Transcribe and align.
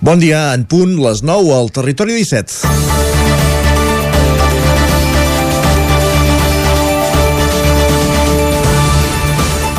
Bon 0.00 0.20
dia, 0.22 0.52
en 0.54 0.62
punt, 0.62 0.92
les 1.02 1.24
9 1.26 1.56
al 1.56 1.72
Territori 1.74 2.14
17. 2.20 3.37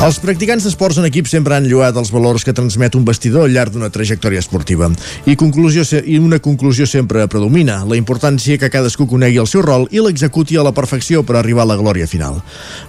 Els 0.00 0.16
practicants 0.16 0.64
d'esports 0.64 0.96
en 0.96 1.04
equip 1.04 1.26
sempre 1.28 1.52
han 1.52 1.66
lluat 1.68 1.92
els 2.00 2.08
valors 2.08 2.40
que 2.40 2.54
transmet 2.56 2.94
un 2.96 3.02
vestidor 3.04 3.42
al 3.44 3.52
llarg 3.52 3.74
d'una 3.74 3.90
trajectòria 3.92 4.40
esportiva. 4.40 4.86
I, 5.28 5.34
conclusió, 5.36 5.82
I 6.00 6.14
una 6.16 6.38
conclusió 6.40 6.86
sempre 6.88 7.26
predomina, 7.28 7.82
la 7.84 7.98
importància 8.00 8.56
que 8.56 8.70
cadascú 8.72 9.04
conegui 9.10 9.36
el 9.42 9.48
seu 9.50 9.60
rol 9.60 9.84
i 9.92 10.00
l'executi 10.00 10.56
a 10.56 10.64
la 10.64 10.72
perfecció 10.72 11.20
per 11.20 11.36
arribar 11.36 11.66
a 11.66 11.68
la 11.68 11.76
glòria 11.76 12.08
final. 12.08 12.38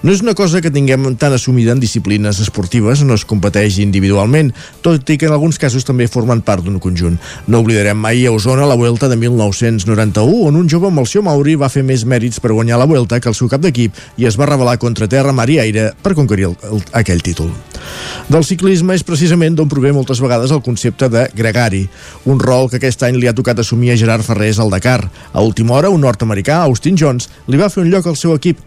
No 0.00 0.14
és 0.14 0.22
una 0.24 0.32
cosa 0.32 0.62
que 0.64 0.72
tinguem 0.72 1.04
tan 1.20 1.36
assumida 1.36 1.74
en 1.76 1.82
disciplines 1.84 2.40
esportives, 2.40 3.04
no 3.04 3.12
es 3.12 3.26
competeix 3.28 3.76
individualment, 3.84 4.54
tot 4.80 5.12
i 5.12 5.18
que 5.20 5.28
en 5.28 5.36
alguns 5.36 5.60
casos 5.60 5.84
també 5.84 6.08
formen 6.08 6.40
part 6.40 6.64
d'un 6.64 6.80
conjunt. 6.80 7.20
No 7.44 7.60
oblidarem 7.60 8.00
mai 8.00 8.24
a 8.24 8.32
Osona 8.32 8.64
la 8.64 8.78
Vuelta 8.80 9.12
de 9.12 9.20
1991, 9.20 10.48
on 10.48 10.56
un 10.56 10.72
jove 10.72 10.88
amb 10.88 11.04
el 11.04 11.10
seu 11.12 11.20
Mauri 11.28 11.60
va 11.60 11.68
fer 11.68 11.84
més 11.84 12.08
mèrits 12.08 12.40
per 12.40 12.56
guanyar 12.56 12.80
la 12.80 12.88
Vuelta 12.88 13.20
que 13.20 13.28
el 13.28 13.36
seu 13.36 13.52
cap 13.52 13.60
d'equip 13.60 14.00
i 14.16 14.32
es 14.32 14.40
va 14.40 14.48
revelar 14.48 14.80
contra 14.80 15.12
terra, 15.12 15.36
mar 15.36 15.50
i 15.52 15.60
aire 15.60 15.90
per 16.00 16.16
conquerir 16.16 16.48
el, 16.48 16.56
el, 16.72 16.80
aquell 17.02 17.22
títol. 17.22 17.50
Del 18.32 18.46
ciclisme 18.46 18.96
és 18.96 19.04
precisament 19.06 19.56
d'on 19.58 19.70
prové 19.70 19.92
moltes 19.92 20.22
vegades 20.22 20.54
el 20.54 20.62
concepte 20.64 21.10
de 21.12 21.26
gregari, 21.36 21.84
un 22.24 22.40
rol 22.40 22.70
que 22.70 22.78
aquest 22.80 23.02
any 23.06 23.18
li 23.18 23.28
ha 23.28 23.36
tocat 23.36 23.60
assumir 23.60 23.92
a 23.92 23.98
Gerard 24.00 24.26
Ferrés 24.26 24.58
al 24.62 24.70
Dakar. 24.72 25.02
A 25.32 25.42
última 25.42 25.74
hora, 25.76 25.90
un 25.90 26.00
nord-americà, 26.00 26.62
Austin 26.64 26.96
Jones, 26.98 27.28
li 27.46 27.60
va 27.60 27.70
fer 27.70 27.84
un 27.84 27.90
lloc 27.92 28.06
al 28.06 28.16
seu 28.16 28.34
equip 28.38 28.62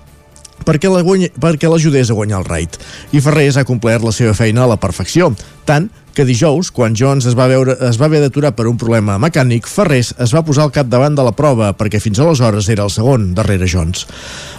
perquè 0.66 1.70
l'ajudés 1.70 2.09
a 2.09 2.16
guanyar 2.17 2.40
el 2.41 2.48
raid. 2.48 2.77
I 3.12 3.21
Ferrés 3.21 3.57
ha 3.57 3.67
complert 3.67 4.03
la 4.03 4.13
seva 4.16 4.34
feina 4.34 4.63
a 4.63 4.71
la 4.71 4.79
perfecció, 4.81 5.34
tant 5.65 5.90
que 6.16 6.26
dijous, 6.26 6.72
quan 6.72 6.96
Jones 6.96 7.28
es 7.28 7.36
va, 7.38 7.46
veure, 7.52 7.76
es 7.90 8.00
va 8.00 8.08
haver 8.08 8.22
d'aturar 8.24 8.54
per 8.55 8.66
un 8.70 8.78
problema 8.80 9.18
mecànic, 9.22 9.68
Ferrés 9.68 10.14
es 10.24 10.32
va 10.34 10.46
posar 10.48 10.64
al 10.66 10.74
capdavant 10.74 11.18
de 11.18 11.26
la 11.28 11.36
prova 11.36 11.74
perquè 11.76 12.00
fins 12.00 12.22
aleshores 12.24 12.70
era 12.72 12.88
el 12.88 12.94
segon 12.94 13.34
darrere 13.38 13.68
Jones. 13.70 14.07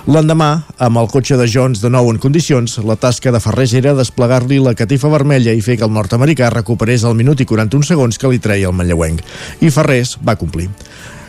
L'endemà, 0.07 0.51
amb 0.79 1.01
el 1.01 1.09
cotxe 1.11 1.41
de 1.41 1.48
Jones 1.51 1.81
de 1.83 1.91
nou 1.91 2.13
en 2.13 2.21
condicions, 2.23 2.77
la 2.85 2.98
tasca 3.01 3.33
de 3.33 3.41
Ferrés 3.41 3.75
era 3.75 3.97
desplegar-li 3.97 4.61
la 4.63 4.77
catifa 4.79 5.11
vermella 5.11 5.57
i 5.57 5.65
fer 5.65 5.81
que 5.81 5.89
el 5.89 5.97
nord-americà 5.97 6.53
recuperés 6.53 7.09
el 7.09 7.17
minut 7.19 7.41
i 7.41 7.48
41 7.48 7.89
segons 7.89 8.20
que 8.20 8.31
li 8.31 8.39
treia 8.39 8.69
el 8.70 8.77
manlleuenc. 8.77 9.25
I 9.65 9.73
Ferrés 9.73 10.19
va 10.23 10.37
complir 10.37 10.69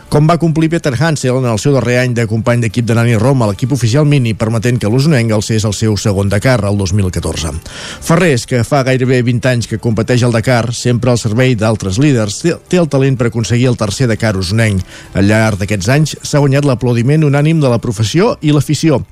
com 0.09 0.27
va 0.27 0.38
complir 0.39 0.69
Peter 0.72 0.94
Hansel 0.95 1.36
en 1.41 1.45
el 1.52 1.59
seu 1.59 1.73
darrer 1.75 1.97
any 2.00 2.13
de 2.16 2.23
company 2.30 2.61
d'equip 2.63 2.86
de 2.88 2.95
Nani 2.95 3.17
Roma 3.19 3.45
a 3.45 3.50
l'equip 3.52 3.73
oficial 3.75 4.05
Mini, 4.08 4.33
permetent 4.39 4.80
que 4.80 4.88
l'Osonenc 4.91 5.33
és 5.52 5.66
el 5.67 5.75
seu 5.75 5.97
segon 6.00 6.30
Dakar 6.31 6.61
el 6.66 6.77
2014. 6.80 7.52
Ferrés, 8.08 8.45
que 8.47 8.63
fa 8.63 8.83
gairebé 8.88 9.19
20 9.28 9.52
anys 9.52 9.67
que 9.67 9.81
competeix 9.83 10.23
al 10.23 10.31
Dakar, 10.31 10.72
sempre 10.73 11.11
al 11.11 11.19
servei 11.19 11.55
d'altres 11.55 12.00
líders, 12.00 12.39
té 12.41 12.80
el 12.80 12.88
talent 12.88 13.19
per 13.19 13.28
aconseguir 13.28 13.67
el 13.67 13.78
tercer 13.78 14.08
Dakar 14.08 14.38
osonenc. 14.39 14.85
Al 15.13 15.28
llarg 15.28 15.59
d'aquests 15.59 15.91
anys 15.91 16.17
s'ha 16.23 16.39
guanyat 16.39 16.66
l'aplaudiment 16.66 17.28
unànim 17.28 17.59
de 17.59 17.69
la 17.69 17.81
professió 17.83 18.38
i 18.41 18.55
l'afició, 18.55 19.03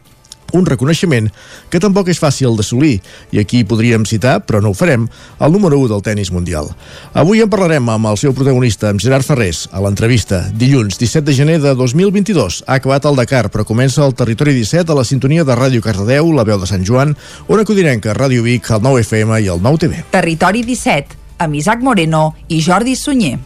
un 0.55 0.65
reconeixement 0.65 1.29
que 1.69 1.81
tampoc 1.83 2.09
és 2.11 2.21
fàcil 2.21 2.55
d'assolir, 2.57 2.99
i 3.35 3.41
aquí 3.41 3.63
podríem 3.67 4.05
citar, 4.07 4.39
però 4.47 4.61
no 4.63 4.71
ho 4.71 4.77
farem, 4.77 5.07
el 5.39 5.53
número 5.53 5.79
1 5.83 5.91
del 5.91 6.03
tennis 6.05 6.31
mundial. 6.31 6.71
Avui 7.13 7.43
en 7.43 7.51
parlarem 7.51 7.89
amb 7.91 8.11
el 8.11 8.19
seu 8.21 8.33
protagonista, 8.33 8.89
amb 8.89 9.03
Gerard 9.03 9.27
Ferrés, 9.27 9.65
a 9.71 9.83
l'entrevista. 9.83 10.45
Dilluns, 10.55 10.99
17 11.01 11.25
de 11.25 11.37
gener 11.37 11.59
de 11.61 11.75
2022. 11.75 12.63
Ha 12.67 12.79
acabat 12.79 13.05
el 13.05 13.19
Dakar, 13.19 13.49
però 13.51 13.65
comença 13.67 14.05
el 14.05 14.15
Territori 14.15 14.55
17 14.55 14.91
a 14.91 14.99
la 14.99 15.07
sintonia 15.07 15.45
de 15.45 15.57
Ràdio 15.57 15.83
Cardedeu, 15.83 16.31
la 16.33 16.47
veu 16.47 16.61
de 16.61 16.69
Sant 16.69 16.85
Joan, 16.87 17.15
Ona 17.47 17.65
Codinenca, 17.67 18.15
Ràdio 18.15 18.45
Vic, 18.45 18.71
el 18.71 18.83
9 18.85 19.05
FM 19.05 19.41
i 19.41 19.51
el 19.51 19.61
9 19.63 19.83
TV. 19.85 20.03
Territori 20.13 20.63
17, 20.63 21.19
amb 21.45 21.59
Isaac 21.59 21.83
Moreno 21.83 22.31
i 22.47 22.61
Jordi 22.63 22.95
Sunyer. 22.95 23.37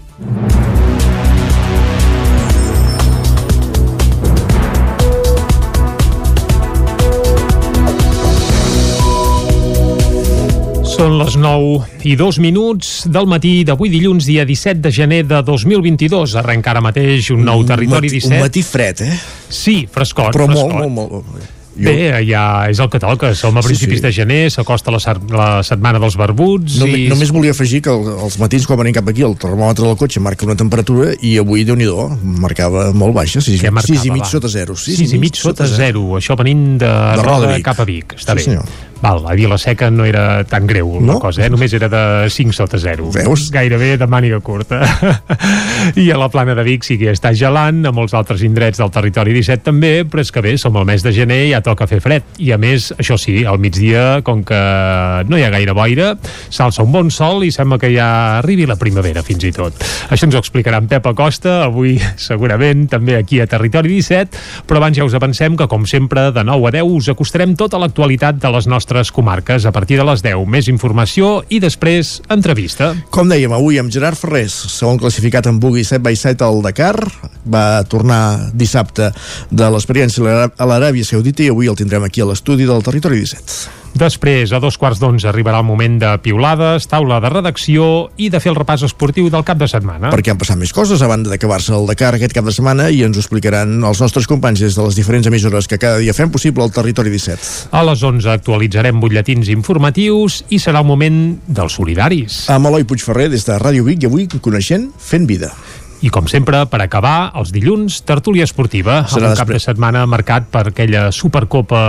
Són 10.99 11.13
les 11.15 11.37
9 11.39 12.01
i 12.11 12.17
2 12.19 12.37
minuts 12.43 12.87
del 13.07 13.27
matí 13.31 13.61
d'avui 13.63 13.87
dilluns, 13.87 14.25
dia 14.27 14.43
17 14.43 14.81
de 14.83 14.91
gener 14.91 15.21
de 15.29 15.37
2022. 15.47 16.33
Arrenca 16.41 16.73
ara 16.73 16.81
mateix 16.83 17.29
un 17.31 17.45
nou 17.47 17.63
territori 17.63 18.11
17. 18.11 18.35
Un 18.35 18.43
matí 18.43 18.63
fred, 18.67 19.05
eh? 19.05 19.13
Sí, 19.47 19.85
frescot. 19.87 20.33
Però 20.35 20.49
frescot. 20.49 20.75
molt, 20.75 20.91
molt, 20.91 21.13
molt. 21.23 21.55
Jo... 21.79 21.85
Bé, 21.85 22.09
ja 22.27 22.41
és 22.67 22.81
el 22.83 22.89
que 22.91 22.99
toca. 22.99 23.29
Som 23.39 23.55
a 23.55 23.63
principis 23.63 23.95
sí, 23.95 24.01
sí. 24.01 24.05
de 24.09 24.11
gener, 24.11 24.41
s'acosta 24.51 24.91
la, 24.91 24.99
la 25.31 25.47
setmana 25.63 26.03
dels 26.03 26.19
barbuts... 26.19 26.81
No, 26.81 26.89
i... 26.91 27.07
Només 27.07 27.31
volia 27.31 27.55
afegir 27.55 27.79
que 27.85 27.95
el, 27.95 28.03
els 28.27 28.35
matins 28.41 28.67
quan 28.67 28.81
venim 28.81 28.97
cap 28.99 29.07
aquí 29.07 29.23
el 29.23 29.37
termòmetre 29.39 29.87
del 29.87 29.95
cotxe 30.03 30.19
marca 30.19 30.43
una 30.49 30.57
temperatura 30.59 31.13
i 31.23 31.37
avui, 31.39 31.63
de 31.63 31.79
nhi 31.79 31.87
marcava 32.43 32.89
molt 32.91 33.15
baixa, 33.15 33.39
6, 33.39 33.63
6 33.87 34.09
i 34.09 34.13
mig 34.17 34.27
sota 34.27 34.51
0. 34.51 34.75
6, 34.75 34.99
6 35.05 35.15
i 35.15 35.23
mig 35.23 35.39
sota 35.39 35.69
0. 35.79 36.03
Això 36.19 36.35
venint 36.43 36.73
de, 36.83 36.91
de 36.91 37.23
Roda 37.23 37.55
cap 37.63 37.79
a 37.79 37.87
Vic. 37.87 38.19
Està 38.19 38.35
sí, 38.35 38.43
bé. 38.43 38.47
Senyor. 38.49 38.88
Val, 39.01 39.23
a 39.25 39.33
Vila 39.33 39.57
Seca 39.57 39.87
no 39.89 40.03
era 40.03 40.43
tan 40.43 40.67
greu 40.67 40.99
no? 40.99 41.13
la 41.13 41.19
cosa, 41.23 41.45
eh? 41.45 41.49
només 41.49 41.71
era 41.73 41.87
de 41.87 42.27
5 42.27 42.51
sota 42.51 42.77
0. 42.77 43.07
Veus? 43.15 43.45
Gairebé 43.53 43.93
de 43.97 44.07
màniga 44.11 44.41
curta. 44.43 44.81
I 46.03 46.09
a 46.11 46.17
la 46.19 46.27
plana 46.27 46.51
de 46.57 46.65
Vic 46.67 46.83
sí 46.83 46.97
que 46.99 47.13
està 47.13 47.31
gelant, 47.31 47.79
a 47.87 47.93
molts 47.95 48.13
altres 48.17 48.43
indrets 48.43 48.81
del 48.81 48.91
territori 48.91 49.31
17 49.37 49.63
també, 49.63 49.93
però 50.03 50.23
és 50.25 50.31
que 50.35 50.43
bé, 50.43 50.57
som 50.59 50.75
al 50.75 50.87
mes 50.89 51.05
de 51.05 51.13
gener 51.15 51.39
i 51.45 51.53
ja 51.53 51.61
toca 51.63 51.87
fer 51.87 52.01
fred. 52.03 52.27
I 52.43 52.51
a 52.51 52.59
més, 52.59 52.89
això 52.99 53.15
sí, 53.15 53.37
al 53.47 53.61
migdia, 53.63 54.19
com 54.27 54.43
que 54.43 54.59
no 55.29 55.39
hi 55.39 55.47
ha 55.47 55.53
gaire 55.53 55.75
boira, 55.77 56.11
s'alça 56.51 56.83
un 56.83 56.91
bon 56.91 57.13
sol 57.13 57.47
i 57.47 57.53
sembla 57.55 57.79
que 57.79 57.93
ja 57.95 58.09
arribi 58.41 58.67
la 58.67 58.77
primavera 58.79 59.23
fins 59.23 59.47
i 59.47 59.53
tot. 59.55 59.79
Això 60.11 60.27
ens 60.27 60.35
ho 60.35 60.43
explicarà 60.43 60.83
en 60.83 60.91
Pep 60.91 61.07
Acosta, 61.07 61.61
avui 61.69 61.95
segurament 62.29 62.89
també 62.91 63.15
aquí 63.15 63.39
a 63.39 63.47
Territori 63.47 63.95
17, 63.95 64.43
però 64.67 64.83
abans 64.83 64.99
ja 64.99 65.07
us 65.07 65.15
avancem 65.15 65.55
que 65.55 65.71
com 65.71 65.87
sempre 65.87 66.29
de 66.35 66.43
9 66.43 66.67
a 66.67 66.75
10 66.81 66.93
us 66.99 67.11
acostarem 67.15 67.55
tota 67.55 67.79
l'actualitat 67.79 68.43
de 68.43 68.51
les 68.51 68.67
nostres 68.67 68.88
nostres 68.89 69.11
comarques 69.11 69.65
a 69.65 69.71
partir 69.71 69.97
de 69.97 70.03
les 70.03 70.23
10. 70.23 70.47
Més 70.49 70.67
informació 70.67 71.43
i 71.53 71.59
després 71.61 72.21
entrevista. 72.33 72.95
Com 73.13 73.29
dèiem, 73.29 73.53
avui 73.53 73.77
amb 73.77 73.93
Gerard 73.93 74.17
Ferrés, 74.17 74.55
segon 74.73 74.97
classificat 74.97 75.45
en 75.45 75.59
bugui 75.61 75.83
7 75.85 76.01
by 76.01 76.17
7 76.17 76.45
al 76.45 76.63
Dakar, 76.65 76.97
va 77.45 77.83
tornar 77.85 78.49
dissabte 78.53 79.11
de 79.51 79.69
l'experiència 79.69 80.49
a 80.49 80.65
l'Aràbia 80.65 81.05
Saudita 81.05 81.45
i 81.45 81.51
avui 81.53 81.69
el 81.69 81.77
tindrem 81.77 82.07
aquí 82.07 82.25
a 82.25 82.31
l'estudi 82.31 82.65
del 82.65 82.81
Territori 82.81 83.21
17. 83.21 83.78
Després, 83.97 84.51
a 84.53 84.59
dos 84.61 84.77
quarts 84.77 84.99
d'onze, 85.01 85.27
arribarà 85.29 85.59
el 85.63 85.67
moment 85.67 85.97
de 86.01 86.11
piulades, 86.23 86.85
taula 86.89 87.19
de 87.23 87.31
redacció 87.31 88.09
i 88.17 88.29
de 88.29 88.39
fer 88.41 88.51
el 88.53 88.57
repàs 88.59 88.83
esportiu 88.85 89.29
del 89.33 89.45
cap 89.47 89.59
de 89.59 89.67
setmana. 89.69 90.11
Perquè 90.13 90.33
han 90.33 90.39
passat 90.41 90.59
més 90.59 90.73
coses 90.75 91.01
a 91.01 91.09
banda 91.09 91.31
d'acabar-se 91.31 91.73
el 91.75 91.89
Dakar 91.89 92.13
aquest 92.15 92.35
cap 92.35 92.47
de 92.47 92.53
setmana 92.55 92.89
i 92.93 93.01
ens 93.07 93.17
ho 93.17 93.23
explicaran 93.23 93.79
els 93.83 94.01
nostres 94.03 94.29
companys 94.29 94.63
des 94.63 94.77
de 94.77 94.85
les 94.85 94.99
diferents 94.99 95.27
emissores 95.27 95.67
que 95.67 95.81
cada 95.81 95.99
dia 96.03 96.15
fem 96.17 96.31
possible 96.31 96.63
al 96.63 96.73
Territori 96.75 97.11
17. 97.13 97.69
A 97.75 97.83
les 97.87 98.03
11 98.05 98.29
actualitzarem 98.33 99.01
butlletins 99.01 99.49
informatius 99.53 100.43
i 100.49 100.61
serà 100.61 100.83
el 100.83 100.89
moment 100.89 101.19
dels 101.47 101.79
solidaris. 101.79 102.45
Amb 102.53 102.69
Eloi 102.71 102.87
Puigferrer 102.87 103.29
des 103.33 103.45
de 103.47 103.57
Ràdio 103.59 103.87
Vic 103.87 104.03
i 104.05 104.11
avui 104.11 104.29
coneixent 104.39 104.89
Fent 104.99 105.27
Vida. 105.29 105.53
I 105.99 106.09
com 106.15 106.29
sempre, 106.31 106.61
per 106.71 106.79
acabar, 106.79 107.31
els 107.35 107.49
dilluns, 107.51 107.97
tertúlia 108.07 108.45
esportiva, 108.47 109.01
Serà 109.11 109.29
amb 109.29 109.35
un 109.35 109.39
cap 109.41 109.49
de 109.51 109.59
setmana 109.59 110.05
marcat 110.07 110.45
per 110.51 110.69
aquella 110.69 111.09
Supercopa 111.11 111.81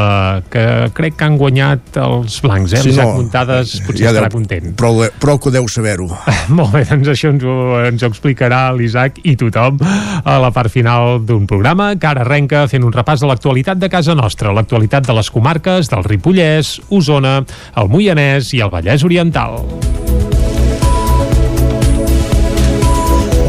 que 0.50 0.64
crec 0.96 1.14
que 1.20 1.28
han 1.28 1.36
guanyat 1.38 2.00
els 2.02 2.40
blancs, 2.42 2.74
eh? 2.74 2.82
Sí, 2.82 2.94
no, 2.96 3.06
Muntades 3.20 3.76
potser 3.86 4.08
ja 4.08 4.10
estarà 4.10 4.26
deu, 4.26 4.34
content. 4.34 4.72
Prou, 4.80 5.04
prou 5.22 5.38
que 5.42 5.52
deu 5.54 5.68
saber-ho. 5.70 6.08
Molt 6.58 6.74
bé, 6.74 6.82
doncs 6.90 7.12
això 7.14 7.30
ens 7.30 7.46
ho, 7.46 7.54
ens 7.86 8.02
ho 8.02 8.10
explicarà 8.10 8.64
l'Isaac 8.74 9.22
i 9.22 9.36
tothom 9.38 9.78
a 9.84 10.40
la 10.42 10.50
part 10.54 10.74
final 10.74 11.20
d'un 11.26 11.46
programa 11.50 11.92
que 11.94 12.10
ara 12.10 12.26
arrenca 12.26 12.66
fent 12.70 12.86
un 12.86 12.96
repàs 12.96 13.22
de 13.22 13.30
l'actualitat 13.30 13.78
de 13.78 13.92
casa 13.92 14.18
nostra, 14.18 14.50
l'actualitat 14.56 15.06
de 15.06 15.14
les 15.20 15.30
comarques 15.30 15.92
del 15.92 16.02
Ripollès, 16.08 16.80
Osona, 16.90 17.38
el 17.78 17.94
Moianès 17.94 18.50
i 18.58 18.64
el 18.66 18.74
Vallès 18.74 19.06
Oriental. 19.06 19.60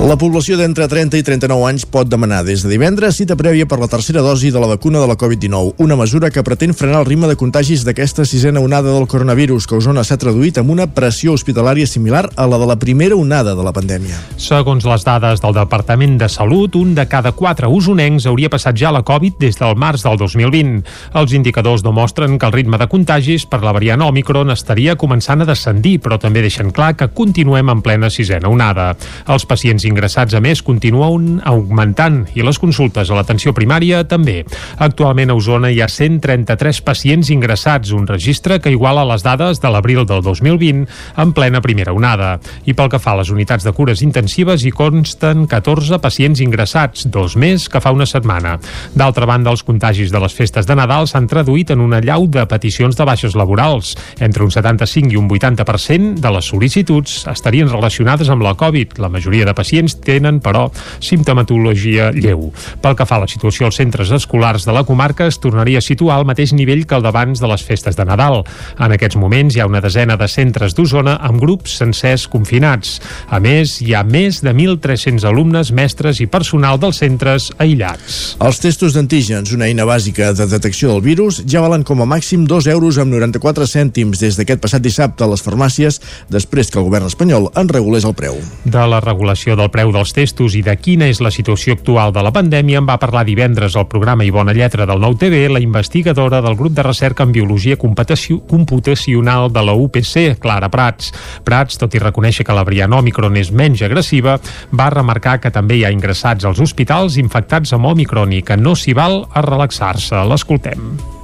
La 0.01 0.15
població 0.17 0.55
d'entre 0.57 0.87
30 0.89 1.19
i 1.19 1.21
39 1.21 1.65
anys 1.69 1.83
pot 1.85 2.07
demanar 2.09 2.39
des 2.41 2.63
de 2.65 2.69
divendres 2.71 3.19
cita 3.19 3.35
prèvia 3.37 3.67
per 3.69 3.77
la 3.77 3.87
tercera 3.87 4.23
dosi 4.25 4.49
de 4.49 4.57
la 4.57 4.65
vacuna 4.71 4.97
de 4.97 5.05
la 5.05 5.13
Covid-19, 5.13 5.75
una 5.77 5.95
mesura 5.95 6.31
que 6.33 6.41
pretén 6.41 6.73
frenar 6.73 7.03
el 7.03 7.05
ritme 7.05 7.27
de 7.29 7.35
contagis 7.37 7.83
d'aquesta 7.85 8.25
sisena 8.25 8.63
onada 8.65 8.89
del 8.95 9.05
coronavirus 9.05 9.67
que 9.69 9.75
a 9.75 9.77
Osona 9.77 10.01
s'ha 10.03 10.17
traduït 10.17 10.57
amb 10.57 10.73
una 10.73 10.87
pressió 10.89 11.35
hospitalària 11.37 11.85
similar 11.85 12.23
a 12.33 12.47
la 12.49 12.57
de 12.57 12.69
la 12.71 12.77
primera 12.81 13.15
onada 13.15 13.53
de 13.53 13.61
la 13.61 13.73
pandèmia. 13.77 14.17
Segons 14.41 14.87
les 14.89 15.05
dades 15.05 15.43
del 15.43 15.53
Departament 15.59 16.17
de 16.17 16.31
Salut, 16.33 16.79
un 16.81 16.95
de 16.97 17.05
cada 17.05 17.35
quatre 17.37 17.69
usonencs 17.69 18.25
hauria 18.25 18.49
passat 18.49 18.81
ja 18.81 18.89
la 18.89 19.03
Covid 19.05 19.37
des 19.37 19.61
del 19.61 19.77
març 19.77 20.01
del 20.01 20.17
2020. 20.17 20.81
Els 21.21 21.37
indicadors 21.37 21.85
demostren 21.85 22.39
que 22.39 22.49
el 22.49 22.57
ritme 22.57 22.81
de 22.81 22.89
contagis 22.89 23.45
per 23.45 23.61
la 23.61 23.75
variant 23.77 24.01
Omicron 24.09 24.49
estaria 24.49 24.97
començant 24.97 25.45
a 25.45 25.49
descendir, 25.53 25.99
però 26.01 26.17
també 26.17 26.41
deixen 26.41 26.73
clar 26.73 26.95
que 26.97 27.11
continuem 27.13 27.69
en 27.69 27.85
plena 27.85 28.09
sisena 28.09 28.49
onada. 28.49 28.95
Els 29.29 29.45
pacients 29.45 29.90
ingressats 29.91 30.33
a 30.37 30.41
més 30.43 30.63
continuen 30.65 31.41
augmentant 31.47 32.23
i 32.33 32.45
les 32.45 32.59
consultes 32.61 33.11
a 33.11 33.17
l'atenció 33.17 33.53
primària 33.53 34.01
també. 34.07 34.41
Actualment 34.81 35.31
a 35.31 35.37
Osona 35.37 35.71
hi 35.71 35.81
ha 35.83 35.89
133 35.91 36.81
pacients 36.87 37.31
ingressats, 37.33 37.91
un 37.95 38.07
registre 38.07 38.61
que 38.63 38.71
iguala 38.73 39.05
les 39.11 39.25
dades 39.25 39.61
de 39.61 39.71
l'abril 39.71 40.05
del 40.07 40.23
2020 40.23 40.87
en 41.21 41.33
plena 41.35 41.61
primera 41.61 41.93
onada. 41.93 42.37
I 42.65 42.75
pel 42.77 42.91
que 42.91 42.99
fa 43.01 43.15
a 43.15 43.21
les 43.21 43.31
unitats 43.33 43.65
de 43.67 43.73
cures 43.75 44.01
intensives 44.05 44.63
hi 44.65 44.71
consten 44.75 45.45
14 45.51 45.99
pacients 46.01 46.41
ingressats, 46.43 47.07
dos 47.11 47.35
més 47.35 47.67
que 47.69 47.81
fa 47.83 47.91
una 47.91 48.07
setmana. 48.07 48.57
D'altra 48.95 49.27
banda, 49.27 49.51
els 49.51 49.65
contagis 49.67 50.11
de 50.13 50.21
les 50.21 50.35
festes 50.35 50.67
de 50.67 50.77
Nadal 50.77 51.09
s'han 51.09 51.27
traduït 51.31 51.73
en 51.73 51.81
una 51.83 52.01
llau 52.03 52.27
de 52.31 52.45
peticions 52.47 52.95
de 52.97 53.07
baixes 53.07 53.35
laborals. 53.35 53.95
Entre 54.19 54.45
un 54.45 54.51
75 54.53 55.11
i 55.11 55.19
un 55.19 55.27
80% 55.29 56.21
de 56.21 56.33
les 56.35 56.51
sol·licituds 56.53 57.25
estarien 57.31 57.69
relacionades 57.71 58.29
amb 58.29 58.45
la 58.45 58.53
Covid. 58.59 58.99
La 59.01 59.09
majoria 59.09 59.47
de 59.47 59.55
pacients 59.57 59.80
tenen, 60.05 60.39
però, 60.43 60.67
simptomatologia 61.01 62.11
lleu. 62.13 62.51
Pel 62.81 62.95
que 62.97 63.07
fa 63.09 63.17
a 63.17 63.23
la 63.25 63.29
situació 63.31 63.67
als 63.67 63.79
centres 63.81 64.11
escolars 64.13 64.65
de 64.67 64.75
la 64.75 64.83
comarca, 64.85 65.27
es 65.27 65.39
tornaria 65.41 65.81
a 65.81 65.85
situar 65.85 66.17
al 66.19 66.27
mateix 66.29 66.53
nivell 66.53 66.85
que 66.85 66.95
el 66.95 67.05
d'abans 67.05 67.41
de 67.41 67.49
les 67.49 67.63
festes 67.65 67.97
de 67.97 68.05
Nadal. 68.05 68.43
En 68.79 68.93
aquests 68.93 69.17
moments 69.17 69.55
hi 69.55 69.61
ha 69.61 69.69
una 69.69 69.81
desena 69.81 70.17
de 70.17 70.27
centres 70.31 70.75
d'Osona 70.77 71.17
amb 71.21 71.41
grups 71.41 71.77
sencers 71.81 72.27
confinats. 72.31 72.99
A 73.29 73.39
més, 73.43 73.79
hi 73.81 73.95
ha 73.95 74.03
més 74.03 74.41
de 74.45 74.53
1.300 74.53 75.25
alumnes, 75.27 75.71
mestres 75.73 76.21
i 76.21 76.27
personal 76.29 76.79
dels 76.81 77.01
centres 77.01 77.49
aïllats. 77.57 78.37
Els 78.41 78.61
testos 78.61 78.93
d'antígens, 78.95 79.53
una 79.55 79.67
eina 79.69 79.87
bàsica 79.89 80.31
de 80.37 80.47
detecció 80.51 80.93
del 80.93 81.03
virus, 81.05 81.41
ja 81.49 81.63
valen 81.63 81.85
com 81.87 82.03
a 82.03 82.09
màxim 82.09 82.45
2 82.45 82.69
euros 82.75 82.99
amb 83.01 83.13
94 83.15 83.67
cèntims 83.67 84.21
des 84.21 84.37
d'aquest 84.37 84.61
passat 84.61 84.83
dissabte 84.83 85.25
a 85.25 85.31
les 85.31 85.43
farmàcies, 85.43 86.01
després 86.29 86.69
que 86.69 86.79
el 86.79 86.87
govern 86.87 87.09
espanyol 87.09 87.49
en 87.57 87.71
regulés 87.71 88.05
el 88.05 88.15
preu. 88.17 88.37
De 88.65 88.85
la 88.87 89.01
regulació 89.01 89.55
del 89.57 89.70
preu 89.71 89.91
dels 89.93 90.11
testos 90.13 90.55
i 90.59 90.61
de 90.65 90.75
quina 90.77 91.07
és 91.11 91.21
la 91.23 91.31
situació 91.33 91.77
actual 91.77 92.13
de 92.13 92.23
la 92.23 92.33
pandèmia 92.35 92.81
en 92.81 92.87
va 92.89 92.99
parlar 93.01 93.23
divendres 93.27 93.77
al 93.79 93.87
programa 93.91 94.25
i 94.27 94.33
bona 94.33 94.53
lletra 94.53 94.85
del 94.89 95.01
Nou 95.01 95.15
TV 95.19 95.45
la 95.49 95.61
investigadora 95.63 96.41
del 96.43 96.57
grup 96.59 96.75
de 96.77 96.83
recerca 96.85 97.23
en 97.23 97.31
biologia 97.31 97.77
computacional 97.77 99.51
de 99.51 99.63
la 99.65 99.73
UPC, 99.73 100.37
Clara 100.39 100.69
Prats. 100.69 101.13
Prats, 101.47 101.79
tot 101.79 101.95
i 101.95 102.03
reconèixer 102.03 102.45
que 102.45 102.55
la 102.55 102.65
variant 102.67 102.99
Omicron 102.99 103.39
és 103.39 103.51
menys 103.51 103.85
agressiva, 103.87 104.37
va 104.71 104.91
remarcar 104.93 105.39
que 105.41 105.53
també 105.53 105.79
hi 105.79 105.85
ha 105.85 105.95
ingressats 105.95 106.45
als 106.45 106.59
hospitals 106.59 107.17
infectats 107.21 107.73
amb 107.77 107.93
Omicron 107.93 108.35
i 108.35 108.43
que 108.43 108.59
no 108.59 108.75
s'hi 108.75 108.93
val 108.97 109.23
a 109.33 109.45
relaxar-se. 109.47 110.21
L'escoltem 110.27 111.20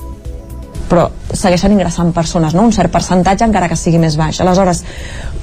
però 0.87 1.07
segueixen 1.33 1.73
ingressant 1.75 2.13
persones, 2.15 2.55
no? 2.55 2.63
un 2.63 2.73
cert 2.75 2.91
percentatge 2.91 3.45
encara 3.47 3.69
que 3.69 3.77
sigui 3.79 3.99
més 4.01 4.17
baix. 4.19 4.39
Aleshores, 4.41 4.83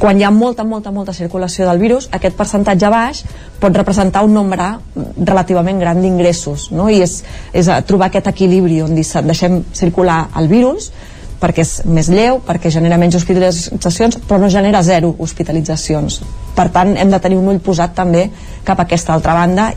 quan 0.01 0.19
hi 0.19 0.25
ha 0.25 0.33
molta, 0.35 0.65
molta, 0.65 0.93
molta 0.93 1.15
circulació 1.17 1.69
del 1.69 1.83
virus, 1.83 2.09
aquest 2.13 2.37
percentatge 2.37 2.91
baix 2.93 3.25
pot 3.61 3.77
representar 3.77 4.25
un 4.25 4.35
nombre 4.35 4.71
relativament 5.17 5.81
gran 5.81 6.01
d'ingressos, 6.03 6.71
no? 6.73 6.89
i 6.89 7.03
és, 7.05 7.21
és 7.53 7.71
trobar 7.89 8.11
aquest 8.11 8.33
equilibri 8.33 8.81
on 8.85 8.97
deixem 8.97 9.63
circular 9.73 10.25
el 10.41 10.49
virus 10.53 10.93
perquè 11.45 11.61
és 11.61 11.73
més 11.85 12.09
lleu, 12.09 12.39
perquè 12.41 12.71
genera 12.73 12.97
menys 12.97 13.19
hospitalitzacions, 13.19 14.23
però 14.25 14.39
no 14.41 14.49
genera 14.49 14.81
zero 14.87 15.11
hospitalitzacions. 15.21 16.23
Per 16.57 16.69
tant, 16.73 16.95
hem 16.97 17.11
de 17.13 17.21
tenir 17.21 17.37
un 17.37 17.51
ull 17.53 17.61
posat 17.61 17.93
també 17.99 18.29
cap 18.65 18.81
a 18.81 18.87
aquesta 18.87 19.13
altra 19.13 19.35
banda 19.37 19.73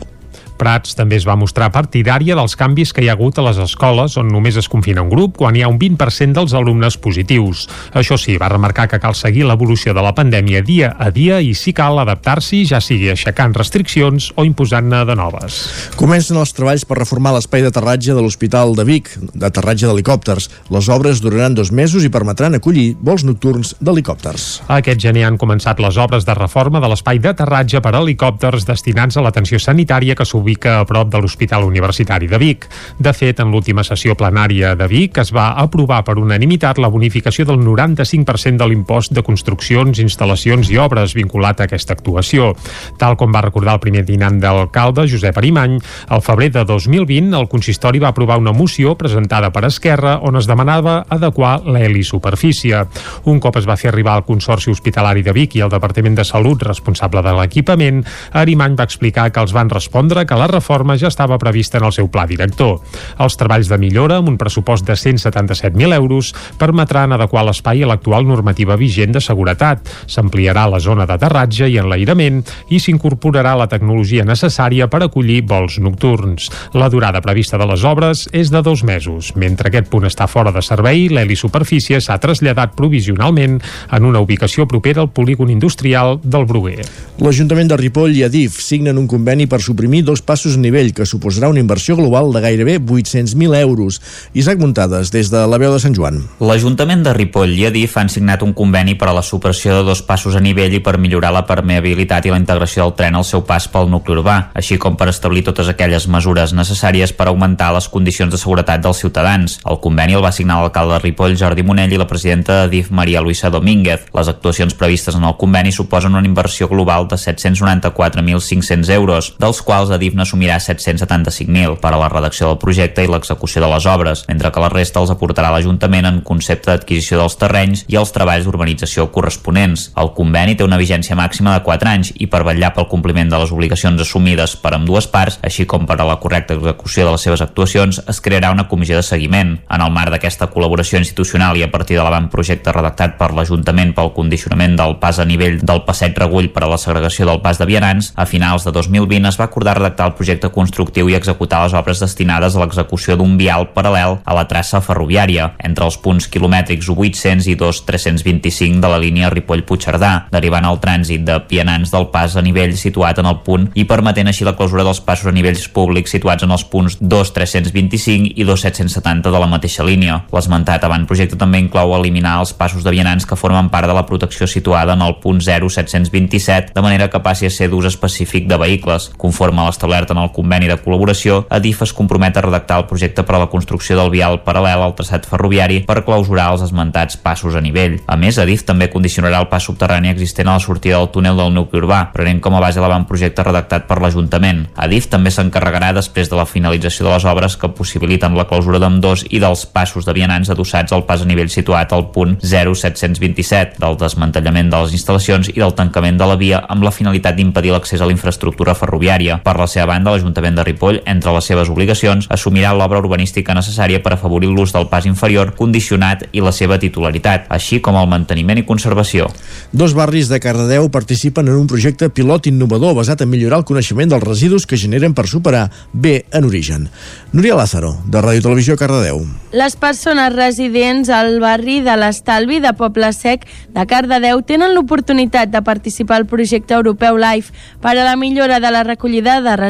Prats 0.58 0.96
també 0.98 1.16
es 1.20 1.26
va 1.28 1.36
mostrar 1.38 1.70
partidària 1.74 2.34
dels 2.38 2.56
canvis 2.58 2.92
que 2.92 3.04
hi 3.04 3.08
ha 3.08 3.14
hagut 3.14 3.38
a 3.38 3.44
les 3.46 3.60
escoles 3.62 4.16
on 4.18 4.28
només 4.32 4.58
es 4.58 4.68
confina 4.68 5.04
un 5.04 5.12
grup 5.12 5.36
quan 5.38 5.56
hi 5.56 5.62
ha 5.62 5.70
un 5.70 5.78
20% 5.78 6.34
dels 6.34 6.54
alumnes 6.58 6.98
positius. 6.98 7.66
Això 7.94 8.18
sí, 8.18 8.36
va 8.40 8.50
remarcar 8.50 8.88
que 8.90 9.00
cal 9.00 9.14
seguir 9.14 9.46
l'evolució 9.46 9.94
de 9.94 10.02
la 10.04 10.14
pandèmia 10.16 10.62
dia 10.66 10.92
a 10.98 11.12
dia 11.14 11.38
i 11.40 11.54
si 11.54 11.72
cal 11.76 12.00
adaptar-s'hi, 12.02 12.64
ja 12.68 12.80
sigui 12.82 13.12
aixecant 13.12 13.54
restriccions 13.54 14.32
o 14.36 14.44
imposant-ne 14.48 15.04
de 15.06 15.16
noves. 15.18 15.60
Comencen 15.98 16.40
els 16.40 16.52
treballs 16.56 16.84
per 16.88 16.98
reformar 16.98 17.34
l'espai 17.36 17.62
d'aterratge 17.62 18.16
de 18.16 18.24
l'Hospital 18.24 18.74
de 18.78 18.86
Vic, 18.88 19.12
d'aterratge 19.34 19.86
d'helicòpters. 19.86 20.50
Les 20.74 20.90
obres 20.90 21.22
duraran 21.22 21.54
dos 21.54 21.70
mesos 21.70 22.04
i 22.04 22.12
permetran 22.12 22.58
acollir 22.58 22.96
vols 23.00 23.24
nocturns 23.28 23.74
d'helicòpters. 23.80 24.48
Aquest 24.78 25.02
gener 25.02 25.26
han 25.28 25.38
començat 25.38 25.78
les 25.82 25.98
obres 26.00 26.26
de 26.26 26.34
reforma 26.34 26.82
de 26.82 26.90
l'espai 26.90 27.22
d'aterratge 27.22 27.82
per 27.84 27.94
a 27.94 28.02
helicòpters 28.02 28.66
destinats 28.68 29.16
a 29.16 29.24
l'atenció 29.24 29.60
sanitària 29.62 30.16
que 30.18 30.26
ubica 30.48 30.80
a 30.80 30.84
prop 30.88 31.10
de 31.12 31.20
l'Hospital 31.20 31.64
Universitari 31.64 32.26
de 32.26 32.38
Vic. 32.40 32.64
De 32.96 33.12
fet, 33.12 33.40
en 33.42 33.50
l'última 33.52 33.84
sessió 33.84 34.14
plenària 34.16 34.72
de 34.78 34.86
Vic 34.88 35.18
es 35.20 35.28
va 35.34 35.50
aprovar 35.60 36.00
per 36.06 36.16
unanimitat 36.16 36.78
la 36.80 36.88
bonificació 36.88 37.44
del 37.44 37.60
95% 37.60 38.56
de 38.56 38.68
l'impost 38.70 39.12
de 39.12 39.22
construccions, 39.22 40.00
instal·lacions 40.00 40.70
i 40.72 40.78
obres 40.80 41.12
vinculat 41.12 41.60
a 41.60 41.66
aquesta 41.68 41.92
actuació. 41.92 42.54
Tal 42.96 43.18
com 43.20 43.34
va 43.34 43.42
recordar 43.44 43.74
el 43.76 43.82
primer 43.82 44.06
dinant 44.08 44.38
d'alcalde, 44.40 45.04
Josep 45.10 45.36
Arimany, 45.36 45.76
al 46.08 46.24
febrer 46.24 46.48
de 46.56 46.64
2020 46.64 47.36
el 47.36 47.50
consistori 47.52 48.00
va 48.00 48.14
aprovar 48.14 48.40
una 48.40 48.56
moció 48.56 48.96
presentada 48.96 49.52
per 49.52 49.66
Esquerra 49.68 50.16
on 50.24 50.40
es 50.40 50.48
demanava 50.48 51.02
adequar 51.12 51.58
l'helisuperfície. 51.66 52.86
Un 53.28 53.42
cop 53.44 53.60
es 53.60 53.68
va 53.68 53.76
fer 53.76 53.92
arribar 53.92 54.16
al 54.16 54.24
Consorci 54.24 54.72
Hospitalari 54.72 55.26
de 55.26 55.36
Vic 55.36 55.58
i 55.58 55.64
al 55.66 55.74
Departament 55.76 56.16
de 56.16 56.24
Salut 56.24 56.64
responsable 56.64 57.20
de 57.26 57.36
l'equipament, 57.36 58.00
Arimany 58.32 58.80
va 58.80 58.88
explicar 58.88 59.28
que 59.28 59.44
els 59.44 59.52
van 59.52 59.68
respondre 59.68 60.24
que 60.24 60.37
la 60.38 60.46
reforma 60.46 60.96
ja 60.96 61.10
estava 61.10 61.38
prevista 61.38 61.78
en 61.78 61.84
el 61.88 61.92
seu 61.92 62.08
pla 62.08 62.24
director. 62.30 62.78
Els 63.18 63.36
treballs 63.38 63.68
de 63.68 63.78
millora, 63.78 64.20
amb 64.22 64.30
un 64.30 64.38
pressupost 64.38 64.86
de 64.86 64.94
177.000 64.94 65.94
euros, 65.96 66.32
permetran 66.58 67.12
adequar 67.12 67.44
l'espai 67.46 67.82
a 67.82 67.90
l'actual 67.90 68.26
normativa 68.28 68.76
vigent 68.78 69.16
de 69.16 69.22
seguretat. 69.24 69.82
S'ampliarà 70.06 70.68
la 70.70 70.80
zona 70.80 71.06
d'aterratge 71.08 71.68
i 71.68 71.78
enlairament 71.82 72.44
i 72.70 72.80
s'incorporarà 72.80 73.56
la 73.58 73.68
tecnologia 73.70 74.24
necessària 74.24 74.88
per 74.88 75.02
acollir 75.04 75.42
vols 75.48 75.78
nocturns. 75.82 76.48
La 76.74 76.88
durada 76.88 77.22
prevista 77.24 77.58
de 77.58 77.66
les 77.68 77.84
obres 77.84 78.26
és 78.32 78.52
de 78.54 78.62
dos 78.62 78.84
mesos. 78.86 79.34
Mentre 79.36 79.72
aquest 79.72 79.90
punt 79.90 80.06
està 80.08 80.28
fora 80.30 80.52
de 80.54 80.62
servei, 80.62 81.08
l'helisuperfície 81.10 82.00
s'ha 82.00 82.18
traslladat 82.22 82.76
provisionalment 82.78 83.58
en 83.90 84.08
una 84.08 84.22
ubicació 84.22 84.66
propera 84.70 85.02
al 85.02 85.12
polígon 85.12 85.50
industrial 85.50 86.18
del 86.22 86.46
Bruguer. 86.46 86.84
L'Ajuntament 87.18 87.70
de 87.72 87.78
Ripoll 87.80 88.14
i 88.14 88.24
Adif 88.26 88.60
signen 88.62 88.98
un 89.00 89.08
conveni 89.10 89.48
per 89.50 89.60
suprimir 89.64 90.04
dos 90.06 90.22
passos 90.28 90.58
nivell, 90.60 90.92
que 90.92 91.06
suposarà 91.08 91.48
una 91.48 91.62
inversió 91.62 91.96
global 91.96 92.28
de 92.34 92.42
gairebé 92.44 92.76
800.000 92.78 93.56
euros. 93.62 94.02
Isaac 94.36 94.60
Muntades, 94.60 95.08
des 95.14 95.30
de 95.32 95.40
la 95.48 95.56
veu 95.56 95.72
de 95.72 95.80
Sant 95.80 95.96
Joan. 95.96 96.20
L'Ajuntament 96.44 97.06
de 97.06 97.14
Ripoll 97.16 97.54
i 97.56 97.64
Adif 97.70 97.96
han 97.96 98.12
signat 98.12 98.44
un 98.44 98.52
conveni 98.52 98.98
per 99.00 99.08
a 99.08 99.14
la 99.16 99.24
supressió 99.24 99.78
de 99.78 99.86
dos 99.88 100.02
passos 100.04 100.36
a 100.36 100.42
nivell 100.44 100.76
i 100.76 100.82
per 100.84 100.98
millorar 101.00 101.32
la 101.32 101.46
permeabilitat 101.48 102.28
i 102.28 102.34
la 102.34 102.40
integració 102.40 102.84
del 102.84 102.96
tren 102.98 103.16
al 103.16 103.24
seu 103.24 103.46
pas 103.48 103.68
pel 103.72 103.88
nucli 103.88 104.18
urbà, 104.18 104.36
així 104.58 104.76
com 104.76 104.98
per 105.00 105.08
establir 105.08 105.46
totes 105.46 105.70
aquelles 105.72 106.08
mesures 106.12 106.52
necessàries 106.52 107.14
per 107.16 107.30
augmentar 107.30 107.70
les 107.72 107.88
condicions 107.88 108.32
de 108.32 108.40
seguretat 108.40 108.84
dels 108.84 109.00
ciutadans. 109.00 109.56
El 109.64 109.80
conveni 109.80 110.18
el 110.18 110.24
va 110.24 110.34
signar 110.34 110.60
l'alcalde 110.60 110.98
de 110.98 111.02
Ripoll, 111.06 111.38
Jordi 111.40 111.64
Monell, 111.64 111.94
i 111.96 112.00
la 112.00 112.08
presidenta 112.10 112.60
d'Adif, 112.60 112.92
Maria 112.92 113.24
Luisa 113.24 113.48
Domínguez. 113.54 114.10
Les 114.12 114.28
actuacions 114.28 114.76
previstes 114.76 115.16
en 115.16 115.24
el 115.24 115.38
conveni 115.40 115.72
suposen 115.72 116.18
una 116.18 116.28
inversió 116.28 116.68
global 116.68 117.08
de 117.08 117.16
794.500 117.16 118.92
euros, 118.98 119.32
dels 119.40 119.62
quals 119.64 119.94
Adif 119.94 120.17
n'assumirà 120.18 120.58
775.000 120.60 121.78
per 121.80 121.92
a 121.94 122.00
la 122.00 122.10
redacció 122.12 122.48
del 122.50 122.58
projecte 122.60 123.04
i 123.04 123.10
l'execució 123.10 123.62
de 123.62 123.70
les 123.70 123.86
obres, 123.88 124.24
mentre 124.28 124.50
que 124.52 124.62
la 124.62 124.70
resta 124.72 125.00
els 125.00 125.12
aportarà 125.14 125.52
l'Ajuntament 125.54 126.08
en 126.10 126.20
concepte 126.26 126.70
d'adquisició 126.72 127.20
dels 127.20 127.38
terrenys 127.40 127.84
i 127.88 127.98
els 128.00 128.12
treballs 128.14 128.46
d'urbanització 128.46 129.08
corresponents. 129.14 129.88
El 129.98 130.12
conveni 130.16 130.56
té 130.58 130.66
una 130.66 130.80
vigència 130.80 131.16
màxima 131.18 131.54
de 131.54 131.64
4 131.66 131.92
anys 131.92 132.12
i 132.16 132.28
per 132.30 132.44
vetllar 132.46 132.74
pel 132.76 132.88
compliment 132.90 133.30
de 133.32 133.40
les 133.40 133.54
obligacions 133.54 134.02
assumides 134.02 134.56
per 134.60 134.74
amb 134.76 134.88
dues 134.88 135.08
parts, 135.10 135.38
així 135.42 135.66
com 135.66 135.86
per 135.88 135.98
a 136.00 136.06
la 136.08 136.18
correcta 136.22 136.56
execució 136.58 137.06
de 137.06 137.14
les 137.14 137.26
seves 137.26 137.42
actuacions, 137.44 138.02
es 138.06 138.20
crearà 138.24 138.52
una 138.54 138.68
comissió 138.68 138.96
de 138.98 139.06
seguiment. 139.06 139.56
En 139.70 139.84
el 139.84 139.92
marc 139.94 140.12
d'aquesta 140.14 140.50
col·laboració 140.52 141.00
institucional 141.00 141.56
i 141.56 141.64
a 141.64 141.70
partir 141.72 141.98
de 141.98 142.04
l'avantprojecte 142.04 142.74
redactat 142.74 143.18
per 143.18 143.32
l'Ajuntament 143.34 143.94
pel 143.96 144.12
condicionament 144.16 144.76
del 144.78 144.98
pas 145.02 145.18
a 145.18 145.26
nivell 145.28 145.60
del 145.62 145.84
passeig 145.86 146.16
Regull 146.18 146.52
per 146.54 146.64
a 146.64 146.72
la 146.72 146.80
segregació 146.80 147.26
del 147.28 147.42
pas 147.44 147.58
de 147.58 147.66
vianants, 147.68 148.12
a 148.16 148.26
finals 148.26 148.64
de 148.64 148.72
2020 148.72 149.28
es 149.28 149.38
va 149.40 149.48
acordar 149.48 149.76
redactar 149.78 149.97
el 150.06 150.14
projecte 150.18 150.50
constructiu 150.54 151.08
i 151.10 151.16
executar 151.18 151.64
les 151.64 151.74
obres 151.74 152.02
destinades 152.02 152.54
a 152.56 152.62
l'execució 152.62 153.16
d'un 153.18 153.36
vial 153.40 153.68
paral·lel 153.74 154.18
a 154.24 154.36
la 154.36 154.46
traça 154.50 154.80
ferroviària 154.84 155.52
entre 155.64 155.86
els 155.88 155.98
punts 156.02 156.28
quilomètrics 156.30 156.88
800 156.92 157.48
i 157.50 157.56
2325 157.58 158.82
de 158.82 158.92
la 158.92 159.00
línia 159.02 159.30
Ripoll-Puigcerdà, 159.32 160.12
derivant 160.32 160.66
el 160.68 160.80
trànsit 160.82 161.24
de 161.26 161.38
pianants 161.50 161.92
del 161.94 162.08
pas 162.14 162.36
a 162.36 162.44
nivell 162.44 162.76
situat 162.78 163.18
en 163.18 163.28
el 163.30 163.40
punt 163.46 163.68
i 163.74 163.86
permetent 163.88 164.30
així 164.30 164.46
la 164.46 164.54
clausura 164.58 164.84
dels 164.86 165.00
passos 165.04 165.30
a 165.30 165.34
nivells 165.34 165.68
públics 165.74 166.12
situats 166.14 166.44
en 166.46 166.54
els 166.54 166.64
punts 166.68 166.98
2325 167.00 168.34
i 168.36 168.46
2770 168.46 169.32
de 169.32 169.40
la 169.40 169.50
mateixa 169.50 169.86
línia. 169.86 170.22
L'esmentat 170.34 170.84
avantprojecte 170.84 171.38
també 171.40 171.60
inclou 171.62 171.94
eliminar 171.96 172.38
els 172.42 172.54
passos 172.56 172.84
de 172.84 172.94
vianants 172.94 173.26
que 173.26 173.38
formen 173.38 173.70
part 173.72 173.88
de 173.88 173.96
la 173.96 174.06
protecció 174.06 174.46
situada 174.46 174.94
en 174.96 175.02
el 175.04 175.18
punt 175.22 175.40
0727, 175.44 176.72
de 176.74 176.84
manera 176.84 177.08
que 177.10 177.22
passi 177.24 177.48
a 177.48 177.52
ser 177.52 177.70
d'ús 177.70 177.88
específic 177.90 178.48
de 178.48 178.58
vehicles, 178.60 179.10
conforme 179.16 179.62
a 179.62 179.68
establert 179.88 180.10
en 180.10 180.18
el 180.20 180.32
conveni 180.32 180.68
de 180.68 180.76
col·laboració, 180.76 181.46
Adif 181.48 181.80
es 181.82 181.94
compromet 181.96 182.36
a 182.36 182.42
redactar 182.44 182.78
el 182.82 182.86
projecte 182.90 183.24
per 183.24 183.36
a 183.36 183.40
la 183.40 183.48
construcció 183.48 183.96
del 183.96 184.10
vial 184.12 184.40
paral·lel 184.44 184.82
al 184.84 184.94
traçat 184.98 185.24
ferroviari 185.26 185.80
per 185.88 186.04
clausurar 186.04 186.50
els 186.52 186.62
esmentats 186.66 187.16
passos 187.16 187.56
a 187.56 187.62
nivell. 187.64 187.98
A 188.06 188.16
més, 188.20 188.38
Adif 188.38 188.66
també 188.68 188.90
condicionarà 188.92 189.40
el 189.40 189.48
pas 189.48 189.64
subterrani 189.64 190.10
existent 190.12 190.48
a 190.48 190.58
la 190.58 190.64
sortida 190.64 190.98
del 190.98 191.08
túnel 191.14 191.38
del 191.40 191.54
nucli 191.54 191.80
urbà, 191.80 192.10
prenent 192.12 192.42
com 192.44 192.54
a 192.54 192.60
base 192.60 192.82
l'avantprojecte 192.82 193.46
redactat 193.46 193.86
per 193.88 194.00
l'Ajuntament. 194.02 194.66
Adif 194.76 195.08
també 195.08 195.32
s'encarregarà 195.32 195.94
després 195.96 196.28
de 196.28 196.36
la 196.36 196.46
finalització 196.46 197.08
de 197.08 197.14
les 197.14 197.24
obres 197.24 197.56
que 197.56 197.72
possibiliten 197.72 198.36
la 198.36 198.46
clausura 198.50 198.82
d'ambdós 198.82 199.24
i 199.30 199.40
dels 199.40 199.64
passos 199.72 200.04
de 200.04 200.12
vianants 200.12 200.52
adossats 200.52 200.92
al 200.92 201.06
pas 201.08 201.24
a 201.24 201.28
nivell 201.28 201.48
situat 201.48 201.94
al 201.96 202.10
punt 202.12 202.36
0727 202.44 203.80
del 203.80 203.96
desmantellament 203.96 204.68
de 204.68 204.84
les 204.84 204.94
instal·lacions 205.00 205.48
i 205.54 205.58
del 205.58 205.74
tancament 205.78 206.20
de 206.20 206.28
la 206.28 206.36
via 206.36 206.60
amb 206.68 206.84
la 206.84 206.92
finalitat 206.92 207.38
d'impedir 207.38 207.72
l'accés 207.72 208.02
a 208.02 208.08
la 208.08 208.14
infraestructura 208.14 208.76
ferroviària. 208.76 209.40
Per 209.44 209.56
la 209.56 209.66
seva 209.70 209.77
banda, 209.86 210.10
l'Ajuntament 210.10 210.56
de 210.56 210.64
Ripoll, 210.64 211.02
entre 211.06 211.32
les 211.36 211.44
seves 211.44 211.68
obligacions, 211.68 212.26
assumirà 212.34 212.72
l'obra 212.74 212.98
urbanística 212.98 213.54
necessària 213.54 214.00
per 214.02 214.14
afavorir 214.14 214.48
l'ús 214.50 214.72
del 214.74 214.88
pas 214.88 215.06
inferior 215.06 215.54
condicionat 215.54 216.24
i 216.32 216.42
la 216.42 216.52
seva 216.52 216.78
titularitat, 216.82 217.46
així 217.52 217.82
com 217.84 217.98
el 218.00 218.08
manteniment 218.10 218.58
i 218.58 218.66
conservació. 218.66 219.28
Dos 219.72 219.94
barris 219.94 220.30
de 220.32 220.40
Cardedeu 220.40 220.88
participen 220.90 221.48
en 221.48 221.60
un 221.60 221.68
projecte 221.70 222.08
pilot 222.08 222.48
innovador 222.48 222.96
basat 222.96 223.22
en 223.22 223.30
millorar 223.30 223.60
el 223.60 223.68
coneixement 223.68 224.08
dels 224.10 224.24
residus 224.24 224.66
que 224.66 224.80
generen 224.80 225.14
per 225.14 225.28
superar 225.28 225.68
bé 225.92 226.24
en 226.32 226.48
origen. 226.48 226.88
Núria 227.32 227.54
Lázaro, 227.54 227.94
de 228.06 228.22
Ràdio 228.24 228.42
Televisió 228.48 228.76
Cardedeu. 228.80 229.20
Les 229.52 229.76
persones 229.76 230.32
residents 230.32 231.08
al 231.12 231.38
barri 231.40 231.80
de 231.84 231.94
l'Estalvi 231.96 232.58
de 232.64 232.72
Poble 232.76 233.12
Sec 233.12 233.44
de 233.74 233.84
Cardedeu 233.88 234.40
tenen 234.48 234.74
l'oportunitat 234.74 235.52
de 235.52 235.62
participar 235.64 236.18
al 236.22 236.26
projecte 236.28 236.76
europeu 236.76 237.16
LIFE 237.20 237.52
per 237.84 237.94
a 237.96 238.04
la 238.04 238.16
millora 238.16 238.60
de 238.60 238.70
la 238.72 238.82
recollida 238.84 239.40
de 239.40 239.56
residus. 239.56 239.67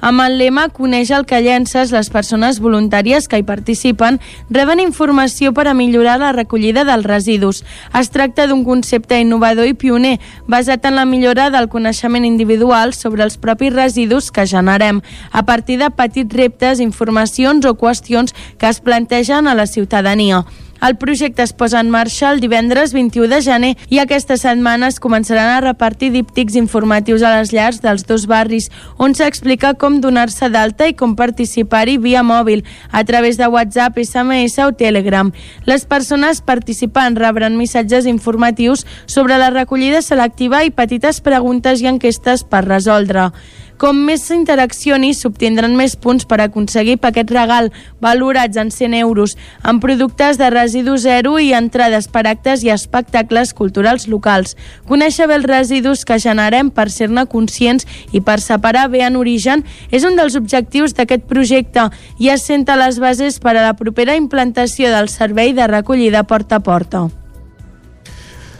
Amb 0.00 0.22
el 0.24 0.38
lema 0.38 0.68
Coneix 0.72 1.10
el 1.10 1.26
que 1.26 1.40
llences, 1.44 1.92
les 1.92 2.08
persones 2.08 2.60
voluntàries 2.64 3.28
que 3.28 3.40
hi 3.40 3.44
participen 3.44 4.20
reben 4.50 4.80
informació 4.80 5.52
per 5.52 5.66
a 5.68 5.74
millorar 5.74 6.18
la 6.22 6.32
recollida 6.32 6.84
dels 6.88 7.04
residus. 7.04 7.64
Es 7.98 8.12
tracta 8.14 8.46
d'un 8.46 8.64
concepte 8.64 9.18
innovador 9.20 9.68
i 9.68 9.74
pioner, 9.74 10.18
basat 10.46 10.86
en 10.88 10.96
la 10.96 11.04
millora 11.04 11.50
del 11.50 11.68
coneixement 11.68 12.24
individual 12.24 12.94
sobre 12.94 13.24
els 13.26 13.36
propis 13.36 13.74
residus 13.74 14.30
que 14.30 14.46
generem, 14.46 15.02
a 15.32 15.44
partir 15.44 15.78
de 15.82 15.90
petits 15.90 16.34
reptes, 16.34 16.80
informacions 16.80 17.66
o 17.66 17.74
qüestions 17.74 18.34
que 18.58 18.68
es 18.68 18.80
plantegen 18.80 19.48
a 19.48 19.54
la 19.54 19.66
ciutadania. 19.66 20.44
El 20.80 20.96
projecte 20.96 21.42
es 21.42 21.52
posa 21.52 21.80
en 21.80 21.90
marxa 21.90 22.30
el 22.30 22.38
divendres 22.38 22.92
21 22.94 23.26
de 23.32 23.40
gener 23.42 23.70
i 23.90 23.98
aquesta 23.98 24.36
setmana 24.38 24.86
es 24.92 25.00
començaran 25.02 25.50
a 25.50 25.60
repartir 25.64 26.12
díptics 26.14 26.54
informatius 26.60 27.24
a 27.26 27.32
les 27.34 27.50
llars 27.50 27.80
dels 27.82 28.06
dos 28.06 28.28
barris, 28.30 28.68
on 28.96 29.16
s'explica 29.18 29.74
com 29.74 29.98
donar-se 29.98 30.46
d'alta 30.54 30.86
i 30.86 30.94
com 30.94 31.16
participar-hi 31.18 31.98
via 31.98 32.22
mòbil, 32.22 32.62
a 32.92 33.02
través 33.02 33.40
de 33.42 33.50
WhatsApp, 33.50 33.98
SMS 33.98 34.62
o 34.62 34.70
Telegram. 34.70 35.32
Les 35.66 35.84
persones 35.84 36.40
participants 36.46 37.18
rebran 37.18 37.58
missatges 37.58 38.06
informatius 38.06 38.86
sobre 39.06 39.38
la 39.38 39.50
recollida 39.50 40.02
selectiva 40.02 40.62
i 40.62 40.70
petites 40.70 41.18
preguntes 41.20 41.82
i 41.82 41.90
enquestes 41.90 42.46
per 42.46 42.62
resoldre. 42.68 43.32
Com 43.78 44.00
més 44.08 44.24
s'interaccioni, 44.26 45.12
s'obtindran 45.14 45.76
més 45.78 45.92
punts 45.94 46.26
per 46.26 46.40
aconseguir 46.42 46.96
paquets 46.98 47.30
regal 47.30 47.68
valorats 48.02 48.58
en 48.58 48.72
100 48.74 48.96
euros, 48.98 49.36
amb 49.62 49.78
productes 49.84 50.40
de 50.40 50.48
residu 50.50 50.96
zero 50.98 51.36
i 51.38 51.52
entrades 51.54 52.08
per 52.10 52.24
actes 52.26 52.64
i 52.66 52.72
espectacles 52.74 53.54
culturals 53.54 54.08
locals. 54.10 54.56
Conèixer 54.90 55.28
bé 55.30 55.38
els 55.38 55.46
residus 55.46 56.02
que 56.02 56.18
generem 56.18 56.72
per 56.74 56.88
ser-ne 56.90 57.28
conscients 57.30 57.86
i 58.10 58.18
per 58.18 58.40
separar 58.42 58.88
bé 58.90 59.04
en 59.06 59.20
origen 59.20 59.62
és 59.94 60.02
un 60.02 60.18
dels 60.18 60.34
objectius 60.34 60.98
d'aquest 60.98 61.30
projecte 61.30 61.86
i 62.18 62.34
assenta 62.34 62.74
les 62.74 62.98
bases 62.98 63.38
per 63.38 63.54
a 63.54 63.62
la 63.62 63.78
propera 63.78 64.18
implantació 64.18 64.90
del 64.90 65.06
servei 65.06 65.54
de 65.54 65.70
recollida 65.70 66.26
porta 66.26 66.58
a 66.58 66.66
porta. 66.66 67.06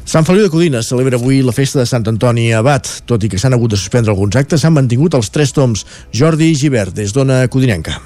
Sant 0.09 0.25
Feliu 0.25 0.47
de 0.47 0.49
Codines 0.49 0.87
celebra 0.89 1.19
avui 1.19 1.43
la 1.45 1.53
festa 1.53 1.83
de 1.83 1.85
Sant 1.85 2.07
Antoni 2.09 2.47
Abat. 2.57 2.87
Tot 3.05 3.21
i 3.21 3.29
que 3.29 3.37
s'han 3.37 3.53
hagut 3.53 3.75
de 3.75 3.77
suspendre 3.77 4.09
alguns 4.15 4.39
actes, 4.41 4.63
s'han 4.63 4.73
mantingut 4.73 5.13
els 5.19 5.29
tres 5.29 5.53
toms. 5.53 5.83
Jordi 6.17 6.55
Givert, 6.57 6.95
des 6.97 7.13
d'Ona 7.13 7.43
Codinenca. 7.53 7.99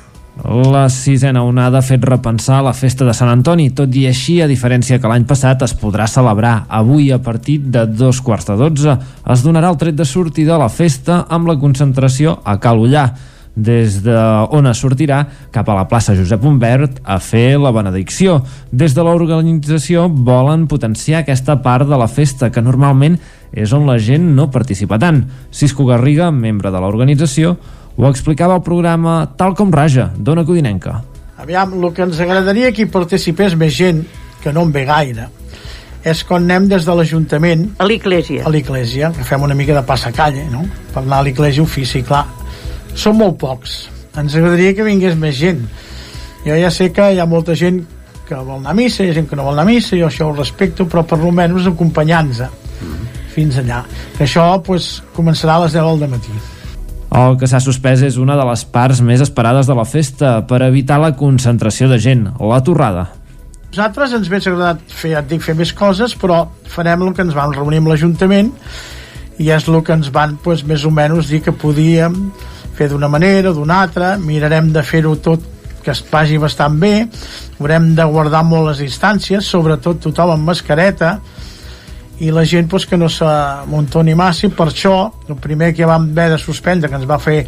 La 0.73 0.89
sisena 0.91 1.45
onada 1.47 1.79
ha 1.79 1.87
fet 1.87 2.03
repensar 2.03 2.59
la 2.67 2.73
festa 2.75 3.07
de 3.07 3.15
Sant 3.15 3.31
Antoni, 3.31 3.69
tot 3.71 3.95
i 3.95 4.09
així, 4.11 4.41
a 4.43 4.51
diferència 4.51 4.99
que 4.99 5.07
l'any 5.07 5.29
passat, 5.31 5.63
es 5.63 5.77
podrà 5.79 6.09
celebrar 6.11 6.65
avui 6.67 7.13
a 7.15 7.21
partir 7.23 7.61
de 7.71 7.87
dos 7.87 8.19
quarts 8.19 8.51
de 8.51 8.57
dotze. 8.59 8.97
Es 9.31 9.47
donarà 9.47 9.71
el 9.71 9.79
tret 9.79 9.95
de 9.95 10.09
sortida 10.09 10.57
a 10.57 10.63
la 10.65 10.73
festa 10.75 11.23
amb 11.31 11.53
la 11.53 11.61
concentració 11.61 12.41
a 12.43 12.59
Cal 12.59 12.83
Ullà 12.83 13.13
des 13.55 13.99
de 14.03 14.17
on 14.51 14.67
es 14.67 14.81
sortirà 14.81 15.27
cap 15.53 15.69
a 15.69 15.77
la 15.77 15.85
plaça 15.89 16.15
Josep 16.17 16.45
Humbert 16.45 17.03
a 17.05 17.19
fer 17.21 17.59
la 17.61 17.73
benedicció. 17.75 18.41
Des 18.71 18.95
de 18.97 19.05
l'organització 19.05 20.09
volen 20.09 20.67
potenciar 20.69 21.21
aquesta 21.21 21.59
part 21.63 21.89
de 21.89 21.99
la 21.99 22.09
festa 22.09 22.51
que 22.51 22.65
normalment 22.65 23.19
és 23.53 23.73
on 23.77 23.87
la 23.87 23.99
gent 24.01 24.33
no 24.37 24.51
participa 24.51 24.99
tant. 24.99 25.25
Cisco 25.53 25.85
Garriga, 25.85 26.31
membre 26.31 26.73
de 26.73 26.81
l'organització, 26.81 27.57
ho 27.97 28.09
explicava 28.09 28.57
al 28.57 28.65
programa 28.65 29.27
Tal 29.37 29.55
com 29.55 29.73
Raja, 29.73 30.09
d'Ona 30.17 30.47
Codinenca. 30.49 31.03
Aviam, 31.37 31.77
el 31.77 31.93
que 31.93 32.07
ens 32.07 32.21
agradaria 32.23 32.73
que 32.73 32.87
hi 32.87 32.91
participés 32.91 33.57
més 33.59 33.75
gent, 33.77 34.05
que 34.43 34.53
no 34.53 34.65
en 34.65 34.73
ve 34.73 34.87
gaire, 34.89 35.29
és 36.03 36.23
quan 36.27 36.47
anem 36.49 36.69
des 36.71 36.87
de 36.87 36.95
l'Ajuntament 36.97 37.69
a 37.79 37.87
l'Iglésia 37.87 38.47
a 38.47 38.51
l'Iglésia, 38.51 39.13
que 39.15 39.27
fem 39.27 39.43
una 39.43 39.55
mica 39.55 39.77
de 39.77 39.85
passacalle, 39.87 40.49
no? 40.51 40.65
Per 40.95 41.03
anar 41.03 41.21
a 41.21 41.27
l'Iglésia 41.29 41.63
ofici, 41.63 42.03
clar. 42.03 42.25
Són 42.95 43.19
molt 43.19 43.39
pocs. 43.41 43.89
Ens 44.19 44.37
agradaria 44.37 44.75
que 44.77 44.87
vingués 44.87 45.17
més 45.19 45.37
gent. 45.39 45.65
Jo 46.45 46.57
ja 46.59 46.71
sé 46.75 46.91
que 46.93 47.13
hi 47.15 47.21
ha 47.23 47.27
molta 47.27 47.55
gent 47.59 47.83
que 48.29 48.39
vol 48.39 48.59
anar 48.59 48.73
a 48.73 48.79
missa, 48.79 49.05
hi 49.05 49.13
ha 49.13 49.17
gent 49.17 49.29
que 49.31 49.37
no 49.37 49.47
vol 49.47 49.57
anar 49.57 49.67
a 49.67 49.73
missa, 49.73 49.97
jo 49.97 50.09
això 50.09 50.29
ho 50.29 50.35
respecto, 50.37 50.87
però 50.89 51.05
per 51.07 51.19
almenys 51.21 51.69
acompanyant-nos 51.71 52.43
fins 53.33 53.59
allà. 53.61 53.83
Que 54.17 54.27
això 54.27 54.47
pues, 54.65 54.99
començarà 55.17 55.57
a 55.57 55.65
les 55.65 55.77
10 55.77 56.03
del 56.03 56.13
matí. 56.13 56.35
El 57.13 57.37
que 57.41 57.49
s'ha 57.49 57.61
suspès 57.61 58.01
és 58.07 58.17
una 58.21 58.39
de 58.39 58.45
les 58.49 58.63
parts 58.73 59.03
més 59.05 59.21
esperades 59.21 59.69
de 59.69 59.75
la 59.77 59.85
festa 59.85 60.39
per 60.49 60.63
evitar 60.65 60.97
la 61.01 61.13
concentració 61.17 61.91
de 61.91 61.99
gent, 62.01 62.25
la 62.41 62.63
torrada. 62.65 63.11
Nosaltres 63.73 64.15
ens 64.17 64.29
hauria 64.29 64.53
agradat 64.53 64.81
fer, 64.89 65.15
ja 65.15 65.21
et 65.21 65.29
dic, 65.29 65.45
fer 65.45 65.57
més 65.57 65.73
coses, 65.77 66.15
però 66.17 66.47
farem 66.69 67.05
el 67.05 67.13
que 67.17 67.25
ens 67.25 67.37
vam 67.37 67.53
reunir 67.57 67.81
amb 67.81 67.93
l'Ajuntament 67.93 68.51
i 69.41 69.49
és 69.53 69.69
el 69.69 69.79
que 69.85 69.95
ens 69.97 70.11
van 70.13 70.37
pues, 70.45 70.65
més 70.69 70.85
o 70.85 70.93
menys 70.93 71.31
dir 71.33 71.41
que 71.45 71.53
podíem 71.57 72.19
fer 72.77 72.89
d'una 72.91 73.09
manera 73.09 73.51
o 73.51 73.57
d'una 73.57 73.81
altra, 73.83 74.17
mirarem 74.19 74.73
de 74.73 74.83
fer-ho 74.83 75.17
tot 75.17 75.49
que 75.83 75.91
es 75.91 76.03
vagi 76.11 76.39
bastant 76.39 76.79
bé, 76.79 77.09
haurem 77.59 77.93
de 77.99 78.05
guardar 78.07 78.45
molt 78.47 78.71
les 78.71 78.85
distàncies, 78.85 79.45
sobretot 79.45 79.99
tothom 80.05 80.37
amb 80.37 80.47
mascareta, 80.53 81.17
i 82.23 82.31
la 82.31 82.45
gent 82.47 82.69
pues, 82.71 82.87
que 82.87 82.97
no 82.97 83.09
s'amuntoni 83.11 84.15
massa 84.15 84.47
i 84.47 84.53
per 84.55 84.69
això 84.71 84.95
el 85.29 85.39
primer 85.43 85.73
que 85.75 85.89
vam 85.89 86.11
haver 86.13 86.29
de 86.31 86.39
suspendre 86.39 86.89
que 86.89 87.01
ens 87.01 87.09
va 87.09 87.19
fer 87.19 87.41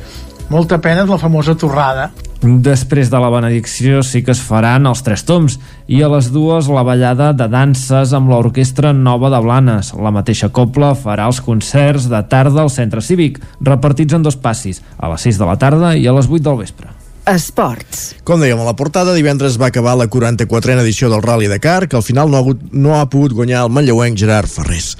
molta 0.50 0.80
pena 0.80 1.04
és 1.04 1.10
la 1.10 1.20
famosa 1.20 1.56
torrada 1.56 2.10
Després 2.44 3.08
de 3.08 3.16
la 3.16 3.30
benedicció 3.32 4.02
sí 4.04 4.20
que 4.20 4.34
es 4.34 4.40
faran 4.44 4.84
els 4.84 5.00
tres 5.06 5.22
toms 5.24 5.54
i 5.88 6.02
a 6.04 6.10
les 6.12 6.26
dues 6.34 6.68
la 6.68 6.82
ballada 6.84 7.30
de 7.32 7.46
danses 7.48 8.12
amb 8.12 8.28
l'Orquestra 8.28 8.92
Nova 8.92 9.30
de 9.32 9.40
Blanes. 9.40 9.94
La 9.96 10.12
mateixa 10.12 10.50
copla 10.52 10.92
farà 10.92 11.30
els 11.30 11.40
concerts 11.40 12.10
de 12.12 12.20
tarda 12.28 12.60
al 12.60 12.72
centre 12.74 13.00
cívic, 13.00 13.40
repartits 13.64 14.12
en 14.12 14.28
dos 14.28 14.36
passis, 14.36 14.82
a 15.00 15.08
les 15.14 15.24
6 15.24 15.40
de 15.40 15.48
la 15.48 15.56
tarda 15.56 15.96
i 15.96 16.04
a 16.04 16.12
les 16.12 16.28
8 16.28 16.44
del 16.44 16.60
vespre. 16.60 16.92
Esports. 17.24 18.10
Com 18.28 18.44
dèiem 18.44 18.60
a 18.60 18.68
la 18.68 18.76
portada, 18.76 19.16
divendres 19.16 19.56
va 19.56 19.72
acabar 19.72 19.96
la 19.96 20.10
44a 20.12 20.82
edició 20.84 21.08
del 21.08 21.24
Rally 21.24 21.48
Dakar, 21.48 21.86
que 21.88 21.96
al 21.96 22.04
final 22.04 22.28
no 22.28 22.36
ha, 22.36 22.44
hagut, 22.44 22.60
no 22.72 22.98
ha 22.98 23.06
pogut 23.08 23.32
guanyar 23.32 23.64
el 23.64 23.72
manlleuenc 23.72 24.20
Gerard 24.20 24.52
Ferrés 24.52 24.98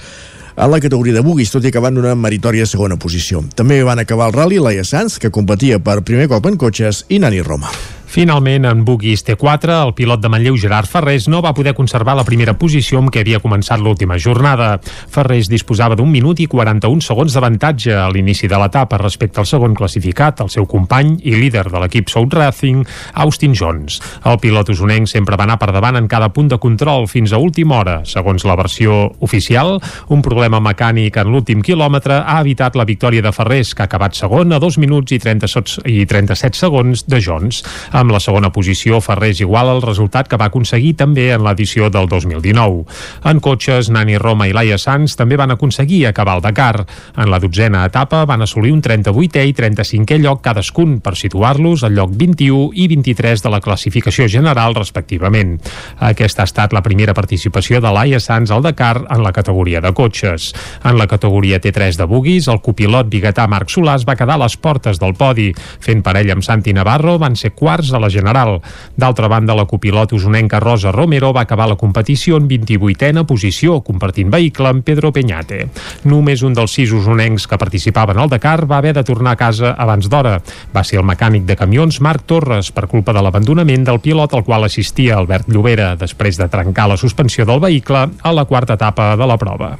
en 0.56 0.70
la 0.70 0.80
categoria 0.80 1.14
de 1.14 1.24
buguis, 1.24 1.50
tot 1.50 1.64
i 1.64 1.72
acabar 1.72 1.92
en 1.92 2.00
una 2.04 2.14
meritòria 2.14 2.66
segona 2.66 2.98
posició. 3.00 3.42
També 3.56 3.82
van 3.86 4.02
acabar 4.02 4.30
el 4.30 4.38
Rally 4.38 4.62
Laia 4.62 4.84
Sanz, 4.84 5.18
que 5.18 5.34
competia 5.34 5.80
per 5.82 6.02
primer 6.06 6.30
cop 6.30 6.46
en 6.50 6.56
cotxes, 6.60 7.04
i 7.08 7.18
Nani 7.22 7.42
Roma. 7.42 7.72
Finalment, 8.14 8.62
en 8.70 8.84
Bugis 8.86 9.24
T4, 9.26 9.72
el 9.88 9.90
pilot 9.98 10.20
de 10.22 10.28
Manlleu 10.30 10.54
Gerard 10.54 10.86
Ferrés 10.86 11.24
no 11.26 11.40
va 11.42 11.50
poder 11.50 11.72
conservar 11.74 12.12
la 12.14 12.22
primera 12.22 12.52
posició 12.54 13.00
amb 13.00 13.10
què 13.10 13.24
havia 13.24 13.40
començat 13.42 13.80
l'última 13.82 14.14
jornada. 14.22 14.76
Ferrés 15.10 15.48
disposava 15.50 15.96
d'un 15.98 16.12
minut 16.12 16.38
i 16.38 16.46
41 16.46 17.02
segons 17.02 17.34
d'avantatge 17.34 17.90
a 17.90 18.04
l'inici 18.14 18.46
de 18.46 18.60
l'etapa 18.60 19.00
respecte 19.02 19.42
al 19.42 19.48
segon 19.50 19.74
classificat, 19.74 20.44
el 20.44 20.52
seu 20.54 20.62
company 20.70 21.16
i 21.26 21.32
líder 21.34 21.64
de 21.72 21.80
l'equip 21.82 22.12
South 22.12 22.36
Racing, 22.38 22.84
Austin 23.24 23.56
Jones. 23.58 23.98
El 24.22 24.38
pilot 24.38 24.70
usonenc 24.76 25.10
sempre 25.10 25.34
va 25.34 25.48
anar 25.48 25.58
per 25.58 25.72
davant 25.74 25.98
en 25.98 26.06
cada 26.06 26.30
punt 26.30 26.52
de 26.54 26.60
control 26.62 27.08
fins 27.10 27.34
a 27.34 27.42
última 27.42 27.80
hora. 27.80 27.96
Segons 28.06 28.46
la 28.46 28.54
versió 28.54 29.10
oficial, 29.26 29.80
un 30.14 30.22
problema 30.22 30.62
mecànic 30.62 31.18
en 31.18 31.34
l'últim 31.34 31.66
quilòmetre 31.66 32.22
ha 32.22 32.38
evitat 32.46 32.78
la 32.78 32.86
victòria 32.86 33.26
de 33.26 33.34
Ferrés, 33.34 33.74
que 33.74 33.82
ha 33.82 33.90
acabat 33.90 34.14
segon 34.14 34.54
a 34.54 34.62
2 34.62 34.78
minuts 34.86 35.18
i, 35.18 35.18
30 35.18 35.82
i 35.90 36.06
37 36.06 36.62
segons 36.62 37.08
de 37.10 37.18
Jones. 37.18 37.64
Amb 37.90 38.03
la 38.12 38.20
segona 38.20 38.50
posició, 38.52 39.00
Ferrés 39.00 39.40
igual 39.40 39.70
el 39.72 39.82
resultat 39.82 40.28
que 40.28 40.38
va 40.40 40.48
aconseguir 40.50 40.94
també 40.98 41.30
en 41.34 41.44
l'edició 41.44 41.90
del 41.90 42.08
2019. 42.08 42.84
En 43.30 43.40
cotxes, 43.40 43.90
Nani 43.94 44.18
Roma 44.18 44.48
i 44.48 44.54
Laia 44.56 44.78
Sanz 44.78 45.16
també 45.16 45.38
van 45.40 45.54
aconseguir 45.54 46.06
acabar 46.08 46.36
el 46.38 46.44
Dakar. 46.44 46.84
En 47.16 47.30
la 47.30 47.40
dotzena 47.40 47.84
etapa 47.86 48.24
van 48.28 48.42
assolir 48.42 48.72
un 48.74 48.82
38è 48.82 49.44
i 49.46 49.54
35è 49.54 50.18
lloc 50.20 50.42
cadascun 50.44 50.98
per 51.00 51.16
situar-los 51.16 51.84
al 51.84 51.94
lloc 51.94 52.12
21 52.14 52.70
i 52.74 52.88
23 52.88 53.44
de 53.44 53.52
la 53.52 53.60
classificació 53.64 54.28
general 54.28 54.74
respectivament. 54.74 55.56
Aquesta 55.98 56.42
ha 56.44 56.50
estat 56.50 56.74
la 56.74 56.82
primera 56.82 57.14
participació 57.14 57.80
de 57.80 57.92
Laia 57.94 58.20
Sanz 58.20 58.50
al 58.50 58.62
Dakar 58.64 59.06
en 59.08 59.22
la 59.22 59.32
categoria 59.32 59.80
de 59.80 59.92
cotxes. 59.94 60.52
En 60.84 60.98
la 60.98 61.06
categoria 61.06 61.60
T3 61.60 61.96
de 61.96 62.08
buguis, 62.10 62.48
el 62.48 62.60
copilot 62.60 63.08
biguetà 63.12 63.46
Marc 63.48 63.70
Solàs 63.72 64.06
va 64.08 64.16
quedar 64.18 64.36
a 64.38 64.44
les 64.44 64.56
portes 64.56 65.00
del 65.00 65.14
podi. 65.18 65.50
Fent 65.84 66.02
parella 66.04 66.34
amb 66.36 66.44
Santi 66.46 66.74
Navarro, 66.76 67.16
van 67.22 67.36
ser 67.38 67.54
quarts 67.54 67.93
a 67.94 68.00
la 68.02 68.10
general. 68.10 68.58
D'altra 68.96 69.28
banda, 69.28 69.54
la 69.54 69.66
copilot 69.70 70.12
usonenca 70.12 70.60
Rosa 70.60 70.92
Romero 70.92 71.32
va 71.32 71.44
acabar 71.46 71.68
la 71.70 71.78
competició 71.80 72.36
en 72.36 72.48
28a 72.48 73.24
posició, 73.24 73.80
compartint 73.86 74.30
vehicle 74.30 74.68
amb 74.70 74.84
Pedro 74.84 75.12
Peñate. 75.12 75.68
Només 76.04 76.42
un 76.42 76.54
dels 76.54 76.74
sis 76.74 76.92
usonencs 76.92 77.46
que 77.48 77.58
participaven 77.58 78.18
al 78.18 78.30
Dakar 78.32 78.66
va 78.70 78.78
haver 78.78 78.94
de 78.94 79.04
tornar 79.04 79.34
a 79.34 79.40
casa 79.40 79.74
abans 79.78 80.08
d'hora. 80.10 80.40
Va 80.74 80.84
ser 80.84 81.00
el 81.00 81.08
mecànic 81.08 81.46
de 81.48 81.56
camions 81.56 82.00
Marc 82.04 82.26
Torres 82.26 82.70
per 82.74 82.88
culpa 82.90 83.14
de 83.14 83.22
l'abandonament 83.24 83.86
del 83.86 84.00
pilot 84.04 84.34
al 84.34 84.44
qual 84.44 84.66
assistia 84.66 85.18
Albert 85.18 85.48
Llobera 85.48 85.94
després 85.96 86.38
de 86.40 86.48
trencar 86.50 86.88
la 86.90 86.98
suspensió 87.00 87.46
del 87.48 87.62
vehicle 87.62 88.06
a 88.22 88.32
la 88.34 88.44
quarta 88.44 88.78
etapa 88.78 89.14
de 89.16 89.26
la 89.26 89.38
prova. 89.38 89.74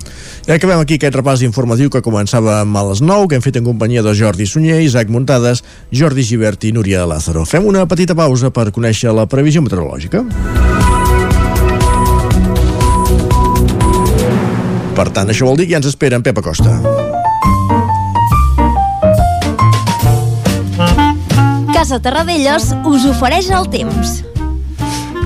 I 0.45 0.53
acabem 0.53 0.77
aquí 0.77 0.99
aquest 0.99 1.15
repàs 1.17 1.41
informatiu 1.41 1.89
que 1.89 2.03
començava 2.05 2.59
a 2.61 2.83
les 2.91 3.01
9, 3.01 3.29
que 3.31 3.39
hem 3.39 3.45
fet 3.45 3.57
en 3.57 3.65
companyia 3.65 4.03
de 4.05 4.13
Jordi 4.13 4.45
Sunyer, 4.45 4.83
Isaac 4.85 5.09
Muntades, 5.09 5.63
Jordi 5.89 6.21
Givert 6.21 6.67
i 6.69 6.73
Núria 6.77 7.07
Lázaro. 7.09 7.47
Fem 7.49 7.65
una 7.65 7.87
petita 7.89 8.13
pausa 8.13 8.51
per 8.53 8.69
conèixer 8.69 9.15
la 9.17 9.25
previsió 9.25 9.63
meteorològica. 9.65 10.21
Per 14.95 15.09
tant, 15.17 15.33
això 15.33 15.49
vol 15.49 15.57
dir 15.57 15.65
que 15.65 15.73
ja 15.73 15.81
ens 15.81 15.89
espera 15.89 16.21
en 16.21 16.27
Pep 16.27 16.37
Acosta. 16.45 16.77
Casa 21.73 22.03
Terradellos 22.05 22.69
us 22.85 23.09
ofereix 23.09 23.49
el 23.49 23.73
temps. 23.73 24.21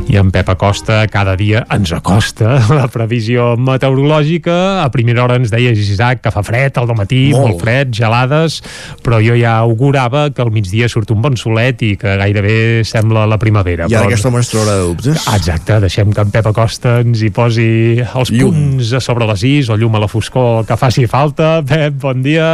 I 0.09 0.17
en 0.17 0.31
Pep 0.33 0.49
Acosta 0.49 1.03
cada 1.13 1.35
dia 1.37 1.67
ens 1.69 1.91
acosta 1.93 2.57
la 2.79 2.87
previsió 2.89 3.51
meteorològica. 3.61 4.81
A 4.81 4.89
primera 4.89 5.27
hora 5.27 5.37
ens 5.37 5.53
deia 5.53 5.75
Isaac 5.77 6.23
que 6.25 6.33
fa 6.33 6.41
fred 6.47 6.81
al 6.81 6.89
matí, 6.97 7.29
molt. 7.35 7.45
molt 7.45 7.61
fred, 7.61 7.93
gelades, 7.93 8.63
però 9.05 9.21
jo 9.21 9.37
ja 9.37 9.59
augurava 9.61 10.31
que 10.33 10.41
al 10.45 10.53
migdia 10.55 10.89
surt 10.89 11.13
un 11.13 11.21
bon 11.25 11.37
solet 11.37 11.85
i 11.85 11.93
que 12.01 12.17
gairebé 12.23 12.57
sembla 12.89 13.27
la 13.29 13.37
primavera. 13.37 13.85
I 13.85 13.93
ara 13.93 14.07
però... 14.07 14.15
aquesta 14.15 14.33
mostra 14.33 14.65
hora 14.65 14.81
de 14.81 14.89
dubtes. 14.89 15.29
Exacte, 15.37 15.81
deixem 15.85 16.17
que 16.17 16.25
en 16.25 16.33
Pep 16.33 16.51
Acosta 16.55 16.99
ens 17.05 17.21
hi 17.21 17.33
posi 17.35 17.71
els 18.01 18.33
llum. 18.33 18.57
punts 18.57 18.97
a 18.97 19.05
sobre 19.05 19.29
les 19.29 19.45
is 19.45 19.69
o 19.69 19.77
llum 19.77 20.01
a 20.01 20.05
la 20.07 20.09
foscor 20.09 20.65
que 20.65 20.81
faci 20.81 21.05
falta. 21.11 21.59
Pep, 21.69 22.01
bon 22.01 22.25
dia. 22.25 22.49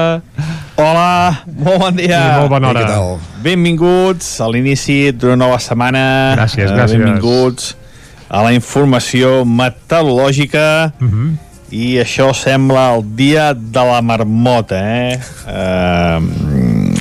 Hola, 0.75 1.45
molt 1.47 1.79
bon 1.79 1.95
dia. 1.95 2.19
I 2.19 2.39
molt 2.41 2.51
bona 2.51 2.73
hora. 2.73 2.83
I 2.83 3.43
Benvinguts 3.45 4.41
a 4.43 4.49
l'inici 4.51 5.13
d'una 5.15 5.37
nova 5.39 5.61
setmana. 5.63 6.35
Gràcies, 6.35 6.73
gràcies. 6.75 6.99
Benvinguts 6.99 7.69
a 8.27 8.43
la 8.43 8.51
informació 8.57 9.45
meteorològica 9.47 10.93
Uh 10.99 11.07
-huh. 11.07 11.37
i 11.71 11.99
això 12.03 12.33
sembla 12.35 12.95
el 12.95 13.05
dia 13.17 13.55
de 13.55 13.85
la 13.85 14.01
marmota, 14.03 14.77
eh? 14.77 15.21
eh 15.47 16.21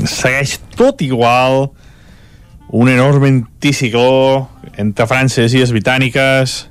segueix 0.06 0.60
tot 0.75 1.01
igual 1.01 1.72
un 2.70 2.89
enorme 2.89 3.27
anticicló 3.27 4.50
entre 4.77 5.08
França 5.08 5.42
i 5.42 5.44
les 5.44 5.53
Illes 5.53 5.72
Britàniques 5.72 6.68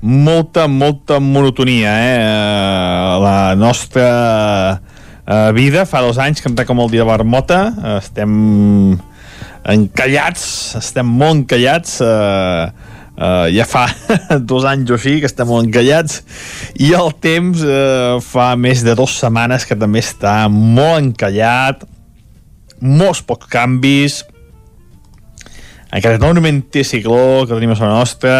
molta, 0.00 0.66
molta 0.66 1.18
monotonia 1.20 1.92
eh? 1.98 2.16
eh 2.20 3.20
la 3.20 3.54
nostra 3.56 4.80
uh, 5.26 5.52
vida. 5.52 5.84
Fa 5.86 6.02
dos 6.06 6.18
anys 6.22 6.40
que 6.40 6.48
em 6.48 6.56
com 6.66 6.80
el 6.80 6.90
dia 6.90 7.04
de 7.04 7.10
Marmota. 7.10 7.60
Uh, 7.76 7.98
estem 7.98 8.98
encallats, 9.66 10.76
estem 10.78 11.06
molt 11.06 11.42
encallats. 11.42 12.00
Uh, 12.00 12.94
uh, 13.16 13.46
ja 13.52 13.66
fa 13.68 13.86
dos 14.50 14.64
anys 14.68 14.92
o 14.92 14.98
així 14.98 15.18
que 15.20 15.28
estem 15.28 15.48
molt 15.48 15.66
encallats 15.66 16.22
i 16.82 16.92
el 16.96 17.12
temps 17.22 17.64
uh, 17.64 18.20
fa 18.24 18.52
més 18.60 18.84
de 18.86 18.96
dues 18.98 19.16
setmanes 19.20 19.66
que 19.68 19.78
també 19.78 20.02
està 20.04 20.46
molt 20.52 21.00
encallat 21.02 21.84
molts 22.80 23.22
pocs 23.26 23.48
canvis 23.52 24.22
aquest 25.96 26.18
enorme 26.18 26.52
anticicló 26.52 27.46
que 27.46 27.54
tenim 27.54 27.72
a 27.72 27.80
la 27.80 27.92
nostra 27.94 28.36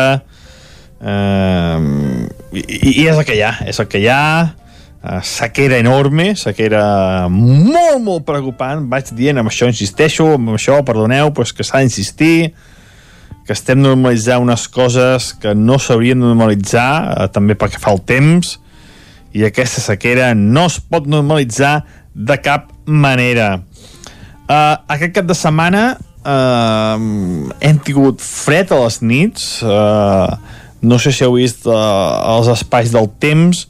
uh, 1.01 1.81
i, 2.53 3.01
i 3.01 3.09
és 3.09 3.17
el 3.17 3.25
que 3.25 3.39
hi 3.39 3.45
ha 3.47 3.57
és 3.67 3.81
el 3.81 3.91
que 3.91 4.03
hi 4.03 4.11
ha 4.13 4.23
sequera 5.25 5.79
enorme, 5.81 6.35
sequera 6.39 7.27
molt, 7.33 8.01
molt 8.03 8.25
preocupant, 8.29 8.87
vaig 8.91 9.13
dient 9.17 9.41
amb 9.41 9.51
això 9.51 9.69
insisteixo, 9.71 10.33
amb 10.37 10.55
això, 10.57 10.81
perdoneu 10.87 11.33
però 11.35 11.47
que 11.57 11.67
s'ha 11.67 11.83
d'insistir 11.83 12.53
que 13.47 13.55
estem 13.55 13.79
normalitzant 13.79 14.43
unes 14.43 14.67
coses 14.75 15.31
que 15.39 15.55
no 15.55 15.79
s'haurien 15.79 16.19
de 16.19 16.27
normalitzar 16.27 16.91
eh, 16.97 17.29
també 17.31 17.55
perquè 17.59 17.79
fa 17.83 17.95
el 17.95 18.03
temps 18.03 18.57
i 19.37 19.45
aquesta 19.47 19.85
sequera 19.85 20.33
no 20.35 20.67
es 20.67 20.81
pot 20.81 21.07
normalitzar 21.07 21.85
de 22.17 22.37
cap 22.41 22.71
manera. 22.87 23.61
Uh, 24.47 24.79
aquest 24.95 25.13
cap 25.17 25.27
de 25.27 25.35
setmana 25.35 25.83
uh, 26.23 26.95
hem 27.61 27.81
tingut 27.83 28.23
fred 28.23 28.71
a 28.71 28.79
les 28.85 29.01
nits 29.03 29.49
uh, 29.67 30.31
no 30.87 31.01
sé 31.03 31.11
si 31.11 31.25
heu 31.27 31.35
vist 31.35 31.67
uh, 31.67 31.75
els 32.37 32.47
espais 32.53 32.93
del 32.95 33.11
temps 33.19 33.65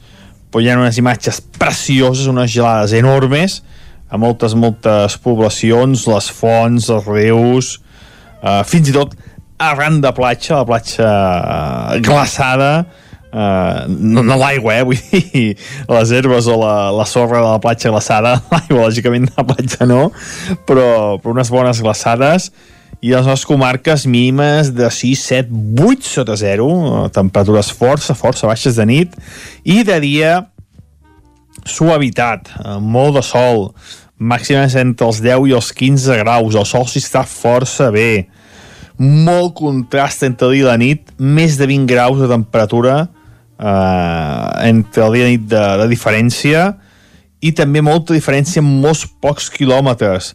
però 0.57 0.65
hi 0.65 0.71
ha 0.71 0.77
unes 0.79 0.97
imatges 0.97 1.37
precioses, 1.53 2.25
unes 2.25 2.49
gelades 2.49 2.95
enormes 2.97 3.59
a 4.09 4.17
moltes, 4.17 4.55
moltes 4.57 5.13
poblacions, 5.21 6.07
les 6.09 6.29
fonts, 6.33 6.87
els 6.89 7.05
rius, 7.05 7.67
eh, 8.41 8.63
fins 8.65 8.89
i 8.89 8.95
tot 8.95 9.13
arran 9.61 9.99
de 10.01 10.09
platja, 10.17 10.55
la 10.57 10.65
platja 10.65 11.11
eh, 11.11 11.99
glaçada, 12.01 12.71
eh, 13.29 13.83
no, 13.85 14.23
no 14.25 14.39
l'aigua, 14.41 14.79
eh, 14.79 14.87
vull 14.87 15.03
dir, 15.11 15.43
les 15.99 16.15
herbes 16.17 16.49
o 16.49 16.57
la, 16.63 16.73
la 16.95 17.05
sorra 17.05 17.43
de 17.43 17.51
la 17.51 17.61
platja 17.61 17.93
glaçada, 17.93 18.33
l'aigua, 18.55 18.87
lògicament, 18.87 19.29
de 19.29 19.37
la 19.37 19.45
platja 19.51 19.85
no, 19.85 20.07
però, 20.65 20.87
però 21.21 21.35
unes 21.35 21.53
bones 21.53 21.83
glaçades, 21.85 22.49
i 23.01 23.11
les 23.13 23.25
nostres 23.25 23.45
comarques 23.45 24.07
mínimes 24.09 24.71
de 24.73 24.89
6, 24.89 25.21
7, 25.21 25.49
8 25.85 26.07
sota 26.07 26.35
0, 26.39 26.67
temperatures 27.13 27.69
força, 27.69 28.15
força 28.17 28.49
baixes 28.49 28.79
de 28.79 28.85
nit, 28.89 29.13
i 29.63 29.83
de 29.85 29.99
dia 30.01 30.31
suavitat, 31.67 32.49
molt 32.81 33.19
de 33.19 33.23
sol, 33.25 33.69
màximes 34.17 34.73
entre 34.79 35.05
els 35.05 35.21
10 35.21 35.45
i 35.51 35.53
els 35.57 35.69
15 35.77 36.17
graus, 36.23 36.57
el 36.57 36.65
sol 36.65 36.87
s'hi 36.89 37.03
està 37.03 37.21
força 37.27 37.91
bé, 37.93 38.27
molt 38.97 39.53
contrast 39.59 40.25
entre 40.25 40.49
dia 40.55 40.65
i 40.65 40.67
la 40.67 40.77
nit, 40.81 41.13
més 41.19 41.59
de 41.59 41.67
20 41.69 41.85
graus 41.89 42.17
de 42.17 42.29
temperatura 42.31 43.03
eh, 43.05 44.69
entre 44.71 45.05
el 45.05 45.13
dia 45.13 45.21
i 45.21 45.27
la 45.27 45.33
nit 45.35 45.45
de, 45.51 45.65
de 45.83 45.87
diferència, 45.91 46.71
i 47.45 47.53
també 47.53 47.83
molta 47.85 48.15
diferència 48.17 48.63
en 48.63 48.69
molts 48.81 49.05
pocs 49.21 49.51
quilòmetres. 49.53 50.33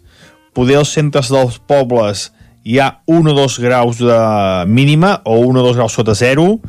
Poder 0.55 0.79
als 0.79 0.93
centres 0.95 1.33
dels 1.33 1.59
pobles 1.67 2.29
hi 2.65 2.79
ha 2.79 2.89
1 3.07 3.31
o 3.31 3.35
2 3.35 3.59
graus 3.59 3.99
de 3.99 4.21
mínima 4.67 5.21
o 5.25 5.39
1 5.41 5.59
o 5.59 5.63
2 5.63 5.77
graus 5.77 5.93
sota 5.93 6.15
zero 6.15 6.61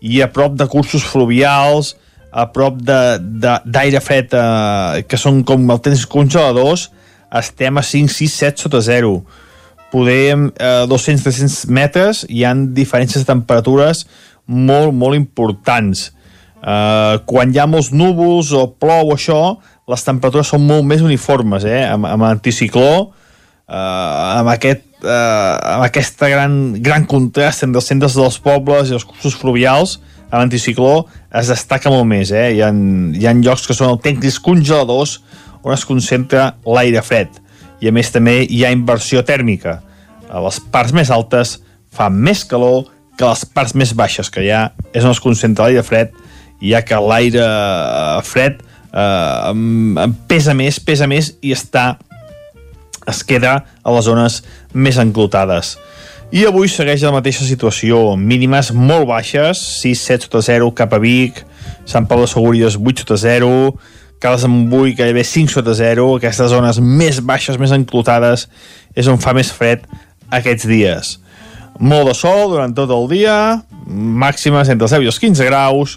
i 0.00 0.22
a 0.22 0.28
prop 0.28 0.54
de 0.54 0.66
cursos 0.68 1.02
fluvials 1.02 1.96
a 2.30 2.44
prop 2.52 2.76
d'aire 2.84 4.00
fred 4.04 4.34
eh, 4.36 5.02
que 5.08 5.16
són 5.16 5.42
com 5.48 5.64
el 5.72 5.80
temps 5.80 6.04
congeladors 6.06 6.90
estem 7.32 7.80
a 7.80 7.84
5, 7.84 8.12
6, 8.12 8.36
7 8.44 8.66
sota 8.66 8.80
zero 8.84 9.22
poder 9.92 10.36
eh, 10.36 10.84
200-300 10.88 11.64
metres 11.72 12.26
hi 12.28 12.44
han 12.44 12.68
diferències 12.76 13.24
de 13.24 13.32
temperatures 13.32 14.04
molt, 14.44 14.92
molt 14.92 15.16
importants 15.16 16.10
eh, 16.62 17.16
quan 17.24 17.52
hi 17.52 17.60
ha 17.60 17.68
molts 17.70 17.92
núvols 17.94 18.52
o 18.52 18.66
plou 18.80 19.14
això, 19.14 19.58
les 19.88 20.04
temperatures 20.04 20.52
són 20.52 20.66
molt 20.68 20.84
més 20.84 21.04
uniformes, 21.04 21.64
eh? 21.64 21.84
amb, 21.88 22.08
amb 22.08 22.28
anticicló 22.28 22.90
eh, 23.68 23.78
amb 23.78 24.52
aquest 24.52 24.87
eh, 25.02 25.74
amb 25.74 25.86
aquesta 25.86 26.28
gran, 26.30 26.58
gran 26.82 27.06
contrast 27.08 27.66
entre 27.66 27.82
els 27.82 27.88
centres 27.90 28.16
dels 28.18 28.38
pobles 28.42 28.90
i 28.90 28.96
els 28.98 29.06
cursos 29.08 29.36
fluvials 29.38 29.98
a 30.28 30.40
l'anticicló 30.40 31.06
es 31.40 31.48
destaca 31.48 31.90
molt 31.92 32.04
més 32.08 32.32
eh? 32.34 32.50
hi, 32.56 32.62
ha, 32.64 32.68
hi 32.70 33.26
ha 33.26 33.36
llocs 33.38 33.66
que 33.68 33.76
són 33.76 33.94
autèntics 33.94 34.40
congeladors 34.44 35.18
on 35.62 35.74
es 35.74 35.84
concentra 35.84 36.52
l'aire 36.66 37.02
fred. 37.02 37.30
I 37.82 37.90
a 37.90 37.94
més 37.94 38.10
també 38.14 38.40
hi 38.46 38.64
ha 38.64 38.72
inversió 38.74 39.22
tèrmica. 39.26 39.78
A 40.28 40.40
les 40.44 40.58
parts 40.72 40.94
més 40.96 41.10
altes 41.14 41.58
fa 41.94 42.08
més 42.10 42.44
calor 42.48 42.88
que 43.18 43.26
les 43.26 43.44
parts 43.54 43.74
més 43.74 43.94
baixes 43.96 44.30
que 44.30 44.44
hi 44.44 44.52
ha. 44.54 44.68
És 44.92 45.04
on 45.04 45.14
es 45.14 45.22
concentra 45.22 45.68
l'aire 45.68 45.84
fred 45.86 46.14
ja 46.62 46.82
que 46.82 46.98
l'aire 46.98 47.44
eh, 47.44 48.22
fred 48.26 48.62
eh, 48.90 50.08
pesa 50.30 50.54
més, 50.58 50.80
pesa 50.82 51.06
més 51.10 51.34
i 51.42 51.54
està 51.54 51.92
es 53.08 53.22
queda 53.24 53.54
a 53.82 53.94
les 53.94 54.06
zones 54.08 54.42
més 54.74 54.98
enclotades. 55.00 55.76
I 56.28 56.42
avui 56.44 56.68
segueix 56.68 57.00
la 57.06 57.14
mateixa 57.14 57.46
situació, 57.48 58.12
mínimes 58.20 58.68
molt 58.76 59.06
baixes, 59.08 59.62
6-7 59.80 60.26
sota 60.26 60.42
0 60.44 60.74
cap 60.76 60.92
a 60.92 60.98
Vic, 61.00 61.40
Sant 61.88 62.04
Pau 62.08 62.20
de 62.20 62.28
Segúries 62.28 62.76
8 62.76 63.04
sota 63.06 63.16
0, 63.22 63.48
Cales 64.20 64.44
Montbui 64.44 64.92
gairebé 64.98 65.22
5 65.24 65.54
sota 65.54 65.72
0, 65.78 66.04
aquestes 66.18 66.50
zones 66.52 66.82
més 66.84 67.22
baixes, 67.24 67.56
més 67.56 67.72
enclotades, 67.72 68.44
és 68.92 69.08
on 69.08 69.16
fa 69.22 69.32
més 69.32 69.48
fred 69.54 69.86
aquests 70.28 70.68
dies. 70.68 71.14
Molt 71.78 72.10
de 72.10 72.14
sol 72.18 72.52
durant 72.52 72.74
tot 72.76 72.92
el 72.92 73.08
dia, 73.08 73.62
màximes 73.86 74.68
entre 74.68 74.88
els 74.88 74.96
10 74.98 75.06
i 75.06 75.10
els 75.14 75.20
15 75.22 75.48
graus, 75.48 75.96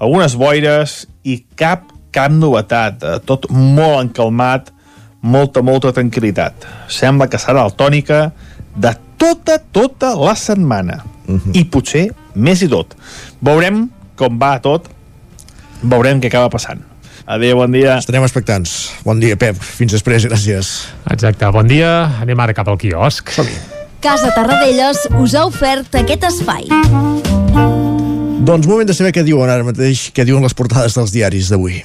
algunes 0.00 0.34
boires 0.40 1.02
i 1.22 1.42
cap, 1.60 1.86
cap 2.10 2.32
novetat, 2.32 3.04
eh, 3.04 3.18
tot 3.28 3.46
molt 3.52 4.08
encalmat, 4.08 4.72
molta, 5.20 5.62
molta 5.62 5.92
tranquil·litat. 5.92 6.66
Sembla 6.88 7.28
que 7.30 7.40
serà 7.40 7.66
la 7.66 7.74
tònica 7.74 8.28
de 8.76 8.94
tota, 9.18 9.58
tota 9.72 10.14
la 10.18 10.34
setmana. 10.34 11.02
Uh 11.26 11.36
-huh. 11.36 11.54
I 11.54 11.64
potser 11.64 12.08
més 12.34 12.62
i 12.62 12.68
tot. 12.68 12.94
Veurem 13.40 13.88
com 14.16 14.38
va 14.38 14.58
tot, 14.60 14.88
veurem 15.82 16.20
què 16.20 16.26
acaba 16.26 16.48
passant. 16.48 16.80
Adéu, 17.28 17.56
bon 17.56 17.70
dia. 17.70 17.98
Estarem 17.98 18.22
expectants. 18.24 18.90
Bon 19.04 19.20
dia, 19.20 19.36
Pep. 19.36 19.56
Fins 19.60 19.92
després, 19.92 20.24
gràcies. 20.24 20.88
Exacte, 21.12 21.50
bon 21.52 21.66
dia. 21.68 21.90
Anem 22.22 22.40
ara 22.40 22.54
cap 22.54 22.68
al 22.68 22.78
quiosc. 22.78 23.30
som 23.30 23.46
Casa 24.00 24.30
Tarradellas 24.30 25.08
us 25.18 25.34
ha 25.34 25.44
ofert 25.44 25.94
aquest 25.98 26.24
espai. 26.24 26.68
Doncs 28.40 28.66
moment 28.70 28.86
de 28.86 28.94
saber 28.94 29.10
què 29.12 29.24
diuen 29.26 29.50
ara 29.50 29.66
mateix, 29.66 30.08
què 30.14 30.24
diuen 30.24 30.46
les 30.46 30.54
portades 30.54 30.94
dels 30.94 31.12
diaris 31.12 31.50
d'avui. 31.50 31.82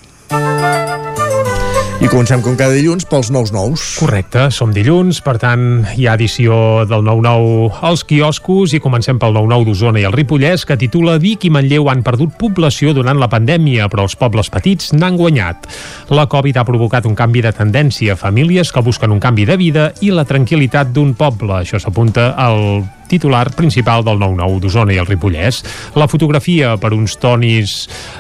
I 2.02 2.10
comencem 2.10 2.42
com 2.42 2.56
cada 2.58 2.74
dilluns 2.74 3.06
pels 3.06 3.30
nous 3.32 3.52
nous. 3.54 3.82
Correcte, 4.02 4.48
som 4.52 4.72
dilluns, 4.74 5.20
per 5.24 5.36
tant 5.42 5.84
hi 5.94 6.08
ha 6.08 6.16
edició 6.18 6.56
del 6.90 7.06
9-9 7.06 7.84
als 7.86 8.02
quioscos 8.10 8.74
i 8.74 8.82
comencem 8.84 9.20
pel 9.22 9.36
9-9 9.38 9.68
d'Osona 9.68 10.02
i 10.02 10.08
el 10.10 10.16
Ripollès 10.16 10.66
que 10.66 10.78
titula 10.80 11.20
Vic 11.22 11.46
i 11.46 11.52
Manlleu 11.54 11.92
han 11.92 12.02
perdut 12.04 12.34
població 12.40 12.96
durant 12.98 13.22
la 13.22 13.30
pandèmia 13.30 13.88
però 13.94 14.08
els 14.08 14.18
pobles 14.18 14.50
petits 14.54 14.92
n'han 14.98 15.20
guanyat. 15.22 15.70
La 16.10 16.26
Covid 16.32 16.58
ha 16.58 16.66
provocat 16.68 17.06
un 17.06 17.16
canvi 17.20 17.46
de 17.46 17.54
tendència, 17.54 18.18
famílies 18.18 18.74
que 18.74 18.84
busquen 18.84 19.14
un 19.14 19.22
canvi 19.22 19.46
de 19.46 19.60
vida 19.62 19.92
i 20.02 20.10
la 20.12 20.26
tranquil·litat 20.26 20.92
d'un 20.96 21.14
poble. 21.20 21.62
Això 21.62 21.80
s'apunta 21.80 22.34
al 22.34 22.84
titular 23.14 23.52
principal 23.54 24.02
del 24.06 24.18
9-9 24.18 24.60
d'Osona 24.64 24.96
i 24.96 25.00
el 25.02 25.08
Ripollès. 25.10 25.62
La 26.00 26.08
fotografia 26.10 26.74
per 26.82 26.94
uns 26.96 27.16
tonis 27.22 27.76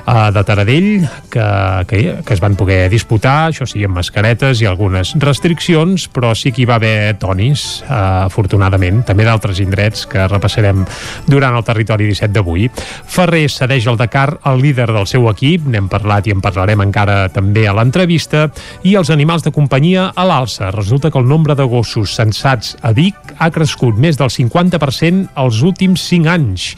uh, 0.05 0.29
de 0.33 0.43
Taradell 0.45 0.89
que, 1.33 1.45
que, 1.89 2.01
que 2.21 2.35
es 2.35 2.41
van 2.43 2.57
poder 2.59 2.85
disputar, 2.93 3.49
això 3.49 3.65
sí, 3.69 3.81
amb 3.87 3.97
mascaretes 3.97 4.61
i 4.61 4.69
algunes 4.69 5.15
restriccions, 5.23 6.05
però 6.13 6.33
sí 6.37 6.53
que 6.53 6.63
hi 6.63 6.67
va 6.69 6.77
haver 6.77 7.15
tonis, 7.21 7.81
uh, 7.87 8.27
afortunadament, 8.27 9.01
també 9.07 9.25
d'altres 9.25 9.63
indrets 9.63 10.05
que 10.09 10.27
repassarem 10.29 10.85
durant 11.29 11.57
el 11.57 11.65
territori 11.65 12.11
17 12.11 12.33
d'avui. 12.35 12.69
Ferrer 12.69 13.47
cedeix 13.49 13.87
el 13.89 13.97
Dakar 13.97 14.37
al 14.43 14.61
líder 14.61 14.91
del 14.93 15.09
seu 15.09 15.25
equip, 15.31 15.65
n'hem 15.65 15.89
parlat 15.89 16.29
i 16.29 16.35
en 16.35 16.43
parlarem 16.43 16.85
encara 16.85 17.27
també 17.33 17.65
a 17.67 17.73
l'entrevista, 17.73 18.45
i 18.85 18.93
els 18.99 19.09
animals 19.13 19.45
de 19.45 19.53
companyia 19.55 20.11
a 20.13 20.27
l'alça. 20.27 20.69
Resulta 20.75 21.09
que 21.09 21.21
el 21.21 21.29
nombre 21.29 21.57
de 21.57 21.65
gossos 21.69 22.13
censats 22.19 22.75
a 22.81 22.93
Vic 22.93 23.33
ha 23.39 23.49
crescut 23.53 23.97
més 23.97 24.19
del 24.19 24.29
50% 24.29 24.82
els 24.91 25.61
últims 25.63 26.03
5 26.09 26.29
anys. 26.33 26.73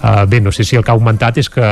Uh, 0.00 0.24
bé, 0.24 0.40
no 0.40 0.48
sé 0.48 0.64
si 0.64 0.78
el 0.78 0.84
que 0.84 0.88
ha 0.88 0.96
augmentat 0.96 1.36
és 1.42 1.50
que, 1.52 1.66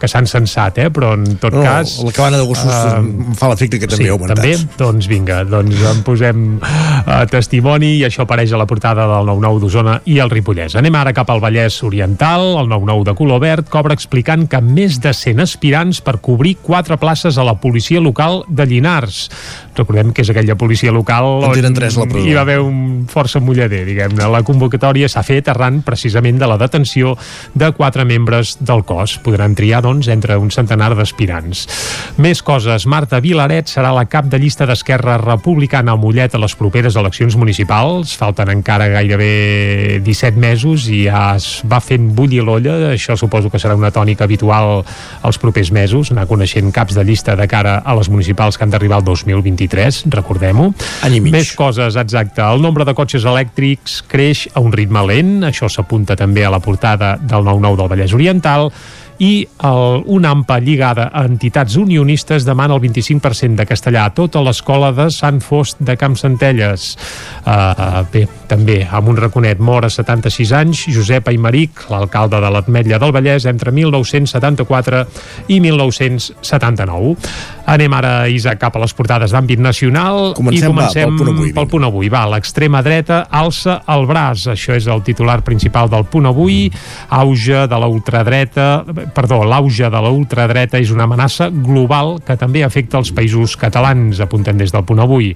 que 0.00 0.08
s'han 0.08 0.24
censat, 0.24 0.78
eh? 0.80 0.88
però 0.88 1.12
en 1.18 1.36
tot 1.36 1.52
No, 1.52 1.60
cas... 1.66 1.98
la 2.00 2.12
cabana 2.16 2.38
de 2.40 2.46
gossos 2.48 2.70
eh, 2.72 2.94
em 2.96 3.34
fa 3.36 3.50
l'efecte 3.50 3.76
que 3.82 3.88
també 3.90 4.06
sí, 4.06 4.08
ha 4.08 4.14
augmentat. 4.14 4.40
També? 4.40 4.78
Doncs 4.80 5.08
vinga, 5.10 5.42
doncs 5.44 5.82
en 5.90 6.00
posem 6.06 6.46
uh, 6.56 7.18
testimoni 7.28 7.98
i 7.98 8.06
això 8.08 8.24
apareix 8.24 8.54
a 8.56 8.60
la 8.60 8.66
portada 8.70 9.04
del 9.10 9.28
9-9 9.28 9.60
d'Osona 9.66 9.98
i 10.08 10.16
el 10.24 10.32
Ripollès. 10.32 10.78
Anem 10.80 10.96
ara 10.96 11.12
cap 11.16 11.28
al 11.34 11.44
Vallès 11.44 11.76
Oriental, 11.84 12.54
el 12.62 12.72
9-9 12.72 13.04
de 13.10 13.16
color 13.20 13.44
verd 13.44 13.68
cobra 13.72 13.96
explicant 13.96 14.48
que 14.48 14.62
més 14.64 14.96
de 15.04 15.12
100 15.12 15.44
aspirants 15.44 16.00
per 16.04 16.16
cobrir 16.24 16.56
quatre 16.64 16.96
places 16.96 17.36
a 17.36 17.44
la 17.44 17.58
policia 17.60 18.00
local 18.00 18.46
de 18.48 18.64
Llinars. 18.70 19.26
Recordem 19.74 20.12
que 20.14 20.22
és 20.22 20.30
aquella 20.30 20.56
policia 20.58 20.92
local 20.94 21.44
tenen 21.54 21.74
tres 21.76 21.96
la 21.98 22.06
hi 22.06 22.34
va 22.34 22.42
haver 22.44 22.58
un 22.62 23.04
força 23.10 23.40
mullader, 23.42 23.84
diguem-ne. 23.86 24.26
La 24.30 24.42
convocatòria 24.46 25.08
s'ha 25.10 25.22
fet 25.26 25.48
arran 25.52 25.80
precisament 25.86 26.38
de 26.40 26.48
la 26.48 26.58
detenció 26.60 27.14
de 27.54 27.70
quatre 27.76 28.04
membres 28.08 28.56
del 28.60 28.84
cos. 28.86 29.16
Podran 29.24 29.54
triar, 29.58 29.82
doncs, 29.84 30.08
entre 30.12 30.36
un 30.40 30.50
centenar 30.54 30.92
d'aspirants. 30.96 31.66
Més 32.22 32.42
coses. 32.42 32.86
Marta 32.90 33.20
Vilaret 33.24 33.70
serà 33.70 33.92
la 33.94 34.06
cap 34.10 34.28
de 34.30 34.38
llista 34.40 34.66
d'Esquerra 34.68 35.16
Republicana 35.22 35.94
a 35.94 36.00
Mollet 36.00 36.34
a 36.34 36.42
les 36.42 36.56
properes 36.58 36.96
eleccions 37.00 37.36
municipals. 37.40 38.14
Falten 38.18 38.52
encara 38.54 38.90
gairebé 38.92 40.00
17 40.04 40.40
mesos 40.40 40.88
i 40.88 41.04
ja 41.08 41.34
es 41.38 41.62
va 41.70 41.80
fent 41.84 42.10
bullir 42.16 42.44
l'olla. 42.44 42.76
Això 42.92 43.18
suposo 43.18 43.50
que 43.50 43.60
serà 43.62 43.76
una 43.78 43.92
tònica 43.94 44.24
habitual 44.28 44.84
els 45.24 45.40
propers 45.42 45.70
mesos, 45.74 46.12
anar 46.12 46.28
coneixent 46.30 46.72
caps 46.74 46.96
de 46.96 47.04
llista 47.04 47.36
de 47.36 47.48
cara 47.50 47.78
a 47.84 47.94
les 47.98 48.10
municipals 48.12 48.58
que 48.58 48.64
han 48.66 48.72
d'arribar 48.74 49.00
al 49.00 49.06
2023, 49.68 50.04
recordem-ho. 50.14 50.70
Any 51.06 51.18
i 51.18 51.22
mig. 51.24 51.34
Més 51.34 51.52
coses, 51.56 51.96
exacte. 52.00 52.42
El 52.42 52.62
nombre 52.64 52.86
de 52.86 52.94
cotxes 52.96 53.24
elèctrics 53.28 54.00
creix 54.10 54.46
a 54.54 54.62
un 54.64 54.72
ritme 54.74 55.04
lent, 55.08 55.36
això 55.48 55.70
s'apunta 55.70 56.16
també 56.16 56.44
a 56.44 56.52
la 56.52 56.60
portada 56.64 57.14
del 57.20 57.46
9-9 57.46 57.80
del 57.80 57.90
Vallès 57.94 58.14
Oriental, 58.16 58.70
i 59.18 59.46
el, 59.62 60.02
una 60.06 60.30
AMPA 60.34 60.58
lligada 60.60 61.08
a 61.12 61.24
entitats 61.28 61.76
unionistes 61.76 62.44
demana 62.46 62.74
el 62.74 62.82
25% 62.82 63.60
de 63.60 63.66
castellà 63.68 64.06
a 64.08 64.14
tota 64.14 64.42
l'escola 64.42 64.90
de 64.94 65.08
Sant 65.14 65.40
Fost 65.44 65.80
de 65.84 65.96
Camp 66.00 66.16
Centelles. 66.18 66.94
Uh, 67.44 68.02
bé, 68.12 68.24
també 68.50 68.80
amb 68.84 69.12
un 69.12 69.18
raconet 69.20 69.60
mor 69.62 69.86
a 69.86 69.92
76 69.92 70.52
anys, 70.56 70.84
Josep 70.94 71.28
Aymeric, 71.30 71.86
l'alcalde 71.92 72.40
de 72.42 72.50
l'Atmetlla 72.50 73.00
del 73.02 73.14
Vallès, 73.14 73.46
entre 73.50 73.72
1974 73.74 75.04
i 75.48 75.60
1979. 75.62 77.14
Anem 77.70 77.94
ara, 77.96 78.12
Isaac, 78.28 78.58
cap 78.60 78.74
a 78.76 78.82
les 78.82 78.92
portades 78.92 79.32
d'àmbit 79.32 79.60
nacional 79.62 80.34
Comencem, 80.36 80.68
i 80.68 80.74
va, 80.74 80.88
comencem 80.90 81.08
pel 81.08 81.18
punt 81.18 81.32
avui, 81.32 81.52
pel 81.56 81.68
punt 81.70 81.86
avui. 81.88 82.10
Va, 82.12 82.24
l'extrema 82.34 82.82
dreta 82.84 83.22
alça 83.32 83.78
el 83.94 84.04
braç. 84.10 84.48
Això 84.52 84.76
és 84.76 84.88
el 84.90 85.00
titular 85.06 85.38
principal 85.46 85.88
del 85.92 86.04
punt 86.10 86.28
avui. 86.28 86.66
Auge 87.14 87.64
de 87.70 87.80
la 87.80 87.88
ultradreta 87.88 88.68
perdó, 89.14 89.42
l'auge 89.44 89.88
de 89.90 90.00
la 90.00 90.12
ultradreta 90.14 90.80
és 90.80 90.92
una 90.94 91.04
amenaça 91.08 91.50
global 91.50 92.18
que 92.24 92.36
també 92.40 92.64
afecta 92.64 92.98
els 93.00 93.12
països 93.14 93.56
catalans, 93.60 94.20
apuntem 94.22 94.58
des 94.60 94.72
del 94.72 94.84
punt 94.86 95.02
avui. 95.04 95.32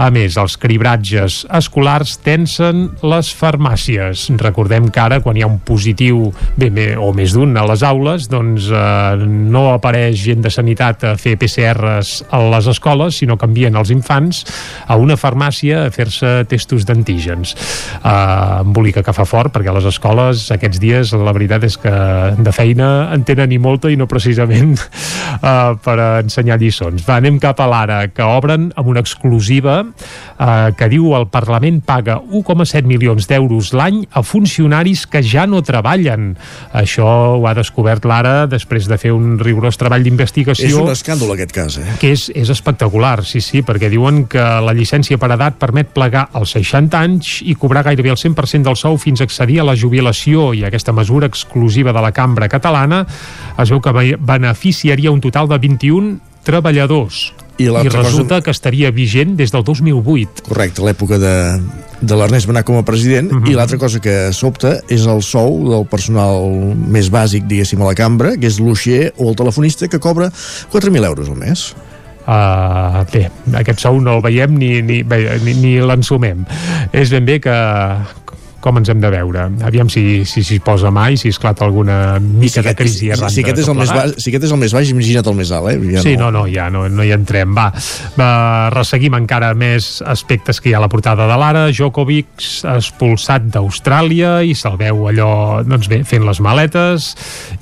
A 0.00 0.08
més, 0.14 0.38
els 0.40 0.56
cribratges 0.60 1.44
escolars 1.60 2.16
tensen 2.24 2.88
les 3.02 3.32
farmàcies. 3.36 4.28
Recordem 4.40 4.88
que 4.90 5.02
ara, 5.02 5.20
quan 5.24 5.36
hi 5.36 5.44
ha 5.44 5.50
un 5.50 5.60
positiu, 5.66 6.30
bé, 6.56 6.70
bé 6.74 6.88
o 6.96 7.12
més 7.16 7.34
d'un 7.36 7.56
a 7.58 7.66
les 7.68 7.84
aules, 7.86 8.28
doncs 8.30 8.70
eh, 8.72 9.26
no 9.26 9.66
apareix 9.74 10.18
gent 10.20 10.44
de 10.46 10.52
sanitat 10.52 11.04
a 11.04 11.14
fer 11.20 11.36
PCRs 11.40 12.14
a 12.30 12.42
les 12.54 12.70
escoles, 12.70 13.20
sinó 13.20 13.36
que 13.36 13.48
envien 13.48 13.76
els 13.76 13.92
infants 13.94 14.44
a 14.86 14.96
una 15.00 15.18
farmàcia 15.20 15.86
a 15.86 15.90
fer-se 15.94 16.32
testos 16.50 16.86
d'antígens. 16.88 17.54
Uh, 18.00 18.60
embolica 18.64 19.02
que 19.04 19.14
fa 19.14 19.26
fort, 19.28 19.52
perquè 19.54 19.70
a 19.72 19.76
les 19.76 19.86
escoles 19.90 20.46
aquests 20.54 20.80
dies 20.82 21.12
la 21.16 21.34
veritat 21.36 21.64
és 21.66 21.76
que 21.80 21.92
de 22.38 22.52
feina 22.54 23.09
en 23.10 23.24
tenen 23.26 23.52
i 23.52 23.58
molta 23.62 23.90
i 23.90 23.98
no 23.98 24.06
precisament 24.10 24.76
uh, 24.78 25.76
per 25.84 25.96
ensenyar 26.22 26.58
lliçons. 26.60 27.04
Va, 27.06 27.18
anem 27.20 27.40
cap 27.42 27.60
a 27.60 27.68
l'ara, 27.70 28.00
que 28.14 28.24
obren 28.24 28.70
amb 28.78 28.90
una 28.92 29.02
exclusiva 29.02 29.80
uh, 29.84 30.70
que 30.76 30.90
diu 30.92 31.12
el 31.18 31.28
Parlament 31.32 31.80
paga 31.86 32.18
1,7 32.20 32.86
milions 32.88 33.28
d'euros 33.30 33.72
l'any 33.76 34.02
a 34.16 34.22
funcionaris 34.26 35.06
que 35.10 35.22
ja 35.26 35.46
no 35.50 35.62
treballen. 35.66 36.34
Això 36.76 37.08
ho 37.36 37.46
ha 37.48 37.54
descobert 37.56 38.06
l'ara 38.08 38.46
després 38.50 38.88
de 38.90 38.98
fer 39.00 39.12
un 39.14 39.38
rigorós 39.40 39.78
treball 39.80 40.04
d'investigació 40.06 40.70
És 40.70 40.78
un 40.78 40.92
escàndol 40.92 41.34
aquest 41.34 41.54
cas, 41.56 41.78
eh? 41.80 41.96
que 42.00 42.12
és, 42.14 42.28
és 42.36 42.50
espectacular, 42.52 43.20
sí, 43.26 43.42
sí, 43.44 43.64
perquè 43.66 43.90
diuen 43.92 44.24
que 44.30 44.42
la 44.64 44.74
llicència 44.76 45.18
per 45.20 45.32
edat 45.34 45.58
permet 45.60 45.92
plegar 45.94 46.28
als 46.36 46.54
60 46.56 47.00
anys 47.00 47.32
i 47.46 47.56
cobrar 47.58 47.84
gairebé 47.86 48.12
el 48.14 48.20
100% 48.20 48.66
del 48.66 48.78
sou 48.78 48.98
fins 49.00 49.20
a 49.20 49.28
accedir 49.28 49.60
a 49.60 49.66
la 49.68 49.76
jubilació 49.78 50.50
i 50.56 50.64
aquesta 50.66 50.94
mesura 50.96 51.28
exclusiva 51.30 51.94
de 51.96 52.02
la 52.02 52.12
cambra 52.16 52.48
catalana 52.50 52.99
es 53.58 53.70
veu 53.70 53.80
que 53.80 53.92
be- 53.92 54.16
beneficiaria 54.18 55.10
un 55.10 55.20
total 55.20 55.48
de 55.48 55.58
21 55.58 56.18
treballadors 56.44 57.32
I 57.60 57.64
i 57.68 57.88
resulta 57.92 58.36
cosa- 58.38 58.42
que 58.42 58.50
estaria 58.50 58.90
vigent 58.90 59.36
des 59.36 59.52
del 59.52 59.62
2008 59.64 60.42
Correcte, 60.48 60.80
l'època 60.82 61.18
de, 61.20 61.60
de 62.00 62.16
l'Ernest 62.16 62.48
Benà 62.48 62.62
com 62.64 62.78
a 62.80 62.84
president 62.84 63.30
Mhm. 63.32 63.50
i 63.50 63.52
l'altra 63.54 63.76
cosa 63.78 64.00
que 64.00 64.32
sobta 64.32 64.78
és 64.88 65.04
el 65.06 65.20
sou 65.22 65.68
del 65.68 65.84
personal 65.86 66.40
més 66.74 67.10
bàsic, 67.12 67.44
diguéssim, 67.46 67.82
a 67.82 67.90
la 67.92 67.94
cambra, 67.94 68.36
que 68.38 68.46
és 68.48 68.58
l'uixier 68.58 69.12
o 69.18 69.28
el 69.28 69.36
telefonista 69.36 69.88
que 69.88 69.98
cobra 70.00 70.30
4.000 70.72 71.04
euros 71.04 71.28
al 71.28 71.36
mes. 71.36 71.74
Uh, 72.30 73.02
bé, 73.12 73.30
aquest 73.58 73.80
sou 73.80 73.96
no 74.00 74.16
el 74.18 74.22
veiem 74.22 74.52
ni, 74.54 74.82
ni, 74.82 75.02
bé, 75.02 75.40
ni, 75.42 75.54
ni 75.54 75.72
l'ensumem. 75.80 76.44
És 76.92 77.10
ben 77.10 77.24
bé 77.26 77.40
que 77.40 77.54
com 78.60 78.78
ens 78.80 78.90
hem 78.92 79.00
de 79.02 79.10
veure. 79.12 79.46
Aviam 79.66 79.88
si 79.92 80.22
s'hi 80.24 80.42
si, 80.42 80.44
si 80.44 80.58
posa 80.64 80.90
mai, 80.94 81.16
si 81.20 81.30
esclata 81.32 81.64
alguna 81.64 82.18
mica 82.20 82.60
si 82.60 82.66
de 82.66 82.74
crisi 82.76 82.98
si, 83.06 83.10
arran 83.14 83.32
si, 83.32 83.44
aquest 83.44 83.62
és 83.64 83.70
el 83.72 83.78
més 83.78 83.92
baix, 83.94 84.14
si 84.20 84.30
aquest 84.30 84.46
és 84.48 84.54
el 84.54 84.60
més 84.60 84.74
baix, 84.76 84.92
imagina't 84.92 85.30
el 85.32 85.38
més 85.38 85.52
alt, 85.56 85.70
eh? 85.72 85.78
Ja 85.94 86.04
sí, 86.04 86.14
no, 86.20 86.30
no, 86.34 86.44
ja 86.50 86.68
no, 86.72 86.86
no 86.92 87.06
hi 87.06 87.12
entrem. 87.16 87.54
Va, 87.56 87.68
va, 88.18 88.30
resseguim 88.74 89.16
encara 89.18 89.52
més 89.58 89.98
aspectes 90.06 90.60
que 90.60 90.70
hi 90.70 90.74
ha 90.76 90.80
a 90.80 90.84
la 90.84 90.90
portada 90.92 91.28
de 91.30 91.38
l'Ara. 91.40 91.66
Djokovic 91.72 92.30
expulsat 92.74 93.48
d'Austràlia 93.54 94.40
i 94.46 94.54
se'l 94.58 94.78
veu 94.80 95.06
allò, 95.10 95.32
doncs 95.66 95.90
bé, 95.90 96.02
fent 96.08 96.26
les 96.28 96.42
maletes 96.44 97.10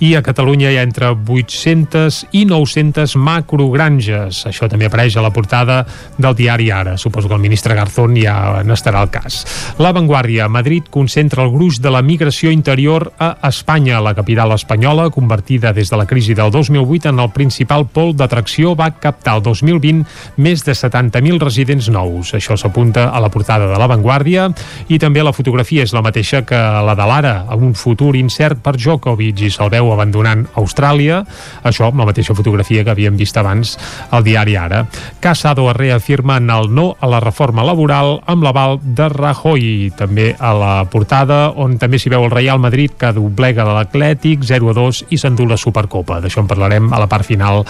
i 0.04 0.14
a 0.18 0.22
Catalunya 0.26 0.72
hi 0.72 0.78
ha 0.80 0.86
entre 0.86 1.12
800 1.14 2.20
i 2.38 2.44
900 2.48 3.16
macrogranges. 3.18 4.44
Això 4.50 4.68
també 4.70 4.88
apareix 4.88 5.16
a 5.16 5.24
la 5.24 5.32
portada 5.34 5.82
del 6.18 6.36
diari 6.38 6.70
Ara. 6.74 6.96
Suposo 6.98 7.28
que 7.28 7.36
el 7.38 7.44
ministre 7.44 7.76
Garzón 7.78 8.16
ja 8.18 8.62
n'estarà 8.66 9.02
al 9.02 9.12
cas. 9.14 9.44
La 9.78 9.92
Vanguardia, 9.94 10.48
Madrid 10.48 10.87
concentra 10.90 11.44
el 11.44 11.50
gruix 11.52 11.80
de 11.80 11.90
la 11.90 12.02
migració 12.02 12.50
interior 12.50 13.12
a 13.18 13.36
Espanya. 13.48 14.00
La 14.00 14.14
capital 14.14 14.52
espanyola, 14.52 15.08
convertida 15.10 15.72
des 15.72 15.90
de 15.90 15.96
la 15.96 16.06
crisi 16.06 16.34
del 16.34 16.50
2008 16.50 17.10
en 17.10 17.20
el 17.20 17.30
principal 17.30 17.86
pol 17.86 18.14
d'atracció, 18.16 18.74
va 18.76 18.90
captar 19.00 19.36
el 19.38 19.42
2020 19.42 20.04
més 20.36 20.64
de 20.64 20.72
70.000 20.72 21.40
residents 21.42 21.88
nous. 21.92 22.34
Això 22.34 22.56
s'apunta 22.56 23.08
a 23.10 23.20
la 23.20 23.30
portada 23.30 23.68
de 23.70 23.78
La 23.78 23.88
Vanguardia 23.90 24.48
i 24.88 24.98
també 24.98 25.22
la 25.22 25.34
fotografia 25.36 25.84
és 25.84 25.94
la 25.94 26.02
mateixa 26.04 26.42
que 26.46 26.58
la 26.58 26.96
de 26.98 27.08
l'Ara, 27.08 27.34
amb 27.48 27.68
un 27.68 27.74
futur 27.74 28.14
incert 28.16 28.62
per 28.64 28.76
Djokovic 28.78 29.44
i 29.46 29.52
se'l 29.52 29.72
veu 29.72 29.92
abandonant 29.92 30.46
Austràlia. 30.56 31.22
Això 31.64 31.88
amb 31.90 32.00
la 32.00 32.08
mateixa 32.08 32.36
fotografia 32.36 32.84
que 32.84 32.94
havíem 32.94 33.16
vist 33.18 33.36
abans 33.36 33.76
al 34.10 34.24
diari 34.24 34.56
Ara. 34.56 34.86
Casado 35.20 35.68
reafirma 35.72 36.38
en 36.38 36.50
el 36.50 36.72
no 36.74 36.96
a 37.00 37.06
la 37.10 37.20
reforma 37.20 37.64
laboral 37.66 38.18
amb 38.26 38.44
l'aval 38.44 38.78
de 38.82 39.08
Rajoy. 39.12 39.92
També 39.96 40.34
a 40.38 40.52
la 40.54 40.77
portada, 40.86 41.48
on 41.50 41.76
també 41.80 41.98
s'hi 41.98 42.10
veu 42.12 42.24
el 42.26 42.32
Real 42.32 42.60
Madrid 42.62 42.94
que 42.98 43.10
doblega 43.16 43.66
de 43.66 43.74
l'Atlètic 43.74 44.44
0 44.46 44.70
a 44.70 44.74
2 44.76 45.02
i 45.10 45.18
s'endú 45.18 45.46
la 45.48 45.58
Supercopa. 45.58 46.20
D'això 46.22 46.42
en 46.44 46.50
parlarem 46.50 46.92
a 46.92 47.00
la 47.02 47.08
part 47.10 47.26
final 47.26 47.64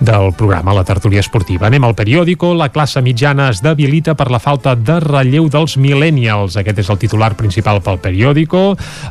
del 0.00 0.32
programa, 0.36 0.74
la 0.76 0.84
tertúlia 0.84 1.22
esportiva. 1.24 1.68
Anem 1.68 1.84
al 1.84 1.96
periòdico. 1.96 2.52
La 2.54 2.70
classe 2.72 3.02
mitjana 3.02 3.48
es 3.50 3.62
debilita 3.64 4.14
per 4.18 4.30
la 4.30 4.40
falta 4.42 4.74
de 4.76 4.98
relleu 5.00 5.48
dels 5.52 5.76
millennials. 5.80 6.56
Aquest 6.60 6.82
és 6.84 6.90
el 6.92 7.00
titular 7.00 7.32
principal 7.38 7.80
pel 7.84 8.00
periòdico. 8.02 8.62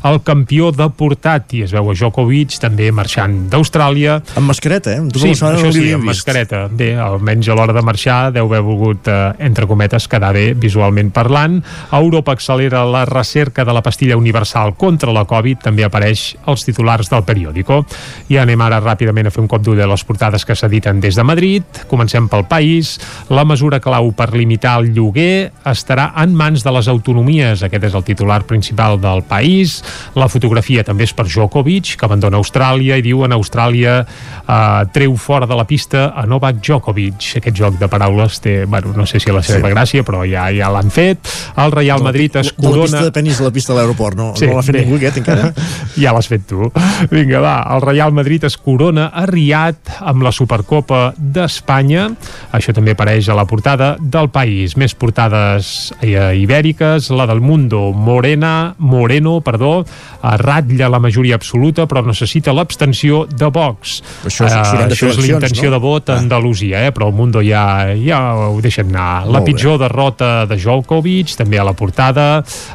El 0.10 0.22
campió 0.26 0.72
deportat, 0.76 1.54
i 1.58 1.64
es 1.66 1.74
veu 1.76 1.92
a 1.92 1.96
Djokovic, 1.98 2.60
també 2.62 2.92
marxant 2.96 3.36
d'Austràlia. 3.52 4.20
Amb 4.40 4.52
mascareta, 4.52 4.96
eh? 4.98 5.04
sí, 5.16 5.34
això 5.34 5.54
sí, 5.74 5.90
amb 5.96 6.10
mascareta. 6.10 6.66
Bé, 6.72 6.94
almenys 7.00 7.50
a 7.50 7.58
l'hora 7.58 7.76
de 7.76 7.86
marxar 7.86 8.20
deu 8.36 8.50
haver 8.50 8.62
volgut, 8.66 9.08
eh, 9.10 9.20
entre 9.50 9.68
cometes, 9.70 10.08
quedar 10.10 10.34
bé 10.36 10.54
visualment 10.54 11.12
parlant. 11.16 11.60
Europa 11.92 12.34
accelera 12.38 12.86
la 12.86 13.06
recerca 13.06 13.39
de 13.48 13.74
la 13.74 13.82
pastilla 13.82 14.18
universal 14.18 14.76
contra 14.76 15.14
la 15.16 15.24
Covid, 15.26 15.62
també 15.64 15.86
apareix 15.86 16.36
als 16.46 16.66
titulars 16.68 17.10
del 17.10 17.24
periòdico. 17.24 17.86
I 18.30 18.38
anem 18.38 18.60
ara 18.62 18.82
ràpidament 18.84 19.28
a 19.28 19.32
fer 19.32 19.42
un 19.42 19.48
cop 19.48 19.64
d'ull 19.64 19.80
a 19.82 19.88
les 19.88 20.04
portades 20.04 20.44
que 20.46 20.56
s'editen 20.56 21.00
des 21.00 21.16
de 21.16 21.24
Madrid. 21.24 21.64
Comencem 21.88 22.28
pel 22.28 22.46
país. 22.46 22.98
La 23.30 23.46
mesura 23.48 23.80
clau 23.80 24.12
per 24.12 24.34
limitar 24.36 24.76
el 24.82 24.92
lloguer 24.94 25.52
estarà 25.64 26.12
en 26.22 26.36
mans 26.36 26.64
de 26.64 26.74
les 26.76 26.90
autonomies. 26.92 27.64
Aquest 27.64 27.88
és 27.88 27.96
el 27.96 28.04
titular 28.04 28.44
principal 28.44 29.00
del 29.00 29.24
país. 29.24 29.80
La 30.16 30.28
fotografia 30.28 30.84
també 30.84 31.08
és 31.08 31.16
per 31.16 31.26
Djokovic, 31.30 31.96
que 31.96 32.06
abandona 32.06 32.38
Austràlia 32.38 33.00
i 33.00 33.06
diu 33.06 33.24
en 33.24 33.34
Austràlia 33.34 34.04
eh, 34.04 34.84
treu 34.94 35.16
fora 35.16 35.48
de 35.48 35.56
la 35.56 35.66
pista 35.66 36.12
a 36.14 36.28
Novak 36.28 36.60
Djokovic. 36.60 37.32
Aquest 37.40 37.56
joc 37.56 37.80
de 37.80 37.88
paraules 37.88 38.42
té, 38.44 38.66
bueno, 38.66 38.94
no 38.96 39.08
sé 39.08 39.24
si 39.24 39.32
la 39.32 39.42
seva 39.42 39.70
sí. 39.70 39.74
gràcia, 39.74 40.04
però 40.04 40.26
ja 40.28 40.50
ja 40.52 40.70
l'han 40.74 40.92
fet. 40.94 41.30
El 41.58 41.72
Real 41.72 42.04
Madrid 42.04 42.36
es 42.42 42.52
corona... 42.54 43.04
De 43.10 43.12
la 43.30 43.36
pista 43.36 43.44
a 43.44 43.50
la 43.50 43.54
pista 43.54 43.74
de 43.74 43.80
l'aeroport, 43.80 44.18
no, 44.18 44.32
sí, 44.36 44.48
no 44.48 44.58
l'ha 44.58 44.66
fet 44.66 44.76
bé. 44.76 44.84
ningú 44.84 44.98
aquest 44.98 45.20
encara? 45.22 45.52
ja 46.00 46.14
l'has 46.16 46.30
fet 46.30 46.48
tu. 46.50 46.70
Vinga, 47.12 47.42
va, 47.44 47.56
el 47.76 47.84
Real 47.86 48.14
Madrid 48.16 48.46
es 48.48 48.58
corona 48.58 49.10
a 49.14 49.26
Riad 49.30 49.94
amb 50.00 50.26
la 50.26 50.34
Supercopa 50.36 51.14
d'Espanya. 51.18 52.10
Això 52.56 52.74
també 52.76 52.96
apareix 52.96 53.30
a 53.30 53.38
la 53.38 53.46
portada 53.50 53.96
del 54.00 54.30
país. 54.34 54.76
Més 54.80 54.96
portades 54.98 55.92
eh, 56.02 56.34
ibèriques, 56.42 57.12
la 57.14 57.28
del 57.30 57.42
Mundo, 57.42 57.90
Morena, 57.94 58.74
Moreno, 58.80 59.40
perdó, 59.46 59.84
ratlla 60.22 60.90
la 60.90 61.00
majoria 61.00 61.38
absoluta, 61.40 61.86
però 61.90 62.04
necessita 62.06 62.54
l'abstenció 62.56 63.26
de 63.30 63.50
Vox. 63.54 64.00
Això 64.28 64.48
és, 64.48 64.56
uh, 64.56 64.86
això 64.88 65.12
és 65.12 65.20
l'intenció 65.24 65.70
no? 65.70 65.76
de 65.76 65.82
vot 65.84 66.10
a 66.10 66.18
ah. 66.18 66.24
Andalusia, 66.24 66.84
eh? 66.88 66.94
però 66.96 67.10
el 67.10 67.16
Mundo 67.18 67.44
ja, 67.46 67.92
ja 68.00 68.20
ho 68.50 68.60
deixen 68.64 68.90
anar. 68.92 69.28
La 69.30 69.44
pitjor 69.46 69.80
derrota 69.82 70.46
de 70.50 70.58
Djokovic, 70.60 71.36
també 71.40 71.60
a 71.60 71.66
la 71.68 71.76
portada. 71.78 72.28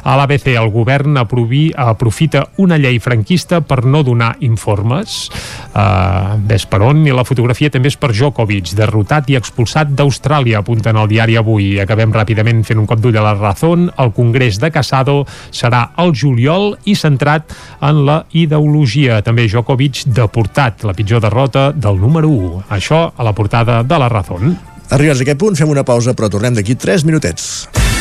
A 0.03 0.15
l'ABC 0.19 0.44
el 0.53 0.69
govern 0.69 1.17
aprovi, 1.17 1.71
aprofita 1.73 2.43
una 2.61 2.77
llei 2.77 2.99
franquista 3.01 3.61
per 3.65 3.81
no 3.85 4.03
donar 4.05 4.35
informes. 4.45 5.31
Uh, 5.73 6.37
ves 6.45 6.67
per 6.69 6.83
on? 6.85 7.01
I 7.07 7.15
la 7.15 7.25
fotografia 7.25 7.71
també 7.73 7.89
és 7.89 7.97
per 7.97 8.11
Djokovic, 8.13 8.75
derrotat 8.77 9.31
i 9.33 9.39
expulsat 9.39 9.95
d'Austràlia, 9.97 10.61
apunten 10.61 10.99
al 11.01 11.09
diari 11.09 11.39
avui. 11.41 11.73
Acabem 11.81 12.13
ràpidament 12.13 12.61
fent 12.67 12.83
un 12.83 12.85
cop 12.89 13.01
d'ull 13.01 13.17
a 13.17 13.25
la 13.25 13.33
Razón. 13.39 13.89
El 13.97 14.13
Congrés 14.13 14.59
de 14.61 14.69
Casado 14.71 15.23
serà 15.49 15.87
el 16.03 16.13
juliol 16.13 16.75
i 16.85 16.95
centrat 16.95 17.55
en 17.81 18.05
la 18.05 18.21
ideologia. 18.37 19.23
També 19.25 19.47
Djokovic 19.49 20.05
deportat, 20.13 20.85
la 20.85 20.93
pitjor 20.93 21.23
derrota 21.25 21.71
del 21.73 21.97
número 21.99 22.29
1. 22.29 22.63
Això 22.77 23.07
a 23.15 23.25
la 23.25 23.33
portada 23.33 23.81
de 23.83 23.99
la 23.99 24.09
Razón. 24.11 24.55
Arribats 24.93 25.23
a 25.23 25.25
aquest 25.25 25.41
punt, 25.41 25.57
fem 25.57 25.71
una 25.73 25.83
pausa, 25.87 26.13
però 26.13 26.29
tornem 26.29 26.53
d'aquí 26.53 26.77
3 26.77 27.07
minutets. 27.09 27.94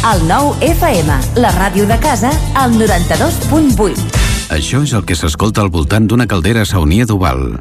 El 0.00 0.22
nou 0.24 0.54
FM, 0.64 1.12
la 1.44 1.50
ràdio 1.52 1.84
de 1.84 1.98
casa, 2.00 2.32
al 2.56 2.72
92.8. 2.72 4.00
Això 4.48 4.80
és 4.80 4.96
el 4.96 5.04
que 5.04 5.12
s'escolta 5.12 5.60
al 5.60 5.68
voltant 5.68 6.08
d'una 6.08 6.24
caldera 6.24 6.64
saunia 6.64 7.04
d'Oval. 7.04 7.60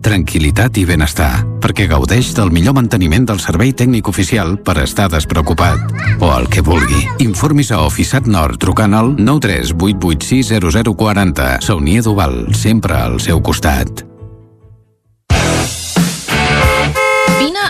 Tranquilitat 0.00 0.80
i 0.80 0.88
benestar, 0.88 1.44
perquè 1.60 1.84
gaudeix 1.84 2.32
del 2.32 2.48
millor 2.48 2.72
manteniment 2.80 3.28
del 3.28 3.44
servei 3.44 3.76
tècnic 3.76 4.08
oficial 4.08 4.56
per 4.64 4.80
estar 4.80 5.12
despreocupat. 5.12 5.84
O 6.24 6.32
el 6.32 6.48
que 6.48 6.64
vulgui. 6.64 7.04
Informis 7.28 7.76
a 7.76 7.84
Oficiat 7.84 8.24
Nord 8.24 8.56
trucant 8.64 8.96
al 8.96 9.20
938860040. 9.20 11.60
Saunia 11.60 12.00
d'Oval, 12.08 12.56
sempre 12.56 12.96
al 12.96 13.20
seu 13.20 13.44
costat. 13.44 14.08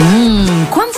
Mmm, 0.00 0.14
quan 0.14 0.33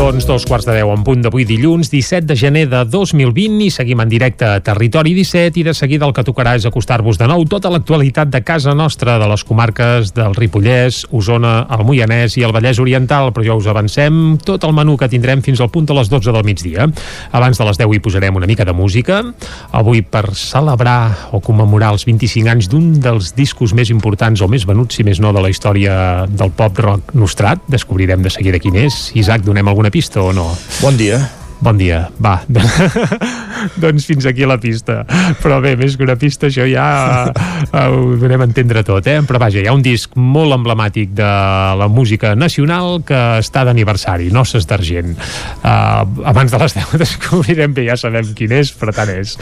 Doncs 0.00 0.24
dos 0.24 0.46
quarts 0.48 0.64
de 0.64 0.72
deu 0.78 0.88
en 0.94 1.02
punt 1.04 1.20
d'avui 1.20 1.44
dilluns, 1.44 1.90
17 1.92 2.24
de 2.24 2.34
gener 2.38 2.62
de 2.72 2.78
2020 2.88 3.66
i 3.66 3.68
seguim 3.68 4.00
en 4.00 4.08
directe 4.08 4.46
a 4.48 4.62
Territori 4.64 5.10
17 5.12 5.60
i 5.60 5.64
de 5.66 5.74
seguida 5.76 6.06
el 6.08 6.14
que 6.16 6.22
tocarà 6.24 6.54
és 6.56 6.64
acostar-vos 6.64 7.18
de 7.20 7.26
nou 7.28 7.44
tota 7.44 7.68
l'actualitat 7.68 8.30
de 8.32 8.40
casa 8.40 8.72
nostra, 8.72 9.18
de 9.20 9.28
les 9.28 9.44
comarques 9.44 10.14
del 10.16 10.32
Ripollès, 10.38 11.02
Osona, 11.12 11.66
el 11.76 11.84
Moianès 11.84 12.38
i 12.40 12.46
el 12.48 12.54
Vallès 12.56 12.80
Oriental, 12.80 13.28
però 13.36 13.44
ja 13.44 13.56
us 13.60 13.68
avancem 13.68 14.38
tot 14.40 14.64
el 14.64 14.72
menú 14.72 14.94
que 14.96 15.10
tindrem 15.12 15.42
fins 15.44 15.60
al 15.60 15.68
punt 15.68 15.90
de 15.90 15.98
les 15.98 16.08
12 16.08 16.32
del 16.32 16.48
migdia. 16.48 16.88
Abans 17.36 17.60
de 17.60 17.68
les 17.68 17.82
10 17.84 17.92
hi 17.92 18.00
posarem 18.00 18.40
una 18.40 18.48
mica 18.48 18.64
de 18.64 18.72
música, 18.72 19.20
avui 19.68 20.00
per 20.00 20.32
celebrar 20.32 21.28
o 21.36 21.42
commemorar 21.44 21.92
els 21.98 22.06
25 22.08 22.54
anys 22.54 22.70
d'un 22.72 22.88
dels 23.04 23.34
discos 23.36 23.76
més 23.76 23.92
importants 23.92 24.40
o 24.40 24.48
més 24.48 24.64
venuts, 24.64 24.96
si 24.96 25.04
més 25.04 25.20
no, 25.20 25.36
de 25.36 25.44
la 25.44 25.52
història 25.52 26.24
del 26.24 26.56
pop 26.56 26.80
rock 26.80 27.12
nostrat. 27.12 27.68
Descobrirem 27.68 28.24
de 28.24 28.32
seguida 28.32 28.64
quin 28.64 28.80
és. 28.86 29.10
Isaac, 29.12 29.44
donem 29.44 29.68
alguna 29.68 29.89
pista 29.90 30.22
o 30.22 30.32
no? 30.32 30.56
Bon 30.80 30.96
dia. 30.96 31.39
Bon 31.60 31.76
dia, 31.76 32.06
va. 32.16 32.38
doncs 33.82 34.06
fins 34.08 34.24
aquí 34.24 34.46
la 34.48 34.56
pista. 34.60 35.02
Però 35.42 35.58
bé, 35.60 35.74
més 35.76 35.92
que 35.98 36.06
una 36.06 36.16
pista, 36.16 36.48
això 36.48 36.64
ja 36.64 36.86
eh, 37.28 37.82
ho 37.84 38.16
donem 38.16 38.40
a 38.40 38.46
entendre 38.48 38.80
tot, 38.86 39.04
eh? 39.10 39.18
Però 39.28 39.40
vaja, 39.42 39.60
hi 39.60 39.68
ha 39.68 39.74
un 39.76 39.84
disc 39.84 40.16
molt 40.16 40.56
emblemàtic 40.56 41.12
de 41.18 41.28
la 41.76 41.88
música 41.92 42.32
nacional 42.32 43.02
que 43.04 43.18
està 43.42 43.66
d'aniversari, 43.68 44.30
Noces 44.32 44.64
d'Argent. 44.70 45.12
Uh, 45.60 46.24
abans 46.30 46.48
de 46.48 46.62
les 46.62 46.76
10 46.78 46.96
descobrirem 47.04 47.76
bé, 47.76 47.84
ja 47.90 47.98
sabem 48.00 48.32
quin 48.38 48.56
és, 48.56 48.72
però 48.80 48.96
tant 48.96 49.12
és. 49.12 49.36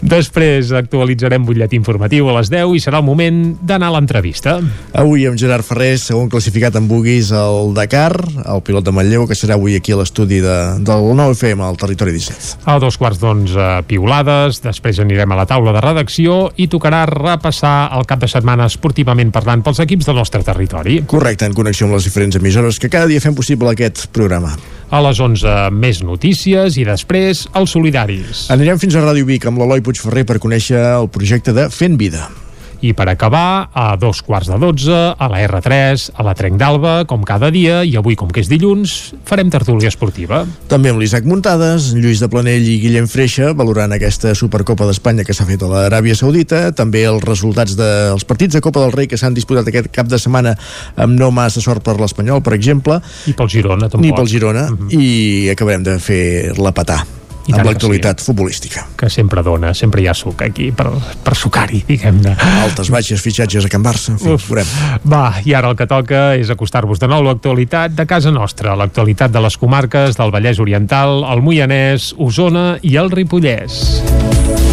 Després 0.00 0.72
actualitzarem 0.72 1.44
butllet 1.44 1.76
informatiu 1.76 2.32
a 2.32 2.38
les 2.38 2.52
10 2.54 2.78
i 2.78 2.82
serà 2.82 3.02
el 3.02 3.06
moment 3.10 3.42
d'anar 3.60 3.92
a 3.92 3.98
l'entrevista. 3.98 4.56
Avui 4.96 5.28
amb 5.28 5.36
Gerard 5.36 5.68
Ferrer, 5.68 5.98
segon 6.00 6.32
classificat 6.32 6.80
en 6.80 6.88
buguis 6.88 7.28
al 7.36 7.74
Dakar, 7.76 8.14
el 8.48 8.64
pilot 8.64 8.88
de 8.88 8.96
Manlleu, 8.96 9.28
que 9.28 9.36
serà 9.36 9.60
avui 9.60 9.76
aquí 9.76 9.92
a 9.92 10.00
l'estudi 10.00 10.40
de, 10.40 10.58
del 10.80 11.12
9FM 11.12 11.57
al 11.66 11.76
Territori 11.80 12.12
17. 12.14 12.64
A 12.68 12.78
dos 12.82 12.98
quarts 13.00 13.20
d'onze 13.22 13.66
piulades, 13.88 14.62
després 14.64 15.00
anirem 15.02 15.32
a 15.32 15.38
la 15.40 15.46
taula 15.48 15.74
de 15.76 15.82
redacció 15.84 16.38
i 16.56 16.68
tocarà 16.70 17.04
repassar 17.10 17.90
el 17.98 18.06
cap 18.08 18.22
de 18.22 18.30
setmana 18.30 18.68
esportivament 18.70 19.32
parlant 19.34 19.62
pels 19.66 19.82
equips 19.84 20.08
del 20.08 20.18
nostre 20.20 20.42
territori. 20.46 21.02
Correcte, 21.10 21.48
en 21.48 21.56
connexió 21.56 21.88
amb 21.88 21.98
les 21.98 22.08
diferents 22.08 22.38
emissores 22.40 22.78
que 22.78 22.90
cada 22.92 23.10
dia 23.10 23.22
fem 23.24 23.36
possible 23.36 23.70
aquest 23.72 24.08
programa. 24.14 24.54
A 24.88 25.02
les 25.04 25.20
11 25.20 25.68
més 25.76 26.02
notícies 26.02 26.78
i 26.80 26.86
després 26.88 27.46
els 27.58 27.76
solidaris. 27.76 28.48
Anirem 28.54 28.80
fins 28.80 28.96
a 28.96 29.04
Ràdio 29.04 29.28
Vic 29.28 29.48
amb 29.48 29.60
l'Eloi 29.60 29.84
Puigferrer 29.84 30.24
per 30.28 30.40
conèixer 30.42 30.80
el 30.96 31.10
projecte 31.12 31.52
de 31.56 31.68
Fent 31.72 31.98
Vida. 32.00 32.28
I 32.80 32.92
per 32.94 33.08
acabar, 33.10 33.70
a 33.74 33.96
dos 33.98 34.20
quarts 34.22 34.46
de 34.52 34.58
dotze, 34.62 34.94
a 34.94 35.26
la 35.30 35.40
R3, 35.42 36.12
a 36.14 36.22
la 36.22 36.34
Trenc 36.38 36.60
d'Alba, 36.60 36.92
com 37.10 37.24
cada 37.26 37.50
dia, 37.50 37.80
i 37.82 37.96
avui, 37.98 38.14
com 38.14 38.30
que 38.30 38.44
és 38.44 38.50
dilluns, 38.50 38.94
farem 39.26 39.50
tertúlia 39.50 39.90
esportiva. 39.90 40.44
També 40.70 40.92
amb 40.92 41.02
l'Isaac 41.02 41.26
Muntades, 41.26 41.90
Lluís 41.98 42.22
de 42.22 42.30
Planell 42.30 42.62
i 42.70 42.78
Guillem 42.84 43.10
Freixa, 43.10 43.50
valorant 43.58 43.96
aquesta 43.96 44.36
Supercopa 44.38 44.86
d'Espanya 44.86 45.26
que 45.26 45.34
s'ha 45.34 45.48
fet 45.48 45.66
a 45.66 45.72
l'Aràbia 45.72 46.14
Saudita, 46.18 46.68
també 46.70 47.02
els 47.10 47.26
resultats 47.26 47.74
dels 47.78 48.26
partits 48.28 48.54
de 48.54 48.62
Copa 48.62 48.86
del 48.86 48.94
Rei 48.94 49.10
que 49.10 49.18
s'han 49.18 49.34
disputat 49.34 49.66
aquest 49.66 49.90
cap 49.90 50.06
de 50.06 50.22
setmana 50.22 50.54
amb 50.94 51.18
no 51.18 51.32
massa 51.34 51.64
sort 51.64 51.82
per 51.82 51.98
l'Espanyol, 51.98 52.44
per 52.46 52.54
exemple. 52.54 53.02
I 53.26 53.34
pel 53.34 53.50
Girona, 53.50 53.90
tampoc. 53.90 54.06
Ni 54.06 54.14
pel 54.14 54.30
Girona, 54.30 54.68
uh 54.70 54.78
-huh. 54.78 54.92
i 54.94 55.50
acabarem 55.50 55.82
de 55.82 55.98
fer 55.98 56.54
la 56.58 56.70
patà 56.70 57.02
I 57.48 57.56
amb 57.56 57.68
l'actualitat 57.68 58.20
sí. 58.20 58.28
futbolística. 58.28 58.84
Que 58.98 59.08
sempre 59.12 59.42
dona, 59.46 59.72
sempre 59.76 60.02
hi 60.02 60.08
ha 60.10 60.14
suc 60.16 60.42
aquí 60.44 60.68
per, 60.76 60.90
per 61.24 61.34
sucar-hi, 61.38 61.82
diguem-ne. 61.88 62.34
Altes 62.64 62.92
baixes, 62.92 63.22
fitxatges 63.24 63.68
a 63.68 63.72
Can 63.72 63.84
Barça, 63.84 64.12
en 64.12 64.20
fi, 64.20 64.34
Uf. 64.36 64.48
veurem. 64.50 64.68
Va, 65.08 65.24
i 65.44 65.56
ara 65.56 65.72
el 65.72 65.78
que 65.78 65.88
toca 65.88 66.22
és 66.38 66.52
acostar-vos 66.52 67.00
de 67.00 67.08
nou 67.10 67.24
l'actualitat 67.24 67.96
de 67.96 68.06
casa 68.08 68.32
nostra, 68.34 68.76
l'actualitat 68.78 69.32
de 69.32 69.44
les 69.44 69.56
comarques 69.56 70.20
del 70.20 70.34
Vallès 70.34 70.60
Oriental, 70.60 71.22
el 71.32 71.44
Moianès, 71.44 72.12
Osona 72.18 72.70
i 72.82 72.98
el 73.00 73.12
Ripollès. 73.14 74.67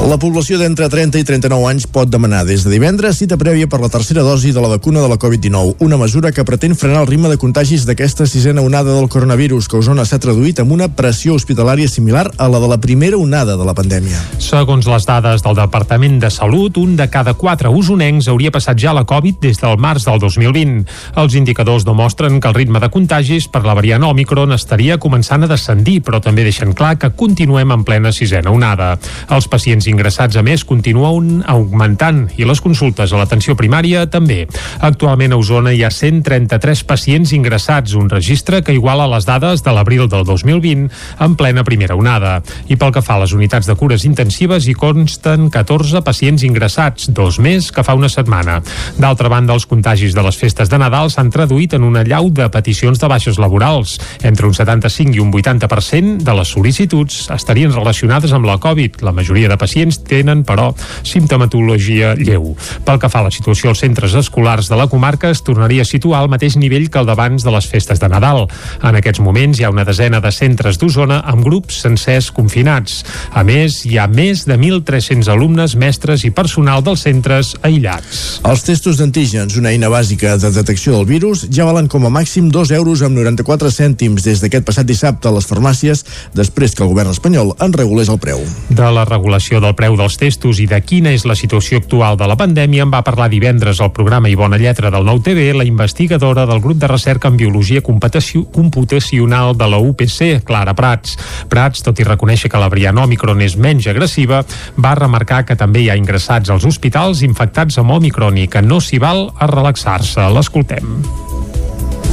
La 0.00 0.16
població 0.16 0.56
d'entre 0.56 0.86
30 0.88 1.20
i 1.20 1.24
39 1.28 1.66
anys 1.68 1.84
pot 1.92 2.08
demanar 2.08 2.46
des 2.48 2.62
de 2.64 2.70
divendres 2.72 3.18
cita 3.20 3.36
prèvia 3.36 3.68
per 3.68 3.82
la 3.82 3.90
tercera 3.92 4.22
dosi 4.24 4.48
de 4.50 4.60
la 4.64 4.70
vacuna 4.72 5.02
de 5.04 5.08
la 5.12 5.18
Covid-19, 5.20 5.74
una 5.84 5.98
mesura 6.00 6.32
que 6.32 6.44
pretén 6.44 6.72
frenar 6.74 7.02
el 7.02 7.06
ritme 7.10 7.28
de 7.28 7.36
contagis 7.36 7.84
d'aquesta 7.84 8.24
sisena 8.26 8.64
onada 8.64 8.94
del 8.96 9.10
coronavirus, 9.12 9.68
que 9.68 9.76
Osona 9.76 10.06
s'ha 10.08 10.18
traduït 10.18 10.62
amb 10.62 10.72
una 10.72 10.88
pressió 10.96 11.34
hospitalària 11.36 11.88
similar 11.88 12.30
a 12.38 12.48
la 12.48 12.62
de 12.62 12.70
la 12.72 12.78
primera 12.80 13.18
onada 13.20 13.58
de 13.60 13.66
la 13.68 13.74
pandèmia. 13.76 14.16
Segons 14.40 14.88
les 14.88 15.04
dades 15.04 15.44
del 15.44 15.58
Departament 15.60 16.16
de 16.24 16.32
Salut, 16.32 16.80
un 16.80 16.96
de 16.96 17.06
cada 17.12 17.36
quatre 17.36 17.68
usonencs 17.68 18.32
hauria 18.32 18.54
passat 18.56 18.80
ja 18.80 18.96
la 18.96 19.04
Covid 19.04 19.42
des 19.44 19.60
del 19.60 19.76
març 19.76 20.08
del 20.08 20.18
2020. 20.24 20.88
Els 21.20 21.36
indicadors 21.36 21.84
demostren 21.84 22.40
que 22.40 22.48
el 22.48 22.56
ritme 22.56 22.80
de 22.80 22.88
contagis 22.88 23.50
per 23.52 23.66
la 23.68 23.76
variant 23.76 24.08
Omicron 24.08 24.56
estaria 24.56 24.96
començant 24.96 25.44
a 25.44 25.52
descendir, 25.52 26.00
però 26.00 26.24
també 26.24 26.48
deixen 26.48 26.72
clar 26.72 26.96
que 26.96 27.12
continuem 27.12 27.76
en 27.76 27.84
plena 27.84 28.16
sisena 28.16 28.50
onada. 28.50 28.96
Els 29.28 29.46
pacients 29.46 29.89
ingressats, 29.90 30.38
a 30.38 30.44
més, 30.46 30.64
continuen 30.64 31.42
augmentant 31.50 32.24
i 32.38 32.46
les 32.48 32.62
consultes 32.62 33.12
a 33.12 33.20
l'atenció 33.20 33.56
primària 33.58 34.06
també. 34.10 34.44
Actualment 34.86 35.34
a 35.34 35.40
Osona 35.40 35.74
hi 35.74 35.82
ha 35.84 35.90
133 35.90 36.84
pacients 36.88 37.34
ingressats, 37.36 37.94
un 37.98 38.08
registre 38.10 38.62
que 38.62 38.74
iguala 38.76 39.08
les 39.10 39.26
dades 39.28 39.64
de 39.66 39.74
l'abril 39.74 40.06
del 40.08 40.24
2020 40.28 40.88
en 41.26 41.36
plena 41.36 41.64
primera 41.66 41.96
onada. 41.98 42.38
I 42.68 42.78
pel 42.80 42.94
que 42.94 43.02
fa 43.04 43.18
a 43.18 43.24
les 43.24 43.34
unitats 43.36 43.68
de 43.68 43.76
cures 43.76 44.06
intensives 44.06 44.68
hi 44.68 44.76
consten 44.78 45.50
14 45.50 46.04
pacients 46.06 46.44
ingressats, 46.46 47.10
dos 47.14 47.40
més 47.42 47.70
que 47.74 47.84
fa 47.86 47.96
una 47.98 48.08
setmana. 48.12 48.60
D'altra 49.00 49.30
banda, 49.32 49.54
els 49.54 49.66
contagis 49.66 50.14
de 50.14 50.24
les 50.24 50.38
festes 50.38 50.70
de 50.70 50.78
Nadal 50.80 51.10
s'han 51.10 51.32
traduït 51.34 51.74
en 51.74 51.84
una 51.86 52.04
llau 52.06 52.30
de 52.30 52.48
peticions 52.52 53.00
de 53.00 53.10
baixes 53.10 53.38
laborals. 53.42 53.98
Entre 54.22 54.46
un 54.46 54.54
75 54.54 55.16
i 55.16 55.22
un 55.22 55.32
80% 55.32 56.20
de 56.24 56.36
les 56.36 56.54
sol·licituds 56.54 57.26
estarien 57.34 57.72
relacionades 57.74 58.32
amb 58.36 58.46
la 58.48 58.58
Covid. 58.62 59.00
La 59.06 59.14
majoria 59.16 59.48
de 59.48 59.56
pacients 59.58 59.79
tenen, 60.06 60.44
però, 60.44 60.70
simptomatologia 61.06 62.14
lleu. 62.18 62.54
Pel 62.84 63.00
que 63.00 63.10
fa 63.12 63.22
a 63.22 63.28
la 63.28 63.34
situació 63.34 63.72
als 63.72 63.82
centres 63.84 64.14
escolars 64.18 64.68
de 64.70 64.78
la 64.78 64.88
comarca, 64.90 65.30
es 65.30 65.42
tornaria 65.46 65.82
a 65.82 65.88
situar 65.88 66.20
al 66.20 66.30
mateix 66.32 66.56
nivell 66.60 66.88
que 66.90 67.00
el 67.00 67.08
d'abans 67.08 67.44
de 67.44 67.54
les 67.54 67.66
festes 67.66 68.00
de 68.00 68.08
Nadal. 68.08 68.46
En 68.82 68.96
aquests 68.98 69.22
moments 69.24 69.60
hi 69.60 69.64
ha 69.64 69.72
una 69.72 69.84
desena 69.88 70.20
de 70.20 70.32
centres 70.32 70.78
d'Osona 70.78 71.20
amb 71.30 71.44
grups 71.44 71.80
sencers 71.84 72.30
confinats. 72.34 73.00
A 73.32 73.44
més, 73.46 73.82
hi 73.86 73.98
ha 73.98 74.06
més 74.10 74.44
de 74.48 74.56
1.300 74.58 75.30
alumnes, 75.32 75.76
mestres 75.76 76.24
i 76.24 76.32
personal 76.34 76.84
dels 76.84 77.04
centres 77.06 77.54
aïllats. 77.62 78.40
Els 78.46 78.64
testos 78.66 79.00
d'antígens, 79.00 79.56
una 79.60 79.72
eina 79.74 79.90
bàsica 79.92 80.36
de 80.40 80.52
detecció 80.54 80.96
del 80.96 81.08
virus, 81.08 81.46
ja 81.50 81.66
valen 81.68 81.88
com 81.90 82.06
a 82.06 82.12
màxim 82.12 82.50
2 82.52 82.74
euros 82.76 83.02
amb 83.06 83.18
94 83.18 83.70
cèntims 83.74 84.24
des 84.26 84.42
d'aquest 84.42 84.66
passat 84.66 84.86
dissabte 84.86 85.28
a 85.28 85.34
les 85.34 85.46
farmàcies, 85.48 86.04
després 86.34 86.74
que 86.74 86.84
el 86.84 86.92
govern 86.92 87.10
espanyol 87.14 87.54
en 87.60 87.72
regulés 87.76 88.10
el 88.12 88.20
preu. 88.22 88.42
De 88.68 88.90
la 88.94 89.04
regulació 89.08 89.60
del 89.62 89.69
del 89.70 89.76
preu 89.78 89.94
dels 89.94 90.16
testos 90.18 90.58
i 90.58 90.64
de 90.66 90.80
quina 90.82 91.12
és 91.14 91.22
la 91.28 91.36
situació 91.38 91.78
actual 91.78 92.16
de 92.18 92.26
la 92.26 92.34
pandèmia 92.38 92.82
en 92.82 92.90
va 92.90 93.04
parlar 93.06 93.28
divendres 93.30 93.78
al 93.78 93.92
programa 93.94 94.26
I 94.26 94.34
Bona 94.34 94.58
Lletra 94.58 94.90
del 94.90 95.06
Nou 95.06 95.20
TV 95.22 95.52
la 95.54 95.66
investigadora 95.68 96.46
del 96.48 96.58
grup 96.64 96.80
de 96.82 96.90
recerca 96.90 97.30
en 97.30 97.38
biologia 97.38 97.82
computacional 97.84 99.54
de 99.54 99.70
la 99.70 99.78
UPC, 99.78 100.42
Clara 100.44 100.74
Prats. 100.74 101.14
Prats, 101.52 101.84
tot 101.86 102.02
i 102.02 102.08
reconèixer 102.08 102.50
que 102.50 102.58
la 102.58 102.70
variant 102.72 102.98
Omicron 103.04 103.46
és 103.46 103.54
menys 103.54 103.86
agressiva, 103.92 104.42
va 104.74 104.98
remarcar 104.98 105.44
que 105.46 105.58
també 105.60 105.84
hi 105.84 105.90
ha 105.90 105.98
ingressats 106.00 106.50
als 106.50 106.66
hospitals 106.66 107.22
infectats 107.22 107.78
amb 107.78 107.94
Omicron 108.00 108.42
i 108.42 108.50
que 108.50 108.64
no 108.64 108.82
s'hi 108.82 108.98
val 108.98 109.28
a 109.38 109.46
relaxar-se. 109.46 110.32
L'escoltem 110.34 111.29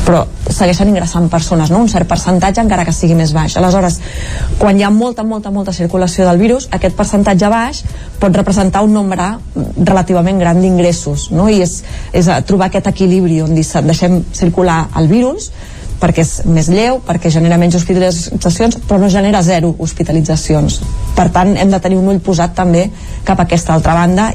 però 0.08 0.24
segueixen 0.48 0.88
ingressant 0.88 1.28
persones, 1.28 1.72
no? 1.74 1.82
un 1.84 1.90
cert 1.92 2.08
percentatge 2.08 2.64
encara 2.64 2.86
que 2.88 2.94
sigui 2.96 3.16
més 3.20 3.34
baix. 3.36 3.58
Aleshores, 3.60 4.00
quan 4.58 4.80
hi 4.80 4.86
ha 4.88 4.92
molta, 4.94 5.26
molta, 5.28 5.52
molta 5.52 5.74
circulació 5.76 6.24
del 6.30 6.40
virus, 6.40 6.70
aquest 6.72 6.96
percentatge 6.96 7.50
baix 7.52 7.82
pot 8.22 8.36
representar 8.40 8.86
un 8.88 8.96
nombre 8.96 9.28
relativament 9.84 10.40
gran 10.40 10.62
d'ingressos, 10.64 11.28
no? 11.36 11.50
i 11.52 11.60
és, 11.66 11.82
és 12.16 12.32
trobar 12.48 12.72
aquest 12.72 12.88
equilibri 12.94 13.42
on 13.44 13.52
deixem 13.58 14.22
circular 14.32 14.86
el 14.96 15.12
virus 15.12 15.52
perquè 15.98 16.22
és 16.22 16.34
més 16.46 16.68
lleu, 16.70 17.00
perquè 17.04 17.32
genera 17.34 17.58
menys 17.58 17.76
hospitalitzacions, 17.80 18.78
però 18.88 19.00
no 19.02 19.10
genera 19.10 19.42
zero 19.42 19.74
hospitalitzacions. 19.82 20.82
Per 21.18 21.26
tant, 21.34 21.56
hem 21.58 21.74
de 21.74 21.80
tenir 21.82 21.98
un 21.98 22.12
ull 22.14 22.22
posat 22.24 22.54
també 22.56 22.86
cap 23.26 23.42
a 23.42 23.48
aquesta 23.48 23.74
altra 23.74 23.98
banda 23.98 24.30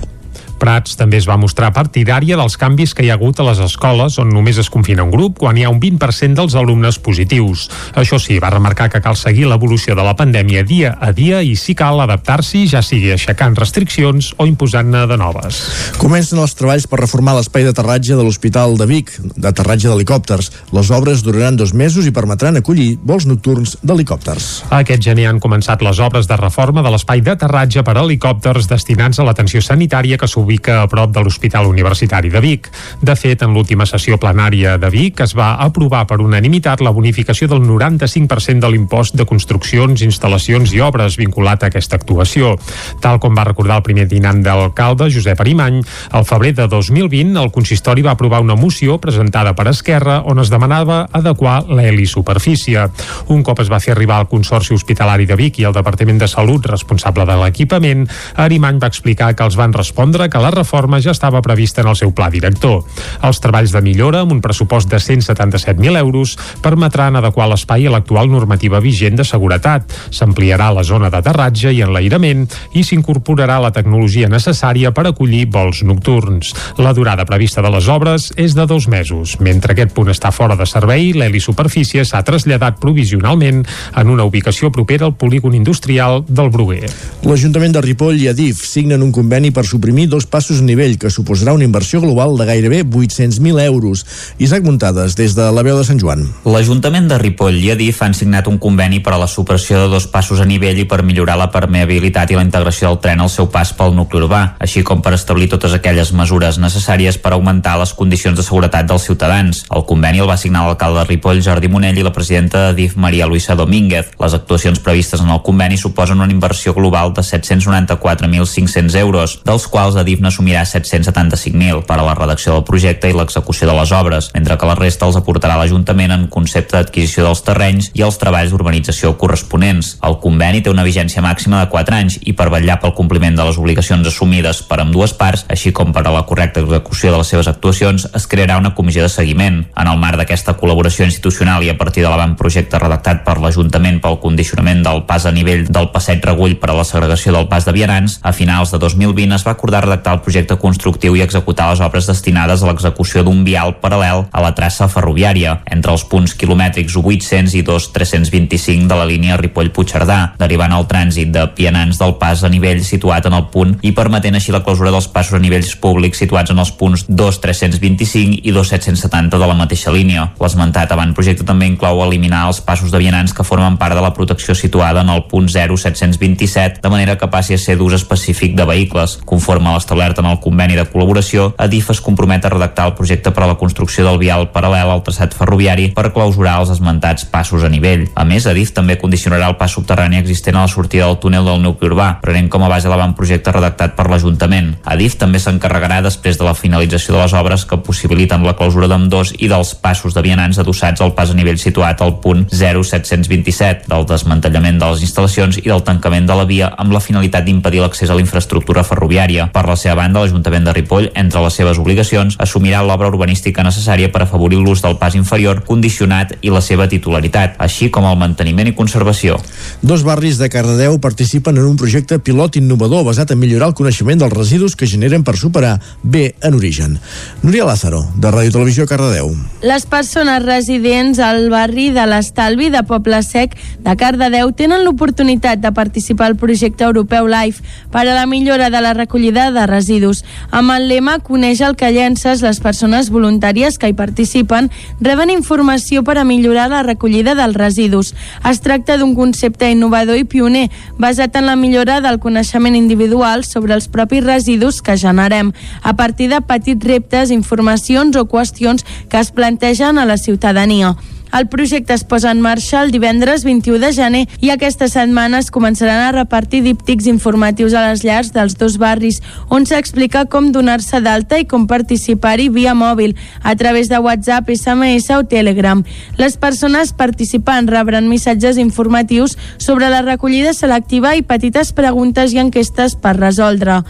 Prats 0.63 0.95
també 0.95 1.19
es 1.19 1.27
va 1.27 1.35
mostrar 1.41 1.73
partidària 1.75 2.37
dels 2.39 2.55
canvis 2.55 2.93
que 2.95 3.03
hi 3.03 3.09
ha 3.11 3.17
hagut 3.19 3.41
a 3.43 3.47
les 3.49 3.59
escoles 3.65 4.15
on 4.23 4.29
només 4.31 4.61
es 4.63 4.69
confina 4.71 5.03
un 5.03 5.11
grup 5.11 5.41
quan 5.41 5.57
hi 5.59 5.65
ha 5.67 5.71
un 5.73 5.81
20% 5.83 6.39
dels 6.39 6.55
alumnes 6.55 7.01
positius. 7.03 7.65
Això 7.99 8.21
sí, 8.23 8.37
va 8.39 8.53
remarcar 8.55 8.87
que 8.93 9.01
cal 9.03 9.19
seguir 9.19 9.49
l'evolució 9.51 9.97
de 9.99 10.05
la 10.07 10.15
pandèmia 10.15 10.63
dia 10.63 10.93
a 11.03 11.11
dia 11.11 11.41
i 11.43 11.57
si 11.59 11.75
cal 11.75 11.99
adaptar-s'hi, 12.05 12.69
ja 12.71 12.83
sigui 12.87 13.11
aixecant 13.11 13.59
restriccions 13.59 14.29
o 14.39 14.47
imposant-ne 14.47 15.03
de 15.11 15.19
noves. 15.19 15.59
Comencen 15.99 16.39
els 16.39 16.55
treballs 16.55 16.87
per 16.87 17.01
reformar 17.03 17.35
l'espai 17.41 17.67
d'aterratge 17.67 18.15
de 18.15 18.23
l'Hospital 18.23 18.79
de 18.79 18.87
Vic, 18.87 19.11
d'aterratge 19.35 19.91
d'helicòpters. 19.91 20.53
Les 20.79 20.95
obres 20.95 21.27
duraran 21.27 21.59
dos 21.59 21.75
mesos 21.75 22.07
i 22.07 22.15
permetran 22.15 22.61
acollir 22.61 23.01
vols 23.03 23.27
nocturns 23.27 23.75
d'helicòpters. 23.83 24.49
Aquest 24.79 25.03
gener 25.11 25.27
han 25.33 25.43
començat 25.43 25.83
les 25.83 25.99
obres 25.99 26.31
de 26.31 26.39
reforma 26.39 26.87
de 26.87 26.95
l'espai 26.95 27.27
d'aterratge 27.27 27.83
per 27.83 27.99
a 27.99 28.07
helicòpters 28.07 28.71
destinats 28.71 29.19
a 29.19 29.27
l'atenció 29.27 29.59
sanitària 29.59 30.21
que 30.23 30.31
s'ubica 30.31 30.52
ubica 30.53 30.83
a 30.83 30.89
prop 30.89 31.11
de 31.15 31.21
l'Hospital 31.25 31.67
Universitari 31.67 32.29
de 32.29 32.41
Vic. 32.41 32.69
De 33.01 33.15
fet, 33.17 33.41
en 33.43 33.55
l'última 33.57 33.87
sessió 33.89 34.19
plenària 34.21 34.77
de 34.77 34.91
Vic 34.93 35.23
es 35.25 35.33
va 35.33 35.55
aprovar 35.65 36.05
per 36.07 36.19
unanimitat 36.21 36.83
la 36.85 36.93
bonificació 36.93 37.49
del 37.49 37.63
95% 37.65 38.61
de 38.61 38.69
l'impost 38.69 39.17
de 39.17 39.25
construccions, 39.25 40.03
instal·lacions 40.05 40.75
i 40.77 40.83
obres 40.85 41.17
vinculat 41.17 41.63
a 41.65 41.71
aquesta 41.73 41.97
actuació. 41.97 42.59
Tal 43.01 43.17
com 43.23 43.33
va 43.33 43.47
recordar 43.49 43.79
el 43.81 43.87
primer 43.87 44.05
dinant 44.11 44.43
d'alcalde, 44.45 45.09
Josep 45.09 45.41
Arimany, 45.41 45.81
al 46.13 46.29
febrer 46.29 46.53
de 46.59 46.69
2020 46.69 47.41
el 47.41 47.51
consistori 47.55 48.05
va 48.05 48.13
aprovar 48.13 48.43
una 48.45 48.59
moció 48.59 48.99
presentada 49.01 49.55
per 49.57 49.71
Esquerra 49.73 50.21
on 50.29 50.43
es 50.45 50.53
demanava 50.53 51.07
adequar 51.17 51.63
l'helisuperfície. 51.71 52.85
Un 53.33 53.41
cop 53.41 53.65
es 53.65 53.73
va 53.73 53.81
fer 53.81 53.97
arribar 53.97 54.21
al 54.21 54.29
Consorci 54.29 54.77
Hospitalari 54.77 55.25
de 55.25 55.39
Vic 55.41 55.63
i 55.63 55.65
al 55.65 55.73
Departament 55.73 56.21
de 56.21 56.29
Salut 56.29 56.69
responsable 56.69 57.25
de 57.25 57.41
l'equipament, 57.41 58.05
Arimany 58.37 58.83
va 58.83 58.93
explicar 58.93 59.33
que 59.33 59.49
els 59.49 59.57
van 59.57 59.73
respondre 59.73 60.29
que 60.29 60.42
la 60.43 60.51
reforma 60.51 61.01
ja 61.01 61.13
estava 61.15 61.43
prevista 61.43 61.83
en 61.83 61.89
el 61.93 61.97
seu 61.97 62.11
pla 62.11 62.29
director. 62.31 62.83
Els 63.23 63.39
treballs 63.43 63.73
de 63.73 63.83
millora, 63.85 64.25
amb 64.25 64.35
un 64.35 64.41
pressupost 64.43 64.91
de 64.91 64.99
177.000 64.99 65.99
euros, 66.01 66.35
permetran 66.63 67.17
adequar 67.17 67.47
l'espai 67.51 67.87
a 67.87 67.93
l'actual 67.95 68.31
normativa 68.31 68.81
vigent 68.83 69.21
de 69.21 69.27
seguretat. 69.29 69.87
S'ampliarà 70.11 70.73
la 70.75 70.83
zona 70.83 71.11
d'aterratge 71.13 71.71
i 71.73 71.83
enlairament 71.87 72.49
i 72.75 72.83
s'incorporarà 72.83 73.61
la 73.63 73.73
tecnologia 73.75 74.31
necessària 74.33 74.91
per 74.91 75.07
acollir 75.09 75.47
vols 75.53 75.85
nocturns. 75.87 76.53
La 76.83 76.95
durada 76.97 77.27
prevista 77.29 77.63
de 77.63 77.71
les 77.71 77.89
obres 77.89 78.31
és 78.37 78.57
de 78.59 78.67
dos 78.67 78.89
mesos. 78.91 79.39
Mentre 79.41 79.77
aquest 79.77 79.95
punt 79.95 80.11
està 80.11 80.33
fora 80.35 80.57
de 80.59 80.67
servei, 80.67 81.13
l'helisuperfície 81.15 82.05
s'ha 82.09 82.25
traslladat 82.27 82.81
provisionalment 82.83 83.63
en 83.63 84.11
una 84.11 84.27
ubicació 84.27 84.73
propera 84.75 85.07
al 85.07 85.17
polígon 85.17 85.55
industrial 85.55 86.25
del 86.29 86.51
Bruguer. 86.51 86.91
L'Ajuntament 87.29 87.77
de 87.77 87.85
Ripoll 87.85 88.21
i 88.21 88.29
Adif 88.33 88.65
signen 88.67 89.05
un 89.05 89.13
conveni 89.15 89.53
per 89.55 89.65
suprimir 89.69 90.09
dos 90.11 90.22
passos 90.27 90.61
a 90.61 90.67
nivell, 90.67 90.99
que 90.99 91.11
suposarà 91.11 91.55
una 91.55 91.65
inversió 91.65 92.01
global 92.01 92.37
de 92.39 92.47
gairebé 92.47 92.83
800.000 92.85 93.61
euros. 93.65 94.07
Isaac 94.39 94.65
Muntades, 94.65 95.17
des 95.17 95.35
de 95.35 95.49
la 95.53 95.63
veu 95.63 95.79
de 95.79 95.85
Sant 95.85 96.01
Joan. 96.01 96.25
L'Ajuntament 96.45 97.09
de 97.11 97.19
Ripoll 97.21 97.59
i 97.63 97.71
Adif 97.75 98.03
han 98.03 98.15
signat 98.15 98.49
un 98.51 98.59
conveni 98.63 99.01
per 99.01 99.15
a 99.15 99.21
la 99.21 99.29
supressió 99.31 99.81
de 99.81 99.89
dos 99.93 100.07
passos 100.07 100.41
a 100.41 100.47
nivell 100.49 100.79
i 100.83 100.87
per 100.89 101.03
millorar 101.03 101.39
la 101.41 101.51
permeabilitat 101.53 102.33
i 102.33 102.39
la 102.39 102.45
integració 102.47 102.89
del 102.89 103.01
tren 103.05 103.21
al 103.21 103.31
seu 103.33 103.49
pas 103.53 103.73
pel 103.77 103.95
nucli 103.97 104.23
urbà, 104.23 104.43
així 104.63 104.83
com 104.87 105.03
per 105.03 105.15
establir 105.17 105.51
totes 105.53 105.75
aquelles 105.77 106.13
mesures 106.17 106.59
necessàries 106.63 107.19
per 107.23 107.35
augmentar 107.37 107.79
les 107.81 107.95
condicions 107.97 108.37
de 108.39 108.47
seguretat 108.47 108.89
dels 108.89 109.07
ciutadans. 109.09 109.65
El 109.71 109.87
conveni 109.89 110.23
el 110.23 110.31
va 110.31 110.39
signar 110.41 110.67
l'alcalde 110.67 111.03
de 111.03 111.09
Ripoll, 111.11 111.43
Jordi 111.45 111.71
Monell, 111.73 111.99
i 111.99 112.07
la 112.07 112.15
presidenta 112.15 112.67
d'Adif, 112.69 112.97
Maria 112.97 113.27
Luisa 113.27 113.57
Domínguez. 113.59 114.13
Les 114.21 114.35
actuacions 114.35 114.81
previstes 114.81 115.21
en 115.21 115.31
el 115.33 115.43
conveni 115.47 115.79
suposen 115.79 116.21
una 116.21 116.33
inversió 116.33 116.75
global 116.75 117.13
de 117.15 117.23
794.500 117.27 118.97
euros, 119.01 119.39
dels 119.45 119.67
quals 119.69 119.97
Adif 120.13 120.21
n'assumirà 120.21 120.67
775.000 120.69 121.87
per 121.89 121.97
a 121.97 122.03
la 122.05 122.13
redacció 122.13 122.53
del 122.53 122.67
projecte 122.69 123.09
i 123.09 123.15
l'execució 123.17 123.65
de 123.65 123.73
les 123.79 123.93
obres, 123.97 124.29
mentre 124.35 124.59
que 124.61 124.67
la 124.69 124.75
resta 124.77 125.07
els 125.09 125.17
aportarà 125.17 125.55
l'Ajuntament 125.57 126.13
en 126.13 126.27
concepte 126.29 126.77
d'adquisició 126.77 127.25
dels 127.25 127.41
terrenys 127.47 127.89
i 127.97 128.05
els 128.05 128.19
treballs 128.21 128.53
d'urbanització 128.53 129.15
corresponents. 129.17 129.95
El 130.05 130.19
conveni 130.21 130.61
té 130.61 130.69
una 130.69 130.85
vigència 130.85 131.25
màxima 131.25 131.63
de 131.63 131.71
4 131.73 131.97
anys 131.97 132.19
i 132.29 132.35
per 132.37 132.51
vetllar 132.53 132.77
pel 132.83 132.93
compliment 132.99 133.39
de 133.39 133.47
les 133.49 133.57
obligacions 133.57 134.11
assumides 134.11 134.61
per 134.69 134.83
amb 134.83 134.93
dues 134.93 135.15
parts, 135.17 135.47
així 135.49 135.73
com 135.73 135.95
per 135.97 136.05
a 136.05 136.13
la 136.13 136.27
correcta 136.29 136.61
execució 136.61 137.15
de 137.15 137.23
les 137.23 137.33
seves 137.33 137.49
actuacions, 137.49 138.05
es 138.13 138.29
crearà 138.29 138.61
una 138.61 138.75
comissió 138.77 139.07
de 139.07 139.13
seguiment. 139.15 139.63
En 139.73 139.89
el 139.89 140.03
marc 140.03 140.21
d'aquesta 140.21 140.59
col·laboració 140.61 141.09
institucional 141.09 141.65
i 141.65 141.73
a 141.73 141.79
partir 141.81 142.05
de 142.05 142.13
l'avantprojecte 142.13 142.83
redactat 142.85 143.25
per 143.25 143.39
l'Ajuntament 143.41 144.03
pel 144.05 144.21
condicionament 144.21 144.85
del 144.85 145.07
pas 145.09 145.25
a 145.25 145.33
nivell 145.33 145.65
del 145.73 145.89
passeig 145.97 146.21
Regull 146.29 146.59
per 146.61 146.75
a 146.75 146.79
la 146.83 146.85
segregació 146.85 147.33
del 147.33 147.49
pas 147.49 147.65
de 147.65 147.73
vianants, 147.73 148.21
a 148.21 148.37
finals 148.37 148.77
de 148.77 148.83
2020 148.83 149.41
es 149.41 149.49
va 149.49 149.57
acordar 149.57 149.87
redactar 149.87 150.02
el 150.11 150.23
projecte 150.25 150.57
constructiu 150.59 151.15
i 151.15 151.23
executar 151.23 151.69
les 151.71 151.83
obres 151.85 152.09
destinades 152.11 152.63
a 152.63 152.67
l'execució 152.67 153.23
d'un 153.23 153.45
vial 153.47 153.77
paral·lel 153.83 154.25
a 154.33 154.43
la 154.43 154.51
traça 154.59 154.89
ferroviària 154.91 155.61
entre 155.71 155.95
els 155.95 156.03
punts 156.11 156.35
quilomètrics 156.35 156.97
800 156.99 157.55
i 157.55 157.63
2325 157.63 158.89
de 158.91 158.99
la 158.99 159.07
línia 159.07 159.39
Ripoll-Puigcerdà, 159.39 160.35
derivant 160.41 160.75
el 160.75 160.89
trànsit 160.91 161.31
de 161.31 161.47
pianants 161.55 162.01
del 162.03 162.17
pas 162.19 162.43
a 162.43 162.51
nivell 162.53 162.83
situat 162.85 163.29
en 163.31 163.39
el 163.39 163.47
punt 163.55 163.77
i 163.87 163.95
permetent 163.95 164.37
així 164.39 164.55
la 164.55 164.63
clausura 164.67 164.91
dels 164.91 165.09
passos 165.13 165.39
a 165.39 165.43
nivells 165.43 165.77
públics 165.79 166.19
situats 166.25 166.51
en 166.51 166.59
els 166.59 166.75
punts 166.75 167.07
2325 167.09 168.43
i 168.43 168.55
2770 168.55 169.39
de 169.39 169.47
la 169.47 169.57
mateixa 169.59 169.95
línia. 169.95 170.29
L'esmentat 170.43 170.93
avantprojecte 170.93 171.47
també 171.47 171.69
inclou 171.71 172.03
eliminar 172.05 172.47
els 172.49 172.63
passos 172.65 172.91
de 172.91 173.01
vianants 173.03 173.35
que 173.37 173.47
formen 173.47 173.79
part 173.81 173.97
de 173.97 174.03
la 174.05 174.13
protecció 174.17 174.57
situada 174.59 175.05
en 175.05 175.13
el 175.13 175.25
punt 175.31 175.49
0727 175.53 176.83
de 176.83 176.93
manera 176.93 177.17
que 177.19 177.31
passi 177.31 177.55
a 177.55 177.61
ser 177.61 177.77
d'ús 177.79 177.95
específic 177.99 178.57
de 178.57 178.67
vehicles, 178.69 179.19
conforme 179.29 179.71
a 179.71 179.77
l'establert 179.77 179.92
establert 179.93 180.19
en 180.19 180.27
el 180.31 180.39
conveni 180.41 180.77
de 180.79 180.87
col·laboració, 180.89 181.51
Adif 181.61 181.91
es 181.93 182.01
compromet 182.01 182.45
a 182.47 182.51
redactar 182.53 182.87
el 182.89 182.95
projecte 182.97 183.31
per 183.31 183.45
a 183.45 183.51
la 183.51 183.59
construcció 183.61 184.07
del 184.07 184.19
vial 184.19 184.47
paral·lel 184.55 184.89
al 184.89 185.03
traçat 185.05 185.35
ferroviari 185.37 185.91
per 185.93 186.15
clausurar 186.15 186.55
els 186.63 186.73
esmentats 186.73 187.27
passos 187.29 187.65
a 187.65 187.69
nivell. 187.69 188.07
A 188.17 188.25
més, 188.25 188.47
Adif 188.49 188.73
també 188.73 188.97
condicionarà 188.97 189.51
el 189.51 189.59
pas 189.61 189.75
subterrani 189.77 190.17
existent 190.17 190.57
a 190.57 190.65
la 190.65 190.73
sortida 190.73 191.11
del 191.11 191.19
túnel 191.21 191.45
del 191.45 191.61
nucli 191.61 191.91
urbà, 191.91 192.09
prenent 192.23 192.49
com 192.49 192.65
a 192.65 192.71
base 192.73 192.89
l'avantprojecte 192.89 193.53
redactat 193.53 193.93
per 193.99 194.09
l'Ajuntament. 194.09 194.73
Adif 194.89 195.19
també 195.21 195.43
s'encarregarà 195.43 196.01
després 196.07 196.41
de 196.41 196.49
la 196.49 196.57
finalització 196.57 197.19
de 197.19 197.21
les 197.21 197.37
obres 197.37 197.67
que 197.69 197.81
possibiliten 197.85 198.47
la 198.47 198.57
clausura 198.57 198.89
d'ambdós 198.89 199.35
i 199.39 199.51
dels 199.53 199.75
passos 199.77 200.17
de 200.17 200.25
vianants 200.25 200.63
adossats 200.63 201.05
al 201.05 201.13
pas 201.19 201.35
a 201.35 201.37
nivell 201.37 201.61
situat 201.61 202.01
al 202.01 202.17
punt 202.25 202.47
0727, 202.49 203.91
del 203.93 204.09
desmantellament 204.09 204.81
de 204.81 204.91
les 204.95 205.05
instal·lacions 205.05 205.61
i 205.61 205.69
del 205.69 205.85
tancament 205.85 206.27
de 206.31 206.41
la 206.41 206.49
via 206.49 206.73
amb 206.81 206.97
la 206.97 207.05
finalitat 207.05 207.45
d'impedir 207.45 207.85
l'accés 207.85 208.09
a 208.09 208.17
la 208.17 208.25
infraestructura 208.25 208.87
ferroviària. 208.87 209.51
Per 209.53 209.67
la 209.69 209.77
seva 209.83 209.99
banda, 209.99 210.23
l'Ajuntament 210.23 210.65
de 210.67 210.75
Ripoll, 210.77 211.11
entre 211.19 211.43
les 211.43 211.57
seves 211.59 211.81
obligacions, 211.83 212.37
assumirà 212.43 212.83
l'obra 212.87 213.11
urbanística 213.11 213.65
necessària 213.67 214.13
per 214.13 214.23
afavorir 214.25 214.61
l'ús 214.61 214.83
del 214.85 214.97
pas 215.01 215.17
inferior 215.19 215.65
condicionat 215.67 216.37
i 216.41 216.53
la 216.55 216.63
seva 216.63 216.87
titularitat, 216.89 217.59
així 217.63 217.91
com 217.91 218.07
el 218.09 218.19
manteniment 218.21 218.71
i 218.71 218.77
conservació. 218.79 219.39
Dos 219.83 220.05
barris 220.07 220.39
de 220.39 220.49
Cardedeu 220.53 220.99
participen 221.03 221.59
en 221.59 221.67
un 221.67 221.77
projecte 221.81 222.21
pilot 222.23 222.61
innovador 222.61 223.05
basat 223.09 223.35
en 223.35 223.41
millorar 223.43 223.73
el 223.73 223.77
coneixement 223.79 224.23
dels 224.23 224.37
residus 224.37 224.77
que 224.79 224.87
generen 224.87 225.25
per 225.27 225.37
superar 225.41 225.79
bé 226.03 226.35
en 226.43 226.55
origen. 226.55 226.99
Núria 227.43 227.67
Lázaro, 227.67 228.05
de 228.17 228.31
Ràdio 228.31 228.55
Televisió 228.55 228.87
Cardedeu. 228.87 229.33
Les 229.67 229.87
persones 229.87 230.43
residents 230.45 231.19
al 231.23 231.49
barri 231.51 231.91
de 231.95 232.07
l'Estalvi 232.07 232.71
de 232.71 232.85
Poble 232.87 233.23
Sec 233.27 233.57
de 233.83 233.97
Cardedeu 233.99 234.53
tenen 234.57 234.85
l'oportunitat 234.87 235.63
de 235.63 235.73
participar 235.75 236.31
al 236.31 236.39
projecte 236.39 236.87
europeu 236.87 237.27
LIFE 237.31 237.63
per 237.93 238.07
a 238.07 238.15
la 238.15 238.27
millora 238.27 238.71
de 238.71 238.81
la 238.85 238.95
recollida 238.95 239.51
de 239.51 239.67
residus. 239.73 240.23
Amb 240.53 240.75
el 240.77 240.87
lema 240.91 241.19
Coneix 241.25 241.63
el 241.65 241.77
que 241.81 241.91
llences, 241.95 242.45
les 242.45 242.61
persones 242.61 243.11
voluntàries 243.11 243.79
que 243.81 243.89
hi 243.91 243.97
participen 243.97 244.71
reben 245.01 245.33
informació 245.33 246.05
per 246.05 246.19
a 246.21 246.27
millorar 246.29 246.69
la 246.71 246.83
recollida 246.87 247.35
dels 247.39 247.57
residus. 247.59 248.13
Es 248.49 248.61
tracta 248.61 248.99
d'un 249.01 249.17
concepte 249.17 249.71
innovador 249.73 250.21
i 250.21 250.29
pioner, 250.29 250.69
basat 250.99 251.41
en 251.41 251.49
la 251.49 251.57
millora 251.57 252.01
del 252.05 252.21
coneixement 252.21 252.77
individual 252.77 253.47
sobre 253.49 253.75
els 253.75 253.89
propis 253.89 254.25
residus 254.25 254.83
que 254.83 254.99
generem, 255.01 255.53
a 255.83 255.97
partir 255.97 256.29
de 256.31 256.43
petits 256.45 256.87
reptes, 256.87 257.33
informacions 257.33 258.17
o 258.17 258.29
qüestions 258.29 258.87
que 259.09 259.19
es 259.19 259.33
plantegen 259.33 259.99
a 259.99 260.07
la 260.07 260.19
ciutadania. 260.19 260.97
El 261.33 261.49
projecte 261.49 261.95
es 261.95 262.05
posa 262.05 262.31
en 262.31 262.43
marxa 262.45 262.83
el 262.83 262.91
divendres 262.93 263.43
21 263.45 263.79
de 263.81 263.91
gener 263.97 264.21
i 264.45 264.51
aquesta 264.53 264.85
setmana 264.93 265.39
es 265.41 265.49
començaran 265.55 266.03
a 266.05 266.13
repartir 266.13 266.61
díptics 266.67 267.09
informatius 267.09 267.73
a 267.73 267.87
les 267.87 268.05
llars 268.05 268.35
dels 268.35 268.59
dos 268.61 268.77
barris, 268.77 269.23
on 269.49 269.65
s'explica 269.65 270.27
com 270.29 270.51
donar-se 270.53 271.01
d'alta 271.01 271.41
i 271.41 271.49
com 271.49 271.65
participar-hi 271.71 272.51
via 272.53 272.77
mòbil, 272.77 273.17
a 273.43 273.57
través 273.57 273.89
de 273.89 273.97
WhatsApp, 273.97 274.53
SMS 274.53 275.09
o 275.17 275.25
Telegram. 275.25 275.81
Les 276.21 276.37
persones 276.37 276.93
participants 276.93 277.73
rebran 277.73 278.13
missatges 278.13 278.61
informatius 278.61 279.39
sobre 279.57 279.89
la 279.89 280.05
recollida 280.05 280.53
selectiva 280.53 281.17
i 281.17 281.25
petites 281.25 281.73
preguntes 281.73 282.37
i 282.37 282.45
enquestes 282.45 282.99
per 283.01 283.17
resoldre. 283.17 283.81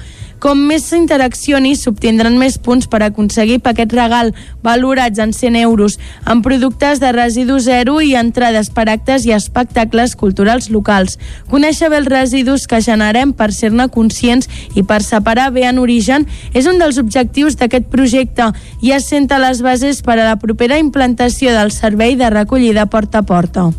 Com 0.43 0.59
més 0.67 0.89
s'interaccioni, 0.91 1.77
s'obtindran 1.79 2.35
més 2.35 2.57
punts 2.59 2.89
per 2.91 2.99
aconseguir 3.07 3.61
paquets 3.63 3.95
regal 3.95 4.33
valorats 4.67 5.21
en 5.23 5.31
100 5.31 5.61
euros, 5.61 6.01
amb 6.27 6.43
productes 6.43 6.99
de 6.99 7.13
residu 7.15 7.61
zero 7.63 8.01
i 8.03 8.17
entrades 8.19 8.73
per 8.75 8.89
actes 8.91 9.23
i 9.29 9.31
espectacles 9.37 10.17
culturals 10.19 10.67
locals. 10.75 11.15
Conèixer 11.53 11.93
bé 11.93 12.01
els 12.03 12.11
residus 12.11 12.67
que 12.67 12.83
generem 12.83 13.37
per 13.39 13.53
ser-ne 13.55 13.87
conscients 13.87 14.51
i 14.75 14.83
per 14.83 14.99
separar 15.07 15.53
bé 15.55 15.69
en 15.71 15.79
origen 15.79 16.27
és 16.59 16.67
un 16.67 16.83
dels 16.83 16.99
objectius 16.99 17.55
d'aquest 17.61 17.87
projecte 17.95 18.51
i 18.83 18.91
assenta 18.99 19.39
les 19.39 19.63
bases 19.63 20.03
per 20.03 20.19
a 20.19 20.27
la 20.27 20.37
propera 20.43 20.83
implantació 20.83 21.55
del 21.55 21.71
servei 21.71 22.19
de 22.19 22.35
recollida 22.35 22.91
porta 22.91 23.23
a 23.23 23.29
porta. 23.31 23.71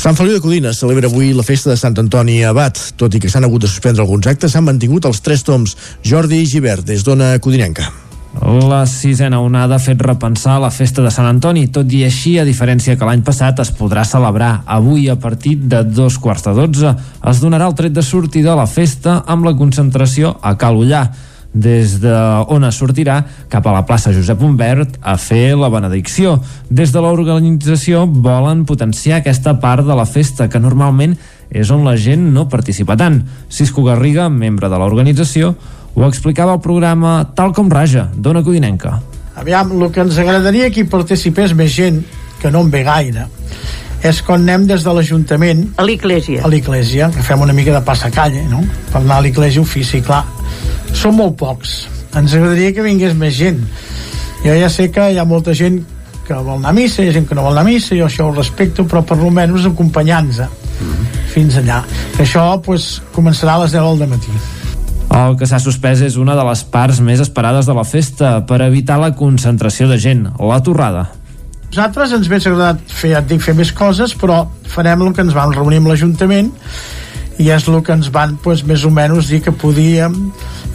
Sant 0.00 0.16
Feliu 0.16 0.32
de 0.32 0.40
Codines 0.40 0.78
celebra 0.80 1.10
avui 1.10 1.34
la 1.36 1.42
festa 1.44 1.68
de 1.68 1.76
Sant 1.76 1.98
Antoni 2.00 2.38
Abat. 2.48 2.78
Tot 2.96 3.12
i 3.12 3.18
que 3.20 3.28
s'han 3.28 3.44
hagut 3.44 3.60
de 3.60 3.68
suspendre 3.68 4.00
alguns 4.00 4.24
actes, 4.30 4.54
s'han 4.54 4.64
mantingut 4.64 5.04
els 5.04 5.20
tres 5.20 5.42
toms. 5.44 5.74
Jordi 6.00 6.38
Givert, 6.48 6.86
des 6.88 7.04
d'Ona 7.04 7.34
Codinenca. 7.44 7.84
La 8.70 8.86
sisena 8.88 9.42
onada 9.44 9.76
ha 9.76 9.82
fet 9.84 10.00
repensar 10.00 10.56
la 10.62 10.70
festa 10.72 11.04
de 11.04 11.12
Sant 11.12 11.28
Antoni, 11.28 11.66
tot 11.68 11.92
i 11.92 12.00
així, 12.06 12.38
a 12.40 12.46
diferència 12.48 12.96
que 12.96 13.04
l'any 13.04 13.20
passat, 13.26 13.60
es 13.60 13.74
podrà 13.76 14.06
celebrar 14.08 14.62
avui 14.64 15.10
a 15.12 15.18
partir 15.20 15.58
de 15.68 15.82
dos 15.84 16.16
quarts 16.16 16.48
de 16.48 16.56
dotze. 16.56 16.94
Es 17.28 17.44
donarà 17.44 17.68
el 17.68 17.76
tret 17.76 17.92
de 17.92 18.06
sortida 18.06 18.54
a 18.54 18.60
la 18.62 18.70
festa 18.70 19.20
amb 19.26 19.44
la 19.44 19.52
concentració 19.58 20.38
a 20.40 20.56
Cal 20.56 20.80
Ullà 20.80 21.10
des 21.52 21.96
de 22.00 22.14
on 22.48 22.64
es 22.64 22.78
sortirà 22.78 23.24
cap 23.50 23.66
a 23.66 23.74
la 23.74 23.82
plaça 23.86 24.12
Josep 24.14 24.42
Humbert 24.42 24.98
a 25.02 25.16
fer 25.18 25.56
la 25.58 25.70
benedicció. 25.72 26.38
Des 26.70 26.92
de 26.94 27.02
l'organització 27.02 28.06
volen 28.06 28.64
potenciar 28.64 29.18
aquesta 29.18 29.56
part 29.60 29.86
de 29.86 29.96
la 29.96 30.06
festa 30.06 30.48
que 30.48 30.62
normalment 30.62 31.16
és 31.50 31.70
on 31.74 31.82
la 31.84 31.96
gent 31.98 32.30
no 32.32 32.48
participa 32.48 32.96
tant. 32.96 33.24
Cisco 33.50 33.82
Garriga, 33.82 34.28
membre 34.28 34.70
de 34.70 34.78
l'organització, 34.78 35.54
ho 35.94 36.06
explicava 36.06 36.54
al 36.54 36.62
programa 36.62 37.32
Tal 37.34 37.52
com 37.52 37.70
Raja, 37.70 38.06
d'Ona 38.14 38.44
Codinenca. 38.46 39.00
Aviam, 39.34 39.74
el 39.74 39.90
que 39.90 40.04
ens 40.04 40.18
agradaria 40.18 40.70
que 40.70 40.84
hi 40.84 40.90
participés 40.90 41.54
més 41.56 41.74
gent, 41.74 42.04
que 42.40 42.50
no 42.50 42.62
en 42.62 42.70
ve 42.70 42.84
gaire, 42.86 43.26
és 44.06 44.22
quan 44.24 44.46
anem 44.46 44.68
des 44.68 44.84
de 44.86 44.92
l'Ajuntament 44.94 45.66
a 45.76 45.84
l'Iglésia 45.84 46.44
a 46.46 46.48
l'Iglésia, 46.48 47.10
que 47.12 47.24
fem 47.26 47.42
una 47.42 47.52
mica 47.52 47.74
de 47.74 47.82
passacalle 47.84 48.46
no? 48.48 48.62
per 48.92 49.02
anar 49.02 49.18
a 49.18 49.26
l'Iglésia 49.26 49.60
ofici, 49.60 50.00
clar 50.00 50.22
són 50.96 51.16
molt 51.16 51.36
pocs, 51.40 51.88
ens 52.16 52.34
agradaria 52.34 52.74
que 52.74 52.84
vingués 52.84 53.16
més 53.16 53.34
gent. 53.36 53.62
Jo 54.44 54.54
ja 54.56 54.70
sé 54.72 54.88
que 54.92 55.10
hi 55.12 55.18
ha 55.20 55.26
molta 55.28 55.54
gent 55.56 55.82
que 56.26 56.38
vol 56.38 56.60
anar 56.60 56.70
a 56.70 56.76
missa, 56.76 57.02
hi 57.02 57.10
ha 57.10 57.16
gent 57.16 57.26
que 57.28 57.34
no 57.34 57.44
vol 57.46 57.56
anar 57.56 57.66
a 57.66 57.70
missa 57.70 57.96
jo 57.98 58.06
això 58.06 58.28
ho 58.28 58.34
respecto, 58.36 58.86
però 58.86 59.02
per 59.06 59.18
almenys 59.18 59.66
acompanyant-nos 59.66 60.38
mm 60.38 60.86
-hmm. 60.86 61.28
fins 61.34 61.56
allà. 61.56 61.82
Que 62.16 62.22
això 62.24 62.60
pues, 62.62 63.02
començarà 63.14 63.54
a 63.54 63.62
les 63.64 63.72
10 63.72 63.98
del 63.98 64.08
matí. 64.08 64.32
El 65.10 65.36
que 65.36 65.46
s'ha 65.46 65.58
suspès 65.58 66.00
és 66.00 66.16
una 66.16 66.36
de 66.36 66.44
les 66.44 66.62
parts 66.64 67.00
més 67.00 67.20
esperades 67.20 67.66
de 67.66 67.74
la 67.74 67.84
festa 67.84 68.46
per 68.46 68.60
evitar 68.62 68.98
la 68.98 69.14
concentració 69.14 69.88
de 69.88 69.98
gent, 69.98 70.28
la 70.38 70.62
torrada. 70.62 71.10
Nosaltres 71.70 72.12
ens 72.12 72.26
hauria 72.26 72.50
agradat 72.50 72.78
fer, 72.86 73.10
ja 73.10 73.18
et 73.18 73.28
dic, 73.28 73.42
fer 73.42 73.54
més 73.54 73.72
coses, 73.72 74.14
però 74.14 74.46
farem 74.66 75.02
el 75.02 75.12
que 75.12 75.22
ens 75.22 75.34
vam 75.34 75.52
reunir 75.52 75.78
amb 75.78 75.88
l'Ajuntament 75.88 76.52
i 77.40 77.48
és 77.48 77.66
el 77.68 77.80
que 77.82 77.94
ens 77.96 78.10
van 78.12 78.36
pues, 78.44 78.64
més 78.68 78.84
o 78.84 78.90
menys 78.92 79.30
dir 79.32 79.40
que 79.44 79.54
podíem 79.56 80.16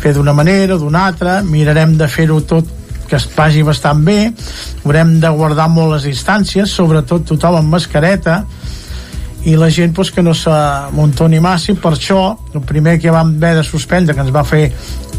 fer 0.02 0.16
d'una 0.16 0.34
manera 0.34 0.76
o 0.76 0.82
d'una 0.82 1.06
altra, 1.12 1.42
mirarem 1.46 1.94
de 2.00 2.08
fer-ho 2.10 2.42
tot 2.42 2.72
que 3.06 3.20
es 3.20 3.28
vagi 3.36 3.62
bastant 3.62 4.02
bé, 4.06 4.32
haurem 4.84 5.20
de 5.22 5.30
guardar 5.30 5.68
molt 5.70 5.94
les 5.94 6.08
distàncies, 6.10 6.72
sobretot 6.74 7.28
tothom 7.30 7.60
amb 7.60 7.76
mascareta, 7.76 8.40
i 9.46 9.56
la 9.56 9.70
gent 9.70 9.94
pues, 9.94 10.12
que 10.12 10.24
no 10.26 10.34
s'amuntoni 10.34 11.40
massa 11.40 11.72
i 11.72 11.80
per 11.80 11.94
això 11.96 12.36
el 12.54 12.64
primer 12.66 12.98
que 13.00 13.14
vam 13.14 13.36
haver 13.38 13.56
de 13.60 13.64
suspendre 13.64 14.16
que 14.16 14.26
ens 14.26 14.34
va 14.34 14.44
fer 14.44 14.68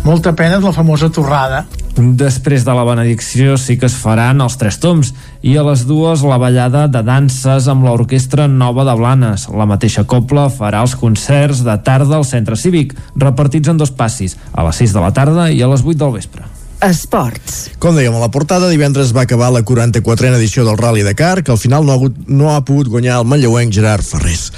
molta 0.05 0.35
pena 0.37 0.59
és 0.59 0.65
la 0.67 0.75
famosa 0.75 1.11
torrada 1.11 1.65
Després 1.97 2.67
de 2.67 2.75
la 2.77 2.83
benedicció 2.85 3.55
sí 3.57 3.79
que 3.81 3.89
es 3.89 3.95
faran 3.97 4.43
els 4.45 4.59
tres 4.61 4.77
toms 4.83 5.15
i 5.41 5.55
a 5.57 5.63
les 5.65 5.87
dues 5.89 6.21
la 6.29 6.37
ballada 6.37 6.83
de 6.93 7.01
danses 7.01 7.71
amb 7.73 7.87
l'Orquestra 7.89 8.45
Nova 8.53 8.85
de 8.85 8.93
Blanes. 8.99 9.47
La 9.49 9.65
mateixa 9.65 10.05
copla 10.05 10.51
farà 10.53 10.85
els 10.85 10.93
concerts 11.01 11.65
de 11.65 11.79
tarda 11.89 12.19
al 12.21 12.29
centre 12.29 12.61
cívic, 12.61 12.93
repartits 13.17 13.73
en 13.73 13.81
dos 13.81 13.95
passis, 13.97 14.37
a 14.53 14.69
les 14.69 14.85
6 14.85 14.93
de 14.93 15.07
la 15.07 15.15
tarda 15.17 15.49
i 15.49 15.65
a 15.65 15.73
les 15.73 15.87
8 15.87 15.97
del 16.05 16.17
vespre. 16.21 16.45
Esports. 16.85 17.71
Com 17.81 17.97
dèiem 17.97 18.17
a 18.17 18.21
la 18.21 18.33
portada, 18.33 18.69
divendres 18.69 19.15
va 19.17 19.25
acabar 19.25 19.49
la 19.55 19.63
44a 19.65 20.37
edició 20.37 20.67
del 20.67 20.77
Rally 20.77 21.07
Dakar, 21.07 21.43
que 21.43 21.55
al 21.55 21.63
final 21.63 21.87
no 21.87 21.93
ha, 21.93 21.97
hagut, 21.97 22.19
no 22.29 22.53
ha 22.53 22.61
pogut 22.65 22.91
guanyar 22.93 23.23
el 23.23 23.31
manlleuenc 23.31 23.73
Gerard 23.73 24.05
Ferrés 24.05 24.51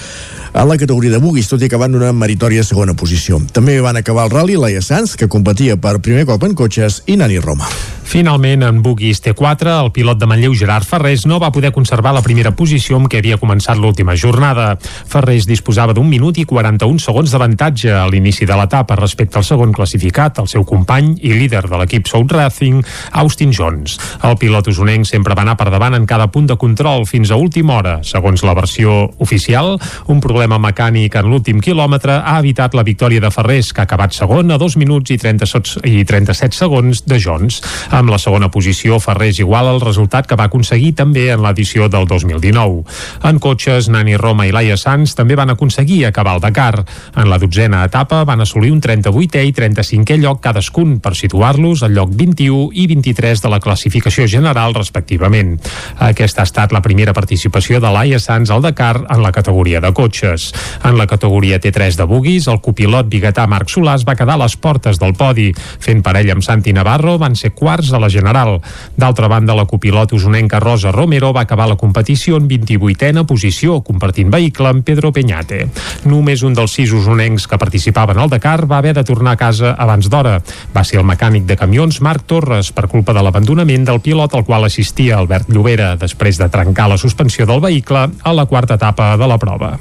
a 0.52 0.64
la 0.64 0.78
categoria 0.78 1.12
de 1.12 1.20
buguis, 1.22 1.46
tot 1.46 1.62
i 1.62 1.68
van 1.68 1.94
una 1.94 2.10
meritòria 2.12 2.64
segona 2.64 2.96
posició. 2.98 3.38
També 3.52 3.78
van 3.84 4.00
acabar 4.00 4.26
el 4.26 4.34
rally 4.34 4.56
Laia 4.56 4.82
Sanz, 4.82 5.14
que 5.14 5.28
competia 5.28 5.76
per 5.76 6.00
primer 6.00 6.26
cop 6.26 6.42
en 6.42 6.58
cotxes, 6.58 7.02
i 7.06 7.16
Nani 7.16 7.38
Roma. 7.38 7.68
Finalment, 8.08 8.62
en 8.64 8.78
Buguis 8.80 9.18
T4, 9.20 9.68
el 9.84 9.90
pilot 9.92 10.16
de 10.16 10.24
Manlleu 10.24 10.54
Gerard 10.56 10.86
Ferrés 10.88 11.26
no 11.28 11.36
va 11.38 11.50
poder 11.52 11.74
conservar 11.76 12.14
la 12.16 12.22
primera 12.24 12.54
posició 12.56 12.96
amb 12.96 13.10
què 13.12 13.18
havia 13.20 13.36
començat 13.36 13.76
l'última 13.76 14.14
jornada. 14.16 14.78
Ferrés 14.80 15.44
disposava 15.44 15.92
d'un 15.92 16.08
minut 16.08 16.38
i 16.40 16.46
41 16.48 17.02
segons 17.04 17.28
d'avantatge 17.28 17.92
a 17.92 18.06
l'inici 18.08 18.48
de 18.48 18.56
l'etapa 18.56 18.96
respecte 18.96 19.36
al 19.36 19.44
segon 19.44 19.74
classificat, 19.76 20.40
el 20.40 20.48
seu 20.48 20.64
company 20.64 21.10
i 21.20 21.34
líder 21.36 21.66
de 21.68 21.82
l'equip 21.82 22.08
South 22.08 22.32
Racing, 22.32 22.80
Austin 23.12 23.52
Jones. 23.52 23.98
El 24.24 24.38
pilot 24.40 24.72
usonenc 24.72 25.04
sempre 25.04 25.36
va 25.36 25.44
anar 25.44 25.58
per 25.60 25.68
davant 25.68 25.98
en 26.00 26.08
cada 26.08 26.30
punt 26.32 26.48
de 26.48 26.56
control 26.56 27.04
fins 27.04 27.28
a 27.28 27.36
última 27.36 27.76
hora. 27.76 27.98
Segons 28.08 28.40
la 28.40 28.56
versió 28.56 28.96
oficial, 29.20 29.74
un 30.08 30.24
problema 30.24 30.56
mecànic 30.56 31.20
en 31.20 31.28
l'últim 31.28 31.60
quilòmetre 31.60 32.22
ha 32.24 32.38
evitat 32.40 32.72
la 32.72 32.88
victòria 32.88 33.20
de 33.20 33.34
Ferrés, 33.36 33.74
que 33.76 33.84
ha 33.84 33.88
acabat 33.90 34.16
segon 34.16 34.48
a 34.48 34.56
2 34.56 34.80
minuts 34.80 35.12
i, 35.12 35.20
30, 35.20 35.52
i 35.84 36.08
37 36.08 36.56
segons 36.56 37.04
de 37.04 37.20
Jones. 37.20 37.60
Amb 37.98 38.12
la 38.12 38.18
segona 38.22 38.46
posició, 38.54 39.00
Ferrés 39.02 39.40
igual 39.42 39.66
al 39.66 39.80
resultat 39.82 40.28
que 40.30 40.36
va 40.38 40.44
aconseguir 40.46 40.92
també 41.00 41.24
en 41.34 41.40
l'edició 41.42 41.88
del 41.90 42.04
2019. 42.06 42.84
En 43.26 43.40
cotxes, 43.42 43.88
Nani 43.90 44.14
Roma 44.20 44.46
i 44.46 44.52
Laia 44.54 44.76
Sanz 44.78 45.16
també 45.18 45.34
van 45.34 45.50
aconseguir 45.50 46.04
acabar 46.06 46.36
el 46.36 46.42
Dakar. 46.44 46.84
En 47.18 47.26
la 47.26 47.40
dotzena 47.42 47.80
etapa 47.88 48.20
van 48.28 48.44
assolir 48.44 48.70
un 48.70 48.78
38è 48.84 49.42
i 49.42 49.50
35è 49.56 50.18
lloc 50.22 50.38
cadascun 50.44 51.00
per 51.02 51.16
situar-los 51.18 51.82
al 51.82 51.96
lloc 51.96 52.12
21 52.14 52.68
i 52.78 52.86
23 52.86 53.42
de 53.42 53.50
la 53.50 53.58
classificació 53.58 54.28
general 54.30 54.78
respectivament. 54.78 55.56
Aquesta 55.98 56.44
ha 56.44 56.46
estat 56.46 56.76
la 56.76 56.84
primera 56.84 57.16
participació 57.16 57.82
de 57.82 57.90
Laia 57.90 58.22
Sanz 58.22 58.54
al 58.54 58.62
Dakar 58.62 59.08
en 59.10 59.24
la 59.26 59.34
categoria 59.34 59.82
de 59.82 59.90
cotxes. 59.92 60.52
En 60.84 60.94
la 61.02 61.08
categoria 61.10 61.58
T3 61.58 61.98
de 61.98 62.06
buguis, 62.06 62.46
el 62.46 62.62
copilot 62.62 63.10
biguetà 63.10 63.48
Marc 63.50 63.74
Solàs 63.74 64.06
va 64.06 64.14
quedar 64.14 64.38
a 64.38 64.44
les 64.44 64.54
portes 64.54 65.02
del 65.02 65.18
podi. 65.18 65.50
Fent 65.82 66.06
parella 66.06 66.38
amb 66.38 66.46
Santi 66.46 66.70
Navarro 66.76 67.18
van 67.18 67.34
ser 67.34 67.56
quarts 67.58 67.87
quarts 67.88 67.90
de 67.90 67.98
la 67.98 68.08
General. 68.08 68.60
D'altra 68.96 69.28
banda, 69.28 69.54
la 69.54 69.66
copilot 69.66 70.12
usonenca 70.12 70.60
Rosa 70.60 70.92
Romero 70.92 71.32
va 71.32 71.42
acabar 71.42 71.68
la 71.68 71.76
competició 71.76 72.36
en 72.36 72.48
28a 72.48 73.24
posició, 73.26 73.80
compartint 73.82 74.30
vehicle 74.30 74.68
amb 74.68 74.84
Pedro 74.84 75.12
Peñate. 75.12 75.68
Només 76.04 76.42
un 76.42 76.54
dels 76.54 76.72
sis 76.72 76.92
usonencs 76.92 77.46
que 77.46 77.58
participaven 77.58 78.18
al 78.18 78.28
Dakar 78.28 78.66
va 78.70 78.78
haver 78.78 78.94
de 78.94 79.04
tornar 79.04 79.32
a 79.32 79.40
casa 79.40 79.74
abans 79.78 80.08
d'hora. 80.08 80.40
Va 80.74 80.84
ser 80.84 81.00
el 81.00 81.06
mecànic 81.06 81.46
de 81.46 81.56
camions 81.56 82.00
Marc 82.00 82.26
Torres 82.26 82.72
per 82.72 82.88
culpa 82.88 83.14
de 83.14 83.22
l'abandonament 83.22 83.84
del 83.84 84.00
pilot 84.00 84.34
al 84.34 84.44
qual 84.44 84.64
assistia 84.64 85.18
Albert 85.18 85.48
Llobera 85.48 85.94
després 85.96 86.38
de 86.38 86.48
trencar 86.48 86.88
la 86.88 86.98
suspensió 86.98 87.46
del 87.46 87.60
vehicle 87.60 88.08
a 88.22 88.32
la 88.32 88.46
quarta 88.46 88.74
etapa 88.74 89.16
de 89.16 89.26
la 89.26 89.38
prova. 89.38 89.76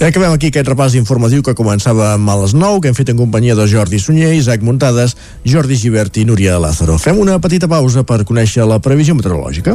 I 0.00 0.08
acabem 0.08 0.32
aquí 0.32 0.50
aquest 0.50 0.68
repàs 0.68 0.96
informatiu 0.98 1.42
que 1.42 1.54
començava 1.54 2.14
a 2.14 2.36
les 2.40 2.54
9, 2.54 2.80
que 2.80 2.88
hem 2.88 2.96
fet 2.96 3.10
en 3.10 3.18
companyia 3.18 3.56
de 3.58 3.66
Jordi 3.68 3.98
Sunyer, 3.98 4.32
Isaac 4.34 4.62
Muntades, 4.62 5.16
Jordi 5.44 5.76
Givert 5.76 6.16
i 6.16 6.24
Núria 6.24 6.58
Lázaro. 6.62 6.96
Fem 6.98 7.18
una 7.18 7.38
petita 7.40 7.49
pausa 7.58 8.04
per 8.06 8.22
conèixer 8.28 8.62
la 8.68 8.78
previsió 8.78 9.16
meteorològica. 9.18 9.74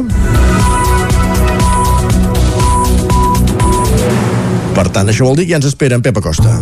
Per 4.76 4.88
tant, 4.92 5.08
això 5.08 5.28
vol 5.28 5.36
dir 5.36 5.44
que 5.44 5.52
ja 5.52 5.60
ens 5.60 5.68
espera 5.68 5.96
en 5.96 6.02
Pep 6.04 6.16
Acosta. 6.16 6.56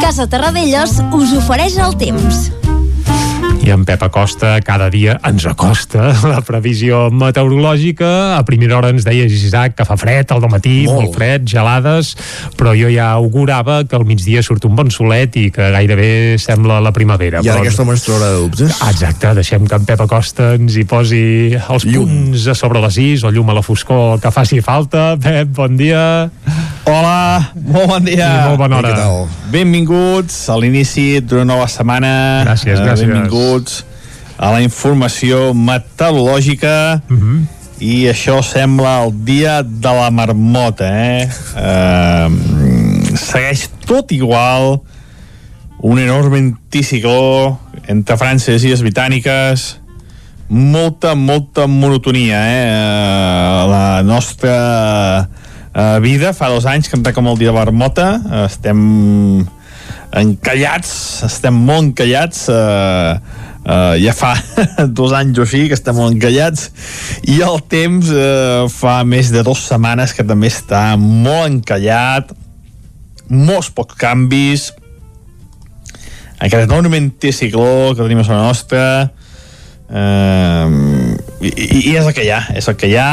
Casa 0.00 0.26
Terradellos 0.28 1.00
us 1.12 1.32
ofereix 1.36 1.76
el 1.76 1.96
temps. 2.00 2.63
I 3.64 3.70
en 3.72 3.86
Pep 3.88 4.02
Acosta 4.04 4.58
cada 4.60 4.90
dia 4.92 5.14
ens 5.24 5.46
acosta 5.48 6.10
la 6.28 6.42
previsió 6.44 7.06
meteorològica. 7.08 8.36
A 8.36 8.42
primera 8.44 8.76
hora 8.76 8.90
ens 8.92 9.06
deia 9.06 9.24
Isaac 9.24 9.78
que 9.78 9.86
fa 9.88 9.96
fred 9.96 10.34
al 10.34 10.44
matí, 10.52 10.82
molt. 10.84 11.00
molt 11.00 11.16
fred, 11.16 11.46
gelades, 11.48 12.12
però 12.60 12.74
jo 12.76 12.90
ja 12.92 13.08
augurava 13.16 13.78
que 13.88 13.96
al 13.96 14.04
migdia 14.04 14.42
surt 14.44 14.66
un 14.68 14.76
bon 14.76 14.92
solet 14.92 15.38
i 15.40 15.46
que 15.54 15.70
gairebé 15.72 16.36
sembla 16.42 16.76
la 16.84 16.92
primavera. 16.92 17.40
I 17.40 17.48
ara 17.48 17.62
però... 17.62 17.64
aquesta 17.64 17.88
mostra 17.88 18.20
de 18.20 18.30
dubtes. 18.42 18.76
Exacte, 18.90 19.32
deixem 19.40 19.64
que 19.64 19.80
en 19.80 19.88
Pep 19.88 20.04
Acosta 20.04 20.52
ens 20.58 20.76
hi 20.76 20.84
posi 20.84 21.24
els 21.56 21.88
llum. 21.88 22.04
punts 22.04 22.50
a 22.52 22.58
sobre 22.58 22.84
les 22.84 23.00
is 23.00 23.24
o 23.24 23.32
llum 23.32 23.48
a 23.48 23.56
la 23.56 23.64
foscor 23.64 24.20
que 24.20 24.34
faci 24.34 24.60
falta. 24.60 25.14
Pep, 25.16 25.56
bon 25.56 25.80
dia. 25.80 26.04
Hola, 26.84 27.52
molt 27.64 27.88
bon 27.88 28.04
dia. 28.04 28.28
I 28.28 28.48
molt 28.50 28.60
bona 28.60 28.76
hora. 28.76 28.92
Benvinguts 29.52 30.36
a 30.52 30.56
l'inici 30.60 31.20
d'una 31.24 31.46
nova 31.48 31.68
setmana. 31.70 32.44
Gràcies, 32.44 32.76
Eh, 32.76 32.84
gràcies. 32.84 33.08
Benvinguts 33.08 33.84
a 34.36 34.50
la 34.52 34.60
informació 34.60 35.54
meteorològica. 35.54 37.00
Uh 37.08 37.16
-huh. 37.16 37.46
I 37.80 38.06
això 38.12 38.42
sembla 38.42 39.04
el 39.04 39.12
dia 39.24 39.62
de 39.62 39.92
la 40.00 40.10
marmota, 40.10 40.84
eh? 40.84 41.28
eh 41.56 42.28
segueix 43.16 43.70
tot 43.86 44.12
igual 44.12 44.82
un 45.80 45.98
enorme 45.98 46.38
anticicló 46.38 47.58
entre 47.86 48.16
França 48.16 48.50
i 48.50 48.54
les 48.54 48.64
Illes 48.64 48.82
Britàniques 48.82 49.78
molta, 50.48 51.14
molta 51.14 51.66
monotonia 51.66 52.40
eh? 52.46 52.64
Eh, 52.64 53.68
la 53.68 54.02
nostra 54.02 55.28
eh, 55.74 55.98
vida. 56.00 56.32
Fa 56.32 56.48
dos 56.48 56.66
anys 56.66 56.88
que 56.88 56.96
em 56.96 57.04
com 57.14 57.28
el 57.28 57.38
dia 57.38 57.50
de 57.50 57.58
la 57.58 57.64
marmota. 57.64 58.08
Estem 58.44 59.46
encallats 60.14 61.24
estem 61.26 61.54
molt 61.54 61.90
encallats. 61.90 62.46
Eh, 62.48 63.42
Uh, 63.64 63.96
ja 63.96 64.12
fa 64.12 64.34
dos 64.98 65.14
anys 65.16 65.38
o 65.40 65.44
així 65.46 65.62
que 65.70 65.76
estem 65.78 65.96
encallats. 66.04 66.66
I 67.32 67.38
el 67.46 67.62
temps 67.64 68.10
uh, 68.12 68.66
fa 68.68 68.98
més 69.08 69.30
de 69.32 69.40
dues 69.40 69.62
setmanes 69.64 70.12
que 70.12 70.26
també 70.28 70.50
està 70.52 70.82
molt 71.00 71.48
encallat. 71.48 72.34
Molts 73.32 73.70
pocs 73.72 73.96
canvis. 73.96 74.66
Aquest 76.44 76.66
enorme 76.66 77.00
anticicló 77.00 77.94
que 77.94 78.02
tenim 78.02 78.20
a 78.20 78.28
la 78.28 78.42
nostra. 78.42 78.84
Uh, 79.88 81.16
i, 81.40 81.54
i 81.88 81.96
és 81.96 82.04
el 82.04 82.12
que 82.12 82.24
hi 82.24 82.32
ha 82.36 82.42
és 82.56 82.68
el 82.68 82.76
que 82.76 82.88
hi 82.92 82.98
ha 83.00 83.08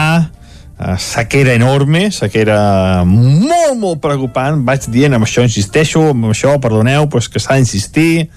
sequera 0.99 1.53
enorme, 1.57 2.09
sequera 2.11 3.03
molt, 3.07 3.75
molt 3.79 4.01
preocupant. 4.03 4.61
Vaig 4.67 4.87
dient 4.93 5.17
amb 5.17 5.27
això, 5.27 5.43
insisteixo, 5.45 6.11
amb 6.13 6.31
això, 6.31 6.57
perdoneu 6.61 7.07
però 7.11 7.23
que 7.31 7.41
s'ha 7.41 7.59
d'insistir 7.59 8.29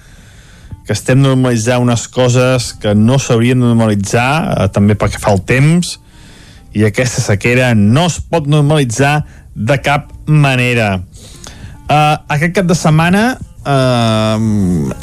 que 0.85 0.93
estem 0.93 1.17
normalitzant 1.17 1.81
unes 1.81 2.05
coses 2.13 2.69
que 2.81 2.93
no 2.93 3.17
s'haurien 3.17 3.57
de 3.57 3.71
normalitzar 3.71 4.29
eh, 4.35 4.67
també 4.73 4.93
perquè 4.93 5.17
fa 5.21 5.33
el 5.33 5.41
temps 5.41 5.95
i 6.77 6.85
aquesta 6.85 7.23
sequera 7.23 7.71
no 7.77 8.05
es 8.11 8.19
pot 8.21 8.45
normalitzar 8.51 9.23
de 9.55 9.77
cap 9.79 10.11
manera. 10.27 10.99
Uh, 11.85 12.17
aquest 12.33 12.55
cap 12.57 12.65
de 12.67 12.75
setmana 12.75 13.23
uh, 13.37 14.41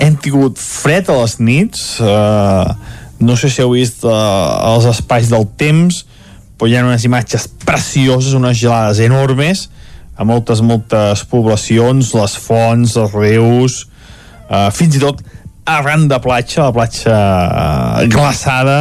hem 0.02 0.16
tingut 0.20 0.58
fred 0.58 1.06
a 1.08 1.20
les 1.20 1.36
nits 1.38 1.84
uh, 2.02 2.74
no 3.22 3.36
sé 3.38 3.52
si 3.54 3.62
heu 3.62 3.70
vist 3.76 4.02
uh, 4.02 4.10
els 4.72 4.88
espais 4.90 5.30
del 5.30 5.46
temps 5.56 6.02
però 6.62 6.70
hi 6.70 6.76
ha 6.78 6.84
unes 6.86 7.02
imatges 7.02 7.48
precioses 7.66 8.36
unes 8.38 8.54
gelades 8.54 9.00
enormes 9.02 9.64
a 10.14 10.22
moltes, 10.22 10.60
moltes 10.62 11.24
poblacions 11.26 12.12
les 12.14 12.34
fonts, 12.38 12.92
els 13.02 13.16
rius 13.18 13.78
uh, 14.46 14.68
fins 14.70 14.94
i 14.94 15.00
tot 15.02 15.24
arran 15.66 16.04
de 16.06 16.20
platja, 16.22 16.68
la 16.68 16.76
platja 16.76 17.16
uh, 17.16 18.04
glaçada, 18.06 18.76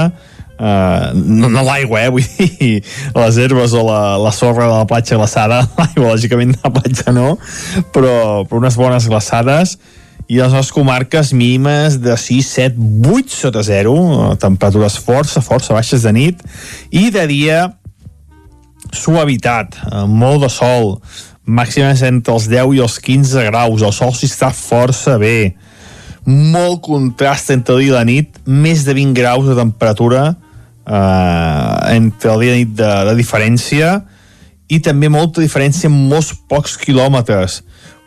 uh, 0.60 1.10
no, 1.18 1.50
no 1.50 1.64
l'aigua, 1.66 2.04
eh, 2.04 2.12
vull 2.14 2.30
dir, 2.38 2.84
les 3.18 3.42
herbes 3.42 3.74
o 3.74 3.82
la, 3.88 4.02
la 4.22 4.34
sorra 4.36 4.68
de 4.68 4.76
la 4.76 4.86
platja 4.86 5.18
glaçada, 5.18 5.64
l'aigua, 5.82 6.12
lògicament, 6.12 6.54
de 6.54 6.62
la 6.62 6.74
platja 6.78 7.16
no, 7.18 7.32
però, 7.96 8.14
però 8.46 8.62
unes 8.62 8.78
bones 8.78 9.10
glaçades, 9.10 9.80
i 10.32 10.38
les 10.40 10.54
nostres 10.54 10.72
comarques 10.72 11.34
mínimes 11.36 11.98
de 12.00 12.14
6, 12.16 12.48
7, 12.48 12.86
8 13.12 13.34
sota 13.36 13.64
0, 13.68 13.92
temperatures 14.40 14.96
força, 14.96 15.44
força 15.44 15.76
baixes 15.76 16.06
de 16.08 16.14
nit, 16.16 16.40
i 16.88 17.10
de 17.12 17.26
dia 17.28 17.66
suavitat, 18.96 19.76
eh, 19.76 20.06
molt 20.08 20.46
de 20.46 20.50
sol, 20.50 21.02
màximes 21.44 22.00
entre 22.08 22.38
els 22.38 22.48
10 22.48 22.78
i 22.78 22.80
els 22.80 22.96
15 23.04 23.44
graus, 23.50 23.84
el 23.84 23.92
sol 23.92 24.16
s'hi 24.16 24.32
està 24.32 24.54
força 24.56 25.18
bé, 25.20 25.52
molt 26.24 26.80
contrast 26.88 27.52
entre 27.52 27.76
el 27.76 27.84
dia 27.84 27.92
i 27.92 27.98
la 27.98 28.08
nit, 28.08 28.40
més 28.48 28.88
de 28.88 28.96
20 28.96 29.20
graus 29.20 29.52
de 29.52 29.60
temperatura 29.60 30.30
eh, 30.88 31.96
entre 31.98 32.38
el 32.38 32.40
dia 32.40 32.52
i 32.52 32.56
la 32.56 32.60
nit 32.64 32.76
de, 32.80 32.92
de 33.12 33.20
diferència 33.20 33.98
i 34.72 34.80
també 34.80 35.12
molta 35.12 35.44
diferència 35.44 35.92
en 35.92 36.06
molts 36.08 36.32
pocs 36.48 36.80
quilòmetres. 36.80 37.66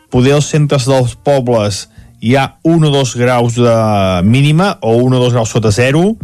Poder 0.09 0.39
als 0.39 0.49
centres 0.49 0.89
dels 0.89 1.13
pobles 1.21 1.85
hi 2.21 2.35
ha 2.35 2.45
1 2.63 2.87
o 2.87 2.91
2 2.91 3.15
graus 3.19 3.57
de 3.59 3.75
mínima 4.23 4.77
o 4.81 4.95
1 5.03 5.15
o 5.15 5.19
2 5.25 5.33
graus 5.33 5.51
sota 5.51 5.71
zero 5.71 6.15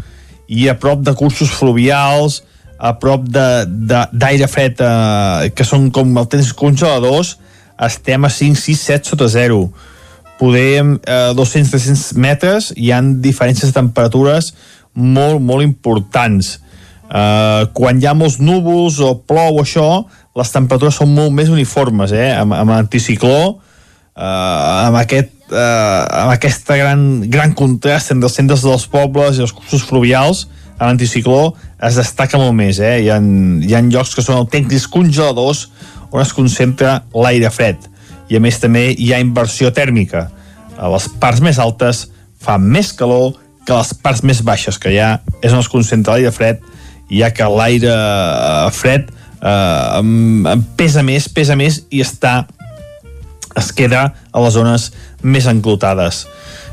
i 0.47 0.67
a 0.69 0.75
prop 0.75 1.01
de 1.03 1.13
cursos 1.15 1.49
fluvials, 1.49 2.41
a 2.79 2.93
prop 2.99 3.23
d'aire 3.29 4.47
fred 4.51 4.81
eh, 4.81 5.51
que 5.55 5.67
són 5.67 5.89
com 5.93 6.11
el 6.17 6.27
temps 6.27 6.51
congeladors, 6.57 7.37
estem 7.81 8.25
a 8.25 8.29
5, 8.29 8.59
6, 8.59 8.85
7 8.91 9.13
sota 9.13 9.29
zero 9.31 9.69
poder 10.41 10.81
eh, 11.05 11.33
200-300 11.37 12.17
metres 12.17 12.71
hi 12.73 12.89
han 12.95 13.19
diferències 13.21 13.69
de 13.69 13.77
temperatures 13.77 14.49
molt, 14.97 15.37
molt 15.39 15.61
importants. 15.63 16.55
Eh, 17.05 17.67
quan 17.77 18.01
hi 18.01 18.07
ha 18.09 18.15
molts 18.17 18.39
núvols 18.41 18.97
o 19.05 19.13
plou 19.27 19.59
o 19.59 19.61
això, 19.61 19.85
les 20.39 20.53
temperatures 20.53 20.97
són 20.97 21.13
molt 21.13 21.35
més 21.35 21.51
uniformes, 21.53 22.15
eh? 22.15 22.31
amb, 22.33 22.55
amb 22.57 22.73
l'anticicló, 22.73 23.37
eh, 24.15 24.25
amb, 24.25 24.97
aquest, 25.03 25.29
eh, 25.51 26.21
amb 26.23 26.33
aquesta 26.33 26.77
gran, 26.79 27.05
gran 27.29 27.53
contrast 27.57 28.13
entre 28.15 28.29
els 28.29 28.37
centres 28.39 28.65
dels 28.65 28.87
pobles 28.91 29.37
i 29.37 29.45
els 29.45 29.53
cursos 29.55 29.83
fluvials, 29.87 30.47
a 30.81 30.87
l'anticicló 30.89 31.51
es 31.85 31.99
destaca 31.99 32.39
molt 32.41 32.55
més. 32.57 32.79
Eh? 32.81 33.03
Hi, 33.03 33.09
ha, 33.13 33.19
hi 33.21 33.75
ha 33.77 33.83
llocs 33.85 34.15
que 34.17 34.25
són 34.25 34.39
autèntics 34.39 34.87
congeladors 34.89 35.67
on 36.09 36.23
es 36.23 36.33
concentra 36.35 37.01
l'aire 37.13 37.51
fred 37.53 37.87
i 38.31 38.37
a 38.37 38.41
més 38.43 38.57
també 38.63 38.89
hi 38.95 39.11
ha 39.13 39.19
inversió 39.21 39.71
tèrmica. 39.75 40.29
A 40.79 40.89
les 40.89 41.07
parts 41.21 41.43
més 41.43 41.59
altes 41.59 42.07
fa 42.41 42.57
més 42.57 42.93
calor 42.97 43.35
que 43.67 43.75
les 43.75 43.93
parts 44.01 44.23
més 44.25 44.41
baixes 44.41 44.79
que 44.81 44.93
hi 44.93 44.99
ha 45.03 45.11
és 45.43 45.51
on 45.53 45.61
es 45.61 45.69
concentra 45.69 46.15
l'aire 46.15 46.31
fred 46.33 46.63
ja 47.11 47.29
que 47.35 47.45
l'aire 47.51 47.91
eh, 47.91 48.71
fred 48.73 49.11
eh, 49.43 50.55
pesa 50.79 51.03
més, 51.05 51.27
pesa 51.29 51.57
més 51.59 51.83
i 51.91 52.01
està 52.01 52.39
es 53.59 53.71
queda 53.75 54.05
a 54.31 54.41
les 54.45 54.55
zones 54.55 54.89
més 55.23 55.47
enclotades. 55.49 56.25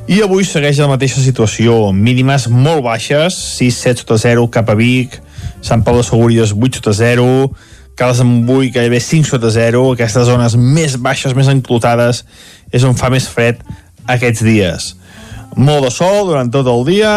I 0.09 0.23
avui 0.25 0.47
segueix 0.49 0.79
la 0.81 0.89
mateixa 0.89 1.21
situació, 1.21 1.91
mínimes 1.93 2.47
molt 2.49 2.81
baixes, 2.87 3.37
6, 3.59 3.81
7 3.85 4.05
sota 4.05 4.17
0 4.23 4.47
cap 4.53 4.71
a 4.73 4.77
Vic, 4.79 5.19
Sant 5.61 5.83
Pau 5.85 5.99
de 5.99 6.05
Segúries 6.07 6.55
8 6.57 6.81
sota 6.81 6.95
0, 6.97 7.27
Cales 7.99 8.21
amb 8.23 8.47
Bui 8.47 8.71
gairebé 8.71 9.01
5 9.03 9.27
sota 9.27 9.51
0, 9.51 9.83
aquestes 9.93 10.29
zones 10.31 10.55
més 10.55 10.95
baixes, 11.03 11.35
més 11.35 11.51
enclotades, 11.51 12.23
és 12.71 12.85
on 12.87 12.95
fa 12.97 13.11
més 13.11 13.27
fred 13.27 13.59
aquests 14.07 14.45
dies. 14.47 14.93
Molt 15.59 15.89
de 15.89 15.91
sol 15.91 16.29
durant 16.29 16.49
tot 16.55 16.69
el 16.71 16.87
dia, 16.87 17.13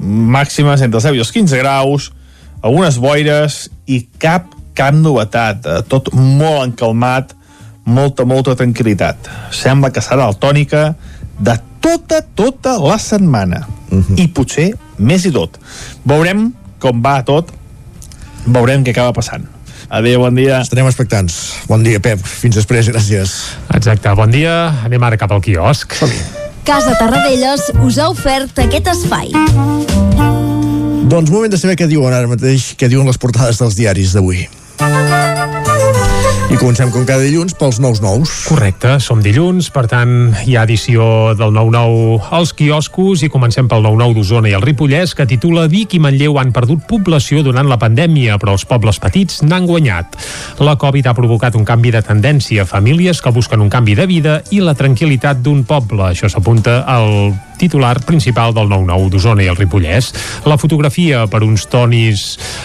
màximes 0.00 0.82
entre 0.82 0.98
els 0.98 1.06
10 1.06 1.16
i 1.16 1.22
els 1.22 1.32
15 1.36 1.60
graus, 1.62 2.10
algunes 2.64 2.98
boires 2.98 3.68
i 3.86 4.00
cap, 4.18 4.50
cap 4.74 4.96
novetat, 4.98 5.64
eh, 5.64 5.80
tot 5.86 6.10
molt 6.16 6.64
encalmat, 6.66 7.36
molta, 7.84 8.24
molta 8.24 8.56
tranquil·litat. 8.58 9.30
Sembla 9.54 9.92
que 9.92 10.02
serà 10.04 10.28
la 10.28 10.38
tònica 10.38 10.94
de 11.38 11.56
tota, 11.84 12.22
tota 12.34 12.78
la 12.80 12.98
setmana. 12.98 13.66
Uh 13.90 13.98
-huh. 13.98 14.20
I 14.20 14.28
potser 14.28 14.74
més 14.98 15.24
i 15.24 15.32
tot. 15.32 15.58
Veurem 16.04 16.52
com 16.78 17.02
va 17.02 17.22
tot, 17.22 17.52
veurem 18.46 18.84
què 18.84 18.90
acaba 18.90 19.12
passant. 19.12 19.44
Adéu, 19.88 20.20
bon 20.20 20.34
dia. 20.34 20.60
Estarem 20.60 20.86
expectants. 20.86 21.54
Bon 21.68 21.82
dia, 21.82 22.00
Pep. 22.00 22.18
Fins 22.18 22.56
després, 22.56 22.88
gràcies. 22.88 23.34
Exacte, 23.74 24.14
bon 24.14 24.30
dia. 24.30 24.72
Anem 24.84 25.02
ara 25.02 25.16
cap 25.16 25.32
al 25.32 25.40
quiosc. 25.40 25.92
Casa 26.64 26.94
Tarradellas 26.98 27.70
us 27.84 27.98
ha 27.98 28.08
ofert 28.08 28.58
aquest 28.58 28.88
espai. 28.88 29.30
Doncs 31.04 31.30
moment 31.30 31.52
de 31.52 31.60
saber 31.60 31.76
què 31.76 31.86
diuen 31.86 32.16
ara 32.16 32.30
mateix, 32.30 32.72
què 32.80 32.88
diuen 32.88 33.06
les 33.06 33.20
portades 33.20 33.60
dels 33.60 33.76
diaris 33.76 34.16
d'avui. 34.16 34.48
I 36.54 36.56
comencem 36.56 36.86
com 36.94 37.02
cada 37.02 37.24
dilluns 37.24 37.56
pels 37.58 37.80
nous 37.82 37.98
nous. 37.98 38.30
Correcte, 38.46 38.92
som 39.02 39.18
dilluns, 39.18 39.72
per 39.74 39.88
tant 39.90 40.36
hi 40.46 40.52
ha 40.54 40.62
edició 40.62 41.32
del 41.34 41.50
9-9 41.50 42.28
als 42.38 42.52
quioscos 42.54 43.24
i 43.26 43.30
comencem 43.32 43.66
pel 43.66 43.82
9-9 43.82 44.14
d'Osona 44.14 44.52
i 44.52 44.54
el 44.54 44.62
Ripollès 44.62 45.16
que 45.18 45.26
titula 45.26 45.64
Vic 45.72 45.96
i 45.98 46.00
Manlleu 46.04 46.38
han 46.38 46.52
perdut 46.54 46.84
població 46.86 47.42
durant 47.42 47.66
la 47.66 47.80
pandèmia, 47.82 48.36
però 48.38 48.54
els 48.54 48.66
pobles 48.70 49.02
petits 49.02 49.42
n'han 49.42 49.66
guanyat. 49.66 50.14
La 50.62 50.76
Covid 50.78 51.08
ha 51.10 51.16
provocat 51.18 51.58
un 51.58 51.66
canvi 51.66 51.90
de 51.90 52.04
tendència, 52.06 52.68
famílies 52.70 53.18
que 53.18 53.34
busquen 53.34 53.64
un 53.64 53.72
canvi 53.72 53.98
de 53.98 54.06
vida 54.06 54.36
i 54.54 54.62
la 54.62 54.76
tranquil·litat 54.78 55.42
d'un 55.42 55.66
poble. 55.66 56.12
Això 56.12 56.30
s'apunta 56.30 56.84
al 56.86 57.34
titular 57.58 58.00
principal 58.04 58.54
del 58.54 58.68
9-9 58.70 59.10
d'Osona 59.12 59.44
i 59.44 59.48
el 59.50 59.58
Ripollès. 59.58 60.10
La 60.48 60.58
fotografia 60.60 61.24
per 61.30 61.42
uns 61.46 61.66
tonis 61.70 62.24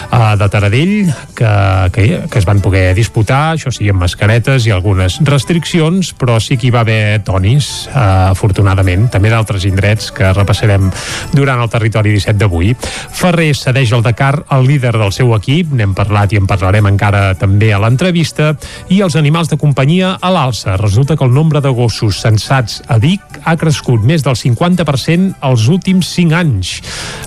uh, 0.10 0.36
de 0.40 0.50
Taradell 0.52 0.94
que, 1.38 1.52
que, 1.96 2.06
que 2.30 2.40
es 2.40 2.48
van 2.48 2.62
poder 2.64 2.94
disputar, 2.98 3.56
això 3.56 3.72
sí, 3.74 3.90
amb 3.90 4.04
mascaretes 4.04 4.68
i 4.68 4.74
algunes 4.76 5.20
restriccions, 5.28 6.14
però 6.18 6.40
sí 6.44 6.58
que 6.60 6.70
hi 6.70 6.74
va 6.74 6.84
haver 6.86 7.22
tonis, 7.28 7.90
uh, 7.94 8.32
afortunadament, 8.32 9.08
també 9.14 9.32
d'altres 9.34 9.68
indrets 9.70 10.12
que 10.16 10.34
repassarem 10.34 10.90
durant 11.36 11.62
el 11.62 11.72
territori 11.72 12.14
17 12.16 12.40
d'avui. 12.40 12.74
Ferrer 13.20 13.52
cedeix 13.58 13.94
el 13.96 14.04
Dakar 14.06 14.46
al 14.48 14.68
líder 14.68 14.96
del 14.98 15.14
seu 15.16 15.34
equip, 15.38 15.74
n'hem 15.76 15.96
parlat 15.98 16.34
i 16.34 16.40
en 16.40 16.48
parlarem 16.50 16.90
encara 16.90 17.34
també 17.40 17.72
a 17.74 17.80
l'entrevista, 17.82 18.54
i 18.90 19.02
els 19.06 19.18
animals 19.20 19.52
de 19.52 19.60
companyia 19.60 20.16
a 20.22 20.32
l'alça. 20.34 20.78
Resulta 20.80 21.18
que 21.18 21.26
el 21.26 21.34
nombre 21.34 21.62
de 21.62 21.72
gossos 21.74 22.22
censats 22.24 22.82
a 22.88 22.98
Vic 23.02 23.40
ha 23.44 23.56
crescut 23.60 24.04
més 24.06 24.24
del 24.26 24.38
50 24.40 24.78
40% 24.80 25.36
els 25.49 25.67
últims 25.67 26.07
5 26.15 26.36
anys. 26.36 26.80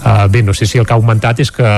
Uh, 0.03 0.27
bé, 0.33 0.43
no 0.43 0.55
sé 0.55 0.67
si 0.67 0.79
el 0.79 0.87
que 0.87 0.95
ha 0.95 0.99
augmentat 0.99 1.41
és 1.43 1.53
que, 1.55 1.69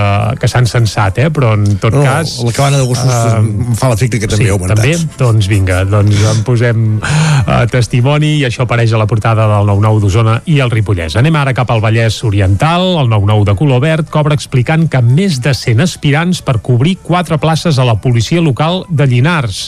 que 0.41 0.49
s'han 0.49 0.69
censat, 0.71 1.19
eh? 1.21 1.31
però 1.35 1.55
en 1.59 1.79
tot 1.83 1.95
no, 1.95 2.05
cas... 2.05 2.39
La 2.45 2.55
cabana 2.57 2.81
de 2.81 2.87
gossos 2.89 3.11
uh, 3.11 3.41
em 3.41 3.75
fa 3.79 3.91
l'efecte 3.93 4.21
que 4.23 4.31
també 4.31 4.47
sí, 4.47 4.51
ha 4.51 4.57
augmentat. 4.57 4.81
També? 4.81 5.19
Doncs 5.21 5.49
vinga, 5.51 5.83
doncs 5.89 6.23
en 6.31 6.43
posem 6.47 6.87
uh, 7.01 7.65
testimoni 7.71 8.37
i 8.41 8.47
això 8.49 8.65
apareix 8.65 8.95
a 8.95 9.01
la 9.01 9.09
portada 9.11 9.47
del 9.51 9.69
9-9 9.73 10.03
d'Osona 10.05 10.39
i 10.51 10.61
el 10.65 10.73
Ripollès. 10.73 11.19
Anem 11.21 11.37
ara 11.41 11.55
cap 11.57 11.71
al 11.75 11.83
Vallès 11.85 12.23
Oriental, 12.27 12.87
el 13.03 13.11
9-9 13.13 13.49
de 13.51 13.57
color 13.59 13.83
verd 13.85 14.09
cobra 14.13 14.37
explicant 14.39 14.87
que 14.91 15.03
més 15.05 15.41
de 15.45 15.55
100 15.55 15.85
aspirants 15.85 16.41
per 16.45 16.59
cobrir 16.65 16.97
quatre 17.03 17.39
places 17.43 17.79
a 17.79 17.87
la 17.87 17.99
policia 18.01 18.43
local 18.45 18.85
de 18.89 19.09
Llinars. 19.11 19.67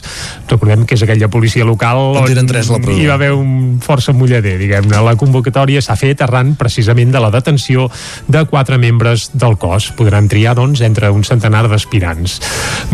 Recordem 0.48 0.86
que 0.86 0.96
és 0.96 1.04
aquella 1.04 1.28
policia 1.32 1.66
local 1.66 2.16
on, 2.16 2.22
on 2.24 2.48
tres 2.48 2.70
la 2.72 2.80
hi 2.96 3.07
va 3.09 3.16
haver 3.16 3.32
un 3.36 3.76
força 3.82 4.14
mullader, 4.16 4.57
diguem-ne. 4.61 5.00
La 5.04 5.16
convocatòria 5.18 5.82
s'ha 5.84 5.95
fet 5.97 6.22
arran 6.24 6.55
precisament 6.59 7.12
de 7.14 7.22
la 7.22 7.30
detenció 7.34 7.88
de 8.28 8.44
quatre 8.51 8.78
membres 8.78 9.30
del 9.34 9.57
cos. 9.61 9.90
Podran 9.97 10.28
triar, 10.28 10.55
doncs, 10.59 10.82
entre 10.86 11.11
un 11.11 11.24
centenar 11.24 11.66
d'aspirants. 11.70 12.38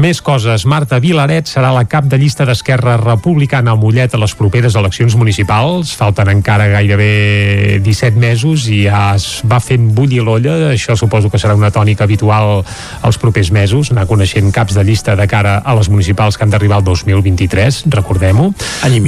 Més 0.03 0.23
coses. 0.25 0.65
Marta 0.67 1.01
Vilaret 1.03 1.51
serà 1.51 1.73
la 1.75 1.85
cap 1.91 2.07
de 2.09 2.19
llista 2.21 2.47
d'Esquerra 2.49 2.97
Republicana 3.01 3.75
a 3.75 3.79
Mollet 3.79 4.15
a 4.15 4.23
les 4.23 4.35
properes 4.39 4.77
eleccions 4.79 5.17
municipals. 5.19 5.93
Falten 5.99 6.31
encara 6.33 6.71
gairebé 6.73 7.81
17 7.85 8.19
mesos 8.19 8.69
i 8.71 8.85
ja 8.87 9.13
es 9.17 9.43
va 9.49 9.61
fent 9.63 9.91
bullir 9.97 10.23
l'olla. 10.25 10.57
Això 10.73 10.97
suposo 10.99 11.31
que 11.33 11.41
serà 11.43 11.57
una 11.59 11.73
tònica 11.75 12.07
habitual 12.07 12.63
els 13.03 13.19
propers 13.19 13.51
mesos, 13.55 13.91
anar 13.93 14.07
coneixent 14.11 14.53
caps 14.55 14.77
de 14.79 14.85
llista 14.87 15.17
de 15.19 15.27
cara 15.29 15.59
a 15.65 15.75
les 15.79 15.91
municipals 15.93 16.37
que 16.39 16.47
han 16.47 16.53
d'arribar 16.53 16.81
al 16.81 16.87
2023, 16.87 17.83
recordem-ho. 17.93 18.51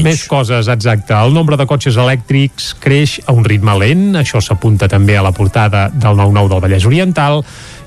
Més 0.05 0.24
coses, 0.30 0.68
exacte. 0.72 1.14
El 1.14 1.34
nombre 1.36 1.59
de 1.61 1.66
cotxes 1.70 1.99
elèctrics 2.01 2.72
creix 2.82 3.18
a 3.26 3.34
un 3.36 3.45
ritme 3.47 3.76
lent, 3.78 3.84
això 4.16 4.41
s'apunta 4.41 4.89
també 4.89 5.16
a 5.18 5.22
la 5.24 5.32
portada 5.32 5.89
del 5.93 6.16
9-9 6.16 6.49
del 6.53 6.62
Vallès 6.64 6.87
Oriental, 6.89 7.43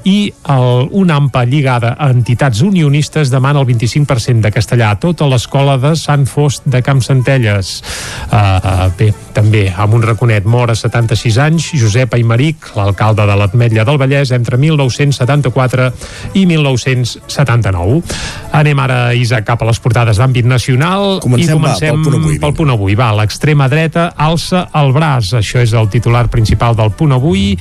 i 0.07 0.31
el, 0.53 0.87
una 0.95 1.17
AMPA 1.19 1.43
lligada 1.45 1.91
a 1.99 2.07
entitats 2.13 2.61
unionistes 2.63 3.27
demana 3.33 3.59
el 3.59 3.67
25% 3.67 4.45
de 4.45 4.51
castellà 4.55 4.93
a 4.93 4.99
tota 5.01 5.27
l'escola 5.27 5.75
de 5.81 5.93
Sant 5.99 6.23
Fost 6.29 6.63
de 6.63 6.79
Camp 6.85 7.01
Centelles. 7.03 7.81
Uh, 8.31 8.87
bé, 8.95 9.09
també 9.35 9.65
amb 9.67 9.97
un 9.97 10.05
raconet 10.05 10.47
mor 10.47 10.71
a 10.71 10.77
76 10.79 11.39
anys, 11.43 11.67
Josep 11.75 12.15
Aymeric, 12.15 12.71
l'alcalde 12.77 13.25
de 13.27 13.35
l'Atmetlla 13.35 13.83
del 13.87 13.99
Vallès, 13.99 14.31
entre 14.37 14.59
1974 14.61 15.89
i 16.39 16.45
1979. 16.47 17.99
Anem 18.55 18.83
ara, 18.85 19.01
Isaac, 19.13 19.43
cap 19.51 19.63
a 19.63 19.67
les 19.67 19.81
portades 19.83 20.17
d'àmbit 20.21 20.47
nacional 20.47 21.19
Comencem, 21.23 21.51
i 21.51 21.59
comencem 21.59 21.91
va, 21.91 21.99
pel 21.99 22.07
punt 22.07 22.17
avui, 22.21 22.39
pel 22.45 22.55
punt 22.61 22.73
avui. 22.77 22.95
Va, 22.99 23.11
l'extrema 23.19 23.67
dreta 23.71 24.07
alça 24.15 24.67
el 24.79 24.95
braç. 24.95 25.33
Això 25.41 25.59
és 25.63 25.75
el 25.75 25.91
titular 25.91 26.27
principal 26.31 26.79
del 26.79 26.95
punt 26.95 27.15
avui. 27.17 27.51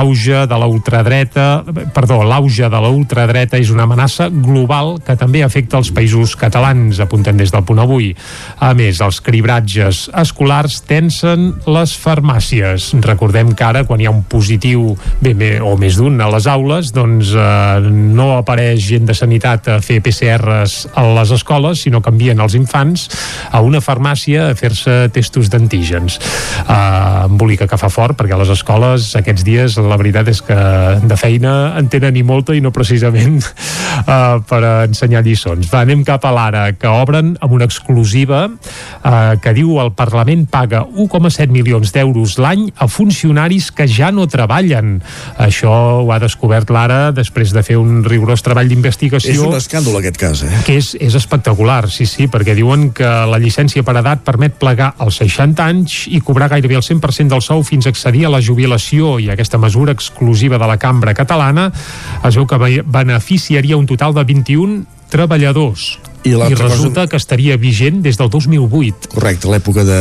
Auge 0.00 0.46
de 0.48 0.60
la 0.64 0.68
ultradreta 0.70 1.50
perdó, 1.94 2.20
l'auge 2.26 2.68
de 2.70 2.80
la 2.80 2.90
ultradreta 2.92 3.58
és 3.60 3.70
una 3.72 3.86
amenaça 3.88 4.28
global 4.30 4.96
que 5.04 5.16
també 5.18 5.42
afecta 5.44 5.78
els 5.80 5.92
països 5.94 6.36
catalans, 6.38 7.00
apunten 7.02 7.38
des 7.40 7.52
del 7.52 7.64
punt 7.66 7.82
avui. 7.82 8.12
A 8.60 8.72
més, 8.78 9.00
els 9.04 9.20
cribratges 9.24 10.06
escolars 10.22 10.80
tensen 10.88 11.50
les 11.66 11.94
farmàcies. 11.98 12.90
Recordem 13.04 13.54
que 13.54 13.66
ara, 13.66 13.84
quan 13.88 14.00
hi 14.00 14.08
ha 14.08 14.14
un 14.14 14.22
positiu, 14.22 14.94
bé, 15.20 15.34
bé 15.34 15.52
o 15.60 15.76
més 15.80 15.98
d'un 16.00 16.20
a 16.20 16.30
les 16.32 16.46
aules, 16.50 16.92
doncs 16.96 17.34
eh, 17.34 17.90
no 17.90 18.32
apareix 18.38 18.82
gent 18.90 19.08
de 19.08 19.16
sanitat 19.16 19.68
a 19.68 19.78
fer 19.84 20.00
PCRs 20.04 20.90
a 20.94 21.06
les 21.18 21.34
escoles, 21.36 21.84
sinó 21.86 22.00
que 22.02 22.12
envien 22.12 22.40
els 22.40 22.56
infants 22.58 23.08
a 23.50 23.62
una 23.64 23.82
farmàcia 23.84 24.50
a 24.50 24.56
fer-se 24.58 25.08
testos 25.14 25.50
d'antígens. 25.50 26.18
Uh, 26.60 27.26
embolica 27.26 27.66
que 27.70 27.78
fa 27.80 27.90
fort, 27.92 28.16
perquè 28.18 28.34
a 28.36 28.40
les 28.40 28.50
escoles 28.52 29.10
aquests 29.18 29.44
dies 29.46 29.76
la 29.80 29.98
veritat 30.00 30.28
és 30.32 30.42
que 30.44 30.58
de 31.02 31.18
feina 31.18 31.52
en 31.80 31.88
tenen 31.92 32.16
i 32.16 32.24
molta 32.26 32.54
i 32.56 32.60
no 32.62 32.72
precisament 32.74 33.40
uh, 33.40 34.40
per 34.46 34.60
ensenyar 34.86 35.22
lliçons. 35.26 35.70
Va, 35.72 35.82
anem 35.84 36.04
cap 36.06 36.24
a 36.28 36.32
l'ara, 36.34 36.64
que 36.76 36.90
obren 36.90 37.34
amb 37.40 37.56
una 37.56 37.66
exclusiva 37.68 38.46
uh, 38.50 39.34
que 39.42 39.54
diu 39.56 39.78
el 39.82 39.92
Parlament 39.96 40.46
paga 40.50 40.84
1,7 40.84 41.50
milions 41.52 41.92
d'euros 41.94 42.36
l'any 42.40 42.68
a 42.76 42.88
funcionaris 42.90 43.70
que 43.74 43.88
ja 43.90 44.10
no 44.14 44.28
treballen. 44.30 44.98
Això 45.40 45.72
ho 46.04 46.12
ha 46.12 46.20
descobert 46.22 46.70
l'ara 46.70 47.10
després 47.16 47.54
de 47.56 47.64
fer 47.66 47.78
un 47.80 48.04
rigorós 48.06 48.44
treball 48.46 48.70
d'investigació. 48.70 49.34
És 49.34 49.44
un 49.44 49.58
escàndol 49.58 50.00
aquest 50.00 50.20
cas, 50.20 50.44
eh? 50.46 50.62
Que 50.66 50.78
és, 50.80 50.92
és 51.00 51.16
espectacular, 51.18 51.82
sí, 51.92 52.06
sí, 52.08 52.28
perquè 52.30 52.54
diuen 52.58 52.90
que 52.96 53.08
la 53.30 53.40
llicència 53.42 53.84
per 53.86 53.96
edat 54.00 54.24
permet 54.26 54.56
plegar 54.60 54.92
als 55.00 55.20
60 55.22 55.66
anys 55.66 56.04
i 56.10 56.20
cobrar 56.24 56.50
gairebé 56.52 56.78
el 56.78 56.86
100% 56.86 57.30
del 57.32 57.44
sou 57.44 57.64
fins 57.66 57.86
a 57.86 57.92
accedir 57.94 58.26
a 58.26 58.32
la 58.32 58.42
jubilació 58.44 59.18
i 59.20 59.30
aquesta 59.32 59.58
mesura 59.60 59.94
exclusiva 59.96 60.58
de 60.60 60.68
la 60.70 60.78
cambra 60.80 61.14
catalana 61.16 61.59
es 61.68 62.38
veu 62.38 62.46
que 62.46 62.60
beneficiaria 62.84 63.76
un 63.76 63.88
total 63.90 64.16
de 64.16 64.24
21 64.24 64.84
treballadors 65.10 65.98
i, 66.22 66.34
I 66.34 66.54
resulta 66.54 67.00
cosa... 67.00 67.08
que 67.08 67.16
estaria 67.16 67.56
vigent 67.56 68.02
des 68.04 68.18
del 68.20 68.28
2008. 68.28 69.08
Correcte, 69.14 69.48
l'època 69.48 69.84
de, 69.88 70.00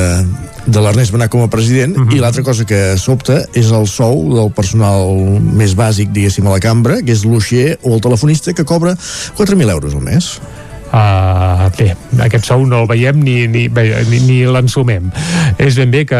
de 0.68 0.84
l'Ernest 0.84 1.16
Benà 1.16 1.30
com 1.32 1.46
a 1.46 1.50
president, 1.52 1.96
uh 1.96 2.04
-huh. 2.04 2.16
i 2.16 2.20
l'altra 2.20 2.44
cosa 2.44 2.66
que 2.66 2.98
sobta 2.98 3.46
és 3.54 3.72
el 3.72 3.88
sou 3.88 4.36
del 4.36 4.52
personal 4.52 5.40
més 5.40 5.76
bàsic, 5.76 6.12
diguéssim, 6.12 6.46
a 6.48 6.52
la 6.52 6.60
cambra, 6.60 7.02
que 7.02 7.12
és 7.12 7.24
l'uixier 7.24 7.80
o 7.84 7.96
el 7.96 8.02
telefonista, 8.02 8.54
que 8.54 8.66
cobra 8.66 8.98
4.000 9.38 9.70
euros 9.70 9.96
al 9.96 10.02
mes. 10.02 10.42
Uh, 10.90 11.70
bé, 11.78 11.96
aquest 12.18 12.46
sou 12.46 12.66
no 12.66 12.82
el 12.82 12.88
veiem 12.88 13.20
ni, 13.22 13.48
ni, 13.48 13.68
ni, 13.70 14.20
ni 14.20 14.46
l'ensumem. 14.46 15.12
És 15.58 15.76
ben 15.76 15.92
bé 15.92 16.06
que, 16.06 16.18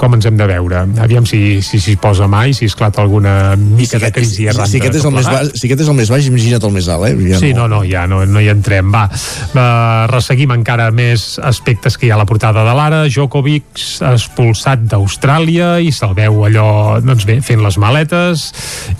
com 0.00 0.16
ens 0.16 0.26
hem 0.28 0.38
de 0.38 0.46
veure. 0.48 0.84
Aviam 1.04 1.26
si 1.28 1.60
s'hi 1.60 1.76
si, 1.76 1.80
si 1.84 1.96
posa 2.00 2.26
mai, 2.30 2.54
si 2.56 2.64
esclata 2.70 3.02
alguna 3.02 3.54
mica 3.56 3.98
si 3.98 4.04
de 4.04 4.10
crisi 4.14 4.48
arran 4.48 4.68
si, 4.68 4.78
si, 4.78 4.80
aquest 4.80 5.00
és 5.00 5.06
el 5.08 5.14
més 5.14 5.28
baix, 5.28 5.50
si 5.52 5.68
aquest 5.68 5.84
és 5.84 5.90
el 5.92 5.98
més 5.98 6.12
baix, 6.12 6.28
imagina't 6.30 6.66
el 6.68 6.74
més 6.74 6.88
alt, 6.92 7.06
eh? 7.10 7.14
Ja 7.34 7.40
sí, 7.42 7.52
no, 7.56 7.66
no, 7.68 7.82
ja 7.84 8.06
no, 8.08 8.22
no 8.24 8.40
hi 8.40 8.48
entrem. 8.52 8.88
Va, 8.94 9.04
uh, 9.10 10.06
resseguim 10.10 10.54
encara 10.56 10.88
més 10.94 11.34
aspectes 11.44 11.98
que 12.00 12.08
hi 12.08 12.12
ha 12.14 12.16
a 12.16 12.22
la 12.22 12.28
portada 12.28 12.64
de 12.66 12.76
l'ara. 12.76 13.02
Djokovic 13.10 13.84
expulsat 14.10 14.86
d'Austràlia 14.90 15.74
i 15.84 15.92
se'l 15.94 16.16
veu 16.16 16.44
allò, 16.48 16.70
doncs 17.04 17.28
bé, 17.28 17.40
fent 17.44 17.60
les 17.64 17.76
maletes 17.80 18.46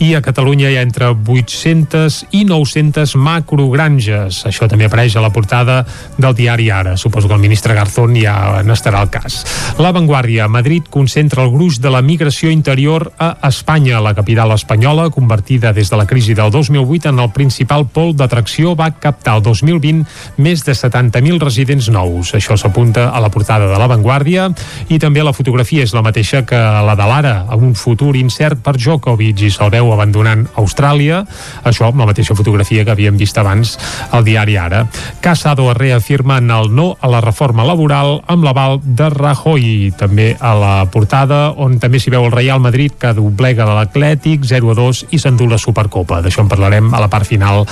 i 0.05 0.13
a 0.17 0.23
Catalunya 0.25 0.71
hi 0.71 0.79
ha 0.79 0.85
entre 0.85 1.11
800 1.15 2.21
i 2.37 2.45
900 2.49 3.17
macrogranges. 3.21 4.43
Això 4.51 4.69
també 4.71 4.89
apareix 4.89 5.17
a 5.17 5.25
la 5.25 5.33
portada 5.33 5.81
del 6.19 6.37
diari 6.37 6.69
Ara. 6.71 6.97
Suposo 7.01 7.29
que 7.29 7.37
el 7.39 7.43
ministre 7.43 7.75
Garzón 7.75 8.17
ja 8.19 8.61
n'estarà 8.67 9.01
al 9.01 9.11
cas. 9.13 9.41
La 9.81 9.95
Vanguardia, 9.97 10.49
Madrid 10.51 10.90
concentra 10.91 11.45
el 11.45 11.53
gruix 11.55 11.79
de 11.81 11.91
la 11.91 12.03
migració 12.03 12.51
interior 12.51 13.13
a 13.19 13.37
Espanya. 13.49 14.01
La 14.03 14.15
capital 14.15 14.53
espanyola, 14.53 15.09
convertida 15.11 15.73
des 15.73 15.91
de 15.91 15.97
la 15.97 16.07
crisi 16.07 16.35
del 16.35 16.51
2008 16.51 17.09
en 17.09 17.19
el 17.23 17.31
principal 17.31 17.87
pol 17.89 18.13
d'atracció, 18.17 18.75
va 18.77 18.91
captar 18.91 19.39
el 19.39 19.43
2020 19.47 20.05
més 20.37 20.65
de 20.67 20.75
70.000 20.75 21.41
residents 21.41 21.89
nous. 21.95 22.35
Això 22.35 22.59
s'apunta 22.59 23.09
a 23.11 23.21
la 23.23 23.31
portada 23.31 23.71
de 23.71 23.79
La 23.79 23.89
Vanguardia 23.91 24.49
i 24.89 24.99
també 24.99 25.23
la 25.25 25.33
fotografia 25.33 25.85
és 25.87 25.95
la 25.95 26.03
mateixa 26.03 26.43
que 26.45 26.59
la 26.59 26.97
de 26.99 27.07
l'ara, 27.07 27.35
amb 27.49 27.63
un 27.71 27.75
futur 27.79 28.17
incert 28.19 28.61
per 28.65 28.77
Djokovic 28.77 29.47
i 29.47 29.51
se'l 29.55 29.71
veu 29.73 29.93
abandonant 29.95 30.47
Austràlia. 30.61 31.23
Això 31.65 31.89
amb 31.89 32.03
la 32.03 32.11
mateixa 32.11 32.35
fotografia 32.35 32.85
que 32.85 32.95
havíem 32.95 33.17
vist 33.21 33.39
abans 33.39 33.77
al 34.11 34.27
diari 34.27 34.57
Ara. 34.59 34.87
Casado 35.21 35.73
reafirma 35.75 36.39
en 36.39 36.51
el 36.51 36.75
no 36.75 36.97
a 37.01 37.09
la 37.09 37.21
reforma 37.23 37.65
laboral 37.65 38.21
amb 38.27 38.45
l'aval 38.45 38.81
de 38.85 39.11
Rajoy. 39.11 39.93
També 39.99 40.35
a 40.41 40.55
la 40.59 40.80
la 40.81 40.89
portada, 40.89 41.51
on 41.61 41.77
també 41.81 42.01
s'hi 42.01 42.13
veu 42.13 42.25
el 42.25 42.33
Real 42.33 42.61
Madrid 42.63 42.95
que 43.01 43.13
doblega 43.17 43.67
l'Atlètic 43.69 44.47
0 44.49 44.73
a 44.73 44.77
2 44.79 45.03
i 45.13 45.21
s'endú 45.21 45.49
la 45.51 45.59
Supercopa. 45.61 46.21
D'això 46.25 46.45
en 46.45 46.49
parlarem 46.49 46.89
a 46.95 47.03
la 47.03 47.11
part 47.13 47.29
final 47.29 47.67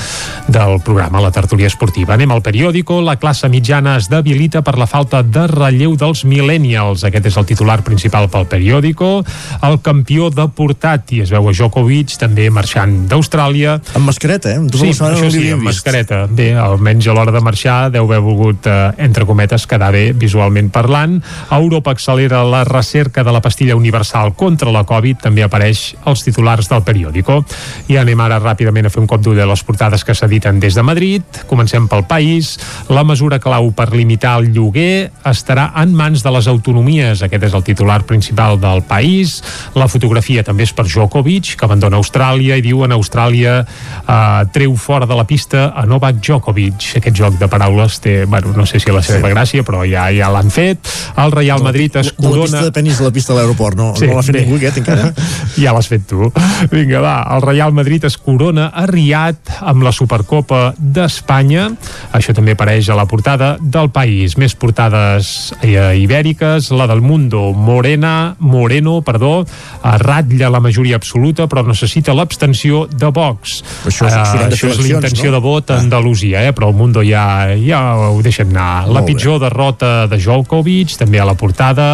del 0.48 0.76
programa, 0.84 1.22
la 1.24 1.32
tertúlia 1.32 1.70
esportiva. 1.70 2.14
Anem 2.14 2.34
al 2.34 2.42
periòdico. 2.44 3.00
La 3.04 3.16
classe 3.16 3.48
mitjana 3.48 3.96
es 3.96 4.10
debilita 4.12 4.62
per 4.66 4.76
la 4.78 4.88
falta 4.90 5.22
de 5.22 5.46
relleu 5.48 5.96
dels 5.96 6.24
millennials. 6.28 7.04
Aquest 7.08 7.30
és 7.30 7.38
el 7.40 7.48
titular 7.48 7.78
principal 7.86 8.28
pel 8.32 8.48
periòdico. 8.50 9.22
El 9.64 9.80
campió 9.84 10.28
deportat, 10.34 11.14
i 11.16 11.22
es 11.24 11.32
veu 11.32 11.48
a 11.48 11.54
Djokovic, 11.56 12.18
també 12.20 12.50
marxant 12.52 13.06
d'Austràlia. 13.08 13.78
Amb 13.96 14.10
mascareta, 14.10 14.52
eh? 14.52 14.60
Sí, 14.74 14.92
això 14.92 15.32
sí, 15.32 15.46
amb 15.56 15.64
mascareta. 15.70 16.26
Bé, 16.28 16.50
almenys 16.58 17.08
a 17.08 17.16
l'hora 17.16 17.32
de 17.34 17.44
marxar 17.44 17.78
deu 17.94 18.04
haver 18.04 18.20
volgut, 18.24 18.68
eh, 18.68 18.92
entre 19.08 19.24
cometes, 19.28 19.66
quedar 19.66 19.92
bé 19.96 20.12
visualment 20.12 20.70
parlant. 20.74 21.18
Europa 21.50 21.96
accelera 21.96 22.44
la 22.44 22.64
recerca 22.68 22.97
de 23.06 23.32
la 23.32 23.40
pastilla 23.40 23.76
universal 23.76 24.34
contra 24.34 24.72
la 24.74 24.82
Covid, 24.84 25.20
també 25.22 25.44
apareix 25.44 25.94
als 26.04 26.24
titulars 26.26 26.68
del 26.68 26.82
periòdico. 26.82 27.44
I 27.88 27.96
anem 28.00 28.20
ara 28.20 28.40
ràpidament 28.42 28.86
a 28.86 28.90
fer 28.90 29.00
un 29.00 29.06
cop 29.06 29.22
d'ull 29.22 29.38
a 29.40 29.46
les 29.46 29.62
portades 29.62 30.04
que 30.04 30.14
s'editen 30.14 30.58
des 30.60 30.74
de 30.74 30.82
Madrid. 30.82 31.22
Comencem 31.46 31.86
pel 31.88 32.04
país. 32.10 32.58
La 32.88 33.04
mesura 33.04 33.38
clau 33.38 33.70
per 33.72 33.92
limitar 33.94 34.38
el 34.40 34.50
lloguer 34.52 35.10
estarà 35.24 35.70
en 35.80 35.94
mans 35.94 36.22
de 36.24 36.32
les 36.34 36.48
autonomies. 36.50 37.22
Aquest 37.22 37.48
és 37.48 37.54
el 37.54 37.64
titular 37.64 38.02
principal 38.02 38.58
del 38.60 38.82
país. 38.82 39.38
La 39.74 39.88
fotografia 39.88 40.42
també 40.42 40.66
és 40.66 40.74
per 40.74 40.88
Djokovic, 40.88 41.54
que 41.56 41.68
abandona 41.68 41.96
Austràlia 42.02 42.58
i 42.58 42.64
diu 42.64 42.82
en 42.84 42.92
Austràlia 42.92 43.62
eh, 43.62 44.44
treu 44.52 44.74
fora 44.76 45.06
de 45.06 45.14
la 45.14 45.24
pista 45.24 45.70
a 45.74 45.86
Novak 45.86 46.18
Djokovic. 46.18 46.90
Aquest 46.98 47.16
joc 47.16 47.38
de 47.38 47.48
paraules 47.48 48.00
té, 48.02 48.24
bueno, 48.26 48.52
no 48.56 48.66
sé 48.66 48.82
si 48.82 48.90
la 48.90 49.02
seva 49.06 49.30
gràcia, 49.30 49.62
però 49.62 49.86
ja 49.86 50.08
ja 50.10 50.30
l'han 50.32 50.50
fet. 50.50 50.88
El 51.16 51.32
Real 51.32 51.62
Madrid 51.62 51.96
es 51.96 52.12
corona... 52.16 52.62
De 52.88 53.04
la 53.04 53.04
pista 53.04 53.04
a 53.04 53.08
la 53.08 53.12
pista 53.12 53.34
de 53.34 53.38
l'aeroport, 53.40 53.76
no, 53.76 53.92
sí, 53.96 54.06
no 54.08 54.16
l'ha 54.16 54.24
fet 54.24 54.34
bé. 54.34 54.42
ningú 54.44 54.56
aquest 54.56 54.80
encara? 54.80 55.10
ja 55.62 55.74
l'has 55.76 55.88
fet 55.90 56.06
tu. 56.08 56.30
Vinga, 56.72 57.02
va, 57.04 57.14
el 57.36 57.44
Real 57.44 57.74
Madrid 57.76 58.04
es 58.08 58.16
corona 58.16 58.68
a 58.72 58.86
Riad 58.88 59.52
amb 59.60 59.84
la 59.84 59.92
Supercopa 59.92 60.72
d'Espanya. 60.78 61.68
Això 62.16 62.34
també 62.36 62.56
apareix 62.56 62.88
a 62.88 62.96
la 62.98 63.06
portada 63.10 63.56
del 63.60 63.90
país. 63.94 64.38
Més 64.40 64.56
portades 64.58 65.52
eh, 65.60 65.76
ibèriques, 66.00 66.70
la 66.72 66.88
del 66.88 67.02
Mundo, 67.04 67.52
Morena, 67.52 68.34
Moreno, 68.38 69.00
perdó, 69.04 69.44
ratlla 69.82 70.50
la 70.52 70.62
majoria 70.64 70.96
absoluta, 70.96 71.48
però 71.50 71.64
necessita 71.66 72.14
l'abstenció 72.16 72.86
de 72.88 73.12
Vox. 73.14 73.60
Això 73.88 74.08
és, 74.08 74.16
uh, 74.16 74.46
això 74.48 74.72
és 74.72 74.80
l'intenció 74.84 75.30
no? 75.30 75.36
de 75.36 75.42
vot 75.44 75.72
a 75.72 75.78
Andalusia, 75.82 76.42
eh? 76.46 76.54
però 76.56 76.70
el 76.72 76.78
Mundo 76.78 77.04
ja, 77.06 77.50
ja 77.60 77.82
ho 78.08 78.22
deixen 78.24 78.52
anar. 78.54 78.88
La 78.88 79.04
pitjor 79.06 79.40
derrota 79.42 80.06
de 80.08 80.18
Djokovic, 80.20 80.96
també 80.98 81.20
a 81.20 81.26
la 81.28 81.36
portada. 81.38 81.88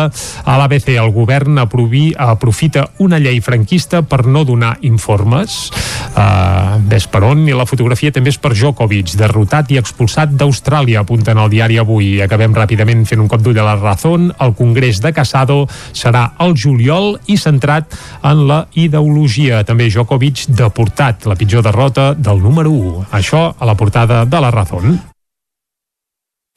A 0.44 0.58
l'ABC 0.60 0.83
el 0.92 1.10
govern 1.14 1.58
aprovi, 1.58 2.12
aprofita 2.16 2.84
una 3.00 3.18
llei 3.18 3.40
franquista 3.40 4.02
per 4.02 4.24
no 4.26 4.44
donar 4.44 4.74
informes. 4.84 5.70
Uh, 6.14 6.76
ves 6.90 7.06
per 7.08 7.22
on? 7.24 7.46
I 7.48 7.56
la 7.56 7.66
fotografia 7.66 8.12
també 8.14 8.32
és 8.32 8.38
per 8.40 8.52
Djokovic, 8.52 9.14
derrotat 9.18 9.72
i 9.72 9.80
expulsat 9.80 10.34
d'Austràlia, 10.36 11.00
apunten 11.00 11.40
al 11.40 11.50
diari 11.52 11.78
avui. 11.80 12.20
Acabem 12.24 12.54
ràpidament 12.56 13.06
fent 13.08 13.24
un 13.24 13.30
cop 13.30 13.42
d'ull 13.44 13.58
a 13.62 13.66
la 13.66 13.78
Razón. 13.80 14.28
El 14.40 14.54
Congrés 14.58 15.00
de 15.00 15.14
Casado 15.16 15.64
serà 15.92 16.26
el 16.44 16.54
juliol 16.58 17.14
i 17.26 17.38
centrat 17.40 17.96
en 18.22 18.44
la 18.50 18.64
ideologia. 18.74 19.64
També 19.64 19.88
Djokovic 19.88 20.46
deportat, 20.52 21.26
la 21.30 21.38
pitjor 21.40 21.64
derrota 21.66 22.12
del 22.14 22.44
número 22.44 22.70
1. 22.70 23.08
Això 23.16 23.48
a 23.58 23.66
la 23.66 23.78
portada 23.78 24.24
de 24.24 24.40
la 24.40 24.52
Razón. 24.54 25.13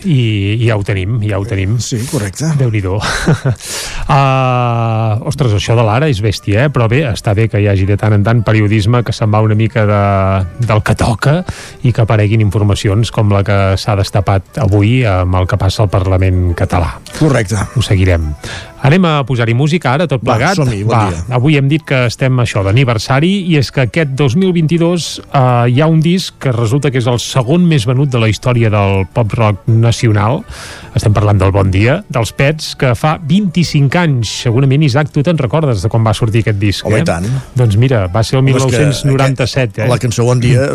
I, 0.05 0.61
i 0.61 0.67
ja 0.67 0.75
ho 0.77 0.83
tenim, 0.85 1.15
ja 1.25 1.39
ho 1.41 1.45
tenim. 1.49 1.79
Sí, 1.81 1.97
correcte. 2.05 2.45
Déu-n'hi-do. 2.59 2.99
uh, 3.01 3.01
ostres, 5.31 5.55
això 5.57 5.73
de 5.73 5.81
l'ara 5.87 6.05
és 6.13 6.21
bèstia, 6.21 6.67
eh? 6.67 6.69
però 6.69 6.85
bé, 6.85 6.99
està 7.09 7.33
bé 7.33 7.47
que 7.49 7.57
hi 7.57 7.65
hagi 7.71 7.87
de 7.89 7.97
tant 7.97 8.13
en 8.13 8.21
tant 8.21 8.43
periodisme 8.45 9.01
que 9.01 9.09
se'n 9.09 9.33
va 9.33 9.41
una 9.41 9.57
mica 9.57 9.87
de, 9.89 10.03
del 10.69 10.85
que 10.85 10.93
toca 10.93 11.41
i 11.81 11.89
que 11.89 12.05
apareguin 12.05 12.45
informacions 12.45 13.09
com 13.09 13.33
la 13.33 13.41
que 13.41 13.73
s'ha 13.73 13.97
destapat 13.97 14.61
avui 14.61 15.01
amb 15.01 15.33
el 15.41 15.49
que 15.49 15.57
passa 15.57 15.81
al 15.87 15.89
Parlament 15.89 16.53
català. 16.53 17.01
Correcte. 17.17 17.57
Ho 17.73 17.81
seguirem. 17.81 18.35
Anem 18.85 19.05
a 19.09 19.13
posar-hi 19.25 19.55
música 19.57 19.95
ara, 19.95 20.05
tot 20.09 20.21
plegat. 20.21 20.59
Va, 20.59 20.65
bon 20.65 20.91
Va, 20.91 21.01
dia. 21.09 21.23
avui 21.37 21.57
hem 21.57 21.67
dit 21.69 21.81
que 21.83 22.03
estem 22.11 22.37
això 22.43 22.61
d'aniversari 22.65 23.31
i 23.49 23.57
és 23.57 23.71
que 23.73 23.87
aquest 23.87 24.13
2022 24.19 25.07
eh, 25.25 25.41
hi 25.73 25.81
ha 25.81 25.87
un 25.89 25.99
disc 26.03 26.35
que 26.39 26.53
resulta 26.53 26.91
que 26.93 27.01
és 27.01 27.07
el 27.09 27.17
segon 27.23 27.65
més 27.67 27.87
venut 27.89 28.11
de 28.13 28.21
la 28.21 28.29
història 28.29 28.69
del 28.73 29.07
pop-rock 29.13 29.65
nacional. 29.65 30.43
Estem 30.97 31.13
parlant 31.13 31.41
del 31.41 31.51
Bon 31.53 31.71
Dia, 31.73 31.99
dels 32.13 32.31
Pets, 32.37 32.75
que 32.77 32.93
fa 32.97 33.15
25 33.21 33.97
anys. 34.01 34.35
Segurament, 34.45 34.85
Isaac, 34.85 35.09
tu 35.13 35.23
te'n 35.25 35.37
recordes 35.41 35.81
de 35.81 35.89
quan 35.89 36.05
va 36.05 36.13
sortir 36.17 36.45
aquest 36.45 36.61
disc, 36.61 36.85
Home, 36.85 37.01
eh? 37.01 37.07
tant. 37.07 37.25
Doncs 37.57 37.77
mira, 37.81 38.05
va 38.13 38.23
ser 38.25 38.37
el 38.37 38.43
Home, 38.43 38.53
és 38.53 38.61
que 38.61 38.83
1997, 38.85 39.83
eh? 39.85 39.89
La 39.89 39.97
cançó 40.01 40.25
Bon 40.27 40.39
Dia 40.41 40.69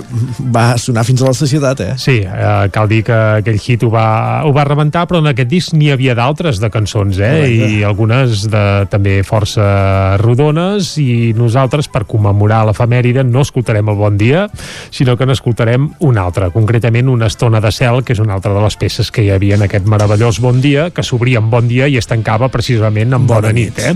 va 0.55 0.66
sonar 0.78 1.07
fins 1.07 1.22
a 1.22 1.30
la 1.30 1.36
societat, 1.38 1.80
eh? 1.86 1.94
Sí, 2.03 2.18
eh, 2.26 2.68
cal 2.74 2.90
dir 2.90 3.03
que 3.07 3.18
aquell 3.42 3.59
hit 3.62 3.86
ho 3.86 3.90
va, 3.94 4.42
ho 4.46 4.53
va 4.55 4.66
rebentar, 4.68 5.07
però 5.11 5.22
en 5.22 5.30
aquest 5.32 5.50
disc 5.50 5.74
n'hi 5.78 5.90
havia 5.94 6.16
d'altres 6.18 6.59
de 6.62 6.70
cançons, 6.72 7.18
eh? 7.22 7.32
Correcte. 7.32 7.70
I 7.78 7.82
algunes 7.93 8.47
de, 8.51 8.64
també 8.90 9.20
força 9.26 10.16
rodones 10.20 10.95
i 11.01 11.32
nosaltres, 11.36 11.88
per 11.93 12.05
commemorar 12.09 12.64
l'efemèride, 12.68 13.24
no 13.28 13.45
escoltarem 13.45 13.93
el 13.93 13.99
Bon 14.01 14.18
Dia, 14.18 14.47
sinó 14.90 15.16
que 15.16 15.28
n'escoltarem 15.28 15.90
una 16.09 16.26
altra, 16.26 16.51
concretament 16.55 17.11
una 17.12 17.28
estona 17.30 17.61
de 17.62 17.72
cel, 17.74 18.03
que 18.03 18.16
és 18.16 18.22
una 18.22 18.36
altra 18.38 18.55
de 18.57 18.64
les 18.64 18.78
peces 18.80 19.12
que 19.12 19.26
hi 19.26 19.30
havia 19.34 19.59
en 19.61 19.66
aquest 19.68 19.88
meravellós 19.88 20.40
Bon 20.43 20.61
Dia, 20.64 20.88
que 20.90 21.05
s'obria 21.07 21.43
amb 21.43 21.53
Bon 21.53 21.68
Dia 21.68 21.88
i 21.88 21.99
es 22.01 22.09
tancava 22.11 22.51
precisament 22.53 23.12
amb 23.12 23.28
Bona, 23.28 23.49
Bona 23.49 23.57
nit, 23.57 23.78
eh? 23.78 23.95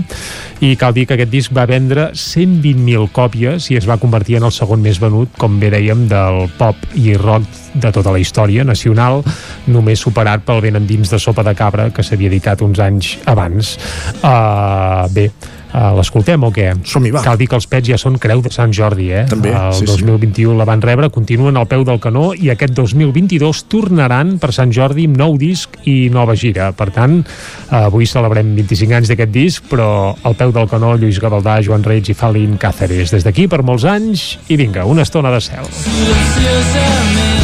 I 0.63 0.75
cal 0.79 0.95
dir 0.95 1.05
que 1.07 1.17
aquest 1.17 1.33
disc 1.33 1.53
va 1.53 1.67
vendre 1.69 2.11
120.000 2.13 3.09
còpies 3.13 3.71
i 3.73 3.77
es 3.77 3.87
va 3.89 3.99
convertir 4.01 4.39
en 4.39 4.47
el 4.47 4.53
segon 4.55 4.81
més 4.81 5.01
venut, 5.01 5.33
com 5.37 5.59
bé 5.61 5.71
dèiem, 5.73 6.07
del 6.09 6.47
pop 6.57 6.87
i 6.95 7.15
rock 7.17 7.65
de 7.77 7.91
tota 7.93 8.11
la 8.13 8.19
història 8.19 8.65
nacional, 8.65 9.21
només 9.69 10.01
superat 10.01 10.43
pel 10.47 10.61
Ben 10.65 10.79
endins 10.79 11.11
de 11.13 11.19
Sopa 11.21 11.45
de 11.45 11.53
Cabra, 11.57 11.89
que 11.93 12.05
s'havia 12.05 12.31
editat 12.31 12.63
uns 12.65 12.81
anys 12.83 13.15
abans. 13.29 13.75
Uh, 14.21 15.07
bé, 15.13 15.29
Uh, 15.77 15.91
L'escoltem 15.97 16.41
o 16.47 16.49
què? 16.53 16.71
Som-hi, 16.87 17.11
va. 17.13 17.21
Cal 17.25 17.37
dir 17.37 17.45
que 17.51 17.57
els 17.57 17.67
pets 17.69 17.89
ja 17.91 17.97
són 17.99 18.15
Creu 18.21 18.39
de 18.41 18.49
Sant 18.53 18.71
Jordi, 18.73 19.09
eh? 19.13 19.25
També, 19.29 19.51
El 19.51 19.75
sí, 19.75 19.85
sí. 19.85 19.99
2021 19.99 20.55
la 20.57 20.65
van 20.65 20.81
rebre, 20.81 21.09
continuen 21.13 21.59
al 21.59 21.67
peu 21.69 21.83
del 21.85 21.99
canó 22.01 22.31
i 22.33 22.49
aquest 22.53 22.73
2022 22.77 23.65
tornaran 23.69 24.37
per 24.41 24.53
Sant 24.55 24.71
Jordi 24.73 25.05
amb 25.09 25.19
nou 25.19 25.37
disc 25.37 25.77
i 25.85 26.09
nova 26.13 26.37
gira. 26.39 26.71
Per 26.77 26.89
tant, 26.95 27.19
uh, 27.19 27.83
avui 27.83 28.09
celebrem 28.09 28.55
25 28.57 28.97
anys 29.01 29.11
d'aquest 29.11 29.33
disc, 29.35 29.69
però 29.69 30.15
al 30.23 30.39
peu 30.39 30.55
del 30.55 30.71
canó 30.71 30.95
Lluís 30.97 31.21
Gavaldà, 31.21 31.59
Joan 31.61 31.85
Reig 31.85 32.09
i 32.09 32.17
Falin 32.17 32.57
Cáceres. 32.57 33.13
Des 33.13 33.27
d'aquí 33.27 33.49
per 33.51 33.61
molts 33.61 33.85
anys 33.85 34.37
i 34.47 34.57
vinga, 34.57 34.87
una 34.87 35.05
estona 35.05 35.35
de 35.35 35.43
cel. 35.43 35.67
I 35.67 37.36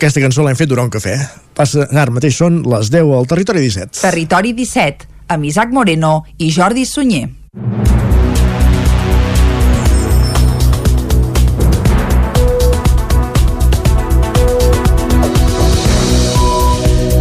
Aquesta 0.00 0.22
cançó 0.22 0.40
l'hem 0.40 0.56
fet 0.56 0.70
durant 0.70 0.86
un 0.88 0.92
cafè. 0.94 1.12
Passa, 1.52 1.84
ara 1.92 2.08
mateix 2.16 2.38
són 2.40 2.62
les 2.72 2.88
10 2.88 3.10
al 3.18 3.26
Territori 3.28 3.60
17. 3.60 4.00
Territori 4.00 4.54
17, 4.56 5.04
amb 5.36 5.44
Isaac 5.44 5.74
Moreno 5.76 6.14
i 6.40 6.48
Jordi 6.56 6.86
Sunyer. 6.88 7.26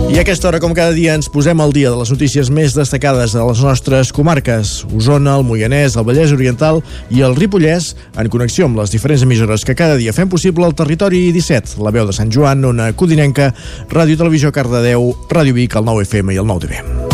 I 0.10 0.18
a 0.18 0.22
aquesta 0.22 0.47
hora, 0.47 0.60
com 0.60 0.74
cada 0.74 0.89
dia, 0.89 1.14
ens 1.14 1.28
posem 1.30 1.60
al 1.62 1.70
dia 1.70 1.91
de 1.93 1.97
les 1.99 2.10
notícies 2.10 2.49
més 2.49 2.74
destacades 2.74 3.36
de 3.38 3.43
les 3.45 3.60
nostres 3.62 4.10
comarques. 4.10 4.72
Osona, 4.89 5.36
el 5.38 5.45
Moianès, 5.45 5.99
el 5.99 6.07
Vallès 6.07 6.34
Oriental 6.34 6.82
i 7.14 7.22
el 7.22 7.38
Ripollès, 7.38 7.91
en 8.18 8.32
connexió 8.34 8.66
amb 8.66 8.82
les 8.82 8.89
diferents 8.89 9.28
emissores 9.28 9.68
que 9.68 9.78
cada 9.78 9.99
dia 10.01 10.16
fem 10.18 10.32
possible 10.32 10.66
el 10.66 10.74
Territori 10.74 11.28
17, 11.36 11.78
la 11.86 11.93
veu 11.93 12.10
de 12.10 12.18
Sant 12.18 12.34
Joan, 12.34 12.66
Ona 12.66 12.89
Codinenca, 12.97 13.51
Ràdio 13.93 14.18
Televisió 14.18 14.49
Cardedeu, 14.55 15.14
Ràdio 15.30 15.53
Vic, 15.62 15.78
el 15.78 15.86
9 15.86 16.10
FM 16.10 16.34
i 16.34 16.41
el 16.41 16.49
9 16.49 17.09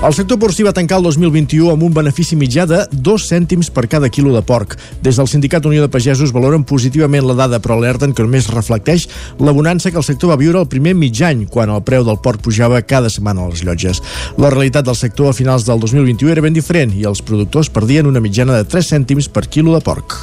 El 0.00 0.14
sector 0.16 0.38
porcí 0.40 0.64
va 0.64 0.72
tancar 0.72 0.96
el 0.96 1.04
2021 1.04 1.74
amb 1.74 1.82
un 1.84 1.92
benefici 1.92 2.32
mitjà 2.40 2.64
de 2.64 2.78
2 2.88 3.24
cèntims 3.34 3.68
per 3.68 3.82
cada 3.92 4.08
quilo 4.08 4.30
de 4.32 4.40
porc. 4.40 4.78
Des 5.04 5.18
del 5.20 5.28
Sindicat 5.28 5.68
Unió 5.68 5.82
de 5.84 5.90
Pagesos 5.92 6.32
valoren 6.32 6.64
positivament 6.64 7.26
la 7.28 7.36
dada, 7.36 7.60
però 7.60 7.76
alerten 7.76 8.14
que 8.16 8.24
només 8.24 8.48
reflecteix 8.48 9.04
la 9.44 9.52
bonança 9.52 9.92
que 9.92 10.00
el 10.00 10.08
sector 10.08 10.32
va 10.32 10.40
viure 10.40 10.56
el 10.64 10.70
primer 10.72 10.96
mig 10.96 11.20
any, 11.20 11.44
quan 11.44 11.68
el 11.68 11.84
preu 11.84 12.08
del 12.08 12.16
porc 12.24 12.40
pujava 12.40 12.80
cada 12.80 13.12
setmana 13.12 13.44
a 13.44 13.52
les 13.52 13.60
llotges. 13.60 14.00
La 14.40 14.48
realitat 14.48 14.88
del 14.88 14.96
sector 14.96 15.28
a 15.28 15.36
finals 15.36 15.68
del 15.68 15.84
2021 15.84 16.32
era 16.32 16.48
ben 16.48 16.56
diferent 16.56 16.96
i 16.96 17.04
els 17.04 17.20
productors 17.20 17.68
perdien 17.68 18.08
una 18.08 18.24
mitjana 18.24 18.56
de 18.56 18.64
3 18.64 18.94
cèntims 18.96 19.28
per 19.28 19.50
quilo 19.52 19.76
de 19.76 19.84
porc. 19.84 20.16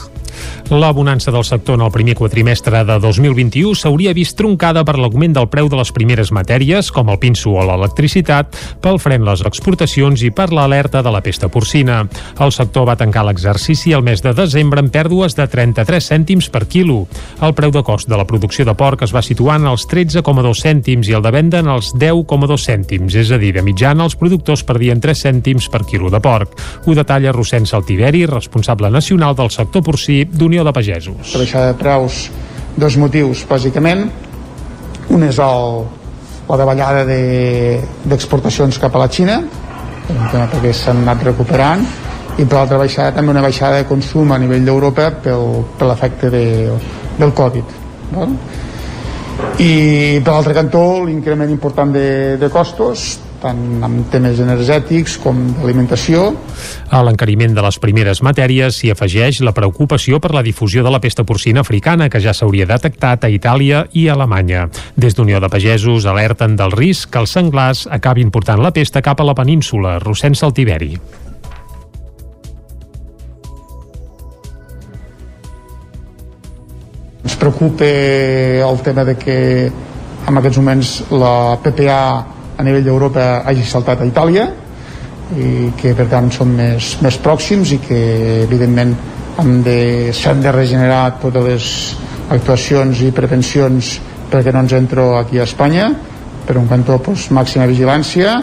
La 0.70 0.92
bonança 0.92 1.32
del 1.32 1.46
sector 1.46 1.76
en 1.76 1.86
el 1.86 1.92
primer 1.92 2.14
quatrimestre 2.20 2.82
de 2.84 2.98
2021 3.00 3.70
s'hauria 3.80 4.12
vist 4.12 4.36
troncada 4.36 4.82
per 4.84 4.98
l'augment 5.00 5.32
del 5.32 5.46
preu 5.48 5.70
de 5.72 5.78
les 5.80 5.94
primeres 5.96 6.28
matèries, 6.36 6.90
com 6.92 7.08
el 7.08 7.20
pinso 7.22 7.54
o 7.56 7.62
l'electricitat, 7.64 8.52
pel 8.84 9.00
fren 9.00 9.24
les 9.24 9.46
exportacions 9.48 10.26
i 10.28 10.32
per 10.36 10.50
l'alerta 10.52 11.00
de 11.06 11.14
la 11.14 11.22
pesta 11.24 11.48
porcina. 11.48 12.02
El 12.44 12.52
sector 12.52 12.84
va 12.90 12.98
tancar 13.00 13.24
l'exercici 13.24 13.94
el 13.96 14.04
mes 14.04 14.20
de 14.26 14.34
desembre 14.36 14.84
amb 14.84 14.92
pèrdues 14.92 15.38
de 15.40 15.46
33 15.48 16.10
cèntims 16.12 16.52
per 16.52 16.66
quilo. 16.68 17.06
El 17.40 17.56
preu 17.56 17.72
de 17.72 17.86
cost 17.88 18.12
de 18.12 18.20
la 18.20 18.28
producció 18.28 18.68
de 18.68 18.76
porc 18.76 19.08
es 19.08 19.16
va 19.16 19.24
situar 19.24 19.62
en 19.62 19.70
els 19.72 19.88
13,2 19.88 20.66
cèntims 20.66 21.08
i 21.08 21.16
el 21.16 21.24
de 21.24 21.32
venda 21.32 21.64
en 21.64 21.72
els 21.78 21.94
10,2 21.96 22.68
cèntims, 22.68 23.16
és 23.16 23.32
a 23.32 23.40
dir, 23.40 23.54
de 23.56 23.64
mitjana 23.64 24.04
els 24.04 24.20
productors 24.20 24.68
perdien 24.68 25.00
3 25.00 25.24
cèntims 25.30 25.72
per 25.72 25.86
quilo 25.88 26.12
de 26.12 26.20
porc. 26.20 26.60
Ho 26.84 27.00
detalla 27.00 27.32
Rossent 27.32 27.72
Saltiberi, 27.72 28.26
responsable 28.28 28.92
nacional 28.92 29.40
del 29.40 29.56
sector 29.56 29.88
porcí 29.88 30.26
d'Unió 30.28 30.57
de 30.64 30.74
Pagesos. 30.74 31.34
La 31.34 31.40
baixada 31.44 31.68
de 31.74 31.78
preus, 31.80 32.30
dos 32.78 32.98
motius, 32.98 33.46
bàsicament. 33.50 34.08
Un 35.10 35.24
és 35.24 35.38
el, 35.40 35.84
la 36.50 36.58
davallada 36.58 37.06
de- 37.06 37.80
d'exportacions 38.06 38.76
de, 38.76 38.82
cap 38.82 38.96
a 38.96 39.00
la 39.06 39.08
Xina, 39.10 39.38
un 40.10 40.28
tema 40.32 40.48
perquè 40.52 40.74
s'han 40.74 41.02
anat 41.04 41.24
recuperant, 41.24 41.86
i 42.38 42.46
per 42.46 42.60
l'altra 42.60 42.78
baixada 42.78 43.16
també 43.16 43.32
una 43.34 43.42
baixada 43.42 43.78
de 43.82 43.86
consum 43.90 44.32
a 44.32 44.38
nivell 44.38 44.64
d'Europa 44.66 45.10
per 45.24 45.88
l'efecte 45.88 46.30
de, 46.30 46.44
del 47.18 47.34
Covid. 47.34 47.64
Val? 48.14 48.36
I 49.62 50.20
per 50.24 50.34
l'altre 50.34 50.54
cantó 50.54 51.04
l'increment 51.06 51.50
important 51.50 51.92
de, 51.94 52.38
de 52.38 52.50
costos 52.50 53.20
tant 53.42 53.84
amb 53.86 54.08
temes 54.14 54.40
energètics 54.44 55.18
com 55.24 55.40
d'alimentació 55.58 56.32
A 56.90 57.04
l'encariment 57.06 57.54
de 57.56 57.64
les 57.66 57.78
primeres 57.84 58.22
matèries 58.26 58.80
s'hi 58.80 58.92
afegeix 58.94 59.42
la 59.46 59.54
preocupació 59.58 60.22
per 60.24 60.34
la 60.36 60.44
difusió 60.46 60.84
de 60.86 60.94
la 60.94 61.02
pesta 61.04 61.26
porcina 61.28 61.62
africana 61.66 62.10
que 62.10 62.22
ja 62.24 62.34
s'hauria 62.34 62.68
detectat 62.70 63.24
a 63.24 63.32
Itàlia 63.34 63.86
i 63.94 64.08
a 64.08 64.16
Alemanya. 64.18 64.68
Des 64.96 65.16
d'Unió 65.16 65.42
de 65.44 65.52
Pagesos 65.52 66.06
alerten 66.06 66.56
del 66.58 66.74
risc 66.74 67.12
que 67.14 67.22
els 67.24 67.38
senglars 67.38 67.88
acabin 67.92 68.32
portant 68.32 68.64
la 68.64 68.74
pesta 68.74 69.02
cap 69.02 69.22
a 69.22 69.28
la 69.28 69.38
península, 69.38 70.00
Rossent 70.00 70.36
Saltiberi. 70.36 70.98
ens 77.28 77.36
preocupa 77.36 77.86
el 77.86 78.80
tema 78.82 79.04
de 79.04 79.18
que 79.20 79.68
en 79.68 80.38
aquests 80.40 80.60
moments 80.62 80.92
la 81.12 81.60
PPA 81.60 82.37
a 82.58 82.66
nivell 82.66 82.84
d'Europa 82.86 83.28
hagi 83.46 83.66
saltat 83.66 84.02
a 84.02 84.08
Itàlia 84.10 84.48
i 85.38 85.70
que 85.78 85.94
per 85.94 86.08
tant 86.10 86.30
som 86.32 86.50
més, 86.56 86.96
més 87.04 87.18
pròxims 87.22 87.74
i 87.76 87.80
que 87.84 88.00
evidentment 88.46 88.94
hem 89.38 89.62
de, 89.64 89.80
s'han 90.16 90.42
de 90.42 90.54
regenerar 90.56 91.20
totes 91.22 91.46
les 91.46 91.72
actuacions 92.34 93.04
i 93.06 93.12
prevencions 93.16 93.98
perquè 94.32 94.54
no 94.54 94.64
ens 94.66 94.74
entro 94.76 95.12
aquí 95.20 95.40
a 95.40 95.46
Espanya 95.46 95.92
per 96.48 96.58
un 96.58 96.68
cantó 96.68 96.98
doncs, 97.04 97.30
màxima 97.36 97.68
vigilància 97.70 98.38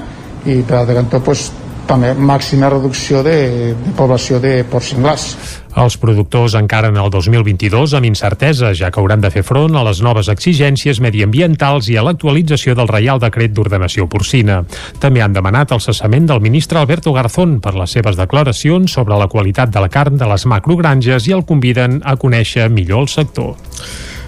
i 0.45 0.61
per 0.63 0.79
l'altre 0.79 0.99
cantó 1.01 1.21
doncs, 1.25 1.51
també 1.89 2.15
màxima 2.15 2.71
reducció 2.73 3.23
de, 3.27 3.75
de 3.77 3.93
població 3.99 4.41
de 4.43 4.63
porcs 4.71 4.95
senglars. 4.95 5.29
Els 5.75 5.97
productors 5.99 6.55
encaren 6.55 6.95
el 7.03 7.11
2022 7.11 7.97
amb 7.99 8.07
incertesa, 8.07 8.71
ja 8.79 8.93
que 8.95 9.01
hauran 9.03 9.25
de 9.25 9.31
fer 9.35 9.43
front 9.43 9.75
a 9.75 9.83
les 9.87 10.01
noves 10.07 10.31
exigències 10.31 11.01
mediambientals 11.03 11.91
i 11.91 11.99
a 11.99 12.05
l'actualització 12.07 12.77
del 12.79 12.91
Reial 12.91 13.19
Decret 13.23 13.53
d'Ordenació 13.57 14.07
Porcina. 14.11 14.63
També 15.03 15.25
han 15.25 15.35
demanat 15.35 15.75
el 15.75 15.83
cessament 15.83 16.31
del 16.31 16.43
ministre 16.45 16.79
Alberto 16.79 17.13
Garzón 17.17 17.59
per 17.65 17.75
les 17.75 17.99
seves 17.99 18.19
declaracions 18.21 18.95
sobre 18.95 19.19
la 19.19 19.29
qualitat 19.29 19.75
de 19.75 19.83
la 19.83 19.91
carn 19.91 20.17
de 20.21 20.31
les 20.31 20.47
macrogranges 20.47 21.27
i 21.27 21.35
el 21.35 21.43
conviden 21.45 22.01
a 22.05 22.15
conèixer 22.17 22.71
millor 22.71 23.09
el 23.09 23.11
sector. 23.11 23.57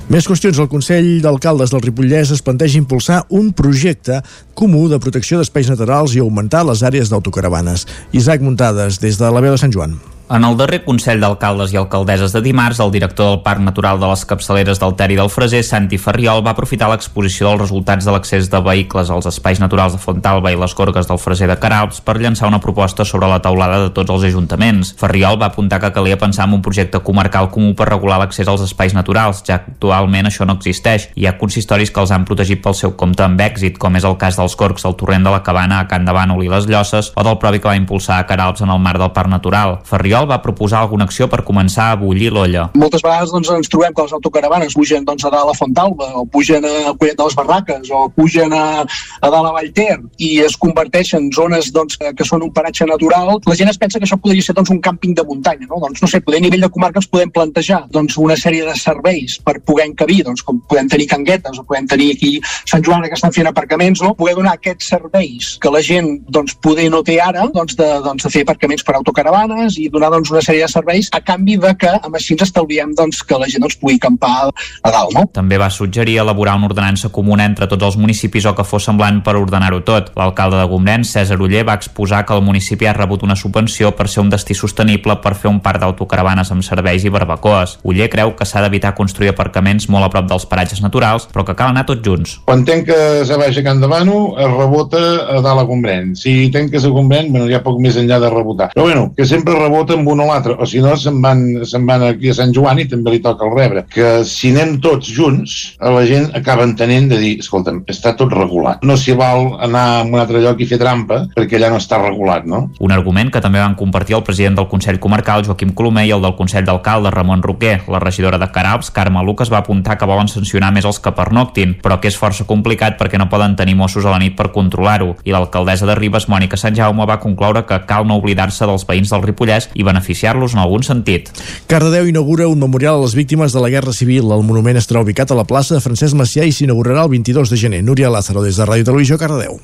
Més 0.06 0.26
qüestions. 0.30 0.60
El 0.62 0.68
Consell 0.70 1.08
d'Alcaldes 1.22 1.72
del 1.74 1.82
Ripollès 1.82 2.30
es 2.30 2.42
planteja 2.46 2.78
impulsar 2.78 3.24
un 3.34 3.50
projecte 3.58 4.20
comú 4.54 4.86
de 4.86 5.00
protecció 5.02 5.40
d'espais 5.40 5.70
naturals 5.72 6.14
i 6.14 6.22
augmentar 6.22 6.62
les 6.68 6.86
àrees 6.86 7.10
d'autocaravanes. 7.10 7.88
Isaac 8.14 8.44
Muntades, 8.46 9.00
des 9.02 9.18
de 9.18 9.32
la 9.34 9.42
veu 9.42 9.56
de 9.56 9.64
Sant 9.64 9.74
Joan. 9.74 9.98
En 10.28 10.42
el 10.42 10.56
darrer 10.58 10.80
Consell 10.82 11.20
d'Alcaldes 11.22 11.70
i 11.70 11.76
Alcaldesses 11.78 12.32
de 12.34 12.40
dimarts, 12.42 12.80
el 12.82 12.90
director 12.90 13.28
del 13.28 13.42
Parc 13.44 13.60
Natural 13.62 14.00
de 14.02 14.08
les 14.10 14.24
Capçaleres 14.26 14.80
del 14.82 14.96
Ter 14.98 15.06
i 15.14 15.18
del 15.20 15.28
Freser, 15.30 15.60
Santi 15.62 16.00
Ferriol, 16.02 16.40
va 16.42 16.50
aprofitar 16.50 16.88
l'exposició 16.90 17.46
dels 17.46 17.60
resultats 17.60 18.08
de 18.08 18.10
l'accés 18.10 18.48
de 18.50 18.58
vehicles 18.58 19.12
als 19.14 19.28
espais 19.30 19.60
naturals 19.62 19.94
de 19.94 20.00
Fontalba 20.02 20.50
i 20.50 20.58
les 20.58 20.74
Gorgues 20.74 21.06
del 21.06 21.20
Freser 21.22 21.46
de 21.46 21.54
Caralps 21.62 22.00
per 22.02 22.16
llançar 22.18 22.50
una 22.50 22.58
proposta 22.58 23.06
sobre 23.06 23.28
la 23.30 23.38
taulada 23.44 23.84
de 23.84 23.92
tots 23.94 24.10
els 24.16 24.24
ajuntaments. 24.26 24.96
Ferriol 24.98 25.38
va 25.38 25.46
apuntar 25.46 25.78
que 25.78 25.92
calia 25.94 26.18
pensar 26.18 26.48
en 26.48 26.58
un 26.58 26.66
projecte 26.66 26.98
comarcal 27.06 27.52
comú 27.54 27.76
per 27.78 27.86
regular 27.92 28.18
l'accés 28.18 28.50
als 28.50 28.66
espais 28.66 28.98
naturals, 28.98 29.44
ja 29.46 29.60
que 29.62 29.76
actualment 29.76 30.26
això 30.26 30.42
no 30.42 30.58
existeix. 30.58 31.06
Hi 31.14 31.30
ha 31.30 31.36
consistoris 31.38 31.94
que 31.94 32.02
els 32.02 32.10
han 32.10 32.26
protegit 32.26 32.64
pel 32.66 32.74
seu 32.74 32.96
compte 32.98 33.22
amb 33.22 33.46
èxit, 33.46 33.78
com 33.78 33.94
és 33.94 34.02
el 34.02 34.18
cas 34.18 34.42
dels 34.42 34.58
Corcs, 34.58 34.88
el 34.90 34.98
torrent 34.98 35.22
de 35.22 35.30
la 35.30 35.44
Cabana 35.46 35.84
a 35.84 35.86
Can 35.86 36.02
de 36.02 36.18
Bànol 36.18 36.42
i 36.42 36.50
les 36.50 36.66
Llosses, 36.66 37.12
o 37.14 37.22
del 37.22 37.38
propi 37.38 37.62
que 37.62 37.70
va 37.70 37.78
impulsar 37.78 38.18
a 38.18 38.26
Caralps 38.26 38.66
en 38.66 38.74
el 38.74 38.82
marc 38.82 38.98
del 38.98 39.14
Parc 39.14 39.30
Natural. 39.30 39.78
Ferriol 39.86 40.15
Oriol 40.16 40.30
va 40.30 40.38
proposar 40.40 40.80
alguna 40.80 41.04
acció 41.04 41.26
per 41.28 41.42
començar 41.44 41.90
a 41.92 41.96
bullir 42.00 42.30
l'olla. 42.32 42.70
Moltes 42.78 43.02
vegades 43.04 43.32
doncs, 43.34 43.50
ens 43.52 43.68
trobem 43.68 43.92
que 43.92 44.04
les 44.06 44.14
autocaravanes 44.16 44.76
pugen 44.76 45.04
doncs, 45.04 45.24
a 45.26 45.30
dalt 45.32 45.52
a 45.52 45.56
Fontalba, 45.56 46.08
o 46.16 46.24
pugen 46.24 46.64
a 46.64 46.94
Collet 46.96 47.18
de 47.18 47.26
les 47.26 47.36
Barraques, 47.36 47.90
o 47.92 48.06
pugen 48.16 48.54
a, 48.56 48.84
a 49.20 49.30
dalt 49.34 49.50
a 49.50 49.52
Vallter, 49.52 49.98
i 50.16 50.30
es 50.46 50.56
converteixen 50.56 51.26
en 51.26 51.30
zones 51.36 51.68
doncs, 51.74 51.98
que 52.00 52.24
són 52.24 52.46
un 52.46 52.52
paratge 52.56 52.86
natural. 52.88 53.34
La 53.44 53.56
gent 53.58 53.68
es 53.72 53.80
pensa 53.80 54.00
que 54.00 54.08
això 54.08 54.18
podria 54.20 54.44
ser 54.44 54.54
doncs, 54.56 54.72
un 54.72 54.80
càmping 54.80 55.14
de 55.18 55.24
muntanya. 55.28 55.68
No? 55.68 55.80
Doncs, 55.84 56.00
no 56.00 56.08
sé, 56.08 56.22
a 56.24 56.40
nivell 56.40 56.64
de 56.64 56.72
comarca 56.72 57.02
ens 57.02 57.10
podem 57.12 57.32
plantejar 57.32 57.82
doncs, 57.92 58.16
una 58.16 58.38
sèrie 58.40 58.64
de 58.64 58.76
serveis 58.80 59.36
per 59.44 59.58
poder 59.68 59.90
encabir, 59.90 60.22
doncs, 60.24 60.44
com 60.46 60.62
podem 60.70 60.88
tenir 60.92 61.10
canguetes, 61.12 61.60
o 61.60 61.66
podem 61.68 61.88
tenir 61.92 62.12
aquí 62.16 62.38
Sant 62.64 62.84
Joan 62.84 63.04
que 63.04 63.16
estan 63.16 63.34
fent 63.34 63.48
aparcaments, 63.50 64.00
no? 64.02 64.14
poder 64.16 64.36
donar 64.38 64.56
aquests 64.56 64.88
serveis 64.94 65.52
que 65.60 65.72
la 65.72 65.82
gent 65.84 66.08
doncs, 66.32 66.56
poder 66.64 66.88
no 66.92 67.02
té 67.04 67.18
ara, 67.22 67.46
doncs, 67.52 67.76
de, 67.78 67.88
doncs, 68.04 68.24
de 68.24 68.32
fer 68.32 68.46
aparcaments 68.46 68.84
per 68.86 68.96
autocaravanes 68.96 69.76
i 69.80 69.88
donar 69.92 70.05
doncs, 70.12 70.30
una 70.34 70.42
sèrie 70.44 70.66
de 70.66 70.70
serveis 70.72 71.10
a 71.12 71.20
canvi 71.24 71.56
de 71.62 71.72
que 71.78 71.92
amb 71.96 72.16
així 72.18 72.34
ens 72.36 72.46
estalviem 72.46 72.94
doncs, 72.96 73.22
que 73.26 73.38
la 73.38 73.48
gent 73.50 73.64
doncs, 73.64 73.78
pugui 73.80 73.98
acampar 74.00 74.48
a 74.48 74.92
dalt. 74.92 75.14
No? 75.16 75.26
També 75.36 75.58
va 75.60 75.70
suggerir 75.72 76.18
elaborar 76.22 76.56
una 76.58 76.70
ordenança 76.70 77.10
comuna 77.12 77.46
entre 77.48 77.68
tots 77.70 77.90
els 77.90 77.98
municipis 78.00 78.46
o 78.46 78.54
que 78.56 78.66
fos 78.66 78.86
semblant 78.88 79.22
per 79.26 79.36
ordenar-ho 79.38 79.82
tot. 79.86 80.12
L'alcalde 80.18 80.60
de 80.60 80.68
Gombrèn, 80.70 81.04
César 81.06 81.40
Uller, 81.40 81.64
va 81.66 81.76
exposar 81.78 82.24
que 82.26 82.34
el 82.36 82.44
municipi 82.44 82.86
ha 82.86 82.94
rebut 82.96 83.24
una 83.26 83.36
subvenció 83.36 83.92
per 83.96 84.08
ser 84.08 84.22
un 84.24 84.30
destí 84.32 84.54
sostenible 84.54 85.18
per 85.22 85.34
fer 85.34 85.50
un 85.50 85.60
parc 85.64 85.82
d'autocaravanes 85.82 86.52
amb 86.52 86.64
serveis 86.66 87.04
i 87.04 87.12
barbacoes. 87.12 87.78
Uller 87.84 88.08
creu 88.12 88.34
que 88.36 88.46
s'ha 88.48 88.62
d'evitar 88.64 88.94
construir 88.98 89.32
aparcaments 89.32 89.88
molt 89.92 90.06
a 90.06 90.12
prop 90.12 90.28
dels 90.30 90.46
paratges 90.48 90.82
naturals, 90.84 91.28
però 91.32 91.44
que 91.46 91.56
cal 91.58 91.72
anar 91.72 91.86
tots 91.88 92.04
junts. 92.06 92.36
Quan 92.46 92.64
tenc 92.68 92.86
que 92.90 93.24
se 93.26 93.38
baixa 93.40 93.60
a 93.62 93.66
Can 93.66 93.80
Davano, 93.82 94.36
es 94.38 94.52
rebota 94.52 95.02
a 95.36 95.40
dalt 95.44 95.62
a 95.62 95.66
Gombrèn. 95.68 96.14
Si 96.18 96.50
tenc 96.54 96.72
que 96.72 96.80
ser 96.80 96.92
a 96.92 96.96
Gombrèn, 96.96 97.30
bueno, 97.32 97.48
hi 97.50 97.56
ha 97.56 97.62
poc 97.64 97.80
més 97.82 97.98
enllà 98.00 98.20
de 98.22 98.30
rebotar. 98.32 98.70
Però 98.74 98.86
bueno, 98.86 99.08
que 99.16 99.26
sempre 99.26 99.56
rebota 99.58 99.95
amb 99.96 100.08
un 100.12 100.22
o 100.22 100.28
l'altre, 100.28 100.56
o 100.58 100.66
si 100.68 100.80
no 100.84 100.94
se'n 101.00 101.20
van, 101.22 101.42
se'n 101.66 101.86
van 101.88 102.04
aquí 102.10 102.30
a 102.30 102.36
Sant 102.36 102.54
Joan 102.54 102.80
i 102.82 102.88
també 102.90 103.14
li 103.14 103.22
toca 103.24 103.46
el 103.46 103.54
rebre. 103.56 103.84
Que 103.92 104.22
si 104.28 104.52
anem 104.54 104.76
tots 104.84 105.10
junts, 105.12 105.56
la 105.80 106.04
gent 106.08 106.30
acaba 106.36 106.66
entenent 106.66 107.10
de 107.12 107.20
dir, 107.20 107.34
escolta'm, 107.42 107.82
està 107.90 108.14
tot 108.18 108.32
regulat. 108.34 108.84
No 108.86 108.96
s'hi 109.00 109.16
val 109.18 109.56
anar 109.64 109.84
a 109.96 110.02
un 110.06 110.18
altre 110.20 110.42
lloc 110.44 110.60
i 110.60 110.68
fer 110.68 110.78
trampa, 110.80 111.22
perquè 111.36 111.58
allà 111.58 111.72
no 111.72 111.80
està 111.80 112.00
regulat, 112.02 112.46
no? 112.48 112.66
Un 112.82 112.94
argument 112.94 113.32
que 113.32 113.42
també 113.44 113.62
van 113.62 113.76
compartir 113.78 114.16
el 114.18 114.24
president 114.26 114.58
del 114.58 114.68
Consell 114.70 115.00
Comarcal, 115.02 115.44
Joaquim 115.46 115.72
Colomer, 115.76 116.06
i 116.06 116.14
el 116.14 116.24
del 116.24 116.36
Consell 116.38 116.66
d'Alcalde, 116.66 117.12
Ramon 117.14 117.44
Roquer. 117.44 117.80
La 117.92 118.00
regidora 118.02 118.38
de 118.38 118.50
Caralps, 118.52 118.90
Carme 118.94 119.22
Lucas, 119.24 119.52
va 119.52 119.62
apuntar 119.62 119.96
que 119.98 120.08
volen 120.08 120.28
sancionar 120.28 120.72
més 120.74 120.86
els 120.88 121.00
que 121.02 121.14
pernoctin, 121.16 121.76
però 121.82 122.00
que 122.00 122.10
és 122.10 122.18
força 122.18 122.46
complicat 122.48 122.98
perquè 123.00 123.18
no 123.20 123.30
poden 123.32 123.56
tenir 123.56 123.76
Mossos 123.78 124.04
a 124.04 124.12
la 124.12 124.20
nit 124.22 124.36
per 124.36 124.50
controlar-ho. 124.54 125.14
I 125.24 125.34
l'alcaldessa 125.34 125.88
de 125.88 125.96
Ribes, 125.98 126.28
Mònica 126.28 126.58
Sant 126.60 126.76
Jaume, 126.76 127.06
va 127.08 127.20
concloure 127.22 127.64
que 127.66 127.80
cal 127.88 128.06
no 128.06 128.18
oblidar-se 128.20 128.66
dels 128.68 128.86
veïns 128.88 129.12
del 129.12 129.24
Ripollès 129.24 129.70
i 129.74 129.85
beneficiar-los 129.86 130.56
en 130.56 130.64
algun 130.64 130.84
sentit. 130.86 131.30
Cardedeu 131.70 132.10
inaugura 132.10 132.50
un 132.50 132.60
memorial 132.62 132.98
a 132.98 133.04
les 133.06 133.14
víctimes 133.14 133.54
de 133.54 133.62
la 133.62 133.70
Guerra 133.70 133.94
Civil. 133.94 134.28
El 134.34 134.44
monument 134.46 134.76
estarà 134.82 135.04
ubicat 135.06 135.30
a 135.30 135.38
la 135.38 135.46
plaça 135.46 135.78
de 135.78 135.84
Francesc 135.84 136.18
Macià 136.18 136.44
i 136.44 136.52
s'inaugurarà 136.52 137.06
el 137.06 137.14
22 137.16 137.54
de 137.54 137.62
gener. 137.64 137.82
Núria 137.86 138.12
Lázaro, 138.12 138.44
des 138.44 138.58
de 138.58 138.68
Ràdio 138.68 138.90
Televisió, 138.90 139.18
Cardedeu 139.22 139.60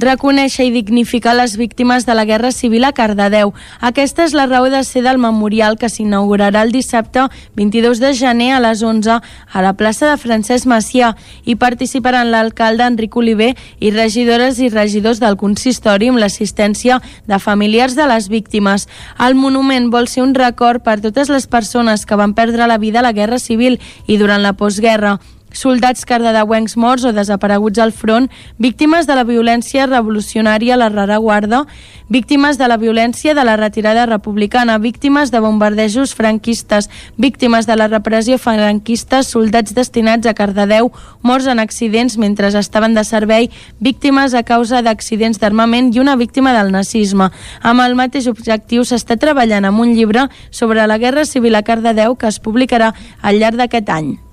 reconèixer 0.00 0.66
i 0.66 0.72
dignificar 0.74 1.34
les 1.36 1.56
víctimes 1.56 2.06
de 2.06 2.14
la 2.14 2.24
Guerra 2.24 2.50
Civil 2.52 2.84
a 2.84 2.92
Cardedeu. 2.92 3.52
Aquesta 3.80 4.24
és 4.24 4.34
la 4.34 4.46
raó 4.48 4.70
de 4.72 4.82
ser 4.84 5.02
del 5.04 5.20
memorial 5.20 5.76
que 5.78 5.90
s'inaugurarà 5.92 6.62
el 6.64 6.72
dissabte 6.72 7.26
22 7.56 8.00
de 8.00 8.12
gener 8.14 8.52
a 8.56 8.60
les 8.64 8.82
11 8.82 9.20
a 9.20 9.62
la 9.62 9.74
plaça 9.76 10.08
de 10.10 10.16
Francesc 10.16 10.66
Macià 10.70 11.14
i 11.44 11.56
participaran 11.56 12.30
l'alcalde 12.32 12.86
Enric 12.86 13.16
Oliver 13.16 13.52
i 13.78 13.90
regidores 13.90 14.60
i 14.60 14.70
regidors 14.72 15.20
del 15.20 15.36
consistori 15.36 16.08
amb 16.08 16.22
l'assistència 16.22 17.00
de 17.26 17.38
familiars 17.38 17.96
de 17.96 18.06
les 18.08 18.28
víctimes. 18.28 18.88
El 19.18 19.34
monument 19.34 19.90
vol 19.90 20.08
ser 20.08 20.24
un 20.24 20.34
record 20.34 20.82
per 20.82 21.00
totes 21.00 21.28
les 21.28 21.46
persones 21.46 22.06
que 22.06 22.16
van 22.16 22.34
perdre 22.34 22.66
la 22.66 22.78
vida 22.78 23.00
a 23.00 23.06
la 23.06 23.12
Guerra 23.12 23.38
Civil 23.38 23.80
i 24.06 24.16
durant 24.16 24.42
la 24.42 24.54
postguerra 24.54 25.18
soldats 25.52 26.04
cardedeuencs 26.06 26.76
morts 26.76 27.04
o 27.04 27.12
desapareguts 27.12 27.78
al 27.78 27.92
front, 27.92 28.30
víctimes 28.58 29.06
de 29.06 29.16
la 29.16 29.24
violència 29.24 29.86
revolucionària 29.86 30.74
a 30.74 30.80
la 30.80 30.88
rereguarda, 30.88 31.64
víctimes 32.08 32.58
de 32.58 32.68
la 32.68 32.76
violència 32.76 33.34
de 33.34 33.44
la 33.44 33.56
retirada 33.56 34.06
republicana, 34.06 34.78
víctimes 34.78 35.30
de 35.30 35.40
bombardejos 35.40 36.14
franquistes, 36.14 36.90
víctimes 37.16 37.66
de 37.66 37.76
la 37.76 37.88
repressió 37.88 38.38
franquista, 38.38 39.22
soldats 39.22 39.74
destinats 39.74 40.26
a 40.26 40.34
Cardedeu, 40.34 40.92
morts 41.22 41.46
en 41.46 41.58
accidents 41.58 42.18
mentre 42.18 42.48
estaven 42.48 42.94
de 42.94 43.04
servei, 43.04 43.50
víctimes 43.80 44.34
a 44.34 44.42
causa 44.42 44.82
d'accidents 44.82 45.38
d'armament 45.40 45.92
i 45.94 46.00
una 46.00 46.16
víctima 46.16 46.52
del 46.56 46.72
nazisme. 46.72 47.30
Amb 47.62 47.84
el 47.86 47.94
mateix 47.94 48.26
objectiu 48.30 48.84
s'està 48.84 49.18
treballant 49.18 49.64
amb 49.64 49.80
un 49.80 49.94
llibre 49.94 50.28
sobre 50.50 50.86
la 50.86 50.98
Guerra 50.98 51.24
Civil 51.24 51.54
a 51.54 51.62
Cardedeu 51.62 52.16
que 52.16 52.28
es 52.28 52.40
publicarà 52.40 52.94
al 53.22 53.38
llarg 53.38 53.56
d'aquest 53.60 53.88
any. 53.90 54.29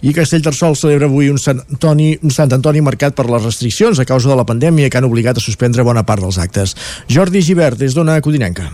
I 0.00 0.14
Castellterçol 0.16 0.76
celebra 0.80 1.10
avui 1.10 1.28
un 1.28 1.36
Sant, 1.38 1.60
Antoni, 1.68 2.14
un 2.24 2.32
Sant 2.32 2.52
Antoni 2.56 2.80
marcat 2.80 3.16
per 3.16 3.28
les 3.28 3.44
restriccions 3.44 4.00
a 4.00 4.08
causa 4.08 4.32
de 4.32 4.38
la 4.38 4.46
pandèmia 4.48 4.88
que 4.88 4.96
han 5.00 5.08
obligat 5.08 5.36
a 5.36 5.44
suspendre 5.44 5.84
bona 5.84 6.06
part 6.08 6.24
dels 6.24 6.40
actes. 6.40 6.76
Jordi 7.08 7.44
Givert, 7.44 7.76
des 7.76 7.96
d'Ona 7.96 8.20
Codinenca. 8.24 8.70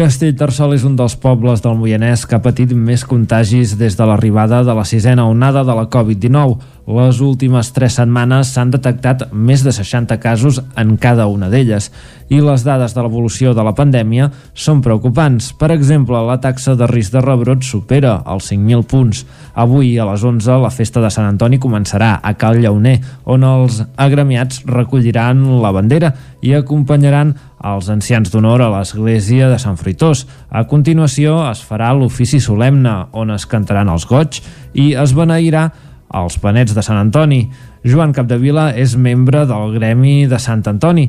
Castellterçol 0.00 0.70
és 0.72 0.84
un 0.88 0.94
dels 0.96 1.12
pobles 1.20 1.60
del 1.60 1.74
Moianès 1.76 2.22
que 2.24 2.32
ha 2.38 2.40
patit 2.40 2.70
més 2.72 3.02
contagis 3.04 3.74
des 3.76 3.98
de 3.98 4.06
l'arribada 4.08 4.62
de 4.64 4.72
la 4.72 4.86
sisena 4.88 5.26
onada 5.28 5.60
de 5.60 5.74
la 5.76 5.84
Covid-19. 5.92 6.54
Les 6.88 7.18
últimes 7.20 7.68
tres 7.76 7.98
setmanes 7.98 8.54
s'han 8.54 8.72
detectat 8.72 9.26
més 9.30 9.60
de 9.60 9.74
60 9.76 10.16
casos 10.22 10.62
en 10.80 10.94
cada 10.96 11.26
una 11.28 11.50
d'elles 11.52 11.90
i 12.32 12.40
les 12.40 12.64
dades 12.64 12.94
de 12.96 13.04
l'evolució 13.04 13.52
de 13.52 13.66
la 13.66 13.74
pandèmia 13.76 14.30
són 14.54 14.80
preocupants. 14.80 15.50
Per 15.60 15.68
exemple, 15.74 16.16
la 16.24 16.38
taxa 16.40 16.78
de 16.80 16.88
risc 16.88 17.12
de 17.12 17.20
rebrot 17.20 17.66
supera 17.66 18.22
els 18.24 18.48
5.000 18.54 18.88
punts. 18.88 19.26
Avui 19.52 19.92
a 19.98 20.08
les 20.08 20.24
11 20.24 20.56
la 20.64 20.72
festa 20.72 21.04
de 21.04 21.12
Sant 21.12 21.28
Antoni 21.28 21.60
començarà 21.60 22.14
a 22.22 22.32
Cal 22.40 22.62
Llauner, 22.62 22.96
on 23.28 23.44
els 23.44 23.82
agremiats 24.00 24.64
recolliran 24.64 25.44
la 25.60 25.76
bandera 25.76 26.14
i 26.40 26.56
acompanyaran 26.56 27.36
els 27.64 27.90
ancians 27.92 28.30
d'honor 28.32 28.62
a 28.64 28.70
l'església 28.72 29.50
de 29.50 29.58
Sant 29.60 29.78
Fruitós. 29.80 30.24
A 30.48 30.64
continuació 30.68 31.38
es 31.50 31.62
farà 31.66 31.92
l'ofici 31.94 32.40
solemne, 32.40 32.94
on 33.12 33.32
es 33.34 33.46
cantaran 33.46 33.92
els 33.92 34.06
goig 34.08 34.40
i 34.72 34.92
es 34.96 35.14
beneirà 35.16 35.68
als 36.08 36.38
planets 36.42 36.74
de 36.74 36.82
Sant 36.82 36.98
Antoni. 36.98 37.44
Joan 37.84 38.14
Capdevila 38.16 38.70
és 38.76 38.96
membre 38.96 39.46
del 39.48 39.76
Gremi 39.76 40.26
de 40.30 40.40
Sant 40.42 40.66
Antoni. 40.66 41.08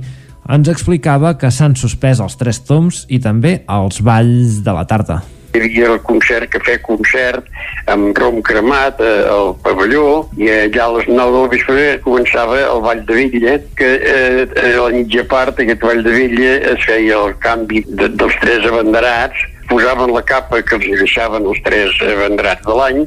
Ens 0.52 0.72
explicava 0.72 1.38
que 1.38 1.52
s'han 1.52 1.78
suspès 1.80 2.20
els 2.20 2.38
tres 2.40 2.64
toms 2.68 3.06
i 3.10 3.22
també 3.22 3.62
els 3.70 4.02
balls 4.06 4.64
de 4.66 4.76
la 4.76 4.88
tarta 4.90 5.22
hi 5.54 5.60
havia 5.60 5.88
el 5.94 6.02
concert, 6.08 6.50
cafè 6.54 6.78
concert, 6.84 7.48
amb 7.92 8.18
rom 8.18 8.42
cremat 8.46 9.02
eh, 9.04 9.24
al 9.32 9.56
pavelló, 9.64 10.28
i 10.40 10.50
allà 10.52 10.86
a 10.86 10.94
les 10.98 11.10
9 11.12 11.38
del 11.38 11.50
vespre 11.56 11.88
començava 12.06 12.60
el 12.62 12.84
Ball 12.86 13.04
de 13.08 13.18
Vella, 13.18 13.58
que 13.80 13.90
eh, 14.00 14.46
a 14.64 14.76
la 14.78 14.92
mitja 14.96 15.26
part 15.32 15.58
d'aquest 15.58 15.84
Ball 15.84 16.04
de 16.06 16.16
Vella 16.16 16.54
es 16.76 16.86
feia 16.88 17.20
el 17.20 17.36
canvi 17.44 17.84
de, 17.88 18.08
dels 18.16 18.40
tres 18.44 18.68
abanderats, 18.70 19.44
posaven 19.72 20.16
la 20.16 20.24
capa 20.28 20.62
que 20.64 20.80
els 20.80 21.04
deixaven 21.04 21.46
els 21.48 21.62
tres 21.68 22.00
abanderats 22.14 22.66
de 22.68 22.80
l'any, 22.80 23.06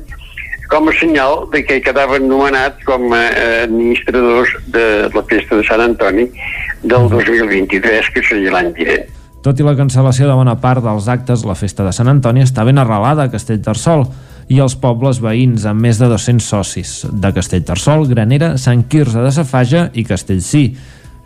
com 0.69 0.89
a 0.89 0.95
senyal 0.97 1.45
de 1.53 1.61
que 1.65 1.81
quedaven 1.85 2.29
nomenats 2.29 2.85
com 2.89 3.13
a 3.13 3.25
administradors 3.65 4.55
de 4.73 4.87
la 5.15 5.25
festa 5.29 5.61
de 5.61 5.67
Sant 5.69 5.85
Antoni 5.85 6.31
del 6.83 7.11
2023, 7.13 8.09
que 8.15 8.25
seria 8.25 8.57
l'any 8.57 8.73
vinent. 8.77 9.24
Tot 9.45 9.59
i 9.61 9.65
la 9.67 9.75
cancel·lació 9.77 10.25
de 10.25 10.35
bona 10.39 10.55
part 10.57 10.81
dels 10.81 11.05
actes, 11.13 11.43
la 11.45 11.53
festa 11.53 11.85
de 11.85 11.91
Sant 11.93 12.09
Antoni 12.09 12.41
està 12.41 12.63
ben 12.65 12.81
arrelada 12.81 13.27
a 13.27 13.33
Castellterçol 13.33 14.07
i 14.49 14.61
els 14.65 14.73
pobles 14.81 15.19
veïns 15.21 15.67
amb 15.69 15.85
més 15.85 16.01
de 16.01 16.09
200 16.09 16.47
socis 16.49 16.93
de 17.13 17.33
Castellterçol, 17.37 18.07
Granera, 18.09 18.55
Sant 18.57 18.87
Quirze 18.89 19.21
de 19.21 19.33
Safaja 19.37 19.91
i 19.93 20.07
Castellcí. 20.09 20.65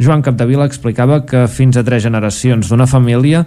Joan 0.03 0.27
Capdevila 0.27 0.67
explicava 0.67 1.21
que 1.31 1.45
fins 1.47 1.79
a 1.79 1.85
tres 1.87 2.03
generacions 2.09 2.67
d'una 2.67 2.89
família 2.91 3.45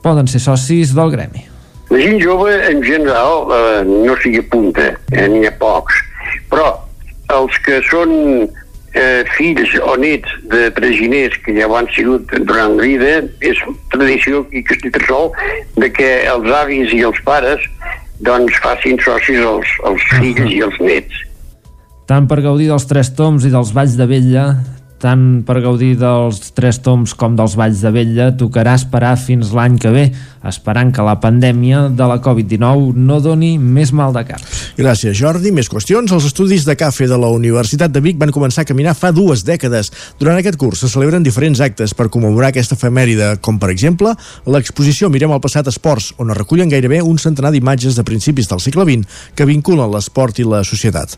poden 0.00 0.32
ser 0.32 0.40
socis 0.40 0.96
del 0.96 1.12
gremi. 1.12 1.44
La 1.92 2.00
gent 2.00 2.16
jove, 2.22 2.56
en 2.70 2.80
general, 2.88 3.52
eh, 3.52 3.84
no 3.84 4.16
s'hi 4.22 4.38
apunta, 4.40 4.94
eh, 5.12 5.28
n'hi 5.28 5.44
ha 5.44 5.52
pocs. 5.60 6.00
Però 6.48 6.72
els 7.36 7.60
que 7.68 7.82
són 7.92 8.48
eh, 8.96 9.22
fills 9.36 9.74
o 9.84 9.96
nets 10.00 10.32
de 10.50 10.70
traginers 10.76 11.36
que 11.44 11.54
ja 11.58 11.68
ho 11.68 11.76
han 11.78 11.88
sigut 11.94 12.32
durant 12.48 12.76
la 12.78 12.88
vida, 12.88 13.20
és 13.44 13.60
tradició 13.92 14.44
i 14.50 14.64
Castellterçol 14.66 15.32
de 15.76 15.90
que 15.92 16.10
els 16.32 16.50
avis 16.62 16.94
i 16.96 17.04
els 17.06 17.20
pares 17.28 17.62
doncs 18.26 18.56
facin 18.64 18.98
socis 19.04 19.42
els, 19.44 19.72
els 19.84 20.02
fills 20.16 20.40
uh 20.40 20.46
-huh. 20.46 20.56
i 20.56 20.60
els 20.64 20.80
nets. 20.80 21.22
Tant 22.06 22.26
per 22.30 22.40
gaudir 22.40 22.68
dels 22.70 22.86
tres 22.86 23.10
toms 23.14 23.44
i 23.44 23.50
dels 23.50 23.72
balls 23.74 23.96
de 23.98 24.06
vella, 24.06 24.44
Tant 24.96 25.42
per 25.44 25.58
gaudir 25.60 25.92
dels 26.00 26.38
Tres 26.56 26.78
Toms 26.80 27.12
com 27.20 27.34
dels 27.36 27.52
Valls 27.58 27.82
de 27.84 27.90
Vella 27.92 28.30
tocarà 28.38 28.72
esperar 28.78 29.12
fins 29.20 29.50
l'any 29.52 29.76
que 29.80 29.90
ve, 29.92 30.04
esperant 30.46 30.88
que 30.94 31.04
la 31.04 31.18
pandèmia 31.20 31.82
de 31.92 32.06
la 32.08 32.16
Covid-19 32.24 32.94
no 32.96 33.18
doni 33.20 33.56
més 33.60 33.92
mal 33.92 34.14
de 34.16 34.22
cap. 34.28 34.40
Gràcies, 34.78 35.12
Jordi. 35.18 35.52
Més 35.52 35.68
qüestions. 35.72 36.12
Els 36.12 36.28
estudis 36.28 36.64
de 36.64 36.76
CAFE 36.80 37.10
de 37.10 37.18
la 37.20 37.28
Universitat 37.32 37.92
de 37.92 38.00
Vic 38.04 38.16
van 38.20 38.32
començar 38.32 38.64
a 38.64 38.68
caminar 38.68 38.96
fa 38.96 39.12
dues 39.12 39.44
dècades. 39.44 39.92
Durant 40.20 40.40
aquest 40.40 40.56
curs 40.60 40.80
se 40.80 40.90
celebren 40.92 41.26
diferents 41.26 41.60
actes 41.60 41.92
per 41.96 42.08
commemorar 42.12 42.54
aquesta 42.54 42.78
efemèride, 42.78 43.34
com 43.44 43.60
per 43.60 43.70
exemple 43.74 44.14
l'exposició 44.48 45.10
Mirem 45.12 45.34
el 45.36 45.44
passat 45.44 45.68
esports, 45.68 46.14
on 46.16 46.32
es 46.32 46.40
recullen 46.40 46.72
gairebé 46.72 47.02
un 47.04 47.20
centenar 47.20 47.52
d'imatges 47.52 48.00
de 48.00 48.04
principis 48.04 48.48
del 48.48 48.64
segle 48.64 48.88
XX 48.88 49.20
que 49.36 49.48
vinculen 49.48 49.92
l'esport 49.92 50.40
i 50.40 50.48
la 50.48 50.64
societat. 50.64 51.16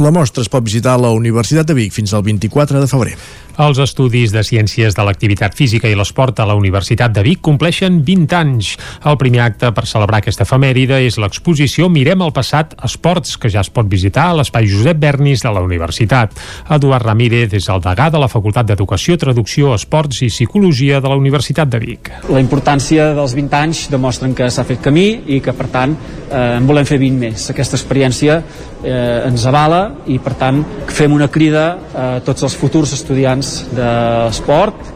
La 0.00 0.10
mostra 0.10 0.40
es 0.40 0.48
pot 0.48 0.64
visitar 0.64 0.94
a 0.96 1.00
la 1.02 1.10
Universitat 1.12 1.68
de 1.68 1.74
Vic 1.76 1.92
fins 1.92 2.14
al 2.16 2.22
24 2.24 2.80
de 2.80 2.86
febrer. 2.88 3.12
Els 3.60 3.76
estudis 3.76 4.32
de 4.32 4.40
Ciències 4.40 4.94
de 4.96 5.04
l'Activitat 5.04 5.52
Física 5.52 5.90
i 5.90 5.96
l'Esport 5.98 6.38
a 6.40 6.46
la 6.48 6.54
Universitat 6.56 7.12
de 7.12 7.20
Vic 7.26 7.42
compleixen 7.44 7.98
20 8.06 8.36
anys. 8.38 8.70
El 9.04 9.18
primer 9.20 9.42
acte 9.44 9.68
per 9.76 9.84
celebrar 9.84 10.22
aquesta 10.22 10.46
efemèride 10.46 11.02
és 11.04 11.18
l'exposició 11.20 11.90
Mirem 11.92 12.24
el 12.24 12.32
passat 12.32 12.72
Esports, 12.88 13.36
que 13.36 13.50
ja 13.52 13.60
es 13.60 13.68
pot 13.68 13.90
visitar 13.92 14.30
a 14.30 14.38
l'Espai 14.38 14.70
Josep 14.70 14.96
Bernis 14.96 15.44
de 15.44 15.52
la 15.52 15.60
Universitat. 15.60 16.32
Eduard 16.72 17.04
Ramírez 17.04 17.52
és 17.60 17.68
el 17.68 17.84
degà 17.84 18.08
de 18.08 18.24
la 18.24 18.32
Facultat 18.32 18.72
d'Educació, 18.72 19.18
Traducció, 19.20 19.76
Esports 19.76 20.24
i 20.24 20.32
Psicologia 20.32 21.04
de 21.04 21.12
la 21.12 21.20
Universitat 21.20 21.68
de 21.68 21.82
Vic. 21.84 22.14
La 22.32 22.40
importància 22.40 23.12
dels 23.12 23.36
20 23.36 23.60
anys 23.60 23.84
demostren 23.92 24.32
que 24.32 24.48
s'ha 24.48 24.64
fet 24.64 24.80
camí 24.80 25.10
i 25.36 25.42
que, 25.44 25.52
per 25.52 25.68
tant, 25.68 25.92
eh, 26.30 26.56
en 26.56 26.64
volem 26.66 26.88
fer 26.88 26.96
20 27.04 27.20
més. 27.20 27.50
Aquesta 27.52 27.76
experiència 27.76 28.40
eh, 28.84 29.28
ens 29.28 29.46
avala 29.46 29.82
i, 30.06 30.18
per 30.22 30.34
tant, 30.38 30.62
fem 30.92 31.12
una 31.14 31.28
crida 31.32 31.66
a 31.94 32.06
tots 32.26 32.46
els 32.46 32.56
futurs 32.58 32.92
estudiants 32.96 33.54
de 33.74 33.90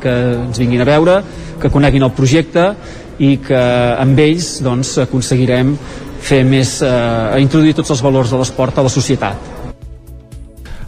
que 0.03 0.15
ens 0.47 0.59
vinguin 0.63 0.85
a 0.85 0.89
veure, 0.89 1.21
que 1.61 1.73
coneguin 1.73 2.05
el 2.07 2.15
projecte 2.17 2.71
i 3.19 3.37
que 3.41 3.63
amb 3.97 4.19
ells 4.21 4.59
doncs, 4.65 4.99
aconseguirem 5.07 5.77
fer 6.21 6.43
més, 6.45 6.81
eh, 6.83 7.41
introduir 7.41 7.75
tots 7.75 7.91
els 7.91 8.03
valors 8.03 8.31
de 8.31 8.43
l'esport 8.43 8.79
a 8.79 8.83
la 8.83 8.93
societat. 8.93 9.66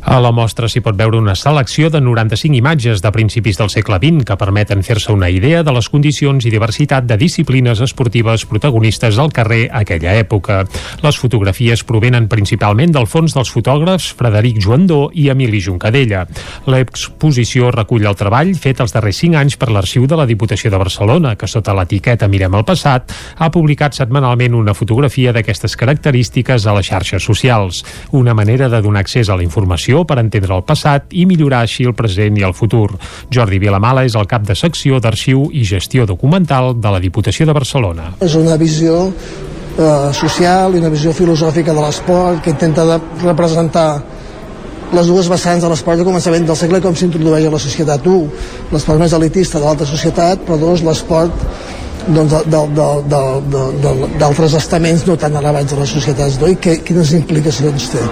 A 0.03 0.21
la 0.23 0.31
mostra 0.31 0.69
s'hi 0.71 0.81
pot 0.81 0.95
veure 0.97 1.19
una 1.19 1.35
selecció 1.35 1.89
de 1.91 1.99
95 2.01 2.55
imatges 2.57 3.01
de 3.03 3.11
principis 3.13 3.59
del 3.59 3.71
segle 3.73 3.99
XX 3.99 4.25
que 4.25 4.37
permeten 4.39 4.85
fer-se 4.87 5.13
una 5.13 5.29
idea 5.29 5.65
de 5.67 5.73
les 5.75 5.89
condicions 5.91 6.45
i 6.47 6.53
diversitat 6.55 7.05
de 7.09 7.17
disciplines 7.19 7.81
esportives 7.83 8.45
protagonistes 8.47 9.19
al 9.19 9.33
carrer 9.35 9.69
aquella 9.75 10.15
època. 10.21 10.61
Les 11.03 11.19
fotografies 11.19 11.83
provenen 11.85 12.29
principalment 12.31 12.95
del 12.95 13.09
fons 13.11 13.35
dels 13.35 13.51
fotògrafs 13.51 14.13
Frederic 14.19 14.61
Joandó 14.63 15.09
i 15.13 15.29
Emili 15.35 15.61
Juncadella. 15.61 16.25
L'exposició 16.71 17.73
recull 17.75 18.07
el 18.07 18.17
treball 18.17 18.55
fet 18.55 18.81
els 18.85 18.95
darrers 18.95 19.19
5 19.25 19.41
anys 19.43 19.59
per 19.59 19.73
l'Arxiu 19.75 20.07
de 20.07 20.17
la 20.17 20.29
Diputació 20.31 20.71
de 20.71 20.79
Barcelona, 20.79 21.35
que 21.35 21.51
sota 21.51 21.75
l'etiqueta 21.75 22.31
Mirem 22.31 22.55
el 22.55 22.65
passat 22.65 23.13
ha 23.37 23.51
publicat 23.51 23.99
setmanalment 23.99 24.55
una 24.55 24.77
fotografia 24.79 25.35
d'aquestes 25.35 25.75
característiques 25.77 26.67
a 26.67 26.79
les 26.79 26.87
xarxes 26.87 27.25
socials. 27.25 27.83
Una 28.13 28.35
manera 28.35 28.71
de 28.71 28.81
donar 28.81 29.03
accés 29.03 29.29
a 29.29 29.37
la 29.37 29.43
informació 29.43 29.88
per 30.09 30.19
entendre 30.21 30.57
el 30.57 30.65
passat 30.69 31.15
i 31.17 31.25
millorar 31.29 31.63
així 31.65 31.87
el 31.89 31.95
present 31.99 32.37
i 32.39 32.45
el 32.47 32.55
futur. 32.57 32.91
Jordi 33.33 33.61
Vilamala 33.63 34.05
és 34.09 34.17
el 34.19 34.29
cap 34.31 34.45
de 34.47 34.57
secció 34.59 35.01
d'Arxiu 35.01 35.49
i 35.53 35.65
Gestió 35.69 36.07
Documental 36.07 36.75
de 36.77 36.93
la 36.93 37.01
Diputació 37.01 37.47
de 37.49 37.57
Barcelona. 37.57 38.13
És 38.25 38.37
una 38.39 38.59
visió 38.61 39.01
eh, 39.09 40.13
social 40.13 40.77
i 40.77 40.83
una 40.83 40.93
visió 40.93 41.15
filosòfica 41.17 41.75
de 41.75 41.85
l'esport 41.87 42.45
que 42.45 42.53
intenta 42.55 42.85
de 42.85 43.01
representar 43.25 43.89
les 44.93 45.09
dues 45.09 45.29
vessants 45.29 45.65
de 45.65 45.69
l'esport 45.69 46.01
de 46.01 46.07
començament 46.07 46.47
del 46.49 46.57
segle 46.57 46.81
com 46.85 46.95
s'introdueix 46.97 47.49
a 47.49 47.53
la 47.53 47.61
societat. 47.61 48.07
Un, 48.09 48.31
l'esport 48.73 49.01
més 49.01 49.17
elitista 49.17 49.59
de 49.59 49.67
l'alta 49.67 49.89
societat, 49.89 50.47
però 50.47 50.57
dos, 50.61 50.85
l'esport 50.85 51.45
doncs, 52.09 52.33
d'altres 54.19 54.55
estaments 54.57 55.05
no 55.07 55.17
tan 55.21 55.37
elevats 55.37 55.75
de 55.75 55.81
les 55.81 55.93
societats 55.99 56.39
no? 56.41 56.49
i 56.49 56.57
que, 56.57 56.79
quines 56.85 57.13
implicacions 57.19 57.91
té 57.93 58.05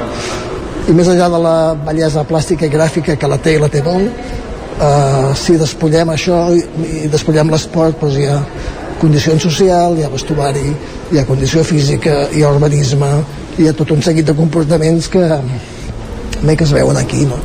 i 0.87 0.95
més 0.95 1.09
enllà 1.11 1.27
de 1.33 1.39
la 1.43 1.57
bellesa 1.87 2.23
plàstica 2.29 2.67
i 2.67 2.73
gràfica 2.73 3.17
que 3.19 3.31
la 3.31 3.39
té 3.43 3.57
i 3.57 3.63
la 3.63 3.69
té 3.73 3.83
molt 3.83 4.07
eh, 4.07 5.31
si 5.39 5.57
despullem 5.59 6.13
això 6.15 6.41
i, 6.55 6.63
i 7.07 7.09
despullem 7.13 7.51
l'esport 7.51 7.99
doncs 8.01 8.19
hi 8.21 8.29
ha 8.31 8.37
condicions 9.01 9.43
social, 9.43 9.97
hi 9.99 10.07
ha 10.07 10.13
vestuari 10.13 10.69
hi 11.13 11.19
ha 11.19 11.27
condició 11.27 11.65
física, 11.67 12.27
hi 12.33 12.45
ha 12.45 12.53
urbanisme 12.55 13.11
hi 13.59 13.67
ha 13.69 13.75
tot 13.77 13.91
un 13.95 14.03
seguit 14.05 14.29
de 14.29 14.37
comportaments 14.37 15.09
que, 15.11 15.25
bé 16.43 16.57
que 16.57 16.65
es 16.65 16.73
veuen 16.73 16.97
aquí 16.97 17.25
no? 17.25 17.39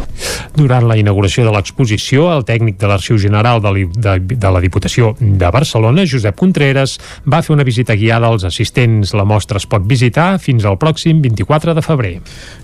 Durant 0.56 0.86
la 0.88 0.98
inauguració 1.00 1.46
de 1.46 1.52
l'exposició, 1.54 2.28
el 2.36 2.44
tècnic 2.46 2.78
de 2.82 2.90
l'Arxiu 2.90 3.18
General 3.22 3.62
de, 3.64 3.86
de, 3.96 4.16
de 4.36 4.52
la 4.52 4.62
Diputació 4.64 5.14
de 5.20 5.50
Barcelona, 5.54 6.04
Josep 6.08 6.36
Contreras, 6.38 6.98
va 7.26 7.42
fer 7.46 7.56
una 7.56 7.66
visita 7.68 7.96
guiada 7.96 8.28
als 8.28 8.44
assistents. 8.48 9.14
La 9.18 9.26
mostra 9.28 9.62
es 9.62 9.68
pot 9.70 9.86
visitar 9.88 10.36
fins 10.44 10.66
al 10.68 10.78
pròxim 10.82 11.22
24 11.24 11.76
de 11.78 11.84
febrer. 11.86 12.14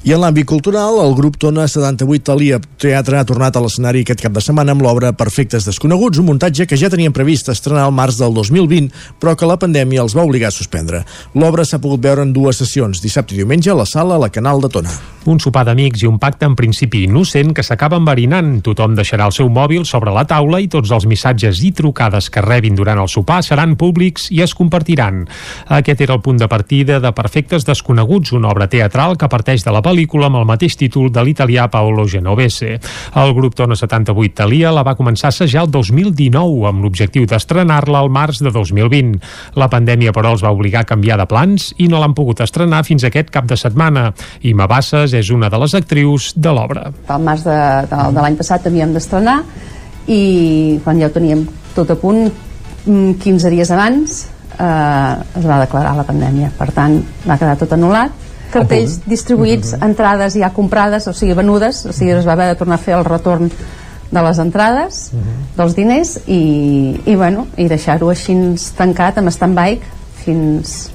I 0.04 0.14
en 0.16 0.22
l'àmbit 0.22 0.48
cultural, 0.50 1.00
el 1.04 1.16
grup 1.18 1.40
Tona 1.42 1.68
78 1.68 2.28
Talia 2.28 2.60
Teatre 2.82 3.22
ha 3.22 3.28
tornat 3.28 3.56
a 3.56 3.64
l'escenari 3.64 4.04
aquest 4.04 4.26
cap 4.26 4.36
de 4.36 4.44
setmana 4.44 4.76
amb 4.76 4.84
l'obra 4.86 5.14
Perfectes 5.18 5.68
Desconeguts, 5.68 6.20
un 6.22 6.30
muntatge 6.30 6.68
que 6.68 6.80
ja 6.80 6.92
tenien 6.94 7.16
previst 7.16 7.50
estrenar 7.54 7.88
al 7.88 7.96
març 7.96 8.20
del 8.20 8.36
2020, 8.36 8.92
però 9.22 9.36
que 9.40 9.50
la 9.50 9.60
pandèmia 9.62 10.04
els 10.04 10.16
va 10.18 10.28
obligar 10.28 10.52
a 10.52 10.56
suspendre. 10.56 11.06
L'obra 11.36 11.66
s'ha 11.66 11.82
pogut 11.82 12.04
veure 12.04 12.28
en 12.28 12.36
dues 12.36 12.60
sessions, 12.60 13.02
dissabte 13.02 13.36
i 13.36 13.42
diumenge, 13.42 13.72
a 13.72 13.80
la 13.80 13.88
sala 13.88 14.18
a 14.18 14.26
la 14.28 14.34
Canal 14.34 14.62
de 14.62 14.70
Tona. 14.74 14.92
Un 15.28 15.42
sopar 15.44 15.66
d'amics 15.68 16.04
i 16.04 16.08
un 16.08 16.17
pacte 16.20 16.46
en 16.46 16.56
principi 16.58 17.04
innocent 17.06 17.54
que 17.56 17.64
s'acaba 17.64 17.98
enverinant. 18.00 18.62
Tothom 18.66 18.96
deixarà 18.98 19.28
el 19.28 19.36
seu 19.36 19.50
mòbil 19.54 19.86
sobre 19.86 20.14
la 20.16 20.26
taula 20.28 20.60
i 20.64 20.70
tots 20.72 20.92
els 20.96 21.06
missatges 21.10 21.62
i 21.64 21.72
trucades 21.76 22.30
que 22.34 22.44
rebin 22.44 22.76
durant 22.76 23.00
el 23.02 23.10
sopar 23.12 23.40
seran 23.46 23.76
públics 23.78 24.30
i 24.34 24.42
es 24.46 24.56
compartiran. 24.58 25.26
Aquest 25.78 26.02
era 26.02 26.16
el 26.18 26.24
punt 26.26 26.40
de 26.42 26.48
partida 26.48 27.00
de 27.00 27.12
Perfectes 27.14 27.66
Desconeguts, 27.68 28.34
una 28.34 28.50
obra 28.50 28.68
teatral 28.72 29.18
que 29.18 29.30
parteix 29.30 29.66
de 29.66 29.74
la 29.76 29.84
pel·lícula 29.86 30.32
amb 30.32 30.42
el 30.42 30.48
mateix 30.50 30.78
títol 30.80 31.12
de 31.14 31.24
l'italià 31.24 31.68
Paolo 31.72 32.08
Genovese. 32.08 32.80
El 33.16 33.34
grup 33.38 33.58
Tona 33.58 33.78
78 33.78 34.38
Talia 34.42 34.74
la 34.74 34.86
va 34.88 34.96
començar 34.98 35.30
a 35.30 35.36
assajar 35.36 35.66
el 35.66 35.72
2019 35.74 36.68
amb 36.70 36.86
l'objectiu 36.86 37.26
d'estrenar-la 37.30 38.02
al 38.04 38.12
març 38.14 38.42
de 38.44 38.52
2020. 38.54 39.18
La 39.60 39.70
pandèmia, 39.72 40.14
però, 40.16 40.34
els 40.36 40.44
va 40.46 40.54
obligar 40.56 40.86
a 40.86 40.90
canviar 40.90 41.20
de 41.20 41.28
plans 41.30 41.72
i 41.78 41.88
no 41.92 42.02
l'han 42.02 42.16
pogut 42.18 42.42
estrenar 42.46 42.84
fins 42.88 43.06
aquest 43.08 43.32
cap 43.34 43.48
de 43.50 43.58
setmana. 43.60 44.12
Ima 44.48 44.68
Bassas 44.68 45.14
és 45.18 45.32
una 45.34 45.50
de 45.50 45.60
les 45.62 45.76
actrius 45.78 46.07
de 46.36 46.54
l'obra. 46.56 46.88
Al 47.08 47.22
març 47.24 47.44
de, 47.48 47.58
de, 47.92 48.02
de 48.16 48.24
l'any 48.24 48.38
passat 48.40 48.68
havíem 48.70 48.94
d'estrenar 48.96 49.42
i 50.08 50.80
quan 50.84 51.00
ja 51.02 51.10
ho 51.10 51.14
teníem 51.16 51.46
tot 51.76 51.92
a 51.92 51.98
punt 52.00 52.30
15 52.88 53.50
dies 53.52 53.72
abans 53.76 54.22
eh, 54.58 55.40
es 55.40 55.46
va 55.46 55.60
declarar 55.60 55.96
la 55.98 56.06
pandèmia 56.08 56.54
per 56.58 56.70
tant 56.72 56.96
va 57.28 57.36
quedar 57.38 57.58
tot 57.60 57.76
anul·lat 57.76 58.24
cartells 58.54 59.02
distribuïts, 59.06 59.74
Mhm. 59.76 59.84
entrades 59.90 60.38
ja 60.40 60.54
comprades, 60.56 61.08
o 61.08 61.14
sigui 61.14 61.34
venudes 61.36 61.86
o 61.86 61.92
sigui 61.92 62.12
es 62.16 62.26
va 62.26 62.32
haver 62.38 62.48
de 62.54 62.56
tornar 62.56 62.76
a 62.80 62.84
fer 62.86 62.96
el 62.96 63.04
retorn 63.06 63.52
de 64.12 64.22
les 64.24 64.40
entrades, 64.40 65.12
dels 65.58 65.76
diners 65.76 66.14
i, 66.32 66.96
i, 67.06 67.16
bueno, 67.16 67.48
i 67.58 67.68
deixar-ho 67.68 68.08
així 68.10 68.38
tancat 68.78 69.18
amb 69.20 69.28
stand-by 69.36 69.76
fins 70.24 70.90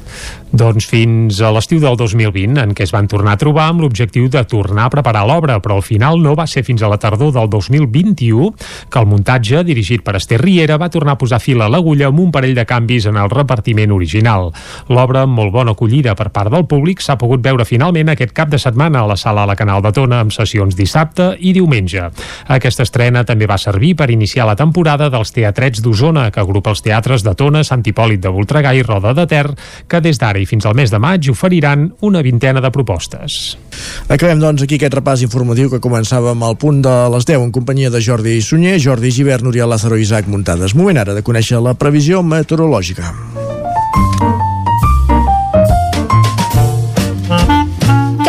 Doncs 0.53 0.85
fins 0.85 1.39
a 1.41 1.49
l'estiu 1.49 1.79
del 1.81 1.95
2020, 1.97 2.59
en 2.61 2.75
què 2.77 2.85
es 2.85 2.91
van 2.93 3.07
tornar 3.09 3.39
a 3.39 3.41
trobar 3.41 3.71
amb 3.71 3.81
l'objectiu 3.81 4.27
de 4.29 4.43
tornar 4.45 4.85
a 4.85 4.91
preparar 4.93 5.23
l'obra, 5.25 5.55
però 5.65 5.79
al 5.79 5.85
final 5.87 6.19
no 6.21 6.35
va 6.37 6.45
ser 6.45 6.61
fins 6.67 6.83
a 6.85 6.91
la 6.93 6.99
tardor 7.01 7.31
del 7.33 7.49
2021 7.49 8.51
que 8.93 9.01
el 9.01 9.09
muntatge, 9.09 9.63
dirigit 9.65 10.03
per 10.05 10.19
Esther 10.19 10.43
Riera, 10.43 10.77
va 10.77 10.91
tornar 10.93 11.15
a 11.17 11.21
posar 11.23 11.39
fil 11.41 11.65
a 11.65 11.71
l'agulla 11.73 12.11
amb 12.11 12.21
un 12.21 12.29
parell 12.35 12.53
de 12.53 12.67
canvis 12.69 13.07
en 13.09 13.17
el 13.17 13.33
repartiment 13.33 13.95
original. 13.97 14.51
L'obra, 14.93 15.23
amb 15.25 15.39
molt 15.41 15.55
bona 15.55 15.73
acollida 15.73 16.13
per 16.19 16.29
part 16.37 16.53
del 16.53 16.67
públic, 16.69 17.01
s'ha 17.01 17.17
pogut 17.17 17.41
veure 17.41 17.65
finalment 17.65 18.13
aquest 18.13 18.37
cap 18.37 18.53
de 18.53 18.61
setmana 18.61 19.07
a 19.07 19.09
la 19.09 19.17
sala 19.17 19.47
a 19.47 19.49
la 19.49 19.57
Canal 19.57 19.81
de 19.81 19.95
Tona 19.97 20.21
amb 20.21 20.37
sessions 20.37 20.77
dissabte 20.77 21.31
i 21.41 21.55
diumenge. 21.57 22.11
Aquesta 22.53 22.85
estrena 22.85 23.25
també 23.25 23.49
va 23.49 23.57
servir 23.57 23.95
per 23.97 24.11
iniciar 24.13 24.51
la 24.51 24.59
temporada 24.61 25.09
dels 25.09 25.33
Teatrets 25.33 25.81
d'Osona, 25.81 26.29
que 26.29 26.45
agrupa 26.45 26.77
els 26.77 26.85
teatres 26.85 27.25
de 27.25 27.33
Tona, 27.41 27.65
Sant 27.65 27.89
Hipòlit 27.89 28.21
de 28.21 28.37
Voltregà 28.37 28.77
i 28.77 28.85
Roda 28.85 29.17
de 29.17 29.25
Ter, 29.33 29.47
que 29.89 30.05
des 30.05 30.21
d'ara 30.21 30.42
i 30.43 30.49
fins 30.49 30.67
al 30.67 30.77
mes 30.79 30.91
de 30.91 30.99
maig 31.03 31.31
oferiran 31.31 31.89
una 32.03 32.23
vintena 32.23 32.61
de 32.61 32.71
propostes. 32.75 33.57
Acabem, 34.13 34.43
doncs, 34.43 34.67
aquí 34.67 34.81
aquest 34.81 34.99
repàs 34.99 35.23
informatiu 35.25 35.71
que 35.71 35.83
començàvem 35.83 36.43
al 36.43 36.59
punt 36.61 36.83
de 36.85 36.97
les 37.15 37.29
10 37.29 37.47
en 37.47 37.55
companyia 37.55 37.93
de 37.95 38.03
Jordi 38.03 38.41
Sunyer, 38.43 38.79
Jordi 38.83 39.15
Givert, 39.15 39.47
Núria 39.47 39.69
Lázaro 39.71 39.97
i 39.97 40.05
Isaac 40.07 40.29
Muntades. 40.29 40.77
Moment 40.79 41.01
ara 41.01 41.15
de 41.15 41.25
conèixer 41.25 41.63
la 41.63 41.75
previsió 41.79 42.23
meteorològica. 42.27 43.15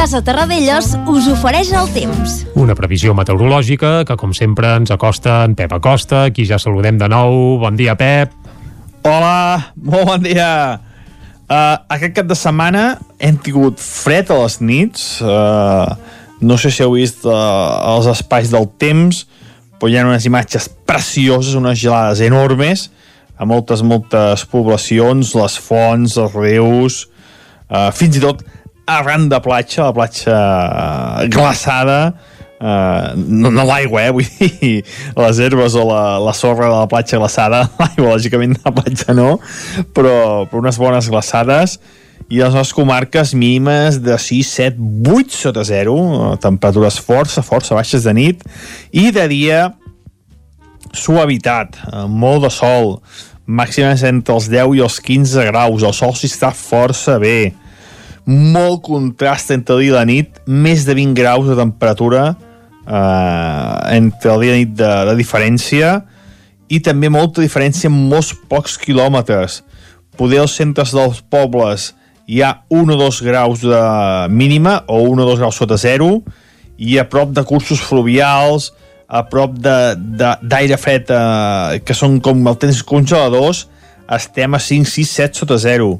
Casa 0.04 0.20
Terradellos 0.20 0.98
us 1.08 1.28
ofereix 1.32 1.70
el 1.80 1.88
temps. 1.96 2.42
Una 2.60 2.76
previsió 2.76 3.14
meteorològica 3.16 4.02
que, 4.04 4.18
com 4.20 4.34
sempre, 4.36 4.74
ens 4.76 4.92
acosta 4.92 5.46
en 5.48 5.56
Pep 5.56 5.72
Acosta, 5.78 6.26
qui 6.36 6.44
ja 6.50 6.60
saludem 6.60 7.00
de 7.00 7.08
nou. 7.08 7.56
Bon 7.62 7.80
dia, 7.80 7.96
Pep. 7.96 8.36
Hola, 9.08 9.72
molt 9.80 10.10
bon 10.12 10.26
dia. 10.28 10.50
Uh, 11.54 11.76
aquest 11.92 12.16
cap 12.18 12.26
de 12.26 12.36
setmana 12.38 12.84
hem 13.22 13.36
tingut 13.38 13.82
fred 13.82 14.32
a 14.34 14.40
les 14.40 14.56
nits, 14.64 15.04
uh, 15.22 15.92
no 16.42 16.56
sé 16.58 16.72
si 16.74 16.82
heu 16.82 16.96
vist 16.96 17.28
uh, 17.28 17.34
els 17.92 18.08
espais 18.10 18.50
del 18.50 18.66
temps 18.82 19.20
però 19.78 19.92
hi 19.92 20.00
ha 20.00 20.06
unes 20.08 20.26
imatges 20.26 20.66
precioses 20.88 21.54
unes 21.60 21.78
gelades 21.78 22.24
enormes 22.26 22.88
a 23.38 23.46
moltes, 23.46 23.84
moltes 23.86 24.48
poblacions 24.50 25.36
les 25.38 25.60
fonts, 25.68 26.18
els 26.24 26.34
rius 26.40 26.98
uh, 27.70 27.92
fins 27.94 28.18
i 28.18 28.24
tot 28.24 28.42
arran 28.90 29.30
de 29.30 29.38
platja, 29.44 29.92
la 29.92 29.98
platja 30.00 30.40
glaçada 31.36 32.00
Uh, 32.64 33.12
no, 33.20 33.50
no 33.52 33.66
l'aigua, 33.68 34.06
eh? 34.06 34.12
Vull 34.16 34.30
dir, 34.40 34.78
les 35.20 35.40
herbes 35.44 35.76
o 35.76 35.82
la, 35.84 36.04
la 36.24 36.32
sorra 36.38 36.70
de 36.70 36.78
la 36.78 36.88
platja 36.88 37.20
glaçada, 37.20 37.66
l'aigua, 37.82 38.14
lògicament, 38.14 38.56
de 38.56 38.64
la 38.64 38.72
platja 38.78 39.16
no, 39.18 39.34
però, 39.92 40.16
però 40.48 40.62
unes 40.64 40.80
bones 40.80 41.10
glaçades. 41.12 41.76
I 42.32 42.40
les 42.40 42.54
nostres 42.56 42.72
comarques 42.78 43.34
mínimes 43.36 43.98
de 44.00 44.16
6, 44.16 44.52
7, 44.56 44.86
8 45.12 45.36
sota 45.36 45.66
0, 45.68 45.96
temperatures 46.42 47.02
força, 47.04 47.44
força 47.44 47.76
baixes 47.76 48.08
de 48.08 48.14
nit, 48.16 48.46
i 48.96 49.10
de 49.12 49.26
dia 49.28 49.66
suavitat, 50.96 51.76
molt 52.08 52.46
de 52.46 52.54
sol, 52.54 52.96
màximes 53.44 54.06
entre 54.08 54.38
els 54.38 54.48
10 54.48 54.78
i 54.80 54.86
els 54.88 55.02
15 55.04 55.46
graus, 55.50 55.84
el 55.84 55.96
sol 55.98 56.16
s'hi 56.16 56.32
està 56.32 56.54
força 56.56 57.20
bé, 57.20 57.52
molt 58.24 58.86
contrast 58.88 59.52
entre 59.52 59.82
dia 59.82 59.92
i 59.92 59.96
la 59.98 60.08
nit, 60.08 60.40
més 60.48 60.88
de 60.88 60.96
20 60.96 61.20
graus 61.20 61.52
de 61.52 61.60
temperatura, 61.60 62.30
eh, 62.88 63.96
entre 63.98 64.34
el 64.34 64.46
dia 64.46 64.56
i 64.56 64.64
nit 64.64 64.76
de, 64.80 64.92
de 65.10 65.16
diferència 65.20 65.96
i 66.74 66.80
també 66.84 67.12
molta 67.12 67.44
diferència 67.44 67.90
en 67.90 67.98
molts 68.10 68.34
pocs 68.50 68.78
quilòmetres. 68.82 69.62
Poder 70.18 70.44
als 70.44 70.56
centres 70.60 70.94
dels 70.96 71.22
pobles 71.34 71.92
hi 72.28 72.42
ha 72.42 72.54
1 72.72 72.94
o 72.94 72.98
2 73.00 73.22
graus 73.26 73.66
de 73.66 73.84
mínima 74.32 74.82
o 74.88 75.02
1 75.04 75.22
o 75.22 75.28
2 75.34 75.42
graus 75.42 75.60
sota 75.60 75.78
zero 75.78 76.22
i 76.78 76.98
a 76.98 77.06
prop 77.10 77.34
de 77.36 77.44
cursos 77.44 77.82
fluvials, 77.84 78.72
a 79.08 79.24
prop 79.30 79.58
d'aire 79.60 80.78
fred 80.80 81.12
eh, 81.14 81.80
que 81.86 81.94
són 81.94 82.20
com 82.24 82.42
el 82.50 82.58
temps 82.58 82.82
congeladors, 82.88 83.68
estem 84.10 84.56
a 84.56 84.60
5, 84.60 84.90
6, 84.90 85.12
7 85.22 85.44
sota 85.44 85.60
0. 85.62 85.92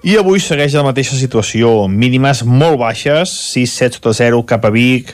I 0.00 0.14
avui 0.16 0.40
segueix 0.40 0.72
la 0.72 0.82
mateixa 0.86 1.12
situació, 1.12 1.84
mínimes 1.92 2.38
molt 2.48 2.78
baixes, 2.80 3.34
6, 3.52 3.72
7 3.82 3.98
sota 3.98 4.14
0 4.16 4.38
cap 4.48 4.64
a 4.64 4.70
Vic, 4.72 5.10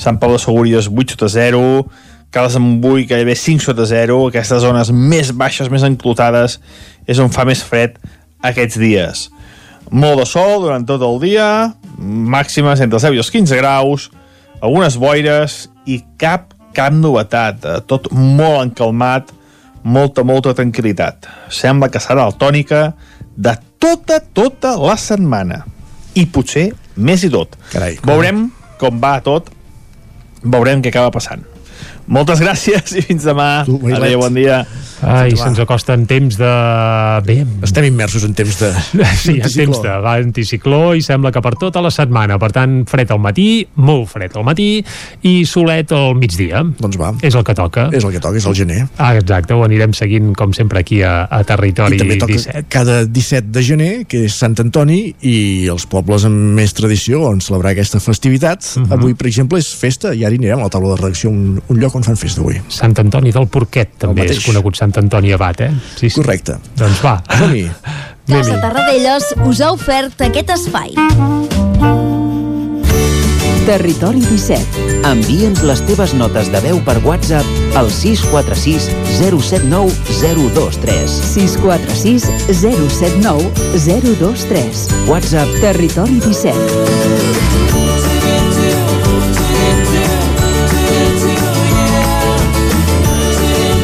Sant 0.00 0.16
Pau 0.16 0.32
de 0.32 0.38
Segúries 0.40 0.88
8 0.88 1.12
sota 1.12 1.28
0, 1.28 1.60
Cales 2.32 2.56
Montbui 2.56 3.04
gairebé 3.10 3.34
5 3.36 3.66
sota 3.66 3.84
0, 3.84 4.16
aquestes 4.30 4.64
zones 4.64 4.94
més 4.96 5.34
baixes, 5.36 5.68
més 5.68 5.84
enclotades, 5.84 6.56
és 7.04 7.20
on 7.20 7.28
fa 7.28 7.44
més 7.44 7.60
fred 7.60 8.00
aquests 8.40 8.80
dies. 8.80 9.28
Molt 9.92 10.22
de 10.22 10.28
sol 10.32 10.64
durant 10.64 10.88
tot 10.88 11.04
el 11.04 11.20
dia, 11.20 11.74
màximes 12.00 12.80
entre 12.80 12.96
els 12.96 13.10
10 13.12 13.20
i 13.20 13.24
els 13.26 13.34
15 13.36 13.60
graus, 13.60 14.10
algunes 14.64 14.96
boires 14.96 15.66
i 15.84 16.00
cap, 16.16 16.54
cap 16.72 16.96
novetat, 16.96 17.60
eh, 17.60 17.80
tot 17.84 18.08
molt 18.16 18.70
encalmat, 18.70 19.34
molta, 19.84 20.24
molta 20.24 20.56
tranquil·litat. 20.56 21.28
Sembla 21.52 21.92
que 21.92 22.00
serà 22.00 22.24
la 22.24 22.40
tònica 22.40 22.94
de 23.36 23.60
tota, 23.80 24.20
tota 24.20 24.76
la 24.78 24.96
setmana. 25.00 25.64
I 26.18 26.26
potser 26.30 26.68
més 27.00 27.24
i 27.24 27.30
tot. 27.32 27.56
Carai, 27.72 27.96
Veurem 28.04 28.48
com 28.80 29.00
va 29.00 29.16
tot 29.24 29.48
veurem 30.42 30.82
què 30.82 30.92
acaba 30.92 31.12
passant. 31.14 31.44
Moltes 32.10 32.40
gràcies 32.42 32.94
i 32.96 33.04
fins 33.06 33.26
demà. 33.28 33.62
Tu, 33.68 33.76
Adéu, 33.94 34.22
bon 34.24 34.34
dia. 34.34 34.62
Ai, 35.02 35.32
se'ns 35.36 35.58
acosta 35.62 35.94
en 35.96 36.04
temps 36.08 36.36
de... 36.36 36.50
Bé, 37.26 37.38
Estem 37.64 37.86
immersos 37.88 38.24
en 38.26 38.34
temps 38.36 38.58
de... 38.60 38.70
Sí, 39.20 39.36
en 39.38 39.48
temps 39.48 39.80
de 39.82 39.94
va, 40.04 40.14
anticicló 40.20 40.94
i 40.96 41.02
sembla 41.04 41.32
que 41.32 41.42
per 41.44 41.54
tota 41.60 41.82
la 41.84 41.90
setmana. 41.94 42.38
Per 42.40 42.50
tant, 42.54 42.80
fred 42.90 43.12
al 43.12 43.20
matí, 43.22 43.48
molt 43.80 44.08
fred 44.12 44.36
al 44.36 44.44
matí 44.46 44.68
i 45.26 45.34
solet 45.48 45.92
al 45.96 46.14
migdia. 46.18 46.62
Doncs 46.80 46.98
va. 47.00 47.12
És 47.26 47.36
el 47.38 47.44
que 47.46 47.56
toca. 47.56 47.88
És 47.96 48.04
el 48.06 48.14
que 48.14 48.22
toca, 48.22 48.40
és 48.40 48.48
el 48.48 48.56
gener. 48.56 48.80
Ah, 48.98 49.12
exacte, 49.18 49.56
ho 49.56 49.64
anirem 49.66 49.94
seguint 49.96 50.32
com 50.38 50.54
sempre 50.56 50.82
aquí 50.84 51.00
a, 51.06 51.24
a 51.30 51.42
Territori 51.48 51.96
I 51.96 52.02
també 52.02 52.18
toca 52.20 52.36
17. 52.36 52.64
cada 52.72 53.00
17 53.06 53.50
de 53.54 53.64
gener, 53.66 53.90
que 54.10 54.24
és 54.28 54.36
Sant 54.36 54.56
Antoni, 54.62 55.00
i 55.26 55.36
els 55.72 55.86
pobles 55.90 56.26
amb 56.28 56.56
més 56.58 56.74
tradició 56.76 57.24
on 57.30 57.42
celebrar 57.44 57.74
aquesta 57.74 58.00
festivitat. 58.02 58.64
Mhm. 58.76 58.84
Uh 58.84 58.88
-huh. 58.88 58.98
Avui, 59.00 59.14
per 59.14 59.26
exemple, 59.26 59.58
és 59.58 59.72
festa, 59.74 60.14
i 60.14 60.24
ara 60.24 60.34
anirem 60.34 60.58
a 60.58 60.62
la 60.62 60.68
taula 60.68 60.94
de 60.94 61.00
redacció, 61.02 61.30
un, 61.30 61.60
un 61.68 61.78
lloc 61.78 61.94
on 61.94 62.02
fan 62.02 62.16
festa 62.16 62.40
avui. 62.40 62.60
Sant 62.68 62.94
Antoni 62.98 63.32
del 63.32 63.46
Porquet 63.46 63.96
també 63.98 64.26
és 64.26 64.44
conegut 64.44 64.76
Sant 64.90 65.04
Antoni 65.04 65.32
Abat, 65.32 65.60
eh? 65.60 65.70
Sí, 65.96 66.08
sí. 66.10 66.18
Correcte. 66.18 66.56
Doncs 66.78 67.02
va. 67.04 67.20
Som-hi. 67.38 67.68
Casa 68.30 68.58
Tarradellas 68.62 69.28
us 69.46 69.60
ha 69.62 69.70
ofert 69.74 70.22
aquest 70.26 70.50
espai. 70.54 70.94
Territori 73.68 74.22
17. 74.24 74.88
Envia'ns 75.06 75.62
les 75.66 75.82
teves 75.86 76.14
notes 76.18 76.50
de 76.50 76.62
veu 76.64 76.82
per 76.86 76.96
WhatsApp 77.06 77.78
al 77.78 77.90
646 77.94 78.90
079 79.20 79.94
023. 80.18 81.18
646 81.36 82.26
079 82.50 83.50
023. 83.86 84.86
WhatsApp 85.10 85.58
Territori 85.62 86.18
17. 86.26 87.59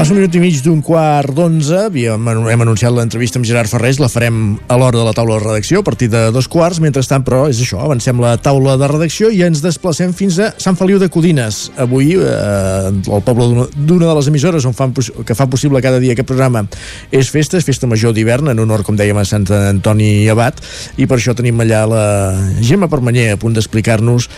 Passa 0.00 0.14
un 0.14 0.16
minut 0.16 0.32
i 0.32 0.40
mig 0.40 0.62
d'un 0.64 0.78
quart 0.80 1.28
d'onze. 1.36 1.76
Hem 1.92 2.62
anunciat 2.64 2.94
l'entrevista 2.96 3.36
amb 3.36 3.44
Gerard 3.44 3.68
Ferrés, 3.68 3.98
la 4.00 4.08
farem 4.08 4.54
a 4.64 4.78
l'hora 4.80 4.96
de 4.96 5.02
la 5.04 5.12
taula 5.12 5.34
de 5.36 5.42
redacció, 5.42 5.82
a 5.82 5.84
partir 5.84 6.06
de 6.08 6.22
dos 6.32 6.46
quarts. 6.48 6.78
Mentrestant, 6.80 7.20
però, 7.26 7.42
és 7.52 7.60
això, 7.60 7.82
avancem 7.84 8.16
la 8.16 8.30
taula 8.40 8.78
de 8.80 8.88
redacció 8.88 9.28
i 9.28 9.42
ens 9.44 9.60
desplacem 9.60 10.14
fins 10.16 10.38
a 10.40 10.54
Sant 10.56 10.78
Feliu 10.80 10.96
de 10.96 11.10
Codines. 11.12 11.66
Avui, 11.76 12.14
eh, 12.14 12.88
el 12.88 13.22
poble 13.28 13.68
d'una- 13.76 14.06
de 14.06 14.14
les 14.14 14.28
emissores 14.32 14.64
on 14.64 14.72
fan, 14.72 14.94
que 14.94 15.34
fa 15.34 15.46
possible 15.50 15.82
cada 15.82 16.00
dia 16.00 16.12
aquest 16.16 16.28
programa 16.28 16.64
és 17.12 17.28
festa, 17.28 17.58
és 17.58 17.64
festa 17.64 17.86
major 17.86 18.14
d'hivern, 18.14 18.48
en 18.48 18.58
honor, 18.58 18.82
com 18.82 18.96
dèiem, 18.96 19.18
a 19.18 19.26
Sant 19.26 19.50
Antoni 19.50 20.26
Abat, 20.30 20.62
i 20.96 21.06
per 21.06 21.18
això 21.18 21.34
tenim 21.34 21.60
allà 21.60 21.86
la 21.86 22.52
Gemma 22.62 22.88
Permanyer 22.88 23.32
a 23.32 23.36
punt 23.36 23.52
d'explicar-nos 23.52 24.30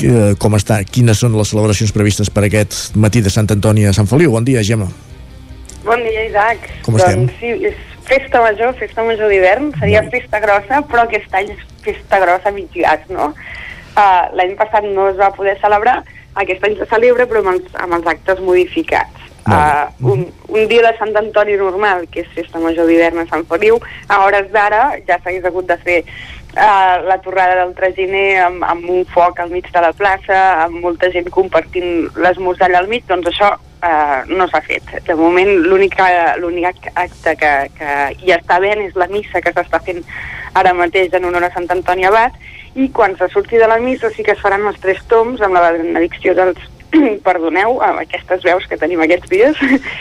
que, 0.00 0.32
com 0.40 0.56
està, 0.58 0.80
quines 0.88 1.20
són 1.20 1.36
les 1.38 1.52
celebracions 1.52 1.92
previstes 1.94 2.32
per 2.32 2.46
aquest 2.48 2.96
matí 2.96 3.22
de 3.24 3.32
Sant 3.32 3.50
Antoni 3.52 3.86
a 3.86 3.94
Sant 3.96 4.08
Feliu. 4.10 4.32
Bon 4.36 4.46
dia, 4.46 4.64
Gemma. 4.66 4.88
Bon 5.84 6.02
dia, 6.04 6.26
Isaac. 6.28 6.66
Com 6.86 6.96
doncs, 6.96 7.06
estem? 7.08 7.28
sí, 7.40 7.70
és 7.70 7.86
festa 8.08 8.42
major, 8.42 8.74
festa 8.80 9.04
major 9.06 9.30
d'hivern, 9.32 9.70
seria 9.80 10.02
festa 10.12 10.40
grossa, 10.42 10.82
però 10.90 11.06
aquest 11.06 11.36
any 11.36 11.52
és 11.54 11.64
festa 11.84 12.20
grossa 12.22 12.52
mig 12.54 12.72
gas, 12.74 13.04
no? 13.12 13.30
Uh, 13.94 14.26
L'any 14.38 14.56
passat 14.58 14.86
no 14.86 15.08
es 15.10 15.18
va 15.20 15.30
poder 15.34 15.56
celebrar, 15.62 16.00
aquest 16.40 16.64
any 16.66 16.76
se 16.78 16.88
celebra, 16.90 17.26
però 17.30 17.44
amb 17.44 17.54
els, 17.54 17.74
amb 17.80 17.98
els 17.98 18.08
actes 18.14 18.42
modificats. 18.44 19.28
Uh, 19.50 19.88
un, 20.06 20.20
un 20.52 20.66
dia 20.70 20.82
de 20.84 20.90
Sant 20.98 21.16
Antoni 21.16 21.56
normal, 21.58 22.04
que 22.12 22.22
és 22.22 22.34
festa 22.36 22.60
major 22.62 22.86
d'hivern 22.86 23.22
a 23.22 23.26
Sant 23.30 23.46
Feliu, 23.48 23.80
a 24.06 24.20
hores 24.26 24.50
d'ara 24.52 24.82
ja 25.08 25.16
s'hagués 25.18 25.48
hagut 25.48 25.66
de 25.70 25.78
fer 25.80 25.96
la 26.54 27.18
torrada 27.22 27.64
del 27.64 27.74
traginer 27.78 28.40
amb, 28.42 28.64
amb 28.66 28.88
un 28.90 29.04
foc 29.06 29.38
al 29.40 29.50
mig 29.50 29.68
de 29.70 29.80
la 29.80 29.92
plaça, 29.92 30.38
amb 30.64 30.80
molta 30.82 31.10
gent 31.14 31.30
compartint 31.30 32.08
l'esmorzar 32.18 32.68
allà 32.68 32.80
al 32.82 32.88
mig, 32.90 33.04
doncs 33.06 33.30
això 33.30 33.52
uh, 33.54 34.18
no 34.26 34.48
s'ha 34.50 34.62
fet. 34.66 34.90
De 35.06 35.14
moment 35.18 35.50
l'únic 35.66 35.98
acte 36.00 37.36
que, 37.38 37.52
que 37.78 37.96
hi 38.24 38.34
està 38.34 38.60
ben 38.62 38.82
és 38.86 38.98
la 38.98 39.08
missa 39.12 39.42
que 39.44 39.54
s'està 39.54 39.82
fent 39.86 40.02
ara 40.58 40.74
mateix 40.74 41.14
en 41.14 41.28
honor 41.28 41.46
a 41.46 41.52
Sant 41.54 41.70
Antoni 41.70 42.08
Abat 42.08 42.34
i 42.74 42.88
quan 42.94 43.16
se 43.18 43.28
surti 43.30 43.58
de 43.58 43.68
la 43.70 43.78
missa 43.82 44.10
sí 44.10 44.26
que 44.26 44.34
es 44.34 44.42
faran 44.42 44.66
els 44.66 44.78
tres 44.82 45.02
toms 45.10 45.42
amb 45.42 45.58
la 45.58 45.72
benedicció 45.76 46.34
dels 46.38 46.58
perdoneu, 47.26 47.78
amb 47.86 48.02
aquestes 48.02 48.42
veus 48.46 48.66
que 48.66 48.78
tenim 48.78 49.02
aquests 49.04 49.30
dies. 49.30 49.58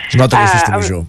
Es 0.10 0.18
nota 0.18 0.40
que 0.40 0.46
és 0.46 0.56
festa 0.58 0.80
major. 0.82 1.04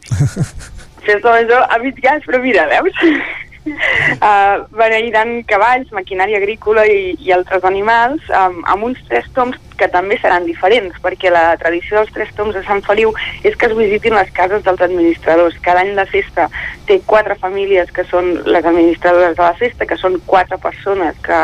Festa 1.00 1.32
major 1.32 1.64
a 1.64 1.78
mig 1.80 1.96
gas, 2.04 2.20
però 2.26 2.42
mira, 2.42 2.66
veus? 2.68 3.00
Uh, 3.68 4.64
beneïran 4.72 5.42
cavalls, 5.48 5.90
maquinària 5.92 6.40
agrícola 6.40 6.86
i, 6.88 7.12
i 7.20 7.32
altres 7.36 7.66
animals 7.68 8.24
um, 8.32 8.62
amb 8.72 8.86
uns 8.88 9.02
tres 9.08 9.28
toms 9.36 9.58
que 9.80 9.88
també 9.88 10.18
seran 10.20 10.44
diferents 10.44 10.98
perquè 11.00 11.32
la 11.32 11.56
tradició 11.60 12.00
dels 12.00 12.12
tres 12.12 12.32
toms 12.36 12.54
de 12.56 12.62
Sant 12.66 12.82
Feliu 12.84 13.14
és 13.42 13.56
que 13.56 13.70
es 13.70 13.76
visitin 13.76 14.16
les 14.18 14.30
cases 14.36 14.64
dels 14.66 14.84
administradors. 14.84 15.56
Cada 15.64 15.84
any 15.84 15.94
la 15.96 16.06
festa 16.10 16.50
té 16.88 17.00
quatre 17.08 17.36
famílies 17.40 17.90
que 17.96 18.04
són 18.10 18.32
les 18.44 18.66
administradores 18.66 19.36
de 19.38 19.42
la 19.42 19.54
festa, 19.56 19.86
que 19.88 19.98
són 20.00 20.18
quatre 20.26 20.58
persones 20.60 21.16
que 21.24 21.40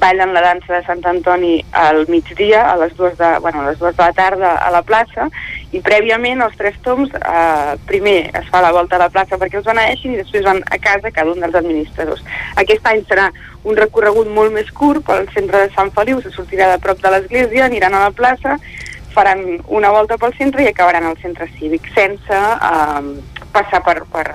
ballen 0.00 0.32
la 0.34 0.44
dansa 0.44 0.78
de 0.78 0.82
Sant 0.88 1.04
Antoni 1.10 1.58
al 1.76 2.04
migdia, 2.08 2.64
a 2.72 2.78
les 2.80 2.94
dues 2.96 3.18
de, 3.18 3.30
bueno, 3.44 3.62
a 3.62 3.70
les 3.70 3.78
dues 3.78 3.96
de 3.96 4.02
la 4.02 4.12
tarda 4.16 4.54
a 4.64 4.70
la 4.72 4.84
plaça, 4.86 5.28
i 5.74 5.82
prèviament 5.84 6.42
els 6.44 6.54
tres 6.56 6.76
toms, 6.86 7.10
eh, 7.18 7.74
primer 7.88 8.18
es 8.30 8.46
fa 8.52 8.62
la 8.62 8.72
volta 8.72 8.96
a 8.96 9.04
la 9.04 9.10
plaça 9.10 9.38
perquè 9.40 9.58
els 9.60 9.66
beneeixin 9.66 10.14
i 10.14 10.20
després 10.22 10.46
van 10.46 10.62
a 10.70 10.78
casa 10.78 11.10
cada 11.10 11.34
un 11.34 11.42
dels 11.42 11.58
administradors. 11.58 12.22
Aquest 12.62 12.86
any 12.86 13.02
serà 13.08 13.30
un 13.64 13.76
recorregut 13.76 14.28
molt 14.28 14.52
més 14.52 14.70
curt 14.76 15.04
pel 15.06 15.26
centre 15.34 15.62
de 15.66 15.70
Sant 15.74 15.90
Feliu, 15.96 16.20
se 16.20 16.30
sortirà 16.34 16.70
de 16.74 16.78
prop 16.84 17.00
de 17.00 17.10
l'església, 17.14 17.64
aniran 17.64 17.94
a 17.96 18.02
la 18.06 18.10
plaça, 18.12 18.58
faran 19.14 19.44
una 19.68 19.90
volta 19.94 20.18
pel 20.18 20.34
centre 20.36 20.62
i 20.64 20.68
acabaran 20.68 21.06
al 21.06 21.16
centre 21.22 21.46
cívic, 21.58 21.86
sense 21.94 22.34
eh, 22.34 23.02
passar 23.54 23.80
per, 23.86 24.00
per, 24.12 24.26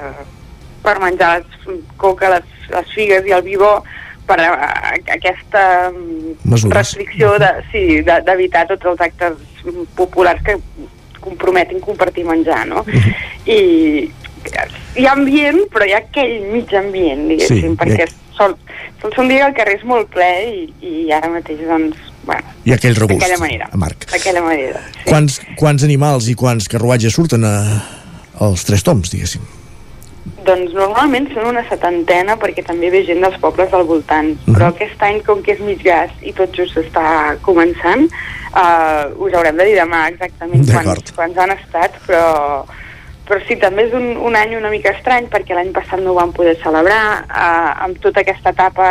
per 0.85 0.95
menjar 1.03 1.39
les 1.41 1.81
coca, 1.97 2.29
les, 2.37 2.47
les 2.73 2.93
figues 2.95 3.27
i 3.27 3.35
el 3.35 3.43
vivó 3.43 3.73
per 4.29 4.37
a, 4.45 4.49
a, 4.53 4.93
aquesta 5.17 5.91
mm, 5.91 6.35
Mesures. 6.45 6.75
restricció 6.77 7.33
de, 7.41 7.49
sí, 7.71 7.83
de- 8.07 8.21
d'evitar 8.25 8.67
tots 8.69 8.85
els 8.93 9.01
actes 9.01 9.35
populars 9.97 10.41
que 10.45 10.55
comprometin 11.19 11.81
compartir 11.83 12.23
menjar, 12.23 12.61
no? 12.69 12.85
I 13.45 13.59
hi 14.95 15.05
ha 15.05 15.11
ambient, 15.17 15.65
però 15.73 15.83
hi 15.85 15.91
ha 15.97 15.99
aquell 16.05 16.45
mig 16.53 16.71
ambient, 16.77 17.25
diguéssim, 17.27 17.73
Sí, 17.73 17.77
perquè 17.81 18.05
hi 18.07 18.13
sol, 18.39 18.55
sol 19.01 19.13
ser 19.13 19.23
un 19.25 19.29
dia 19.31 19.43
que 19.43 19.51
el 19.51 19.57
carrer 19.59 19.77
és 19.79 19.85
molt 19.87 20.09
ple 20.15 20.31
i, 20.47 20.65
i 20.81 21.11
ara 21.15 21.29
mateix, 21.31 21.61
doncs, 21.67 22.09
bueno, 22.25 22.55
I 22.65 22.75
aquell 22.75 22.97
regust, 22.97 23.19
d'aquella 23.19 23.39
manera. 23.43 23.69
Marc. 23.79 24.09
D'aquella 24.13 24.43
manera. 24.45 24.81
Quants, 25.05 25.39
quants 25.59 25.85
animals 25.87 26.31
i 26.31 26.35
quants 26.39 26.69
carruatges 26.71 27.15
surten 27.19 27.47
a, 27.47 27.55
als 28.45 28.65
tres 28.67 28.85
toms, 28.87 29.11
diguéssim? 29.13 29.45
Doncs 30.45 30.73
normalment 30.75 31.27
són 31.33 31.47
una 31.51 31.63
setantena 31.67 32.35
perquè 32.39 32.63
també 32.65 32.89
ve 32.93 33.01
gent 33.07 33.21
dels 33.23 33.37
pobles 33.41 33.71
del 33.71 33.85
voltant, 33.87 34.33
però 34.47 34.69
aquest 34.69 35.01
any, 35.05 35.21
com 35.25 35.41
que 35.45 35.55
és 35.55 35.63
mig 35.63 35.81
gas 35.83 36.11
i 36.25 36.33
tot 36.37 36.53
just 36.55 36.77
està 36.79 37.37
començant, 37.45 38.05
uh, 38.53 39.09
us 39.25 39.35
haurem 39.35 39.57
de 39.59 39.69
dir 39.69 39.77
demà 39.79 40.05
exactament 40.11 40.67
quants, 40.69 41.15
quants 41.17 41.41
han 41.43 41.55
estat, 41.55 41.97
però, 42.05 42.23
però 43.29 43.39
sí, 43.45 43.55
també 43.61 43.85
és 43.87 43.95
un, 43.95 44.15
un 44.25 44.35
any 44.35 44.55
una 44.57 44.71
mica 44.73 44.91
estrany 44.95 45.29
perquè 45.29 45.53
l'any 45.55 45.69
passat 45.75 46.01
no 46.01 46.15
ho 46.15 46.19
vam 46.19 46.33
poder 46.33 46.57
celebrar, 46.63 47.01
uh, 47.29 47.85
amb 47.85 47.99
tota 48.01 48.23
aquesta 48.25 48.55
etapa 48.55 48.87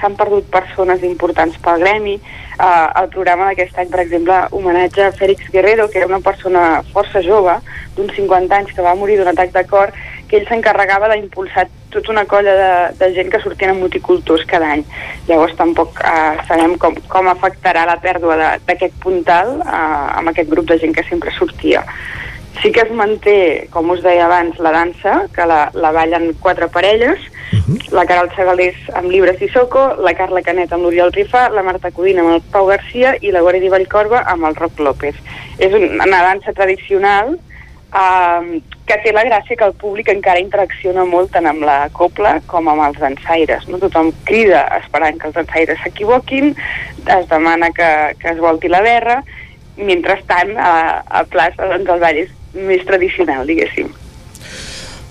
s'han 0.00 0.16
perdut 0.16 0.46
persones 0.52 1.02
importants 1.04 1.58
pel 1.60 1.82
gremi. 1.84 2.14
Uh, 2.60 2.88
el 3.00 3.10
programa 3.12 3.50
d'aquest 3.50 3.76
any, 3.80 3.90
per 3.92 4.00
exemple, 4.02 4.36
homenatge 4.56 5.04
a 5.04 5.12
Félix 5.16 5.50
Guerrero, 5.52 5.88
que 5.90 6.00
era 6.00 6.08
una 6.08 6.22
persona 6.24 6.82
força 6.92 7.22
jove, 7.24 7.58
d'uns 7.96 8.14
50 8.16 8.56
anys, 8.56 8.72
que 8.76 8.84
va 8.84 8.96
morir 8.96 9.18
d'un 9.20 9.28
atac 9.32 9.52
de 9.52 9.64
cor, 9.68 9.92
que 10.30 10.38
ell 10.38 10.46
s'encarregava 10.48 11.10
d'impulsar 11.10 11.66
tota 11.90 12.12
una 12.12 12.24
colla 12.30 12.54
de, 12.54 12.70
de 13.00 13.08
gent 13.16 13.32
que 13.32 13.40
sortien 13.42 13.72
en 13.72 13.80
multiculturs 13.82 14.46
cada 14.48 14.68
any. 14.76 14.84
Llavors 15.28 15.56
tampoc 15.58 16.00
uh, 16.04 16.38
sabem 16.48 16.76
com, 16.78 16.96
com 17.10 17.28
afectarà 17.32 17.84
la 17.88 17.98
pèrdua 18.00 18.56
d'aquest 18.68 18.96
puntal 19.02 19.56
uh, 19.58 20.20
amb 20.20 20.30
aquest 20.30 20.52
grup 20.52 20.70
de 20.70 20.78
gent 20.84 20.94
que 20.96 21.06
sempre 21.08 21.34
sortia. 21.36 21.82
Sí 22.60 22.72
que 22.74 22.82
es 22.82 22.90
manté, 22.92 23.68
com 23.70 23.88
us 23.94 24.02
deia 24.02 24.26
abans, 24.26 24.58
la 24.58 24.72
dansa, 24.74 25.26
que 25.32 25.44
la, 25.46 25.70
la 25.72 25.92
ballen 25.94 26.32
quatre 26.42 26.66
parelles, 26.68 27.20
la 27.94 28.04
Caral 28.06 28.28
Segalés 28.36 28.76
amb 28.98 29.08
Libres 29.10 29.40
i 29.42 29.48
Soco, 29.48 29.94
la 30.02 30.12
Carla 30.18 30.42
Canet 30.42 30.72
amb 30.74 30.84
l'Oriol 30.84 31.12
Rifà, 31.14 31.48
la 31.54 31.62
Marta 31.66 31.90
Codina 31.94 32.20
amb 32.22 32.34
el 32.36 32.42
Pau 32.52 32.66
Garcia 32.68 33.14
i 33.22 33.30
la 33.32 33.40
Guardia 33.42 33.70
Vallcorba 33.72 34.24
amb 34.28 34.44
el 34.50 34.54
Roc 34.58 34.78
López. 34.78 35.14
És 35.58 35.72
un- 35.72 35.94
una 36.00 36.20
dansa 36.26 36.52
tradicional 36.52 37.38
eh, 37.94 38.60
que 38.86 38.98
té 39.04 39.12
la 39.14 39.24
gràcia 39.24 39.56
que 39.56 39.64
el 39.64 39.74
públic 39.74 40.08
encara 40.12 40.38
interacciona 40.42 41.04
molt 41.04 41.30
tant 41.32 41.46
amb 41.46 41.62
la 41.66 41.88
copla 41.92 42.40
com 42.46 42.68
amb 42.68 42.82
els 42.88 42.98
dansaires. 42.98 43.66
No? 43.68 43.78
Tothom 43.78 44.12
crida 44.24 44.66
esperant 44.82 45.18
que 45.18 45.26
els 45.30 45.34
dansaires 45.38 45.78
s'equivoquin, 45.82 46.52
es 47.06 47.28
demana 47.30 47.70
que, 47.70 47.90
que 48.20 48.28
es 48.34 48.38
volti 48.38 48.68
la 48.68 48.82
berra, 48.82 49.22
mentrestant 49.76 50.56
a, 50.58 51.02
a 51.08 51.24
plaça 51.24 51.66
doncs, 51.70 51.88
el 51.88 52.00
ball 52.02 52.18
és 52.26 52.30
més 52.54 52.84
tradicional, 52.88 53.46
diguéssim. 53.46 53.90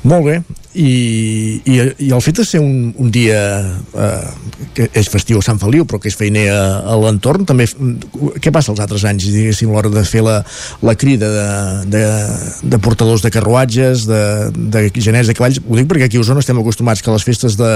Molt 0.03 0.25
bé. 0.25 0.39
I, 0.69 1.61
i, 1.65 1.75
i 2.05 2.11
el 2.13 2.21
fet 2.21 2.37
de 2.37 2.43
ser 2.45 2.59
un, 2.61 2.91
un 3.01 3.09
dia 3.09 3.39
eh, 3.97 4.27
que 4.77 4.85
és 4.93 5.07
festiu 5.09 5.39
a 5.39 5.45
Sant 5.45 5.57
Feliu 5.57 5.87
però 5.89 5.97
que 5.97 6.11
és 6.11 6.17
feiner 6.17 6.43
a, 6.53 6.59
a 6.93 6.97
l'entorn 7.01 7.47
també, 7.49 7.65
què 8.37 8.53
passa 8.53 8.69
els 8.75 8.81
altres 8.83 9.01
anys 9.09 9.25
diguéssim 9.33 9.71
l'hora 9.73 9.89
de 9.89 10.03
fer 10.05 10.21
la, 10.21 10.35
la 10.85 10.93
crida 10.93 11.31
de, 11.33 11.47
de, 11.95 12.03
de 12.69 12.79
portadors 12.85 13.25
de 13.25 13.31
carruatges 13.33 14.05
de, 14.05 14.21
de 14.53 14.83
geners 14.93 15.31
de 15.31 15.33
cavalls? 15.39 15.57
Ho 15.65 15.79
dic 15.79 15.89
perquè 15.89 16.05
aquí 16.05 16.21
a 16.21 16.21
Osona 16.21 16.43
estem 16.45 16.61
acostumats 16.61 17.01
que 17.01 17.15
les 17.15 17.25
festes 17.25 17.57
de, 17.57 17.71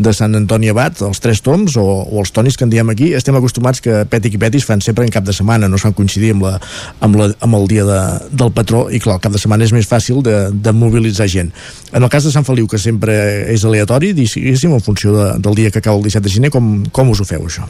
de 0.00 0.16
Sant 0.16 0.38
Antoni 0.40 0.72
Abat 0.72 1.04
els 1.04 1.20
tres 1.20 1.44
toms 1.44 1.76
o, 1.76 1.84
o 1.84 2.24
els 2.24 2.32
tonis 2.32 2.56
que 2.56 2.64
en 2.64 2.72
diem 2.72 2.94
aquí 2.94 3.12
estem 3.20 3.36
acostumats 3.36 3.84
que 3.84 4.06
Peti 4.08 4.32
i 4.32 4.40
Petis 4.40 4.64
fan 4.64 4.80
sempre 4.80 5.04
en 5.04 5.12
cap 5.12 5.28
de 5.28 5.36
setmana 5.36 5.68
no 5.68 5.76
es 5.76 5.84
fan 5.84 5.96
coincidir 5.98 6.32
amb, 6.38 6.48
la, 6.48 6.56
amb, 7.04 7.20
la, 7.20 7.28
amb 7.44 7.60
el 7.60 7.68
dia 7.68 7.84
de, 7.84 8.00
del 8.32 8.56
patró 8.56 8.86
i 8.88 9.02
clar, 9.02 9.20
el 9.20 9.24
cap 9.28 9.36
de 9.36 9.44
setmana 9.44 9.68
és 9.68 9.76
més 9.76 9.88
fàcil 9.92 10.24
de, 10.24 10.38
de 10.56 10.72
mobilitzar 10.72 11.28
gent. 11.28 11.52
En 11.92 12.00
el 12.00 12.08
cas 12.08 12.24
de 12.24 12.29
Sant 12.34 12.46
Feliu, 12.46 12.66
que 12.70 12.80
sempre 12.80 13.14
és 13.52 13.64
aleatori, 13.66 14.12
diguéssim, 14.16 14.74
en 14.74 14.82
funció 14.84 15.14
de, 15.16 15.28
del 15.42 15.56
dia 15.58 15.70
que 15.74 15.82
cau 15.84 15.98
el 15.98 16.08
17 16.08 16.26
de 16.26 16.34
gener, 16.34 16.50
com, 16.54 16.72
com 16.94 17.12
us 17.12 17.22
ho 17.22 17.28
feu, 17.28 17.46
això? 17.48 17.68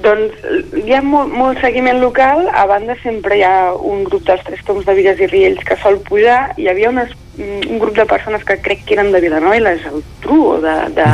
Doncs 0.00 0.36
hi 0.80 0.94
ha 0.96 1.02
molt, 1.04 1.32
molt 1.36 1.60
seguiment 1.60 2.00
local, 2.00 2.46
a 2.56 2.64
banda 2.68 2.96
sempre 3.02 3.36
hi 3.36 3.44
ha 3.44 3.72
un 3.74 4.04
grup 4.08 4.24
dels 4.28 4.42
Tres 4.46 4.62
Toms 4.64 4.86
de 4.88 4.94
Vigues 4.96 5.20
i 5.20 5.28
Riells 5.28 5.64
que 5.66 5.76
sol 5.82 5.98
pujar, 6.06 6.54
hi 6.56 6.70
havia 6.72 6.92
unes, 6.92 7.12
un 7.38 7.78
grup 7.82 7.98
de 7.98 8.06
persones 8.08 8.44
que 8.48 8.56
crec 8.64 8.86
que 8.86 8.96
eren 8.96 9.12
de 9.12 9.20
Vilanova 9.20 9.58
i 9.58 9.64
la 9.64 9.76
Geltrú 9.82 10.40
o 10.54 10.56
de, 10.64 10.76
de, 10.96 11.08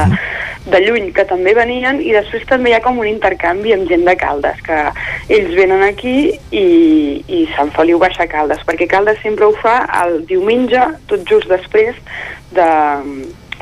de 0.67 0.81
Lluny 0.83 1.13
que 1.15 1.25
també 1.29 1.55
venien 1.57 2.01
i 2.03 2.13
després 2.15 2.47
també 2.51 2.73
hi 2.73 2.77
ha 2.77 2.83
com 2.85 2.99
un 2.99 3.09
intercanvi 3.09 3.75
amb 3.75 3.89
gent 3.91 4.05
de 4.07 4.17
Caldes 4.19 4.63
que 4.67 4.79
ells 5.37 5.55
venen 5.59 5.85
aquí 5.87 6.17
i, 6.51 6.67
i 7.27 7.45
Sant 7.55 7.71
Feliu 7.77 8.01
baixa 8.03 8.25
a 8.27 8.31
Caldes 8.31 8.65
perquè 8.67 8.89
Caldes 8.91 9.21
sempre 9.23 9.47
ho 9.47 9.55
fa 9.63 9.79
el 10.03 10.21
diumenge 10.27 10.83
tot 11.11 11.23
just 11.31 11.47
després 11.51 11.99
de, 12.57 12.71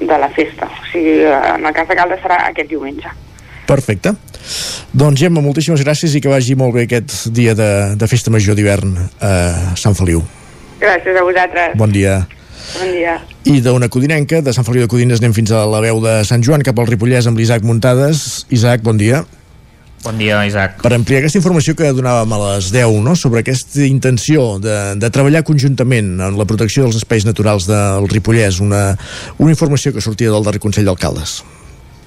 de 0.00 0.22
la 0.24 0.30
festa 0.36 0.70
o 0.70 0.88
sigui, 0.92 1.20
en 1.28 1.68
el 1.68 1.76
cas 1.76 1.90
de 1.90 1.98
Caldes 2.00 2.24
serà 2.24 2.40
aquest 2.48 2.72
diumenge 2.72 3.12
Perfecte. 3.64 4.12
Doncs 4.92 5.22
Gemma, 5.22 5.40
moltíssimes 5.40 5.80
gràcies 5.80 6.14
i 6.14 6.20
que 6.20 6.28
vagi 6.28 6.52
molt 6.58 6.74
bé 6.76 6.84
aquest 6.84 7.30
dia 7.34 7.54
de, 7.56 7.70
de 7.96 8.08
festa 8.10 8.32
major 8.32 8.58
d'hivern 8.58 8.92
a 9.24 9.30
Sant 9.80 9.96
Feliu. 9.96 10.20
Gràcies 10.82 11.16
a 11.16 11.24
vosaltres. 11.24 11.76
Bon 11.80 11.92
dia. 11.92 12.20
Bon 12.72 12.90
dia. 12.90 13.18
I 13.44 13.60
d'una 13.62 13.90
codinenca, 13.92 14.40
de 14.42 14.52
Sant 14.56 14.66
Feliu 14.66 14.86
de 14.86 14.90
Codines 14.90 15.20
anem 15.22 15.34
fins 15.36 15.52
a 15.54 15.64
la 15.68 15.82
veu 15.84 16.00
de 16.02 16.18
Sant 16.26 16.42
Joan, 16.44 16.64
cap 16.64 16.78
al 16.80 16.88
Ripollès 16.88 17.28
amb 17.28 17.38
l'Isaac 17.38 17.64
Muntades. 17.66 18.44
Isaac, 18.54 18.82
bon 18.86 18.98
dia. 19.00 19.22
Bon 20.04 20.18
dia, 20.20 20.42
Isaac. 20.44 20.82
Per 20.84 20.92
ampliar 20.92 21.22
aquesta 21.22 21.40
informació 21.40 21.72
que 21.78 21.88
donàvem 21.96 22.32
a 22.36 22.38
les 22.42 22.68
10, 22.74 22.98
no? 23.06 23.14
sobre 23.16 23.40
aquesta 23.40 23.86
intenció 23.88 24.58
de, 24.60 24.76
de 25.00 25.08
treballar 25.08 25.40
conjuntament 25.48 26.10
en 26.20 26.36
la 26.36 26.44
protecció 26.48 26.84
dels 26.84 26.98
espais 27.00 27.24
naturals 27.24 27.64
del 27.70 28.08
Ripollès, 28.12 28.60
una, 28.60 28.82
una 29.38 29.54
informació 29.56 29.94
que 29.94 30.04
sortia 30.04 30.32
del 30.34 30.44
darrer 30.44 30.60
Consell 30.60 30.84
d'Alcaldes. 30.90 31.38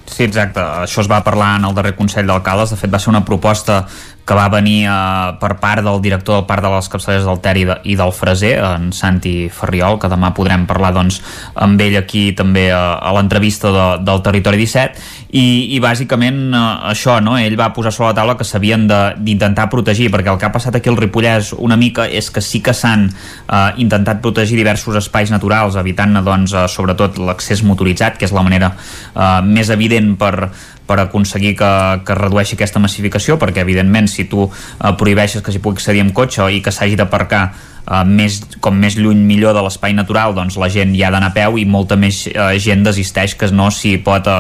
Sí, 0.08 0.28
exacte. 0.28 0.62
Això 0.86 1.02
es 1.02 1.10
va 1.10 1.24
parlar 1.26 1.56
en 1.58 1.66
el 1.68 1.74
darrer 1.78 1.96
Consell 1.98 2.30
d'Alcaldes. 2.30 2.76
De 2.76 2.78
fet, 2.80 2.94
va 2.94 3.02
ser 3.02 3.10
una 3.12 3.26
proposta 3.26 3.82
que 4.28 4.36
va 4.36 4.50
venir 4.52 4.82
eh, 4.84 5.38
per 5.40 5.54
part 5.62 5.86
del 5.86 6.02
director 6.04 6.36
del 6.36 6.48
Parc 6.50 6.66
de 6.66 6.72
les 6.74 6.90
Capçaleres 6.92 7.26
del 7.26 7.40
Ter 7.44 7.56
i, 7.62 7.64
de, 7.70 7.78
i 7.88 7.96
del 7.96 8.12
Freser, 8.12 8.58
en 8.60 8.90
Santi 8.92 9.48
Ferriol, 9.54 9.96
que 10.02 10.10
demà 10.12 10.34
podrem 10.36 10.66
parlar 10.68 10.92
doncs, 10.98 11.22
amb 11.56 11.80
ell 11.82 11.96
aquí 12.02 12.26
també 12.36 12.68
a, 12.76 13.00
a 13.00 13.14
l'entrevista 13.16 13.72
de, 13.72 13.86
del 14.04 14.22
Territori 14.26 14.60
17, 14.60 15.08
i, 15.32 15.46
i 15.78 15.80
bàsicament 15.84 16.42
eh, 16.52 16.66
això, 16.92 17.18
no? 17.24 17.38
ell 17.40 17.56
va 17.60 17.72
posar 17.76 17.96
sobre 17.96 18.12
la 18.12 18.18
taula 18.20 18.36
que 18.36 18.48
s'havien 18.48 18.84
d'intentar 18.88 19.70
protegir, 19.72 20.12
perquè 20.12 20.34
el 20.34 20.42
que 20.42 20.50
ha 20.50 20.54
passat 20.54 20.76
aquí 20.76 20.92
al 20.92 21.00
Ripollès 21.00 21.54
una 21.56 21.80
mica 21.80 22.10
és 22.12 22.28
que 22.34 22.44
sí 22.44 22.60
que 22.60 22.76
s'han 22.76 23.08
eh, 23.08 23.70
intentat 23.80 24.20
protegir 24.26 24.60
diversos 24.60 25.00
espais 25.00 25.32
naturals, 25.32 25.80
evitant 25.80 26.20
doncs, 26.26 26.52
eh, 26.52 26.68
sobretot 26.68 27.22
l'accés 27.24 27.64
motoritzat, 27.64 28.20
que 28.20 28.28
és 28.28 28.36
la 28.36 28.44
manera 28.44 28.74
eh, 28.76 29.40
més 29.48 29.72
evident 29.72 30.18
per, 30.20 30.50
per 30.88 31.00
aconseguir 31.04 31.56
que, 31.60 31.72
que 32.06 32.16
es 32.16 32.20
redueixi 32.20 32.58
aquesta 32.58 32.82
massificació 32.84 33.38
perquè 33.42 33.64
evidentment 33.66 34.10
si 34.12 34.28
tu 34.32 34.48
eh, 34.48 34.94
prohibeixes 34.98 35.44
que 35.44 35.54
s'hi 35.54 35.64
pugui 35.64 35.82
accedir 35.82 36.06
amb 36.06 36.16
cotxe 36.16 36.48
i 36.54 36.62
que 36.64 36.74
s'hagi 36.74 36.98
d'aparcar 37.00 37.44
eh, 37.52 38.04
més, 38.08 38.40
com 38.64 38.78
més 38.80 38.98
lluny 39.00 39.22
millor 39.28 39.56
de 39.58 39.64
l'espai 39.66 39.96
natural 39.98 40.36
doncs 40.38 40.58
la 40.60 40.70
gent 40.74 40.96
hi 40.96 41.04
ha 41.04 41.12
d'anar 41.14 41.32
a 41.32 41.36
peu 41.36 41.58
i 41.60 41.66
molta 41.68 41.98
més 42.00 42.26
eh, 42.32 42.50
gent 42.64 42.86
desisteix 42.88 43.36
que 43.40 43.52
no 43.52 43.70
s'hi 43.74 43.98
pot 44.06 44.28
eh, 44.32 44.38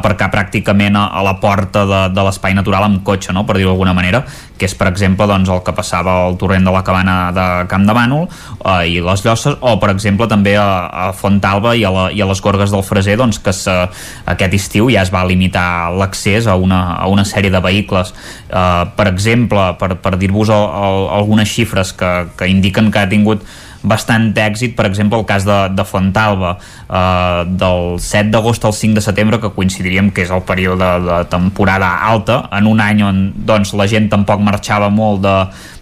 aparcar 0.00 0.30
pràcticament 0.32 0.98
a, 0.98 1.08
a 1.20 1.24
la 1.26 1.36
porta 1.42 1.86
de, 1.88 2.02
de 2.14 2.26
l'espai 2.26 2.56
natural 2.56 2.88
amb 2.88 3.04
cotxe, 3.06 3.34
no? 3.36 3.46
per 3.46 3.58
dir-ho 3.58 3.72
d'alguna 3.72 3.96
manera 3.96 4.24
que 4.60 4.68
és 4.68 4.76
per 4.76 4.90
exemple 4.90 5.24
doncs, 5.30 5.48
el 5.48 5.62
que 5.64 5.72
passava 5.76 6.18
al 6.26 6.36
torrent 6.40 6.66
de 6.66 6.74
la 6.74 6.82
cabana 6.84 7.16
de 7.32 7.46
Camp 7.70 7.86
de 7.88 7.96
Bànol 7.96 8.26
eh, 8.26 8.92
i 8.92 8.98
les 9.04 9.24
Llosses, 9.24 9.56
o 9.60 9.76
per 9.80 9.92
exemple 9.94 10.28
també 10.28 10.54
a, 10.60 10.68
a 10.86 11.06
Fontalba 11.16 11.72
i 11.78 11.86
a, 11.88 11.92
la, 11.94 12.04
i 12.12 12.20
a 12.20 12.28
les 12.28 12.42
Gorgues 12.44 12.74
del 12.74 12.84
Freser 12.84 13.16
doncs, 13.20 13.40
que 13.40 13.54
se, 13.56 13.76
aquest 14.28 14.58
estiu 14.60 14.90
ja 14.92 15.06
es 15.06 15.12
va 15.14 15.24
limitar 15.28 15.90
l'accés 15.96 16.46
a, 16.50 16.58
una, 16.60 16.82
a 17.00 17.08
una 17.08 17.24
sèrie 17.24 17.52
de 17.52 17.64
vehicles. 17.64 18.12
Eh, 18.50 18.84
per 18.96 19.08
exemple, 19.08 19.70
per, 19.80 19.94
per 20.04 20.16
dir-vos 20.20 20.52
algunes 20.52 21.48
xifres 21.48 21.94
que, 21.96 22.12
que 22.36 22.52
indiquen 22.52 22.92
que 22.92 23.00
ha 23.00 23.08
tingut 23.08 23.46
bastant 23.82 24.30
èxit, 24.36 24.74
per 24.76 24.86
exemple 24.88 25.18
el 25.18 25.26
cas 25.28 25.46
de, 25.48 25.58
de 25.72 25.84
Fontalba 25.88 26.56
eh, 26.58 27.42
del 27.48 27.96
7 27.98 28.30
d'agost 28.32 28.64
al 28.68 28.74
5 28.76 28.98
de 28.98 29.04
setembre 29.04 29.40
que 29.40 29.52
coincidiríem 29.56 30.10
que 30.12 30.24
és 30.26 30.32
el 30.34 30.44
període 30.44 30.90
de 31.06 31.20
temporada 31.32 31.90
alta, 32.10 32.42
en 32.56 32.68
un 32.68 32.80
any 32.84 33.04
on 33.06 33.22
doncs, 33.34 33.74
la 33.78 33.88
gent 33.90 34.10
tampoc 34.12 34.42
marxava 34.44 34.90
molt 34.92 35.24
de, 35.24 35.36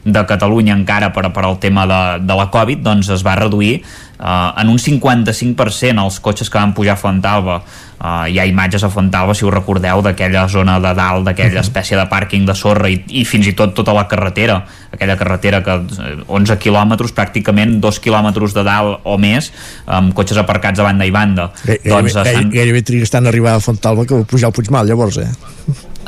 de 0.05 0.25
Catalunya 0.29 0.77
encara 0.79 1.11
per, 1.15 1.27
per 1.35 1.45
al 1.47 1.59
tema 1.63 1.87
de, 1.91 2.03
de 2.27 2.39
la 2.39 2.49
Covid, 2.55 2.85
doncs 2.87 3.11
es 3.15 3.27
va 3.27 3.39
reduir 3.41 3.79
uh, 4.19 4.55
en 4.61 4.73
un 4.73 4.79
55% 4.79 6.05
els 6.05 6.21
cotxes 6.21 6.51
que 6.51 6.61
van 6.61 6.75
pujar 6.77 6.99
a 6.99 7.01
Fontalba 7.01 7.63
Uh, 7.99 8.29
hi 8.31 8.37
ha 8.39 8.45
imatges 8.47 8.85
a 8.87 8.89
Fontalba, 8.95 9.35
si 9.35 9.43
us 9.43 9.51
recordeu, 9.51 9.99
d'aquella 10.07 10.45
zona 10.47 10.77
de 10.79 10.93
dalt, 10.95 11.25
d'aquella 11.27 11.65
espècie 11.65 11.97
de 11.99 12.05
pàrquing 12.07 12.45
de 12.47 12.55
sorra 12.55 12.87
i, 12.87 13.01
i 13.11 13.25
fins 13.27 13.49
i 13.51 13.57
tot 13.59 13.73
tota 13.75 13.91
la 13.97 14.05
carretera, 14.07 14.61
aquella 14.95 15.17
carretera 15.19 15.65
que 15.67 15.75
11 15.75 16.55
eh, 16.55 16.59
quilòmetres, 16.63 17.11
pràcticament 17.17 17.81
2 17.83 17.99
quilòmetres 18.05 18.55
de 18.55 18.63
dalt 18.69 19.03
o 19.03 19.19
més, 19.19 19.51
amb 19.99 20.15
cotxes 20.15 20.39
aparcats 20.39 20.79
a 20.79 20.87
banda 20.87 21.11
i 21.11 21.15
banda. 21.15 21.49
Gairebé, 21.65 21.91
doncs, 21.91 22.15
gairebé, 22.23 22.49
gairebé 22.55 22.87
trigues 22.87 23.11
tant 23.11 23.27
a 23.27 23.35
arribar 23.35 23.59
a 23.59 23.65
Fontalba 23.67 24.07
que 24.07 24.23
pujar 24.31 24.53
al 24.53 24.55
Puigmal, 24.55 24.87
llavors, 24.87 25.19
eh? 25.19 25.33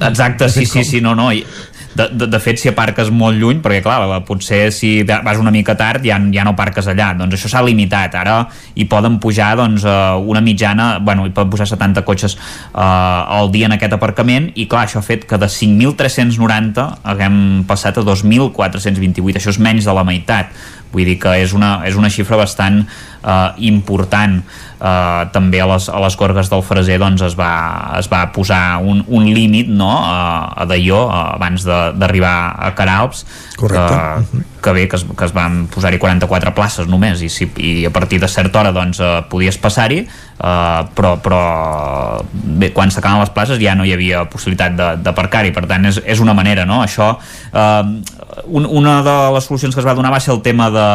Exacte, 0.01 0.47
sí, 0.49 0.65
sí, 0.71 0.85
sí, 0.87 1.01
no, 1.03 1.17
no. 1.19 1.33
I, 1.35 1.43
de, 1.95 2.07
de, 2.13 2.27
de 2.31 2.41
fet, 2.43 2.61
si 2.61 2.71
aparques 2.71 3.11
molt 3.11 3.39
lluny, 3.41 3.61
perquè 3.65 3.81
clar, 3.83 4.21
potser 4.27 4.63
si 4.75 4.93
vas 5.09 5.41
una 5.41 5.53
mica 5.55 5.75
tard 5.79 6.05
ja, 6.07 6.19
ja 6.33 6.45
no 6.47 6.55
aparques 6.55 6.87
allà, 6.91 7.13
doncs 7.19 7.39
això 7.39 7.51
s'ha 7.51 7.65
limitat. 7.67 8.15
Ara 8.21 8.37
hi 8.75 8.87
poden 8.91 9.19
pujar 9.23 9.53
doncs, 9.59 9.87
una 10.31 10.43
mitjana, 10.45 10.93
bueno, 11.03 11.27
hi 11.27 11.35
poden 11.35 11.51
pujar 11.53 11.69
70 11.71 12.05
cotxes 12.07 12.37
eh, 12.37 12.81
al 12.81 13.51
dia 13.55 13.71
en 13.71 13.77
aquest 13.77 13.97
aparcament. 13.97 14.51
I 14.55 14.69
clar, 14.71 14.87
això 14.87 15.03
ha 15.03 15.07
fet 15.07 15.27
que 15.29 15.41
de 15.41 15.51
5.390 15.51 16.87
haguem 17.11 17.41
passat 17.69 17.99
a 17.99 18.07
2.428, 18.07 19.41
això 19.41 19.55
és 19.55 19.63
menys 19.63 19.89
de 19.89 19.97
la 19.97 20.07
meitat 20.07 20.55
vull 20.93 21.07
dir 21.07 21.19
que 21.23 21.37
és 21.43 21.55
una, 21.57 21.81
és 21.87 21.97
una 21.99 22.11
xifra 22.13 22.39
bastant 22.41 22.83
eh, 22.83 23.51
important 23.71 24.41
eh, 24.41 25.23
també 25.35 25.61
a 25.63 25.69
les, 25.71 25.89
a 25.89 26.01
les 26.03 26.17
gorgues 26.19 26.51
del 26.51 26.65
Freser 26.67 26.99
doncs 27.03 27.25
es 27.29 27.37
va, 27.39 27.53
es 27.99 28.11
va 28.11 28.25
posar 28.35 28.81
un, 28.83 29.05
un 29.09 29.29
límit 29.31 29.71
no, 29.71 29.91
a, 29.91 30.51
a 30.63 30.67
Daió 30.71 31.05
abans 31.11 31.67
d'arribar 31.67 32.37
a 32.59 32.73
Caralps 32.79 33.25
Correcte. 33.61 34.33
que, 34.33 34.45
que 34.65 34.75
bé 34.77 34.89
que 34.89 34.99
es, 34.99 35.05
que 35.05 35.29
es 35.29 35.37
van 35.37 35.67
posar-hi 35.73 36.01
44 36.03 36.55
places 36.57 36.91
només 36.91 37.23
i, 37.23 37.31
si, 37.33 37.51
i 37.61 37.77
a 37.87 37.95
partir 37.95 38.21
de 38.23 38.29
certa 38.29 38.63
hora 38.63 38.75
doncs 38.75 39.03
eh, 39.05 39.15
podies 39.31 39.61
passar-hi 39.61 40.05
Uh, 40.41 40.87
però, 40.97 41.11
però 41.21 41.39
bé, 42.33 42.71
quan 42.73 42.89
s'acaben 42.89 43.21
les 43.21 43.29
places 43.37 43.59
ja 43.61 43.75
no 43.77 43.85
hi 43.85 43.91
havia 43.93 44.23
possibilitat 44.33 45.03
d'aparcar-hi 45.05 45.51
per 45.53 45.67
tant 45.69 45.85
és, 45.91 45.99
és 46.01 46.23
una 46.25 46.33
manera, 46.33 46.65
no? 46.65 46.79
això 46.81 47.11
uh, 47.13 47.91
un, 48.47 48.67
una 48.67 49.01
de 49.03 49.15
les 49.35 49.45
solucions 49.45 49.75
que 49.75 49.81
es 49.83 49.87
va 49.87 49.95
donar 49.95 50.13
va 50.13 50.21
ser 50.21 50.33
el 50.35 50.43
tema 50.43 50.71
de, 50.71 50.87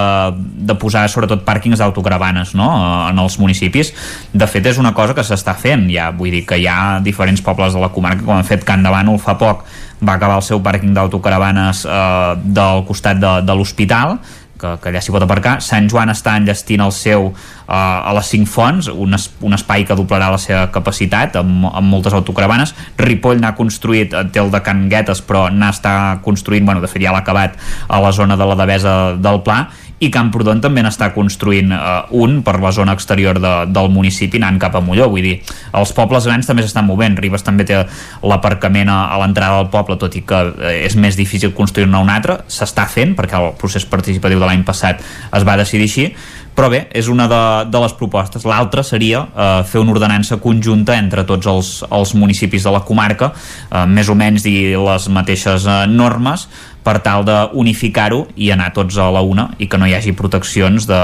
de 0.69 0.76
posar 0.80 1.05
sobretot 1.11 1.43
pàrquings 1.45 1.81
d'autocaravanes 1.81 2.55
no? 2.57 2.69
en 3.09 3.19
els 3.22 3.39
municipis. 3.41 3.93
De 4.34 4.47
fet 4.47 4.72
és 4.72 4.80
una 4.81 4.93
cosa 4.97 5.15
que 5.17 5.26
s'està 5.26 5.55
fent 5.59 5.88
ja. 5.91 6.11
Vull 6.15 6.34
dir 6.35 6.45
que 6.47 6.59
hi 6.61 6.69
ha 6.69 6.99
diferents 7.05 7.43
pobles 7.45 7.76
de 7.76 7.84
la 7.84 7.91
comarca 7.95 8.26
com 8.26 8.38
han 8.38 8.47
fet 8.47 8.65
Can 8.67 8.85
de 8.85 8.93
Bànol 8.93 9.22
fa 9.22 9.38
poc 9.39 9.65
va 10.05 10.17
acabar 10.17 10.39
el 10.41 10.43
seu 10.43 10.59
pàrquing 10.61 10.93
d'autocaravanes 10.95 11.85
uh, 11.88 12.35
del 12.35 12.84
costat 12.88 13.22
de, 13.22 13.38
de 13.47 13.55
l'hospital 13.55 14.19
que, 14.60 14.72
que 14.82 14.91
allà 14.91 15.02
s'hi 15.03 15.14
pot 15.14 15.23
aparcar. 15.26 15.57
Sant 15.64 15.90
Joan 15.91 16.11
està 16.14 16.36
enllestint 16.40 16.84
el 16.86 16.94
seu 16.95 17.30
uh, 17.30 17.76
a 17.76 18.14
les 18.18 18.32
5 18.34 18.49
fonts, 18.49 18.90
un, 18.91 19.15
es, 19.18 19.30
un 19.45 19.56
espai 19.57 19.86
que 19.88 19.98
doblarà 19.98 20.32
la 20.34 20.41
seva 20.41 20.65
capacitat 20.73 21.38
amb, 21.41 21.68
amb 21.72 21.91
moltes 21.91 22.15
autocaravanes. 22.18 22.76
Ripoll 23.02 23.41
n'ha 23.44 23.56
construït, 23.57 24.15
té 24.34 24.44
el 24.44 24.52
de 24.53 24.61
Can 24.65 24.86
Guetes, 24.91 25.23
però 25.26 25.48
n'està 25.52 25.95
construint, 26.26 26.65
bueno, 26.68 26.84
de 26.84 26.91
fet 26.91 27.03
ja 27.03 27.15
l'ha 27.15 27.23
acabat 27.26 27.57
a 27.88 28.02
la 28.03 28.14
zona 28.15 28.40
de 28.40 28.49
la 28.49 28.60
Devesa 28.60 28.95
del 29.19 29.41
Pla, 29.45 29.65
i 30.03 30.09
Camprodon 30.11 30.59
també 30.63 30.84
n'està 30.84 31.11
construint 31.15 31.72
uh, 31.72 32.05
un 32.19 32.41
per 32.45 32.57
la 32.63 32.72
zona 32.76 32.95
exterior 32.97 33.39
de, 33.39 33.53
del 33.72 33.89
municipi 33.93 34.41
anant 34.41 34.59
cap 34.59 34.76
a 34.76 34.84
Molló, 34.84 35.07
vull 35.11 35.23
dir, 35.23 35.35
els 35.76 35.93
pobles 35.95 36.27
grans 36.27 36.47
també 36.49 36.65
s'estan 36.65 36.88
movent, 36.88 37.15
Ribes 37.22 37.45
també 37.47 37.67
té 37.67 37.81
l'aparcament 38.26 38.91
a, 38.91 38.99
a 39.15 39.19
l'entrada 39.23 39.61
del 39.61 39.72
poble, 39.73 39.99
tot 40.01 40.15
i 40.19 40.26
que 40.27 40.41
uh, 40.51 40.72
és 40.76 40.97
més 40.99 41.15
difícil 41.19 41.55
construir-ne 41.55 42.01
un 42.03 42.11
altre, 42.11 42.41
s'està 42.51 42.89
fent 42.91 43.15
perquè 43.15 43.39
el 43.39 43.53
procés 43.59 43.88
participatiu 43.88 44.41
de 44.41 44.49
l'any 44.49 44.65
passat 44.67 45.03
es 45.35 45.47
va 45.47 45.59
decidir 45.59 45.88
així, 45.88 46.09
però 46.55 46.69
bé, 46.72 46.85
és 46.95 47.09
una 47.11 47.27
de, 47.27 47.41
de 47.67 47.80
les 47.84 47.93
propostes. 47.99 48.45
L'altra 48.47 48.84
seria 48.88 49.26
eh, 49.27 49.47
fer 49.67 49.81
una 49.84 49.91
ordenança 49.91 50.39
conjunta 50.39 50.95
entre 50.95 51.26
tots 51.27 51.49
els, 51.51 51.72
els 51.91 52.13
municipis 52.15 52.63
de 52.63 52.72
la 52.72 52.81
comarca, 52.88 53.34
eh, 53.67 53.84
més 53.91 54.09
o 54.09 54.15
menys 54.15 54.47
dir 54.47 54.77
les 54.80 55.09
mateixes 55.11 55.67
eh, 55.67 55.81
normes, 55.91 56.47
per 56.86 56.99
tal 57.02 57.26
d'unificar-ho 57.26 58.22
i 58.38 58.52
anar 58.53 58.70
tots 58.76 58.99
a 59.02 59.07
la 59.14 59.24
una 59.26 59.48
i 59.57 59.68
que 59.70 59.80
no 59.82 59.88
hi 59.90 59.95
hagi 59.98 60.14
proteccions 60.18 60.86
de 60.86 60.99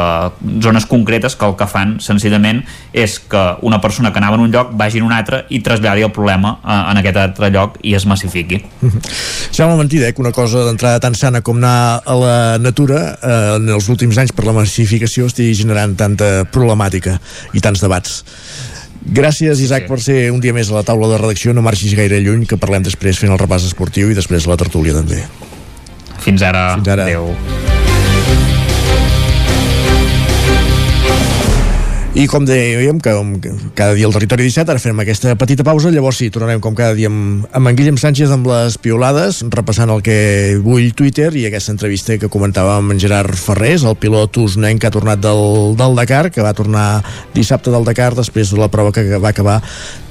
zones 0.62 0.86
concretes 0.86 1.36
que 1.36 1.48
el 1.48 1.56
que 1.58 1.68
fan 1.70 1.95
senzillament 2.03 2.62
és 2.94 3.18
que 3.32 3.41
una 3.66 3.82
persona 3.82 4.12
que 4.14 4.22
anava 4.22 4.38
en 4.38 4.45
un 4.45 4.53
lloc 4.53 4.76
vagi 4.78 5.02
en 5.02 5.08
un 5.10 5.16
altre 5.16 5.45
i 5.49 5.62
traslladi 5.66 6.06
el 6.06 6.14
problema 6.14 6.58
eh, 6.62 6.78
en 6.91 7.02
aquest 7.02 7.18
altre 7.24 7.49
lloc 7.53 7.80
i 7.82 7.95
es 7.98 8.06
massifiqui. 8.06 8.62
Sembla 9.58 9.76
mentida 9.80 10.08
eh, 10.08 10.14
que 10.14 10.22
una 10.22 10.34
cosa 10.36 10.66
d'entrada 10.68 11.02
tan 11.02 11.18
sana 11.18 11.41
com 11.41 11.58
anar 11.58 12.02
a 12.06 12.18
la 12.18 12.38
natura 12.62 13.02
eh, 13.18 13.40
en 13.58 13.70
els 13.74 13.90
últims 13.90 14.22
anys 14.22 14.36
per 14.38 14.45
la 14.45 14.56
massificació 14.62 15.32
estigui 15.32 15.58
generant 15.58 15.98
tanta 15.98 16.45
problemàtica 16.53 17.18
i 17.58 17.64
tants 17.64 17.82
debats. 17.82 18.22
Gràcies, 19.02 19.64
Isaac, 19.66 19.88
per 19.90 19.98
ser 19.99 20.30
un 20.30 20.44
dia 20.44 20.53
més 20.53 20.70
a 20.70 20.78
la 20.78 20.84
taula 20.86 21.10
de 21.10 21.18
redacció. 21.18 21.56
No 21.58 21.66
marxis 21.66 21.98
gaire 21.98 22.22
lluny, 22.22 22.45
que 22.45 22.60
parlem 22.62 22.86
després 22.86 23.18
fent 23.18 23.34
el 23.34 23.41
repàs 23.41 23.66
esportiu 23.66 24.12
i 24.12 24.18
després 24.18 24.45
la 24.45 24.60
tertúlia 24.62 24.94
també. 24.94 25.26
Fins 26.22 26.41
ara. 26.45 26.76
Fins 26.77 26.93
ara. 26.93 27.10
Adéu. 27.10 27.34
I 32.11 32.26
com 32.27 32.43
dèiem, 32.43 32.98
que 32.99 33.11
cada 33.72 33.93
dia 33.95 34.03
al 34.03 34.11
Territori 34.11 34.43
17, 34.43 34.68
ara 34.68 34.81
fem 34.84 34.98
aquesta 34.99 35.31
petita 35.39 35.64
pausa, 35.64 35.88
llavors 35.95 36.18
sí, 36.19 36.27
tornarem 36.27 36.60
com 36.60 36.76
cada 36.76 36.91
dia 36.91 37.07
amb, 37.07 37.45
amb 37.56 37.69
en 37.72 37.77
Guillem 37.77 37.95
Sánchez 37.95 38.34
amb 38.35 38.49
les 38.52 38.76
piolades, 38.84 39.39
repassant 39.48 39.93
el 39.93 40.03
que 40.03 40.60
vull 40.60 40.89
Twitter 40.91 41.30
i 41.39 41.45
aquesta 41.48 41.72
entrevista 41.72 42.18
que 42.19 42.27
comentàvem 42.27 42.84
amb 42.84 42.91
en 42.91 42.99
Gerard 42.99 43.31
Ferrés, 43.39 43.85
el 43.88 43.95
pilot 43.95 44.41
usnenc 44.43 44.84
que 44.84 44.89
ha 44.91 44.93
tornat 44.93 45.23
del, 45.23 45.72
del 45.80 45.95
Dakar, 46.02 46.26
que 46.35 46.43
va 46.43 46.52
tornar 46.57 46.99
dissabte 47.31 47.72
del 47.72 47.88
Dakar 47.88 48.11
després 48.19 48.52
de 48.52 48.60
la 48.60 48.68
prova 48.68 48.91
que 48.91 49.07
va 49.15 49.31
acabar 49.31 49.61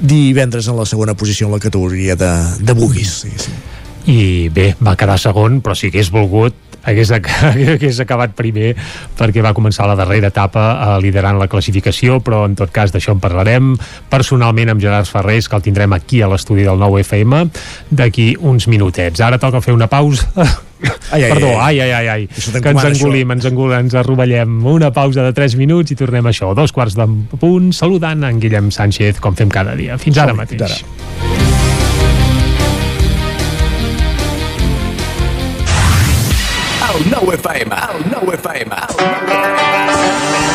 divendres 0.01 0.73
en 0.73 0.81
la 0.81 0.89
segona 0.89 1.13
posició 1.13 1.51
en 1.51 1.59
la 1.59 1.61
categoria 1.61 2.17
de, 2.17 2.33
de 2.65 2.79
buguis. 2.81 3.13
Sí, 3.27 3.37
sí 3.37 3.80
i 4.09 4.49
bé, 4.49 4.75
va 4.81 4.97
quedar 4.97 5.19
segon 5.21 5.61
però 5.65 5.77
si 5.77 5.91
hagués 5.91 6.11
volgut 6.15 6.71
hagués, 6.83 7.11
hagués 7.75 8.01
acabat 8.01 8.35
primer 8.37 8.73
perquè 9.19 9.45
va 9.45 9.55
començar 9.57 9.89
la 9.89 9.99
darrera 9.99 10.31
etapa 10.33 10.65
eh, 10.71 10.97
liderant 11.05 11.39
la 11.41 11.49
classificació, 11.51 12.21
però 12.25 12.45
en 12.49 12.57
tot 12.59 12.73
cas 12.73 12.95
d'això 12.95 13.15
en 13.17 13.21
parlarem 13.23 13.75
personalment 14.11 14.73
amb 14.73 14.83
Gerard 14.83 15.09
Ferrés, 15.11 15.49
que 15.49 15.59
el 15.59 15.67
tindrem 15.67 15.93
aquí 15.97 16.23
a 16.23 16.31
l'estudi 16.31 16.67
del 16.67 16.81
nou 16.81 16.99
FM 17.01 17.45
d'aquí 17.91 18.33
uns 18.41 18.69
minutets. 18.71 19.21
Ara 19.21 19.41
toca 19.41 19.63
fer 19.65 19.77
una 19.77 19.91
pausa 19.91 20.31
Ai, 21.11 21.25
ai, 21.25 21.33
Perdó, 21.35 21.51
ai, 21.61 21.81
ai, 21.81 21.91
ai, 21.93 22.07
ai. 22.09 22.23
que 22.27 22.71
ens 22.71 22.85
engolim, 22.89 23.35
ens 23.35 23.45
engolim, 23.45 23.85
ens 23.85 23.97
arrovellem. 24.01 24.55
Una 24.65 24.89
pausa 24.97 25.27
de 25.27 25.35
3 25.37 25.59
minuts 25.61 25.93
i 25.93 25.99
tornem 25.99 26.25
a 26.25 26.33
això, 26.33 26.55
dos 26.57 26.73
quarts 26.73 26.97
de 26.97 27.05
punt, 27.37 27.69
saludant 27.77 28.25
en 28.25 28.41
Guillem 28.41 28.73
Sánchez, 28.73 29.21
com 29.21 29.37
fem 29.37 29.53
cada 29.53 29.77
dia. 29.77 30.01
Fins 30.01 30.23
ara 30.25 30.33
mateix. 30.33 30.57
Fins 30.57 30.81
ara. 30.81 31.30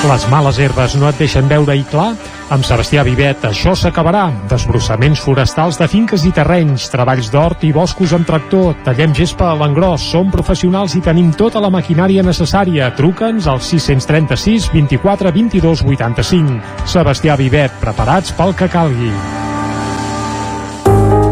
Les 0.06 0.26
males 0.30 0.58
herbes 0.60 0.96
no 1.00 1.08
et 1.10 1.18
deixen 1.18 1.48
veure-hi 1.50 1.86
clar? 1.90 2.10
Amb 2.54 2.66
Sebastià 2.68 3.06
Vivet 3.08 3.46
això 3.48 3.72
s'acabarà. 3.80 4.26
Desbrossaments 4.52 5.22
forestals 5.24 5.80
de 5.80 5.88
finques 5.90 6.26
i 6.28 6.34
terrenys, 6.36 6.90
treballs 6.94 7.32
d'hort 7.34 7.64
i 7.66 7.72
boscos 7.74 8.14
amb 8.14 8.28
tractor, 8.28 8.76
tallem 8.86 9.16
gespa 9.18 9.48
a 9.50 9.56
l'engròs, 9.58 10.10
som 10.12 10.30
professionals 10.34 10.98
i 11.00 11.02
tenim 11.06 11.32
tota 11.34 11.64
la 11.64 11.72
maquinària 11.74 12.26
necessària. 12.26 12.92
Truca'ns 13.00 13.48
al 13.48 13.64
636 13.64 14.68
24 14.76 15.32
22 15.40 15.86
85. 15.88 16.60
Sebastià 16.86 17.40
Vivet, 17.40 17.80
preparats 17.82 18.36
pel 18.36 18.54
que 18.60 18.70
calgui. 18.70 19.14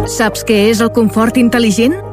Saps 0.09 0.47
què 0.47 0.65
és 0.71 0.81
el 0.84 0.95
confort 0.95 1.38
intel·ligent? 1.39 2.12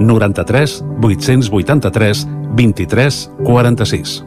93 0.00 0.80
883 1.02 2.26
23 2.56 3.20
46. 3.44 4.22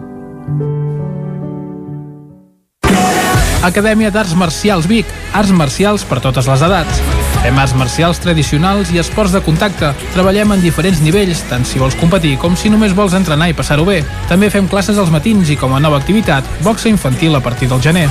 Acadèmia 3.60 4.08
d'Arts 4.10 4.36
Marcials 4.40 4.88
Vic. 4.88 5.08
Arts 5.36 5.52
marcials 5.52 6.06
per 6.08 6.22
totes 6.24 6.48
les 6.48 6.62
edats. 6.64 7.02
Fem 7.44 7.58
arts 7.60 7.76
marcials 7.76 8.22
tradicionals 8.24 8.94
i 8.96 9.02
esports 9.02 9.36
de 9.36 9.41
contacte. 9.44 9.91
Treballem 10.16 10.56
en 10.56 10.64
diferents 10.64 11.04
nivells, 11.04 11.44
tant 11.52 11.68
si 11.68 11.82
vols 11.82 11.98
competir 12.00 12.38
com 12.40 12.56
si 12.56 12.72
només 12.72 12.96
vols 12.96 13.18
entrenar 13.20 13.52
i 13.52 13.58
passar-ho 13.58 13.88
bé. 13.88 14.02
També 14.32 14.52
fem 14.52 14.68
classes 14.72 14.98
als 14.98 15.12
matins 15.12 15.52
i 15.52 15.60
com 15.60 15.76
a 15.76 15.84
nova 15.84 16.00
activitat, 16.00 16.48
boxa 16.64 16.90
infantil 16.91 17.36
a 17.36 17.44
partir 17.44 17.68
del 17.68 17.84
gener. 17.84 18.08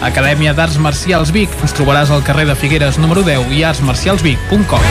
Acadèmia 0.00 0.54
d'Arts 0.56 0.78
Marcials 0.80 1.28
Vic. 1.34 1.52
Ens 1.60 1.74
trobaràs 1.76 2.10
al 2.10 2.24
carrer 2.24 2.46
de 2.48 2.56
Figueres 2.56 2.96
número 2.98 3.20
10 3.26 3.52
i 3.52 3.64
artsmarcialsvic.com. 3.68 4.86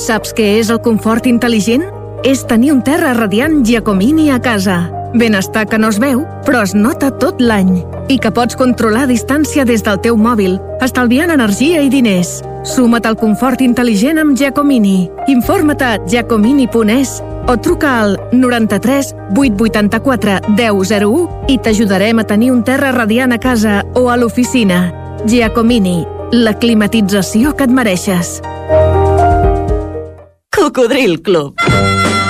Saps 0.00 0.32
què 0.32 0.46
és 0.62 0.70
el 0.72 0.80
confort 0.80 1.28
intel·ligent? 1.28 1.84
És 2.24 2.46
tenir 2.48 2.72
un 2.72 2.80
terra 2.84 3.12
radiant 3.16 3.60
Giacomini 3.68 4.30
a 4.32 4.40
casa. 4.40 4.86
Benestar 5.12 5.66
que 5.68 5.78
no 5.78 5.90
es 5.92 5.98
veu, 6.00 6.24
però 6.46 6.62
es 6.64 6.72
nota 6.74 7.10
tot 7.10 7.40
l'any. 7.42 7.82
I 8.08 8.16
que 8.18 8.32
pots 8.32 8.56
controlar 8.56 9.04
a 9.04 9.10
distància 9.10 9.66
des 9.68 9.84
del 9.84 10.00
teu 10.00 10.16
mòbil, 10.16 10.56
estalviant 10.80 11.32
energia 11.34 11.82
i 11.84 11.92
diners. 11.92 12.40
Suma't 12.64 13.06
al 13.08 13.16
confort 13.16 13.62
intel·ligent 13.64 14.20
amb 14.20 14.36
Giacomini. 14.36 15.08
Informa't 15.32 15.82
a 15.82 15.90
giacomini.es 16.04 17.20
o 17.48 17.56
truca 17.56 17.94
al 18.02 18.18
93 18.32 19.14
884 19.36 20.36
1001 20.56 21.46
i 21.48 21.58
t'ajudarem 21.58 22.20
a 22.20 22.26
tenir 22.28 22.52
un 22.52 22.62
terra 22.64 22.92
radiant 22.92 23.32
a 23.32 23.40
casa 23.40 23.80
o 23.94 24.08
a 24.10 24.16
l'oficina. 24.20 24.82
Giacomini, 25.24 26.04
la 26.32 26.54
climatització 26.58 27.56
que 27.56 27.64
et 27.64 27.72
mereixes. 27.72 28.40
Cocodril 30.54 31.20
Club. 31.22 31.99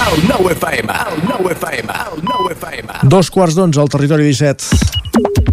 El 0.00 0.46
FM, 0.52 0.92
el 1.38 1.50
FM, 1.52 1.92
el 1.92 2.56
FM. 2.56 3.00
Dos 3.02 3.28
quarts 3.30 3.54
d'onze 3.58 3.82
al 3.82 3.92
territori 3.92 4.24
17. 4.30 5.49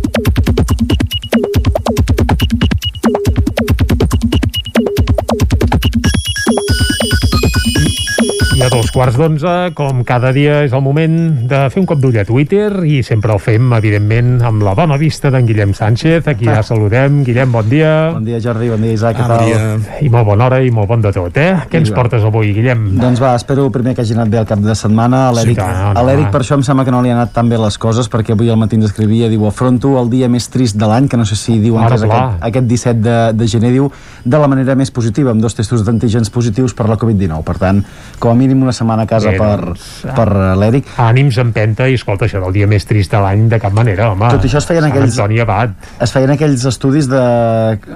I 8.58 8.62
a 8.66 8.70
dos 8.74 8.88
quarts 8.90 9.14
d'onze, 9.20 9.52
com 9.78 10.00
cada 10.02 10.32
dia, 10.34 10.64
és 10.66 10.72
el 10.74 10.82
moment 10.82 11.14
de 11.46 11.58
fer 11.70 11.78
un 11.78 11.86
cop 11.86 12.00
d'ull 12.02 12.16
a 12.18 12.24
Twitter 12.26 12.72
i 12.90 13.04
sempre 13.06 13.30
el 13.36 13.42
fem, 13.44 13.68
evidentment, 13.78 14.40
amb 14.48 14.64
la 14.66 14.72
bona 14.74 14.96
vista 14.98 15.30
d'en 15.30 15.46
Guillem 15.46 15.76
Sánchez, 15.78 16.26
a 16.26 16.34
qui 16.34 16.48
ja 16.50 16.64
saludem. 16.66 17.20
Guillem, 17.28 17.52
bon 17.54 17.68
dia. 17.70 17.92
Bon 18.16 18.26
dia, 18.26 18.40
Jordi, 18.42 18.72
bon 18.74 18.82
dia, 18.82 18.96
Isaac, 18.98 19.20
què 19.20 19.28
Bon 19.28 19.36
tal? 19.36 19.46
dia. 19.46 20.00
I 20.02 20.10
molt 20.10 20.26
bona 20.32 20.48
hora 20.48 20.58
i 20.66 20.72
molt 20.74 20.90
bon 20.90 21.06
de 21.06 21.12
tot, 21.14 21.38
eh? 21.38 21.52
Què 21.70 21.84
ens 21.84 21.92
portes 21.94 22.26
avui, 22.26 22.50
Guillem? 22.58 22.88
Doncs 22.98 23.22
va, 23.22 23.36
espero 23.38 23.68
primer 23.76 23.94
que 23.94 24.02
hagi 24.02 24.18
anat 24.18 24.34
bé 24.34 24.42
el 24.42 24.50
cap 24.50 24.66
de 24.66 24.74
setmana. 24.80 25.28
A 25.28 25.36
l'Eric, 25.38 25.62
Sí, 25.62 25.68
no, 25.78 25.94
a 25.94 26.06
l'Eric 26.10 26.26
no. 26.26 26.34
per 26.34 26.42
això 26.42 26.58
em 26.58 26.66
sembla 26.66 26.88
que 26.88 26.96
no 26.98 27.04
li 27.06 27.14
han 27.14 27.22
anat 27.22 27.36
tan 27.38 27.54
bé 27.54 27.62
les 27.62 27.78
coses, 27.78 28.10
perquè 28.10 28.34
avui 28.34 28.50
al 28.50 28.58
matí 28.58 28.80
ens 28.82 28.90
escrivia, 28.90 29.30
diu, 29.30 29.46
afronto 29.52 29.94
el 30.02 30.10
dia 30.10 30.32
més 30.34 30.50
trist 30.50 30.80
de 30.82 30.90
l'any, 30.90 31.06
que 31.14 31.22
no 31.22 31.30
sé 31.30 31.38
si 31.38 31.60
diuen 31.62 31.86
Ara, 31.86 31.94
que 31.94 32.02
és 32.02 32.10
aquest, 32.10 32.42
aquest 32.50 32.74
17 32.74 33.06
de, 33.06 33.18
de 33.38 33.52
gener, 33.54 33.72
diu, 33.78 33.92
de 34.26 34.42
la 34.42 34.50
manera 34.50 34.74
més 34.74 34.90
positiva, 34.90 35.30
amb 35.38 35.46
dos 35.46 35.54
testos 35.54 35.86
d'antígens 35.86 36.34
positius 36.34 36.74
per 36.74 36.90
la 36.90 36.98
Covid-19. 36.98 37.46
Per 37.46 37.58
tant, 37.62 37.86
com 38.18 38.34
a 38.34 38.36
mínim 38.48 38.57
una 38.64 38.74
setmana 38.74 39.04
a 39.04 39.10
casa 39.10 39.32
Bé, 39.32 39.38
per, 39.38 39.60
doncs, 39.66 39.86
per 40.16 40.28
eh, 40.32 40.56
l'Eric. 40.62 40.88
Ànims 40.98 41.38
empenta 41.44 41.88
i 41.88 41.94
escolta, 41.98 42.26
això 42.26 42.42
del 42.44 42.54
dia 42.54 42.68
més 42.68 42.86
trist 42.86 43.12
de 43.12 43.22
l'any 43.24 43.48
de 43.52 43.60
cap 43.60 43.74
manera, 43.74 44.12
home. 44.12 44.30
Tot 44.34 44.46
això 44.48 44.58
es 44.62 44.66
feien 44.70 44.84
Sant 44.84 44.94
aquells- 44.94 45.18
Antoni 45.20 45.40
Abat. 45.44 45.76
Es 46.02 46.12
feien 46.16 46.32
aquells 46.36 46.66
estudis 46.66 47.08
de, 47.12 47.24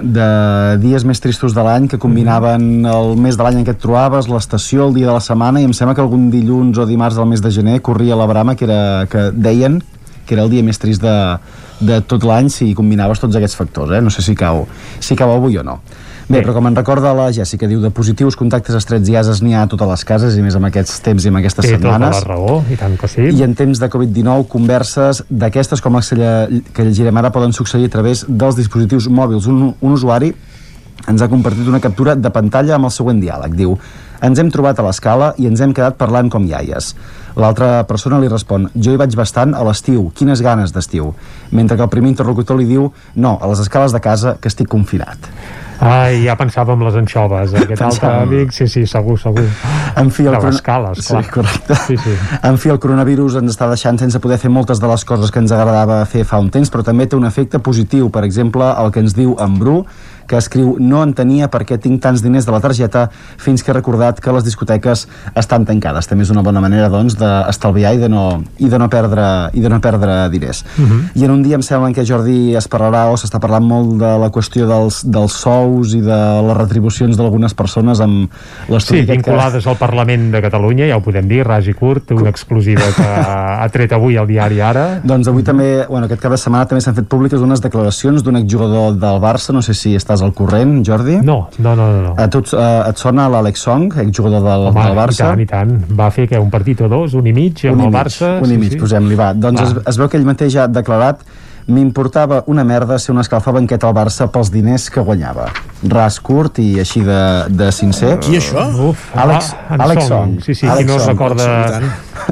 de 0.02 0.28
dies 0.82 1.04
més 1.08 1.20
tristos 1.20 1.54
de 1.54 1.62
l'any 1.66 1.88
que 1.88 1.98
combinaven 2.02 2.86
el 2.86 3.16
mes 3.16 3.36
de 3.38 3.42
l'any 3.46 3.62
en 3.62 3.66
què 3.66 3.74
et 3.76 3.80
trobaves, 3.82 4.28
l'estació, 4.28 4.86
el 4.88 4.94
dia 4.94 5.06
de 5.08 5.16
la 5.16 5.20
setmana, 5.24 5.60
i 5.60 5.68
em 5.68 5.72
sembla 5.76 5.94
que 5.96 6.04
algun 6.04 6.30
dilluns 6.32 6.78
o 6.78 6.86
dimarts 6.86 7.16
del 7.18 7.26
mes 7.32 7.42
de 7.42 7.50
gener 7.50 7.80
corria 7.82 8.16
la 8.18 8.26
brama 8.26 8.54
que, 8.56 8.64
era, 8.68 9.06
que 9.10 9.30
deien 9.32 9.80
que 10.26 10.36
era 10.36 10.44
el 10.44 10.50
dia 10.52 10.62
més 10.62 10.78
trist 10.78 11.02
de, 11.02 11.12
de 11.82 11.96
tot 12.06 12.22
l'any 12.22 12.46
si 12.52 12.68
combinaves 12.78 13.18
tots 13.18 13.34
aquests 13.36 13.56
factors, 13.58 13.90
eh? 13.96 14.00
No 14.00 14.10
sé 14.14 14.22
si 14.22 14.36
cau, 14.38 14.68
si 15.02 15.16
cau 15.18 15.32
avui 15.34 15.56
o 15.58 15.64
no. 15.66 15.80
Bé, 16.28 16.40
però 16.40 16.54
com 16.54 16.66
en 16.68 16.76
recorda 16.76 17.12
la 17.16 17.26
Jessica, 17.34 17.66
diu 17.68 17.80
de 17.82 17.90
positius, 17.92 18.36
contactes 18.38 18.76
estrets 18.78 19.10
i 19.10 19.16
ases 19.18 19.42
n'hi 19.42 19.56
ha 19.56 19.64
a 19.66 19.70
totes 19.70 19.88
les 19.90 20.04
cases 20.08 20.36
i 20.38 20.44
més 20.44 20.54
amb 20.56 20.68
aquests 20.70 21.00
temps 21.04 21.24
i 21.24 21.32
amb 21.32 21.40
aquestes 21.42 21.66
Té 21.66 21.74
tota 21.74 21.82
setmanes. 21.92 22.22
la 22.22 22.28
raó, 22.28 22.62
i 22.70 22.78
tant 22.80 22.96
que 23.00 23.10
sí. 23.10 23.26
I 23.32 23.42
en 23.44 23.56
temps 23.58 23.82
de 23.82 23.90
Covid-19, 23.92 24.46
converses 24.52 25.24
d'aquestes 25.28 25.82
com 25.82 25.98
les 25.98 26.12
que 26.72 26.86
llegirem 26.86 27.20
ara 27.20 27.32
poden 27.34 27.52
succeir 27.52 27.90
a 27.90 27.94
través 27.96 28.24
dels 28.28 28.56
dispositius 28.56 29.08
mòbils. 29.08 29.50
Un, 29.50 29.74
un 29.80 29.92
usuari 29.92 30.32
ens 31.08 31.22
ha 31.22 31.28
compartit 31.28 31.66
una 31.66 31.80
captura 31.82 32.14
de 32.14 32.30
pantalla 32.30 32.76
amb 32.76 32.86
el 32.86 32.94
següent 32.94 33.20
diàleg. 33.20 33.56
Diu, 33.58 33.74
ens 34.22 34.38
hem 34.38 34.52
trobat 34.54 34.78
a 34.78 34.84
l'escala 34.86 35.32
i 35.42 35.48
ens 35.50 35.60
hem 35.60 35.74
quedat 35.74 35.98
parlant 35.98 36.30
com 36.30 36.46
iaies. 36.46 36.92
L'altra 37.36 37.82
persona 37.88 38.20
li 38.22 38.30
respon, 38.30 38.68
jo 38.76 38.92
hi 38.94 39.00
vaig 39.00 39.16
bastant 39.18 39.56
a 39.58 39.64
l'estiu, 39.66 40.10
quines 40.14 40.40
ganes 40.44 40.72
d'estiu. 40.72 41.10
Mentre 41.50 41.76
que 41.76 41.82
el 41.82 41.90
primer 41.90 42.12
interlocutor 42.12 42.60
li 42.60 42.68
diu, 42.70 42.92
no, 43.16 43.38
a 43.40 43.50
les 43.50 43.64
escales 43.64 43.92
de 43.92 44.00
casa, 44.00 44.36
que 44.40 44.52
estic 44.52 44.70
confinat. 44.70 45.30
Ai, 45.82 46.20
ja 46.22 46.36
pensava 46.38 46.76
en 46.76 46.82
les 46.86 46.94
anxoves, 46.94 47.52
eh? 47.56 47.62
aquest 47.64 47.80
altre 47.82 48.06
Pensàvem. 48.06 48.28
amic, 48.28 48.52
sí, 48.54 48.68
sí, 48.70 48.84
segur, 48.86 49.16
segur. 49.18 49.42
En 49.98 50.10
fi, 50.14 50.22
el 50.28 50.30
de 50.30 50.38
coron- 50.38 50.52
les 50.52 50.62
cales, 50.62 51.00
clar. 51.08 51.24
Sí, 51.24 51.30
correcte. 51.34 51.74
Sí, 51.88 51.96
sí. 51.96 52.14
En 52.46 52.58
fi, 52.62 52.68
el 52.70 52.78
coronavirus 52.78 53.40
ens 53.40 53.50
està 53.56 53.66
deixant 53.68 53.98
sense 53.98 54.20
poder 54.22 54.38
fer 54.38 54.50
moltes 54.50 54.78
de 54.78 54.86
les 54.86 55.04
coses 55.04 55.30
que 55.34 55.40
ens 55.42 55.50
agradava 55.52 56.04
fer 56.06 56.22
fa 56.24 56.38
un 56.38 56.50
temps, 56.54 56.70
però 56.70 56.84
també 56.86 57.06
té 57.10 57.16
un 57.18 57.26
efecte 57.26 57.58
positiu. 57.58 58.10
Per 58.14 58.22
exemple, 58.24 58.62
el 58.78 58.92
que 58.94 59.00
ens 59.02 59.16
diu 59.18 59.34
en 59.42 59.58
Bru, 59.58 59.80
que 60.32 60.38
escriu 60.40 60.78
no 60.80 61.02
entenia 61.04 61.50
per 61.52 61.66
què 61.68 61.76
tinc 61.76 62.00
tants 62.00 62.22
diners 62.24 62.46
de 62.48 62.52
la 62.54 62.60
targeta 62.64 63.02
fins 63.36 63.60
que 63.62 63.68
he 63.68 63.74
recordat 63.76 64.16
que 64.24 64.32
les 64.32 64.46
discoteques 64.46 65.02
estan 65.36 65.66
tancades. 65.68 66.08
També 66.08 66.24
és 66.24 66.30
una 66.32 66.40
bona 66.46 66.62
manera, 66.64 66.88
doncs, 66.88 67.18
d'estalviar 67.20 67.92
i, 67.98 68.00
de 68.00 68.08
no, 68.08 68.22
i, 68.56 68.70
de 68.72 68.78
no 68.80 68.88
perdre, 68.88 69.26
i 69.52 69.60
de 69.60 69.68
no 69.68 69.80
perdre 69.84 70.14
diners. 70.32 70.62
Mhm. 70.78 71.02
I 71.20 71.26
en 71.26 71.34
un 71.34 71.42
dia 71.44 71.58
em 71.60 71.62
sembla 71.66 71.90
en 71.90 71.94
què 71.98 72.06
Jordi 72.08 72.54
es 72.56 72.68
parlarà 72.72 73.04
o 73.12 73.18
s'està 73.20 73.40
parlant 73.42 73.66
molt 73.68 73.98
de 74.00 74.14
la 74.22 74.30
qüestió 74.32 74.64
dels, 74.70 75.02
dels 75.04 75.36
sous 75.42 75.92
i 75.98 76.00
de 76.00 76.20
les 76.48 76.56
retribucions 76.56 77.18
d'algunes 77.20 77.52
persones 77.58 78.00
amb 78.00 78.30
l'estudi 78.72 79.02
Sí, 79.02 79.04
aquest 79.04 79.24
que- 79.26 79.30
vinculades 79.32 79.66
al 79.66 79.76
Parlament 79.76 80.30
de 80.32 80.40
Catalunya, 80.40 80.88
ja 80.88 80.96
ho 80.96 81.02
podem 81.04 81.28
dir, 81.28 81.42
ras 81.44 81.68
i 81.68 81.74
curt, 81.76 82.10
una 82.16 82.30
exclusiva 82.32 82.88
que 82.96 83.04
ha 83.04 83.68
tret 83.68 83.92
avui 83.92 84.16
al 84.16 84.26
diari 84.26 84.60
Ara. 84.64 85.00
Doncs 85.04 85.28
avui 85.28 85.42
també, 85.44 85.84
bueno, 85.90 86.06
aquest 86.06 86.22
cap 86.22 86.32
de 86.32 86.38
setmana 86.40 86.64
també 86.70 86.80
s'han 86.80 86.94
fet 86.96 87.08
públiques 87.10 87.40
unes 87.44 87.60
declaracions 87.60 88.22
d'un 88.24 88.36
exjugador 88.40 88.96
del 88.96 89.20
Barça, 89.20 89.52
no 89.52 89.60
sé 89.60 89.74
si 89.74 89.94
estàs 89.98 90.21
al 90.22 90.32
corrent, 90.38 90.78
Jordi. 90.86 91.18
No, 91.22 91.48
no, 91.58 91.74
no, 91.76 91.86
no. 92.02 92.14
A 92.16 92.28
tu 92.32 92.42
eh, 92.44 92.88
et 92.88 92.98
sona 93.02 93.28
l'Àlex 93.32 93.62
Song, 93.68 93.92
exjugador 94.04 94.42
del, 94.46 94.66
Home, 94.70 94.82
del 94.86 94.96
i 94.96 95.00
Barça? 95.02 95.28
tant, 95.30 95.40
i 95.40 95.46
tant. 95.50 95.76
Va 95.98 96.10
fer 96.14 96.28
que 96.30 96.40
un 96.40 96.50
partit 96.50 96.80
o 96.82 96.88
dos, 96.88 97.14
un 97.18 97.26
i 97.26 97.32
mig, 97.36 97.64
amb 97.66 97.78
un 97.78 97.84
i 97.84 97.86
el 97.88 97.92
mig, 97.92 98.00
Barça. 98.00 98.34
un 98.42 98.52
i 98.54 98.58
mig, 98.58 98.76
posem-li, 98.80 99.18
va. 99.18 99.32
Doncs 99.34 99.60
Va. 99.60 99.68
es, 99.68 99.88
es 99.94 99.98
veu 100.00 100.08
que 100.08 100.16
ell 100.20 100.28
mateix 100.28 100.56
ha 100.56 100.66
declarat 100.70 101.22
M'importava 101.66 102.42
una 102.50 102.64
merda 102.66 102.98
ser 102.98 103.12
un 103.14 103.20
escalfabanquet 103.22 103.84
al 103.86 103.94
Barça 103.94 104.26
pels 104.32 104.50
diners 104.50 104.88
que 104.90 105.02
guanyava. 105.04 105.48
Ras 105.92 106.18
curt 106.22 106.58
i 106.62 106.80
així 106.82 107.02
de, 107.06 107.20
de 107.50 107.68
sincer. 107.74 108.16
Qui 108.22 108.38
això? 108.38 108.64
Uf, 108.88 109.04
Àlex, 109.18 109.52
ah, 109.68 109.78
Àlex 109.78 110.06
Song. 110.06 110.10
Song. 110.10 110.40
Sí, 110.42 110.56
sí, 110.58 110.66
Àlex 110.66 110.82
qui 110.82 110.90
no 110.90 110.96
es 110.98 111.06
Song. 111.06 111.14
recorda... 111.14 111.48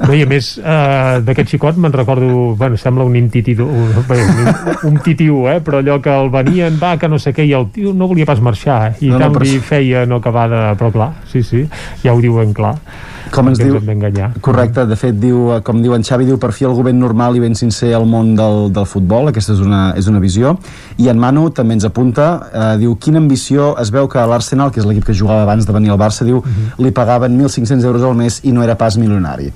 No, 0.06 0.14
i 0.14 0.22
a 0.22 0.26
més, 0.30 0.52
eh, 0.62 1.20
d'aquest 1.26 1.50
xicot 1.50 1.78
me'n 1.80 1.92
recordo, 1.94 2.54
bueno, 2.58 2.78
sembla 2.78 3.02
un 3.06 3.16
intitidu, 3.18 3.66
un, 3.66 3.88
un, 3.98 4.50
un 4.86 4.98
titiu, 5.02 5.40
eh, 5.50 5.58
però 5.66 5.80
allò 5.80 5.98
que 6.02 6.14
el 6.14 6.30
venien, 6.30 6.76
va, 6.78 6.92
que 7.00 7.10
no 7.10 7.18
sé 7.18 7.32
què, 7.34 7.46
i 7.48 7.54
el 7.58 7.66
tio 7.74 7.94
no 7.96 8.06
volia 8.10 8.28
pas 8.28 8.42
marxar, 8.44 8.80
eh, 8.92 8.92
i 9.06 9.10
No, 9.10 9.18
no, 9.18 9.32
però 9.34 9.46
li 9.48 9.58
feia 9.58 10.04
no 10.06 10.20
acabar 10.22 10.46
de... 10.52 10.60
Però 10.78 10.92
clar, 10.94 11.10
sí, 11.32 11.42
sí, 11.42 11.64
ja 12.04 12.14
ho 12.14 12.22
diuen 12.22 12.54
clar. 12.54 12.76
Com 13.30 13.50
ens 13.50 13.60
diu-. 13.60 13.76
Correcte, 14.42 14.84
de 14.90 14.96
fet, 14.98 15.16
diu, 15.22 15.50
eh, 15.54 15.60
com 15.66 15.80
diu 15.82 15.94
en 15.96 16.04
Xavi, 16.06 16.26
diu 16.28 16.38
per 16.42 16.50
fi 16.56 16.66
algú 16.68 16.84
ben 16.86 16.98
normal 16.98 17.38
i 17.38 17.42
ben 17.44 17.54
sincer 17.58 17.92
al 17.96 18.06
món 18.10 18.34
del, 18.38 18.70
del 18.74 18.88
futbol, 18.90 19.30
aquesta 19.30 19.54
és 19.54 19.62
una, 19.64 19.82
és 19.98 20.10
una 20.10 20.22
visió, 20.22 20.56
i 20.98 21.10
en 21.12 21.20
Manu 21.20 21.48
també 21.54 21.78
ens 21.78 21.86
apunta, 21.88 22.30
eh, 22.50 22.72
diu, 22.82 22.96
quina 23.00 23.22
ambició, 23.22 23.74
es 23.82 23.92
veu 23.94 24.10
que 24.10 24.18
a 24.20 24.26
l'Arsenal, 24.30 24.74
que 24.74 24.82
és 24.82 24.88
l'equip 24.88 25.06
que 25.10 25.16
jugava 25.16 25.46
abans 25.46 25.68
de 25.68 25.76
venir 25.76 25.94
al 25.94 26.00
Barça, 26.00 26.26
diu, 26.26 26.42
li 26.78 26.90
pagaven 26.96 27.38
1.500 27.38 27.86
euros 27.86 28.06
al 28.06 28.18
mes 28.18 28.42
i 28.44 28.52
no 28.56 28.66
era 28.66 28.76
pas 28.78 28.98
milionari. 29.00 29.52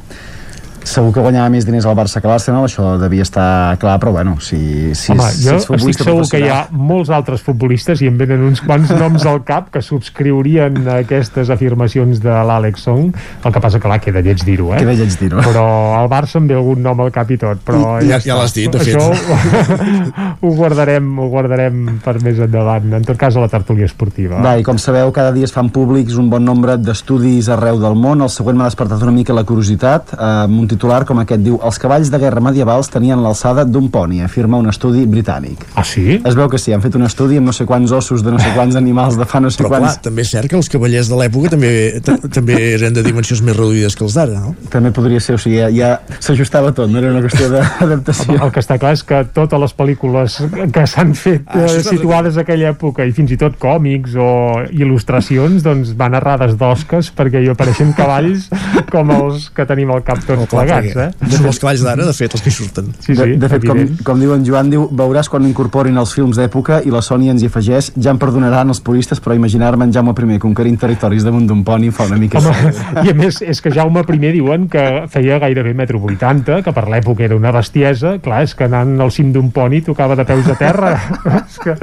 Segur 0.84 1.14
que 1.16 1.22
guanyava 1.24 1.48
més 1.48 1.64
diners 1.64 1.86
al 1.88 1.94
Barça 1.96 2.20
que 2.20 2.28
a 2.28 2.30
l'Arsenal, 2.34 2.66
això 2.68 2.98
devia 3.00 3.24
estar 3.24 3.76
clar, 3.80 3.94
però 4.02 4.12
bueno, 4.12 4.36
si, 4.44 4.92
si, 4.94 5.12
Home, 5.14 5.28
si 5.32 5.46
jo 5.48 5.54
ets 5.56 5.64
estic 5.64 5.70
futbolista 5.72 6.04
segur 6.04 6.26
que 6.30 6.40
hi 6.44 6.50
ha 6.52 6.58
molts 6.70 7.10
altres 7.10 7.40
futbolistes 7.42 8.02
i 8.04 8.10
em 8.10 8.18
venen 8.20 8.42
uns 8.44 8.60
quants 8.60 8.92
noms 8.92 9.24
al 9.26 9.40
cap 9.48 9.70
que 9.72 9.80
subscriurien 9.82 10.76
aquestes 10.98 11.48
afirmacions 11.50 12.20
de 12.20 12.28
l'Àlex 12.50 12.84
Song. 12.84 13.14
El 13.44 13.52
que 13.54 13.62
passa 13.64 13.80
que 13.80 13.88
clar, 13.88 13.98
queda 14.04 14.20
lleig 14.24 14.44
dir-ho, 14.44 14.74
eh? 14.74 14.82
Queda 14.84 14.94
lleig 14.98 15.16
dir-ho. 15.20 15.40
Però 15.44 15.64
al 15.98 16.08
Barça 16.12 16.38
em 16.40 16.46
ve 16.52 16.58
algun 16.58 16.82
nom 16.84 17.00
al 17.00 17.10
cap 17.14 17.30
i 17.32 17.38
tot, 17.40 17.64
però 17.64 17.96
Ja- 18.04 18.18
ja, 18.18 18.20
ja 18.20 18.36
l'has 18.38 18.52
dit, 18.54 18.68
de 18.70 18.78
fet. 18.78 18.94
Això 18.94 19.08
ho, 19.08 20.44
ho, 20.44 20.52
guardarem, 20.54 21.08
ho 21.18 21.28
guardarem 21.32 21.98
per 22.04 22.16
més 22.22 22.38
endavant, 22.44 22.92
en 23.00 23.04
tot 23.08 23.16
cas 23.20 23.36
a 23.36 23.42
la 23.44 23.48
tertúlia 23.52 23.88
esportiva. 23.88 24.40
Va, 24.44 24.56
i 24.60 24.64
com 24.66 24.78
sabeu, 24.78 25.10
cada 25.16 25.32
dia 25.32 25.48
es 25.48 25.52
fan 25.54 25.70
públics 25.74 26.16
un 26.20 26.28
bon 26.32 26.44
nombre 26.44 26.76
d'estudis 26.76 27.48
arreu 27.52 27.80
del 27.82 27.96
món. 27.98 28.22
El 28.24 28.30
següent 28.32 28.58
m'ha 28.60 28.68
despertat 28.70 29.02
una 29.02 29.14
mica 29.16 29.34
la 29.36 29.44
curiositat, 29.48 30.14
eh, 30.14 30.46
titular 30.74 31.02
com 31.08 31.22
aquest 31.22 31.42
diu 31.46 31.56
Els 31.64 31.78
cavalls 31.80 32.10
de 32.12 32.18
guerra 32.20 32.42
medievals 32.44 32.90
tenien 32.92 33.22
l'alçada 33.24 33.64
d'un 33.64 33.88
poni, 33.94 34.20
afirma 34.26 34.58
un 34.60 34.68
estudi 34.70 35.06
britànic. 35.08 35.64
Ah, 35.74 35.84
sí? 35.86 36.18
Es 36.26 36.34
veu 36.36 36.48
que 36.52 36.58
sí, 36.60 36.74
han 36.74 36.82
fet 36.84 36.94
un 36.98 37.06
estudi 37.06 37.38
amb 37.40 37.48
no 37.48 37.54
sé 37.56 37.64
quants 37.66 37.92
ossos 37.94 38.22
de 38.26 38.32
no 38.34 38.38
sé 38.42 38.50
quants 38.56 38.76
animals 38.76 39.16
de 39.18 39.24
fa 39.28 39.40
no 39.40 39.50
sé 39.50 39.62
Però 39.62 39.70
clar, 39.72 39.80
quants... 39.86 40.00
també 40.04 40.22
és 40.26 40.30
cert 40.34 40.50
que 40.50 40.56
els 40.58 40.68
cavallers 40.72 41.08
de 41.10 41.18
l'època 41.20 41.50
també, 41.54 41.72
ta- 42.04 42.18
també 42.28 42.56
eren 42.74 42.94
de 42.96 43.02
dimensions 43.06 43.40
més 43.46 43.56
reduïdes 43.56 43.94
que 43.96 44.04
els 44.06 44.14
d'ara, 44.18 44.40
no? 44.40 44.54
També 44.72 44.90
podria 44.94 45.20
ser, 45.22 45.36
o 45.38 45.40
sigui, 45.40 45.58
ja, 45.62 45.70
ja 45.74 46.18
s'ajustava 46.20 46.72
tot, 46.76 46.90
no 46.90 46.98
era 47.00 47.12
una 47.14 47.22
qüestió 47.24 47.48
d'adaptació. 47.54 48.36
El 48.42 48.52
que 48.54 48.62
està 48.64 48.78
clar 48.82 48.94
és 48.98 49.04
que 49.06 49.22
totes 49.36 49.60
les 49.64 49.74
pel·lícules 49.78 50.38
que 50.74 50.86
s'han 50.90 51.14
fet 51.18 51.42
Ah, 51.54 51.64
eh, 51.68 51.82
situades 51.84 52.36
a 52.38 52.42
aquella 52.44 52.72
època 52.74 53.04
i 53.06 53.12
fins 53.14 53.30
i 53.34 53.38
tot 53.40 53.56
còmics 53.62 54.14
o 54.18 54.28
il·lustracions 54.74 55.62
doncs 55.64 55.92
van 55.98 56.14
errades 56.18 56.56
d'osques 56.60 57.10
perquè 57.16 57.42
hi 57.44 57.50
apareixen 57.52 57.92
cavalls 57.96 58.48
com 58.90 59.10
els 59.14 59.48
que 59.54 59.66
tenim 59.68 59.90
al 59.94 60.02
cap 60.06 60.22
tots 60.26 60.48
plegats 60.64 60.96
eh? 61.04 61.34
Són 61.36 61.48
els 61.50 61.60
cavalls 61.62 61.84
d'ara, 61.84 62.06
de 62.08 62.14
fet, 62.16 62.34
els 62.36 62.44
que 62.44 62.50
hi 62.50 62.56
surten. 62.56 62.90
Sí, 62.98 63.12
sí, 63.12 63.16
de, 63.20 63.36
de 63.40 63.50
fet, 63.52 63.64
com, 63.64 63.78
evident. 63.78 64.02
com 64.06 64.22
diu 64.22 64.34
en 64.34 64.46
Joan, 64.46 64.70
diu, 64.72 64.86
veuràs 65.02 65.30
quan 65.32 65.46
incorporin 65.48 65.98
els 66.00 66.14
films 66.16 66.40
d'època 66.40 66.80
i 66.86 66.92
la 66.94 67.02
Sony 67.04 67.28
ens 67.32 67.44
hi 67.44 67.50
afegeix, 67.50 67.90
ja 67.96 68.14
em 68.14 68.20
perdonaran 68.20 68.72
els 68.72 68.82
puristes, 68.84 69.22
però 69.24 69.36
imaginar-me 69.38 69.88
en 69.88 69.94
Jaume 69.94 70.14
I 70.34 70.38
conquerint 70.42 70.78
territoris 70.80 71.24
damunt 71.24 71.46
d'un 71.50 71.64
poni 71.64 71.90
fa 71.90 72.08
una 72.08 72.18
mica... 72.20 72.40
Home, 72.40 72.72
I 73.04 73.12
a 73.12 73.16
més, 73.18 73.40
és 73.42 73.60
que 73.60 73.72
Jaume 73.74 74.04
I 74.04 74.32
diuen 74.32 74.68
que 74.68 74.84
feia 75.12 75.38
gairebé 75.42 75.74
metro 75.74 76.00
80, 76.00 76.62
que 76.64 76.72
per 76.72 76.86
l'època 76.88 77.24
era 77.24 77.36
una 77.36 77.52
bestiesa. 77.52 78.18
Clar, 78.24 78.42
és 78.44 78.54
que 78.54 78.68
anant 78.68 78.96
al 79.00 79.12
cim 79.14 79.32
d'un 79.32 79.50
poni 79.54 79.82
tocava 79.84 80.16
de 80.16 80.24
peus 80.24 80.48
a 80.48 80.58
terra. 80.58 80.94
és 81.44 81.58
que 81.62 81.76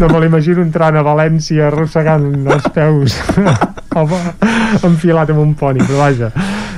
no 0.00 0.08
me 0.08 0.24
l'imagino 0.24 0.64
entrant 0.64 0.96
a 0.98 1.04
València 1.06 1.68
arrossegant 1.68 2.30
els 2.54 2.68
peus 2.74 3.18
home, 3.98 4.20
enfilat 4.82 5.30
amb 5.30 5.42
un 5.42 5.54
poni, 5.58 5.82
però 5.84 6.04
vaja, 6.04 6.30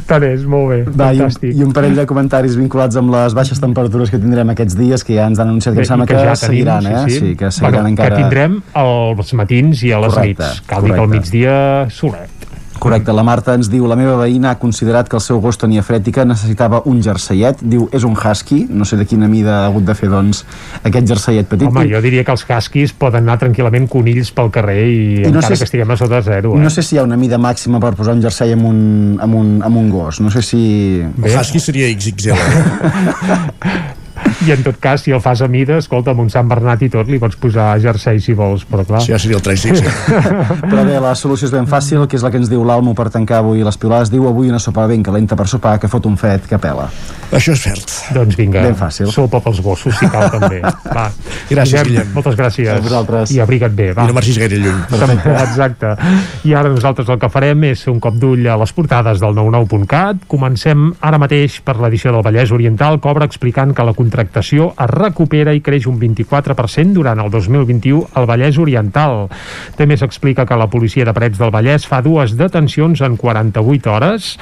tant 0.08 0.24
és, 0.26 0.44
molt 0.48 0.70
bé, 0.72 0.78
Va, 0.90 1.10
i, 1.14 1.22
un, 1.24 1.35
fantàstic. 1.36 1.60
I 1.60 1.64
un 1.64 1.72
parell 1.76 1.96
de 1.96 2.06
comentaris 2.06 2.56
vinculats 2.56 2.96
amb 2.96 3.12
les 3.14 3.34
baixes 3.36 3.60
temperatures 3.62 4.10
que 4.10 4.20
tindrem 4.22 4.50
aquests 4.54 4.76
dies, 4.78 5.04
que 5.04 5.16
ja 5.16 5.26
ens 5.30 5.38
han 5.38 5.52
anunciat 5.52 5.76
que 5.76 5.84
sembla 5.84 6.06
i 6.06 6.08
que, 6.08 6.14
ja 6.14 6.34
tenim, 6.34 6.38
seguiran, 6.46 6.86
eh? 6.86 7.04
Sí, 7.08 7.34
que 7.36 7.50
seguiran 7.50 7.82
bueno, 7.82 7.92
encara... 7.94 8.16
Que 8.16 8.22
tindrem 8.22 8.62
als 8.74 9.32
matins 9.34 9.84
i 9.86 9.92
a 9.92 10.00
les 10.00 10.14
Correcte, 10.14 10.50
nits. 10.50 10.64
Cal 10.66 10.82
dir 10.82 10.92
que 10.92 10.98
al 10.98 11.04
correcte. 11.06 11.24
migdia 11.24 11.56
solet. 11.90 12.35
Correcte, 12.78 13.12
la 13.12 13.22
Marta 13.24 13.54
ens 13.56 13.70
diu 13.72 13.86
la 13.88 13.96
meva 13.96 14.16
veïna 14.20 14.50
ha 14.52 14.58
considerat 14.60 15.08
que 15.08 15.16
el 15.16 15.22
seu 15.24 15.40
gos 15.40 15.56
tenia 15.58 15.82
fred 15.82 16.06
i 16.08 16.12
que 16.12 16.24
necessitava 16.28 16.82
un 16.86 17.00
jerseiet, 17.02 17.62
diu 17.62 17.88
és 17.94 18.04
un 18.04 18.14
husky, 18.16 18.66
no 18.70 18.84
sé 18.84 18.96
de 19.00 19.06
quina 19.08 19.28
mida 19.28 19.62
ha 19.62 19.66
hagut 19.70 19.84
de 19.88 19.94
fer 19.96 20.10
doncs 20.12 20.44
aquest 20.84 21.08
jerseiet 21.08 21.48
petit 21.48 21.68
Home, 21.68 21.86
jo 21.90 22.00
diria 22.04 22.24
que 22.24 22.32
els 22.36 22.44
huskies 22.46 22.92
poden 22.92 23.24
anar 23.24 23.38
tranquil·lament 23.40 23.88
conills 23.88 24.30
pel 24.36 24.50
carrer 24.54 24.78
i, 24.86 24.98
I 25.22 25.30
no 25.30 25.38
encara 25.40 25.48
sé 25.48 25.56
si- 25.56 25.60
que 25.64 25.70
estiguem 25.70 25.90
a 25.90 25.96
sota 25.96 26.20
de 26.20 26.22
zero. 26.28 26.54
Eh? 26.56 26.60
No 26.62 26.70
sé 26.70 26.82
si 26.82 26.96
hi 26.96 26.98
ha 27.00 27.04
una 27.08 27.16
mida 27.16 27.38
màxima 27.38 27.80
per 27.80 27.94
posar 27.96 28.14
un 28.14 28.22
jersei 28.22 28.52
amb 28.52 28.64
un, 28.68 28.80
amb 29.20 29.34
un, 29.34 29.52
amb 29.64 29.76
un 29.76 29.90
gos. 29.90 30.20
No 30.20 30.30
sé 30.30 30.42
si... 30.42 30.62
El 31.02 31.38
husky 31.40 31.60
seria 31.60 31.88
XXL. 31.90 32.36
I 34.46 34.52
en 34.54 34.62
tot 34.66 34.78
cas, 34.82 35.02
si 35.04 35.14
el 35.14 35.20
fas 35.24 35.42
a 35.42 35.48
mida, 35.50 35.78
escolta, 35.82 36.12
amb 36.12 36.24
un 36.24 36.30
Sant 36.32 36.48
Bernat 36.50 36.82
i 36.86 36.90
tot, 36.92 37.08
li 37.10 37.18
pots 37.22 37.38
posar 37.40 37.68
jersei 37.82 38.20
si 38.22 38.34
vols, 38.36 38.66
però 38.68 38.84
clar... 38.86 39.02
Sí, 39.04 39.12
ja 39.14 39.20
seria 39.22 39.38
el 39.38 39.44
3XL. 39.44 39.90
Però 40.70 40.84
bé, 40.86 40.96
la 41.02 41.14
solució 41.18 41.48
és 41.48 41.54
ben 41.54 41.68
fàcil, 41.70 42.06
que 42.10 42.18
és 42.18 42.24
la 42.24 42.30
que 42.34 42.40
ens 42.40 42.50
diu 42.50 42.64
l'Almo 42.66 42.94
per 42.96 43.08
tancar 43.14 43.40
avui 43.42 43.64
les 43.66 43.78
piulades. 43.80 44.10
Diu 44.12 44.26
avui 44.28 44.50
una 44.52 44.60
sopa 44.62 44.86
ben 44.90 45.04
calenta 45.06 45.38
per 45.38 45.48
sopar 45.50 45.76
que 45.82 45.90
fot 45.90 46.06
un 46.08 46.18
fred 46.20 46.46
que 46.48 46.58
pela. 46.62 46.88
Això 47.34 47.52
és 47.56 47.62
cert. 47.62 47.92
Doncs 48.14 48.36
vinga, 48.38 48.62
Ben 48.62 48.76
fàcil. 48.78 49.08
sopa 49.10 49.40
pels 49.42 49.60
gossos, 49.64 49.96
si 49.98 50.06
cal 50.10 50.30
també. 50.30 50.60
Va. 50.96 51.08
Gràcies, 51.50 51.82
Guillem. 51.88 52.12
Moltes 52.14 52.36
gràcies. 52.38 52.68
A 52.70 52.78
vosaltres. 52.82 53.30
I 53.34 53.40
abriga't 53.42 53.74
bé, 53.76 53.90
va. 53.96 54.04
I 54.04 54.10
no 54.10 54.14
marxis 54.16 54.38
gaire 54.38 54.58
lluny. 54.60 54.78
També, 54.90 55.16
exacte. 55.42 55.90
I 56.46 56.54
ara 56.54 56.70
nosaltres 56.70 57.08
el 57.12 57.18
que 57.22 57.28
farem 57.32 57.64
és 57.70 57.82
fer 57.86 57.92
un 57.92 58.00
cop 58.02 58.14
d'ull 58.18 58.46
a 58.50 58.56
les 58.60 58.72
portades 58.76 59.20
del 59.22 59.34
99.cat. 59.36 60.24
Comencem 60.30 60.88
ara 61.00 61.18
mateix 61.22 61.58
per 61.66 61.76
l'edició 61.82 62.12
del 62.14 62.22
Vallès 62.26 62.52
Oriental, 62.54 63.00
que 63.02 63.10
obre 63.10 63.26
explicant 63.28 63.74
que 63.76 63.84
la 63.86 63.94
contractació 63.98 64.70
es 64.74 64.90
recupera 64.94 65.54
i 65.54 65.60
creix 65.66 65.86
un 65.90 65.98
24% 66.00 66.94
durant 66.96 67.20
el 67.22 67.30
2021 67.30 68.06
al 68.14 68.26
Vallès 68.30 68.58
Oriental. 68.62 69.26
També 69.76 69.98
s'explica 69.98 70.46
que 70.46 70.58
la 70.58 70.68
policia 70.72 71.04
de 71.06 71.14
Parets 71.16 71.38
del 71.42 71.52
Vallès 71.54 71.86
fa 71.90 72.00
dues 72.04 72.36
detencions 72.38 73.02
en 73.06 73.16
48 73.20 73.92
hores 73.92 74.32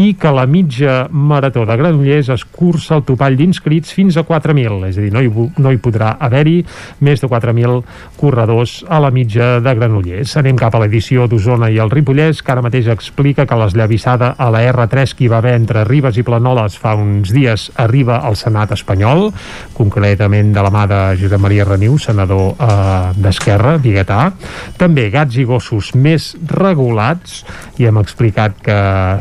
i 0.00 0.12
que 0.20 0.32
la 0.32 0.46
mitja 0.46 1.06
marató 1.10 1.64
de 1.68 1.76
Granollers 1.76 2.25
es 2.32 2.44
cursa 2.44 2.96
el 2.96 3.04
topall 3.08 3.36
d'inscrits 3.38 3.92
fins 3.94 4.16
a 4.16 4.24
4.000, 4.26 4.88
és 4.88 4.98
a 4.98 5.04
dir, 5.04 5.12
no 5.14 5.22
hi, 5.22 5.30
no 5.62 5.72
hi 5.72 5.80
podrà 5.82 6.14
haver-hi 6.20 6.58
més 7.06 7.22
de 7.22 7.28
4.000 7.30 7.82
corredors 8.20 8.78
a 8.88 9.00
la 9.02 9.10
mitja 9.14 9.56
de 9.64 9.74
Granollers. 9.78 10.36
Anem 10.40 10.58
cap 10.60 10.74
a 10.74 10.82
l'edició 10.82 11.26
d'Osona 11.30 11.70
i 11.72 11.80
el 11.82 11.92
Ripollès, 11.92 12.42
que 12.42 12.54
ara 12.54 12.64
mateix 12.64 12.90
explica 12.92 13.46
que 13.46 13.58
l'esllavissada 13.58 14.34
a 14.38 14.50
la 14.54 14.62
R3 14.72 15.14
que 15.16 15.26
hi 15.26 15.30
va 15.32 15.40
haver 15.42 15.56
entre 15.58 15.84
Ribes 15.88 16.18
i 16.20 16.24
Planoles 16.26 16.78
fa 16.80 16.94
uns 16.98 17.32
dies 17.34 17.68
arriba 17.82 18.20
al 18.26 18.36
Senat 18.36 18.72
espanyol, 18.76 19.30
concretament 19.76 20.52
de 20.54 20.64
la 20.64 20.72
mà 20.72 20.86
de 20.90 21.00
Josep 21.20 21.42
Maria 21.42 21.66
Reniu, 21.68 21.98
senador 21.98 22.54
eh, 22.54 23.12
d'Esquerra, 23.16 23.76
biguetà. 23.82 24.30
També 24.78 25.08
gats 25.12 25.36
i 25.40 25.46
gossos 25.48 25.92
més 25.94 26.32
regulats, 26.52 27.42
i 27.80 27.86
hem 27.88 28.00
explicat 28.00 28.56
que, 28.64 28.78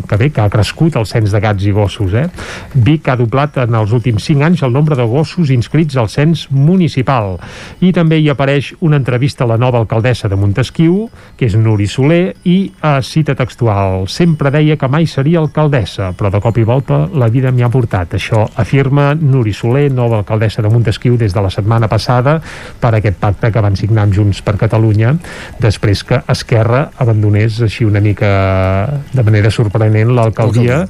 que 0.07 0.19
bé, 0.19 0.31
que 0.31 0.43
ha 0.43 0.51
crescut 0.51 0.95
el 0.99 1.07
cens 1.09 1.33
de 1.33 1.41
gats 1.43 1.65
i 1.67 1.73
gossos. 1.75 2.15
Eh? 2.15 2.27
Vic 2.95 3.09
ha 3.11 3.17
doblat 3.19 3.57
en 3.59 3.75
els 3.75 3.91
últims 3.95 4.23
5 4.23 4.45
anys 4.45 4.61
el 4.63 4.71
nombre 4.71 4.95
de 4.95 5.03
gossos 5.09 5.49
inscrits 5.51 5.97
al 5.99 6.07
cens 6.11 6.45
municipal. 6.53 7.35
I 7.83 7.91
també 7.95 8.21
hi 8.21 8.29
apareix 8.31 8.71
una 8.85 8.99
entrevista 9.01 9.43
a 9.43 9.49
la 9.49 9.57
nova 9.59 9.81
alcaldessa 9.81 10.29
de 10.31 10.37
Montesquieu, 10.39 11.09
que 11.35 11.49
és 11.49 11.57
Nuri 11.59 11.89
Soler, 11.91 12.35
i 12.47 12.71
a 12.79 13.01
cita 13.03 13.35
textual. 13.35 14.07
Sempre 14.11 14.51
deia 14.53 14.77
que 14.79 14.87
mai 14.91 15.09
seria 15.11 15.41
alcaldessa, 15.43 16.13
però 16.15 16.31
de 16.31 16.39
cop 16.43 16.55
i 16.61 16.63
volta 16.67 17.01
la 17.11 17.27
vida 17.33 17.51
m'hi 17.51 17.65
ha 17.65 17.71
portat. 17.73 18.15
Això 18.15 18.45
afirma 18.63 19.09
Nuri 19.19 19.53
Soler, 19.53 19.89
nova 19.91 20.21
alcaldessa 20.23 20.63
de 20.63 20.71
Montesquieu 20.71 21.19
des 21.19 21.35
de 21.35 21.43
la 21.43 21.51
setmana 21.51 21.91
passada, 21.91 22.37
per 22.79 22.93
aquest 22.95 23.19
pacte 23.19 23.51
que 23.51 23.65
van 23.65 23.75
signar 23.75 24.05
amb 24.05 24.15
Junts 24.15 24.39
per 24.45 24.55
Catalunya, 24.61 25.17
després 25.59 26.05
que 26.07 26.21
Esquerra 26.31 26.85
abandonés 27.03 27.59
així 27.65 27.83
una 27.83 27.99
mica 27.99 28.31
de 29.11 29.23
manera 29.25 29.51
sorprenent 29.51 30.15
l'alcaldia 30.15 30.85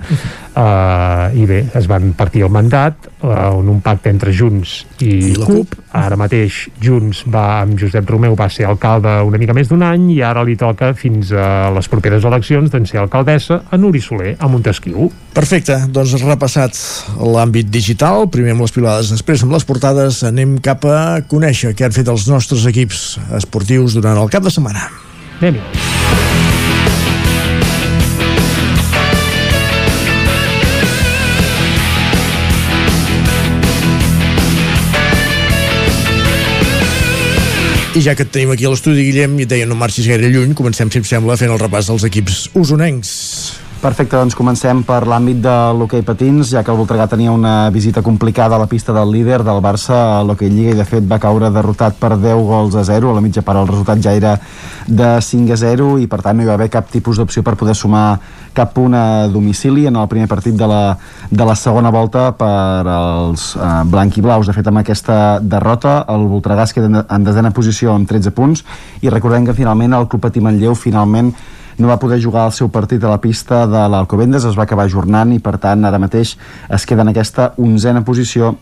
uh, 0.56 1.36
i 1.36 1.45
bé, 1.48 1.61
es 1.76 1.88
van 1.90 2.14
partir 2.18 2.45
el 2.45 2.52
mandat 2.53 3.07
uh, 3.22 3.60
en 3.60 3.69
un 3.72 3.82
pacte 3.84 4.10
entre 4.11 4.34
Junts 4.36 4.77
i, 5.03 5.32
I 5.32 5.36
la 5.38 5.48
CUP. 5.48 5.76
Ara 5.95 6.18
mateix 6.19 6.65
Junts 6.82 7.23
va 7.32 7.61
amb 7.61 7.77
Josep 7.80 8.07
Romeu 8.10 8.36
va 8.38 8.48
ser 8.52 8.68
alcalde 8.69 9.14
una 9.27 9.40
mica 9.41 9.56
més 9.56 9.69
d'un 9.72 9.84
any 9.86 10.10
i 10.15 10.22
ara 10.26 10.44
li 10.48 10.57
toca 10.60 10.94
fins 10.98 11.32
a 11.32 11.69
les 11.76 11.90
properes 11.91 12.26
eleccions 12.27 12.72
d'en 12.72 12.88
ser 12.88 12.99
alcaldessa 13.03 13.61
a 13.69 13.80
Nuri 13.80 14.02
Soler, 14.03 14.36
a 14.40 14.49
Montesquieu. 14.52 15.10
Perfecte, 15.36 15.77
doncs 15.91 16.15
repassat 16.23 16.80
l'àmbit 17.19 17.69
digital, 17.72 18.30
primer 18.32 18.56
amb 18.56 18.65
les 18.65 18.76
pilades, 18.76 19.11
després 19.15 19.44
amb 19.44 19.56
les 19.56 19.68
portades, 19.68 20.23
anem 20.27 20.57
cap 20.64 20.88
a 20.88 21.22
conèixer 21.27 21.76
què 21.76 21.88
han 21.88 21.95
fet 21.95 22.11
els 22.11 22.30
nostres 22.32 22.68
equips 22.72 23.06
esportius 23.36 23.99
durant 23.99 24.19
el 24.22 24.32
cap 24.32 24.45
de 24.45 24.53
setmana. 24.53 24.90
anem 25.41 26.45
I 37.96 38.02
ja 38.04 38.12
que 38.12 38.26
et 38.26 38.32
tenim 38.36 38.50
aquí 38.52 38.66
a 38.68 38.70
l'estudi, 38.74 39.06
Guillem, 39.08 39.38
i 39.40 39.46
et 39.46 39.52
deia 39.54 39.66
no 39.70 39.78
marxis 39.80 40.10
gaire 40.12 40.28
lluny, 40.28 40.52
comencem, 40.52 40.90
si 40.92 41.00
et 41.00 41.08
sembla, 41.08 41.38
fent 41.40 41.54
el 41.54 41.62
repàs 41.62 41.88
dels 41.88 42.04
equips 42.04 42.42
usonencs. 42.60 43.12
Perfecte, 43.80 44.18
doncs 44.18 44.36
comencem 44.36 44.82
per 44.84 45.06
l'àmbit 45.08 45.40
de 45.40 45.54
l'hoquei 45.78 46.04
patins, 46.04 46.50
ja 46.52 46.64
que 46.66 46.74
el 46.74 46.80
Voltregà 46.82 47.06
tenia 47.08 47.32
una 47.32 47.70
visita 47.72 48.04
complicada 48.04 48.58
a 48.58 48.60
la 48.60 48.68
pista 48.68 48.92
del 48.92 49.14
líder 49.14 49.46
del 49.48 49.62
Barça 49.64 49.96
a 50.18 50.22
l'hoquei 50.28 50.52
Lliga 50.52 50.74
i 50.74 50.80
de 50.80 50.88
fet 50.90 51.08
va 51.08 51.22
caure 51.24 51.54
derrotat 51.56 51.96
per 52.02 52.18
10 52.18 52.44
gols 52.50 52.76
a 52.76 52.84
0, 52.84 53.14
a 53.14 53.16
la 53.16 53.24
mitja 53.24 53.46
part 53.48 53.62
el 53.62 53.72
resultat 53.72 54.04
ja 54.04 54.16
era 54.18 54.36
de 54.88 55.12
5 55.22 55.56
a 55.56 55.60
0 55.64 55.94
i 56.04 56.10
per 56.12 56.20
tant 56.26 56.36
no 56.36 56.44
hi 56.44 56.52
va 56.52 56.58
haver 56.60 56.72
cap 56.74 56.92
tipus 56.92 57.22
d'opció 57.22 57.48
per 57.48 57.56
poder 57.56 57.78
sumar 57.80 58.18
cap 58.56 58.72
punt 58.73 58.95
a 58.95 59.27
domicili 59.32 59.86
en 59.90 59.99
el 59.99 60.07
primer 60.07 60.27
partit 60.32 60.56
de 60.56 60.68
la, 60.68 60.98
de 61.30 61.45
la 61.45 61.56
segona 61.60 61.91
volta 61.91 62.30
per 62.38 62.88
als 62.88 63.52
eh, 63.56 64.22
blaus. 64.22 64.48
De 64.48 64.56
fet, 64.56 64.68
amb 64.68 64.82
aquesta 64.82 65.40
derrota 65.41 66.06
el 66.10 66.26
Voltregà 66.32 66.64
es 66.64 66.73
queda 66.73 67.06
en 67.10 67.27
desena 67.27 67.52
posició 67.52 67.94
amb 67.94 68.07
13 68.10 68.32
punts 68.32 68.64
i 69.02 69.11
recordem 69.11 69.45
que 69.45 69.57
finalment 69.57 69.94
el 69.94 70.07
Club 70.07 70.26
Patí 70.27 70.41
Manlleu 70.41 70.76
finalment 70.76 71.34
no 71.77 71.90
va 71.91 71.99
poder 71.99 72.22
jugar 72.23 72.45
el 72.48 72.53
seu 72.56 72.69
partit 72.72 73.03
a 73.03 73.11
la 73.11 73.19
pista 73.19 73.65
de 73.68 73.82
l'Alcobendes, 73.91 74.45
es 74.48 74.56
va 74.56 74.64
acabar 74.64 74.86
ajornant 74.88 75.34
i 75.36 75.41
per 75.44 75.57
tant 75.60 75.84
ara 75.84 75.99
mateix 75.99 76.38
es 76.69 76.86
queda 76.88 77.03
en 77.03 77.11
aquesta 77.11 77.52
onzena 77.60 78.06
posició 78.07 78.56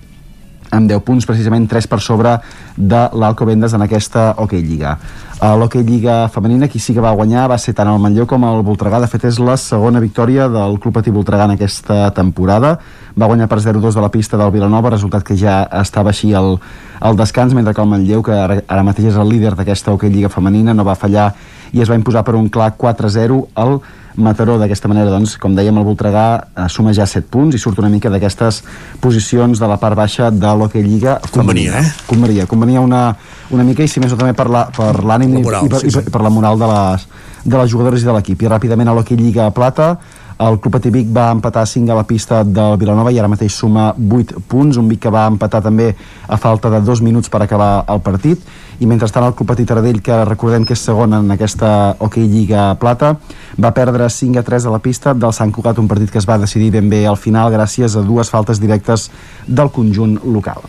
amb 0.74 0.90
10 0.90 1.04
punts, 1.06 1.28
precisament 1.30 1.68
3 1.70 1.88
per 1.88 2.00
sobre 2.02 2.34
de 2.76 3.04
l'Alcobendes 3.14 3.76
en 3.78 3.86
aquesta 3.86 4.32
Hockey 4.38 4.64
Lliga. 4.66 4.98
A 5.44 5.54
l'Hockey 5.60 5.84
Lliga 5.86 6.28
femenina, 6.34 6.70
qui 6.72 6.80
sí 6.80 6.96
que 6.96 7.04
va 7.04 7.14
guanyar 7.14 7.46
va 7.52 7.60
ser 7.62 7.76
tant 7.78 7.92
el 7.92 8.02
Manlleu 8.02 8.26
com 8.30 8.46
el 8.48 8.64
Voltregà. 8.66 9.02
De 9.04 9.10
fet, 9.12 9.28
és 9.30 9.40
la 9.44 9.58
segona 9.60 10.02
victòria 10.02 10.48
del 10.50 10.80
Club 10.80 10.98
Patí 10.98 11.14
Voltregà 11.14 11.46
en 11.50 11.56
aquesta 11.58 12.10
temporada. 12.16 12.78
Va 13.20 13.30
guanyar 13.30 13.50
per 13.52 13.60
0-2 13.62 13.94
de 13.94 14.02
la 14.02 14.10
pista 14.10 14.40
del 14.40 14.54
Vilanova, 14.56 14.94
resultat 14.96 15.26
que 15.28 15.38
ja 15.38 15.62
estava 15.82 16.14
així 16.14 16.34
al, 16.34 16.58
al 17.00 17.20
descans, 17.20 17.54
mentre 17.54 17.76
que 17.76 17.84
el 17.84 17.92
Manlleu, 17.92 18.24
que 18.26 18.34
ara, 18.34 18.62
ara 18.68 18.88
mateix 18.88 19.12
és 19.12 19.20
el 19.20 19.30
líder 19.30 19.54
d'aquesta 19.60 19.94
Hockey 19.94 20.10
Lliga 20.10 20.34
femenina, 20.34 20.74
no 20.74 20.88
va 20.88 20.98
fallar 20.98 21.34
i 21.74 21.82
es 21.82 21.90
va 21.90 21.98
imposar 21.98 22.24
per 22.24 22.38
un 22.38 22.48
clar 22.54 22.72
4-0 22.78 23.40
al 23.58 23.80
Mataró 24.16 24.60
d'aquesta 24.62 24.90
manera, 24.92 25.10
doncs, 25.10 25.38
com 25.42 25.56
dèiem, 25.58 25.78
el 25.80 25.86
Voltregà 25.88 26.26
eh, 26.44 26.68
suma 26.70 26.94
ja 26.94 27.08
7 27.10 27.26
punts 27.34 27.58
i 27.58 27.62
surt 27.62 27.80
una 27.82 27.90
mica 27.90 28.12
d'aquestes 28.14 28.62
posicions 29.02 29.60
de 29.60 29.70
la 29.70 29.80
part 29.82 29.98
baixa 29.98 30.30
de 30.30 30.54
l'Hockey 30.54 30.86
Lliga 30.86 31.18
Convenia, 31.34 31.80
eh? 31.82 31.92
Convenia, 32.08 32.46
convenia 32.50 32.82
una, 32.82 33.04
una 33.50 33.66
mica 33.66 33.84
i 33.84 33.90
si 33.90 34.04
més 34.04 34.14
no 34.14 34.20
també 34.20 34.36
per 34.38 34.50
l'ànim 34.50 35.38
la, 35.40 35.42
per 35.42 35.64
i, 35.64 35.66
i, 35.66 35.72
per, 35.72 35.82
sí, 35.82 35.94
sí. 35.94 36.04
i 36.06 36.14
per 36.14 36.22
la 36.22 36.34
moral 36.34 36.62
de 36.62 36.70
les, 36.70 37.08
de 37.44 37.58
les 37.58 37.72
jugadores 37.72 38.04
i 38.04 38.10
de 38.10 38.14
l'equip. 38.16 38.46
I 38.46 38.52
ràpidament 38.54 38.92
a 38.92 38.98
l'Hockey 38.98 39.18
Lliga 39.18 39.50
Plata, 39.56 39.96
el 40.40 40.60
Club 40.60 40.74
Patí 40.74 40.90
Vic 40.90 41.10
va 41.14 41.30
empatar 41.32 41.66
5 41.68 41.92
a 41.92 41.96
la 41.96 42.04
pista 42.08 42.44
del 42.44 42.78
Vilanova 42.78 43.12
i 43.12 43.20
ara 43.20 43.30
mateix 43.32 43.54
suma 43.54 43.92
8 43.94 44.42
punts, 44.48 44.78
un 44.78 44.90
Vic 44.90 45.04
que 45.06 45.14
va 45.14 45.28
empatar 45.30 45.62
també 45.62 45.94
a 46.28 46.38
falta 46.38 46.72
de 46.74 46.82
2 46.82 47.02
minuts 47.06 47.30
per 47.30 47.44
acabar 47.44 47.86
el 47.88 48.02
partit 48.02 48.42
i 48.80 48.90
mentrestant 48.90 49.28
el 49.28 49.36
Club 49.38 49.54
Patí 49.54 49.66
Taradell, 49.70 50.02
que 50.02 50.20
recordem 50.26 50.66
que 50.66 50.74
és 50.74 50.84
segon 50.84 51.14
en 51.14 51.32
aquesta 51.32 51.96
Hockey 52.00 52.28
Lliga 52.28 52.74
Plata, 52.82 53.16
va 53.62 53.74
perdre 53.74 54.10
5 54.10 54.40
a 54.40 54.44
3 54.44 54.68
a 54.68 54.74
la 54.74 54.82
pista 54.84 55.14
del 55.14 55.34
Sant 55.34 55.54
Cugat, 55.54 55.80
un 55.80 55.88
partit 55.88 56.12
que 56.12 56.20
es 56.20 56.30
va 56.30 56.40
decidir 56.42 56.72
ben 56.74 56.90
bé 56.90 57.06
al 57.08 57.18
final 57.18 57.54
gràcies 57.54 57.96
a 57.96 58.06
dues 58.06 58.34
faltes 58.34 58.60
directes 58.60 59.10
del 59.48 59.72
conjunt 59.72 60.20
local. 60.26 60.64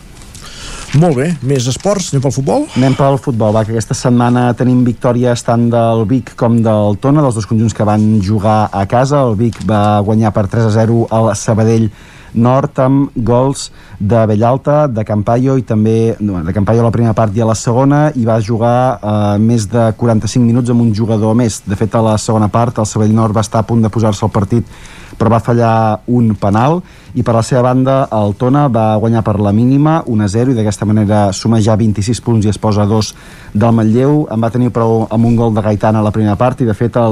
Molt 0.95 1.17
bé, 1.19 1.25
més 1.43 1.65
esports, 1.67 2.13
anem 2.13 2.21
pel 2.23 2.31
futbol? 2.31 2.65
Anem 2.79 2.93
pel 2.95 3.17
futbol, 3.19 3.51
va, 3.51 3.65
que 3.67 3.73
aquesta 3.73 3.97
setmana 3.97 4.45
tenim 4.55 4.79
victòries 4.87 5.41
tant 5.43 5.65
del 5.73 6.05
Vic 6.07 6.31
com 6.39 6.55
del 6.63 6.95
Tona, 7.03 7.19
dels 7.25 7.35
dos 7.35 7.47
conjunts 7.49 7.75
que 7.75 7.83
van 7.83 8.21
jugar 8.23 8.69
a 8.71 8.85
casa. 8.87 9.25
El 9.27 9.35
Vic 9.35 9.59
va 9.67 9.99
guanyar 10.07 10.31
per 10.31 10.45
3 10.47 10.69
a 10.69 10.71
0 10.77 11.01
al 11.11 11.33
Sabadell 11.35 11.89
Nord 12.35 12.79
amb 12.79 13.11
gols 13.27 13.69
de 13.99 14.23
Bellalta, 14.31 14.85
de 14.87 15.03
Campaio 15.07 15.57
i 15.59 15.67
també 15.67 16.15
no, 16.19 16.39
de 16.43 16.55
Campaio 16.55 16.83
a 16.83 16.87
la 16.87 16.95
primera 16.95 17.15
part 17.15 17.35
i 17.35 17.43
a 17.43 17.47
la 17.51 17.59
segona 17.59 18.05
i 18.15 18.23
va 18.27 18.39
jugar 18.43 18.77
eh, 18.95 19.37
més 19.39 19.67
de 19.71 19.89
45 19.99 20.47
minuts 20.47 20.71
amb 20.71 20.83
un 20.83 20.93
jugador 20.95 21.35
més. 21.35 21.59
De 21.67 21.75
fet, 21.75 21.91
a 21.95 22.03
la 22.07 22.15
segona 22.15 22.47
part 22.47 22.79
el 22.79 22.87
Sabadell 22.87 23.15
Nord 23.15 23.35
va 23.35 23.43
estar 23.43 23.63
a 23.63 23.67
punt 23.67 23.83
de 23.83 23.91
posar-se 23.91 24.23
al 24.23 24.31
partit 24.31 24.71
però 25.17 25.31
va 25.31 25.41
fallar 25.43 26.01
un 26.07 26.33
penal 26.39 26.81
i 27.15 27.23
per 27.23 27.35
la 27.37 27.43
seva 27.47 27.63
banda 27.69 27.97
el 28.11 28.35
Tona 28.39 28.67
va 28.67 28.97
guanyar 28.99 29.23
per 29.23 29.37
la 29.39 29.53
mínima 29.55 30.01
1-0 30.03 30.51
i 30.51 30.57
d'aquesta 30.57 30.85
manera 30.85 31.31
suma 31.33 31.61
ja 31.63 31.77
26 31.79 32.21
punts 32.25 32.45
i 32.45 32.51
es 32.51 32.59
posa 32.59 32.83
a 32.83 32.89
2 32.89 33.13
del 33.53 33.75
Manlleu 33.75 34.25
en 34.31 34.43
va 34.43 34.51
tenir 34.51 34.73
prou 34.75 35.07
amb 35.09 35.25
un 35.25 35.35
gol 35.39 35.55
de 35.55 35.63
Gaitana 35.65 36.03
a 36.03 36.05
la 36.05 36.13
primera 36.15 36.35
part 36.35 36.61
i 36.61 36.69
de 36.69 36.75
fet 36.75 36.99
eh, 36.99 37.09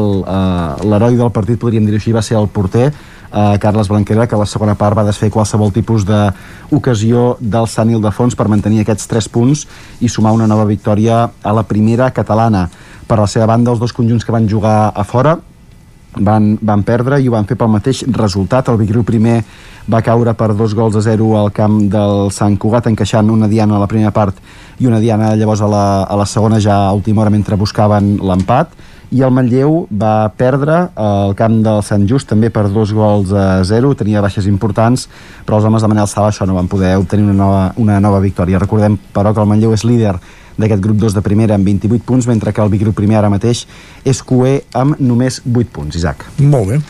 l'heroi 0.84 1.20
del 1.20 1.32
partit 1.32 1.60
podríem 1.60 1.86
dir 1.88 1.96
així 2.00 2.12
va 2.12 2.26
ser 2.26 2.40
el 2.40 2.52
porter 2.52 2.92
eh, 3.34 3.58
Carles 3.60 3.88
Blanquera, 3.88 4.28
que 4.28 4.36
a 4.36 4.40
la 4.40 4.46
segona 4.46 4.76
part 4.76 4.98
va 4.98 5.06
desfer 5.08 5.32
qualsevol 5.34 5.74
tipus 5.74 6.06
d'ocasió 6.08 7.38
del 7.40 7.68
Sant 7.68 7.92
Ildefons 7.92 8.38
per 8.38 8.48
mantenir 8.52 8.84
aquests 8.84 9.10
3 9.12 9.30
punts 9.34 9.66
i 10.02 10.10
sumar 10.10 10.36
una 10.36 10.48
nova 10.48 10.68
victòria 10.70 11.26
a 11.42 11.56
la 11.56 11.66
primera 11.68 12.12
catalana. 12.12 12.68
Per 13.08 13.18
la 13.20 13.28
seva 13.28 13.50
banda, 13.50 13.72
els 13.72 13.82
dos 13.82 13.94
conjunts 13.94 14.24
que 14.24 14.32
van 14.32 14.48
jugar 14.50 14.94
a 14.96 15.04
fora, 15.04 15.38
van, 16.18 16.58
van 16.62 16.84
perdre 16.84 17.20
i 17.22 17.28
ho 17.28 17.34
van 17.34 17.48
fer 17.50 17.58
pel 17.60 17.72
mateix 17.74 18.04
resultat. 18.12 18.70
El 18.70 18.80
Vigriu 18.82 19.04
primer 19.08 19.42
va 19.92 20.02
caure 20.02 20.34
per 20.34 20.54
dos 20.56 20.74
gols 20.76 20.96
a 20.96 21.02
zero 21.04 21.34
al 21.38 21.52
camp 21.52 21.82
del 21.92 22.30
Sant 22.32 22.56
Cugat, 22.58 22.88
encaixant 22.88 23.30
una 23.30 23.50
diana 23.52 23.76
a 23.78 23.82
la 23.82 23.90
primera 23.92 24.14
part 24.16 24.38
i 24.80 24.88
una 24.88 25.00
diana 25.00 25.34
llavors 25.36 25.62
a 25.62 25.68
la, 25.68 25.86
a 26.04 26.16
la 26.18 26.26
segona 26.26 26.60
ja 26.60 26.88
a 26.88 26.94
última 26.94 27.22
hora 27.22 27.34
mentre 27.34 27.60
buscaven 27.60 28.18
l'empat. 28.22 28.74
I 29.14 29.22
el 29.22 29.30
Manlleu 29.30 29.84
va 29.94 30.32
perdre 30.34 30.88
al 30.98 31.36
camp 31.38 31.60
del 31.62 31.84
Sant 31.86 32.08
Just 32.10 32.32
també 32.32 32.50
per 32.50 32.66
dos 32.74 32.94
gols 32.98 33.30
a 33.30 33.62
zero, 33.68 33.92
tenia 33.94 34.24
baixes 34.26 34.48
importants 34.50 35.06
però 35.46 35.60
els 35.60 35.68
homes 35.70 35.84
de 35.84 35.90
Manel 35.92 36.08
Sala 36.10 36.32
això 36.32 36.48
no 36.50 36.56
van 36.58 36.72
poder 36.72 36.96
obtenir 36.98 37.28
una 37.28 37.38
nova, 37.38 37.66
una 37.78 38.00
nova 38.02 38.24
victòria. 38.24 38.62
Recordem 38.64 38.98
però 39.14 39.34
que 39.34 39.44
el 39.44 39.52
Manlleu 39.52 39.76
és 39.76 39.86
líder 39.86 40.16
d'aquest 40.58 40.82
grup 40.84 41.00
2 41.02 41.16
de 41.18 41.24
primera 41.26 41.56
amb 41.56 41.66
28 41.66 42.04
punts, 42.06 42.28
mentre 42.28 42.54
que 42.54 42.62
el 42.62 42.72
Vic 42.74 42.86
primer 42.96 43.18
ara 43.20 43.32
mateix 43.34 43.66
és 44.06 44.22
QE 44.24 44.62
amb 44.74 45.00
només 45.00 45.42
8 45.46 45.72
punts, 45.74 45.96
Isaac. 45.96 46.26
Molt 46.40 46.74
bé. 46.74 46.82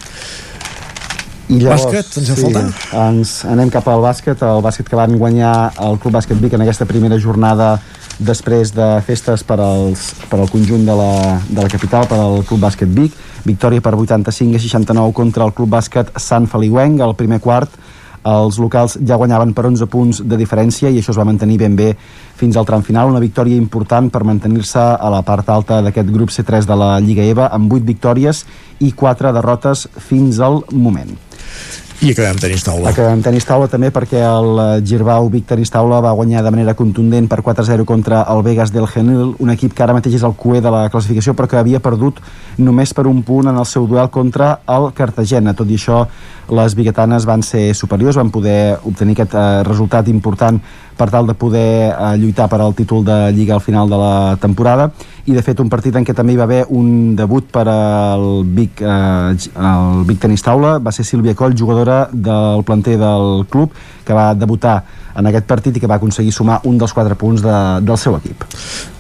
I 1.52 1.60
llavors, 1.60 1.84
bàsquet, 1.84 2.14
ens 2.22 2.30
sí, 2.32 2.40
falta? 2.40 2.62
Ens 3.10 3.34
anem 3.50 3.70
cap 3.72 3.88
al 3.92 4.02
bàsquet, 4.04 4.42
el 4.48 4.62
bàsquet 4.64 4.88
que 4.90 4.98
van 4.98 5.18
guanyar 5.20 5.74
el 5.84 6.00
Club 6.00 6.16
Bàsquet 6.16 6.40
Vic 6.40 6.56
en 6.56 6.64
aquesta 6.64 6.88
primera 6.90 7.20
jornada 7.20 7.76
després 8.20 8.72
de 8.74 8.88
festes 9.04 9.44
per, 9.44 9.58
als, 9.60 10.12
per 10.30 10.40
al 10.40 10.50
conjunt 10.52 10.86
de 10.88 10.96
la, 10.96 11.40
de 11.50 11.60
la 11.60 11.70
capital, 11.70 12.08
per 12.08 12.20
al 12.22 12.44
Club 12.48 12.64
Bàsquet 12.64 12.90
Vic. 12.96 13.18
Victòria 13.44 13.84
per 13.84 13.92
85 13.98 14.56
a 14.56 14.64
69 14.64 15.14
contra 15.18 15.44
el 15.44 15.52
Club 15.58 15.74
Bàsquet 15.76 16.14
Sant 16.22 16.48
Feliuenc, 16.48 17.02
al 17.04 17.18
primer 17.20 17.42
quart 17.44 17.76
els 18.24 18.60
locals 18.60 18.98
ja 19.06 19.18
guanyaven 19.20 19.54
per 19.54 19.66
11 19.68 19.88
punts 19.92 20.22
de 20.24 20.38
diferència 20.40 20.90
i 20.90 21.00
això 21.00 21.12
es 21.12 21.20
va 21.20 21.28
mantenir 21.28 21.58
ben 21.60 21.76
bé 21.76 21.92
fins 22.40 22.58
al 22.58 22.66
tram 22.66 22.84
final, 22.84 23.12
una 23.12 23.22
victòria 23.24 23.60
important 23.60 24.10
per 24.12 24.24
mantenir-se 24.24 24.80
a 24.80 25.10
la 25.12 25.22
part 25.28 25.50
alta 25.50 25.82
d'aquest 25.84 26.10
grup 26.12 26.32
C3 26.32 26.68
de 26.68 26.78
la 26.80 26.98
Lliga 27.00 27.24
EVA 27.24 27.50
amb 27.52 27.72
8 27.74 27.86
victòries 27.88 28.46
i 28.80 28.92
4 28.92 29.34
derrotes 29.36 29.88
fins 30.10 30.40
al 30.40 30.64
moment. 30.72 31.14
I 32.04 32.10
acabem 32.12 32.36
tenis 32.36 32.66
taula. 32.68 32.90
Acabem 32.92 33.22
tenis 33.24 33.46
taula 33.48 33.70
també 33.72 33.88
perquè 33.96 34.20
el 34.28 34.58
Girbau 34.84 35.30
Vic 35.32 35.46
Tenis 35.48 35.70
Taula 35.72 36.02
va 36.04 36.12
guanyar 36.12 36.42
de 36.44 36.52
manera 36.52 36.74
contundent 36.76 37.30
per 37.32 37.38
4-0 37.40 37.86
contra 37.88 38.26
el 38.34 38.42
Vegas 38.44 38.74
del 38.76 38.90
Genil, 38.92 39.30
un 39.40 39.54
equip 39.54 39.72
que 39.72 39.86
ara 39.86 39.96
mateix 39.96 40.18
és 40.18 40.26
el 40.28 40.36
cué 40.36 40.60
de 40.60 40.74
la 40.74 40.90
classificació 40.92 41.32
però 41.32 41.48
que 41.48 41.62
havia 41.62 41.80
perdut 41.80 42.20
només 42.60 42.92
per 42.92 43.08
un 43.08 43.24
punt 43.24 43.48
en 43.48 43.56
el 43.56 43.66
seu 43.66 43.88
duel 43.88 44.12
contra 44.12 44.58
el 44.68 44.90
Cartagena. 44.92 45.56
Tot 45.56 45.72
i 45.72 45.80
això, 45.80 46.02
les 46.52 46.76
biguetanes 46.76 47.24
van 47.24 47.40
ser 47.40 47.70
superiors, 47.72 48.20
van 48.20 48.36
poder 48.36 48.82
obtenir 48.84 49.16
aquest 49.16 49.40
eh, 49.40 49.64
resultat 49.64 50.12
important 50.12 50.60
per 50.98 51.10
tal 51.12 51.28
de 51.28 51.36
poder 51.38 51.92
eh, 51.92 52.14
lluitar 52.22 52.50
per 52.50 52.62
al 52.62 52.76
títol 52.76 53.04
de 53.06 53.32
Lliga 53.34 53.56
al 53.56 53.66
final 53.66 53.90
de 53.90 54.00
la 54.00 54.38
temporada 54.42 54.92
i 55.26 55.32
de 55.32 55.42
fet 55.42 55.60
un 55.64 55.70
partit 55.72 55.96
en 55.96 56.04
què 56.04 56.16
també 56.16 56.34
hi 56.34 56.40
va 56.40 56.44
haver 56.44 56.64
un 56.76 57.16
debut 57.16 57.46
per 57.52 57.64
al 57.72 58.44
Vic, 58.44 58.82
eh, 58.82 59.52
el 59.70 60.04
Vic 60.10 60.20
Tenis 60.20 60.44
Taula 60.44 60.78
va 60.84 60.92
ser 60.92 61.06
Sílvia 61.08 61.36
Coll, 61.36 61.56
jugadora 61.58 62.08
del 62.12 62.66
planter 62.68 62.98
del 63.00 63.46
club 63.50 63.72
que 64.04 64.14
va 64.16 64.34
debutar 64.36 64.82
en 65.16 65.30
aquest 65.30 65.46
partit 65.48 65.78
i 65.78 65.82
que 65.82 65.88
va 65.90 66.00
aconseguir 66.00 66.34
sumar 66.34 66.60
un 66.68 66.80
dels 66.82 66.94
quatre 66.96 67.16
punts 67.20 67.44
de, 67.44 67.54
del 67.86 68.00
seu 68.02 68.18
equip. 68.18 68.44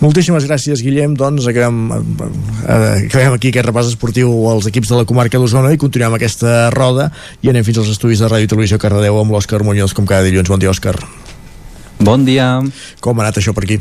Moltíssimes 0.03 0.45
gràcies, 0.47 0.83
Guillem. 0.85 1.17
Doncs 1.17 1.49
acabem, 1.49 1.81
eh, 1.89 3.07
acabem 3.07 3.35
aquí 3.35 3.51
aquest 3.51 3.67
repàs 3.67 3.91
esportiu 3.91 4.31
als 4.51 4.69
equips 4.69 4.93
de 4.93 5.01
la 5.01 5.09
comarca 5.09 5.41
d'Osona 5.41 5.73
i 5.73 5.81
continuem 5.81 6.15
aquesta 6.19 6.69
roda 6.75 7.09
i 7.41 7.51
anem 7.51 7.65
fins 7.65 7.81
als 7.81 7.91
estudis 7.97 8.23
de 8.23 8.29
Ràdio 8.31 8.47
i 8.47 8.53
Televisió 8.55 8.79
Cardedeu 8.79 9.19
amb 9.19 9.33
l'Òscar 9.33 9.63
Muñoz, 9.65 9.97
com 9.97 10.07
cada 10.07 10.23
dilluns. 10.27 10.53
Bon 10.53 10.61
dia, 10.61 10.71
Òscar. 10.71 10.99
Bon 11.99 12.25
dia. 12.25 12.61
Com 13.01 13.19
ha 13.19 13.27
anat 13.27 13.37
això 13.39 13.53
per 13.53 13.65
aquí? 13.67 13.79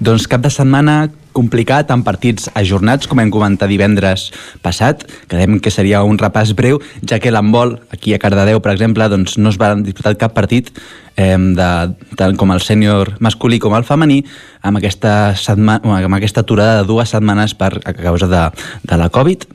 Doncs 0.00 0.26
cap 0.30 0.40
de 0.40 0.50
setmana 0.52 1.10
complicat 1.36 1.90
amb 1.94 2.04
partits 2.04 2.48
ajornats, 2.58 3.06
com 3.06 3.20
hem 3.22 3.30
comentat 3.30 3.70
divendres 3.70 4.30
passat. 4.64 5.04
Creiem 5.30 5.60
que 5.62 5.70
seria 5.70 6.02
un 6.02 6.18
repàs 6.18 6.54
breu, 6.58 6.80
ja 7.06 7.20
que 7.22 7.30
l'handbol, 7.30 7.76
aquí 7.94 8.14
a 8.14 8.18
Cardedeu, 8.18 8.60
per 8.64 8.72
exemple, 8.74 9.06
doncs 9.12 9.38
no 9.38 9.52
es 9.52 9.58
va 9.60 9.74
disputar 9.78 10.16
cap 10.18 10.34
partit 10.34 10.72
eh, 11.16 11.36
de, 11.38 11.70
tant 12.18 12.38
com 12.40 12.50
el 12.50 12.62
sènior 12.64 13.14
masculí 13.22 13.60
com 13.62 13.76
el 13.78 13.86
femení 13.86 14.24
amb 14.66 14.80
aquesta, 14.80 15.36
setmana, 15.38 16.00
amb 16.02 16.18
aquesta 16.18 16.42
aturada 16.42 16.80
de 16.80 16.88
dues 16.90 17.14
setmanes 17.14 17.54
per, 17.54 17.76
a 17.84 17.94
causa 17.94 18.26
de, 18.30 18.46
de 18.82 18.98
la 18.98 19.10
Covid 19.14 19.46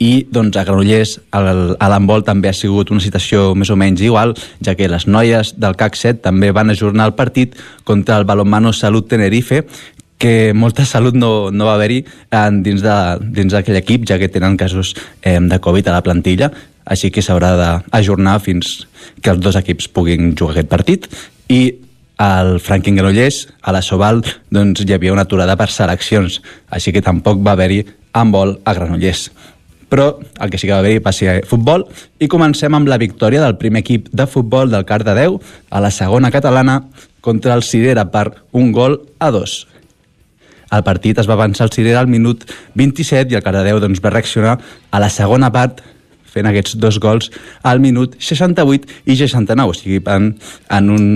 i 0.00 0.24
doncs, 0.32 0.56
a 0.56 0.64
Granollers 0.64 1.18
a 1.36 1.88
l'handbol 1.92 2.22
també 2.24 2.48
ha 2.48 2.56
sigut 2.56 2.88
una 2.90 3.02
situació 3.04 3.50
més 3.54 3.68
o 3.70 3.76
menys 3.76 4.00
igual, 4.00 4.32
ja 4.64 4.72
que 4.74 4.88
les 4.88 5.04
noies 5.06 5.54
del 5.60 5.76
CAC 5.76 5.98
7 6.00 6.22
també 6.24 6.50
van 6.56 6.72
ajornar 6.72 7.10
el 7.10 7.14
partit 7.18 7.54
contra 7.84 8.16
el 8.16 8.24
Balonmano 8.24 8.72
Salut 8.72 9.10
Tenerife, 9.12 9.66
que 10.20 10.52
molta 10.56 10.84
salut 10.84 11.14
no, 11.16 11.50
no 11.50 11.68
va 11.68 11.74
haver-hi 11.76 12.02
en- 12.30 12.62
dins 12.62 12.82
d'aquell 12.82 13.76
equip, 13.76 14.08
ja 14.08 14.18
que 14.20 14.28
tenen 14.32 14.56
casos 14.56 14.94
eh, 15.22 15.38
de 15.40 15.58
Covid 15.60 15.88
a 15.88 15.94
la 15.98 16.02
plantilla, 16.04 16.50
així 16.84 17.10
que 17.12 17.22
s'haurà 17.24 17.52
d'ajornar 17.60 18.38
fins 18.40 18.86
que 19.22 19.30
els 19.32 19.40
dos 19.40 19.56
equips 19.56 19.88
puguin 19.88 20.34
jugar 20.36 20.56
aquest 20.56 20.68
partit. 20.72 21.06
I 21.48 21.74
al 22.20 22.58
Franklin 22.60 22.96
Granollers, 23.00 23.46
a 23.62 23.72
la 23.72 23.80
Soval, 23.84 24.20
doncs 24.52 24.84
hi 24.84 24.92
havia 24.96 25.12
una 25.12 25.24
aturada 25.28 25.56
per 25.56 25.70
seleccions, 25.72 26.40
així 26.68 26.92
que 26.92 27.00
tampoc 27.04 27.40
va 27.44 27.52
haver-hi 27.56 27.84
handbol 28.12 28.58
a 28.64 28.74
Granollers. 28.76 29.30
Però 29.90 30.20
el 30.40 30.50
que 30.50 30.58
sí 30.58 30.68
que 30.68 30.74
va 30.74 30.80
haver-hi 30.84 31.02
va 31.02 31.12
ser 31.12 31.40
futbol 31.50 31.84
i 32.22 32.28
comencem 32.30 32.74
amb 32.78 32.88
la 32.88 32.98
victòria 33.00 33.42
del 33.42 33.58
primer 33.58 33.82
equip 33.82 34.08
de 34.14 34.26
futbol 34.30 34.70
del 34.70 34.86
Cardedeu 34.86 35.40
a 35.70 35.82
la 35.82 35.90
segona 35.90 36.30
catalana 36.30 36.84
contra 37.20 37.54
el 37.54 37.66
Cirera 37.66 38.06
per 38.10 38.30
un 38.52 38.70
gol 38.72 39.00
a 39.18 39.30
dos. 39.34 39.66
El 40.70 40.84
partit 40.86 41.18
es 41.18 41.26
va 41.26 41.34
avançar 41.34 41.66
al 41.66 41.74
Cirera 41.74 42.00
al 42.00 42.10
minut 42.10 42.46
27 42.78 43.34
i 43.34 43.38
el 43.38 43.42
Cardedeu 43.42 43.80
doncs, 43.82 44.02
va 44.02 44.14
reaccionar 44.14 44.58
a 44.90 45.02
la 45.02 45.10
segona 45.10 45.50
part 45.50 45.82
fent 46.30 46.46
aquests 46.46 46.76
dos 46.78 47.00
gols 47.02 47.30
al 47.66 47.82
minut 47.82 48.14
68 48.22 49.02
i 49.10 49.16
69, 49.18 49.66
o 49.66 49.74
sigui, 49.74 49.98
van, 50.06 50.30
en 50.70 50.90
un 50.94 51.06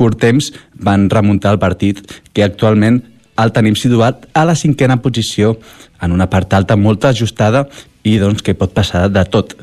curt 0.00 0.16
temps 0.22 0.48
van 0.80 1.10
remuntar 1.12 1.52
el 1.52 1.60
partit 1.60 2.00
que 2.32 2.46
actualment 2.46 3.02
el 3.40 3.52
tenim 3.56 3.76
situat 3.78 4.26
a 4.36 4.44
la 4.48 4.56
cinquena 4.58 5.00
posició 5.02 5.56
en 6.00 6.12
una 6.12 6.28
part 6.30 6.52
alta 6.56 6.76
molt 6.76 7.04
ajustada 7.08 7.66
i 8.04 8.16
doncs 8.20 8.42
que 8.42 8.56
pot 8.56 8.72
passar 8.76 9.08
de 9.12 9.24
tot. 9.28 9.54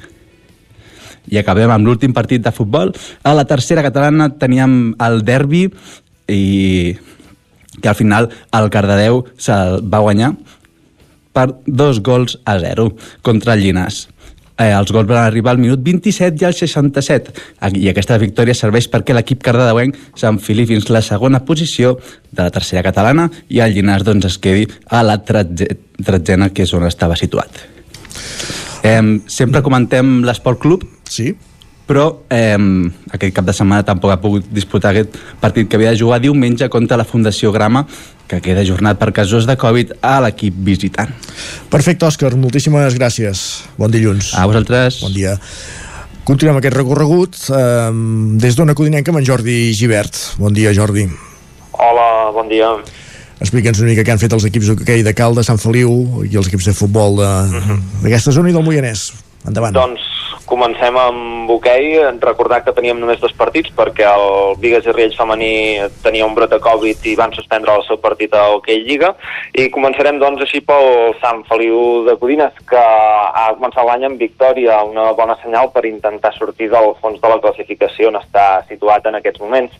I 1.27 1.41
acabem 1.41 1.71
amb 1.73 1.85
l'últim 1.85 2.13
partit 2.15 2.43
de 2.43 2.53
futbol. 2.55 2.93
A 3.23 3.33
la 3.35 3.45
tercera 3.45 3.83
catalana 3.83 4.29
teníem 4.39 4.95
el 5.03 5.23
derbi 5.27 5.67
i 6.31 6.95
que 7.81 7.89
al 7.89 7.97
final 7.97 8.29
el 8.57 8.69
Cardedeu 8.73 9.25
se'l 9.37 9.81
va 9.85 10.01
guanyar 10.01 10.33
per 11.35 11.51
dos 11.65 12.01
gols 12.01 12.39
a 12.45 12.57
zero 12.59 12.89
contra 13.21 13.53
el 13.53 13.65
Llinàs. 13.65 14.07
Eh, 14.57 14.71
els 14.73 14.89
gols 14.91 15.05
van 15.05 15.21
arribar 15.21 15.51
al 15.53 15.59
minut 15.61 15.83
27 15.85 16.41
i 16.41 16.45
al 16.47 16.55
67 16.57 17.33
i 17.77 17.89
aquesta 17.91 18.17
victòria 18.17 18.55
serveix 18.57 18.87
perquè 18.89 19.13
l'equip 19.13 19.43
cardedeuenc 19.45 19.95
s'enfili 20.17 20.65
fins 20.65 20.89
la 20.89 21.03
segona 21.05 21.43
posició 21.45 21.91
de 22.31 22.41
la 22.41 22.49
tercera 22.49 22.81
catalana 22.87 23.27
i 23.53 23.59
el 23.61 23.75
Llinàs 23.75 24.01
doncs, 24.07 24.25
es 24.25 24.37
quedi 24.41 24.65
a 24.89 25.03
la 25.05 25.19
tretze- 25.23 25.77
tretzena 26.03 26.49
que 26.49 26.63
és 26.65 26.73
on 26.73 26.87
estava 26.89 27.15
situat. 27.15 27.49
Eh, 28.83 29.19
sempre 29.27 29.61
comentem 29.61 30.23
l'Esport 30.25 30.59
Club 30.61 30.83
sí. 31.09 31.35
Però 31.87 32.05
eh, 32.29 32.57
aquest 33.15 33.33
cap 33.35 33.45
de 33.47 33.53
setmana 33.55 33.85
tampoc 33.87 34.11
ha 34.11 34.19
pogut 34.19 34.45
disputar 34.51 34.91
aquest 34.91 35.15
partit 35.39 35.69
que 35.69 35.77
havia 35.79 35.93
de 35.95 35.99
jugar 36.01 36.19
diumenge 36.19 36.67
contra 36.69 36.97
la 36.99 37.05
Fundació 37.07 37.51
Grama 37.55 37.85
que 38.27 38.41
queda 38.43 38.59
ajornat 38.65 38.99
per 38.99 39.13
casos 39.15 39.45
de 39.47 39.55
Covid 39.55 39.93
a 40.03 40.17
l'equip 40.25 40.53
visitant. 40.67 41.13
Perfecte, 41.71 42.03
Òscar, 42.09 42.33
moltíssimes 42.35 42.97
gràcies. 42.99 43.45
Bon 43.79 43.87
dilluns. 43.91 44.33
A 44.35 44.43
vosaltres. 44.45 44.99
Bon 45.05 45.13
dia. 45.15 45.37
Continuem 46.27 46.57
aquest 46.59 46.75
recorregut 46.75 47.37
eh, 47.55 47.87
des 48.43 48.57
d'Ona 48.59 48.75
Codinenca 48.75 49.13
amb 49.15 49.21
en 49.21 49.25
Jordi 49.29 49.71
Givert. 49.79 50.17
Bon 50.41 50.51
dia, 50.51 50.73
Jordi. 50.75 51.07
Hola, 51.71 52.07
bon 52.35 52.49
dia. 52.51 52.73
Explica'ns 53.39 53.79
una 53.79 53.91
mica 53.93 54.03
què 54.03 54.11
han 54.11 54.19
fet 54.19 54.33
els 54.33 54.43
equips 54.49 54.71
d'hoquei 54.73 55.03
de 55.05 55.13
Caldes, 55.15 55.45
Sant 55.47 55.59
Feliu 55.61 56.25
i 56.25 56.35
els 56.35 56.47
equips 56.49 56.67
de 56.67 56.73
futbol 56.75 57.19
de- 57.21 57.77
d'aquesta 58.03 58.33
zona 58.35 58.49
i 58.49 58.55
del 58.55 58.65
Moianès. 58.65 59.11
Endavant. 59.47 59.71
Doncs 59.77 60.01
comencem 60.47 60.95
amb 60.97 61.51
hoquei. 61.51 61.99
Recordar 62.23 62.63
que 62.63 62.73
teníem 62.73 62.97
només 62.97 63.19
dos 63.21 63.35
partits 63.37 63.69
perquè 63.75 64.07
el 64.07 64.55
Vigues 64.63 64.87
i 64.87 64.95
Riells 64.95 65.19
femení 65.19 65.51
tenia 66.03 66.25
un 66.25 66.33
brot 66.37 66.49
de 66.55 66.61
Covid 66.63 67.05
i 67.11 67.15
van 67.19 67.35
suspendre 67.35 67.75
el 67.75 67.83
seu 67.85 67.99
partit 68.01 68.33
a 68.33 68.47
hoquei 68.55 68.81
Lliga. 68.87 69.13
I 69.53 69.67
començarem 69.75 70.17
doncs 70.23 70.41
així 70.47 70.63
pel 70.65 71.13
Sant 71.21 71.43
Feliu 71.51 72.05
de 72.07 72.17
Codines 72.17 72.57
que 72.71 72.81
ha 72.81 73.51
començat 73.59 73.85
l'any 73.85 74.07
amb 74.07 74.23
victòria, 74.23 74.79
una 74.87 75.11
bona 75.17 75.37
senyal 75.43 75.69
per 75.75 75.85
intentar 75.85 76.33
sortir 76.39 76.71
del 76.73 76.93
fons 77.03 77.21
de 77.21 77.33
la 77.33 77.41
classificació 77.43 78.09
on 78.09 78.21
està 78.23 78.47
situat 78.71 79.05
en 79.05 79.19
aquests 79.19 79.43
moments. 79.43 79.75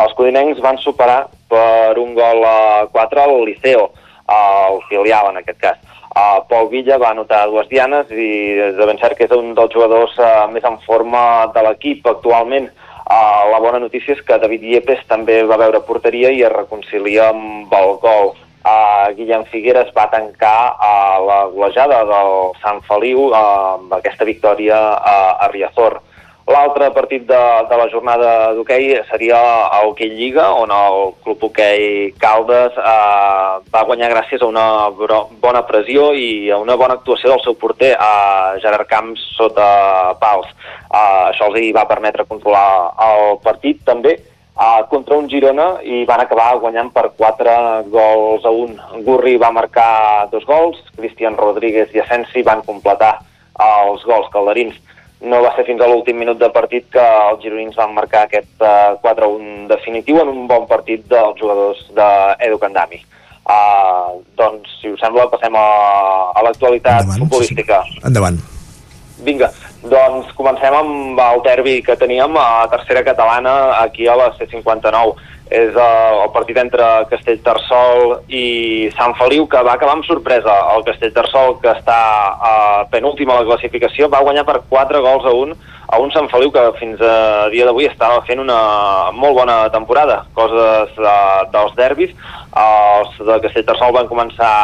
Els 0.00 0.16
codinencs 0.16 0.62
van 0.64 0.78
superar 0.84 1.24
per 1.50 1.98
un 1.98 2.14
gol 2.14 2.44
a 2.46 2.86
4 2.92 3.24
al 3.24 3.40
Liceo, 3.48 3.90
el 4.30 4.84
filial 4.88 5.32
en 5.32 5.40
aquest 5.42 5.58
cas. 5.64 5.89
Uh, 6.10 6.42
Pol 6.50 6.66
Villa 6.72 6.98
va 6.98 7.12
anotar 7.14 7.44
dues 7.46 7.68
dianes 7.70 8.08
i 8.10 8.30
és 8.58 8.74
de 8.74 8.86
ben 8.88 8.98
cert 8.98 9.14
que 9.14 9.28
és 9.28 9.34
un 9.36 9.52
dels 9.54 9.70
jugadors 9.70 10.16
uh, 10.18 10.48
més 10.50 10.64
en 10.66 10.80
forma 10.82 11.22
de 11.54 11.62
l'equip 11.62 12.06
actualment. 12.10 12.66
Uh, 13.06 13.46
la 13.52 13.60
bona 13.62 13.78
notícia 13.78 14.16
és 14.16 14.22
que 14.26 14.38
David 14.42 14.64
Yepes 14.72 15.06
també 15.06 15.40
va 15.46 15.58
veure 15.60 15.84
porteria 15.86 16.32
i 16.34 16.42
es 16.42 16.52
reconcilia 16.52 17.30
amb 17.30 17.70
el 17.78 17.94
gol. 18.02 18.34
Uh, 18.60 19.06
Guillem 19.16 19.46
Figueres 19.54 19.94
va 19.94 20.10
tancar 20.10 20.74
uh, 20.74 21.16
la 21.24 21.38
golejada 21.54 22.02
del 22.10 22.34
Sant 22.60 22.82
Feliu 22.90 23.30
uh, 23.30 23.38
amb 23.78 23.94
aquesta 23.96 24.26
victòria 24.26 24.82
uh, 24.98 25.44
a 25.46 25.48
Riazor. 25.54 26.00
L'altre 26.50 26.88
partit 26.90 27.28
de, 27.28 27.40
de 27.70 27.76
la 27.78 27.86
jornada 27.92 28.30
d'hoquei 28.56 28.88
seria 29.06 29.38
a 29.70 29.84
Hoquei 29.86 30.10
Lliga, 30.10 30.48
on 30.58 30.72
el 30.74 31.12
Club 31.22 31.44
Hoquei 31.46 32.10
Caldes 32.18 32.74
eh, 32.74 33.52
va 33.70 33.84
guanyar 33.86 34.08
gràcies 34.10 34.42
a 34.42 34.48
una 34.50 34.64
bona 34.90 35.62
pressió 35.68 36.08
i 36.10 36.50
a 36.50 36.58
una 36.58 36.74
bona 36.80 36.96
actuació 36.98 37.30
del 37.30 37.44
seu 37.44 37.54
porter, 37.54 37.92
a 37.94 38.58
Gerard 38.64 38.90
Camps, 38.90 39.22
sota 39.36 39.68
pals. 40.18 40.50
Eh, 40.90 41.22
això 41.30 41.52
els 41.52 41.60
hi 41.60 41.70
va 41.76 41.86
permetre 41.86 42.26
controlar 42.26 42.66
el 43.06 43.38
partit 43.46 43.84
també 43.86 44.16
uh, 44.60 44.82
contra 44.90 45.16
un 45.16 45.28
Girona 45.30 45.70
i 45.86 46.04
van 46.08 46.24
acabar 46.24 46.58
guanyant 46.60 46.90
per 46.92 47.10
4 47.16 47.56
gols 47.94 48.44
a 48.44 48.52
1. 48.52 49.02
Gurri 49.06 49.36
va 49.40 49.54
marcar 49.54 50.28
dos 50.34 50.44
gols, 50.50 50.82
Cristian 50.96 51.38
Rodríguez 51.38 51.94
i 51.94 52.02
Asensi 52.02 52.42
van 52.42 52.66
completar 52.66 53.18
els 53.60 54.04
gols 54.08 54.30
calderins. 54.32 54.76
No 55.20 55.42
va 55.44 55.50
ser 55.56 55.66
fins 55.68 55.82
a 55.84 55.88
l'últim 55.90 56.16
minut 56.16 56.38
de 56.40 56.48
partit 56.52 56.86
que 56.92 57.02
els 57.02 57.42
gironins 57.44 57.76
van 57.76 57.92
marcar 57.92 58.24
aquest 58.24 58.62
uh, 58.64 58.96
4-1 59.02 59.66
definitiu 59.68 60.22
en 60.22 60.30
un 60.32 60.46
bon 60.48 60.64
partit 60.70 61.04
dels 61.10 61.36
jugadors 61.40 61.82
d'Edu 61.96 62.60
Candami. 62.62 63.02
Uh, 63.44 64.20
doncs, 64.38 64.78
si 64.80 64.92
us 64.92 65.00
sembla, 65.02 65.26
passem 65.32 65.56
a, 65.58 65.66
a 66.32 66.46
l'actualitat 66.46 67.08
futbolística. 67.18 67.82
Endavant. 68.06 68.38
Vinga, 69.20 69.50
doncs 69.84 70.30
comencem 70.38 70.72
amb 70.76 71.20
el 71.20 71.42
derbi 71.44 71.80
que 71.84 71.96
teníem 72.00 72.36
a 72.40 72.64
tercera 72.72 73.04
catalana 73.04 73.56
aquí 73.82 74.08
a 74.08 74.16
la 74.16 74.30
C59. 74.38 75.16
És 75.50 75.74
uh, 75.74 76.22
el 76.22 76.30
partit 76.30 76.58
entre 76.62 76.86
Castellterçol 77.10 78.20
i 78.30 78.44
Sant 78.94 79.16
Feliu 79.18 79.48
que 79.50 79.62
va 79.66 79.74
acabar 79.74 79.96
amb 79.96 80.06
sorpresa. 80.06 80.54
El 80.76 80.84
Castellterçol, 80.86 81.56
que 81.62 81.72
està 81.74 81.98
uh, 82.36 82.84
penúltim 82.92 83.32
a 83.32 83.40
la 83.40 83.48
classificació, 83.48 84.06
va 84.12 84.22
guanyar 84.22 84.46
per 84.46 84.60
4 84.70 85.02
gols 85.02 85.26
a 85.26 85.34
1 85.34 85.58
a 85.90 85.98
un 85.98 86.12
Sant 86.14 86.28
Feliu 86.30 86.52
que 86.54 86.62
fins 86.78 87.00
a 87.02 87.48
dia 87.50 87.64
d'avui 87.66 87.88
estava 87.88 88.20
fent 88.28 88.38
una 88.38 88.60
molt 89.10 89.34
bona 89.40 89.56
temporada. 89.74 90.20
Coses 90.38 90.94
uh, 91.02 91.42
dels 91.50 91.74
derbis. 91.74 92.14
Els 92.54 93.18
de 93.18 93.38
Castellterçol 93.42 93.96
van 93.98 94.10
començar 94.10 94.54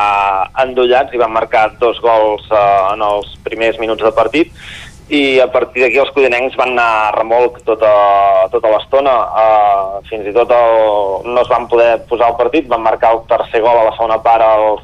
endollats 0.62 1.14
i 1.14 1.22
van 1.22 1.34
marcar 1.34 1.72
dos 1.82 1.98
gols 2.04 2.46
uh, 2.52 2.92
en 2.94 3.02
els 3.02 3.34
primers 3.42 3.82
minuts 3.82 4.06
de 4.06 4.14
partit 4.14 4.54
i 5.08 5.38
a 5.38 5.46
partir 5.46 5.84
d'aquí 5.84 6.00
els 6.02 6.10
codinencs 6.14 6.56
van 6.58 6.72
anar 6.74 6.88
a 7.04 7.12
remolc 7.14 7.60
tota, 7.66 7.92
tota 8.50 8.72
l'estona. 8.72 9.14
Uh, 9.30 10.02
fins 10.10 10.26
i 10.26 10.34
tot 10.34 10.50
el, 10.50 11.30
no 11.30 11.42
es 11.42 11.50
van 11.52 11.68
poder 11.70 11.92
posar 12.10 12.32
al 12.32 12.38
partit 12.40 12.66
van 12.66 12.82
marcar 12.82 13.14
el 13.14 13.22
tercer 13.30 13.62
gol 13.62 13.78
a 13.78 13.86
la 13.86 13.94
segona 13.94 14.18
part 14.24 14.42
els, 14.42 14.82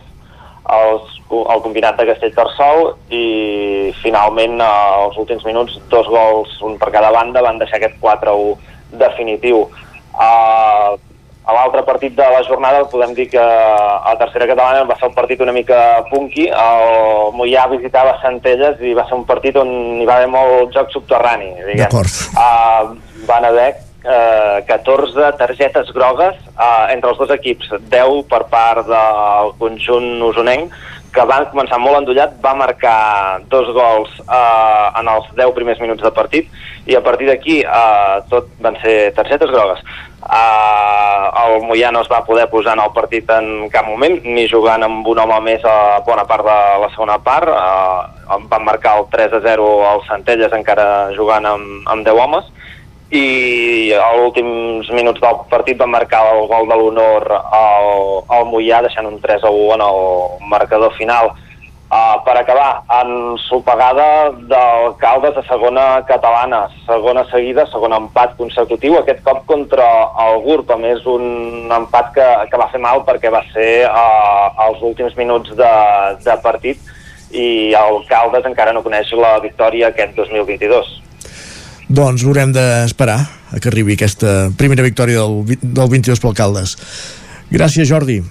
els, 0.79 1.19
el 1.43 1.63
combinat 1.65 1.99
de 1.99 2.07
Castellterçol 2.13 2.93
i 3.11 3.25
finalment 4.03 4.61
uh, 4.63 5.09
als 5.09 5.19
últims 5.19 5.43
minuts 5.49 5.81
dos 5.91 6.07
gols, 6.07 6.55
un 6.63 6.79
per 6.79 6.93
cada 6.95 7.11
banda 7.11 7.43
van 7.43 7.59
deixar 7.59 7.81
aquest 7.81 7.99
4-1 8.03 8.55
definitiu. 9.03 9.67
Uh, 10.13 10.95
a 11.53 11.59
l'altre 11.59 11.85
partit 11.85 12.15
de 12.17 12.27
la 12.35 12.41
jornada 12.47 12.87
podem 12.89 13.13
dir 13.15 13.29
que 13.33 13.43
a 13.43 14.09
la 14.09 14.17
tercera 14.21 14.49
catalana 14.49 14.87
va 14.89 14.97
ser 14.99 15.11
un 15.11 15.15
partit 15.15 15.41
una 15.45 15.53
mica 15.53 15.79
punky, 16.09 16.49
el 16.49 17.33
Mollà 17.37 17.69
visitava 17.71 18.19
Centelles 18.25 18.81
i 18.81 18.95
va 18.97 19.05
ser 19.09 19.19
un 19.19 19.27
partit 19.29 19.57
on 19.61 19.73
hi 20.01 20.09
va 20.09 20.19
haver 20.19 20.31
molt 20.33 20.73
joc 20.75 20.93
subterrani. 20.95 21.53
D'acord. 21.77 22.21
Uh, 22.33 22.97
van 23.29 23.45
haver 23.49 23.69
uh, 24.07 24.65
14 24.69 25.33
targetes 25.41 25.93
grogues 25.95 26.41
uh, 26.57 26.89
entre 26.95 27.13
els 27.13 27.21
dos 27.21 27.37
equips, 27.37 27.71
10 27.93 28.25
per 28.33 28.45
part 28.53 28.89
del 28.89 29.55
conjunt 29.61 30.11
usonenc, 30.33 30.73
que 31.13 31.25
van 31.29 31.49
començar 31.53 31.79
molt 31.81 32.01
endollat, 32.01 32.39
va 32.45 32.55
marcar 32.57 33.41
dos 33.53 33.69
gols 33.77 34.13
uh, 34.25 34.89
en 34.99 35.11
els 35.13 35.29
10 35.37 35.53
primers 35.57 35.81
minuts 35.83 36.03
de 36.05 36.13
partit 36.15 36.49
i 36.89 36.97
a 36.97 37.03
partir 37.05 37.29
d'aquí 37.29 37.59
uh, 37.67 38.23
tot 38.31 38.49
van 38.65 38.79
ser 38.81 39.13
targetes 39.17 39.53
grogues. 39.53 39.83
Uh, 40.23 41.29
el 41.43 41.67
Mollà 41.67 41.91
no 41.93 42.01
es 42.05 42.11
va 42.11 42.23
poder 42.25 42.47
posar 42.51 42.79
en 42.79 42.85
el 42.85 42.95
partit 42.97 43.29
en 43.35 43.69
cap 43.75 43.87
moment, 43.87 44.17
ni 44.25 44.49
jugant 44.49 44.87
amb 44.87 45.07
un 45.13 45.21
home 45.21 45.41
més 45.45 45.65
a 45.69 46.01
bona 46.07 46.25
part 46.31 46.47
de 46.49 46.59
la 46.85 46.91
segona 46.95 47.19
part. 47.23 47.51
Uh, 47.53 48.41
van 48.49 48.65
marcar 48.65 48.97
el 49.01 49.09
3 49.13 49.37
a 49.37 49.43
0 49.45 49.69
als 49.91 50.09
Centelles 50.09 50.55
encara 50.57 50.87
jugant 51.19 51.45
amb, 51.53 51.83
amb 51.93 52.09
10 52.09 52.25
homes 52.25 52.49
i 53.13 53.93
a 53.93 54.09
últims 54.25 54.89
minuts 54.97 55.21
del 55.21 55.41
partit 55.51 55.77
van 55.77 55.93
marcar 55.93 56.23
el 56.33 56.47
gol 56.49 56.69
de 56.69 56.77
l'honor 56.81 57.27
al, 57.29 57.89
al 58.33 58.47
Mollà, 58.49 58.81
deixant 58.87 59.09
un 59.09 59.19
3 59.21 59.45
a 59.45 59.51
1 59.53 59.75
en 59.77 59.85
el 59.85 59.99
marcador 60.49 60.95
final. 60.97 61.35
Uh, 61.93 62.23
per 62.25 62.39
acabar, 62.41 62.87
en 63.03 63.37
sopegada 63.37 64.31
del 64.49 64.95
Caldes 64.97 65.37
a 65.37 65.43
segona 65.45 66.01
catalana, 66.09 66.63
segona 66.87 67.27
seguida, 67.29 67.67
segon 67.69 67.93
empat 67.93 68.33
consecutiu, 68.39 68.97
aquest 68.97 69.21
cop 69.27 69.45
contra 69.45 69.85
el 70.25 70.41
GURB, 70.47 70.73
a 70.73 70.81
més 70.81 71.05
un 71.05 71.69
empat 71.69 72.15
que, 72.17 72.31
que 72.49 72.63
va 72.65 72.71
fer 72.73 72.81
mal 72.81 73.05
perquè 73.05 73.29
va 73.29 73.45
ser 73.53 73.85
uh, 73.91 74.49
als 74.65 74.81
últims 74.81 75.21
minuts 75.21 75.53
de, 75.53 75.75
de 76.25 76.41
partit 76.41 76.81
i 77.29 77.77
el 77.77 78.01
Caldes 78.09 78.49
encara 78.49 78.73
no 78.73 78.81
coneix 78.81 79.13
la 79.13 79.37
victòria 79.45 79.93
aquest 79.93 80.17
2022. 80.17 81.12
Doncs 81.93 82.25
haurem 82.25 82.55
d'esperar 82.55 83.19
a 83.53 83.61
que 83.61 83.69
arribi 83.69 83.99
aquesta 83.99 84.49
primera 84.57 84.85
victòria 84.85 85.21
del, 85.21 85.59
del 85.61 85.91
22 85.93 86.23
pel 86.23 86.37
Caldes. 86.39 86.77
Gràcies, 87.53 87.85
Jordi. 87.91 88.23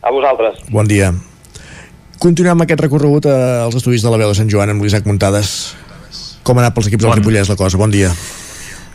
A 0.00 0.12
vosaltres. 0.14 0.62
Bon 0.72 0.88
dia. 0.88 1.12
Continuem 2.22 2.64
aquest 2.64 2.80
recorregut 2.80 3.28
eh, 3.28 3.34
als 3.66 3.76
estudis 3.76 4.04
de 4.04 4.12
la 4.12 4.20
veu 4.20 4.32
de 4.32 4.38
Sant 4.38 4.48
Joan 4.48 4.72
amb 4.72 4.84
l'Isaac 4.84 5.04
Muntades. 5.04 5.74
Com 6.42 6.56
ha 6.56 6.64
anat 6.64 6.76
pels 6.76 6.88
equips 6.88 7.04
del 7.04 7.18
Ripollès 7.18 7.52
la 7.52 7.58
cosa? 7.60 7.76
Bon 7.78 7.92
dia. 7.92 8.14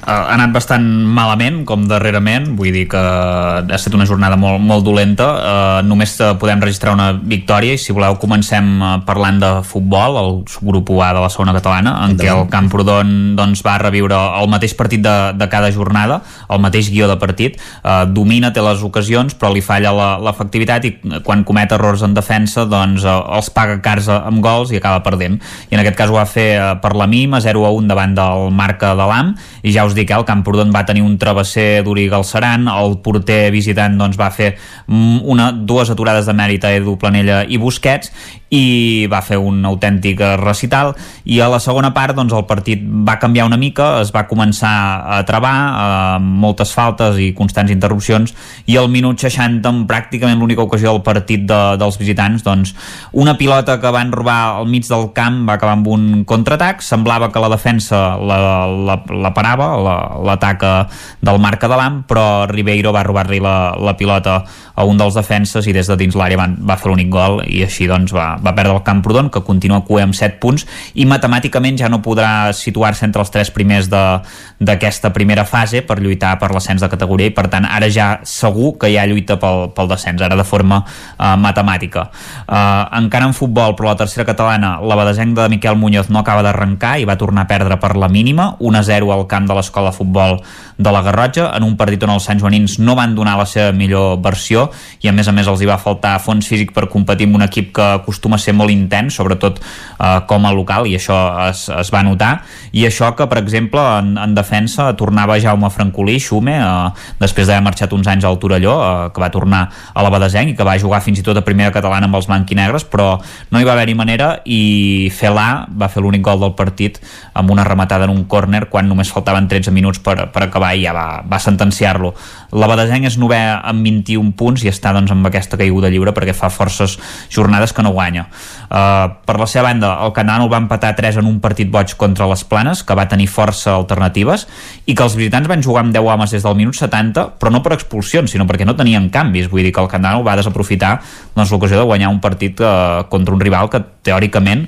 Ha 0.06 0.30
anat 0.36 0.54
bastant 0.54 0.84
malament, 0.86 1.64
com 1.68 1.88
darrerament, 1.90 2.52
vull 2.56 2.72
dir 2.72 2.86
que 2.92 3.00
ha 3.00 3.64
estat 3.76 3.96
una 3.98 4.06
jornada 4.08 4.38
molt, 4.40 4.62
molt 4.64 4.86
dolenta. 4.86 5.26
Uh, 5.28 5.80
només 5.88 6.14
eh, 6.22 6.30
podem 6.40 6.62
registrar 6.64 6.94
una 6.96 7.10
victòria 7.18 7.74
i 7.76 7.82
si 7.82 7.96
voleu 7.96 8.16
comencem 8.22 8.68
eh, 8.78 8.92
parlant 9.08 9.40
de 9.42 9.50
futbol, 9.68 10.20
el 10.22 10.30
subgrup 10.48 10.92
A 11.02 11.10
de 11.18 11.24
la 11.26 11.32
segona 11.34 11.56
catalana, 11.56 11.96
en 12.06 12.16
què 12.20 12.30
el 12.32 12.46
Camprodon 12.52 13.36
doncs, 13.36 13.64
va 13.66 13.78
reviure 13.82 14.16
el 14.40 14.48
mateix 14.52 14.76
partit 14.78 15.02
de, 15.04 15.16
de 15.36 15.48
cada 15.52 15.72
jornada, 15.74 16.22
el 16.50 16.62
mateix 16.64 16.92
guió 16.94 17.10
de 17.10 17.18
partit, 17.20 17.58
uh, 17.82 18.06
domina, 18.06 18.54
té 18.54 18.64
les 18.64 18.84
ocasions, 18.86 19.36
però 19.36 19.52
li 19.54 19.66
falla 19.66 19.92
la- 19.96 20.14
l'efectivitat 20.30 20.86
i 20.88 20.94
quan 21.26 21.44
comet 21.48 21.74
errors 21.76 22.06
en 22.06 22.14
defensa 22.16 22.68
doncs 22.70 23.04
uh, 23.04 23.18
els 23.36 23.50
paga 23.52 23.80
cars 23.84 24.08
amb 24.14 24.40
gols 24.46 24.72
i 24.72 24.80
acaba 24.80 25.04
perdent. 25.04 25.42
I 25.72 25.76
en 25.76 25.84
aquest 25.84 25.98
cas 26.00 26.14
ho 26.14 26.20
va 26.20 26.28
fer 26.30 26.50
uh, 26.62 26.72
per 26.84 26.94
la 26.96 27.10
mínima, 27.10 27.42
0 27.44 27.66
a 27.68 27.74
1 27.76 27.92
davant 27.92 28.16
del 28.16 28.48
marca 28.56 28.94
de 28.96 29.10
l'AM, 29.10 29.34
i 29.64 29.74
ja 29.76 29.87
us 29.88 29.96
dic, 29.98 30.12
eh, 30.12 30.18
el 30.18 30.26
Camprodon 30.28 30.74
va 30.76 30.86
tenir 30.86 31.04
un 31.06 31.18
travesser 31.20 31.84
d'Uri 31.86 32.08
Galceran, 32.12 32.68
el 32.72 33.00
porter 33.04 33.48
visitant 33.56 33.98
doncs, 34.00 34.20
va 34.20 34.30
fer 34.32 34.54
mm, 34.86 35.24
una, 35.26 35.52
dues 35.52 35.92
aturades 35.94 36.28
de 36.28 36.36
mèrit 36.38 36.68
a 36.68 36.74
Edu 36.78 36.98
Planella 37.00 37.44
i 37.48 37.60
Busquets, 37.62 38.12
i 38.50 39.08
va 39.12 39.20
fer 39.26 39.38
un 39.42 39.60
autèntic 39.68 40.22
eh, 40.24 40.36
recital. 40.40 40.94
I 41.28 41.40
a 41.44 41.50
la 41.52 41.60
segona 41.60 41.92
part 41.96 42.16
doncs, 42.16 42.32
el 42.34 42.46
partit 42.48 42.84
va 42.84 43.18
canviar 43.20 43.48
una 43.50 43.58
mica, 43.60 43.98
es 44.02 44.14
va 44.16 44.26
començar 44.30 44.72
a 45.18 45.22
travar, 45.28 45.56
eh, 45.58 46.20
moltes 46.24 46.72
faltes 46.76 47.18
i 47.20 47.34
constants 47.36 47.72
interrupcions 47.74 48.34
i 48.68 48.78
al 48.80 48.88
minut 48.92 49.20
60 49.20 49.68
amb 49.68 49.88
pràcticament 49.90 50.40
l'única 50.40 50.64
ocasió 50.64 50.94
del 50.94 51.04
partit 51.04 51.44
de, 51.50 51.60
dels 51.82 51.98
visitants 52.00 52.44
doncs, 52.46 52.74
una 53.12 53.36
pilota 53.38 53.78
que 53.82 53.92
van 53.92 54.12
robar 54.16 54.58
al 54.62 54.68
mig 54.72 54.88
del 54.88 55.10
camp 55.16 55.44
va 55.50 55.58
acabar 55.58 55.76
amb 55.78 55.88
un 55.92 56.24
contraatac. 56.28 56.82
Semblava 56.86 57.32
que 57.34 57.40
la 57.44 57.50
defensa 57.52 58.16
la, 58.18 58.40
la, 58.68 59.00
la 59.12 59.34
parava, 59.36 59.74
la- 59.82 59.98
l'atac 60.28 60.64
la, 60.64 60.88
del 61.22 61.40
marca 61.44 61.68
de 61.68 61.76
l'AM 61.78 62.02
però 62.08 62.46
Ribeiro 62.50 62.92
va 62.96 63.04
robar-li 63.04 63.40
la, 63.44 63.74
la 63.80 63.94
pilota 63.98 64.40
a 64.78 64.86
un 64.86 64.98
dels 64.98 65.16
defenses 65.18 65.66
i 65.68 65.74
des 65.76 65.88
de 65.90 65.96
dins 66.00 66.16
l'àrea 66.16 66.38
va 66.38 66.78
fer 66.78 66.90
l'únic 66.92 67.10
gol 67.12 67.42
i 67.50 67.64
així 67.66 67.88
doncs 67.90 68.14
va, 68.16 68.37
va 68.44 68.56
perdre 68.56 68.76
el 68.76 68.84
Camprodon 68.88 69.32
que 69.34 69.44
continua 69.46 69.84
cué 69.88 70.04
amb 70.06 70.16
7 70.18 70.40
punts 70.42 70.66
i 70.96 71.06
matemàticament 71.10 71.78
ja 71.80 71.90
no 71.90 72.02
podrà 72.06 72.54
situar-se 72.54 73.06
entre 73.08 73.24
els 73.24 73.32
tres 73.34 73.52
primers 73.52 73.90
d'aquesta 73.90 75.14
primera 75.14 75.46
fase 75.46 75.84
per 75.86 76.00
lluitar 76.02 76.38
per 76.40 76.52
l'ascens 76.54 76.82
de 76.82 76.90
categoria 76.92 77.32
i 77.32 77.36
per 77.36 77.48
tant 77.52 77.66
ara 77.68 77.90
ja 77.90 78.08
segur 78.28 78.76
que 78.80 78.92
hi 78.92 78.98
ha 78.98 79.06
lluita 79.08 79.38
pel, 79.40 79.72
pel 79.76 79.90
descens, 79.92 80.22
ara 80.22 80.38
de 80.38 80.46
forma 80.48 80.82
uh, 80.84 81.36
matemàtica. 81.40 82.08
Uh, 82.46 82.86
encara 83.00 83.28
en 83.30 83.36
futbol, 83.38 83.76
però 83.78 83.92
la 83.92 84.00
tercera 84.00 84.26
catalana, 84.28 84.78
la 84.82 84.98
badesenc 85.00 85.36
de 85.38 85.48
Miquel 85.54 85.78
Muñoz 85.80 86.12
no 86.14 86.20
acaba 86.20 86.44
d'arrencar 86.46 86.98
i 87.00 87.08
va 87.08 87.18
tornar 87.18 87.46
a 87.46 87.50
perdre 87.50 87.80
per 87.82 87.96
la 87.98 88.10
mínima, 88.12 88.52
1-0 88.60 89.14
al 89.14 89.26
camp 89.32 89.48
de 89.48 89.58
l'escola 89.58 89.92
de 89.92 89.98
futbol 89.98 90.42
de 90.78 90.92
la 90.94 91.02
Garrotxa, 91.02 91.52
en 91.56 91.64
un 91.64 91.78
partit 91.80 92.04
on 92.04 92.14
els 92.18 92.28
Sant 92.28 92.42
Joanins 92.42 92.78
no 92.84 92.98
van 93.00 93.16
donar 93.16 93.38
la 93.40 93.48
seva 93.48 93.72
millor 93.72 94.20
versió 94.22 94.68
i 95.02 95.08
a 95.08 95.14
més 95.16 95.28
a 95.28 95.34
més 95.34 95.48
els 95.48 95.62
hi 95.64 95.70
va 95.70 95.80
faltar 95.80 96.18
fons 96.20 96.48
físic 96.48 96.74
per 96.76 96.90
competir 96.92 97.30
amb 97.30 97.40
un 97.40 97.46
equip 97.48 97.72
que 97.78 97.86
acostuma 98.02 98.27
a 98.36 98.42
ser 98.42 98.56
molt 98.58 98.74
intens, 98.74 99.16
sobretot 99.16 99.62
eh, 99.62 100.20
com 100.28 100.46
a 100.46 100.54
local, 100.56 100.88
i 100.90 100.98
això 100.98 101.18
es, 101.48 101.68
es 101.70 101.92
va 101.94 102.04
notar. 102.04 102.42
I 102.72 102.88
això 102.88 103.14
que, 103.16 103.28
per 103.30 103.40
exemple, 103.42 103.82
en, 104.02 104.16
en 104.20 104.36
defensa 104.36 104.90
tornava 105.00 105.40
Jaume 105.40 105.70
Francolí, 105.74 106.18
Xume, 106.24 106.58
eh, 106.60 107.14
després 107.22 107.48
d'haver 107.48 107.66
marxat 107.66 107.94
uns 107.96 108.10
anys 108.12 108.28
al 108.28 108.40
Torelló, 108.42 108.76
eh, 108.82 109.10
que 109.14 109.24
va 109.24 109.32
tornar 109.34 109.64
a 109.94 110.06
la 110.06 110.12
Badesenc 110.14 110.52
i 110.52 110.58
que 110.58 110.68
va 110.68 110.78
jugar 110.82 111.02
fins 111.06 111.22
i 111.22 111.26
tot 111.26 111.38
a 111.38 111.46
primera 111.46 111.74
catalana 111.76 112.10
amb 112.10 112.20
els 112.20 112.28
blanquinegres, 112.30 112.88
però 112.90 113.14
no 113.52 113.62
hi 113.62 113.68
va 113.68 113.76
haver-hi 113.78 113.98
manera 113.98 114.32
i 114.46 115.12
Felà 115.14 115.68
va 115.70 115.90
fer 115.92 116.04
l'únic 116.04 116.24
gol 116.26 116.42
del 116.42 116.56
partit 116.58 117.00
amb 117.38 117.52
una 117.54 117.66
rematada 117.68 118.08
en 118.08 118.14
un 118.14 118.26
córner 118.30 118.66
quan 118.72 118.88
només 118.90 119.12
faltaven 119.14 119.48
13 119.48 119.72
minuts 119.76 120.02
per, 120.04 120.30
per 120.34 120.48
acabar 120.48 120.74
i 120.76 120.86
ja 120.86 120.94
va, 120.96 121.22
va 121.28 121.40
sentenciar-lo. 121.42 122.14
La 122.58 122.70
Badesenc 122.70 123.08
és 123.10 123.18
novè 123.22 123.40
amb 123.56 123.86
21 123.86 124.34
punts 124.38 124.64
i 124.64 124.72
està 124.72 124.94
doncs, 124.96 125.12
amb 125.14 125.28
aquesta 125.30 125.60
caiguda 125.60 125.92
lliure 125.94 126.14
perquè 126.16 126.36
fa 126.36 126.50
forces 126.54 126.98
jornades 127.34 127.74
que 127.74 127.86
no 127.86 127.94
guanya. 127.96 128.17
Uh, 128.26 129.20
per 129.28 129.38
la 129.40 129.48
seva 129.50 129.68
banda, 129.68 129.94
el 130.06 130.14
Canano 130.16 130.48
va 130.50 130.60
empatar 130.64 130.94
3 130.98 131.20
en 131.22 131.30
un 131.30 131.38
partit 131.44 131.70
boig 131.72 131.94
contra 132.00 132.28
les 132.32 132.44
Planes, 132.48 132.82
que 132.84 132.98
va 132.98 133.08
tenir 133.12 133.28
força 133.30 133.76
alternatives, 133.76 134.48
i 134.86 134.96
que 134.96 135.06
els 135.06 135.18
visitants 135.20 135.50
van 135.52 135.64
jugar 135.64 135.86
amb 135.86 135.96
10 135.96 136.10
homes 136.14 136.34
des 136.36 136.46
del 136.48 136.58
minut 136.60 136.78
70, 136.80 137.28
però 137.38 137.54
no 137.54 137.62
per 137.66 137.76
expulsions, 137.78 138.32
sinó 138.32 138.48
perquè 138.50 138.66
no 138.66 138.76
tenien 138.80 139.10
canvis. 139.14 139.52
Vull 139.52 139.68
dir 139.68 139.74
que 139.76 139.84
el 139.84 139.92
Canano 139.92 140.24
va 140.26 140.38
desaprofitar 140.40 140.98
doncs, 141.36 141.52
l'ocasió 141.52 141.78
de 141.78 141.86
guanyar 141.86 142.10
un 142.14 142.22
partit 142.24 142.62
uh, 142.64 143.06
contra 143.12 143.36
un 143.36 143.44
rival 143.44 143.70
que 143.70 143.84
teòricament 144.08 144.68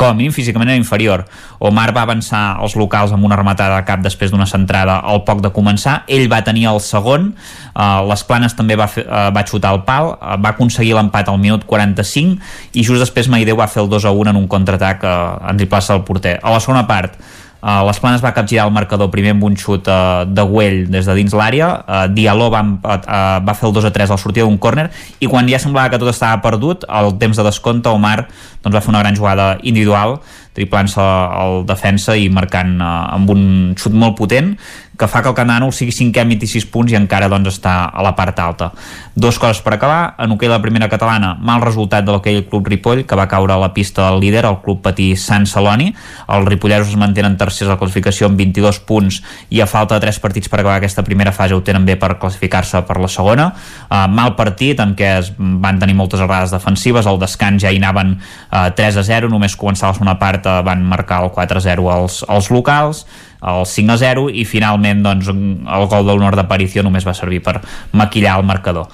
com 0.00 0.08
a 0.08 0.16
mínim 0.16 0.32
físicament 0.32 0.70
era 0.72 0.80
inferior. 0.80 1.26
Omar 1.60 1.90
va 1.92 2.06
avançar 2.06 2.56
als 2.56 2.72
locals 2.78 3.12
amb 3.12 3.26
una 3.28 3.36
rematada 3.36 3.76
de 3.76 3.84
cap 3.84 4.00
després 4.00 4.32
d'una 4.32 4.46
centrada 4.48 4.96
al 5.04 5.20
poc 5.28 5.42
de 5.44 5.50
començar. 5.52 5.98
Ell 6.08 6.24
va 6.32 6.40
tenir 6.46 6.64
el 6.70 6.80
segon, 6.80 7.34
uh, 7.74 8.00
les 8.08 8.24
Planes 8.24 8.56
també 8.56 8.78
va, 8.80 8.88
fer, 8.88 9.04
uh, 9.04 9.28
va 9.34 9.44
xutar 9.44 9.74
el 9.76 9.82
pal, 9.84 10.14
uh, 10.14 10.38
va 10.40 10.54
aconseguir 10.54 10.94
l'empat 10.96 11.28
al 11.28 11.36
minut 11.42 11.66
45 11.68 12.40
i 12.72 12.86
just 12.86 13.04
després 13.04 13.28
Maideu 13.28 13.60
va 13.60 13.68
fer 13.68 13.82
el 13.84 13.92
2 13.92 14.08
a 14.08 14.14
1 14.16 14.32
en 14.32 14.40
un 14.40 14.48
contraatac 14.48 15.04
uh, 15.04 15.12
en 15.52 15.60
triplaça 15.60 15.92
del 15.92 16.06
porter. 16.08 16.38
A 16.40 16.54
la 16.54 16.64
segona 16.64 16.86
part, 16.88 17.20
Uh, 17.60 17.82
les 17.84 17.98
Planes 18.00 18.22
va 18.24 18.32
capgirar 18.32 18.64
el 18.68 18.72
marcador 18.72 19.10
primer 19.12 19.34
amb 19.34 19.44
un 19.44 19.56
xut 19.60 19.88
uh, 19.92 20.24
de 20.24 20.44
Güell 20.48 20.86
des 20.88 21.04
de 21.04 21.16
dins 21.18 21.34
l'àrea. 21.36 21.68
Uh, 21.84 22.06
Diallo 22.16 22.48
va, 22.52 22.62
uh, 22.64 23.38
va 23.44 23.54
fer 23.56 23.68
el 23.68 23.74
2 23.76 23.88
a 23.90 23.92
3 23.92 24.14
al 24.14 24.20
sortir 24.22 24.46
d'un 24.46 24.56
córner 24.58 24.88
i 25.20 25.28
quan 25.28 25.48
ja 25.50 25.60
semblava 25.60 25.92
que 25.92 26.00
tot 26.00 26.12
estava 26.12 26.40
perdut 26.44 26.86
al 26.88 27.12
temps 27.20 27.36
de 27.36 27.44
descompte 27.44 27.92
Omar 27.92 28.24
doncs, 28.62 28.74
va 28.74 28.80
fer 28.80 28.94
una 28.94 29.04
gran 29.04 29.16
jugada 29.16 29.50
individual 29.60 30.18
triplant-se 30.56 31.00
al 31.00 31.62
defensa 31.68 32.16
i 32.16 32.30
marcant 32.32 32.78
uh, 32.80 33.12
amb 33.14 33.30
un 33.36 33.42
xut 33.78 33.92
molt 33.92 34.16
potent 34.18 34.54
que 35.00 35.08
fa 35.08 35.22
que 35.24 35.30
el 35.32 35.34
Canano 35.34 35.70
sigui 35.72 35.94
cinquè 35.96 36.20
amb 36.20 36.34
26 36.34 36.66
punts 36.68 36.92
i 36.92 36.96
encara 36.98 37.30
doncs, 37.32 37.54
està 37.56 37.72
a 37.88 38.04
la 38.04 38.12
part 38.18 38.36
alta. 38.38 38.68
Dos 39.16 39.38
coses 39.40 39.62
per 39.64 39.72
acabar. 39.78 40.14
En 40.20 40.34
hoquei 40.34 40.50
la 40.52 40.60
primera 40.60 40.90
catalana, 40.92 41.32
mal 41.40 41.62
resultat 41.64 42.04
de 42.04 42.12
l'hoquei 42.12 42.42
Club 42.50 42.68
Ripoll, 42.68 43.06
que 43.08 43.16
va 43.16 43.26
caure 43.30 43.54
a 43.56 43.60
la 43.60 43.72
pista 43.72 44.10
del 44.10 44.20
líder, 44.20 44.44
el 44.44 44.60
Club 44.60 44.82
Patí 44.84 45.14
Sant 45.16 45.48
Celoni. 45.48 45.88
Els 46.28 46.48
ripolleros 46.48 46.92
es 46.92 46.98
mantenen 47.00 47.38
tercers 47.40 47.70
a 47.70 47.74
la 47.74 47.78
classificació 47.80 48.28
amb 48.28 48.36
22 48.40 48.82
punts 48.88 49.22
i 49.48 49.62
a 49.64 49.68
falta 49.70 49.96
de 49.96 50.04
3 50.04 50.20
partits 50.20 50.52
per 50.52 50.60
acabar 50.60 50.76
aquesta 50.76 51.04
primera 51.06 51.32
fase 51.32 51.56
ho 51.56 51.64
tenen 51.64 51.88
bé 51.88 51.96
per 51.96 52.18
classificar-se 52.20 52.84
per 52.84 52.98
la 53.00 53.08
segona. 53.08 53.48
Uh, 53.88 54.04
mal 54.12 54.36
partit 54.36 54.84
en 54.84 54.92
què 54.98 55.14
es 55.22 55.32
van 55.38 55.80
tenir 55.80 55.96
moltes 55.96 56.20
errades 56.20 56.52
defensives, 56.52 57.08
al 57.08 57.18
descans 57.22 57.64
ja 57.64 57.72
hi 57.72 57.80
anaven 57.80 58.18
uh, 58.18 58.68
3 58.76 59.00
a 59.00 59.06
0, 59.08 59.32
només 59.32 59.56
començar 59.56 59.88
la 59.88 59.96
segona 59.96 60.18
part 60.20 60.44
uh, 60.44 60.60
van 60.66 60.84
marcar 60.84 61.24
el 61.24 61.32
4 61.32 61.58
a 61.58 61.66
0 61.70 61.90
als, 61.96 62.20
als 62.28 62.52
locals 62.52 63.06
el 63.40 63.64
5 63.66 63.92
a 63.92 63.98
0 64.00 64.26
i 64.32 64.44
finalment 64.44 65.02
doncs, 65.04 65.30
el 65.30 65.86
gol 65.88 66.04
de 66.06 66.12
l'honor 66.12 66.36
d'aparició 66.36 66.84
només 66.84 67.06
va 67.06 67.16
servir 67.16 67.40
per 67.44 67.60
maquillar 67.96 68.36
el 68.40 68.46
marcador. 68.48 68.90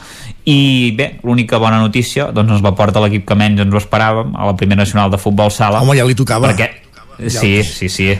I 0.46 0.94
bé, 0.94 1.16
l'única 1.26 1.58
bona 1.58 1.80
notícia 1.82 2.30
doncs 2.34 2.58
ens 2.58 2.62
la 2.62 2.74
porta 2.78 3.02
l'equip 3.02 3.26
que 3.26 3.38
menys 3.38 3.64
ens 3.64 3.74
ho 3.74 3.82
esperàvem 3.82 4.36
a 4.38 4.46
la 4.46 4.54
primera 4.58 4.84
nacional 4.84 5.10
de 5.10 5.18
futbol 5.18 5.50
sala. 5.50 5.82
Home, 5.82 5.98
ja 5.98 6.06
li 6.06 6.14
tocava. 6.14 6.52
perquè... 6.52 6.70
sí, 7.26 7.62
sí, 7.64 7.90
sí. 7.90 8.14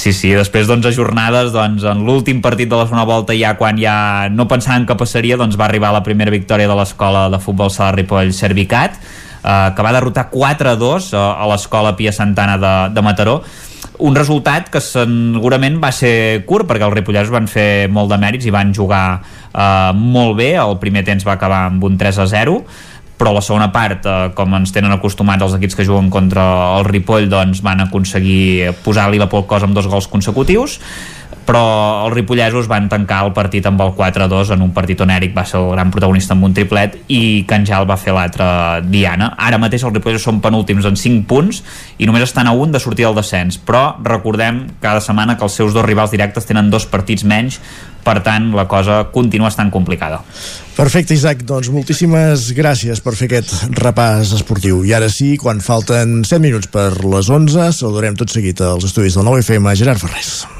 Sí, 0.00 0.14
sí, 0.14 0.30
després 0.32 0.68
d'11 0.68 0.94
jornades, 0.96 1.50
doncs, 1.52 1.82
en 1.84 2.04
l'últim 2.06 2.38
partit 2.40 2.70
de 2.70 2.78
la 2.78 2.86
segona 2.86 3.02
volta, 3.04 3.34
ja 3.36 3.56
quan 3.58 3.76
ja 3.76 4.30
no 4.32 4.46
pensaven 4.48 4.86
que 4.88 4.96
passaria, 4.96 5.36
doncs 5.36 5.58
va 5.60 5.66
arribar 5.66 5.90
la 5.92 6.04
primera 6.06 6.32
victòria 6.32 6.70
de 6.70 6.76
l'escola 6.78 7.26
de 7.28 7.40
futbol 7.42 7.72
sala 7.74 7.90
Ripoll 7.98 8.30
Servicat, 8.32 8.96
eh, 8.96 9.68
que 9.76 9.84
va 9.84 9.92
derrotar 9.92 10.30
4 10.30 10.70
a 10.70 10.76
2 10.80 11.10
a, 11.12 11.26
a 11.42 11.50
l'escola 11.50 11.96
Pia 11.98 12.14
Santana 12.16 12.56
de, 12.56 12.72
de 12.94 13.04
Mataró, 13.04 13.40
un 14.00 14.16
resultat 14.16 14.70
que 14.72 14.80
segurament 14.82 15.78
va 15.82 15.90
ser 15.94 16.42
curt 16.48 16.68
perquè 16.68 16.86
els 16.86 16.96
ripollesos 16.96 17.32
van 17.34 17.48
fer 17.50 17.88
molt 17.92 18.12
de 18.12 18.18
mèrits 18.20 18.48
i 18.48 18.54
van 18.54 18.72
jugar 18.76 19.04
eh, 19.20 19.92
molt 19.96 20.36
bé 20.38 20.54
el 20.60 20.78
primer 20.82 21.04
temps 21.06 21.26
va 21.26 21.36
acabar 21.36 21.66
amb 21.68 21.84
un 21.84 21.98
3 22.00 22.22
a 22.24 22.26
0 22.30 22.60
però 23.20 23.34
la 23.36 23.42
segona 23.44 23.68
part, 23.68 24.06
eh, 24.08 24.30
com 24.32 24.54
ens 24.56 24.72
tenen 24.72 24.94
acostumats 24.94 25.44
els 25.44 25.58
equips 25.58 25.76
que 25.76 25.84
juguen 25.84 26.08
contra 26.08 26.42
el 26.78 26.86
Ripoll, 26.88 27.28
doncs 27.28 27.60
van 27.60 27.84
aconseguir 27.84 28.72
posar-li 28.80 29.20
la 29.20 29.28
por 29.28 29.42
al 29.42 29.48
cos 29.50 29.66
amb 29.66 29.76
dos 29.76 29.90
gols 29.92 30.08
consecutius. 30.08 30.78
Però 31.50 32.06
els 32.06 32.14
ripollesos 32.14 32.68
van 32.70 32.86
tancar 32.90 33.24
el 33.26 33.32
partit 33.34 33.66
amb 33.66 33.80
el 33.82 33.92
4-2 33.98 34.52
en 34.54 34.62
un 34.62 34.70
partit 34.74 35.00
on 35.02 35.10
Eric 35.10 35.34
va 35.34 35.44
ser 35.48 35.58
el 35.58 35.70
gran 35.72 35.90
protagonista 35.90 36.36
amb 36.36 36.46
un 36.46 36.54
triplet 36.54 36.96
i 37.10 37.42
Canjal 37.50 37.88
va 37.90 37.98
fer 37.98 38.14
l'altre 38.14 38.46
Diana. 38.86 39.32
Ara 39.38 39.58
mateix 39.58 39.82
els 39.82 39.96
ripollesos 39.96 40.28
són 40.28 40.40
penúltims 40.44 40.86
en 40.86 40.98
5 41.00 41.26
punts 41.30 41.62
i 41.98 42.06
només 42.06 42.28
estan 42.28 42.46
a 42.46 42.54
un 42.54 42.70
de 42.70 42.82
sortir 42.82 43.08
del 43.08 43.18
descens, 43.18 43.58
però 43.58 43.96
recordem 44.04 44.66
cada 44.82 45.02
setmana 45.02 45.36
que 45.36 45.46
els 45.46 45.58
seus 45.58 45.74
dos 45.74 45.86
rivals 45.86 46.14
directes 46.14 46.46
tenen 46.46 46.70
dos 46.70 46.86
partits 46.86 47.26
menys 47.26 47.60
per 48.04 48.20
tant 48.24 48.50
la 48.56 48.66
cosa 48.68 49.02
continua 49.12 49.50
estant 49.50 49.70
complicada. 49.74 50.22
Perfecte, 50.76 51.12
Isaac, 51.18 51.42
doncs 51.48 51.68
moltíssimes 51.74 52.46
gràcies 52.56 53.02
per 53.04 53.12
fer 53.18 53.28
aquest 53.28 53.52
repàs 53.82 54.32
esportiu. 54.38 54.80
I 54.88 54.94
ara 54.96 55.10
sí, 55.12 55.34
quan 55.40 55.60
falten 55.60 56.22
7 56.24 56.40
minuts 56.46 56.70
per 56.72 56.94
les 57.04 57.28
11, 57.28 57.68
saludarem 57.76 58.16
tot 58.16 58.32
seguit 58.32 58.62
als 58.64 58.88
estudis 58.88 59.18
del 59.18 59.28
9FM 59.28 59.76
Gerard 59.76 60.00
Ferrés. 60.00 60.59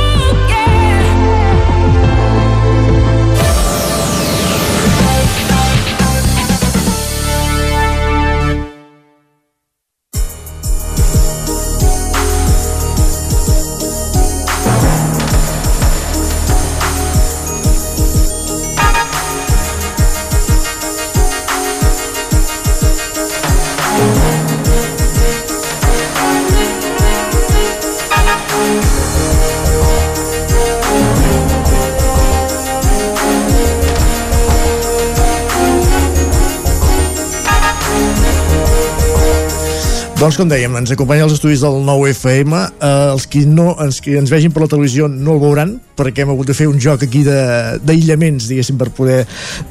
Doncs 40.21 40.35
com 40.37 40.45
dèiem, 40.45 40.75
ens 40.77 40.91
acompanya 40.93 41.23
als 41.25 41.33
estudis 41.33 41.63
del 41.65 41.79
9FM 41.81 42.51
eh, 42.53 42.89
els 43.09 43.23
qui 43.25 43.39
no, 43.49 43.71
els 43.81 43.97
qui 44.05 44.11
ens 44.19 44.29
vegin 44.29 44.51
per 44.53 44.61
la 44.61 44.67
televisió 44.69 45.07
no 45.09 45.33
el 45.33 45.39
veuran 45.41 45.71
perquè 45.97 46.21
hem 46.21 46.29
hagut 46.29 46.51
de 46.51 46.53
fer 46.53 46.67
un 46.69 46.77
joc 46.77 47.07
aquí 47.07 47.23
d'aïllaments 47.25 48.45
diguéssim 48.51 48.77
per 48.77 48.91
poder 48.93 49.23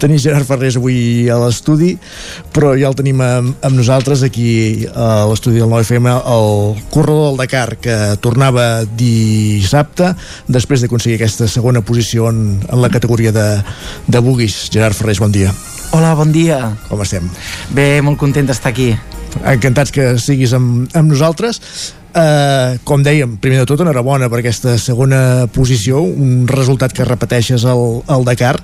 tenir 0.03 0.19
Gerard 0.19 0.49
Ferrés 0.49 0.75
avui 0.81 1.29
a 1.31 1.37
l'estudi 1.39 1.93
però 2.51 2.73
ja 2.75 2.91
el 2.91 2.99
tenim 2.99 3.23
amb, 3.23 3.61
amb 3.63 3.79
nosaltres 3.79 4.25
aquí 4.27 4.89
a 4.91 5.29
l'estudi 5.31 5.63
del 5.63 5.71
9FM 5.71 6.11
el 6.19 6.83
corredor 6.91 7.29
del 7.29 7.39
Dakar 7.45 7.79
que 7.79 8.01
tornava 8.19 8.83
dissabte 8.91 10.17
després 10.51 10.83
d'aconseguir 10.83 11.21
aquesta 11.21 11.47
segona 11.47 11.85
posició 11.87 12.27
en, 12.35 12.59
en 12.67 12.83
la 12.83 12.91
categoria 12.91 13.31
de, 13.31 13.47
de 14.11 14.27
buguis 14.27 14.65
Gerard 14.75 14.99
Ferrés, 14.99 15.23
bon 15.23 15.31
dia 15.31 15.55
Hola, 15.95 16.13
bon 16.15 16.31
dia. 16.31 16.59
Com 16.87 17.01
estem? 17.03 17.25
Bé, 17.75 17.97
molt 18.03 18.19
content 18.19 18.47
d'estar 18.47 18.71
aquí. 18.71 18.93
Encantats 19.45 19.95
que 19.95 20.13
siguis 20.19 20.55
amb, 20.57 20.87
amb 20.95 21.15
nosaltres 21.15 21.61
Uh, 22.11 22.75
com 22.83 23.05
dèiem, 23.07 23.37
primer 23.39 23.61
de 23.61 23.67
tot 23.71 23.85
enhorabona 23.85 24.27
per 24.27 24.41
aquesta 24.41 24.73
segona 24.83 25.47
posició 25.55 26.01
un 26.03 26.41
resultat 26.51 26.91
que 26.91 27.07
repeteixes 27.07 27.63
al, 27.71 28.01
al 28.11 28.27
Dakar 28.27 28.57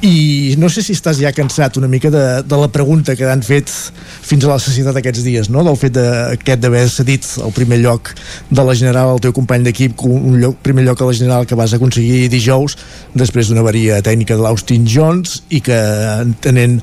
i 0.00 0.54
no 0.56 0.68
sé 0.70 0.84
si 0.86 0.94
estàs 0.94 1.18
ja 1.18 1.32
cansat 1.34 1.76
una 1.76 1.88
mica 1.90 2.08
de, 2.08 2.22
de 2.46 2.58
la 2.60 2.68
pregunta 2.72 3.16
que 3.18 3.26
han 3.26 3.42
fet 3.42 3.68
fins 3.68 4.46
a 4.46 4.52
la 4.52 4.58
societat 4.62 4.96
aquests 5.00 5.24
dies, 5.26 5.50
no? 5.50 5.64
del 5.66 5.76
fet 5.76 5.96
de, 5.96 6.54
d'haver 6.62 6.84
cedit 6.88 7.26
el 7.42 7.52
primer 7.52 7.80
lloc 7.82 8.12
de 8.48 8.64
la 8.64 8.76
General 8.78 9.10
al 9.12 9.20
teu 9.20 9.34
company 9.34 9.66
d'equip, 9.66 9.98
un 10.06 10.38
lloc, 10.40 10.56
primer 10.62 10.86
lloc 10.86 11.02
a 11.02 11.10
la 11.10 11.16
General 11.18 11.48
que 11.50 11.58
vas 11.58 11.74
aconseguir 11.74 12.28
dijous 12.30 12.78
després 13.18 13.50
d'una 13.50 13.64
avaria 13.66 13.98
tècnica 14.06 14.38
de 14.38 14.46
l'Austin 14.46 14.86
Jones 14.88 15.42
i 15.50 15.60
que 15.66 15.76
entenent 16.22 16.78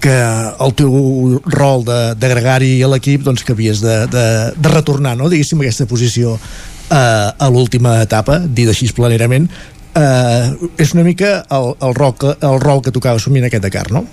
que 0.00 0.14
el 0.60 0.74
teu 0.76 1.40
rol 1.48 1.84
de, 1.86 1.98
de 2.20 2.30
gregari 2.30 2.72
a 2.84 2.90
l'equip 2.92 3.24
doncs 3.26 3.44
que 3.44 3.54
havies 3.56 3.80
de, 3.82 3.96
de, 4.12 4.26
de 4.54 4.72
retornar 4.74 5.16
no? 5.16 5.30
diguéssim 5.32 5.64
aquesta 5.64 5.88
posició 5.90 6.36
eh, 6.36 6.96
a 6.96 7.48
l'última 7.50 7.98
etapa, 8.04 8.38
dit 8.44 8.68
així 8.68 8.90
planerament 8.94 9.48
eh, 9.96 10.52
és 10.78 10.94
una 10.94 11.06
mica 11.06 11.40
el, 11.48 11.72
el, 11.80 11.96
rol 11.96 12.14
que, 12.20 12.34
el 12.36 12.60
rol 12.60 12.84
que 12.84 12.94
tocava 12.94 13.18
assumir 13.20 13.42
en 13.42 13.48
aquest 13.48 13.64
Dakar, 13.64 13.88
no? 13.94 14.04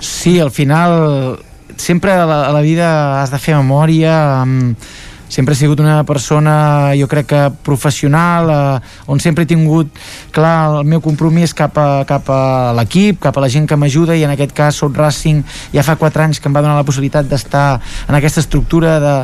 Sí, 0.00 0.38
al 0.40 0.52
final 0.54 1.38
sempre 1.76 2.12
a 2.12 2.26
la, 2.28 2.44
a 2.48 2.52
la 2.52 2.62
vida 2.62 2.88
has 3.22 3.32
de 3.32 3.40
fer 3.42 3.56
memòria 3.56 4.14
amb, 4.42 4.76
sempre 5.28 5.54
he 5.54 5.58
sigut 5.58 5.80
una 5.80 6.02
persona 6.04 6.92
jo 6.98 7.08
crec 7.08 7.26
que 7.32 7.42
professional 7.64 8.50
eh, 8.50 9.10
on 9.10 9.20
sempre 9.20 9.44
he 9.44 9.50
tingut 9.50 9.90
clar 10.34 10.80
el 10.80 10.88
meu 10.88 11.00
compromís 11.04 11.54
cap 11.54 11.76
a, 11.78 12.04
cap 12.08 12.28
a 12.30 12.72
l'equip 12.76 13.20
cap 13.24 13.36
a 13.36 13.44
la 13.44 13.50
gent 13.50 13.66
que 13.68 13.76
m'ajuda 13.76 14.16
i 14.16 14.24
en 14.24 14.34
aquest 14.34 14.52
cas 14.54 14.76
Sout 14.76 14.96
Racing 14.96 15.42
ja 15.72 15.82
fa 15.82 15.96
4 15.96 16.26
anys 16.26 16.40
que 16.40 16.48
em 16.48 16.54
va 16.54 16.62
donar 16.62 16.76
la 16.76 16.86
possibilitat 16.86 17.28
d'estar 17.28 17.80
en 18.08 18.14
aquesta 18.14 18.40
estructura 18.40 18.98
de, 19.00 19.14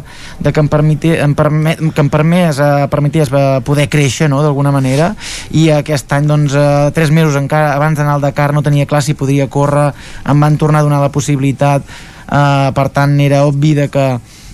de 0.40 0.52
que 0.52 0.60
em, 0.60 0.68
permiti, 0.68 1.12
em, 1.14 1.34
permet, 1.34 1.80
que 1.94 2.04
em 2.04 2.10
permés, 2.10 2.58
eh, 2.58 2.86
permetés 2.90 3.32
eh, 3.32 3.60
poder 3.64 3.88
créixer 3.92 4.30
no, 4.30 4.42
d'alguna 4.42 4.72
manera. 4.74 5.12
I 5.56 5.68
aquest 5.80 6.12
any 6.16 6.28
doncs 6.30 6.56
eh, 6.56 6.90
3 6.96 7.14
mesos 7.14 7.38
encara 7.40 7.74
abans 7.76 7.98
d'anar 7.98 8.18
al 8.18 8.24
Dakar 8.24 8.52
no 8.54 8.64
tenia 8.66 8.88
clar 8.90 9.02
si 9.04 9.14
podria 9.18 9.50
córrer. 9.50 9.90
Em 10.28 10.40
van 10.40 10.58
tornar 10.60 10.80
a 10.80 10.88
donar 10.88 11.02
la 11.02 11.12
possibilitat 11.12 11.84
eh, 11.84 12.68
per 12.74 12.88
tant 12.94 13.18
era 13.20 13.44
obvi 13.48 13.74
de 13.78 13.88
que 13.92 14.06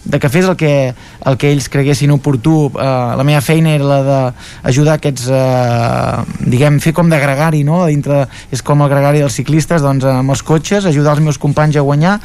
de 0.06 0.20
que 0.22 0.28
fes 0.30 0.46
el 0.46 0.56
que, 0.56 0.94
el 1.26 1.36
que 1.36 1.50
ells 1.50 1.66
creguessin 1.72 2.12
oportú 2.14 2.70
eh, 2.70 2.86
la 3.18 3.24
meva 3.26 3.42
feina 3.42 3.72
era 3.74 3.88
la 3.90 3.98
d'ajudar 4.06 4.96
aquests 5.00 5.26
eh, 5.34 6.46
diguem, 6.46 6.78
fer 6.82 6.94
com 6.94 7.10
de 7.10 7.18
gregari 7.18 7.64
no? 7.66 7.82
dintre, 7.90 8.22
és 8.54 8.62
com 8.62 8.84
el 8.84 8.90
gregari 8.92 9.24
dels 9.24 9.34
ciclistes 9.34 9.82
doncs 9.82 10.06
amb 10.06 10.30
els 10.30 10.44
cotxes, 10.46 10.86
ajudar 10.86 11.16
els 11.16 11.24
meus 11.26 11.40
companys 11.42 11.76
a 11.80 11.84
guanyar 11.86 12.16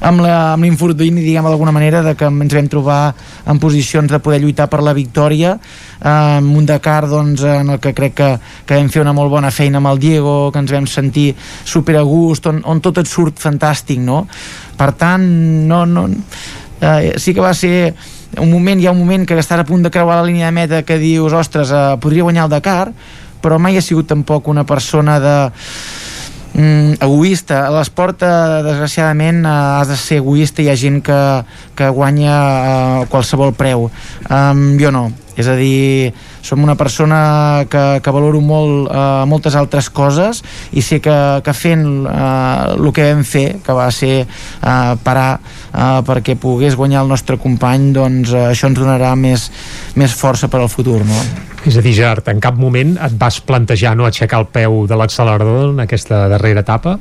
amb 0.00 0.24
l'infortuni 0.62 1.20
diguem 1.20 1.44
d'alguna 1.46 1.76
manera 1.76 2.02
de 2.06 2.16
que 2.16 2.30
ens 2.32 2.56
vam 2.56 2.70
trobar 2.72 3.00
en 3.46 3.60
posicions 3.60 4.10
de 4.10 4.22
poder 4.24 4.40
lluitar 4.40 4.70
per 4.72 4.80
la 4.84 4.96
victòria 4.96 5.56
eh, 5.56 6.08
amb 6.08 6.56
un 6.56 6.66
Dakar 6.66 7.04
doncs, 7.10 7.44
en 7.44 7.76
el 7.76 7.80
que 7.84 7.92
crec 7.96 8.16
que, 8.16 8.30
que 8.64 8.80
vam 8.80 8.88
fer 8.92 9.04
una 9.04 9.14
molt 9.16 9.30
bona 9.30 9.52
feina 9.52 9.82
amb 9.82 9.92
el 9.92 10.00
Diego, 10.00 10.36
que 10.52 10.64
ens 10.64 10.72
vam 10.72 10.88
sentir 10.88 11.34
super 11.36 11.98
a 12.00 12.06
gust, 12.06 12.48
on, 12.48 12.62
on 12.64 12.80
tot 12.80 13.02
et 13.02 13.10
surt 13.10 13.42
fantàstic 13.42 14.00
no? 14.00 14.24
per 14.76 14.92
tant 14.96 15.24
no, 15.68 15.84
no, 15.88 16.06
eh, 16.80 17.14
sí 17.16 17.34
que 17.34 17.44
va 17.44 17.54
ser 17.54 17.94
un 18.40 18.50
moment, 18.50 18.80
hi 18.80 18.86
ha 18.86 18.92
un 18.92 18.98
moment 19.00 19.24
que 19.26 19.38
estàs 19.38 19.62
a 19.62 19.68
punt 19.68 19.86
de 19.86 19.90
creuar 19.90 20.20
la 20.20 20.26
línia 20.26 20.50
de 20.50 20.56
meta 20.56 20.82
que 20.82 20.98
dius, 20.98 21.32
ostres, 21.32 21.70
eh, 21.70 21.86
podria 22.00 22.26
guanyar 22.26 22.48
el 22.48 22.56
Dakar 22.58 22.90
però 23.46 23.60
mai 23.62 23.78
he 23.78 23.84
sigut 23.84 24.08
tampoc 24.10 24.48
una 24.50 24.64
persona 24.66 25.20
de 25.22 25.34
mm, 26.58 26.98
egoista. 27.04 27.66
A 27.68 27.74
l'esport, 27.76 28.24
eh, 28.26 28.62
desgraciadament, 28.66 29.44
eh, 29.44 29.52
has 29.80 29.92
de 29.92 29.98
ser 30.00 30.18
egoista 30.22 30.64
hi 30.64 30.70
ha 30.72 30.78
gent 30.80 31.02
que, 31.06 31.20
que 31.78 31.92
guanya 31.94 32.34
a 32.36 33.04
qualsevol 33.12 33.54
preu. 33.54 33.90
Um, 34.26 34.66
jo 34.80 34.90
no. 34.90 35.10
És 35.36 35.46
a 35.52 35.54
dir, 35.54 36.14
som 36.46 36.62
una 36.62 36.76
persona 36.78 37.66
que, 37.70 37.84
que 38.02 38.14
valoro 38.14 38.40
molt 38.44 38.90
eh, 38.90 39.24
moltes 39.28 39.56
altres 39.58 39.90
coses 39.90 40.42
i 40.72 40.84
sé 40.84 41.00
que, 41.02 41.16
que 41.44 41.54
fent 41.56 41.86
eh, 42.06 42.76
el 42.76 42.92
que 42.94 43.08
vam 43.10 43.24
fer, 43.26 43.46
que 43.64 43.76
va 43.76 43.88
ser 43.94 44.14
eh, 44.22 44.94
parar 45.04 45.32
eh, 45.38 46.00
perquè 46.06 46.38
pogués 46.40 46.78
guanyar 46.78 47.02
el 47.04 47.10
nostre 47.10 47.40
company, 47.42 47.90
doncs 47.96 48.32
eh, 48.34 48.46
això 48.52 48.70
ens 48.70 48.78
donarà 48.78 49.12
més, 49.18 49.50
més 49.98 50.14
força 50.14 50.50
per 50.52 50.62
al 50.62 50.72
futur, 50.72 51.02
no? 51.06 51.20
És 51.66 51.74
a 51.74 51.82
dir, 51.82 51.96
Gerard, 51.96 52.28
en 52.30 52.40
cap 52.42 52.58
moment 52.58 52.94
et 53.02 53.14
vas 53.18 53.40
plantejar 53.42 53.96
no 53.98 54.06
aixecar 54.06 54.44
el 54.44 54.50
peu 54.54 54.84
de 54.86 54.98
l'accelerador 54.98 55.72
en 55.72 55.82
aquesta 55.82 56.26
darrera 56.30 56.62
etapa? 56.62 56.94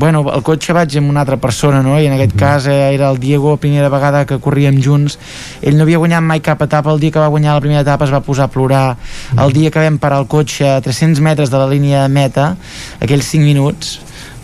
Bueno, 0.00 0.22
el 0.32 0.40
cotxe 0.40 0.72
vaig 0.72 0.94
amb 0.96 1.10
una 1.12 1.20
altra 1.20 1.36
persona, 1.36 1.82
no? 1.84 1.98
I 2.00 2.06
en 2.08 2.14
aquest 2.14 2.32
cas 2.40 2.64
eh, 2.72 2.76
era 2.94 3.10
el 3.12 3.18
Diego, 3.20 3.58
primera 3.60 3.90
vegada 3.92 4.22
que 4.24 4.38
corríem 4.40 4.78
junts. 4.80 5.18
Ell 5.60 5.76
no 5.76 5.84
havia 5.84 5.98
guanyat 6.00 6.24
mai 6.24 6.40
cap 6.40 6.62
etapa. 6.64 6.88
El 6.94 7.02
dia 7.02 7.12
que 7.12 7.20
va 7.20 7.26
guanyar 7.28 7.58
la 7.58 7.60
primera 7.60 7.82
etapa 7.84 8.08
es 8.08 8.14
va 8.14 8.22
posar 8.24 8.46
a 8.48 8.54
plorar. 8.54 8.96
El 9.36 9.52
dia 9.52 9.68
que 9.68 9.82
vam 9.84 9.98
parar 10.00 10.22
el 10.24 10.28
cotxe 10.32 10.70
a 10.70 10.80
300 10.80 11.20
metres 11.20 11.52
de 11.52 11.60
la 11.60 11.68
línia 11.68 12.06
de 12.06 12.14
meta, 12.16 12.54
aquells 12.96 13.28
5 13.28 13.44
minuts 13.44 13.98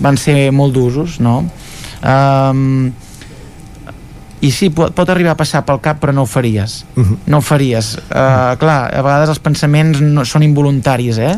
van 0.05 0.20
ser 0.20 0.53
molt 0.53 0.77
d'usos, 0.77 1.16
no? 1.24 1.39
Um, 2.05 2.93
i 4.44 4.50
sí, 4.52 4.68
pot, 4.68 4.92
pot 4.92 5.08
arribar 5.08 5.32
a 5.32 5.38
passar 5.38 5.62
pel 5.64 5.78
cap 5.80 6.00
però 6.02 6.12
no 6.12 6.26
ho 6.26 6.28
faries 6.28 6.84
Mhm. 6.96 7.16
no 7.32 7.38
ho 7.38 7.44
faries 7.44 7.94
uh, 7.96 8.56
clar, 8.60 8.90
a 8.92 9.02
vegades 9.02 9.30
els 9.32 9.40
pensaments 9.40 10.00
no, 10.04 10.24
són 10.28 10.42
involuntaris 10.44 11.18
eh? 11.18 11.32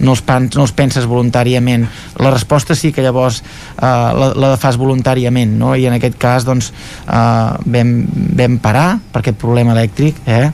no, 0.00 0.12
els 0.16 0.22
pens, 0.26 0.56
no 0.56 0.64
els 0.66 0.72
penses 0.74 1.06
voluntàriament 1.06 1.86
la 2.18 2.30
resposta 2.34 2.74
sí 2.74 2.90
que 2.92 3.02
llavors 3.02 3.40
uh, 3.42 4.10
la, 4.16 4.32
la 4.34 4.56
fas 4.60 4.76
voluntàriament 4.80 5.56
no? 5.58 5.74
i 5.78 5.86
en 5.86 5.94
aquest 5.94 6.18
cas 6.18 6.44
doncs 6.48 6.72
uh, 7.06 7.54
vam, 7.64 7.92
vam 8.36 8.58
parar 8.62 8.98
per 9.12 9.22
aquest 9.22 9.38
problema 9.38 9.76
elèctric 9.76 10.18
eh? 10.26 10.50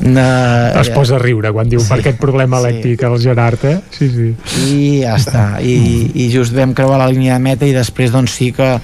Uh, 0.00 0.76
Es 0.80 0.90
posa 0.92 1.16
a 1.16 1.22
riure 1.22 1.50
quan 1.56 1.68
diu 1.72 1.80
per 1.88 1.98
aquest 2.02 2.18
problema 2.20 2.60
elèctric 2.60 3.02
el 3.08 3.16
Gerard, 3.22 3.62
eh? 3.64 3.78
Sí, 3.96 4.10
sí. 4.12 4.28
i 4.68 5.00
ja 5.02 5.16
està 5.16 5.46
i, 5.64 5.76
i 6.14 6.28
just 6.32 6.54
vam 6.56 6.74
creuar 6.76 7.00
la 7.00 7.08
línia 7.10 7.38
de 7.38 7.42
meta 7.42 7.66
i 7.66 7.72
després 7.76 8.12
doncs 8.12 8.36
sí 8.36 8.52
que 8.56 8.76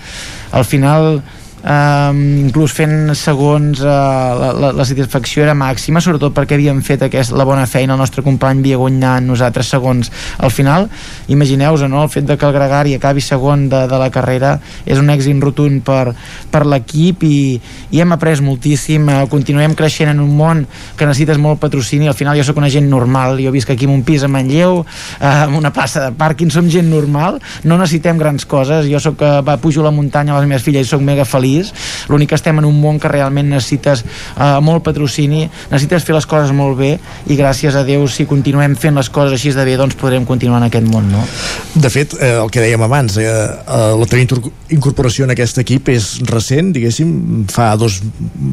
al 0.52 0.64
final 0.68 1.20
um, 1.62 2.20
inclús 2.46 2.74
fent 2.76 3.14
segons 3.18 3.82
uh, 3.84 3.88
la, 4.38 4.50
la, 4.52 4.72
la 4.76 4.86
satisfacció 4.88 5.44
era 5.46 5.54
màxima 5.58 6.02
sobretot 6.02 6.34
perquè 6.36 6.58
havíem 6.58 6.82
fet 6.84 7.06
aquest, 7.06 7.34
la 7.36 7.46
bona 7.48 7.66
feina 7.70 7.96
el 7.96 8.02
nostre 8.02 8.24
company 8.26 8.62
havia 8.62 8.80
guanyat 8.80 9.24
nosaltres 9.26 9.70
segons 9.72 10.10
al 10.38 10.50
final, 10.50 10.88
imagineu-vos 11.32 11.84
no? 11.88 12.02
el 12.02 12.12
fet 12.12 12.26
de 12.28 12.36
que 12.38 12.46
el 12.46 12.54
Gregari 12.56 12.96
acabi 12.96 13.22
segon 13.24 13.68
de, 13.72 13.86
de 13.88 13.98
la 14.00 14.10
carrera 14.12 14.56
és 14.86 14.98
un 14.98 15.10
èxit 15.12 15.42
rotund 15.42 15.82
per, 15.86 16.14
per 16.52 16.64
l'equip 16.68 17.24
i, 17.26 17.38
i 17.92 18.02
hem 18.02 18.14
après 18.14 18.40
moltíssim. 18.44 19.08
Uh, 19.08 19.26
continuem 19.32 19.76
creixent 19.78 20.12
en 20.12 20.22
un 20.22 20.32
món 20.36 20.64
que 20.98 21.08
necessites 21.08 21.40
molt 21.42 21.60
patrocini. 21.62 22.08
Al 22.10 22.18
final 22.18 22.38
jo 22.38 22.46
sóc 22.46 22.60
una 22.60 22.70
gent 22.72 22.88
normal. 22.90 23.40
Jo 23.42 23.52
visc 23.54 23.70
aquí 23.72 23.88
en 23.88 23.94
un 23.94 24.04
pis 24.06 24.24
a 24.24 24.30
Manlleu 24.32 24.82
uh, 24.82 24.86
amb 25.30 25.58
una 25.58 25.72
plaça 25.74 26.06
de 26.06 26.12
pàrquing, 26.18 26.52
som 26.54 26.68
gent 26.72 26.90
normal. 26.90 27.40
No 27.68 27.78
necessitem 27.80 28.20
grans 28.20 28.46
coses. 28.48 28.88
Jo 28.90 29.00
soc, 29.02 29.22
uh, 29.22 29.40
va, 29.46 29.58
pujo 29.62 29.82
a 29.82 29.88
la 29.88 29.94
muntanya 29.94 30.34
amb 30.34 30.42
les 30.42 30.50
meves 30.50 30.66
filles 30.66 30.86
i 30.86 30.92
sóc 30.92 31.04
mega 31.04 31.26
feliç 31.28 31.51
l'únic 32.10 32.32
que 32.32 32.38
estem 32.38 32.58
en 32.62 32.68
un 32.68 32.80
món 32.80 32.98
que 33.02 33.10
realment 33.12 33.50
necessites 33.52 34.04
uh, 34.04 34.58
molt 34.64 34.84
patrocini, 34.86 35.44
necessites 35.70 36.06
fer 36.06 36.16
les 36.16 36.28
coses 36.28 36.54
molt 36.56 36.78
bé 36.78 36.92
i 37.30 37.38
gràcies 37.38 37.76
a 37.78 37.84
Déu 37.86 38.06
si 38.10 38.26
continuem 38.30 38.76
fent 38.78 38.96
les 38.98 39.10
coses 39.12 39.36
així 39.36 39.52
de 39.54 39.66
bé 39.66 39.76
doncs 39.80 39.98
podrem 39.98 40.26
continuar 40.28 40.62
en 40.62 40.70
aquest 40.70 40.88
món 40.88 41.10
no? 41.12 41.22
De 41.74 41.90
fet, 41.92 42.14
eh, 42.20 42.34
el 42.36 42.50
que 42.52 42.60
dèiem 42.62 42.82
abans, 42.84 43.16
eh, 43.16 43.24
eh, 43.24 43.92
la 43.98 44.08
teva 44.08 44.22
incorporació 44.72 45.26
en 45.26 45.32
aquest 45.34 45.60
equip 45.62 45.88
és 45.92 46.08
recent, 46.28 46.72
diguéssim, 46.74 47.46
fa 47.52 47.72
dos, 47.80 48.00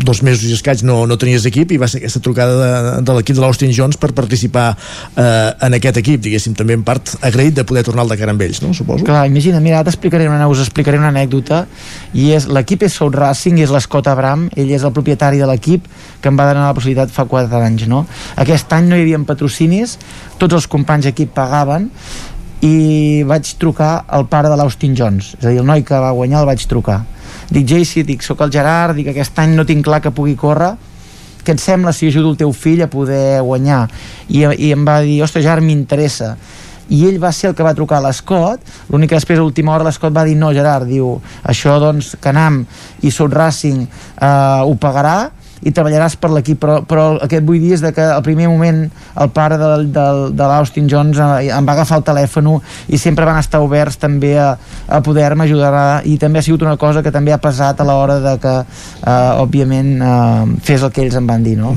dos 0.09 0.23
mesos 0.26 0.45
i 0.47 0.53
escaig 0.55 0.84
no, 0.88 1.01
no 1.09 1.17
tenies 1.19 1.45
equip 1.49 1.73
i 1.76 1.80
va 1.81 1.89
ser 1.91 2.01
aquesta 2.01 2.21
trucada 2.23 2.55
de, 2.59 2.71
de 3.05 3.17
l'equip 3.17 3.38
de 3.38 3.43
l'Austin 3.43 3.73
Jones 3.76 3.99
per 3.99 4.11
participar 4.17 4.69
eh, 4.73 5.51
en 5.67 5.77
aquest 5.77 5.99
equip, 6.01 6.23
diguéssim, 6.26 6.55
també 6.57 6.77
en 6.77 6.85
part 6.88 7.15
agraït 7.26 7.57
de 7.57 7.65
poder 7.67 7.84
tornar 7.88 8.05
al 8.05 8.13
Dakar 8.13 8.31
amb 8.31 8.43
ells, 8.45 8.61
no? 8.63 8.73
Suposo. 8.77 9.05
Clar, 9.07 9.26
imagina, 9.30 9.59
mira, 9.63 9.80
ara 9.80 9.89
t'explicaré 9.89 10.30
una, 10.30 10.47
us 10.51 10.63
explicaré 10.63 10.99
una 10.99 11.11
anècdota 11.11 11.65
i 12.13 12.31
és, 12.38 12.47
l'equip 12.49 12.88
és 12.88 12.88
Soul 12.89 13.13
Racing 13.15 13.59
és 13.63 13.71
l'Scott 13.73 14.07
Abram, 14.11 14.47
ell 14.57 14.71
és 14.75 14.83
el 14.83 14.93
propietari 14.95 15.39
de 15.41 15.47
l'equip 15.49 15.85
que 16.21 16.31
em 16.31 16.39
va 16.39 16.49
donar 16.49 16.67
la 16.67 16.75
possibilitat 16.77 17.13
fa 17.13 17.25
4 17.29 17.61
anys, 17.63 17.87
no? 17.87 18.05
Aquest 18.41 18.73
any 18.75 18.89
no 18.89 18.97
hi 18.97 19.05
havia 19.05 19.21
patrocinis, 19.27 19.97
tots 20.41 20.57
els 20.57 20.67
companys 20.67 21.09
d'equip 21.09 21.31
pagaven 21.35 21.89
i 22.65 23.23
vaig 23.27 23.53
trucar 23.59 24.03
al 24.07 24.27
pare 24.27 24.51
de 24.51 24.57
l'Austin 24.59 24.95
Jones, 24.97 25.33
és 25.39 25.45
a 25.45 25.53
dir, 25.53 25.61
el 25.61 25.67
noi 25.67 25.85
que 25.87 25.99
va 25.99 26.11
guanyar 26.15 26.43
el 26.43 26.49
vaig 26.49 26.65
trucar. 26.67 27.01
Dic, 27.49 27.65
JC, 27.69 28.03
dic, 28.05 28.25
sóc 28.25 28.41
el 28.43 28.51
Gerard, 28.51 28.97
dic, 28.97 29.13
aquest 29.13 29.37
any 29.39 29.55
no 29.55 29.65
tinc 29.65 29.85
clar 29.87 30.01
que 30.03 30.11
pugui 30.15 30.35
córrer, 30.39 30.73
què 31.45 31.55
et 31.55 31.61
sembla 31.63 31.93
si 31.95 32.09
ajudo 32.09 32.33
el 32.33 32.39
teu 32.41 32.51
fill 32.51 32.83
a 32.83 32.89
poder 32.91 33.39
guanyar? 33.47 33.85
I, 34.27 34.43
i 34.43 34.73
em 34.75 34.83
va 34.85 34.99
dir, 35.05 35.21
ostres, 35.23 35.45
Gerard, 35.45 35.63
m'interessa 35.65 36.35
i 36.89 37.03
ell 37.07 37.19
va 37.21 37.31
ser 37.35 37.51
el 37.51 37.57
que 37.57 37.65
va 37.65 37.75
trucar 37.77 37.99
a 37.99 38.07
l'Escot. 38.07 38.63
L'únic 38.89 39.13
que 39.13 39.19
després 39.19 39.39
a 39.39 39.45
última 39.45 39.73
hora 39.75 39.87
l'Escot 39.87 40.13
va 40.15 40.25
dir 40.27 40.37
no 40.39 40.53
Gerard, 40.55 40.89
diu, 40.89 41.15
això 41.43 41.77
doncs 41.81 42.15
Canam 42.21 42.63
i 43.05 43.11
Soul 43.13 43.33
Racing 43.33 43.85
eh, 43.85 44.29
ho 44.65 44.75
pagarà 44.81 45.17
i 45.65 45.73
treballaràs 45.76 46.18
per 46.19 46.31
l'equip 46.34 46.60
però, 46.61 46.80
però 46.88 47.06
el 47.18 47.27
que 47.30 47.40
et 47.40 47.45
vull 47.45 47.60
dir 47.61 47.76
és 47.77 47.84
que 47.95 48.06
al 48.06 48.23
primer 48.26 48.49
moment 48.52 48.86
el 48.90 49.31
pare 49.36 49.57
de, 49.60 49.69
de, 49.94 50.06
de 50.36 50.49
l'Austin 50.52 50.90
Jones 50.91 51.19
eh, 51.19 51.49
em 51.56 51.68
va 51.68 51.76
agafar 51.77 51.99
el 51.99 52.07
telèfon 52.07 52.49
i 52.88 52.98
sempre 52.98 53.27
van 53.27 53.40
estar 53.41 53.60
oberts 53.61 53.99
també 53.99 54.34
a, 54.40 54.53
a 54.88 55.02
poder-me 55.06 55.45
ajudar 55.45 56.02
i 56.07 56.18
també 56.18 56.40
ha 56.40 56.45
sigut 56.45 56.64
una 56.65 56.77
cosa 56.80 57.03
que 57.03 57.11
també 57.11 57.34
ha 57.36 57.41
pesat 57.41 57.81
a 57.81 57.88
l'hora 57.88 58.19
de 58.23 58.36
que 58.41 58.56
eh, 58.60 59.41
òbviament 59.44 59.91
eh, 59.99 60.57
fes 60.65 60.86
el 60.86 60.94
que 60.95 61.03
ells 61.03 61.18
em 61.19 61.27
van 61.27 61.44
dir 61.44 61.57
no? 61.60 61.76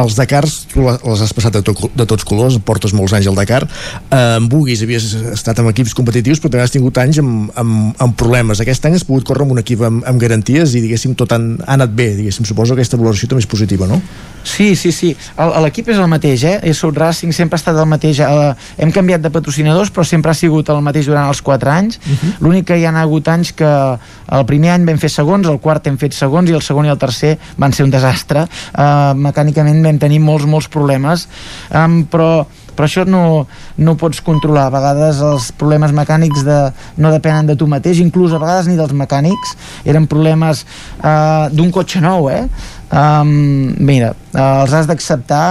Els 0.00 0.16
Dakars, 0.18 0.56
tu 0.70 0.84
les 0.84 1.22
has 1.24 1.32
passat 1.36 1.54
de, 1.56 1.62
to, 1.64 1.74
de 1.96 2.06
tots 2.08 2.24
colors, 2.26 2.58
portes 2.64 2.94
molts 2.96 3.14
anys 3.16 3.28
al 3.30 3.38
Dakar. 3.38 3.62
Eh, 3.66 4.36
en 4.38 4.48
Bugis 4.50 4.82
havies 4.84 5.10
estat 5.34 5.60
amb 5.60 5.72
equips 5.72 5.94
competitius, 5.96 6.40
però 6.40 6.54
també 6.54 6.66
has 6.66 6.74
tingut 6.74 7.00
anys 7.02 7.20
amb, 7.22 7.50
amb, 7.60 8.02
amb 8.02 8.16
problemes. 8.20 8.62
Aquest 8.62 8.86
any 8.88 8.98
has 8.98 9.06
pogut 9.06 9.26
córrer 9.28 9.46
amb 9.46 9.56
un 9.56 9.62
equip 9.62 9.82
amb, 9.86 10.04
amb 10.08 10.22
garanties 10.22 10.74
i, 10.74 10.84
diguéssim, 10.84 11.16
tot 11.18 11.34
han, 11.36 11.52
ha 11.66 11.76
anat 11.78 11.94
bé, 11.96 12.10
diguéssim. 12.18 12.46
Suposo 12.48 12.74
que 12.74 12.84
aquesta 12.84 13.00
valoració 13.10 13.30
també 13.30 13.44
és 13.44 13.50
positiva, 13.50 13.90
no? 13.90 14.00
Sí, 14.42 14.74
sí, 14.76 14.90
sí. 14.92 15.10
L'equip 15.36 15.90
és 15.92 15.98
el 16.00 16.08
mateix, 16.08 16.44
eh? 16.48 16.54
És 16.70 16.78
Soul 16.80 16.94
Racing, 16.96 17.32
sempre 17.36 17.58
ha 17.58 17.60
estat 17.60 17.76
el 17.76 17.88
mateix. 17.88 18.22
Eh, 18.24 18.52
hem 18.80 18.92
canviat 18.92 19.20
de 19.20 19.32
patrocinadors, 19.32 19.90
però 19.92 20.04
sempre 20.06 20.32
ha 20.32 20.38
sigut 20.38 20.70
el 20.72 20.80
mateix 20.84 21.10
durant 21.10 21.28
els 21.28 21.42
4 21.44 21.72
anys. 21.74 22.00
L'únic 22.40 22.70
que 22.70 22.78
hi 22.80 22.86
ha 22.88 22.94
hagut 23.02 23.28
anys 23.28 23.52
que 23.56 23.68
el 23.68 24.46
primer 24.48 24.72
any 24.74 24.86
vam 24.88 25.00
fer 25.02 25.12
segons, 25.12 25.48
el 25.48 25.60
quart 25.60 25.86
hem 25.90 25.98
fet 26.00 26.16
segons 26.16 26.50
i 26.50 26.56
el 26.56 26.64
segon 26.64 26.88
i 26.88 26.94
el 26.94 26.98
tercer 26.98 27.36
van 27.58 27.76
ser 27.76 27.84
un 27.84 27.92
desastre. 27.92 28.46
Uh, 28.72 29.12
mecànicament 29.28 29.84
vam 29.84 30.00
tenir 30.00 30.22
molts, 30.24 30.48
molts 30.48 30.70
problemes, 30.72 31.28
um, 31.74 32.02
però 32.10 32.46
però 32.80 32.86
això 32.88 33.02
no, 33.04 33.44
no 33.76 33.92
pots 34.00 34.22
controlar 34.24 34.70
a 34.70 34.72
vegades 34.72 35.18
els 35.26 35.50
problemes 35.60 35.92
mecànics 35.92 36.46
de, 36.46 36.58
no 36.96 37.10
depenen 37.12 37.50
de 37.50 37.56
tu 37.58 37.66
mateix 37.68 38.00
inclús 38.00 38.32
a 38.32 38.40
vegades 38.40 38.70
ni 38.70 38.78
dels 38.78 38.94
mecànics 38.96 39.52
eren 39.84 40.06
problemes 40.08 40.62
uh, 41.02 41.50
d'un 41.52 41.68
cotxe 41.74 42.00
nou 42.00 42.30
eh? 42.32 42.46
Um, 42.90 43.70
mira, 43.78 44.16
uh, 44.34 44.62
els 44.64 44.72
has 44.74 44.88
d'acceptar 44.90 45.44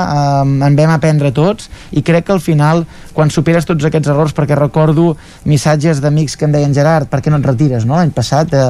um, 0.44 0.57
en 0.60 0.74
vam 0.76 0.91
aprendre 0.91 1.30
tots 1.32 1.70
i 1.95 2.02
crec 2.03 2.26
que 2.28 2.34
al 2.36 2.41
final 2.44 2.82
quan 3.16 3.32
superes 3.32 3.64
tots 3.64 3.86
aquests 3.88 4.10
errors 4.11 4.34
perquè 4.36 4.57
recordo 4.60 5.14
missatges 5.48 6.02
d'amics 6.03 6.36
que 6.36 6.44
em 6.49 6.52
deien 6.52 6.76
Gerard, 6.76 7.07
per 7.07 7.22
què 7.24 7.32
no 7.32 7.40
et 7.40 7.48
retires 7.48 7.86
no? 7.88 7.95
l'any 7.95 8.11
passat 8.16 8.52
eh, 8.56 8.66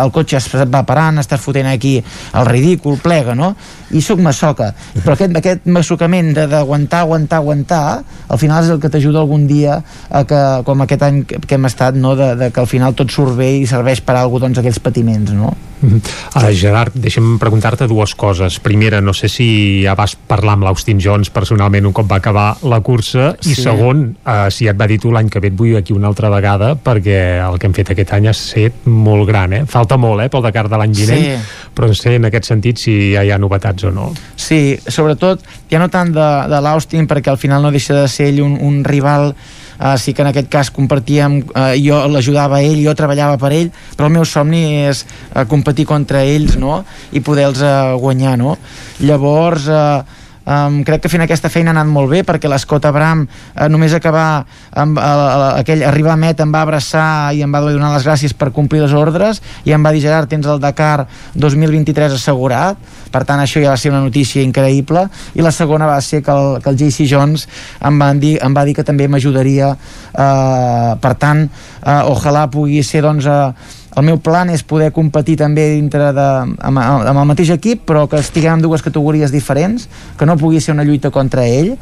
el 0.00 0.12
cotxe 0.14 0.38
es 0.40 0.48
va 0.72 0.82
parant 0.88 1.20
estàs 1.20 1.42
fotent 1.42 1.68
aquí 1.68 1.98
el 2.00 2.48
ridícul, 2.48 2.96
plega 3.04 3.36
no? 3.36 3.50
i 3.92 4.00
sóc 4.00 4.22
massoca 4.24 4.70
però 5.02 5.18
aquest, 5.18 5.36
aquest 5.42 5.68
massocament 5.68 6.32
d'aguantar, 6.32 7.04
aguantar, 7.04 7.42
aguantar 7.42 7.84
al 8.28 8.40
final 8.40 8.64
és 8.64 8.72
el 8.72 8.80
que 8.80 8.88
t'ajuda 8.88 9.20
algun 9.20 9.44
dia 9.50 9.82
a 10.08 10.24
que, 10.24 10.40
com 10.64 10.80
aquest 10.86 11.04
any 11.04 11.20
que, 11.28 11.44
hem 11.58 11.68
estat 11.68 12.00
no? 12.00 12.16
de, 12.16 12.32
de 12.40 12.50
que 12.56 12.64
al 12.64 12.72
final 12.72 12.96
tot 12.96 13.12
surt 13.12 13.36
bé 13.36 13.52
i 13.60 13.68
serveix 13.68 14.00
per 14.00 14.16
a 14.16 14.24
alguna 14.24 14.48
doncs 14.48 14.64
aquells 14.64 14.80
patiments 14.80 15.36
no? 15.36 15.52
Uh, 15.84 16.50
Gerard, 16.56 16.94
deixa'm 16.96 17.34
preguntar-te 17.42 17.86
dues 17.90 18.13
coses. 18.14 18.58
Primera, 18.60 19.00
no 19.00 19.12
sé 19.14 19.28
si 19.28 19.82
ja 19.84 19.94
vas 19.94 20.14
parlar 20.16 20.54
amb 20.54 20.64
l'Austin 20.64 21.00
Jones 21.00 21.30
personalment 21.30 21.86
un 21.86 21.92
cop 21.92 22.10
va 22.10 22.16
acabar 22.16 22.56
la 22.62 22.80
cursa 22.80 23.34
i 23.42 23.54
Sí. 23.54 23.62
segon, 23.62 24.16
uh, 24.26 24.50
si 24.50 24.68
et 24.68 24.76
va 24.80 24.86
dir 24.86 24.98
tu 25.00 25.10
l'any 25.12 25.28
que 25.28 25.40
ve 25.40 25.48
et 25.48 25.56
vull 25.56 25.76
aquí 25.76 25.92
una 25.92 26.08
altra 26.08 26.30
vegada 26.30 26.74
perquè 26.76 27.38
el 27.46 27.58
que 27.58 27.66
hem 27.66 27.74
fet 27.74 27.90
aquest 27.90 28.12
any 28.12 28.26
ha 28.28 28.30
estat 28.30 28.86
molt 28.86 29.26
gran, 29.28 29.52
eh? 29.52 29.64
Falta 29.66 29.96
molt, 29.96 30.22
eh, 30.22 30.28
pel 30.28 30.42
Dakar 30.42 30.68
de 30.68 30.76
l'any 30.76 30.92
vinent, 30.94 31.24
Sí. 31.24 31.68
però 31.74 31.86
no 31.88 31.94
sé 31.94 32.14
en 32.16 32.24
aquest 32.24 32.44
sentit 32.44 32.78
si 32.78 33.12
ja 33.14 33.24
hi 33.24 33.30
ha 33.30 33.38
novetats 33.38 33.84
o 33.84 33.90
no. 33.90 34.12
Sí, 34.36 34.78
sobretot, 34.86 35.40
ja 35.70 35.78
no 35.78 35.88
tant 35.88 36.12
de, 36.12 36.48
de 36.48 36.60
l'Austin, 36.60 37.06
perquè 37.06 37.28
al 37.30 37.38
final 37.38 37.62
no 37.62 37.70
deixa 37.70 37.94
de 37.94 38.08
ser 38.08 38.28
ell 38.28 38.40
un, 38.42 38.58
un 38.60 38.84
rival 38.84 39.34
Uh, 39.74 39.96
sí 39.98 40.14
que 40.14 40.22
en 40.22 40.30
aquest 40.30 40.46
cas 40.52 40.70
compartíem 40.70 41.40
uh, 41.42 41.72
jo 41.74 41.98
l'ajudava 42.06 42.60
ell, 42.62 42.78
jo 42.84 42.94
treballava 42.94 43.38
per 43.42 43.50
ell 43.56 43.72
però 43.96 44.06
el 44.06 44.14
meu 44.14 44.26
somni 44.28 44.86
és 44.86 45.02
uh, 45.02 45.42
competir 45.50 45.86
contra 45.88 46.22
ells 46.22 46.54
no? 46.62 46.84
i 47.10 47.18
poder-los 47.24 47.62
uh, 47.66 47.96
guanyar 47.98 48.36
no? 48.38 48.54
llavors 49.02 49.66
uh, 49.66 50.22
Um, 50.44 50.82
crec 50.84 51.00
que 51.00 51.08
fent 51.08 51.22
aquesta 51.24 51.48
feina 51.48 51.72
ha 51.72 51.74
anat 51.78 51.88
molt 51.88 52.10
bé 52.12 52.18
perquè 52.26 52.50
l'Escot 52.52 52.84
Abram 52.84 53.22
uh, 53.24 53.68
només 53.72 53.94
acabar 53.96 54.44
amb, 54.76 54.98
uh, 55.00 55.54
aquell 55.56 55.80
arribar 55.88 56.12
a 56.12 56.20
meta 56.20 56.44
em 56.44 56.52
va 56.52 56.60
abraçar 56.66 57.32
i 57.32 57.40
em 57.46 57.54
va 57.54 57.62
donar 57.64 57.94
les 57.94 58.04
gràcies 58.04 58.34
per 58.36 58.50
complir 58.52 58.82
les 58.82 58.92
ordres 58.92 59.40
i 59.64 59.72
em 59.72 59.80
va 59.80 59.94
dir 59.94 60.02
Gerard 60.04 60.28
tens 60.28 60.44
el 60.44 60.60
Dakar 60.60 61.06
2023 61.32 62.18
assegurat. 62.18 62.76
Per 63.14 63.22
tant 63.24 63.40
això 63.40 63.62
ja 63.62 63.72
va 63.72 63.80
ser 63.80 63.92
una 63.92 64.02
notícia 64.04 64.42
increïble. 64.44 65.06
I 65.38 65.44
la 65.44 65.52
segona 65.54 65.86
va 65.88 66.00
ser 66.04 66.20
que 66.26 66.34
el, 66.34 66.60
que 66.60 66.68
el 66.72 66.76
JC 66.76 67.08
Jones 67.08 67.46
em, 67.80 67.98
van 67.98 68.20
dir, 68.20 68.34
em 68.44 68.56
va 68.56 68.66
dir 68.68 68.74
que 68.76 68.84
també 68.84 69.08
m'ajudaria 69.08 69.70
uh, 69.72 70.92
per 71.00 71.14
tant 71.16 71.46
uh, 71.46 72.02
ojalà 72.12 72.50
pugui 72.52 72.82
ser 72.84 73.00
doncs 73.06 73.30
uh, 73.30 73.54
el 73.96 74.06
meu 74.06 74.18
plan 74.18 74.50
és 74.50 74.64
poder 74.66 74.90
competir 74.94 75.36
també 75.40 75.68
dintre 75.76 76.10
de, 76.16 76.28
amb, 76.68 76.80
amb 76.80 77.20
el 77.20 77.28
mateix 77.30 77.52
equip 77.54 77.84
però 77.88 78.06
que 78.10 78.20
estiguem 78.22 78.58
en 78.58 78.64
dues 78.64 78.82
categories 78.82 79.32
diferents 79.34 79.88
que 80.18 80.26
no 80.26 80.38
pugui 80.40 80.60
ser 80.60 80.74
una 80.74 80.86
lluita 80.86 81.12
contra 81.14 81.46
ell 81.46 81.74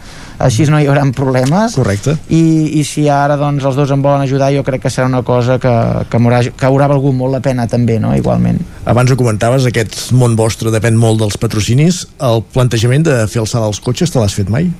així 0.43 0.66
no 0.70 0.80
hi 0.80 0.89
haurà 0.90 1.05
problemes 1.16 1.76
Correcte. 1.78 2.16
i, 2.30 2.78
i 2.80 2.84
si 2.86 3.09
ara 3.10 3.36
doncs 3.40 3.64
els 3.68 3.78
dos 3.78 3.90
em 3.94 4.02
volen 4.05 4.24
ajudar 4.26 4.52
jo 4.55 4.64
crec 4.66 4.84
que 4.86 4.93
serà 4.93 5.09
una 5.10 5.22
cosa 5.26 5.59
que, 5.62 5.72
que, 6.09 6.20
haurà, 6.20 6.43
que 6.51 6.68
haurà 6.68 6.89
valgut 6.93 7.16
molt 7.16 7.36
la 7.36 7.43
pena 7.44 7.66
també, 7.70 7.98
no? 8.02 8.14
igualment 8.16 8.60
Abans 8.84 9.12
ho 9.12 9.16
comentaves, 9.16 9.66
aquest 9.68 10.10
món 10.18 10.34
vostre 10.34 10.72
depèn 10.74 10.97
molt 10.98 11.20
dels 11.22 11.36
patrocinis. 11.39 12.01
El 12.18 12.40
plantejament 12.55 13.05
de 13.06 13.14
fer 13.30 13.39
el 13.44 13.47
salt 13.47 13.68
als 13.68 13.78
cotxes 13.84 14.10
te 14.10 14.18
l'has 14.18 14.34
fet 14.34 14.51
mai? 14.51 14.72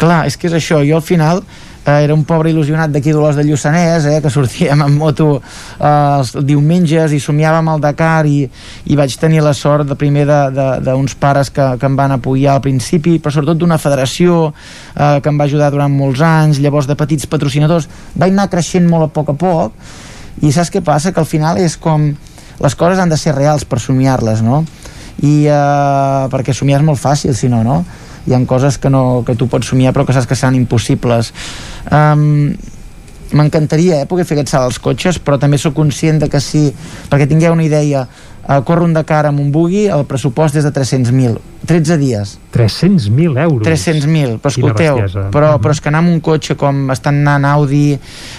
Clar, 0.00 0.24
és 0.26 0.34
que 0.34 0.50
és 0.50 0.56
això, 0.58 0.80
jo 0.82 0.98
al 0.98 1.04
final 1.06 1.44
eh, 1.86 2.02
era 2.04 2.14
un 2.14 2.24
pobre 2.26 2.50
il·lusionat 2.50 2.90
d'aquí 2.90 3.14
d'Olors 3.14 3.38
de 3.38 3.44
Lluçanès, 3.46 4.08
eh, 4.10 4.18
que 4.22 4.30
sortíem 4.32 4.82
amb 4.82 4.98
moto 4.98 5.28
eh, 5.38 5.86
els 5.86 6.34
diumenges 6.46 7.14
i 7.14 7.20
somiàvem 7.22 7.70
el 7.72 7.84
Dakar 7.84 8.26
i, 8.26 8.42
i 8.90 8.98
vaig 8.98 9.14
tenir 9.20 9.44
la 9.44 9.54
sort 9.54 9.86
de 9.88 9.96
primer 9.98 10.26
d'uns 10.26 11.14
pares 11.20 11.52
que, 11.54 11.68
que 11.78 11.86
em 11.86 11.96
van 11.98 12.16
apoyar 12.18 12.56
al 12.56 12.64
principi, 12.64 13.18
però 13.22 13.34
sobretot 13.34 13.62
d'una 13.62 13.78
federació 13.78 14.50
eh, 14.50 15.20
que 15.22 15.30
em 15.30 15.38
va 15.38 15.46
ajudar 15.46 15.70
durant 15.74 15.92
molts 15.92 16.24
anys, 16.26 16.60
llavors 16.60 16.90
de 16.90 16.98
petits 16.98 17.30
patrocinadors, 17.30 17.88
vaig 18.14 18.34
anar 18.34 18.50
creixent 18.50 18.88
molt 18.90 19.08
a 19.08 19.12
poc 19.14 19.32
a 19.32 19.38
poc 19.38 19.94
i 20.42 20.50
saps 20.52 20.72
què 20.72 20.82
passa? 20.84 21.14
Que 21.14 21.22
al 21.22 21.28
final 21.28 21.60
és 21.62 21.78
com 21.80 22.10
les 22.60 22.74
coses 22.74 22.98
han 23.00 23.12
de 23.12 23.18
ser 23.20 23.34
reals 23.36 23.64
per 23.68 23.80
somiar-les, 23.80 24.42
no? 24.44 24.64
I, 25.22 25.46
eh, 25.48 26.26
perquè 26.32 26.52
somiar 26.52 26.82
és 26.82 26.86
molt 26.88 27.00
fàcil, 27.00 27.32
si 27.36 27.48
no, 27.52 27.62
no? 27.64 27.84
Hi 28.26 28.34
ha 28.34 28.40
coses 28.46 28.78
que, 28.78 28.90
no, 28.90 29.22
que 29.26 29.34
tu 29.34 29.46
pots 29.48 29.66
somiar 29.72 29.92
però 29.94 30.06
que 30.06 30.12
saps 30.16 30.26
que 30.26 30.36
seran 30.36 30.54
impossibles. 30.58 31.32
Um, 31.90 32.54
m'encantaria 33.32 34.02
eh, 34.02 34.06
poder 34.06 34.24
fer 34.24 34.36
aquest 34.36 34.52
salt 34.54 34.68
als 34.68 34.78
cotxes 34.78 35.18
però 35.18 35.38
també 35.42 35.58
sóc 35.58 35.74
conscient 35.74 36.20
de 36.22 36.28
que 36.30 36.38
sí 36.40 36.68
perquè 37.10 37.26
tingueu 37.26 37.56
una 37.56 37.64
idea 37.66 38.04
uh, 38.06 38.60
córrer 38.62 38.84
un 38.86 38.92
Dakar 38.94 39.24
amb 39.26 39.40
un 39.42 39.48
bugui 39.50 39.88
el 39.90 40.04
pressupost 40.06 40.54
és 40.60 40.66
de 40.66 40.70
300.000 40.70 41.40
13 41.66 41.96
dies. 41.98 42.36
300.000 42.54 43.34
euros. 43.42 43.66
300.000, 43.66 44.36
però 44.38 44.52
escolteu 44.52 45.00
però, 45.34 45.56
Mhm. 45.56 45.62
però 45.64 45.70
és 45.74 45.80
que 45.80 45.88
anar 45.90 46.04
amb 46.04 46.12
un 46.12 46.20
cotxe 46.20 46.54
com 46.54 46.90
estan 46.94 47.18
anant 47.26 47.44
Audi 47.56 47.98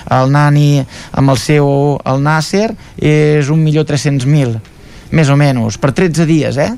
el 0.10 0.32
Nani 0.32 0.86
amb 1.12 1.30
el 1.36 1.38
seu 1.38 2.00
el 2.06 2.24
Nasser 2.24 2.70
és 2.96 3.50
1.300.000 3.52 4.62
més 5.16 5.30
o 5.30 5.38
menys, 5.40 5.78
per 5.82 5.94
13 5.96 6.26
dies 6.28 6.58
eh? 6.60 6.72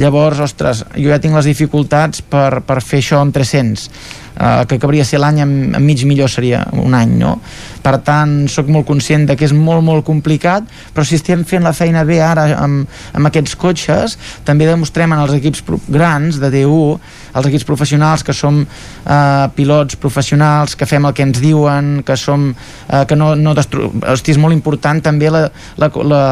llavors, 0.00 0.40
ostres, 0.42 0.84
jo 0.96 1.12
ja 1.12 1.20
tinc 1.22 1.36
les 1.38 1.48
dificultats 1.50 2.22
per, 2.22 2.62
per 2.66 2.80
fer 2.82 3.02
això 3.02 3.20
amb 3.22 3.34
300 3.36 3.88
uh, 4.38 4.64
que 4.68 4.78
cabria 4.82 5.04
ser 5.04 5.20
l'any 5.22 5.42
amb, 5.44 5.76
amb 5.76 5.84
mig 5.86 6.04
millor 6.08 6.30
seria 6.30 6.64
un 6.72 6.94
any, 6.94 7.16
no? 7.20 7.36
Per 7.82 7.96
tant, 8.06 8.46
sóc 8.46 8.68
molt 8.70 8.86
conscient 8.86 9.24
de 9.26 9.34
que 9.34 9.44
és 9.48 9.52
molt, 9.56 9.82
molt 9.82 10.04
complicat, 10.06 10.68
però 10.94 11.02
si 11.06 11.16
estem 11.18 11.42
fent 11.48 11.64
la 11.66 11.72
feina 11.74 12.04
bé 12.06 12.20
ara 12.22 12.44
amb, 12.62 12.86
amb 13.12 13.26
aquests 13.26 13.56
cotxes, 13.58 14.14
també 14.46 14.68
demostrem 14.68 15.10
en 15.12 15.24
els 15.24 15.34
equips 15.34 15.64
grans 15.90 16.38
de 16.38 16.50
D1, 16.52 17.00
els 17.34 17.48
equips 17.48 17.66
professionals 17.66 18.22
que 18.22 18.34
som 18.36 18.60
uh, 18.62 19.48
pilots 19.56 19.96
professionals, 19.98 20.76
que 20.78 20.86
fem 20.86 21.08
el 21.08 21.14
que 21.16 21.26
ens 21.26 21.40
diuen, 21.42 22.02
que 22.06 22.14
som 22.20 22.52
uh, 22.52 23.02
que 23.08 23.18
no, 23.18 23.32
no 23.34 23.54
destru... 23.58 23.90
Hosti, 24.12 24.36
és 24.36 24.38
molt 24.38 24.54
important 24.54 25.00
també 25.02 25.30
la, 25.32 25.46
la, 25.80 25.90
la 26.06 26.22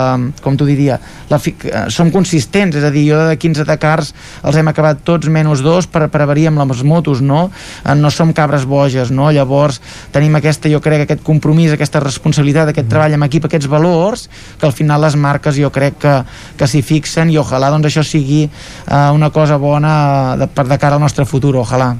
com 0.44 0.54
t'ho 0.56 0.68
diria, 0.68 1.00
la, 1.30 1.38
fi- 1.42 1.56
eh, 1.66 1.86
som 1.90 2.10
consistents, 2.14 2.76
és 2.78 2.84
a 2.86 2.90
dir, 2.94 3.08
jo 3.10 3.18
de 3.30 3.36
15 3.40 3.66
Dakars 3.66 4.12
els 4.46 4.58
hem 4.60 4.70
acabat 4.70 5.02
tots 5.06 5.28
menys 5.32 5.64
dos 5.64 5.88
per, 5.90 6.06
per 6.12 6.22
avaria 6.22 6.52
amb 6.52 6.62
les 6.70 6.84
motos, 6.86 7.22
no? 7.24 7.48
Eh, 7.82 7.89
No 7.98 8.10
som 8.14 8.34
cabres 8.36 8.66
boges, 8.68 9.10
no? 9.10 9.30
Llavors 9.34 9.80
tenim 10.14 10.36
aquesta, 10.38 10.70
jo 10.72 10.80
crec, 10.84 11.04
aquest 11.06 11.24
compromís, 11.26 11.72
aquesta 11.74 12.02
responsabilitat, 12.02 12.70
aquest 12.70 12.90
treball 12.90 13.16
amb 13.16 13.26
equip, 13.28 13.48
aquests 13.48 13.70
valors, 13.70 14.28
que 14.60 14.68
al 14.68 14.76
final 14.76 15.02
les 15.06 15.16
marques 15.16 15.58
jo 15.58 15.72
crec 15.74 15.98
que, 16.04 16.14
que 16.60 16.70
s'hi 16.70 16.84
fixen 16.86 17.32
i 17.32 17.38
ojalà 17.40 17.72
doncs 17.72 17.90
això 17.90 18.04
sigui 18.06 18.44
uh, 18.46 19.10
una 19.16 19.32
cosa 19.34 19.58
bona 19.60 20.36
de, 20.40 20.50
per 20.50 20.68
de 20.70 20.78
cara 20.78 21.00
al 21.00 21.04
nostre 21.04 21.26
futur, 21.28 21.56
ojalà. 21.60 21.94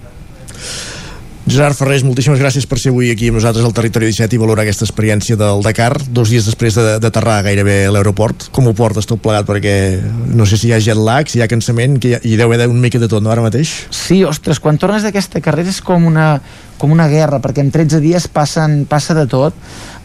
Gerard 1.48 1.74
Ferrés, 1.74 2.04
moltíssimes 2.06 2.38
gràcies 2.38 2.66
per 2.68 2.76
ser 2.78 2.92
avui 2.92 3.08
aquí 3.10 3.26
amb 3.30 3.38
nosaltres 3.40 3.64
al 3.64 3.72
Territori 3.74 4.06
17 4.12 4.36
i 4.36 4.38
valorar 4.38 4.62
aquesta 4.62 4.84
experiència 4.84 5.34
del 5.40 5.62
Dakar, 5.64 5.96
dos 6.12 6.28
dies 6.30 6.44
després 6.46 6.76
de- 6.76 6.98
d'aterrar 7.02 7.38
de, 7.40 7.46
gairebé 7.48 7.86
a 7.86 7.90
l'aeroport. 7.90 8.50
Com 8.52 8.68
ho 8.68 8.74
portes 8.74 9.06
tot 9.08 9.18
plegat? 9.24 9.46
Perquè 9.48 10.00
no 10.36 10.46
sé 10.46 10.56
si 10.60 10.68
hi 10.68 10.72
ha 10.76 10.78
jet 10.78 10.96
lag, 11.00 11.26
si 11.26 11.38
hi 11.38 11.42
ha 11.42 11.48
cansament, 11.48 11.98
que 11.98 12.08
hi, 12.08 12.18
hi 12.22 12.36
deu 12.36 12.52
haver 12.52 12.68
una 12.68 12.78
mica 12.78 12.98
de 13.00 13.08
tot, 13.08 13.22
no, 13.22 13.30
ara 13.32 13.42
mateix? 13.42 13.86
Sí, 13.90 14.22
ostres, 14.22 14.60
quan 14.60 14.78
tornes 14.78 15.02
d'aquesta 15.02 15.40
carrera 15.40 15.70
és 15.72 15.80
com 15.80 16.06
una, 16.06 16.40
com 16.78 16.92
una 16.92 17.08
guerra, 17.08 17.40
perquè 17.40 17.64
en 17.64 17.70
13 17.72 17.98
dies 18.00 18.28
passen, 18.28 18.84
passa 18.86 19.14
de 19.14 19.26
tot. 19.26 19.54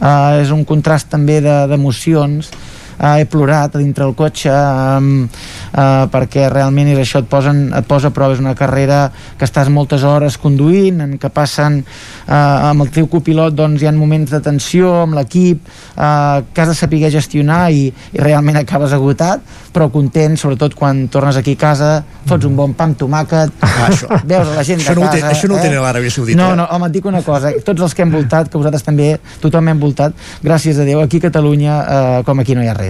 Uh, 0.00 0.40
és 0.42 0.50
un 0.50 0.64
contrast 0.64 1.08
també 1.12 1.40
de- 1.40 1.66
d'emocions. 1.68 2.48
De, 2.50 2.56
uh, 2.98 3.16
he 3.20 3.26
plorat 3.30 3.76
a 3.76 3.82
dintre 3.82 4.06
el 4.06 4.14
cotxe 4.18 4.52
um, 4.52 5.26
uh, 5.26 6.06
perquè 6.12 6.48
realment 6.52 6.90
és 6.94 7.02
això, 7.02 7.22
et, 7.24 7.28
posen, 7.30 7.66
et 7.76 7.88
posa 7.88 8.10
a 8.10 8.16
prova, 8.16 8.36
és 8.36 8.42
una 8.42 8.54
carrera 8.58 9.10
que 9.38 9.46
estàs 9.48 9.70
moltes 9.72 10.04
hores 10.06 10.38
conduint, 10.40 11.02
en 11.04 11.16
què 11.20 11.30
passen 11.32 11.82
uh, 11.82 12.70
amb 12.70 12.86
el 12.86 12.92
teu 12.94 13.08
copilot 13.12 13.56
doncs 13.56 13.82
hi 13.82 13.90
ha 13.90 13.94
moments 13.96 14.32
de 14.32 14.40
tensió 14.44 14.92
amb 15.02 15.18
l'equip 15.18 15.62
uh, 15.96 16.42
que 16.52 16.64
has 16.64 16.72
de 16.72 16.78
saber 16.78 17.04
gestionar 17.10 17.70
i, 17.72 17.88
i 17.90 18.22
realment 18.22 18.56
acabes 18.60 18.92
agotat 18.96 19.44
però 19.72 19.90
content, 19.92 20.36
sobretot 20.40 20.74
quan 20.74 21.06
tornes 21.12 21.36
aquí 21.36 21.56
a 21.56 21.60
casa 21.60 21.90
fots 22.26 22.48
un 22.48 22.56
bon 22.56 22.72
pa 22.74 22.88
amb 22.88 22.96
tomàquet 22.98 23.52
Ah, 23.76 23.88
això. 23.90 24.08
veus 24.30 24.48
a 24.48 24.56
la 24.56 24.64
gent 24.66 24.80
Això 24.80 24.94
de 24.94 25.00
no 25.00 25.08
casa 25.10 25.30
això 25.30 25.48
no 25.50 25.56
ho 25.56 25.58
eh? 25.58 25.64
tenen 25.66 25.78
a 25.80 25.84
l'Aràbia 25.84 26.12
Saudita, 26.12 26.38
no, 26.40 26.48
eh? 26.52 26.58
no, 26.60 26.66
home, 26.72 26.88
et 26.88 26.96
dic 26.96 27.08
una 27.08 27.22
cosa 27.26 27.52
tots 27.66 27.84
els 27.86 27.94
que 27.96 28.04
hem 28.04 28.12
voltat, 28.14 28.50
que 28.50 28.58
vosaltres 28.58 28.84
també 28.86 29.08
tothom 29.42 29.72
hem 29.72 29.82
voltat, 29.82 30.16
gràcies 30.44 30.80
a 30.80 30.86
Déu, 30.86 31.02
aquí 31.02 31.20
a 31.20 31.26
Catalunya 31.28 31.76
eh, 31.82 32.18
com 32.26 32.40
aquí 32.42 32.56
no 32.56 32.64
hi 32.64 32.70
ha 32.70 32.76
res 32.76 32.85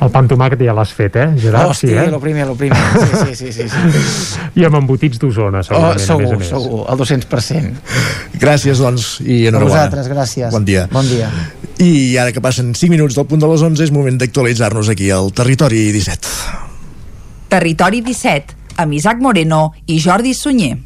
El 0.00 0.10
pa 0.12 0.20
amb 0.22 0.30
tomàquet 0.30 0.60
ja 0.66 0.74
l'has 0.76 0.92
fet, 0.96 1.16
eh, 1.16 1.26
Gerard? 1.40 1.70
Hosti, 1.70 1.88
sí, 1.88 1.94
eh? 1.94 2.06
lo 2.10 2.20
primer, 2.20 2.46
lo 2.46 2.54
primer 2.54 2.76
sí, 2.76 3.34
sí, 3.34 3.52
sí, 3.52 3.68
sí, 3.68 3.68
sí. 3.68 4.40
I 4.60 4.64
amb 4.68 4.76
embotits 4.80 5.18
d'Osona, 5.22 5.60
Oh, 5.60 5.62
segurament, 5.62 5.90
a 5.90 5.94
més 5.96 6.02
a 6.02 6.06
segur, 6.06 6.38
més. 6.38 6.48
segur, 6.48 6.82
el 6.92 6.98
200% 6.98 7.72
Gràcies, 8.40 8.78
doncs, 8.78 9.08
i 9.24 9.46
a 9.46 9.48
enhorabona. 9.50 9.74
vosaltres, 9.74 10.08
gràcies 10.12 10.50
Bon 10.52 10.64
dia. 10.64 10.86
bon 10.92 11.06
dia 11.08 11.30
I 11.78 12.16
ara 12.16 12.32
que 12.32 12.40
passen 12.40 12.74
5 12.74 12.90
minuts 12.90 13.14
del 13.16 13.26
punt 13.26 13.40
de 13.42 13.48
les 13.50 13.62
11 13.62 13.82
és 13.84 13.92
moment 13.92 14.16
d'actualitzar-nos 14.18 14.88
aquí 14.88 15.10
al 15.10 15.32
Territori 15.36 15.90
17. 15.92 16.28
Territori 17.48 18.00
17, 18.02 18.54
amb 18.82 18.92
Isaac 18.96 19.20
Moreno 19.20 19.72
i 19.86 20.00
Jordi 20.02 20.32
Sunyer. 20.34 20.76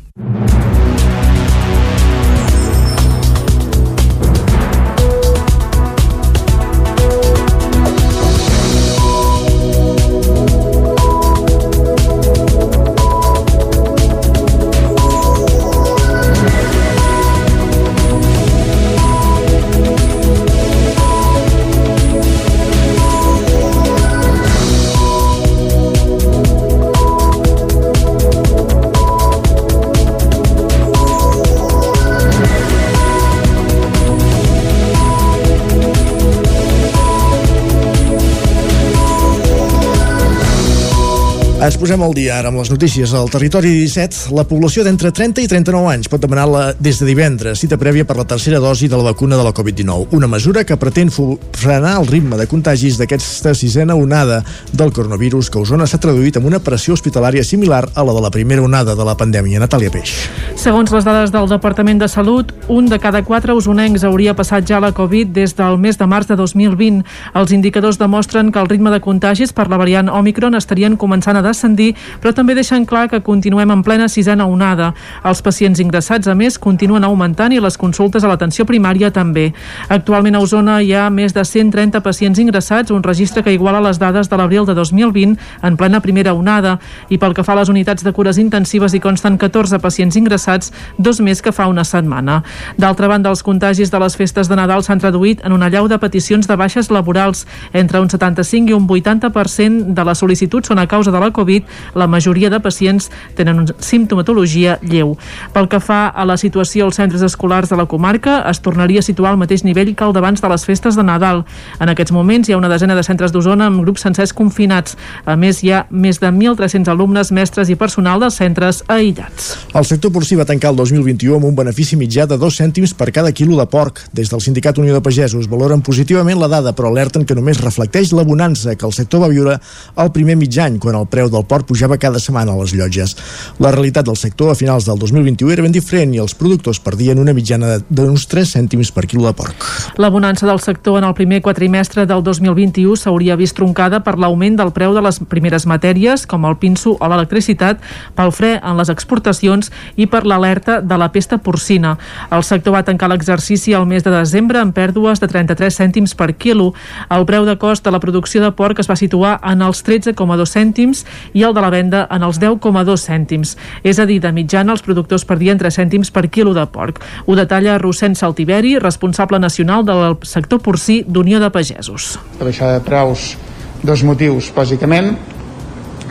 Ens 41.60 41.74
posem 41.76 42.00
al 42.00 42.14
dia 42.16 42.38
ara 42.40 42.48
amb 42.48 42.56
les 42.56 42.70
notícies. 42.72 43.10
Al 43.12 43.28
territori 43.28 43.68
17, 43.82 44.30
la 44.32 44.46
població 44.48 44.80
d'entre 44.80 45.10
30 45.12 45.42
i 45.44 45.48
39 45.50 45.90
anys 45.92 46.08
pot 46.08 46.22
demanar-la 46.22 46.70
des 46.80 46.96
de 46.96 47.04
divendres 47.04 47.60
cita 47.60 47.76
prèvia 47.76 48.06
per 48.08 48.14
la 48.16 48.24
tercera 48.24 48.56
dosi 48.64 48.88
de 48.88 48.96
la 48.96 49.04
vacuna 49.10 49.36
de 49.36 49.44
la 49.44 49.52
Covid-19, 49.52 50.06
una 50.16 50.26
mesura 50.26 50.64
que 50.64 50.78
pretén 50.80 51.12
frenar 51.12 51.98
el 52.00 52.08
ritme 52.08 52.38
de 52.40 52.46
contagis 52.48 52.96
d'aquesta 52.96 53.52
sisena 53.52 53.92
onada 53.94 54.38
del 54.72 54.88
coronavirus 54.88 55.50
que 55.50 55.60
a 55.60 55.66
Osona 55.66 55.84
s'ha 55.84 56.00
traduït 56.00 56.38
en 56.40 56.46
una 56.48 56.62
pressió 56.64 56.96
hospitalària 56.96 57.44
similar 57.44 57.82
a 57.92 58.06
la 58.08 58.16
de 58.16 58.24
la 58.24 58.32
primera 58.32 58.64
onada 58.64 58.96
de 58.96 59.04
la 59.04 59.18
pandèmia. 59.20 59.60
Natàlia 59.60 59.92
Peix. 59.92 60.14
Segons 60.56 60.88
les 60.96 61.04
dades 61.04 61.28
del 61.28 61.52
Departament 61.52 62.00
de 62.00 62.08
Salut, 62.08 62.54
un 62.72 62.88
de 62.88 62.96
cada 62.96 63.20
quatre 63.20 63.52
usonencs 63.52 64.08
hauria 64.08 64.32
passat 64.32 64.64
ja 64.64 64.80
la 64.80 64.94
Covid 64.96 65.36
des 65.36 65.52
del 65.60 65.76
mes 65.76 66.00
de 66.00 66.08
març 66.08 66.32
de 66.32 66.40
2020. 66.40 67.04
Els 67.36 67.52
indicadors 67.52 68.00
demostren 68.00 68.48
que 68.48 68.64
el 68.64 68.72
ritme 68.72 68.96
de 68.96 69.04
contagis 69.04 69.52
per 69.52 69.68
la 69.68 69.76
variant 69.76 70.08
Omicron 70.08 70.56
estarien 70.56 70.96
començant 70.96 71.36
a 71.36 71.49
descendir, 71.50 71.92
però 72.22 72.32
també 72.36 72.56
deixen 72.56 72.86
clar 72.86 73.08
que 73.10 73.20
continuem 73.26 73.74
en 73.74 73.84
plena 73.86 74.08
sisena 74.08 74.46
onada. 74.46 74.92
Els 75.26 75.42
pacients 75.42 75.80
ingressats, 75.82 76.30
a 76.30 76.34
més, 76.38 76.58
continuen 76.58 77.04
augmentant 77.04 77.52
i 77.52 77.60
les 77.60 77.76
consultes 77.80 78.24
a 78.24 78.30
l'atenció 78.30 78.64
primària 78.68 79.10
també. 79.12 79.50
Actualment 79.90 80.38
a 80.38 80.42
Osona 80.44 80.80
hi 80.82 80.94
ha 80.94 81.08
més 81.10 81.34
de 81.36 81.44
130 81.44 82.00
pacients 82.04 82.38
ingressats, 82.38 82.90
un 82.94 83.02
registre 83.02 83.42
que 83.44 83.54
iguala 83.54 83.82
les 83.84 83.98
dades 83.98 84.30
de 84.30 84.36
l'abril 84.38 84.66
de 84.66 84.74
2020 84.78 85.36
en 85.62 85.76
plena 85.76 86.00
primera 86.00 86.34
onada. 86.34 86.78
I 87.10 87.18
pel 87.18 87.34
que 87.34 87.44
fa 87.44 87.54
a 87.56 87.60
les 87.60 87.72
unitats 87.72 88.04
de 88.06 88.12
cures 88.16 88.38
intensives 88.38 88.94
hi 88.94 89.02
consten 89.02 89.38
14 89.38 89.80
pacients 89.82 90.16
ingressats, 90.16 90.72
dos 90.98 91.20
més 91.20 91.42
que 91.42 91.52
fa 91.52 91.68
una 91.70 91.84
setmana. 91.84 92.42
D'altra 92.78 93.08
banda, 93.10 93.30
els 93.30 93.42
contagis 93.42 93.90
de 93.90 94.00
les 94.00 94.16
festes 94.16 94.48
de 94.48 94.56
Nadal 94.56 94.84
s'han 94.86 95.02
traduït 95.02 95.44
en 95.44 95.52
una 95.56 95.70
llau 95.72 95.88
de 95.88 95.98
peticions 95.98 96.46
de 96.46 96.56
baixes 96.56 96.90
laborals. 96.90 97.46
Entre 97.72 98.00
un 98.00 98.10
75 98.10 98.70
i 98.70 98.76
un 98.76 98.86
80% 98.88 99.94
de 99.96 100.04
les 100.06 100.22
sol·licituds 100.22 100.70
són 100.70 100.78
a 100.78 100.86
causa 100.90 101.12
de 101.14 101.20
la 101.20 101.30
Covid. 101.40 101.64
La 101.96 102.06
majoria 102.10 102.50
de 102.52 102.60
pacients 102.60 103.08
tenen 103.38 103.64
una 103.64 103.76
simptomatologia 103.80 104.78
lleu. 104.84 105.16
Pel 105.54 105.68
que 105.72 105.80
fa 105.80 106.06
a 106.08 106.26
la 106.28 106.36
situació 106.40 106.86
als 106.86 107.00
centres 107.00 107.24
escolars 107.24 107.72
de 107.72 107.78
la 107.80 107.88
comarca, 107.88 108.40
es 108.50 108.60
tornaria 108.60 109.00
a 109.00 109.06
situar 109.06 109.32
al 109.32 109.40
mateix 109.40 109.64
nivell 109.64 109.94
que 109.96 110.04
el 110.04 110.12
d'abans 110.16 110.42
de 110.42 110.50
les 110.52 110.66
festes 110.68 110.98
de 110.98 111.04
Nadal. 111.06 111.44
En 111.80 111.92
aquests 111.92 112.12
moments 112.12 112.48
hi 112.48 112.54
ha 112.54 112.60
una 112.60 112.70
desena 112.72 112.96
de 112.98 113.04
centres 113.06 113.32
d'Osona 113.32 113.70
amb 113.70 113.82
grups 113.84 114.04
sencers 114.04 114.34
confinats. 114.36 114.96
A 115.24 115.36
més, 115.40 115.62
hi 115.64 115.72
ha 115.72 115.84
més 115.90 116.20
de 116.20 116.28
1.300 116.28 116.90
alumnes, 116.92 117.32
mestres 117.32 117.70
i 117.72 117.78
personal 117.80 118.20
dels 118.20 118.36
centres 118.40 118.82
aïllats. 118.88 119.52
El 119.74 119.86
sector 119.88 120.12
porcí 120.12 120.36
va 120.38 120.48
tancar 120.48 120.74
el 120.74 120.80
2021 120.80 121.38
amb 121.38 121.48
un 121.48 121.56
benefici 121.56 121.98
mitjà 122.00 122.26
de 122.28 122.38
2 122.40 122.60
cèntims 122.62 122.94
per 122.96 123.10
cada 123.14 123.32
quilo 123.32 123.58
de 123.58 123.66
porc. 123.70 124.02
Des 124.16 124.30
del 124.32 124.42
Sindicat 124.44 124.78
Unió 124.82 124.96
de 124.96 125.04
Pagesos 125.04 125.48
valoren 125.50 125.84
positivament 125.86 126.40
la 126.40 126.50
dada, 126.50 126.74
però 126.76 126.90
alerten 126.90 127.24
que 127.24 127.36
només 127.38 127.62
reflecteix 127.62 128.12
la 128.16 128.26
bonança 128.26 128.76
que 128.76 128.86
el 128.86 128.96
sector 128.96 129.24
va 129.24 129.32
viure 129.32 129.58
el 129.96 130.12
primer 130.14 130.36
mig 130.40 130.56
any, 130.60 130.78
quan 130.82 130.98
el 130.98 131.08
preu 131.30 131.38
del 131.38 131.46
porc 131.46 131.66
pujava 131.66 131.98
cada 131.98 132.18
setmana 132.18 132.52
a 132.52 132.58
les 132.58 132.74
llotges. 132.74 133.14
La 133.62 133.70
realitat 133.70 134.06
del 134.06 134.16
sector 134.16 134.50
a 134.50 134.56
finals 134.58 134.86
del 134.86 134.98
2021 134.98 135.52
era 135.52 135.62
ben 135.62 135.72
diferent 135.72 136.12
i 136.14 136.20
els 136.20 136.34
productors 136.34 136.80
perdien 136.82 137.18
una 137.18 137.32
mitjana 137.32 137.78
d'uns 137.88 138.26
3 138.26 138.56
cèntims 138.56 138.90
per 138.92 139.06
quilo 139.06 139.26
de 139.26 139.32
porc. 139.36 139.54
La 139.96 140.10
bonança 140.10 140.46
del 140.46 140.60
sector 140.60 140.98
en 140.98 141.06
el 141.06 141.14
primer 141.14 141.40
quatrimestre 141.42 142.06
del 142.06 142.22
2021 142.22 142.96
s'hauria 142.96 143.36
vist 143.36 143.56
troncada 143.56 144.02
per 144.02 144.16
l'augment 144.18 144.58
del 144.58 144.72
preu 144.72 144.94
de 144.94 145.02
les 145.04 145.20
primeres 145.30 145.66
matèries, 145.66 146.26
com 146.26 146.44
el 146.48 146.56
pinso 146.58 146.96
o 146.98 147.08
l'electricitat, 147.08 147.80
pel 148.16 148.32
fre 148.34 148.56
en 148.58 148.76
les 148.80 148.90
exportacions 148.90 149.70
i 149.96 150.08
per 150.10 150.24
l'alerta 150.26 150.80
de 150.80 150.98
la 150.98 151.10
pesta 151.12 151.38
porcina. 151.38 151.96
El 152.30 152.44
sector 152.44 152.74
va 152.74 152.84
tancar 152.84 153.10
l'exercici 153.10 153.74
al 153.74 153.86
mes 153.86 154.04
de 154.04 154.12
desembre 154.14 154.58
amb 154.60 154.74
pèrdues 154.74 155.22
de 155.22 155.28
33 155.30 155.80
cèntims 155.82 156.16
per 156.16 156.32
quilo. 156.34 156.72
El 157.10 157.26
preu 157.28 157.46
de 157.46 157.56
cost 157.60 157.84
de 157.84 157.92
la 157.94 158.00
producció 158.02 158.42
de 158.42 158.50
porc 158.56 158.80
es 158.80 158.90
va 158.90 158.98
situar 158.98 159.38
en 159.46 159.62
els 159.62 159.84
13,2 159.86 160.16
cèntims 160.50 161.04
i 161.32 161.44
el 161.46 161.54
de 161.54 161.62
la 161.64 161.70
venda 161.70 162.06
en 162.10 162.24
els 162.26 162.40
10,2 162.40 163.04
cèntims. 163.06 163.56
És 163.82 163.98
a 163.98 164.06
dir, 164.08 164.20
de 164.22 164.32
mitjana 164.32 164.74
els 164.74 164.84
productors 164.86 165.26
perdien 165.28 165.58
3 165.60 165.80
cèntims 165.82 166.12
per 166.14 166.28
quilo 166.28 166.54
de 166.56 166.64
porc. 166.70 167.02
Ho 167.26 167.36
detalla 167.38 167.78
Rossent 167.78 168.16
Saltiveri, 168.18 168.78
responsable 168.78 169.38
nacional 169.38 169.84
del 169.84 170.18
sector 170.22 170.60
porcí 170.64 171.02
d'Unió 171.06 171.40
de 171.40 171.50
Pagesos. 171.50 172.16
La 172.38 172.48
baixada 172.48 172.78
de 172.78 172.84
preus, 172.86 173.34
dos 173.82 174.04
motius, 174.04 174.50
bàsicament. 174.56 175.14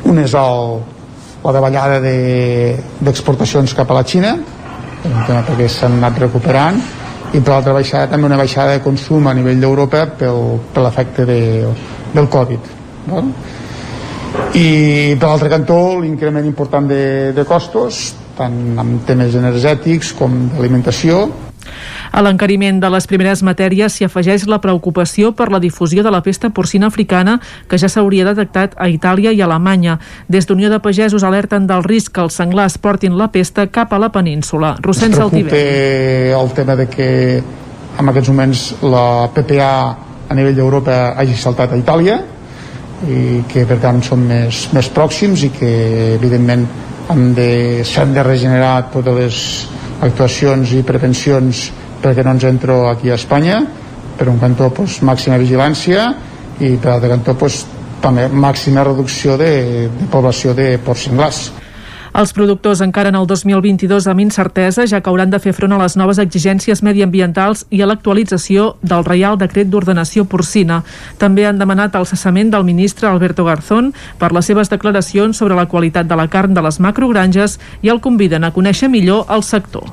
Un 0.09 0.23
és 0.23 0.33
el, 0.37 0.79
la 1.43 1.53
davallada 1.55 1.99
d'exportacions 1.99 3.69
de, 3.69 3.77
cap 3.77 3.91
a 3.91 3.99
la 3.99 4.05
Xina, 4.07 4.37
perquè 5.03 5.67
s'han 5.69 5.99
anat 5.99 6.17
recuperant, 6.25 6.79
i 7.29 7.37
per 7.37 7.53
l'altra 7.53 7.75
baixada 7.75 8.09
també 8.09 8.25
una 8.25 8.39
baixada 8.39 8.73
de 8.73 8.81
consum 8.81 9.27
a 9.29 9.35
nivell 9.37 9.59
d'Europa 9.61 10.07
per 10.17 10.81
l'efecte 10.81 11.27
de, 11.29 11.41
del 12.15 12.29
Covid 12.31 12.77
val? 13.09 13.29
I 14.57 15.15
per 15.19 15.27
l'altre 15.27 15.49
cantó 15.51 15.99
l'increment 15.99 16.45
important 16.45 16.87
de, 16.89 17.31
de 17.35 17.45
costos 17.45 18.15
tant 18.39 18.55
en 18.79 18.97
temes 19.07 19.35
energètics 19.35 20.13
com 20.17 20.35
d'alimentació 20.55 21.27
a 22.11 22.23
l'encariment 22.25 22.79
de 22.81 22.89
les 22.89 23.05
primeres 23.07 23.43
matèries 23.45 23.93
s'hi 23.93 24.07
afegeix 24.07 24.47
la 24.49 24.59
preocupació 24.63 25.31
per 25.37 25.49
la 25.53 25.59
difusió 25.61 26.03
de 26.03 26.11
la 26.13 26.23
pesta 26.25 26.49
porcina 26.49 26.87
africana 26.89 27.37
que 27.69 27.77
ja 27.77 27.89
s'hauria 27.91 28.25
detectat 28.25 28.73
a 28.77 28.89
Itàlia 28.89 29.33
i 29.35 29.41
Alemanya. 29.45 29.99
Des 30.27 30.47
d'Unió 30.49 30.71
de 30.73 30.79
Pagesos 30.81 31.23
alerten 31.23 31.67
del 31.69 31.83
risc 31.85 32.15
que 32.15 32.25
els 32.25 32.39
senglars 32.41 32.79
portin 32.81 33.17
la 33.17 33.29
pesta 33.29 33.67
cap 33.67 33.93
a 33.93 33.99
la 33.99 34.09
península. 34.09 34.75
Rossens 34.81 35.19
Altiver. 35.19 35.53
el 36.33 36.51
tema 36.53 36.75
de 36.75 36.87
que 36.87 37.43
en 37.99 38.09
aquests 38.09 38.29
moments 38.29 38.75
la 38.81 39.29
PPA 39.33 39.71
a 40.29 40.35
nivell 40.35 40.55
d'Europa 40.55 41.13
hagi 41.17 41.35
saltat 41.37 41.73
a 41.73 41.77
Itàlia 41.77 42.19
i 43.07 43.43
que 43.47 43.63
per 43.67 43.79
tant 43.79 44.01
són 44.03 44.25
més, 44.27 44.65
més 44.75 44.89
pròxims 44.91 45.43
i 45.47 45.51
que 45.55 45.71
evidentment 46.17 46.65
s'han 47.09 47.33
de, 47.33 48.15
de 48.15 48.23
regenerar 48.25 48.89
totes 48.93 49.15
les 49.17 49.37
actuacions 50.05 50.73
i 50.75 50.83
prevencions 50.85 51.69
perquè 52.03 52.23
no 52.23 52.35
ens 52.35 52.45
entro 52.47 52.81
aquí 52.89 53.09
a 53.09 53.17
Espanya 53.17 53.61
per 54.17 54.27
un 54.29 54.39
cantó 54.39 54.69
pues, 54.75 54.99
màxima 55.01 55.39
vigilància 55.39 56.09
i 56.59 56.75
per 56.75 56.93
altre 56.95 57.09
cantó 57.15 57.35
pues, 57.39 57.63
també 58.03 58.27
màxima 58.27 58.83
reducció 58.83 59.37
de, 59.39 59.87
de 59.91 60.07
població 60.11 60.53
de 60.55 60.73
porcs 60.83 61.07
senglars. 61.07 61.41
Els 62.13 62.33
productors 62.33 62.81
encara 62.81 63.11
en 63.13 63.17
el 63.19 63.27
2022 63.27 64.07
amb 64.09 64.23
incertesa, 64.23 64.85
ja 64.89 65.01
que 65.01 65.09
hauran 65.11 65.29
de 65.29 65.39
fer 65.39 65.53
front 65.53 65.75
a 65.75 65.79
les 65.81 65.95
noves 65.99 66.19
exigències 66.21 66.81
mediambientals 66.85 67.65
i 67.69 67.81
a 67.81 67.89
l'actualització 67.89 68.73
del 68.81 69.05
Reial 69.05 69.37
Decret 69.37 69.69
d'Ordenació 69.69 70.25
Porcina. 70.25 70.81
També 71.21 71.45
han 71.45 71.61
demanat 71.61 71.95
el 71.95 72.07
cessament 72.09 72.51
del 72.51 72.65
ministre 72.65 73.07
Alberto 73.07 73.45
Garzón 73.45 73.93
per 74.19 74.31
les 74.33 74.49
seves 74.49 74.71
declaracions 74.73 75.37
sobre 75.37 75.55
la 75.55 75.67
qualitat 75.69 76.09
de 76.09 76.17
la 76.17 76.27
carn 76.27 76.57
de 76.57 76.65
les 76.65 76.79
macrogranges 76.81 77.59
i 77.85 77.93
el 77.93 78.01
conviden 78.01 78.43
a 78.43 78.53
conèixer 78.55 78.89
millor 78.89 79.29
el 79.29 79.45
sector. 79.45 79.85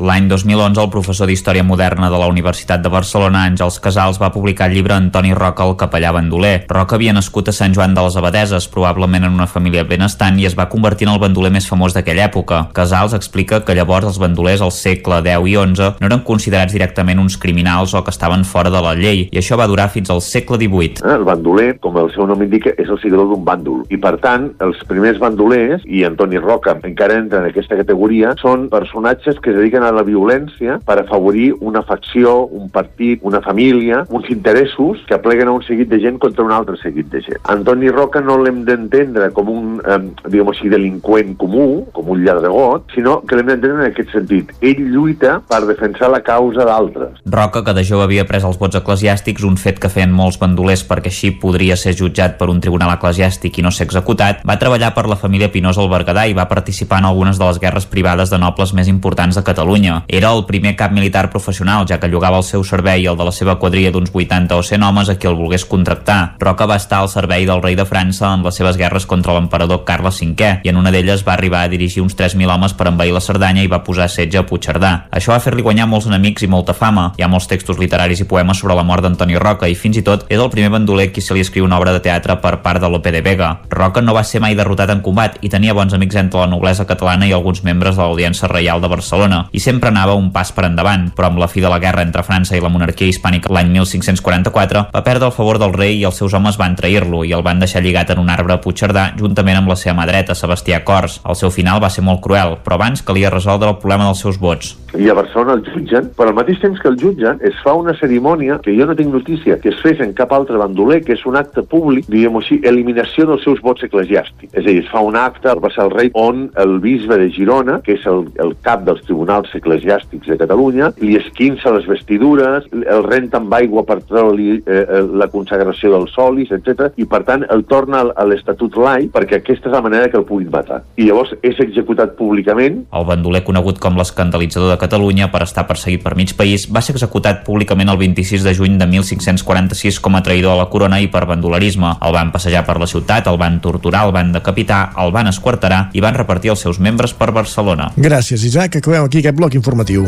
L'any 0.00 0.30
2011, 0.30 0.80
el 0.80 0.88
professor 0.88 1.28
d'Història 1.28 1.60
Moderna 1.60 2.08
de 2.08 2.16
la 2.16 2.28
Universitat 2.30 2.80
de 2.80 2.88
Barcelona, 2.88 3.42
Àngels 3.50 3.76
Casals, 3.84 4.16
va 4.16 4.30
publicar 4.32 4.70
el 4.70 4.78
llibre 4.78 4.94
Antoni 4.96 5.34
Roca, 5.36 5.66
el 5.68 5.74
capellà 5.76 6.08
bandoler. 6.16 6.64
Roca 6.72 6.96
havia 6.96 7.12
nascut 7.12 7.50
a 7.50 7.52
Sant 7.52 7.74
Joan 7.76 7.92
de 7.92 8.00
les 8.06 8.16
Abadeses, 8.16 8.68
probablement 8.72 9.26
en 9.28 9.36
una 9.36 9.46
família 9.46 9.84
benestant, 9.84 10.38
i 10.40 10.46
es 10.48 10.56
va 10.56 10.70
convertir 10.72 11.04
en 11.04 11.12
el 11.12 11.20
bandoler 11.20 11.50
més 11.52 11.68
famós 11.68 11.92
d'aquella 11.92 12.30
època. 12.30 12.62
Casals 12.72 13.12
explica 13.18 13.58
que 13.60 13.76
llavors 13.76 14.08
els 14.08 14.20
bandolers 14.22 14.64
al 14.64 14.72
segle 14.72 15.18
X 15.20 15.50
i 15.50 15.58
XI 15.58 15.90
no 16.00 16.08
eren 16.08 16.24
considerats 16.24 16.72
directament 16.72 17.20
uns 17.20 17.36
criminals 17.36 17.92
o 17.92 18.00
que 18.00 18.14
estaven 18.16 18.46
fora 18.48 18.72
de 18.72 18.80
la 18.80 18.94
llei, 18.96 19.26
i 19.28 19.42
això 19.42 19.60
va 19.60 19.68
durar 19.68 19.90
fins 19.92 20.08
al 20.08 20.24
segle 20.24 20.56
XVIII. 20.56 21.04
El 21.04 21.28
bandoler, 21.28 21.74
com 21.84 22.00
el 22.00 22.08
seu 22.16 22.24
nom 22.24 22.40
indica, 22.40 22.72
és 22.80 22.88
el 22.88 23.02
seguidor 23.04 23.28
d'un 23.34 23.44
bàndol. 23.44 23.84
I 23.92 24.00
per 24.00 24.16
tant, 24.24 24.48
els 24.64 24.80
primers 24.88 25.20
bandolers, 25.20 25.84
i 25.84 26.06
Antoni 26.08 26.40
Roca 26.40 26.78
encara 26.88 27.20
entra 27.20 27.44
en 27.44 27.52
aquesta 27.52 27.76
categoria, 27.76 28.32
són 28.40 28.70
personatges 28.72 29.36
que 29.44 29.52
es 29.52 29.60
dediquen 29.60 29.84
a 29.84 29.89
la 29.94 30.04
violència 30.06 30.78
per 30.86 30.98
afavorir 31.00 31.52
una 31.60 31.82
facció, 31.86 32.46
un 32.46 32.68
partit, 32.70 33.20
una 33.22 33.40
família, 33.44 34.04
uns 34.08 34.30
interessos 34.30 35.02
que 35.08 35.14
apleguen 35.14 35.48
a 35.48 35.56
un 35.56 35.64
seguit 35.66 35.88
de 35.90 36.00
gent 36.00 36.18
contra 36.22 36.44
un 36.44 36.52
altre 36.52 36.76
seguit 36.82 37.10
de 37.12 37.22
gent. 37.24 37.40
Antoni 37.52 37.90
Roca 37.90 38.20
no 38.20 38.38
l'hem 38.40 38.64
d'entendre 38.64 39.30
com 39.36 39.48
un, 39.50 39.80
eh, 39.80 39.98
diguem 40.28 40.52
així, 40.52 40.68
delinqüent 40.68 41.36
comú, 41.40 41.86
com 41.92 42.10
un 42.10 42.24
lladregot, 42.24 42.90
sinó 42.94 43.20
que 43.26 43.36
l'hem 43.36 43.52
d'entendre 43.52 43.86
en 43.86 43.90
aquest 43.90 44.12
sentit. 44.12 44.52
Ell 44.60 44.82
lluita 44.92 45.40
per 45.48 45.64
defensar 45.66 46.10
la 46.10 46.22
causa 46.22 46.64
d'altres. 46.64 47.20
Roca, 47.24 47.64
que 47.64 47.74
de 47.74 47.84
jove 47.84 48.04
havia 48.04 48.26
pres 48.28 48.44
els 48.44 48.58
vots 48.58 48.76
eclesiàstics, 48.76 49.44
un 49.44 49.56
fet 49.56 49.80
que 49.80 49.88
feien 49.88 50.12
molts 50.12 50.38
bandolers 50.38 50.84
perquè 50.86 51.10
així 51.12 51.32
podria 51.32 51.76
ser 51.76 51.94
jutjat 51.96 52.36
per 52.38 52.50
un 52.52 52.60
tribunal 52.60 52.92
eclesiàstic 52.96 53.58
i 53.58 53.62
no 53.62 53.72
ser 53.74 53.86
executat, 53.88 54.44
va 54.46 54.58
treballar 54.60 54.92
per 54.94 55.06
la 55.08 55.16
família 55.16 55.50
Pinós 55.50 55.78
al 55.78 55.90
Berguedà 55.90 56.26
i 56.28 56.36
va 56.36 56.48
participar 56.48 57.00
en 57.00 57.08
algunes 57.10 57.38
de 57.38 57.46
les 57.46 57.58
guerres 57.58 57.86
privades 57.86 58.30
de 58.30 58.38
nobles 58.38 58.74
més 58.76 58.88
importants 58.92 59.36
de 59.36 59.42
Catalunya 59.46 59.79
Catalunya. 59.80 60.04
Era 60.08 60.32
el 60.32 60.44
primer 60.44 60.76
cap 60.76 60.92
militar 60.92 61.30
professional, 61.30 61.86
ja 61.88 61.98
que 62.00 62.08
llogava 62.08 62.38
el 62.38 62.44
seu 62.44 62.62
servei 62.64 63.02
i 63.02 63.08
el 63.08 63.16
de 63.16 63.24
la 63.24 63.32
seva 63.32 63.56
quadrilla 63.58 63.90
d'uns 63.90 64.10
80 64.12 64.56
o 64.56 64.62
100 64.62 64.82
homes 64.84 65.08
a 65.08 65.16
qui 65.16 65.26
el 65.26 65.36
volgués 65.36 65.64
contractar. 65.64 66.36
Roca 66.38 66.66
va 66.66 66.76
estar 66.76 67.00
al 67.00 67.08
servei 67.08 67.46
del 67.46 67.62
rei 67.62 67.76
de 67.76 67.86
França 67.86 68.32
en 68.34 68.44
les 68.44 68.54
seves 68.54 68.76
guerres 68.76 69.06
contra 69.06 69.34
l'emperador 69.34 69.84
Carles 69.84 70.20
V 70.20 70.60
i 70.64 70.68
en 70.68 70.76
una 70.76 70.90
d'elles 70.90 71.24
va 71.26 71.32
arribar 71.34 71.62
a 71.64 71.68
dirigir 71.68 72.02
uns 72.02 72.16
3.000 72.16 72.50
homes 72.50 72.74
per 72.74 72.88
envair 72.88 73.12
la 73.12 73.20
Cerdanya 73.20 73.62
i 73.62 73.70
va 73.70 73.82
posar 73.84 74.08
setge 74.08 74.38
a 74.38 74.44
Puigcerdà. 74.46 75.08
Això 75.10 75.32
va 75.32 75.40
fer-li 75.40 75.62
guanyar 75.62 75.88
molts 75.88 76.06
enemics 76.06 76.42
i 76.42 76.50
molta 76.50 76.74
fama. 76.74 77.12
Hi 77.16 77.22
ha 77.22 77.28
molts 77.28 77.48
textos 77.48 77.78
literaris 77.78 78.20
i 78.20 78.28
poemes 78.28 78.58
sobre 78.60 78.76
la 78.76 78.84
mort 78.84 79.02
d'Antoni 79.02 79.38
Roca 79.38 79.68
i 79.68 79.74
fins 79.74 79.96
i 79.96 80.04
tot 80.04 80.26
és 80.28 80.38
el 80.38 80.50
primer 80.50 80.70
bandoler 80.70 81.10
qui 81.12 81.24
se 81.24 81.34
li 81.34 81.40
escriu 81.40 81.64
una 81.64 81.78
obra 81.78 81.94
de 81.96 82.04
teatre 82.04 82.36
per 82.40 82.60
part 82.62 82.80
de 82.80 82.88
Lope 82.90 83.12
de 83.12 83.22
Vega. 83.22 83.60
Roca 83.70 84.02
no 84.02 84.14
va 84.14 84.24
ser 84.24 84.40
mai 84.40 84.54
derrotat 84.54 84.90
en 84.90 85.00
combat 85.00 85.38
i 85.40 85.48
tenia 85.48 85.74
bons 85.74 85.94
amics 85.94 86.20
entre 86.20 86.40
la 86.40 86.50
noblesa 86.50 86.86
catalana 86.86 87.26
i 87.26 87.32
alguns 87.32 87.62
membres 87.64 87.96
de 87.96 88.02
l'Audiència 88.02 88.50
Reial 88.50 88.80
de 88.80 88.90
Barcelona 88.90 89.44
i 89.52 89.60
sempre 89.70 89.92
anava 89.92 90.16
un 90.18 90.32
pas 90.34 90.50
per 90.50 90.64
endavant, 90.66 91.04
però 91.14 91.28
amb 91.28 91.38
la 91.38 91.46
fi 91.46 91.62
de 91.62 91.70
la 91.70 91.78
guerra 91.78 92.02
entre 92.02 92.24
França 92.26 92.56
i 92.58 92.62
la 92.62 92.72
monarquia 92.72 93.06
hispànica 93.06 93.52
l'any 93.54 93.70
1544 93.76 94.82
va 94.90 95.02
perdre 95.06 95.28
el 95.28 95.36
favor 95.36 95.60
del 95.62 95.76
rei 95.76 96.00
i 96.00 96.06
els 96.08 96.18
seus 96.18 96.34
homes 96.34 96.58
van 96.58 96.74
trair-lo 96.74 97.22
i 97.22 97.30
el 97.36 97.44
van 97.46 97.62
deixar 97.62 97.84
lligat 97.84 98.10
en 98.10 98.18
un 98.18 98.32
arbre 98.34 98.56
a 98.56 98.60
Puigcerdà 98.64 99.12
juntament 99.20 99.60
amb 99.60 99.70
la 99.70 99.78
seva 99.78 99.94
mà 100.00 100.08
dreta, 100.10 100.34
Sebastià 100.34 100.82
Cors. 100.82 101.20
El 101.22 101.38
seu 101.38 101.54
final 101.54 101.78
va 101.82 101.92
ser 101.94 102.02
molt 102.02 102.18
cruel, 102.24 102.56
però 102.64 102.80
abans 102.80 103.04
calia 103.06 103.30
resoldre 103.30 103.70
el 103.70 103.78
problema 103.78 104.08
dels 104.08 104.24
seus 104.26 104.40
vots. 104.42 104.74
I 104.98 105.06
a 105.06 105.14
Barcelona 105.14 105.54
el 105.54 105.62
jutgen, 105.68 106.08
però 106.18 106.32
al 106.32 106.38
mateix 106.40 106.58
temps 106.58 106.80
que 106.82 106.90
el 106.90 106.98
jutgen 106.98 107.38
es 107.46 107.54
fa 107.62 107.76
una 107.78 107.94
cerimònia 107.94 108.58
que 108.64 108.74
jo 108.74 108.88
no 108.88 108.96
tinc 108.98 109.12
notícia 109.14 109.60
que 109.62 109.70
es 109.70 109.78
fes 109.84 110.00
en 110.02 110.16
cap 110.18 110.32
altre 110.34 110.58
bandoler, 110.58 110.98
que 111.06 111.14
és 111.14 111.22
un 111.30 111.38
acte 111.38 111.62
públic, 111.62 112.08
diguem-ho 112.10 112.42
així, 112.42 112.58
eliminació 112.66 113.28
dels 113.28 113.46
seus 113.46 113.62
vots 113.62 113.86
eclesiàstics. 113.86 114.50
És 114.50 114.64
a 114.64 114.66
dir, 114.66 114.80
es 114.82 114.90
fa 114.90 115.04
un 115.06 115.18
acte, 115.20 115.54
va 115.62 115.70
ser 115.70 115.86
el 115.86 115.94
rei, 115.94 116.10
on 116.18 116.48
el 116.58 116.78
bisbe 116.82 117.20
de 117.20 117.30
Girona, 117.30 117.78
que 117.86 117.94
és 118.00 118.06
el, 118.10 118.26
el 118.42 118.56
cap 118.66 118.82
dels 118.88 119.04
tribunals 119.06 119.49
eclesiàstics 119.58 120.30
de 120.30 120.38
Catalunya, 120.40 120.92
li 121.00 121.16
esquinça 121.18 121.72
les 121.74 121.86
vestidures, 121.88 122.66
el 122.72 123.04
renta 123.06 123.40
amb 123.40 123.52
aigua 123.54 123.84
per 123.88 124.00
treure-li 124.02 124.50
eh, 124.60 124.80
eh, 124.80 125.02
la 125.20 125.30
consagració 125.32 125.92
dels 125.94 126.14
solis, 126.16 126.52
etc. 126.54 126.90
i 127.00 127.06
per 127.10 127.22
tant 127.28 127.44
el 127.50 127.64
torna 127.70 128.02
a 128.14 128.26
l'estatut 128.28 128.76
laic 128.80 129.10
perquè 129.14 129.40
aquesta 129.40 129.70
és 129.70 129.76
la 129.76 129.82
manera 129.84 130.10
que 130.10 130.18
el 130.20 130.26
puguin 130.28 130.50
matar. 130.52 130.82
I 130.96 131.08
llavors 131.08 131.34
és 131.46 131.58
executat 131.62 132.16
públicament. 132.18 132.84
El 132.96 133.06
bandoler 133.08 133.42
conegut 133.46 133.80
com 133.82 133.98
l'escandalitzador 133.98 134.72
de 134.72 134.78
Catalunya 134.80 135.30
per 135.32 135.42
estar 135.46 135.66
perseguit 135.68 136.02
per 136.04 136.16
mig 136.18 136.34
país 136.38 136.66
va 136.72 136.82
ser 136.84 136.94
executat 136.96 137.44
públicament 137.46 137.90
el 137.92 137.98
26 138.00 138.44
de 138.46 138.54
juny 138.56 138.78
de 138.80 138.88
1546 138.90 140.00
com 140.00 140.16
a 140.16 140.22
traïdor 140.24 140.54
a 140.54 140.60
la 140.62 140.68
corona 140.72 141.00
i 141.00 141.08
per 141.12 141.26
bandolerisme. 141.28 141.94
El 142.00 142.14
van 142.16 142.32
passejar 142.34 142.64
per 142.66 142.78
la 142.80 142.88
ciutat, 142.90 143.28
el 143.30 143.38
van 143.40 143.60
torturar, 143.60 144.06
el 144.08 144.14
van 144.16 144.32
decapitar, 144.32 144.82
el 145.00 145.12
van 145.14 145.30
esquarterar 145.32 145.82
i 145.96 146.04
van 146.04 146.16
repartir 146.16 146.54
els 146.54 146.64
seus 146.66 146.80
membres 146.80 147.14
per 147.16 147.30
Barcelona. 147.36 147.90
Gràcies, 147.96 148.44
Isaac. 148.46 148.80
Acabem 148.80 149.04
aquí 149.04 149.20
aquest 149.22 149.36
bloc 149.40 149.56
informatiu. 149.56 150.04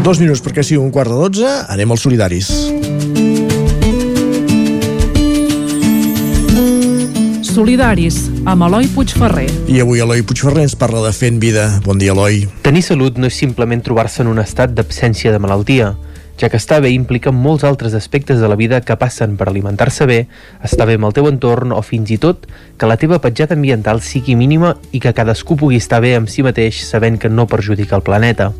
Dos 0.00 0.16
minuts 0.22 0.40
perquè 0.40 0.64
sigui 0.64 0.80
un 0.80 0.88
quart 0.94 1.12
de 1.12 1.18
dotze, 1.20 1.48
anem 1.68 1.92
als 1.92 2.06
solidaris. 2.06 2.48
Solidaris, 7.44 8.22
amb 8.48 8.64
Eloi 8.64 8.88
Puigferrer. 8.94 9.48
I 9.68 9.82
avui 9.82 10.00
Eloi 10.00 10.22
Puigferrer 10.24 10.64
ens 10.64 10.78
parla 10.78 11.02
de 11.04 11.12
Fent 11.12 11.40
Vida. 11.42 11.66
Bon 11.84 11.98
dia, 12.00 12.14
Eloi. 12.14 12.46
Tenir 12.64 12.86
salut 12.86 13.18
no 13.18 13.28
és 13.28 13.36
simplement 13.36 13.82
trobar-se 13.84 14.22
en 14.24 14.30
un 14.32 14.40
estat 14.40 14.72
d'absència 14.78 15.34
de 15.34 15.42
malaltia, 15.42 15.90
ja 16.38 16.48
que 16.48 16.56
estar 16.56 16.78
bé 16.80 16.92
implica 16.94 17.32
molts 17.34 17.64
altres 17.66 17.94
aspectes 17.98 18.38
de 18.38 18.48
la 18.48 18.56
vida 18.56 18.80
que 18.80 18.96
passen 18.96 19.34
per 19.36 19.48
alimentar-se 19.50 20.06
bé, 20.06 20.18
estar 20.62 20.86
bé 20.86 20.94
amb 20.94 21.08
el 21.08 21.16
teu 21.16 21.26
entorn 21.26 21.74
o 21.74 21.82
fins 21.82 22.12
i 22.14 22.18
tot 22.22 22.46
que 22.78 22.86
la 22.86 22.96
teva 22.96 23.18
petjada 23.18 23.58
ambiental 23.58 24.00
sigui 24.00 24.36
mínima 24.38 24.76
i 24.92 25.02
que 25.02 25.12
cadascú 25.12 25.58
pugui 25.58 25.82
estar 25.82 26.00
bé 26.04 26.14
amb 26.16 26.30
si 26.30 26.46
mateix 26.46 26.84
sabent 26.86 27.18
que 27.18 27.28
no 27.28 27.48
perjudica 27.50 27.98
el 27.98 28.06
planeta. 28.06 28.52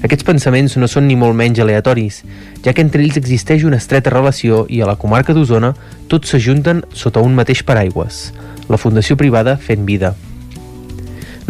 Aquests 0.00 0.24
pensaments 0.24 0.78
no 0.80 0.88
són 0.88 1.04
ni 1.10 1.18
molt 1.20 1.36
menys 1.36 1.60
aleatoris, 1.60 2.22
ja 2.64 2.72
que 2.72 2.80
entre 2.80 3.04
ells 3.04 3.20
existeix 3.20 3.66
una 3.68 3.76
estreta 3.76 4.14
relació 4.14 4.64
i 4.72 4.80
a 4.80 4.88
la 4.88 4.96
comarca 4.96 5.36
d'Osona 5.36 5.74
tots 6.08 6.32
s'ajunten 6.32 6.80
sota 6.96 7.20
un 7.20 7.36
mateix 7.36 7.60
paraigües, 7.68 8.30
la 8.72 8.80
Fundació 8.80 9.20
Privada 9.20 9.58
Fent 9.60 9.84
Vida. 9.84 10.14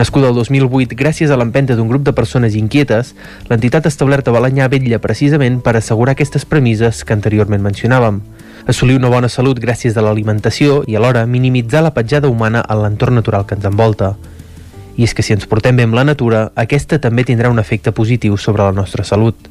Nascuda 0.01 0.31
el 0.31 0.35
2008 0.39 0.97
gràcies 0.97 1.29
a 1.29 1.37
l'empenta 1.37 1.75
d'un 1.77 1.89
grup 1.91 2.07
de 2.07 2.15
persones 2.17 2.55
inquietes, 2.57 3.11
l'entitat 3.51 3.85
establerta 3.91 4.33
a 4.33 4.33
Balanyà 4.33 4.71
vetlla 4.73 4.97
precisament 5.05 5.59
per 5.61 5.75
assegurar 5.77 6.15
aquestes 6.17 6.47
premisses 6.49 7.03
que 7.05 7.13
anteriorment 7.13 7.61
mencionàvem. 7.61 8.23
Assolir 8.65 8.97
una 8.97 9.11
bona 9.13 9.29
salut 9.29 9.61
gràcies 9.61 9.99
a 9.99 10.07
l'alimentació 10.07 10.79
i 10.89 10.97
alhora 10.97 11.27
minimitzar 11.29 11.85
la 11.85 11.93
petjada 11.93 12.33
humana 12.33 12.65
en 12.65 12.81
l'entorn 12.81 13.21
natural 13.21 13.45
que 13.45 13.59
ens 13.61 13.69
envolta. 13.69 14.15
I 14.97 15.05
és 15.05 15.13
que 15.13 15.27
si 15.27 15.37
ens 15.37 15.45
portem 15.45 15.77
bé 15.77 15.85
amb 15.85 16.01
la 16.01 16.07
natura, 16.09 16.47
aquesta 16.57 16.97
també 16.97 17.27
tindrà 17.29 17.53
un 17.53 17.61
efecte 17.61 17.93
positiu 17.93 18.41
sobre 18.41 18.65
la 18.65 18.73
nostra 18.73 19.05
salut. 19.05 19.50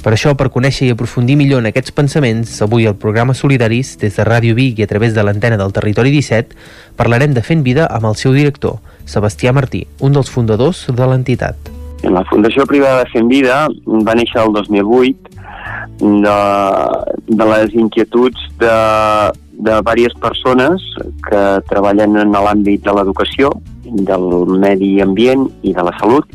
Per 0.00 0.14
això, 0.14 0.32
per 0.32 0.48
conèixer 0.48 0.86
i 0.86 0.92
aprofundir 0.94 1.34
millor 1.36 1.60
en 1.60 1.68
aquests 1.68 1.92
pensaments, 1.92 2.54
avui 2.64 2.86
al 2.88 2.94
programa 2.96 3.34
Solidaris, 3.36 3.98
des 4.00 4.14
de 4.16 4.24
Ràdio 4.24 4.54
Vic 4.56 4.78
i 4.80 4.86
a 4.86 4.88
través 4.88 5.12
de 5.12 5.20
l'antena 5.20 5.58
del 5.60 5.74
Territori 5.76 6.08
17, 6.14 6.56
parlarem 6.96 7.34
de 7.36 7.42
Fent 7.44 7.60
Vida 7.66 7.84
amb 7.92 8.08
el 8.08 8.16
seu 8.16 8.32
director, 8.32 8.78
Sebastià 9.04 9.52
Martí, 9.52 9.82
un 10.00 10.16
dels 10.16 10.32
fundadors 10.32 10.86
de 10.88 11.10
l'entitat. 11.10 11.68
La 12.08 12.24
Fundació 12.30 12.64
Privada 12.64 13.04
de 13.04 13.10
Fent 13.12 13.28
Vida 13.28 13.66
va 14.08 14.16
néixer 14.16 14.40
el 14.40 14.54
2008 14.56 15.36
de, 16.24 16.38
de 17.28 17.50
les 17.52 17.76
inquietuds 17.76 18.48
de, 18.62 18.76
de 19.60 19.76
diverses 19.84 20.16
persones 20.24 20.86
que 21.28 21.42
treballen 21.68 22.16
en 22.24 22.32
l'àmbit 22.32 22.88
de 22.88 22.96
l'educació, 22.96 23.52
del 23.84 24.56
medi 24.62 24.94
ambient 25.04 25.48
i 25.66 25.74
de 25.76 25.84
la 25.84 25.92
salut 26.00 26.30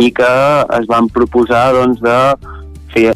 i 0.00 0.10
que 0.16 0.32
es 0.78 0.88
van 0.90 1.10
proposar 1.12 1.70
doncs, 1.76 2.00
de 2.02 2.18
fer 2.94 3.12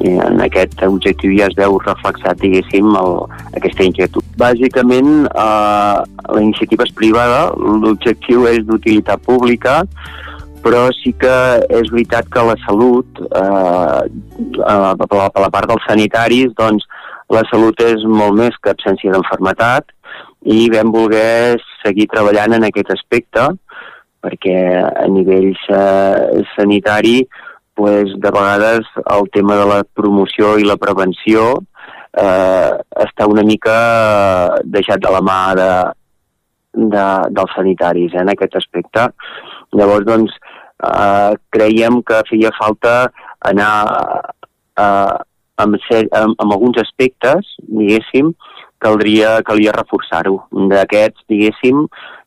i 0.00 0.14
en 0.24 0.40
aquest 0.40 0.80
objectiu 0.86 1.34
ja 1.36 1.48
es 1.50 1.56
veu 1.58 1.76
reflexat, 1.84 2.38
diguéssim, 2.40 2.88
el, 2.96 3.18
aquesta 3.58 3.84
inquietud. 3.84 4.24
Bàsicament, 4.40 5.10
eh, 5.28 5.98
la 6.36 6.40
iniciativa 6.40 6.86
és 6.88 6.94
privada, 6.96 7.42
l'objectiu 7.84 8.46
és 8.48 8.64
d'utilitat 8.68 9.20
pública, 9.26 9.82
però 10.64 10.86
sí 10.96 11.12
que 11.20 11.36
és 11.68 11.92
veritat 11.92 12.28
que 12.32 12.46
la 12.48 12.56
salut, 12.64 13.22
eh, 13.28 14.00
la, 14.60 14.94
per 14.96 15.44
la 15.44 15.52
part 15.52 15.68
dels 15.68 15.86
sanitaris, 15.88 16.52
doncs 16.56 16.88
la 17.30 17.44
salut 17.52 17.80
és 17.84 18.04
molt 18.08 18.36
més 18.40 18.56
que 18.60 18.72
absència 18.72 19.12
d'enfermetat 19.12 19.92
i 20.50 20.68
vam 20.72 20.90
voler 20.92 21.60
seguir 21.84 22.08
treballant 22.10 22.56
en 22.56 22.64
aquest 22.66 22.90
aspecte 22.96 23.50
perquè 24.20 24.56
a 24.84 25.06
nivell 25.08 25.52
eh, 25.52 26.42
sanitari 26.56 27.22
pues, 27.74 28.12
de 28.20 28.30
vegades 28.34 28.88
el 29.16 29.30
tema 29.32 29.56
de 29.56 29.66
la 29.68 29.80
promoció 29.84 30.58
i 30.60 30.66
la 30.68 30.76
prevenció 30.80 31.54
eh, 32.18 32.70
està 33.06 33.28
una 33.30 33.44
mica 33.46 33.78
deixat 34.64 35.00
de 35.02 35.12
la 35.14 35.22
mà 35.24 35.40
de, 35.58 35.70
de, 36.74 37.06
dels 37.36 37.56
sanitaris 37.56 38.14
eh, 38.14 38.22
en 38.22 38.32
aquest 38.32 38.56
aspecte. 38.60 39.08
Llavors, 39.76 40.06
doncs, 40.08 40.36
eh, 40.84 41.32
creiem 41.54 42.00
que 42.06 42.22
feia 42.30 42.52
falta 42.58 42.94
anar 43.48 43.74
eh, 44.76 45.16
amb, 45.60 45.76
amb, 45.76 46.40
amb 46.40 46.50
alguns 46.52 46.80
aspectes, 46.82 47.54
diguéssim, 47.68 48.32
caldria, 48.80 49.38
calia 49.46 49.74
reforçar-ho. 49.76 50.38
D'aquests, 50.72 51.26
diguéssim, 51.28 51.84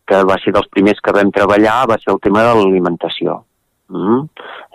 que 0.07 0.19
va 0.27 0.37
ser 0.43 0.53
dels 0.55 0.69
primers 0.73 0.99
que 1.03 1.15
vam 1.15 1.31
treballar, 1.31 1.83
va 1.89 1.99
ser 2.01 2.11
el 2.13 2.21
tema 2.23 2.43
de 2.45 2.53
l'alimentació. 2.59 3.39
Mm? 3.93 4.21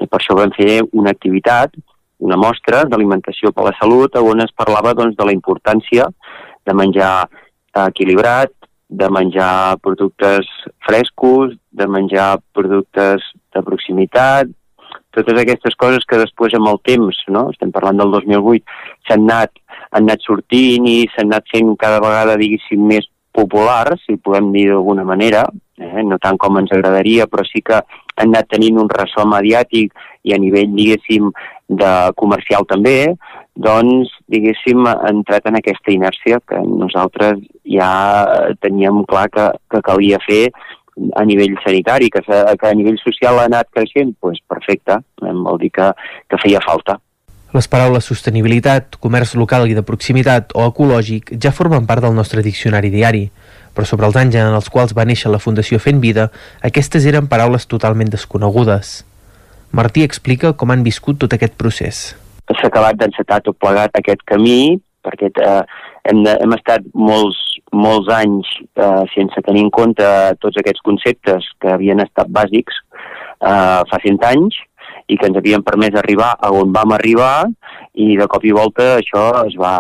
I 0.02 0.08
per 0.08 0.20
això 0.20 0.36
vam 0.38 0.52
fer 0.56 0.82
una 0.92 1.12
activitat, 1.14 1.74
una 2.18 2.38
mostra 2.40 2.84
d'alimentació 2.88 3.52
per 3.54 3.68
la 3.68 3.74
salut, 3.78 4.16
on 4.18 4.42
es 4.44 4.54
parlava 4.56 4.94
doncs, 4.98 5.16
de 5.18 5.26
la 5.26 5.34
importància 5.34 6.08
de 6.66 6.74
menjar 6.74 7.28
equilibrat, 7.86 8.52
de 8.88 9.08
menjar 9.12 9.76
productes 9.84 10.48
frescos, 10.86 11.52
de 11.70 11.86
menjar 11.86 12.38
productes 12.56 13.24
de 13.54 13.62
proximitat, 13.62 14.48
totes 15.14 15.40
aquestes 15.40 15.76
coses 15.78 16.04
que 16.08 16.20
després 16.20 16.54
amb 16.56 16.70
el 16.72 16.80
temps, 16.86 17.20
no? 17.32 17.48
estem 17.52 17.72
parlant 17.74 18.00
del 18.00 18.12
2008, 18.14 18.64
s'han 19.08 19.26
anat, 19.26 19.52
han 19.92 20.08
anat 20.08 20.24
sortint 20.24 20.88
i 20.88 20.98
s'han 21.12 21.30
anat 21.32 21.48
fent 21.52 21.74
cada 21.80 22.00
vegada, 22.04 22.36
diguéssim, 22.40 22.84
més 22.92 23.08
populars, 23.38 24.02
si 24.04 24.18
podem 24.18 24.50
dir 24.54 24.68
d'alguna 24.72 25.06
manera, 25.06 25.46
eh? 25.78 26.02
no 26.04 26.18
tant 26.22 26.38
com 26.42 26.58
ens 26.60 26.74
agradaria, 26.74 27.28
però 27.30 27.46
sí 27.46 27.62
que 27.64 27.78
han 27.78 28.32
anat 28.34 28.50
tenint 28.50 28.80
un 28.82 28.90
ressò 28.90 29.24
mediàtic 29.28 29.94
i 30.26 30.34
a 30.34 30.40
nivell, 30.42 30.74
diguéssim, 30.74 31.30
de 31.68 31.92
comercial 32.16 32.64
també, 32.68 33.12
doncs, 33.58 34.10
diguéssim, 34.32 34.86
ha 34.88 35.10
entrat 35.10 35.48
en 35.50 35.58
aquesta 35.58 35.92
inèrcia 35.92 36.40
que 36.48 36.60
nosaltres 36.64 37.42
ja 37.68 37.90
teníem 38.64 39.02
clar 39.10 39.26
que, 39.34 39.48
que 39.70 39.82
calia 39.84 40.20
fer 40.24 40.46
a 41.18 41.24
nivell 41.28 41.58
sanitari, 41.64 42.08
que, 42.10 42.22
que 42.24 42.70
a 42.70 42.74
nivell 42.74 42.98
social 43.02 43.38
ha 43.38 43.48
anat 43.50 43.68
creixent, 43.74 44.16
doncs 44.22 44.40
perfecte, 44.48 44.98
vol 45.20 45.60
dir 45.60 45.70
que, 45.74 45.92
que 46.30 46.40
feia 46.42 46.64
falta. 46.64 46.98
Les 47.56 47.64
paraules 47.64 48.04
sostenibilitat, 48.04 48.98
comerç 49.00 49.32
local 49.40 49.70
i 49.70 49.76
de 49.76 49.80
proximitat 49.80 50.50
o 50.52 50.66
ecològic 50.68 51.30
ja 51.40 51.52
formen 51.54 51.86
part 51.88 52.04
del 52.04 52.12
nostre 52.12 52.42
diccionari 52.44 52.90
diari, 52.92 53.22
però 53.72 53.86
sobre 53.88 54.04
els 54.04 54.18
anys 54.20 54.36
en 54.36 54.52
els 54.52 54.68
quals 54.68 54.92
va 54.96 55.06
néixer 55.08 55.32
la 55.32 55.40
Fundació 55.40 55.80
Fent 55.80 56.02
Vida, 56.02 56.28
aquestes 56.68 57.06
eren 57.08 57.30
paraules 57.30 57.64
totalment 57.70 58.12
desconegudes. 58.12 58.98
Martí 59.72 60.04
explica 60.04 60.52
com 60.52 60.74
han 60.74 60.84
viscut 60.84 61.20
tot 61.24 61.32
aquest 61.32 61.56
procés. 61.56 62.02
S'ha 62.48 62.68
acabat 62.68 63.00
d'encetar 63.00 63.40
tot 63.44 63.56
plegat 63.60 63.96
aquest 63.96 64.24
camí, 64.28 64.76
perquè 65.04 65.32
eh, 65.32 65.62
hem, 66.10 66.22
de, 66.26 66.36
hem 66.44 66.52
estat 66.56 66.84
molts, 66.92 67.40
molts 67.72 68.12
anys 68.12 68.48
eh, 68.60 69.04
sense 69.14 69.44
tenir 69.48 69.64
en 69.64 69.72
compte 69.72 70.08
tots 70.44 70.60
aquests 70.60 70.84
conceptes 70.84 71.48
que 71.62 71.72
havien 71.72 72.04
estat 72.04 72.28
bàsics 72.28 72.76
eh, 73.40 73.80
fa 73.88 74.00
100 74.04 74.32
anys, 74.34 74.60
i 75.08 75.16
que 75.16 75.28
ens 75.28 75.38
havien 75.40 75.64
permès 75.64 75.96
arribar 75.96 76.34
a 76.36 76.50
on 76.52 76.72
vam 76.72 76.92
arribar 76.92 77.48
i 77.98 78.16
de 78.18 78.26
cop 78.30 78.44
i 78.44 78.52
volta 78.54 78.86
això 78.98 79.24
es 79.46 79.56
va, 79.58 79.72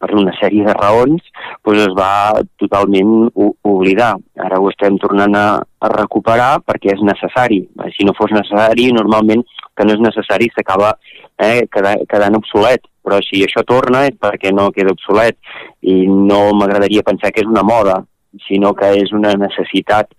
per 0.00 0.10
una 0.16 0.32
sèrie 0.40 0.64
de 0.66 0.74
raons, 0.74 1.20
doncs 1.66 1.82
es 1.84 1.92
va 1.96 2.40
totalment 2.60 3.28
oblidar. 3.36 4.14
Ara 4.40 4.58
ho 4.60 4.70
estem 4.72 4.96
tornant 5.02 5.36
a, 5.38 5.46
a 5.60 5.92
recuperar 5.92 6.64
perquè 6.64 6.94
és 6.94 7.04
necessari. 7.04 7.60
Si 7.94 8.08
no 8.08 8.16
fos 8.16 8.32
necessari, 8.34 8.88
normalment 8.96 9.44
que 9.76 9.86
no 9.86 9.94
és 9.94 10.02
necessari 10.02 10.50
s'acaba 10.54 10.94
eh, 11.38 11.66
quedant, 11.70 12.38
obsolet, 12.40 12.88
però 13.04 13.20
si 13.22 13.44
això 13.44 13.64
torna 13.68 14.06
és 14.08 14.18
perquè 14.20 14.52
no 14.54 14.70
queda 14.74 14.94
obsolet 14.94 15.36
i 15.82 16.04
no 16.08 16.48
m'agradaria 16.56 17.06
pensar 17.06 17.32
que 17.34 17.44
és 17.44 17.50
una 17.50 17.66
moda, 17.66 18.00
sinó 18.48 18.72
que 18.74 18.90
és 18.98 19.12
una 19.14 19.34
necessitat 19.38 20.10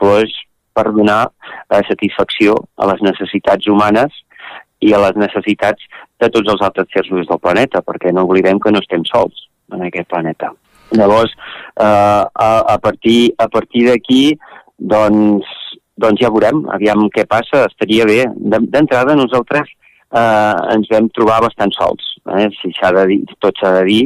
doncs, 0.00 0.32
per 0.78 0.86
donar 0.94 1.24
eh, 1.26 1.82
satisfacció 1.90 2.54
a 2.78 2.88
les 2.92 3.02
necessitats 3.10 3.66
humanes 3.66 4.22
i 4.86 4.94
a 4.94 5.02
les 5.02 5.18
necessitats 5.18 5.82
de 6.22 6.30
tots 6.34 6.54
els 6.54 6.62
altres 6.62 6.88
sers 6.94 7.10
del 7.10 7.42
planeta, 7.42 7.82
perquè 7.82 8.14
no 8.14 8.26
oblidem 8.28 8.62
que 8.62 8.72
no 8.74 8.82
estem 8.84 9.04
sols 9.10 9.48
en 9.74 9.84
aquest 9.88 10.08
planeta. 10.10 10.52
Llavors, 10.96 11.34
eh, 11.34 11.84
a, 11.84 12.50
a 12.74 12.78
partir, 12.78 13.32
a 13.38 13.48
partir 13.52 13.88
d'aquí, 13.88 14.22
doncs, 14.78 15.50
doncs 15.98 16.22
ja 16.22 16.30
veurem, 16.32 16.62
aviam 16.74 17.08
què 17.14 17.26
passa, 17.28 17.66
estaria 17.66 18.06
bé. 18.08 18.22
D'entrada, 18.38 19.18
nosaltres 19.18 19.68
eh, 19.68 20.54
ens 20.74 20.88
vam 20.92 21.10
trobar 21.16 21.42
bastant 21.44 21.74
sols, 21.76 22.14
eh, 22.36 22.48
si 22.60 22.72
s'ha 22.78 22.92
de 22.96 23.06
dir, 23.12 23.20
tot 23.44 23.58
s'ha 23.60 23.74
de 23.80 23.84
dir, 23.90 24.02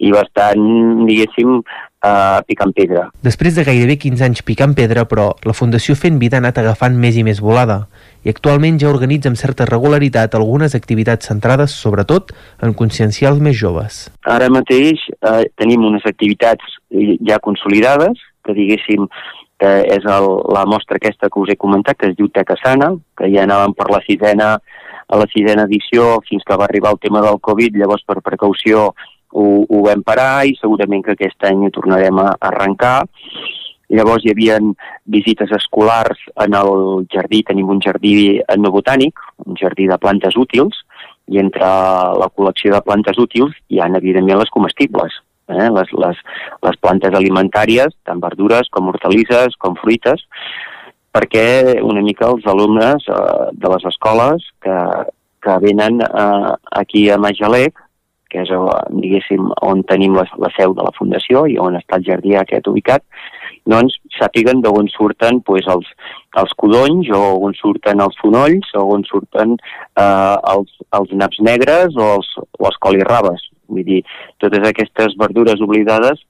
i 0.00 0.12
bastant, 0.14 0.62
diguéssim, 1.08 1.58
eh, 2.02 2.38
picant 2.48 2.72
pedra. 2.76 3.08
Després 3.22 3.56
de 3.56 3.64
gairebé 3.66 3.98
15 4.02 4.26
anys 4.28 4.42
picant 4.46 4.74
pedra, 4.78 5.06
però 5.08 5.32
la 5.46 5.56
Fundació 5.56 5.96
Fent 5.98 6.18
Vida 6.22 6.38
ha 6.38 6.44
anat 6.44 6.58
agafant 6.62 6.98
més 6.98 7.16
i 7.16 7.26
més 7.26 7.40
volada 7.40 7.86
i 8.22 8.30
actualment 8.30 8.78
ja 8.78 8.90
organitza 8.90 9.30
amb 9.30 9.38
certa 9.38 9.66
regularitat 9.66 10.36
algunes 10.38 10.76
activitats 10.78 11.26
centrades 11.30 11.74
sobretot 11.74 12.30
en 12.62 12.74
conscienciar 12.78 13.32
els 13.32 13.42
més 13.42 13.56
joves. 13.58 14.04
Ara 14.30 14.50
mateix 14.52 15.08
eh, 15.18 15.44
tenim 15.58 15.84
unes 15.88 16.06
activitats 16.06 16.78
ja 17.26 17.40
consolidades, 17.42 18.20
que 18.44 18.54
diguéssim 18.54 19.08
que 19.62 19.72
és 19.94 20.06
el, 20.10 20.28
la 20.50 20.64
mostra 20.66 20.98
aquesta 20.98 21.30
que 21.30 21.38
us 21.38 21.52
he 21.52 21.58
comentat, 21.58 21.98
que 21.98 22.10
es 22.10 22.16
diu 22.18 22.28
Teca 22.34 22.56
Sana, 22.58 22.92
que 23.18 23.30
ja 23.30 23.44
anàvem 23.46 23.74
per 23.78 23.88
la 23.92 24.00
sisena, 24.06 24.56
a 25.12 25.18
la 25.20 25.28
sisena 25.30 25.68
edició 25.68 26.16
fins 26.26 26.42
que 26.46 26.56
va 26.58 26.66
arribar 26.66 26.94
el 26.94 27.02
tema 27.02 27.22
del 27.22 27.38
Covid, 27.38 27.76
llavors 27.78 28.02
per 28.06 28.22
precaució 28.24 28.90
ho, 29.32 29.64
ho 29.68 29.82
vam 29.86 30.04
parar 30.06 30.44
i 30.46 30.54
segurament 30.60 31.04
que 31.04 31.16
aquest 31.16 31.48
any 31.48 31.66
ho 31.66 31.72
tornarem 31.74 32.20
a 32.22 32.30
arrencar. 32.50 33.00
Llavors 33.92 34.24
hi 34.24 34.32
havia 34.32 34.56
visites 35.12 35.50
escolars 35.52 36.20
en 36.40 36.54
el 36.56 37.04
jardí, 37.12 37.42
tenim 37.44 37.68
un 37.74 37.82
jardí 37.84 38.14
etnobotànic, 38.40 39.20
un 39.44 39.58
jardí 39.60 39.88
de 39.90 39.98
plantes 40.00 40.38
útils, 40.40 40.78
i 41.28 41.38
entre 41.42 41.68
la 42.18 42.28
col·lecció 42.32 42.72
de 42.72 42.80
plantes 42.84 43.20
útils 43.20 43.54
hi 43.68 43.80
ha, 43.80 43.90
evidentment, 44.00 44.40
les 44.40 44.52
comestibles, 44.54 45.20
eh? 45.52 45.68
les, 45.76 45.92
les, 46.04 46.22
les 46.66 46.80
plantes 46.80 47.14
alimentàries, 47.14 47.94
tant 48.08 48.20
verdures 48.22 48.68
com 48.72 48.88
hortalisses, 48.90 49.56
com 49.60 49.76
fruites, 49.80 50.24
perquè 51.12 51.78
una 51.84 52.02
mica 52.04 52.30
els 52.32 52.46
alumnes 52.48 53.04
eh, 53.12 53.48
de 53.52 53.72
les 53.74 53.88
escoles 53.92 54.48
que, 54.64 54.76
que 55.44 55.58
venen 55.64 56.00
eh, 56.00 56.52
aquí 56.80 57.08
a 57.10 57.20
Majalec 57.20 57.76
que 58.32 58.42
és, 58.42 58.50
diguéssim, 58.96 59.50
on 59.68 59.84
tenim 59.88 60.16
la, 60.16 60.24
la 60.40 60.50
seu 60.56 60.74
de 60.76 60.86
la 60.86 60.94
Fundació 60.96 61.44
i 61.50 61.58
on 61.60 61.76
està 61.78 62.00
el 62.00 62.06
jardí 62.08 62.36
aquest 62.38 62.68
ubicat, 62.70 63.04
doncs 63.68 63.94
sàpiguen 64.16 64.62
d'on 64.64 64.88
surten 64.90 65.40
pues, 65.46 65.68
els, 65.70 65.86
els 66.40 66.52
codonys 66.58 67.10
o 67.14 67.22
on 67.46 67.54
surten 67.58 68.02
els 68.02 68.18
fonolls 68.22 68.72
o 68.78 68.84
on 68.96 69.06
surten 69.06 69.54
eh, 69.54 70.36
els, 70.54 70.74
els 70.98 71.14
naps 71.22 71.40
negres 71.46 71.94
o 71.96 72.08
els, 72.16 72.30
o 72.58 72.68
els 72.70 72.80
colirrabes. 72.82 73.48
Vull 73.70 73.86
dir, 73.86 74.02
totes 74.42 74.66
aquestes 74.68 75.14
verdures 75.20 75.62
oblidades 75.62 76.24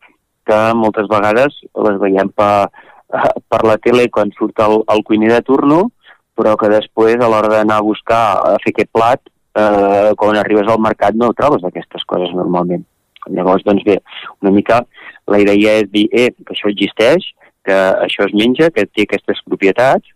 que 0.46 0.60
moltes 0.76 1.08
vegades 1.10 1.56
les 1.86 1.98
veiem 2.02 2.30
per, 2.36 2.68
per 3.50 3.62
la 3.64 3.78
tele 3.80 4.08
quan 4.12 4.32
surt 4.36 4.60
el, 4.66 4.82
el 4.92 5.04
cuiner 5.08 5.32
de 5.36 5.42
turno, 5.46 5.82
però 6.36 6.56
que 6.60 6.70
després 6.72 7.20
a 7.20 7.28
l'hora 7.28 7.50
d'anar 7.52 7.80
a 7.80 7.86
buscar 7.86 8.24
a 8.40 8.56
fer 8.62 8.72
aquest 8.74 8.92
plat 8.92 9.31
eh, 9.54 10.10
quan 10.18 10.38
arribes 10.38 10.68
al 10.68 10.80
mercat 10.80 11.16
no 11.18 11.32
trobes 11.36 11.64
aquestes 11.64 12.04
coses 12.08 12.32
normalment. 12.36 12.84
Llavors, 13.30 13.62
doncs 13.64 13.84
bé, 13.86 13.98
una 14.42 14.50
mica 14.50 14.82
la 15.30 15.38
idea 15.38 15.78
és 15.82 15.90
dir, 15.92 16.08
eh, 16.10 16.30
que 16.32 16.54
això 16.54 16.70
existeix, 16.70 17.28
que 17.64 17.78
això 18.06 18.26
es 18.26 18.34
menja, 18.34 18.70
que 18.74 18.86
té 18.86 19.06
aquestes 19.06 19.42
propietats. 19.46 20.08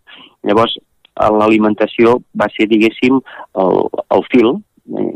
Llavors, 0.47 0.75
l'alimentació 1.17 2.19
va 2.37 2.49
ser, 2.53 2.67
diguéssim, 2.71 3.21
el, 3.63 3.85
el 4.17 4.27
fil 4.33 4.57
eh, 4.57 5.13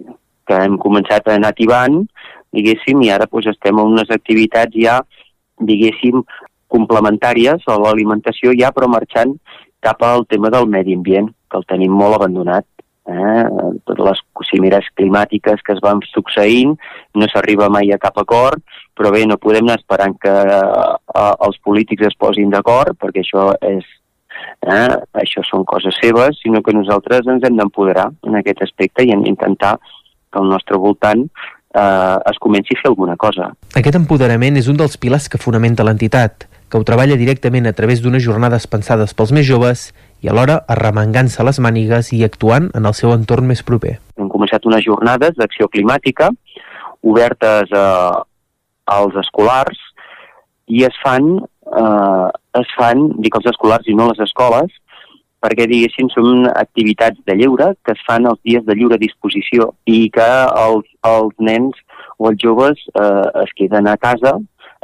que 0.47 0.61
hem 0.67 0.79
començat 0.83 1.27
a 1.27 1.37
anar 1.39 1.53
tibant, 1.59 2.05
diguéssim, 2.55 3.03
i 3.07 3.11
ara 3.15 3.27
doncs, 3.31 3.51
estem 3.53 3.79
en 3.79 3.97
unes 3.97 4.11
activitats 4.15 4.75
ja, 4.75 5.01
diguéssim, 5.61 6.23
complementàries 6.71 7.67
a 7.67 7.77
l'alimentació 7.83 8.55
ja, 8.59 8.71
però 8.71 8.87
marxant 8.87 9.35
cap 9.83 10.03
al 10.07 10.23
tema 10.31 10.53
del 10.55 10.69
medi 10.71 10.95
ambient, 10.95 11.33
que 11.51 11.59
el 11.59 11.67
tenim 11.67 11.95
molt 11.99 12.15
abandonat 12.15 12.67
eh, 13.11 13.45
totes 13.85 14.05
les 14.07 14.23
cimeres 14.51 14.87
climàtiques 14.97 15.63
que 15.67 15.75
es 15.77 15.83
van 15.85 16.03
succeint, 16.11 16.77
no 17.15 17.29
s'arriba 17.31 17.69
mai 17.73 17.93
a 17.93 18.01
cap 18.03 18.19
acord, 18.23 18.63
però 18.97 19.13
bé, 19.15 19.25
no 19.27 19.41
podem 19.41 19.67
anar 19.67 19.79
esperant 19.81 20.17
que 20.23 20.33
eh, 20.33 21.33
els 21.47 21.61
polítics 21.65 22.11
es 22.11 22.19
posin 22.19 22.53
d'acord, 22.55 22.97
perquè 23.01 23.25
això 23.25 23.51
és 23.61 23.87
eh, 24.67 24.97
això 25.23 25.45
són 25.47 25.65
coses 25.69 25.97
seves, 26.03 26.41
sinó 26.43 26.63
que 26.63 26.75
nosaltres 26.77 27.29
ens 27.29 27.47
hem 27.47 27.57
d'empoderar 27.59 28.11
en 28.27 28.39
aquest 28.41 28.63
aspecte 28.67 29.05
i 29.05 29.15
hem 29.15 29.25
d'intentar 29.27 29.77
que 30.31 30.39
al 30.39 30.49
nostre 30.51 30.79
voltant 30.79 31.27
eh, 31.75 32.17
es 32.31 32.39
comenci 32.39 32.77
a 32.77 32.81
fer 32.83 32.91
alguna 32.93 33.17
cosa. 33.17 33.51
Aquest 33.77 33.99
empoderament 33.99 34.59
és 34.61 34.71
un 34.71 34.79
dels 34.81 34.97
pilars 35.01 35.29
que 35.29 35.41
fonamenta 35.43 35.87
l'entitat, 35.87 36.47
que 36.71 36.79
ho 36.79 36.87
treballa 36.87 37.19
directament 37.19 37.67
a 37.67 37.75
través 37.75 38.03
d'unes 38.03 38.23
jornades 38.23 38.69
pensades 38.71 39.15
pels 39.15 39.33
més 39.35 39.47
joves 39.49 39.91
i 40.21 40.29
alhora 40.29 40.61
arremangant-se 40.69 41.45
les 41.47 41.61
mànigues 41.65 42.13
i 42.17 42.23
actuant 42.27 42.71
en 42.77 42.89
el 42.89 42.97
seu 42.97 43.13
entorn 43.15 43.49
més 43.49 43.63
proper. 43.67 43.99
Hem 44.21 44.29
començat 44.33 44.67
unes 44.69 44.85
jornades 44.85 45.37
d'acció 45.39 45.69
climàtica 45.73 46.31
obertes 47.01 47.73
a, 47.73 47.87
als 48.99 49.17
escolars 49.23 49.81
i 50.69 50.85
es 50.87 50.97
fan, 51.03 51.33
eh, 51.41 52.29
es 52.61 52.77
fan, 52.77 53.09
dic 53.25 53.41
els 53.41 53.49
escolars 53.51 53.89
i 53.89 53.97
no 53.97 54.11
les 54.11 54.21
escoles, 54.27 54.71
perquè, 55.41 55.65
diguéssim, 55.67 56.11
són 56.13 56.45
activitats 56.53 57.19
de 57.27 57.37
lleure 57.41 57.73
que 57.87 57.95
es 57.97 58.03
fan 58.07 58.29
els 58.29 58.41
dies 58.45 58.65
de 58.67 58.77
lliure 58.77 59.01
disposició 59.01 59.73
i 59.89 60.11
que 60.13 60.29
els, 60.67 60.87
els 61.09 61.35
nens 61.41 61.81
o 62.21 62.29
els 62.29 62.41
joves 62.43 62.83
eh, 62.93 63.27
es 63.47 63.55
queden 63.57 63.89
a 63.89 63.97
casa 63.97 64.37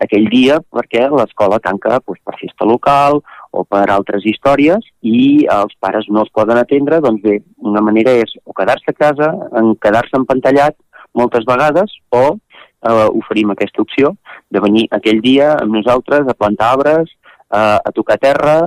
aquell 0.03 0.29
dia 0.33 0.59
perquè 0.73 1.07
l'escola 1.13 1.61
tanca 1.65 2.01
doncs, 2.01 2.21
per 2.25 2.37
festa 2.41 2.69
local 2.69 3.21
o 3.57 3.65
per 3.65 3.87
altres 3.93 4.27
històries 4.29 4.85
i 5.01 5.47
els 5.53 5.77
pares 5.81 6.09
no 6.13 6.23
els 6.25 6.33
poden 6.35 6.61
atendre, 6.61 7.01
doncs 7.05 7.23
bé, 7.25 7.39
una 7.73 7.83
manera 7.85 8.15
és 8.23 8.37
o 8.45 8.55
quedar-se 8.57 8.93
a 8.93 8.97
casa, 8.97 9.31
en 9.59 9.75
quedar-se 9.83 10.19
empantallat 10.19 10.77
moltes 11.17 11.47
vegades 11.49 11.95
o 12.13 12.25
eh, 12.35 13.09
oferim 13.21 13.53
aquesta 13.53 13.83
opció 13.83 14.15
de 14.53 14.63
venir 14.65 14.87
aquell 14.93 15.23
dia 15.25 15.55
amb 15.57 15.79
nosaltres 15.79 16.29
a 16.29 16.37
plantar 16.37 16.75
arbres, 16.75 17.17
eh, 17.53 17.79
a 17.79 17.95
tocar 17.95 18.21
terra 18.23 18.59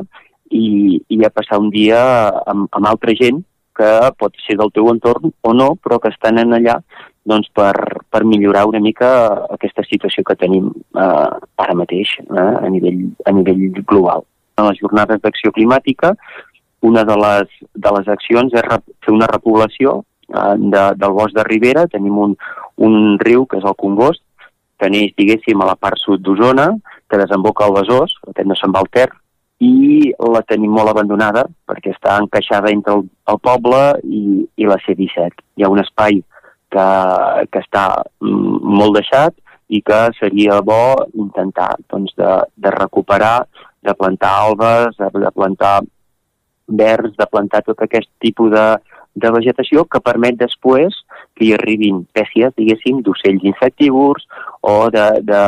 i, 0.50 1.00
i 1.08 1.22
a 1.24 1.32
passar 1.34 1.62
un 1.62 1.70
dia 1.74 2.02
amb, 2.50 2.68
amb 2.72 2.90
altra 2.90 3.16
gent 3.18 3.44
que 3.80 3.92
pot 4.20 4.36
ser 4.44 4.58
del 4.60 4.74
teu 4.76 4.90
entorn 4.92 5.32
o 5.32 5.54
no, 5.56 5.70
però 5.80 6.02
que 6.04 6.12
estan 6.12 6.42
en 6.42 6.58
allà 6.58 6.80
doncs, 7.30 7.48
per, 7.56 7.76
per 8.10 8.26
millorar 8.26 8.66
una 8.68 8.82
mica 8.84 9.10
aquesta 9.54 9.86
situació 9.88 10.26
que 10.28 10.36
tenim 10.40 10.72
eh, 10.74 11.30
ara 11.64 11.78
mateix 11.78 12.18
eh, 12.26 12.36
a, 12.40 12.68
nivell, 12.74 13.06
a 13.26 13.36
nivell 13.36 13.70
global 13.84 14.26
en 14.60 14.70
les 14.70 14.80
jornades 14.82 15.22
d'acció 15.24 15.52
climàtica, 15.56 16.14
una 16.82 17.04
de 17.04 17.16
les, 17.20 17.60
de 17.76 17.94
les 17.98 18.08
accions 18.08 18.54
és 18.56 18.68
fer 19.04 19.14
una 19.14 19.28
repoblació 19.32 20.00
eh, 20.32 20.56
de, 20.58 20.84
del 21.00 21.16
bosc 21.16 21.36
de 21.36 21.46
Ribera. 21.48 21.88
Tenim 21.92 22.18
un, 22.28 22.36
un 22.78 23.18
riu, 23.20 23.46
que 23.46 23.60
és 23.60 23.68
el 23.68 23.78
Congost, 23.80 24.24
que 24.80 24.92
neix, 24.92 25.16
diguéssim, 25.20 25.60
a 25.60 25.68
la 25.74 25.76
part 25.76 26.00
sud 26.00 26.24
d'Osona, 26.24 26.70
que 27.10 27.20
desemboca 27.20 27.66
al 27.66 27.76
Besòs, 27.76 28.16
aquest 28.30 28.48
no 28.48 28.56
se'n 28.56 28.76
va 28.76 28.86
Ter, 28.94 29.10
i 29.60 30.14
la 30.24 30.40
tenim 30.48 30.72
molt 30.72 30.88
abandonada 30.88 31.44
perquè 31.68 31.92
està 31.92 32.16
encaixada 32.22 32.72
entre 32.72 32.96
el, 32.96 33.04
el 33.28 33.40
poble 33.44 33.82
i, 34.08 34.22
i 34.56 34.68
la 34.70 34.78
C-17. 34.86 35.44
Hi 35.60 35.66
ha 35.66 35.72
un 35.72 35.82
espai 35.84 36.22
que, 36.72 36.86
que 37.52 37.62
està 37.66 37.86
mm, 38.24 38.60
molt 38.80 38.96
deixat 38.96 39.36
i 39.70 39.82
que 39.86 40.00
seria 40.18 40.62
bo 40.66 40.96
intentar 41.14 41.74
doncs, 41.92 42.16
de, 42.18 42.32
de 42.56 42.72
recuperar, 42.78 43.50
de 43.86 43.96
plantar 43.96 44.32
albes, 44.46 44.98
de, 44.98 45.32
plantar 45.32 45.80
verds, 46.68 47.16
de 47.18 47.28
plantar 47.28 47.64
tot 47.66 47.82
aquest 47.84 48.10
tipus 48.20 48.52
de, 48.54 48.66
de 49.16 49.32
vegetació 49.34 49.86
que 49.86 50.02
permet 50.04 50.38
després 50.40 50.96
que 51.36 51.48
hi 51.48 51.54
arribin 51.56 52.04
espècies, 52.06 52.54
diguéssim, 52.58 53.02
d'ocells 53.06 53.46
insectívors 53.52 54.28
o 54.62 54.90
de, 54.94 55.08
de, 55.26 55.44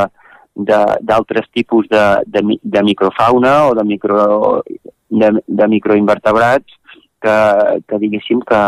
d'altres 0.54 1.48
tipus 1.52 1.88
de, 1.88 2.04
de, 2.26 2.58
de 2.62 2.82
microfauna 2.82 3.68
o 3.68 3.74
de, 3.78 3.84
micro, 3.84 4.62
de, 5.08 5.30
de 5.46 5.68
microinvertebrats 5.68 6.78
que, 7.22 7.38
que 7.88 7.98
diguéssim 7.98 8.42
que, 8.48 8.62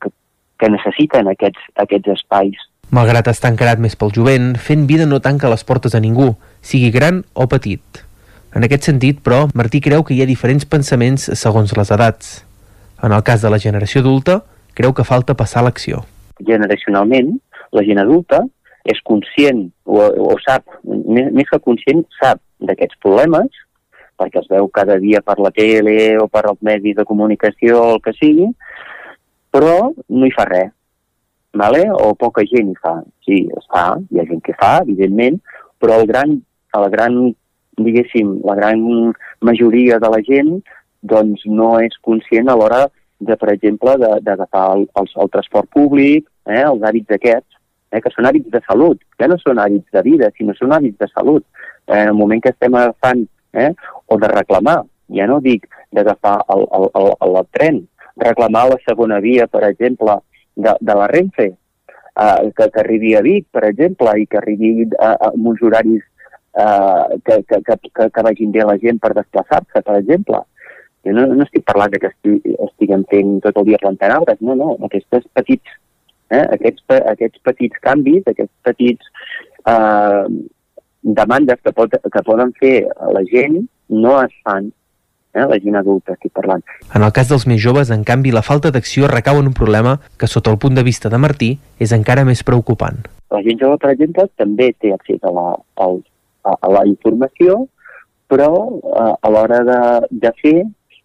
que, 0.00 0.12
que 0.58 0.72
necessiten 0.72 1.30
aquests, 1.30 1.72
aquests 1.84 2.16
espais. 2.16 2.68
Malgrat 2.90 3.28
estar 3.30 3.52
encarat 3.52 3.78
més 3.78 3.94
pel 3.94 4.10
jovent, 4.14 4.54
fent 4.58 4.88
vida 4.88 5.06
no 5.06 5.20
tanca 5.22 5.50
les 5.52 5.62
portes 5.66 5.94
a 5.94 6.02
ningú, 6.02 6.32
sigui 6.60 6.90
gran 6.90 7.22
o 7.34 7.46
petit. 7.46 8.02
En 8.56 8.66
aquest 8.66 8.88
sentit, 8.88 9.20
però, 9.22 9.44
Martí 9.54 9.78
creu 9.82 10.02
que 10.02 10.14
hi 10.16 10.22
ha 10.24 10.28
diferents 10.28 10.66
pensaments 10.66 11.28
segons 11.38 11.70
les 11.78 11.90
edats. 11.94 12.40
En 13.02 13.14
el 13.14 13.22
cas 13.22 13.44
de 13.44 13.50
la 13.52 13.60
generació 13.62 14.02
adulta, 14.02 14.40
creu 14.74 14.94
que 14.94 15.06
falta 15.06 15.36
passar 15.38 15.62
l'acció. 15.62 16.02
Generacionalment, 16.46 17.36
la 17.76 17.84
gent 17.86 18.00
adulta 18.02 18.42
és 18.90 18.98
conscient 19.06 19.68
o, 19.84 20.02
o 20.02 20.34
sap, 20.42 20.64
més, 20.82 21.30
més 21.36 21.48
que 21.50 21.60
conscient, 21.62 22.02
sap 22.18 22.40
d'aquests 22.66 22.98
problemes, 23.04 23.62
perquè 24.20 24.40
els 24.42 24.50
veu 24.50 24.68
cada 24.74 24.98
dia 25.00 25.22
per 25.24 25.38
la 25.38 25.52
tele 25.54 26.16
o 26.20 26.26
per 26.28 26.48
els 26.50 26.60
medis 26.66 26.96
de 26.98 27.06
comunicació 27.08 27.78
o 27.80 27.94
el 27.94 28.02
que 28.04 28.16
sigui, 28.18 28.50
però 29.54 29.92
no 29.94 30.26
hi 30.26 30.34
fa 30.34 30.46
res, 30.50 30.72
vale? 31.54 31.86
o 31.90 32.14
poca 32.18 32.44
gent 32.50 32.72
hi 32.72 32.78
fa. 32.82 32.98
Sí, 33.26 33.44
es 33.46 33.70
fa, 33.70 33.94
hi 34.10 34.20
ha 34.20 34.26
gent 34.26 34.42
que 34.42 34.56
fa, 34.58 34.80
evidentment, 34.82 35.38
però 35.80 36.00
el 36.00 36.10
gran, 36.10 36.40
el 36.76 36.90
gran 36.90 37.20
diguéssim, 37.86 38.38
la 38.44 38.56
gran 38.58 38.82
majoria 39.40 39.98
de 40.02 40.10
la 40.12 40.20
gent 40.26 40.58
doncs 41.00 41.46
no 41.46 41.78
és 41.80 41.96
conscient 42.04 42.50
a 42.50 42.56
l'hora 42.58 42.84
de, 43.20 43.36
per 43.36 43.52
exemple, 43.52 43.96
d'agafar 44.00 44.66
el, 44.76 44.86
el, 44.96 45.08
el 45.22 45.30
transport 45.32 45.68
públic, 45.76 46.26
eh, 46.48 46.62
els 46.64 46.84
hàbits 46.84 47.16
aquests, 47.16 47.58
eh, 47.92 48.00
que 48.00 48.12
són 48.14 48.28
hàbits 48.28 48.50
de 48.52 48.62
salut, 48.66 49.00
ja 49.20 49.28
no 49.28 49.36
són 49.40 49.60
hàbits 49.60 49.92
de 49.96 50.02
vida, 50.06 50.30
sinó 50.36 50.56
són 50.56 50.74
hàbits 50.76 50.98
de 51.00 51.08
salut. 51.12 51.44
Eh, 51.86 52.00
en 52.00 52.12
el 52.12 52.16
moment 52.16 52.42
que 52.42 52.52
estem 52.54 52.74
agafant, 52.74 53.26
eh, 53.52 53.70
o 54.06 54.18
de 54.18 54.28
reclamar, 54.32 54.80
ja 55.16 55.26
no 55.26 55.40
dic 55.44 55.66
d'agafar 55.92 56.36
el, 56.54 56.66
el, 56.78 56.88
el, 57.00 57.10
el, 57.28 57.40
tren, 57.56 57.82
reclamar 58.20 58.68
la 58.70 58.78
segona 58.86 59.20
via, 59.20 59.46
per 59.50 59.64
exemple, 59.68 60.20
de, 60.56 60.76
de 60.80 60.94
la 60.94 61.08
Renfe, 61.10 61.48
eh, 61.50 62.52
que, 62.56 62.70
que 62.70 62.80
arribi 62.80 63.14
a 63.16 63.24
Vic, 63.26 63.48
per 63.52 63.66
exemple, 63.68 64.14
i 64.16 64.26
que 64.26 64.40
arribi 64.40 64.88
a, 64.98 65.12
a, 65.12 65.30
a 65.30 65.32
uns 65.34 65.62
horaris 65.62 66.04
eh, 66.56 67.18
que, 67.24 67.42
que, 67.44 67.60
que, 67.66 68.08
que 68.14 68.24
vagin 68.26 68.54
bé 68.54 68.64
la 68.66 68.78
gent 68.82 69.00
per 69.02 69.12
desplaçar-se, 69.16 69.82
per 69.82 69.98
exemple. 69.98 70.42
Jo 71.06 71.14
no, 71.16 71.26
no 71.32 71.46
estic 71.46 71.64
parlant 71.64 71.92
de 71.94 72.00
que 72.02 72.10
estiguem 72.66 73.06
fent 73.10 73.38
tot 73.44 73.60
el 73.60 73.70
dia 73.70 73.80
plantant 73.80 74.16
arbres, 74.18 74.40
no, 74.44 74.56
no, 74.58 74.74
aquests 74.88 75.28
petits, 75.36 75.76
eh, 76.28 76.44
aquests, 76.58 76.84
aquests 77.14 77.44
petits 77.46 77.84
canvis, 77.84 78.26
aquests 78.28 78.52
petits 78.66 79.12
eh, 79.70 80.26
demandes 81.02 81.62
que, 81.64 81.72
pot, 81.72 81.96
que 81.96 82.26
poden 82.26 82.52
fer 82.60 82.74
la 83.14 83.24
gent 83.30 83.62
no 83.88 84.18
es 84.20 84.34
fan 84.44 84.68
eh, 85.34 85.46
la 85.46 85.58
gent 85.62 85.78
adulta 85.80 86.14
estic 86.16 86.32
parlant. 86.36 86.62
En 86.94 87.04
el 87.06 87.14
cas 87.16 87.30
dels 87.30 87.46
més 87.48 87.60
joves, 87.62 87.90
en 87.94 88.04
canvi, 88.04 88.32
la 88.34 88.44
falta 88.46 88.72
d'acció 88.74 89.08
recau 89.10 89.40
en 89.40 89.50
un 89.50 89.56
problema 89.56 89.96
que, 90.18 90.28
sota 90.28 90.52
el 90.52 90.60
punt 90.62 90.76
de 90.76 90.84
vista 90.86 91.08
de 91.08 91.20
Martí, 91.22 91.54
és 91.80 91.94
encara 91.96 92.26
més 92.28 92.44
preocupant. 92.46 93.00
La 93.30 93.42
gent 93.46 93.60
jove, 93.60 93.78
per 93.80 93.92
exemple, 93.94 94.26
també 94.40 94.72
té 94.82 94.92
accés 94.94 95.22
a 95.22 95.32
la, 95.34 95.52
als, 95.86 96.04
a, 96.44 96.56
la 96.72 96.84
informació, 96.88 97.64
però 98.30 98.50
a, 98.94 99.30
l'hora 99.32 99.60
de, 99.66 99.80
de 100.24 100.32
fer 100.40 100.56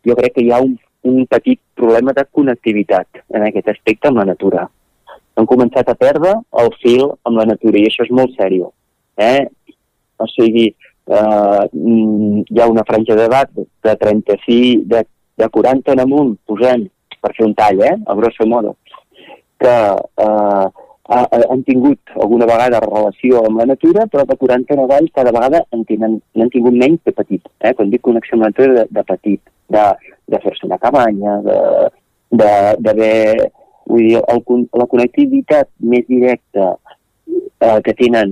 jo 0.05 0.15
crec 0.19 0.35
que 0.35 0.45
hi 0.45 0.51
ha 0.53 0.61
un, 0.61 0.75
un 1.09 1.25
petit 1.30 1.59
problema 1.77 2.14
de 2.14 2.25
connectivitat 2.31 3.22
en 3.33 3.45
aquest 3.47 3.69
aspecte 3.73 4.09
amb 4.09 4.22
la 4.22 4.27
natura. 4.31 4.65
Han 5.35 5.47
començat 5.49 5.89
a 5.91 5.97
perdre 5.99 6.33
el 6.61 6.72
fil 6.81 7.09
amb 7.27 7.39
la 7.41 7.47
natura 7.49 7.81
i 7.81 7.88
això 7.89 8.05
és 8.05 8.14
molt 8.14 8.35
sèrio. 8.39 8.72
Eh? 9.17 9.45
O 10.22 10.27
sigui, 10.31 10.69
eh, 10.72 11.64
hi 11.73 12.61
ha 12.61 12.69
una 12.72 12.85
franja 12.88 13.17
d'edat 13.19 13.51
de 13.55 13.95
36, 14.05 14.85
de, 14.91 15.03
de 15.41 15.49
40 15.57 15.93
en 15.93 16.03
amunt, 16.05 16.33
posem, 16.47 16.88
per 17.22 17.33
fer 17.35 17.45
un 17.47 17.53
tall, 17.57 17.81
eh? 17.83 17.95
a 18.05 18.15
grosso 18.15 18.47
modo, 18.47 18.75
que 19.59 19.75
eh, 20.25 20.65
han 21.08 21.61
tingut 21.64 22.00
alguna 22.16 22.48
vegada 22.50 22.80
relació 22.82 23.43
amb 23.45 23.59
la 23.61 23.67
natura, 23.69 24.08
però 24.09 24.25
de 24.25 24.38
40 24.42 24.74
en 24.74 24.80
avall 24.84 25.09
cada 25.14 25.34
vegada 25.35 25.61
n'han 25.72 26.50
tingut 26.50 26.74
menys 26.74 27.03
de 27.06 27.14
petit. 27.14 27.43
Eh? 27.61 27.74
Quan 27.74 27.92
dic 27.92 28.01
connexió 28.01 28.35
amb 28.35 28.48
la 28.48 28.50
natura, 28.50 28.74
de, 28.80 28.85
de 28.90 29.03
petit, 29.11 29.42
de, 29.69 29.85
de 30.34 30.42
fer-se 30.45 30.66
una 30.66 30.82
cabanya, 30.82 31.38
d'haver... 32.32 33.51
Vull 33.85 34.01
dir, 34.01 34.17
el, 34.17 34.40
la 34.74 34.88
connectivitat 34.90 35.67
més 35.85 36.08
directa 36.09 36.72
eh, 36.74 37.80
que 37.85 37.93
tenen 37.93 38.32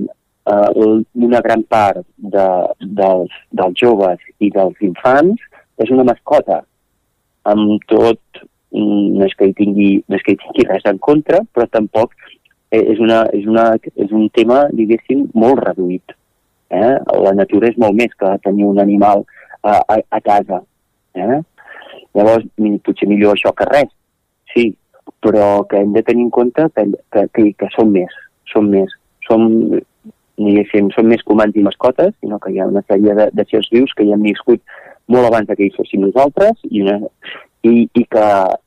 eh, 0.50 0.96
una 1.14 1.40
gran 1.44 1.62
part 1.70 2.00
de, 2.18 2.46
dels, 2.82 3.36
dels 3.54 3.78
joves 3.78 4.18
i 4.42 4.50
dels 4.50 4.82
infants 4.82 5.38
és 5.78 5.92
una 5.94 6.02
mascota, 6.10 6.58
amb 7.46 7.86
tot 7.86 8.42
mm, 8.74 9.14
no 9.14 9.28
és 9.28 9.38
que 9.38 9.46
hi 9.46 9.54
tingui, 9.60 9.90
no 10.08 10.18
és 10.18 10.26
que 10.26 10.34
hi 10.34 10.40
tingui 10.42 10.66
res 10.72 10.90
en 10.90 10.98
contra, 10.98 11.44
però 11.54 11.70
tampoc 11.70 12.18
és, 12.82 13.00
una, 13.02 13.24
és, 13.36 13.46
una, 13.50 13.64
és 13.78 14.12
un 14.12 14.28
tema, 14.34 14.64
diguéssim, 14.72 15.26
molt 15.34 15.62
reduït. 15.64 16.14
Eh? 16.74 16.94
La 17.24 17.34
natura 17.36 17.70
és 17.70 17.78
molt 17.80 17.96
més 17.98 18.14
que 18.18 18.30
tenir 18.44 18.66
un 18.68 18.80
animal 18.82 19.24
a, 19.62 19.78
a, 19.78 19.98
a 19.98 20.20
casa. 20.24 20.62
Eh? 21.14 21.40
Llavors, 22.14 22.46
potser 22.86 23.08
millor 23.10 23.34
això 23.34 23.52
que 23.56 23.66
res, 23.70 23.90
sí, 24.54 24.68
però 25.24 25.64
que 25.68 25.80
hem 25.82 25.94
de 25.94 26.02
tenir 26.06 26.26
en 26.28 26.32
compte 26.34 26.68
que, 26.76 26.86
que, 27.12 27.26
que, 27.34 27.48
que 27.58 27.70
som 27.74 27.90
més, 27.94 28.12
som 28.52 28.68
més, 28.70 28.92
som, 29.26 29.46
diguéssim, 30.38 30.90
som 30.94 31.08
més 31.10 31.22
comans 31.26 31.56
i 31.56 31.64
mascotes, 31.64 32.14
sinó 32.20 32.38
que 32.42 32.52
hi 32.52 32.60
ha 32.60 32.68
una 32.70 32.84
sèrie 32.88 33.16
de, 33.18 33.30
de 33.32 33.46
seres 33.50 33.70
vius 33.72 33.94
que 33.96 34.06
hi 34.06 34.12
hem 34.14 34.26
viscut 34.26 34.62
molt 35.10 35.28
abans 35.28 35.50
que 35.50 35.66
hi 35.66 35.74
fóssim 35.74 36.04
nosaltres 36.04 36.60
i, 36.70 36.82
una, 36.84 37.00
i, 37.64 37.88
i, 37.88 38.04
que, 38.12 38.26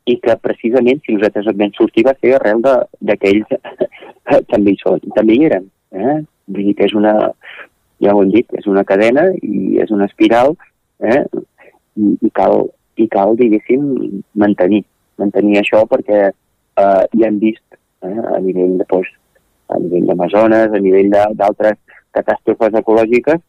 i 0.09 0.15
que 0.23 0.35
precisament 0.41 1.01
si 1.05 1.15
nosaltres 1.15 1.57
vam 1.59 1.73
sortir 1.77 2.05
va 2.07 2.15
ser 2.17 2.33
arrel 2.37 2.63
que 2.65 3.31
ells 3.31 3.53
també 4.51 4.73
hi 4.73 4.79
són, 4.81 5.03
també 5.15 5.37
hi 5.37 5.45
eren. 5.49 5.67
Eh? 5.93 6.17
Vull 6.47 6.69
dir 6.69 6.75
que 6.79 6.87
és 6.87 6.95
una, 6.97 7.13
ja 8.03 8.15
ho 8.15 8.23
hem 8.23 8.33
dit, 8.33 8.49
és 8.57 8.65
una 8.69 8.85
cadena 8.87 9.27
i 9.41 9.77
és 9.83 9.93
una 9.93 10.07
espiral 10.09 10.55
eh? 10.99 11.21
I, 11.97 12.15
i, 12.21 12.31
cal, 12.33 12.67
i 12.97 13.07
cal, 13.13 13.35
diguéssim, 13.39 13.85
mantenir, 14.37 14.83
mantenir 15.21 15.61
això 15.61 15.83
perquè 15.89 16.27
eh, 16.29 17.03
ja 17.13 17.29
hem 17.29 17.39
vist 17.41 17.63
eh, 18.05 18.17
a 18.33 18.41
nivell 18.43 18.77
de 18.81 18.89
doncs, 18.89 19.13
a 19.73 19.79
nivell 19.83 20.09
d'Amazones, 20.09 20.73
a 20.73 20.81
nivell 20.81 21.09
d'altres 21.11 21.77
catàstrofes 22.15 22.77
ecològiques, 22.81 23.41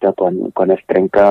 que 0.00 0.12
quan, 0.18 0.36
quan 0.56 0.72
es 0.74 0.82
trenca 0.90 1.24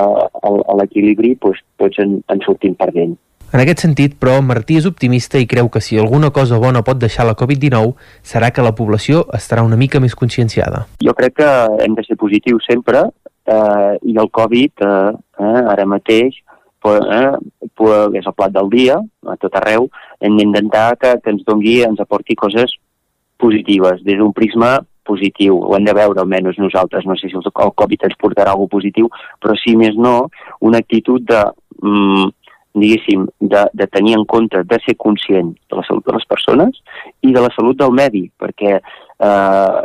l'equilibri 0.79 1.35
doncs, 1.41 1.61
tots 1.81 2.01
en, 2.03 2.17
en 2.29 2.41
sortim 2.45 2.75
perdent. 2.79 3.15
En 3.53 3.61
aquest 3.61 3.83
sentit, 3.83 4.15
però, 4.17 4.39
Martí 4.41 4.79
és 4.79 4.85
optimista 4.89 5.37
i 5.37 5.45
creu 5.45 5.67
que 5.69 5.81
si 5.85 5.99
alguna 6.01 6.31
cosa 6.33 6.57
bona 6.61 6.81
pot 6.85 6.97
deixar 6.97 7.27
la 7.27 7.35
Covid-19 7.37 7.91
serà 8.25 8.49
que 8.49 8.65
la 8.65 8.73
població 8.73 9.27
estarà 9.37 9.61
una 9.61 9.77
mica 9.77 10.01
més 10.01 10.15
conscienciada. 10.17 10.87
Jo 11.05 11.13
crec 11.13 11.35
que 11.37 11.51
hem 11.85 11.93
de 11.93 12.05
ser 12.07 12.17
positius 12.17 12.65
sempre 12.65 13.03
eh, 13.05 13.93
i 14.09 14.17
el 14.17 14.31
Covid 14.33 14.85
eh, 14.87 15.13
eh, 15.37 15.61
ara 15.75 15.85
mateix 15.85 16.41
eh, 16.89 17.29
és 18.17 18.25
el 18.25 18.33
plat 18.33 18.57
del 18.57 18.73
dia 18.73 18.97
a 19.29 19.37
tot 19.37 19.61
arreu. 19.61 19.85
Hem 20.17 20.41
d'intentar 20.41 20.87
que, 20.97 21.13
que 21.21 21.37
ens 21.37 21.45
dongui, 21.45 21.83
ens 21.85 22.01
aporti 22.01 22.33
coses 22.33 22.73
positives 23.37 24.01
des 24.01 24.17
d'un 24.17 24.33
prisma 24.33 24.79
positiu, 25.05 25.59
ho 25.61 25.75
hem 25.77 25.85
de 25.85 25.93
veure 25.93 26.23
almenys 26.23 26.57
nosaltres, 26.57 27.05
no 27.05 27.13
sé 27.19 27.29
si 27.29 27.37
el 27.37 27.73
Covid 27.77 28.07
ens 28.07 28.17
portarà 28.17 28.55
alguna 28.55 28.71
positiu, 28.71 29.09
però 29.37 29.53
si 29.59 29.75
més 29.77 29.93
no, 29.99 30.31
una 30.63 30.79
actitud 30.81 31.21
de 31.27 31.43
mm, 31.83 32.31
diguéssim, 32.73 33.27
de, 33.39 33.65
de 33.73 33.87
tenir 33.87 34.15
en 34.17 34.25
compte, 34.25 34.63
de 34.65 34.79
ser 34.85 34.95
conscient 34.97 35.53
de 35.53 35.77
la 35.77 35.83
salut 35.87 36.05
de 36.07 36.15
les 36.17 36.25
persones 36.29 36.79
i 37.21 37.33
de 37.33 37.43
la 37.43 37.51
salut 37.55 37.77
del 37.77 37.93
medi, 37.93 38.25
perquè 38.39 38.77
eh, 38.79 39.81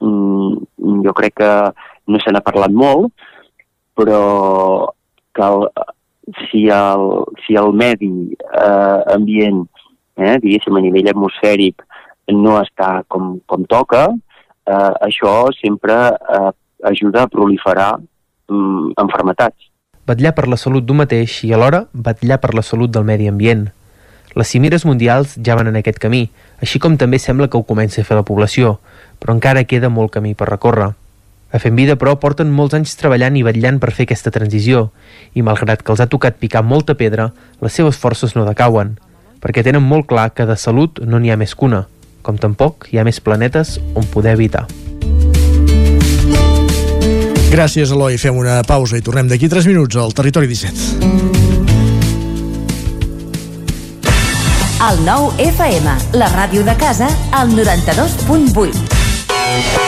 mm, 0.00 1.00
jo 1.06 1.14
crec 1.18 1.38
que 1.42 1.52
no 2.08 2.20
se 2.22 2.32
n'ha 2.32 2.44
parlat 2.44 2.74
molt, 2.74 3.10
però 3.98 4.22
el, 5.38 5.66
si, 6.50 6.66
el, 6.68 7.04
si 7.44 7.58
el 7.58 7.72
medi 7.74 8.12
eh, 8.34 9.00
ambient, 9.14 9.64
eh, 10.18 10.36
diguéssim, 10.42 10.78
a 10.78 10.84
nivell 10.84 11.10
atmosfèric, 11.12 11.82
no 12.34 12.58
està 12.60 13.02
com, 13.08 13.36
com 13.48 13.64
toca, 13.70 14.06
eh, 14.68 14.92
això 15.08 15.48
sempre 15.58 15.96
eh, 16.14 16.50
ajuda 16.90 17.24
a 17.24 17.32
proliferar 17.32 17.92
mm, 17.98 18.94
enfermetats 19.02 19.70
vetllar 20.08 20.32
per 20.34 20.48
la 20.48 20.56
salut 20.56 20.86
d'un 20.86 21.02
mateix 21.02 21.42
i 21.44 21.52
alhora 21.52 21.84
vetllar 21.92 22.40
per 22.40 22.54
la 22.56 22.64
salut 22.64 22.90
del 22.90 23.04
medi 23.04 23.28
ambient. 23.28 23.68
Les 24.34 24.48
cimeres 24.48 24.84
mundials 24.88 25.34
ja 25.44 25.56
van 25.58 25.68
en 25.68 25.76
aquest 25.80 25.98
camí, 26.00 26.28
així 26.62 26.80
com 26.80 26.96
també 26.96 27.18
sembla 27.18 27.48
que 27.48 27.58
ho 27.58 27.66
comença 27.68 28.00
a 28.00 28.08
fer 28.08 28.16
la 28.16 28.24
població, 28.24 28.78
però 29.18 29.34
encara 29.36 29.66
queda 29.68 29.90
molt 29.92 30.12
camí 30.14 30.34
per 30.34 30.48
recórrer. 30.50 30.92
A 31.50 31.58
Fem 31.58 31.76
Vida, 31.76 31.96
però, 31.96 32.12
porten 32.20 32.50
molts 32.52 32.76
anys 32.76 32.92
treballant 33.00 33.36
i 33.36 33.44
vetllant 33.44 33.78
per 33.80 33.94
fer 33.96 34.04
aquesta 34.04 34.32
transició, 34.32 34.90
i 35.32 35.44
malgrat 35.44 35.82
que 35.82 35.94
els 35.94 36.02
ha 36.04 36.08
tocat 36.12 36.36
picar 36.36 36.62
molta 36.62 36.94
pedra, 36.94 37.30
les 37.64 37.72
seves 37.72 37.96
forces 37.96 38.36
no 38.36 38.44
decauen, 38.48 38.98
perquè 39.40 39.64
tenen 39.64 39.82
molt 39.84 40.10
clar 40.12 40.28
que 40.36 40.44
de 40.44 40.58
salut 40.60 41.00
no 41.00 41.18
n'hi 41.18 41.32
ha 41.32 41.40
més 41.40 41.56
que 41.56 41.64
una, 41.64 41.86
com 42.22 42.36
tampoc 42.36 42.90
hi 42.92 43.00
ha 43.00 43.08
més 43.08 43.20
planetes 43.24 43.78
on 43.96 44.04
poder 44.12 44.36
evitar. 44.36 44.68
Gràcies, 47.48 47.88
Eloi. 47.90 48.18
Fem 48.20 48.36
una 48.36 48.62
pausa 48.66 48.98
i 48.98 49.02
tornem 49.04 49.28
d'aquí 49.30 49.48
3 49.48 49.66
minuts 49.70 49.96
al 49.96 50.12
Territori 50.16 50.46
17. 50.50 51.16
El 54.88 55.00
nou 55.02 55.32
FM, 55.42 55.96
la 56.20 56.28
ràdio 56.36 56.62
de 56.64 56.76
casa, 56.78 57.08
al 57.34 57.50
92.8. 57.56 59.87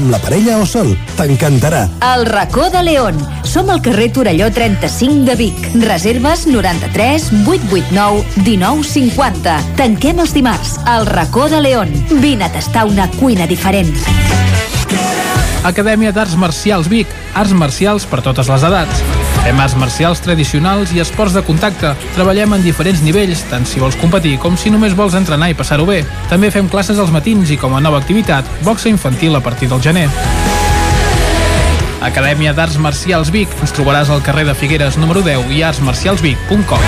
amb 0.00 0.10
la 0.10 0.18
parella 0.18 0.56
o 0.58 0.66
sol. 0.66 0.94
T'encantarà. 1.18 1.84
El 2.14 2.24
racó 2.26 2.68
de 2.72 2.82
León. 2.82 3.18
Som 3.44 3.70
al 3.70 3.82
carrer 3.84 4.10
Torelló 4.16 4.50
35 4.50 5.26
de 5.28 5.36
Vic. 5.36 5.68
Reserves 5.84 6.46
93 6.48 7.28
889 7.44 8.24
1950. 8.44 9.56
Tanquem 9.76 10.22
els 10.24 10.34
dimarts. 10.36 10.78
El 10.88 11.06
racó 11.06 11.48
de 11.52 11.60
León. 11.60 11.92
Vine 12.20 12.48
a 12.48 12.52
tastar 12.52 12.86
una 12.88 13.10
cuina 13.18 13.46
diferent. 13.46 13.92
Acadèmia 15.68 16.14
d'Arts 16.16 16.38
Marcials 16.40 16.88
Vic. 16.88 17.10
Arts 17.34 17.52
marcials 17.52 18.08
per 18.08 18.24
totes 18.24 18.48
les 18.48 18.64
edats. 18.70 19.04
Fem 19.40 19.58
arts 19.58 19.74
marcials 19.80 20.20
tradicionals 20.20 20.92
i 20.92 21.00
esports 21.00 21.34
de 21.34 21.42
contacte. 21.42 21.94
Treballem 22.14 22.52
en 22.58 22.64
diferents 22.64 23.00
nivells, 23.02 23.42
tant 23.50 23.64
si 23.66 23.80
vols 23.80 23.96
competir 23.98 24.36
com 24.42 24.56
si 24.60 24.70
només 24.70 24.94
vols 24.96 25.16
entrenar 25.16 25.48
i 25.50 25.56
passar-ho 25.56 25.86
bé. 25.88 26.02
També 26.28 26.52
fem 26.52 26.68
classes 26.68 27.00
als 27.00 27.10
matins 27.14 27.50
i 27.50 27.56
com 27.58 27.74
a 27.74 27.80
nova 27.80 27.98
activitat, 27.98 28.44
boxa 28.66 28.92
infantil 28.92 29.34
a 29.34 29.40
partir 29.40 29.70
del 29.72 29.80
gener. 29.80 30.08
Acadèmia 32.00 32.52
d'Arts 32.56 32.78
Marcials 32.80 33.32
Vic. 33.32 33.48
Ens 33.60 33.72
trobaràs 33.76 34.12
al 34.12 34.22
carrer 34.24 34.46
de 34.48 34.54
Figueres 34.56 34.96
número 35.00 35.24
10 35.24 35.52
i 35.56 35.64
artsmarcialsvic.com. 35.68 36.80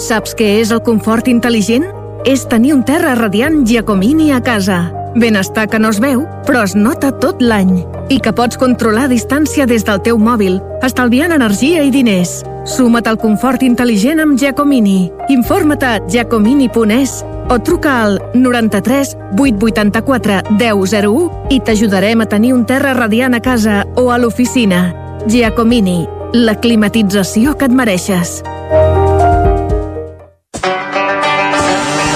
Saps 0.00 0.34
què 0.36 0.58
és 0.60 0.72
el 0.74 0.82
confort 0.84 1.28
intel·ligent? 1.32 1.86
És 2.28 2.48
tenir 2.48 2.72
un 2.74 2.84
terra 2.84 3.14
radiant 3.16 3.64
Giacomini 3.68 4.32
a 4.32 4.40
casa. 4.44 5.03
Benestar 5.14 5.68
que 5.68 5.78
no 5.78 5.90
es 5.94 6.00
veu, 6.02 6.24
però 6.46 6.64
es 6.66 6.74
nota 6.74 7.12
tot 7.22 7.42
l'any. 7.42 7.84
I 8.10 8.18
que 8.20 8.32
pots 8.34 8.58
controlar 8.58 9.06
a 9.06 9.12
distància 9.12 9.66
des 9.70 9.84
del 9.86 10.00
teu 10.02 10.18
mòbil, 10.18 10.58
estalviant 10.82 11.32
energia 11.32 11.84
i 11.86 11.92
diners. 11.94 12.40
Suma't 12.66 13.06
al 13.06 13.20
confort 13.20 13.62
intel·ligent 13.62 14.22
amb 14.24 14.38
Giacomini. 14.40 15.12
Informa't 15.30 15.84
a 15.86 15.92
giacomini.es 16.08 17.20
o 17.52 17.58
truca 17.60 18.00
al 18.02 18.18
93 18.34 19.14
884 19.38 20.40
1001 20.58 21.52
i 21.52 21.60
t'ajudarem 21.60 22.24
a 22.24 22.26
tenir 22.26 22.54
un 22.56 22.64
terra 22.66 22.94
radiant 22.96 23.36
a 23.36 23.42
casa 23.44 23.84
o 23.94 24.10
a 24.10 24.18
l'oficina. 24.18 24.94
Giacomini, 25.28 26.08
la 26.32 26.56
climatització 26.58 27.54
que 27.54 27.68
et 27.68 27.76
mereixes. 27.76 28.40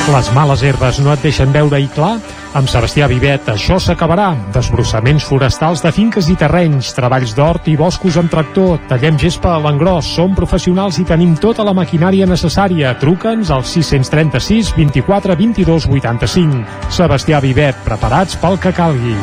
Les 0.08 0.28
males 0.34 0.62
herbes 0.64 0.98
no 1.04 1.12
et 1.12 1.22
deixen 1.22 1.52
veure-hi 1.52 1.88
clar? 1.94 2.16
Amb 2.58 2.66
Sebastià 2.66 3.06
Vivet 3.06 3.46
això 3.52 3.76
s'acabarà. 3.78 4.32
Desbrossaments 4.50 5.22
forestals 5.28 5.78
de 5.84 5.92
finques 5.94 6.26
i 6.26 6.34
terrenys, 6.34 6.88
treballs 6.96 7.36
d'hort 7.36 7.68
i 7.70 7.76
boscos 7.78 8.16
amb 8.18 8.32
tractor, 8.32 8.80
tallem 8.90 9.14
gespa 9.20 9.52
a 9.54 9.60
l'engròs, 9.62 10.08
som 10.16 10.34
professionals 10.34 10.98
i 10.98 11.04
tenim 11.06 11.36
tota 11.38 11.62
la 11.62 11.76
maquinària 11.76 12.26
necessària. 12.26 12.96
Truca'ns 12.98 13.52
al 13.54 13.62
636 13.62 14.72
24 14.74 15.38
22 15.38 15.86
85. 16.00 16.64
Sebastià 16.98 17.38
Vivet, 17.46 17.78
preparats 17.86 18.34
pel 18.42 18.58
que 18.58 18.74
calgui. 18.74 19.14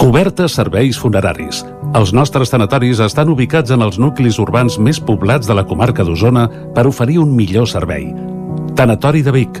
Cobertes 0.00 0.56
serveis 0.56 0.96
funeraris. 0.96 1.60
Els 1.92 2.16
nostres 2.16 2.48
tanatoris 2.48 3.04
estan 3.04 3.28
ubicats 3.36 3.68
en 3.74 3.84
els 3.84 4.00
nuclis 4.00 4.40
urbans 4.40 4.80
més 4.80 4.96
poblats 4.96 5.44
de 5.44 5.60
la 5.60 5.68
comarca 5.68 6.08
d'Osona 6.08 6.48
per 6.72 6.88
oferir 6.88 7.20
un 7.20 7.36
millor 7.36 7.68
servei. 7.68 8.14
Tanatori 8.76 9.22
de 9.24 9.32
Vic, 9.32 9.60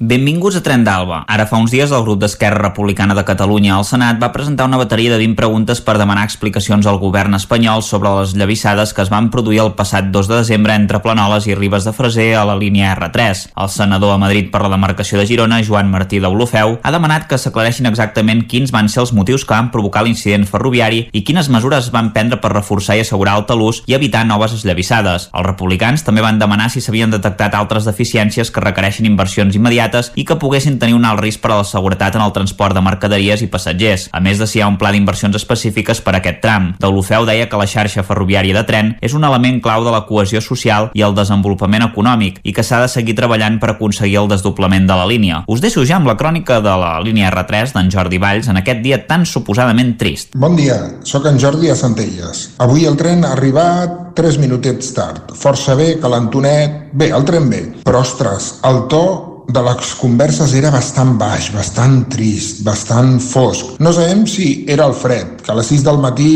Benvinguts 0.00 0.56
a 0.56 0.62
Tren 0.64 0.80
d'Alba. 0.80 1.18
Ara 1.28 1.44
fa 1.44 1.58
uns 1.60 1.74
dies 1.74 1.90
el 1.92 2.04
grup 2.06 2.22
d'Esquerra 2.22 2.62
Republicana 2.62 3.12
de 3.12 3.20
Catalunya 3.28 3.74
al 3.76 3.84
Senat 3.84 4.16
va 4.16 4.30
presentar 4.32 4.64
una 4.64 4.78
bateria 4.80 5.10
de 5.12 5.18
20 5.20 5.36
preguntes 5.36 5.82
per 5.84 5.98
demanar 6.00 6.22
explicacions 6.24 6.86
al 6.88 6.96
govern 6.96 7.36
espanyol 7.36 7.82
sobre 7.84 8.08
les 8.16 8.32
llavissades 8.32 8.94
que 8.96 9.04
es 9.04 9.10
van 9.12 9.28
produir 9.28 9.60
el 9.60 9.74
passat 9.76 10.08
2 10.08 10.30
de 10.30 10.38
desembre 10.38 10.72
entre 10.72 11.02
Planoles 11.04 11.44
i 11.50 11.54
Ribes 11.54 11.84
de 11.84 11.92
Freser 11.92 12.30
a 12.40 12.46
la 12.48 12.54
línia 12.56 12.94
R3. 12.94 13.50
El 13.52 13.68
senador 13.68 14.14
a 14.14 14.22
Madrid 14.22 14.48
per 14.48 14.62
la 14.64 14.70
demarcació 14.72 15.20
de 15.20 15.26
Girona, 15.28 15.58
Joan 15.60 15.92
Martí 15.92 16.16
d'Olofeu, 16.16 16.78
ha 16.80 16.94
demanat 16.96 17.28
que 17.28 17.36
s'aclareixin 17.36 17.90
exactament 17.92 18.46
quins 18.48 18.72
van 18.72 18.88
ser 18.88 19.02
els 19.04 19.12
motius 19.12 19.44
que 19.44 19.52
van 19.52 19.68
provocar 19.68 20.06
l'incident 20.08 20.48
ferroviari 20.48 21.10
i 21.12 21.24
quines 21.28 21.52
mesures 21.52 21.92
van 21.92 22.14
prendre 22.16 22.40
per 22.40 22.54
reforçar 22.54 22.96
i 22.96 23.04
assegurar 23.04 23.36
el 23.36 23.44
talús 23.44 23.82
i 23.84 23.98
evitar 24.00 24.24
noves 24.24 24.56
esllavissades. 24.62 25.28
Els 25.28 25.48
republicans 25.50 26.08
també 26.08 26.24
van 26.24 26.40
demanar 26.40 26.72
si 26.72 26.80
s'havien 26.80 27.12
detectat 27.12 27.52
altres 27.52 27.84
deficiències 27.84 28.48
que 28.48 28.64
requereixen 28.64 29.04
inversions 29.04 29.60
immediates 29.60 29.89
i 30.14 30.24
que 30.24 30.38
poguessin 30.40 30.78
tenir 30.78 30.94
un 30.96 31.04
alt 31.08 31.20
risc 31.22 31.40
per 31.42 31.52
a 31.52 31.60
la 31.60 31.66
seguretat 31.66 32.16
en 32.16 32.24
el 32.24 32.32
transport 32.36 32.76
de 32.76 32.82
mercaderies 32.84 33.42
i 33.42 33.48
passatgers, 33.50 34.08
a 34.12 34.20
més 34.20 34.38
de 34.38 34.46
si 34.46 34.58
hi 34.58 34.62
ha 34.64 34.68
un 34.70 34.78
pla 34.80 34.92
d'inversions 34.94 35.36
específiques 35.36 36.00
per 36.04 36.14
a 36.14 36.20
aquest 36.20 36.40
tram. 36.44 36.72
Deulofeu 36.80 37.26
deia 37.28 37.48
que 37.50 37.60
la 37.60 37.68
xarxa 37.70 38.04
ferroviària 38.06 38.56
de 38.56 38.64
tren 38.68 38.94
és 39.00 39.14
un 39.16 39.24
element 39.26 39.60
clau 39.64 39.84
de 39.84 39.94
la 39.94 40.04
cohesió 40.08 40.42
social 40.44 40.90
i 40.94 41.04
el 41.06 41.16
desenvolupament 41.16 41.86
econòmic 41.86 42.40
i 42.44 42.54
que 42.56 42.64
s'ha 42.66 42.82
de 42.84 42.90
seguir 42.92 43.16
treballant 43.18 43.58
per 43.60 43.72
aconseguir 43.74 44.20
el 44.22 44.30
desdoblament 44.30 44.88
de 44.88 44.98
la 44.98 45.08
línia. 45.08 45.44
Us 45.48 45.62
deixo 45.64 45.84
ja 45.86 45.98
amb 45.98 46.08
la 46.10 46.16
crònica 46.20 46.60
de 46.64 46.76
la 46.82 46.92
línia 47.04 47.30
R3 47.32 47.74
d'en 47.76 47.90
Jordi 47.92 48.20
Valls 48.22 48.50
en 48.50 48.60
aquest 48.60 48.84
dia 48.84 49.02
tan 49.06 49.26
suposadament 49.26 49.96
trist. 50.00 50.34
Bon 50.34 50.56
dia, 50.56 50.78
sóc 51.04 51.26
en 51.30 51.40
Jordi 51.40 51.70
a 51.70 51.78
Centelles. 51.78 52.50
Avui 52.62 52.86
el 52.88 52.98
tren 53.00 53.24
ha 53.24 53.34
arribat 53.36 54.14
3 54.18 54.38
minutets 54.42 54.94
tard. 54.96 55.34
Força 55.38 55.76
bé, 55.78 55.94
calentonet... 56.02 56.90
Bé, 56.92 57.10
el 57.14 57.24
tren 57.24 57.46
bé. 57.50 57.60
Però, 57.86 58.02
ostres, 58.02 58.56
el 58.66 58.84
to 58.90 59.29
de 59.52 59.62
les 59.66 59.94
converses 59.98 60.52
era 60.54 60.70
bastant 60.70 61.16
baix, 61.18 61.50
bastant 61.54 62.04
trist, 62.12 62.62
bastant 62.66 63.18
fosc. 63.22 63.76
No 63.82 63.92
sabem 63.94 64.24
si 64.30 64.64
era 64.68 64.86
el 64.86 64.94
fred, 64.94 65.40
que 65.42 65.52
a 65.52 65.56
les 65.58 65.70
6 65.72 65.84
del 65.86 65.98
matí 66.02 66.32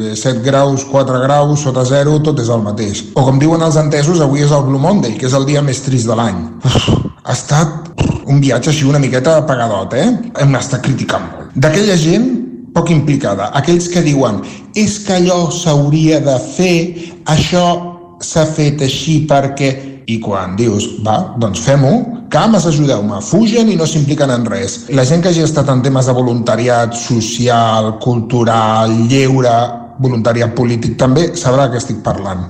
eh, 0.00 0.14
7 0.16 0.44
graus, 0.44 0.84
4 0.90 1.22
graus, 1.24 1.64
sota 1.64 1.84
0, 1.88 2.18
tot 2.26 2.42
és 2.42 2.50
el 2.52 2.64
mateix. 2.66 3.04
O 3.14 3.24
com 3.26 3.40
diuen 3.40 3.64
els 3.64 3.78
entesos, 3.80 4.20
avui 4.20 4.44
és 4.44 4.52
el 4.52 4.66
Blue 4.68 4.82
Monday, 4.82 5.16
que 5.18 5.28
és 5.30 5.36
el 5.36 5.48
dia 5.48 5.64
més 5.64 5.82
trist 5.86 6.10
de 6.10 6.18
l'any. 6.18 6.38
Ha 7.24 7.34
estat 7.36 7.90
un 8.30 8.40
viatge 8.40 8.70
així 8.72 8.86
una 8.88 9.00
miqueta 9.02 9.38
apagadot, 9.40 9.94
eh? 9.98 10.08
Hem 10.40 10.54
estat 10.58 10.84
criticant 10.86 11.26
molt. 11.32 11.52
D'aquella 11.54 11.96
gent 12.00 12.28
poc 12.74 12.90
implicada, 12.94 13.50
aquells 13.58 13.88
que 13.90 14.02
diuen 14.04 14.40
és 14.78 15.00
que 15.06 15.16
allò 15.18 15.48
s'hauria 15.50 16.20
de 16.22 16.36
fer, 16.54 16.76
això 17.30 17.64
s'ha 18.22 18.46
fet 18.46 18.84
així 18.86 19.22
perquè... 19.30 19.72
I 20.10 20.16
quan 20.18 20.56
dius, 20.58 20.88
va, 21.06 21.36
doncs 21.38 21.60
fem-ho, 21.62 21.92
cames, 22.30 22.66
ajudeu-me, 22.70 23.20
fugen 23.26 23.68
i 23.72 23.76
no 23.76 23.88
s'impliquen 23.88 24.32
en 24.32 24.46
res. 24.48 24.78
La 24.94 25.04
gent 25.08 25.22
que 25.22 25.32
hagi 25.32 25.44
estat 25.44 25.68
en 25.72 25.82
temes 25.84 26.08
de 26.08 26.16
voluntariat 26.16 26.96
social, 26.96 27.96
cultural, 28.02 28.94
lleure, 29.10 29.54
voluntariat 30.00 30.54
polític 30.56 30.96
també, 30.98 31.30
sabrà 31.36 31.68
que 31.70 31.80
estic 31.82 32.00
parlant. 32.06 32.46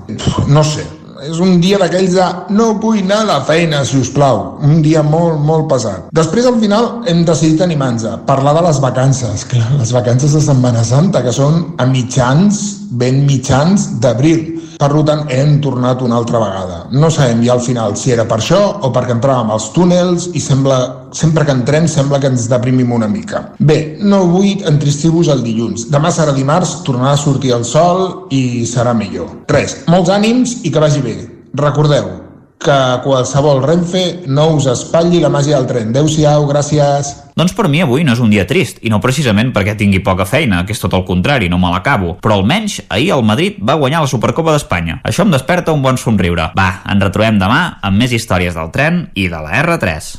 No 0.49 0.63
sé, 0.67 0.85
és 1.21 1.41
un 1.43 1.59
dia 1.61 1.79
d'aquells 1.81 2.15
de 2.17 2.27
no 2.57 2.71
vull 2.81 3.03
anar 3.03 3.21
a 3.25 3.29
la 3.29 3.39
feina, 3.45 3.83
si 3.85 3.99
us 4.01 4.11
plau. 4.15 4.41
Un 4.65 4.81
dia 4.85 5.03
molt, 5.05 5.41
molt 5.45 5.69
pesat. 5.73 6.09
Després, 6.17 6.47
al 6.49 6.57
final, 6.63 6.89
hem 7.11 7.25
decidit 7.29 7.61
animar-nos, 7.67 8.23
parlar 8.29 8.55
de 8.57 8.65
les 8.69 8.81
vacances. 8.81 9.45
Clar, 9.51 9.69
les 9.81 9.93
vacances 9.97 10.37
de 10.37 10.43
Setmana 10.45 10.85
Santa, 10.87 11.25
que 11.27 11.35
són 11.37 11.75
a 11.79 11.89
mitjans, 11.91 12.63
ben 13.03 13.25
mitjans 13.29 13.91
d'abril. 14.01 14.70
Per 14.81 14.89
tant, 15.05 15.27
hem 15.29 15.59
tornat 15.61 16.01
una 16.01 16.17
altra 16.17 16.39
vegada. 16.41 16.79
No 16.97 17.11
sabem 17.13 17.43
ja 17.45 17.53
al 17.53 17.61
final 17.61 17.99
si 18.01 18.15
era 18.15 18.25
per 18.25 18.39
això 18.41 18.61
o 18.81 18.89
perquè 18.95 19.13
entràvem 19.13 19.53
als 19.53 19.67
túnels 19.75 20.31
i 20.33 20.41
sembla, 20.41 20.79
sempre 21.13 21.45
que 21.45 21.53
entrem 21.53 21.89
sembla 21.89 22.21
que 22.23 22.31
ens 22.33 22.49
deprimim 22.49 22.95
una 22.97 23.09
mica. 23.09 23.43
Bé, 23.59 23.99
no 24.01 24.23
vull 24.31 24.65
entristir-vos 24.73 25.29
el 25.29 25.45
dilluns. 25.45 25.91
Demà 25.93 26.15
serà 26.17 26.33
dimarts, 26.33 26.79
tornarà 26.89 27.13
a 27.13 27.21
sortir 27.21 27.53
el 27.59 27.69
sol 27.69 28.33
i 28.33 28.65
serà 28.65 28.97
millor. 28.97 29.29
Res, 29.53 29.83
molts 29.93 30.09
ànims 30.17 30.63
i 30.65 30.73
que 30.73 30.81
vagi 30.81 31.05
bé. 31.05 31.17
Recordeu 31.61 32.30
que 32.61 33.01
qualsevol 33.03 33.63
Renfe 33.65 34.21
no 34.29 34.51
us 34.59 34.67
espatlli 34.69 35.21
la 35.23 35.33
màgia 35.33 35.57
del 35.57 35.67
tren. 35.67 35.91
Adéu-siau, 35.95 36.45
gràcies. 36.49 37.15
Doncs 37.35 37.55
per 37.57 37.71
mi 37.73 37.81
avui 37.81 38.05
no 38.05 38.13
és 38.13 38.21
un 38.21 38.29
dia 38.29 38.45
trist, 38.47 38.83
i 38.85 38.93
no 38.93 39.01
precisament 39.01 39.55
perquè 39.55 39.75
tingui 39.81 40.03
poca 40.05 40.27
feina, 40.29 40.61
que 40.69 40.77
és 40.77 40.83
tot 40.83 40.93
el 40.97 41.07
contrari, 41.09 41.49
no 41.49 41.59
me 41.59 41.71
l'acabo. 41.73 42.19
Però 42.21 42.37
almenys 42.37 42.83
ahir 42.89 43.15
el 43.17 43.25
Madrid 43.25 43.57
va 43.65 43.79
guanyar 43.81 44.05
la 44.05 44.11
Supercopa 44.13 44.53
d'Espanya. 44.53 45.01
Això 45.09 45.25
em 45.25 45.33
desperta 45.33 45.73
un 45.73 45.81
bon 45.83 45.97
somriure. 45.97 46.51
Va, 46.57 46.71
ens 46.85 47.07
retrobem 47.09 47.41
demà 47.41 47.63
amb 47.81 47.97
més 47.97 48.13
històries 48.13 48.55
del 48.59 48.69
tren 48.75 49.07
i 49.15 49.31
de 49.33 49.41
la 49.41 49.63
R3. 49.65 50.11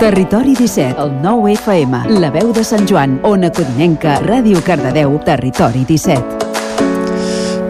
Territori 0.00 0.54
17, 0.56 0.96
el 0.96 1.12
9 1.20 1.52
FM, 1.58 2.06
la 2.16 2.30
veu 2.32 2.54
de 2.56 2.64
Sant 2.64 2.88
Joan, 2.88 3.18
Ona 3.28 3.52
Codinenca, 3.52 4.16
Ràdio 4.24 4.64
Cardedeu, 4.64 5.18
Territori 5.26 5.84
17. 5.84 6.48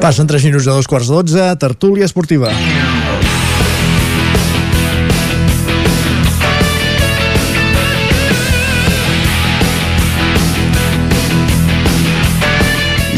Passen 0.01 0.31
3 0.31 0.47
minuts 0.47 0.71
a 0.71 0.79
dos 0.79 0.87
quarts 0.89 1.11
d'otze, 1.11 1.51
tertúlia 1.59 2.07
esportiva. 2.07 2.55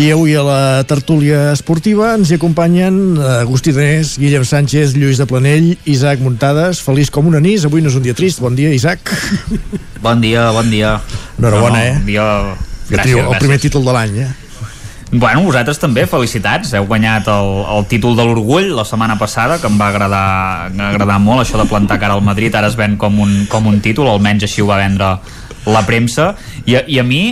I 0.03 0.11
avui 0.11 0.33
a 0.35 0.43
la 0.43 0.83
tertúlia 0.83 1.53
esportiva 1.55 2.17
ens 2.17 2.33
hi 2.33 2.35
acompanyen 2.35 3.21
Agustí 3.23 3.71
Danés, 3.71 4.17
Guillem 4.19 4.43
Sánchez, 4.43 4.97
Lluís 4.99 5.21
de 5.21 5.29
Planell, 5.31 5.77
Isaac 5.87 6.19
Muntades, 6.19 6.81
feliç 6.83 7.13
com 7.15 7.29
un 7.31 7.37
anís. 7.39 7.63
Avui 7.69 7.85
no 7.85 7.93
és 7.93 7.95
un 7.95 8.03
dia 8.03 8.17
trist. 8.19 8.41
Bon 8.43 8.57
dia, 8.59 8.73
Isaac. 8.75 9.13
Bon 10.03 10.19
dia, 10.19 10.49
bon 10.51 10.67
dia. 10.75 10.97
Enhorabona, 11.39 11.69
no, 11.71 11.77
no, 11.77 11.85
eh? 11.85 11.93
Un 12.01 12.09
dia... 12.09 12.25
Gràcies, 12.89 13.05
trio, 13.05 13.21
el 13.21 13.29
gràcies. 13.29 13.45
primer 13.45 13.59
títol 13.63 13.87
de 13.87 13.95
l'any, 13.95 14.19
eh? 14.25 14.33
Bueno, 15.13 15.45
vosaltres 15.47 15.79
també, 15.79 16.09
felicitats. 16.11 16.75
Heu 16.75 16.89
guanyat 16.91 17.31
el, 17.31 17.53
el 17.77 17.87
títol 17.87 18.19
de 18.19 18.27
l'orgull 18.27 18.73
la 18.75 18.89
setmana 18.89 19.15
passada, 19.23 19.61
que 19.63 19.71
em 19.71 19.79
va 19.79 19.93
agradar, 19.95 20.27
agradar 20.89 21.21
molt, 21.23 21.45
això 21.45 21.63
de 21.63 21.69
plantar 21.71 22.01
cara 22.03 22.19
al 22.19 22.27
Madrid. 22.27 22.51
Ara 22.59 22.73
es 22.75 22.81
ven 22.81 22.99
com 22.99 23.23
un, 23.23 23.45
com 23.47 23.71
un 23.71 23.79
títol, 23.79 24.11
almenys 24.11 24.51
així 24.51 24.67
ho 24.67 24.73
va 24.73 24.83
vendre 24.83 25.15
la 25.71 25.87
premsa. 25.87 26.33
I, 26.67 26.81
i 26.91 26.99
a 26.99 27.07
mi, 27.07 27.23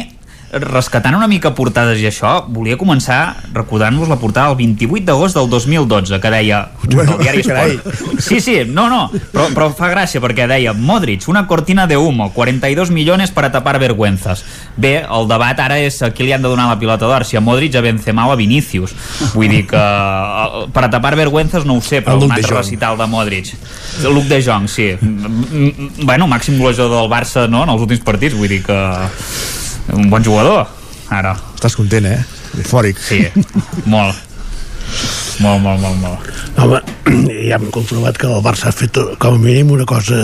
rescatant 0.50 1.14
una 1.14 1.28
mica 1.30 1.52
portades 1.54 2.00
i 2.02 2.08
això, 2.08 2.40
volia 2.50 2.78
començar 2.78 3.36
recordant-vos 3.54 4.08
la 4.10 4.16
portada 4.18 4.50
del 4.50 4.58
28 4.58 5.06
d'agost 5.06 5.36
del 5.38 5.48
2012, 5.50 6.18
que 6.20 6.32
deia... 6.34 6.60
Bueno, 6.90 7.14
del 7.14 7.22
diari 7.22 7.44
carai. 7.46 7.76
Sí, 8.18 8.40
sí, 8.42 8.56
no, 8.66 8.88
no, 8.90 9.04
però, 9.30 9.46
però 9.54 9.68
fa 9.76 9.90
gràcia 9.92 10.20
perquè 10.22 10.48
deia 10.50 10.72
Modric, 10.74 11.28
una 11.30 11.44
cortina 11.46 11.86
de 11.86 11.96
humo, 11.96 12.32
42 12.34 12.90
millones 12.90 13.30
para 13.30 13.52
tapar 13.54 13.78
vergüenzas. 13.78 14.42
Bé, 14.76 14.96
el 15.06 15.28
debat 15.30 15.58
ara 15.62 15.78
és 15.78 16.00
a 16.02 16.10
qui 16.10 16.26
li 16.26 16.34
han 16.34 16.42
de 16.42 16.50
donar 16.50 16.66
la 16.70 16.78
pilota 16.80 17.06
d'or, 17.06 17.24
si 17.28 17.38
a 17.38 17.44
Modric, 17.44 17.78
a 17.78 17.84
Benzema 17.84 18.26
o 18.26 18.34
a 18.34 18.38
Vinícius. 18.40 18.96
Vull 19.36 19.54
dir 19.54 19.62
que 19.70 19.78
eh, 19.78 20.66
per 20.74 20.86
a 20.88 20.90
tapar 20.90 21.14
vergüenzas 21.20 21.64
no 21.68 21.78
ho 21.78 21.84
sé, 21.84 22.02
però 22.02 22.18
El 22.18 22.26
un 22.26 22.34
de 22.34 22.40
altre 22.40 22.50
Jong. 22.50 22.58
recital 22.64 22.98
de 22.98 23.06
Modric. 23.06 23.54
El 24.02 24.14
Luc 24.14 24.26
de 24.26 24.42
Jong, 24.42 24.66
sí. 24.68 24.90
Bueno, 26.02 26.26
màxim 26.26 26.58
golejador 26.58 27.04
del 27.04 27.10
Barça 27.12 27.46
no, 27.46 27.62
en 27.62 27.74
els 27.76 27.86
últims 27.86 28.02
partits, 28.02 28.34
vull 28.34 28.50
dir 28.50 28.62
que 28.66 28.78
un 29.92 30.10
bon 30.10 30.24
jugador, 30.24 30.66
ara. 31.10 31.34
Estàs 31.56 31.76
content, 31.76 32.06
eh? 32.06 32.20
Eufòric. 32.60 32.98
Sí, 33.02 33.22
molt. 33.86 34.16
Molt, 35.40 35.62
molt, 35.64 35.80
molt, 35.80 35.96
molt. 36.02 36.30
Home, 36.60 36.80
ja 37.48 37.56
hem 37.56 37.70
comprovat 37.72 38.18
que 38.20 38.28
el 38.28 38.42
Barça 38.44 38.68
ha 38.68 38.76
fet 38.76 38.98
com 39.22 39.38
a 39.38 39.40
mínim 39.40 39.70
una 39.72 39.86
cosa 39.88 40.16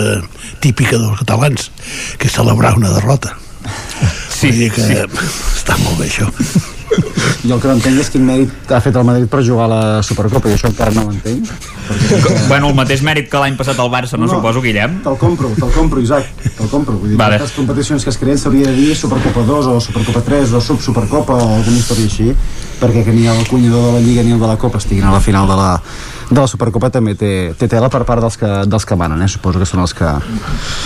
típica 0.61 0.99
dels 0.99 1.19
catalans, 1.23 1.71
que 2.17 2.29
és 2.29 2.35
celebrar 2.37 2.75
una 2.77 2.91
derrota. 2.93 3.33
Sí, 4.29 4.51
Vull 4.51 4.59
dir 4.61 4.71
que 4.75 4.85
sí. 4.85 4.97
està 5.57 5.77
molt 5.81 5.97
bé 6.01 6.11
això. 6.11 6.29
Jo 7.47 7.55
el 7.55 7.61
que 7.61 7.67
no 7.67 7.73
entenc 7.77 7.99
és 8.01 8.09
quin 8.11 8.23
mèrit 8.25 8.71
ha 8.73 8.79
fet 8.83 8.95
el 8.95 9.03
Madrid 9.07 9.27
per 9.31 9.41
jugar 9.45 9.65
a 9.67 9.71
la 9.71 9.81
Supercopa 10.03 10.49
i 10.49 10.55
això 10.55 10.69
encara 10.71 10.91
no 10.95 11.05
ho 11.07 11.11
entenc. 11.11 11.49
Bueno, 12.47 12.69
el 12.71 12.75
mateix 12.75 13.01
mèrit 13.05 13.29
que 13.31 13.39
l'any 13.39 13.55
passat 13.59 13.79
al 13.79 13.89
Barça, 13.91 14.17
no, 14.17 14.25
No. 14.25 14.33
suposo, 14.33 14.61
Guillem? 14.61 15.01
Te'l 15.03 15.17
compro, 15.19 15.51
te'l 15.55 15.71
compro, 15.71 16.01
Isaac, 16.01 16.25
te'l 16.57 16.67
compro. 16.71 16.95
Vull 16.97 17.09
dir, 17.13 17.17
Vale. 17.17 17.37
vale. 17.37 17.43
les 17.43 17.51
competicions 17.55 18.03
que 18.03 18.09
es 18.09 18.17
creen 18.17 18.37
s'hauria 18.37 18.67
de 18.67 18.75
dir 18.75 18.95
Supercopa 18.95 19.41
2 19.47 19.65
o 19.67 19.79
Supercopa 19.81 20.21
3 20.21 20.53
o 20.53 20.61
Subsupercopa 20.61 21.33
o 21.35 21.55
alguna 21.59 21.77
història 21.77 22.05
així, 22.05 22.33
perquè 22.81 23.03
que 23.05 23.11
ni 23.13 23.27
el 23.27 23.47
cunyador 23.47 23.87
de 23.87 23.99
la 23.99 24.05
Lliga 24.05 24.23
ni 24.23 24.31
el 24.31 24.39
de 24.39 24.47
la 24.47 24.57
Copa 24.57 24.77
estiguin 24.79 25.03
a 25.05 25.11
la 25.11 25.19
final 25.21 25.47
de 25.47 25.55
la, 25.55 25.81
de 26.29 26.39
la 26.41 26.47
Supercopa 26.47 26.89
també 26.91 27.13
té, 27.15 27.53
té 27.57 27.67
tela 27.71 27.87
per 27.89 28.01
part 28.03 28.19
dels 28.23 28.35
que, 28.37 28.47
dels 28.67 28.85
que 28.85 28.95
manen, 28.99 29.21
eh? 29.23 29.27
suposo 29.31 29.59
que 29.61 29.65
són 29.69 29.79
els 29.85 29.93
que... 29.95 30.09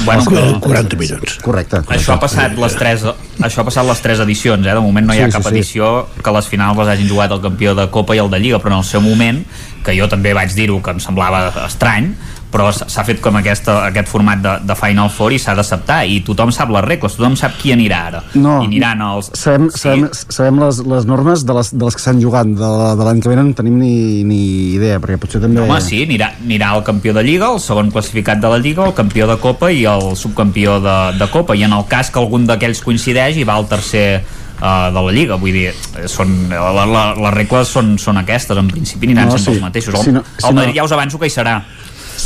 Bueno, 0.05 0.21
els 0.21 0.27
que 0.29 0.35
però- 0.35 0.59
40 0.61 0.97
milions. 0.99 1.37
Correcte. 1.41 1.81
correcte. 1.81 1.95
Això 1.97 2.13
ha 2.13 2.19
passat 2.21 2.53
les 2.61 2.75
tres, 2.77 3.05
això 3.41 3.63
ha 3.63 3.65
passat 3.65 3.87
les 3.87 4.01
tres 4.05 4.21
edicions, 4.21 4.65
eh? 4.67 4.75
De 4.77 4.83
moment 4.85 5.07
no 5.09 5.15
hi 5.17 5.23
ha 5.23 5.25
Sí, 5.25 5.31
sí, 5.31 5.37
cap 5.39 5.47
sí. 5.49 5.53
edició 5.55 5.91
que 6.23 6.31
les 6.37 6.47
finals 6.51 6.77
les 6.77 6.93
hagin 6.93 7.09
jugat 7.09 7.31
el 7.33 7.41
campió 7.41 7.73
de 7.75 7.87
Copa 7.89 8.15
i 8.15 8.21
el 8.21 8.29
de 8.29 8.39
Lliga, 8.39 8.59
però 8.61 8.75
en 8.75 8.83
el 8.83 8.87
seu 8.87 9.01
moment, 9.01 9.41
que 9.83 9.97
jo 9.97 10.05
també 10.07 10.33
vaig 10.37 10.53
dir-ho, 10.53 10.77
que 10.81 10.93
em 10.93 10.99
semblava 11.01 11.47
estrany, 11.65 12.11
però 12.51 12.67
s'ha 12.75 13.03
fet 13.07 13.21
com 13.23 13.37
aquesta, 13.39 13.77
aquest 13.87 14.09
format 14.11 14.41
de, 14.43 14.53
de 14.67 14.75
Final 14.75 15.07
Four 15.09 15.31
i 15.31 15.39
s'ha 15.39 15.53
d'acceptar 15.55 16.01
i 16.05 16.17
tothom 16.27 16.51
sap 16.51 16.69
les 16.75 16.83
regles, 16.83 17.15
tothom 17.15 17.37
sap 17.39 17.53
qui 17.61 17.71
anirà 17.71 17.99
ara 18.09 18.23
No, 18.35 18.57
i 18.61 18.67
aniran 18.67 19.01
els... 19.05 19.29
Sabem, 19.39 19.69
sabem, 19.71 20.07
sabem 20.11 20.59
les, 20.59 20.81
les 20.91 21.07
normes 21.07 21.45
de 21.47 21.55
les, 21.55 21.71
de 21.71 21.85
les 21.87 21.95
que 21.95 22.03
s'han 22.03 22.19
jugat 22.21 22.51
de, 22.51 22.71
de 22.99 23.07
l'any 23.07 23.21
que 23.23 23.31
venen 23.31 23.45
no 23.47 23.53
en 23.53 23.57
tenim 23.61 23.77
ni, 23.79 23.93
ni 24.27 24.41
idea 24.75 24.99
perquè 24.99 25.15
potser 25.23 25.39
també... 25.41 25.63
Home, 25.63 25.79
sí, 25.85 26.03
anirà, 26.05 26.33
anirà 26.43 26.73
el 26.75 26.83
campió 26.87 27.15
de 27.15 27.23
Lliga, 27.23 27.53
el 27.55 27.63
segon 27.63 27.89
classificat 27.95 28.43
de 28.43 28.51
la 28.51 28.59
Lliga, 28.59 28.85
el 28.89 28.93
campió 28.99 29.27
de 29.31 29.39
Copa 29.41 29.71
i 29.71 29.85
el 29.87 30.11
subcampió 30.19 30.79
de, 30.83 30.97
de 31.17 31.29
Copa. 31.31 31.55
I 31.55 31.63
en 31.69 31.73
el 31.79 31.87
cas 31.87 32.11
que 32.11 32.19
algun 32.19 32.45
d'aquells 32.49 32.83
coincideix 32.83 33.39
i 33.39 33.47
va 33.47 33.55
al 33.55 33.67
tercer 33.71 34.05
uh, 34.21 34.89
de 34.91 35.01
la 35.07 35.11
Lliga, 35.15 35.37
vull 35.41 35.55
dir, 35.55 35.69
eh, 35.71 36.07
són, 36.11 36.35
la, 36.51 36.83
la, 36.85 37.05
les 37.15 37.33
regles 37.39 37.71
són, 37.71 37.95
són 38.01 38.19
aquestes, 38.21 38.57
en 38.59 38.67
principi 38.71 39.07
aniran 39.09 39.31
No, 39.31 39.37
no, 39.37 39.37
sempre 39.39 39.53
sí. 39.53 39.59
els 39.59 39.65
mateixos. 39.69 39.95
El, 39.95 40.03
Si 40.03 40.11
no- 40.19 40.23
si 40.35 40.47
el 40.47 40.53
no- 40.55 40.59
Madrid 40.61 40.75
ja 40.81 40.83
us 40.89 40.91
avanço 40.99 41.19
que 41.21 41.31
hi 41.31 41.33
serà. 41.33 41.61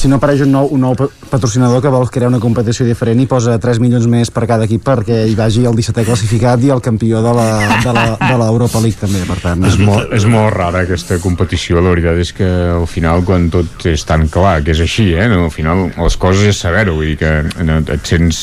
Si 0.05 0.09
no 0.11 0.19
apareix 0.21 0.43
un 0.45 0.51
nou, 0.53 0.67
un 0.69 0.83
nou 0.85 0.93
pa- 0.93 1.07
patrocinador 1.35 1.81
que 1.83 1.91
vol 1.91 2.07
crear 2.11 2.29
una 2.31 2.39
competició 2.39 2.85
diferent 2.87 3.19
i 3.19 3.27
posa 3.29 3.57
3 3.61 3.81
milions 3.83 4.07
més 4.11 4.31
per 4.31 4.45
cada 4.47 4.67
equip 4.67 4.83
perquè 4.85 5.21
hi 5.27 5.35
vagi 5.35 5.65
el 5.67 5.75
17è 5.75 6.05
classificat 6.07 6.63
i 6.63 6.71
el 6.71 6.83
campió 6.83 7.21
de 7.25 7.33
l'Europa 7.35 8.81
League 8.83 8.99
també, 8.99 9.25
per 9.27 9.37
tant. 9.43 9.65
És 9.67 9.77
molt, 9.81 10.13
és 10.15 10.27
molt 10.29 10.53
rara 10.55 10.85
aquesta 10.85 11.19
competició, 11.23 11.81
la 11.83 11.91
veritat 11.91 12.21
és 12.23 12.31
que 12.37 12.47
al 12.77 12.87
final 12.89 13.25
quan 13.27 13.49
tot 13.53 13.87
és 13.91 14.05
tan 14.07 14.27
clar 14.31 14.61
que 14.63 14.75
és 14.75 14.83
així, 14.85 15.09
eh, 15.15 15.27
no? 15.31 15.45
al 15.49 15.53
final 15.53 15.89
les 15.91 16.17
coses 16.21 16.53
és 16.53 16.61
saber-ho, 16.61 16.95
vull 16.95 17.11
dir 17.11 17.19
que 17.19 17.33
no, 17.67 17.81
et 17.83 18.07
sents, 18.07 18.41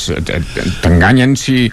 t'enganyen 0.83 1.35
si, 1.39 1.65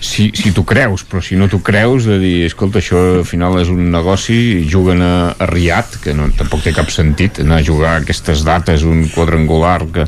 si, 0.00 0.28
si 0.36 0.52
tu 0.54 0.64
creus, 0.68 1.04
però 1.08 1.22
si 1.24 1.38
no 1.40 1.48
tu 1.50 1.60
creus 1.64 2.06
de 2.08 2.20
dir, 2.22 2.36
escolta, 2.46 2.82
això 2.82 3.00
al 3.18 3.26
final 3.28 3.58
és 3.62 3.72
un 3.72 3.88
negoci, 3.94 4.38
juguen 4.70 5.02
a, 5.02 5.14
a 5.34 5.50
Riad, 5.50 5.98
que 6.04 6.14
no, 6.16 6.30
tampoc 6.38 6.62
té 6.66 6.74
cap 6.76 6.92
sentit 6.94 7.42
anar 7.42 7.60
a 7.60 7.66
jugar 7.66 7.96
a 7.96 8.02
aquestes 8.04 8.44
dates, 8.46 8.86
un 8.86 9.06
quadrangular 9.14 9.80
que, 9.92 10.06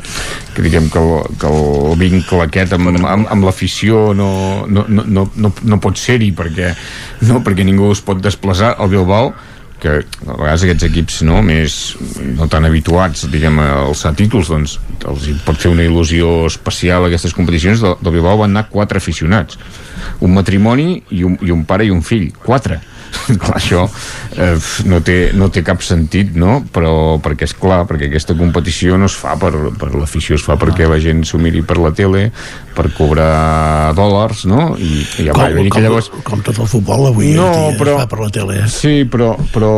que 0.55 0.60
diguem 0.63 0.89
que 0.91 0.99
el, 1.01 1.37
que 1.41 1.49
el 1.49 1.95
vincle 1.99 2.43
aquest 2.45 2.75
amb, 2.77 2.91
amb, 2.95 3.29
amb 3.31 3.47
l'afició 3.47 4.11
no, 4.17 4.31
no, 4.67 4.85
no, 4.87 5.05
no, 5.05 5.53
no, 5.63 5.79
pot 5.83 5.99
ser-hi 5.99 6.31
perquè, 6.37 6.73
no, 7.29 7.41
perquè 7.45 7.65
ningú 7.67 7.91
es 7.95 8.03
pot 8.05 8.21
desplaçar. 8.21 8.75
Al 8.77 8.91
Bilbao 8.91 9.33
que 9.81 9.95
a 9.97 10.35
vegades 10.37 10.61
aquests 10.67 10.85
equips 10.85 11.15
no, 11.25 11.39
més 11.41 11.77
no 12.37 12.45
tan 12.51 12.67
habituats 12.67 13.25
diguem, 13.33 13.57
a 13.63 13.87
alçar 13.87 14.11
títols 14.13 14.51
doncs 14.53 14.75
els 15.09 15.25
pot 15.41 15.57
fer 15.57 15.71
una 15.73 15.87
il·lusió 15.87 16.45
especial 16.45 17.07
aquestes 17.07 17.33
competicions. 17.33 17.81
Del, 17.81 17.97
del 18.03 18.19
Bilbao 18.19 18.43
van 18.43 18.53
anar 18.53 18.67
quatre 18.69 19.01
aficionats. 19.01 19.57
Un 20.21 20.37
matrimoni 20.37 21.01
i 21.17 21.25
un, 21.25 21.39
i 21.41 21.53
un 21.53 21.65
pare 21.65 21.89
i 21.89 21.93
un 21.93 22.05
fill. 22.05 22.29
Quatre 22.45 22.77
clar, 23.41 23.57
això 23.57 23.85
eh, 24.37 24.55
no, 24.87 25.01
té, 25.05 25.17
no 25.37 25.49
té 25.53 25.63
cap 25.67 25.83
sentit 25.85 26.35
no? 26.39 26.61
però 26.73 27.17
perquè 27.23 27.47
és 27.49 27.55
clar 27.57 27.83
perquè 27.89 28.09
aquesta 28.09 28.35
competició 28.39 28.97
no 28.99 29.09
es 29.11 29.15
fa 29.17 29.35
per, 29.41 29.51
per 29.79 29.91
l'afició 29.95 30.37
es 30.39 30.45
fa 30.45 30.57
perquè 30.61 30.87
la 30.89 30.99
gent 31.03 31.23
s'ho 31.27 31.39
miri 31.41 31.63
per 31.67 31.79
la 31.81 31.91
tele 31.95 32.29
per 32.75 32.87
cobrar 32.95 33.91
dòlars 33.97 34.45
no? 34.47 34.71
i, 34.79 35.03
i 35.19 35.27
ja 35.27 35.35
com, 35.35 35.43
va, 35.43 35.49
com, 35.57 35.69
que 35.75 35.83
llavors 35.83 36.11
com 36.27 36.43
tot 36.45 36.61
el 36.63 36.69
futbol 36.71 37.09
avui 37.11 37.33
No, 37.35 37.49
dia 37.51 37.75
però- 37.79 37.97
es 37.97 38.05
fa 38.05 38.11
per 38.11 38.21
la 38.23 38.29
tele 38.33 38.59
eh? 38.63 38.67
Sí, 38.71 38.93
però, 39.11 39.33
però, 39.53 39.71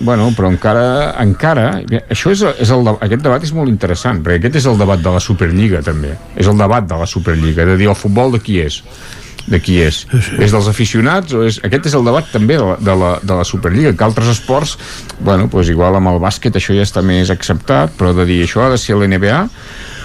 bueno, 0.00 0.28
però 0.36 0.50
encara, 0.52 0.84
encara 1.22 1.66
això 2.12 2.32
és, 2.32 2.44
és 2.62 2.72
el, 2.74 2.92
aquest 2.94 3.24
debat 3.24 3.42
és 3.44 3.52
molt 3.56 3.72
interessant, 3.72 4.20
perquè 4.24 4.42
aquest 4.42 4.60
és 4.62 4.68
el 4.70 4.78
debat 4.80 5.00
de 5.02 5.12
la 5.14 5.20
Superliga, 5.22 5.82
també. 5.84 6.12
És 6.36 6.48
el 6.50 6.58
debat 6.60 6.86
de 6.88 6.98
la 7.00 7.08
Superliga, 7.08 7.66
de 7.68 7.76
dir 7.80 7.88
el 7.90 7.98
futbol 7.98 8.32
de 8.34 8.40
qui 8.42 8.60
és 8.62 8.82
de 9.46 9.60
qui 9.62 9.78
és. 9.82 10.02
És 10.38 10.54
dels 10.54 10.68
aficionats 10.70 11.34
o 11.36 11.44
és... 11.46 11.60
Aquest 11.66 11.90
és 11.90 11.96
el 11.98 12.06
debat 12.06 12.28
també 12.32 12.58
de 12.60 12.66
la, 12.66 12.76
de 12.80 12.98
la, 12.98 13.12
de 13.22 13.38
la 13.40 13.46
Superliga, 13.48 13.94
que 13.96 14.06
altres 14.06 14.30
esports 14.34 14.76
bueno, 15.20 15.48
doncs 15.52 15.72
igual 15.72 15.98
amb 15.98 16.12
el 16.12 16.20
bàsquet 16.22 16.58
això 16.58 16.76
ja 16.76 16.86
està 16.86 17.02
més 17.06 17.32
acceptat, 17.34 17.96
però 17.98 18.12
de 18.16 18.26
dir 18.28 18.42
això 18.44 18.66
ha 18.66 18.70
de 18.72 18.80
ser 18.80 18.98
l'NBA 18.98 19.40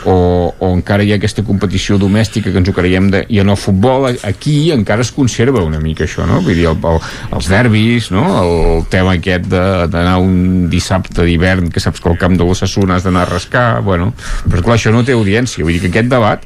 o, 0.07 0.53
o 0.57 0.69
encara 0.71 1.03
hi 1.03 1.11
ha 1.11 1.17
aquesta 1.19 1.43
competició 1.43 1.97
domèstica 1.99 2.51
que 2.51 2.61
ens 2.61 2.69
ho 2.69 2.75
creiem 2.75 3.09
de, 3.11 3.23
i 3.33 3.41
en 3.41 3.51
el 3.51 3.59
futbol 3.59 4.07
aquí 4.07 4.71
encara 4.71 5.03
es 5.03 5.11
conserva 5.15 5.63
una 5.65 5.81
mica 5.83 6.05
això, 6.05 6.25
no? 6.29 6.39
Vull 6.45 6.55
dir, 6.55 6.67
el, 6.71 6.79
el, 6.91 7.01
els 7.35 7.49
derbis, 7.51 8.09
no? 8.15 8.23
El 8.39 8.87
tema 8.93 9.17
aquest 9.17 9.49
d'anar 9.51 10.17
un 10.23 10.67
dissabte 10.71 11.25
d'hivern 11.27 11.71
que 11.73 11.83
saps 11.83 12.03
que 12.03 12.11
al 12.11 12.19
camp 12.21 12.37
de 12.39 12.47
l'Ossassuna 12.47 12.97
has 12.97 13.07
d'anar 13.07 13.25
a 13.25 13.31
rascar, 13.33 13.67
bueno, 13.85 14.13
però 14.47 14.63
clar, 14.63 14.79
això 14.79 14.93
no 14.95 15.03
té 15.07 15.17
audiència, 15.17 15.65
vull 15.65 15.75
dir 15.75 15.83
que 15.83 15.93
aquest 15.93 16.13
debat 16.13 16.45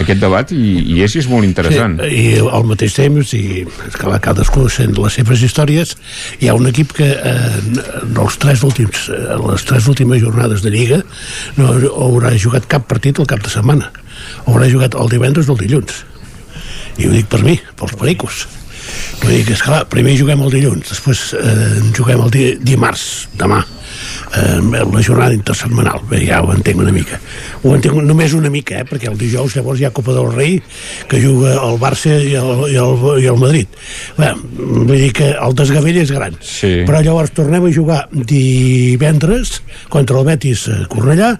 aquest 0.00 0.22
debat 0.22 0.52
i, 0.54 0.62
i 0.94 1.00
és, 1.04 1.16
és 1.20 1.28
molt 1.28 1.44
interessant. 1.46 1.98
Sí, 2.00 2.20
I 2.36 2.38
al 2.40 2.64
mateix 2.68 2.94
temps, 2.96 3.34
i 3.36 3.64
la 4.08 4.20
cadascú 4.22 4.64
sent 4.72 4.94
les 4.96 5.18
seves 5.18 5.42
històries, 5.44 5.96
hi 6.40 6.48
ha 6.48 6.56
un 6.56 6.68
equip 6.70 6.94
que 6.96 7.10
eh, 7.12 7.34
en 8.00 8.22
els 8.24 8.38
tres 8.42 8.64
últims, 8.66 9.08
eh, 9.12 9.36
les 9.42 9.66
tres 9.68 9.88
últimes 9.92 10.22
jornades 10.22 10.64
de 10.64 10.72
Lliga 10.72 11.02
no 11.58 11.74
haurà 11.92 12.32
jugat 12.38 12.68
cap 12.70 12.88
partit 12.88 13.20
el 13.20 13.28
cap 13.28 13.44
de 13.44 13.52
setmana. 13.52 13.92
Haurà 14.46 14.70
jugat 14.72 14.96
el 14.98 15.12
divendres 15.12 15.50
o 15.50 15.56
el 15.56 15.62
dilluns. 15.66 16.02
I 17.00 17.08
ho 17.08 17.12
dic 17.12 17.28
per 17.32 17.42
mi, 17.44 17.58
pels 17.78 17.94
pericos. 18.00 18.46
Vull 19.22 19.36
dir 19.36 19.44
que, 19.46 19.54
esclar, 19.54 19.84
primer 19.92 20.16
juguem 20.18 20.42
el 20.42 20.50
dilluns, 20.52 20.88
després 20.90 21.28
eh, 21.38 21.78
juguem 21.94 22.24
el 22.24 22.32
di 22.34 22.48
dimarts, 22.60 23.28
demà, 23.38 23.62
eh, 24.36 24.60
la 24.92 25.02
jornada 25.02 25.34
intersetmanal, 25.34 26.00
bé, 26.10 26.22
ja 26.26 26.42
ho 26.42 26.52
entenc 26.54 26.80
una 26.80 26.92
mica. 26.94 27.18
Ho 27.62 27.74
entenc 27.76 28.00
només 28.06 28.34
una 28.36 28.50
mica, 28.50 28.80
eh, 28.80 28.86
perquè 28.88 29.10
el 29.10 29.18
dijous 29.20 29.56
llavors 29.56 29.80
hi 29.80 29.86
ha 29.86 29.92
Copa 29.94 30.14
del 30.16 30.30
Rei, 30.32 30.58
que 31.08 31.20
juga 31.22 31.54
el 31.58 31.78
Barça 31.80 32.14
i 32.16 32.34
el, 32.38 32.64
i 32.72 32.78
el, 32.80 33.06
i 33.22 33.28
el 33.30 33.40
Madrid. 33.40 33.80
Bé, 34.18 34.32
vull 34.56 34.96
dir 34.96 35.12
que 35.16 35.32
el 35.34 35.56
desgavell 35.58 36.00
és 36.02 36.12
gran. 36.14 36.36
Sí. 36.40 36.72
Però 36.88 37.02
llavors 37.04 37.34
tornem 37.36 37.68
a 37.68 37.74
jugar 37.74 38.00
divendres 38.12 39.60
contra 39.92 40.20
el 40.20 40.28
Betis 40.28 40.66
a 40.72 40.80
Cornellà 40.90 41.34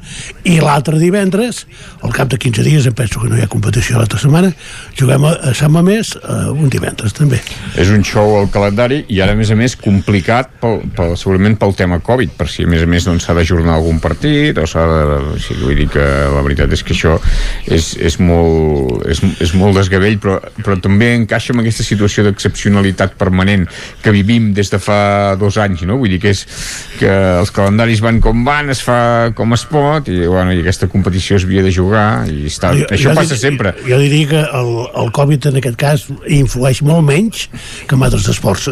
i 0.49 0.59
l'altre 0.63 1.01
divendres, 1.01 1.65
al 2.03 2.15
cap 2.15 2.31
de 2.33 2.39
15 2.41 2.67
dies, 2.67 2.87
em 2.89 2.97
penso 2.97 3.23
que 3.23 3.31
no 3.31 3.39
hi 3.39 3.45
ha 3.45 3.51
competició 3.51 3.99
l'altra 3.99 4.21
setmana, 4.21 4.53
juguem 4.99 5.27
a, 5.29 5.35
Sant 5.57 5.73
Mamés 5.73 6.15
eh, 6.19 6.51
un 6.53 6.71
divendres 6.73 7.15
també. 7.17 7.41
És 7.81 7.91
un 7.93 8.05
show 8.07 8.37
al 8.39 8.51
calendari 8.53 9.03
i 9.13 9.21
ara, 9.25 9.37
a 9.37 9.39
més 9.39 9.53
a 9.53 9.57
més, 9.59 9.77
complicat 9.79 10.53
pel, 10.61 10.83
pel, 10.97 11.17
segurament 11.21 11.57
pel 11.61 11.77
tema 11.79 12.01
Covid, 12.05 12.35
per 12.39 12.49
si 12.51 12.67
a 12.67 12.71
més 12.71 12.82
a 12.83 12.87
més 12.91 13.05
doncs, 13.07 13.25
s'ha 13.27 13.35
d'ajornar 13.37 13.75
algun 13.79 14.01
partit 14.03 14.59
o 14.59 14.67
s'ha 14.67 14.85
de... 14.87 15.19
O 15.33 15.39
sigui, 15.41 15.63
vull 15.65 15.77
dir 15.79 15.89
que 15.93 16.03
la 16.03 16.43
veritat 16.45 16.73
és 16.75 16.83
que 16.87 16.95
això 16.97 17.17
és, 17.67 17.93
és, 18.01 18.19
molt, 18.21 19.05
és, 19.11 19.21
és 19.43 19.55
molt 19.59 19.77
desgavell, 19.79 20.19
però, 20.23 20.39
però 20.63 20.77
també 20.83 21.13
encaixa 21.17 21.53
amb 21.55 21.63
aquesta 21.65 21.85
situació 21.87 22.25
d'excepcionalitat 22.27 23.15
permanent 23.21 23.67
que 24.03 24.13
vivim 24.15 24.51
des 24.57 24.71
de 24.73 24.79
fa 24.83 25.35
dos 25.41 25.57
anys, 25.63 25.83
no? 25.89 25.99
Vull 26.01 26.13
dir 26.17 26.21
que 26.23 26.33
és 26.35 26.45
que 26.99 27.11
els 27.41 27.51
calendaris 27.55 28.03
van 28.05 28.21
com 28.25 28.45
van, 28.47 28.71
es 28.73 28.83
fa 28.85 29.31
com 29.37 29.55
es 29.57 29.65
pot 29.71 30.09
i, 30.13 30.21
bueno, 30.27 30.53
i 30.55 30.61
aquesta 30.63 30.89
competició 30.93 31.37
es 31.39 31.47
havia 31.49 31.63
de 31.65 31.73
jugar 31.75 32.27
i 32.31 32.47
està, 32.51 32.73
Jo- 32.77 32.89
això 32.91 33.11
jo 33.11 33.17
passa 33.19 33.35
dir- 33.37 33.43
sempre. 33.45 33.75
Jo 33.87 33.99
diria 34.03 34.29
que 34.33 34.43
el, 34.61 34.73
el 35.05 35.13
Covid 35.15 35.51
en 35.53 35.61
aquest 35.63 35.79
cas 35.81 36.07
influeix 36.29 36.83
molt 36.87 37.05
menys 37.07 37.47
que 37.89 37.95
en 37.97 38.03
altres 38.07 38.29
esports. 38.33 38.69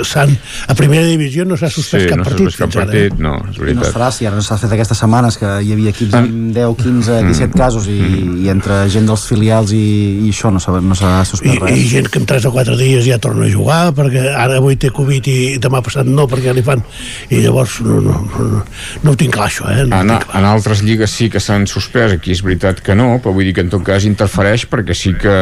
A 0.71 0.75
primera 0.79 1.05
divisió 1.07 1.45
no 1.47 1.57
s'ha 1.59 1.69
suspès 1.71 2.05
Sí, 2.05 2.09
cap 2.11 2.19
no 2.21 2.25
partit 2.27 2.47
cap 2.57 2.71
fins 2.71 2.77
ara. 2.77 2.85
partit, 2.87 3.19
no, 3.21 3.35
és 3.51 3.59
veritat. 3.61 3.91
Si 4.15 4.27
ara 4.29 4.39
no 4.39 4.45
s'ha 4.45 4.57
fet 4.61 4.73
aquestes 4.73 5.03
setmanes 5.05 5.37
que 5.41 5.51
hi 5.61 5.75
havia 5.75 5.93
equips 5.93 6.17
amb 6.19 6.55
10, 6.57 6.77
15, 6.81 7.19
17 7.29 7.59
casos 7.61 7.89
i, 7.93 7.99
i 8.45 8.51
entre 8.53 8.81
gent 8.93 9.09
dels 9.11 9.27
filials 9.29 9.75
i, 9.77 9.85
i 10.25 10.33
això 10.33 10.53
no 10.55 10.63
s'ha 10.63 10.81
no 10.81 10.97
suspès 10.97 11.55
I, 11.55 11.61
res. 11.61 11.77
I 11.77 11.89
gent 11.93 12.11
que 12.11 12.23
en 12.23 12.29
3 12.31 12.49
o 12.49 12.55
4 12.57 12.79
dies 12.81 13.05
ja 13.07 13.21
torna 13.23 13.45
a 13.47 13.53
jugar 13.53 13.81
perquè 13.97 14.25
ara 14.33 14.59
avui 14.61 14.79
té 14.81 14.93
Covid 14.95 15.29
i 15.29 15.39
demà 15.63 15.83
passat 15.85 16.09
no 16.09 16.27
perquè 16.31 16.55
li 16.57 16.65
fan 16.65 16.83
i 17.29 17.43
llavors 17.45 17.81
no, 17.85 18.01
no, 18.07 18.17
no, 18.33 18.63
no 19.05 19.13
ho 19.13 19.19
tinc 19.21 19.37
clar 19.37 19.51
això 19.51 19.69
eh? 19.71 19.85
no 19.85 20.01
En, 20.01 20.15
en 20.17 20.47
altres 20.49 20.85
lligues 20.87 21.13
sí 21.13 21.29
que 21.33 21.43
s'han 21.43 21.67
suspès, 21.71 22.15
aquí 22.17 22.33
és 22.35 22.43
veritat 22.45 22.81
que 22.85 22.97
no, 22.97 23.09
però 23.23 23.35
vull 23.37 23.49
dir 23.49 23.55
que 23.57 23.65
en 23.65 23.73
tot 23.73 23.85
cas 23.87 24.07
interfereix 24.09 24.67
perquè 24.71 24.97
sí 24.97 25.13
que, 25.21 25.37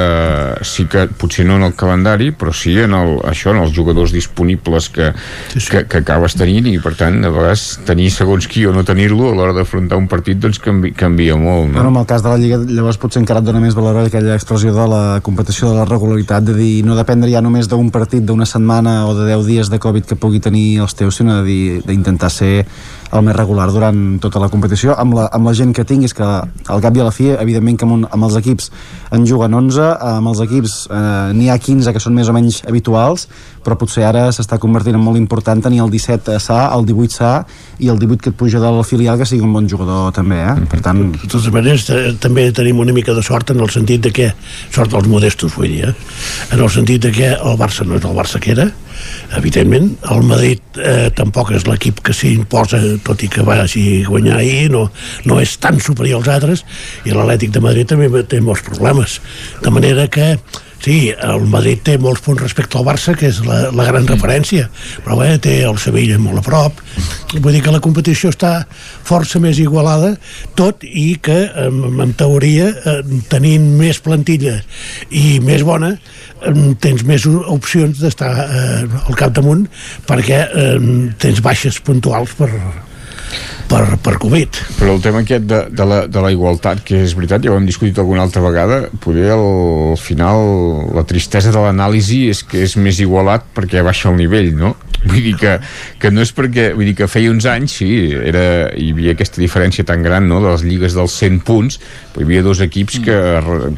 sí 0.66 0.88
que 0.90 1.06
potser 1.20 1.46
no 1.48 1.58
en 1.60 1.66
el 1.68 1.76
calendari, 1.78 2.30
però 2.36 2.52
sí 2.56 2.74
en 2.82 2.96
el, 2.96 3.14
això, 3.28 3.52
en 3.54 3.62
els 3.62 3.74
jugadors 3.76 4.14
disponibles 4.14 4.90
que, 4.94 5.12
sí, 5.52 5.60
sí. 5.60 5.70
que, 5.72 5.84
que 5.90 6.02
acabes 6.02 6.36
tenint 6.38 6.68
i 6.70 6.76
per 6.82 6.94
tant 6.98 7.20
a 7.24 7.32
vegades 7.34 7.68
tenir 7.88 8.10
segons 8.14 8.47
qui 8.48 8.64
o 8.66 8.72
no 8.74 8.82
tenir-lo 8.86 9.28
a 9.30 9.34
l'hora 9.36 9.54
d'afrontar 9.56 9.98
un 10.00 10.08
partit 10.10 10.40
doncs 10.40 10.58
canvi, 10.62 10.92
canvia 10.96 11.36
molt 11.36 11.72
Bueno, 11.72 11.90
no? 11.90 11.94
en 11.94 12.00
el 12.02 12.06
cas 12.08 12.24
de 12.24 12.32
la 12.32 12.38
Lliga, 12.40 12.58
llavors 12.64 12.98
potser 12.98 13.22
encara 13.22 13.42
et 13.42 13.46
dona 13.46 13.60
més 13.62 13.76
valor 13.76 14.00
aquella 14.00 14.34
expressió 14.34 14.72
de 14.74 14.86
la 14.90 15.02
competició 15.22 15.70
de 15.70 15.78
la 15.78 15.86
regularitat, 15.88 16.46
de 16.48 16.56
dir, 16.56 16.72
no 16.86 16.96
dependre 16.98 17.30
ja 17.30 17.42
només 17.44 17.68
d'un 17.70 17.90
partit 17.94 18.24
d'una 18.24 18.48
setmana 18.48 19.02
o 19.08 19.14
de 19.14 19.28
10 19.28 19.46
dies 19.46 19.70
de 19.70 19.80
Covid 19.82 20.08
que 20.08 20.18
pugui 20.18 20.40
tenir 20.40 20.80
els 20.82 20.96
teus, 20.98 21.20
sinó 21.20 21.42
d'intentar 21.44 22.32
ser 22.32 22.64
el 23.12 23.24
més 23.24 23.36
regular 23.36 23.68
durant 23.72 24.18
tota 24.20 24.40
la 24.42 24.50
competició, 24.52 24.94
amb 25.00 25.16
la, 25.16 25.28
amb 25.32 25.48
la 25.48 25.54
gent 25.56 25.72
que 25.76 25.86
tinguis, 25.88 26.14
que 26.16 26.24
al 26.24 26.82
cap 26.84 26.96
i 26.96 27.00
a 27.00 27.06
la 27.06 27.14
fi, 27.14 27.30
evidentment 27.36 27.78
que 27.80 27.86
amb, 27.88 27.96
un, 27.96 28.06
amb 28.10 28.28
els 28.28 28.36
equips 28.40 28.70
en 29.16 29.24
juguen 29.28 29.56
11, 29.56 29.86
amb 30.10 30.32
els 30.32 30.42
equips 30.44 30.74
eh, 30.92 31.04
n'hi 31.36 31.48
ha 31.48 31.58
15 31.62 31.94
que 31.94 32.02
són 32.04 32.16
més 32.18 32.28
o 32.28 32.36
menys 32.36 32.60
habituals, 32.68 33.28
però 33.68 33.76
potser 33.76 34.06
ara 34.08 34.30
s'està 34.32 34.56
convertint 34.60 34.96
en 34.96 35.02
molt 35.04 35.20
important 35.20 35.60
tenir 35.60 35.82
el 35.84 35.92
17 35.92 36.38
SA, 36.40 36.60
el 36.72 36.86
18 36.88 37.16
SA 37.18 37.32
i 37.84 37.90
el 37.92 38.00
18 38.00 38.24
que 38.24 38.32
et 38.32 38.38
puja 38.40 38.62
del 38.62 38.80
filial 38.88 39.20
que 39.20 39.28
sigui 39.28 39.44
un 39.44 39.52
bon 39.52 39.68
jugador 39.68 40.14
també, 40.16 40.40
eh? 40.40 40.56
Per 40.72 40.80
tant, 40.84 41.02
de 41.12 41.28
totes 41.28 41.50
maneres 41.52 41.84
eh, 41.92 42.14
també 42.20 42.48
tenim 42.56 42.80
una 42.80 42.94
mica 42.96 43.12
de 43.12 43.24
sort 43.26 43.52
en 43.52 43.60
el 43.60 43.68
sentit 43.74 44.00
de 44.06 44.12
que 44.14 44.30
sort 44.74 44.94
dels 44.94 45.08
modestos 45.12 45.52
vull 45.58 45.68
dir, 45.68 45.90
eh? 45.90 45.94
en 46.56 46.62
el 46.64 46.70
sentit 46.72 47.04
de 47.04 47.12
que 47.12 47.32
el 47.36 47.58
Barça 47.60 47.84
no 47.84 47.98
és 47.98 48.06
el 48.08 48.16
Barça 48.16 48.40
que 48.40 48.54
era 48.56 48.70
evidentment, 49.36 49.90
el 50.10 50.24
Madrid 50.26 50.80
eh, 50.80 51.10
tampoc 51.14 51.52
és 51.54 51.66
l'equip 51.68 52.00
que 52.04 52.14
s'imposa 52.16 52.80
tot 53.04 53.20
i 53.22 53.28
que 53.30 53.44
va 53.46 53.60
així 53.66 54.04
guanyar 54.08 54.38
ahir 54.40 54.70
no, 54.72 54.88
no 55.28 55.42
és 55.42 55.58
tan 55.60 55.78
superior 55.84 56.22
als 56.22 56.32
altres 56.32 56.64
i 57.04 57.12
l'Atlètic 57.12 57.52
de 57.54 57.62
Madrid 57.62 57.92
també 57.92 58.24
té 58.24 58.40
molts 58.40 58.64
problemes 58.66 59.20
de 59.62 59.74
manera 59.74 60.08
que 60.08 60.32
Sí, 60.78 61.10
el 61.10 61.46
Madrid 61.50 61.80
té 61.82 61.96
molts 61.98 62.22
punts 62.22 62.42
respecte 62.42 62.78
al 62.78 62.86
Barça, 62.86 63.14
que 63.18 63.28
és 63.32 63.40
la, 63.46 63.58
la 63.74 63.86
gran 63.88 64.06
referència, 64.06 64.68
però 65.02 65.18
bé, 65.18 65.32
té 65.42 65.56
el 65.66 65.78
Sevilla 65.82 66.20
molt 66.22 66.40
a 66.40 66.44
prop. 66.46 66.82
Vull 67.34 67.56
dir 67.56 67.62
que 67.64 67.74
la 67.74 67.82
competició 67.82 68.30
està 68.30 68.52
força 69.08 69.42
més 69.42 69.58
igualada, 69.58 70.14
tot 70.58 70.86
i 70.86 71.18
que, 71.22 71.38
en, 71.66 72.00
en 72.06 72.14
teoria, 72.18 72.70
eh, 72.70 72.98
tenint 73.32 73.66
més 73.80 73.98
plantilla 74.04 74.60
i 75.10 75.38
més 75.44 75.66
bona, 75.66 75.96
eh, 75.98 76.56
tens 76.80 77.02
més 77.08 77.26
opcions 77.26 77.98
d'estar 77.98 78.34
eh, 78.46 78.82
al 79.02 79.18
capdamunt 79.18 79.66
perquè 80.06 80.44
eh, 80.46 80.76
tens 81.18 81.42
baixes 81.44 81.82
puntuals 81.84 82.38
per, 82.38 82.52
per, 83.68 83.84
per 84.02 84.16
Covid. 84.20 84.58
Però 84.78 84.96
el 84.96 85.02
tema 85.04 85.22
aquest 85.22 85.46
de, 85.48 85.60
de, 85.70 85.86
la, 85.88 86.00
de 86.10 86.24
la 86.24 86.32
igualtat, 86.34 86.82
que 86.86 87.02
és 87.04 87.14
veritat, 87.18 87.44
ja 87.44 87.52
ho 87.52 87.58
hem 87.60 87.68
discutit 87.68 88.00
alguna 88.00 88.24
altra 88.26 88.42
vegada, 88.44 88.80
poder 89.04 89.30
al 89.34 89.96
final 90.00 90.92
la 90.96 91.04
tristesa 91.08 91.52
de 91.54 91.62
l'anàlisi 91.62 92.24
és 92.32 92.42
que 92.48 92.64
és 92.66 92.76
més 92.80 93.00
igualat 93.04 93.46
perquè 93.56 93.84
baixa 93.86 94.10
el 94.12 94.18
nivell, 94.20 94.54
no? 94.58 94.74
Vull 95.04 95.22
dir 95.22 95.34
que, 95.38 95.52
que 96.02 96.10
no 96.10 96.22
és 96.24 96.32
perquè... 96.34 96.72
Vull 96.74 96.88
dir 96.90 96.96
que 96.98 97.06
feia 97.10 97.30
uns 97.30 97.46
anys, 97.46 97.76
sí, 97.80 97.88
era, 98.18 98.42
hi 98.74 98.90
havia 98.94 99.14
aquesta 99.14 99.40
diferència 99.40 99.86
tan 99.86 100.02
gran, 100.02 100.26
no?, 100.30 100.40
de 100.42 100.50
les 100.50 100.64
lligues 100.66 100.96
dels 100.96 101.14
100 101.20 101.38
punts, 101.46 101.78
però 102.12 102.24
hi 102.24 102.26
havia 102.26 102.46
dos 102.46 102.62
equips 102.64 102.98
que, 103.04 103.18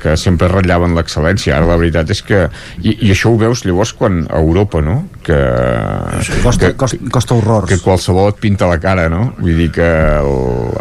que 0.01 0.17
sempre 0.21 0.49
ratllaven 0.49 0.97
l'excel·lència. 0.97 1.59
Ara 1.59 1.69
la 1.69 1.79
veritat 1.81 2.15
és 2.15 2.25
que... 2.25 2.47
I, 2.81 2.97
I 2.97 3.13
això 3.13 3.35
ho 3.35 3.41
veus 3.41 3.67
llavors 3.67 3.93
quan 3.97 4.25
a 4.31 4.41
Europa, 4.41 4.81
no?, 4.85 5.03
que... 5.31 6.43
costa, 6.43 6.73
costa, 6.75 6.99
costa 7.13 7.39
horrors. 7.39 7.71
Que 7.71 7.81
qualsevol 7.83 8.33
et 8.33 8.41
pinta 8.43 8.69
la 8.71 8.81
cara, 8.83 9.09
no? 9.13 9.31
Vull 9.39 9.65
dir 9.65 9.71
que 9.75 9.87
el, 9.87 10.35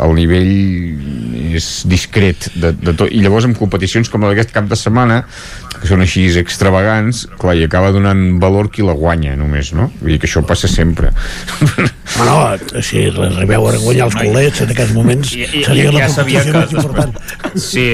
el 0.05 0.15
nivell 0.17 0.51
és 1.59 1.69
discret 1.89 2.49
de, 2.55 2.73
de 2.73 2.93
tot. 2.93 3.07
I 3.09 3.21
llavors 3.23 3.47
en 3.47 3.55
competicions 3.57 4.09
com 4.11 4.25
aquest 4.27 4.53
cap 4.55 4.69
de 4.69 4.77
setmana 4.79 5.23
que 5.79 5.87
són 5.87 6.03
així 6.03 6.27
extravagants 6.41 7.25
clar, 7.39 7.55
i 7.57 7.63
acaba 7.65 7.93
donant 7.95 8.39
valor 8.41 8.69
qui 8.73 8.85
la 8.85 8.97
guanya 8.97 9.37
només, 9.39 9.73
no? 9.77 9.89
Vull 10.01 10.15
dir 10.15 10.21
que 10.21 10.29
això 10.29 10.43
passa 10.45 10.69
sempre 10.71 11.13
Ah, 12.17 12.57
no, 12.57 12.81
si 12.81 13.03
arribeu 13.05 13.67
a 13.69 13.75
guanyar 13.77 14.07
els 14.09 14.17
golets 14.17 14.63
en 14.65 14.73
aquests 14.73 14.95
moments 14.95 15.35
I, 15.35 15.43
i, 15.45 15.63
seria 15.67 15.93
la 15.93 16.01
ja 16.01 16.09
sabia 16.09 16.41
competició 16.43 16.81
més 16.81 16.89
important. 16.89 17.13
que... 17.43 17.61
Sí, 17.61 17.85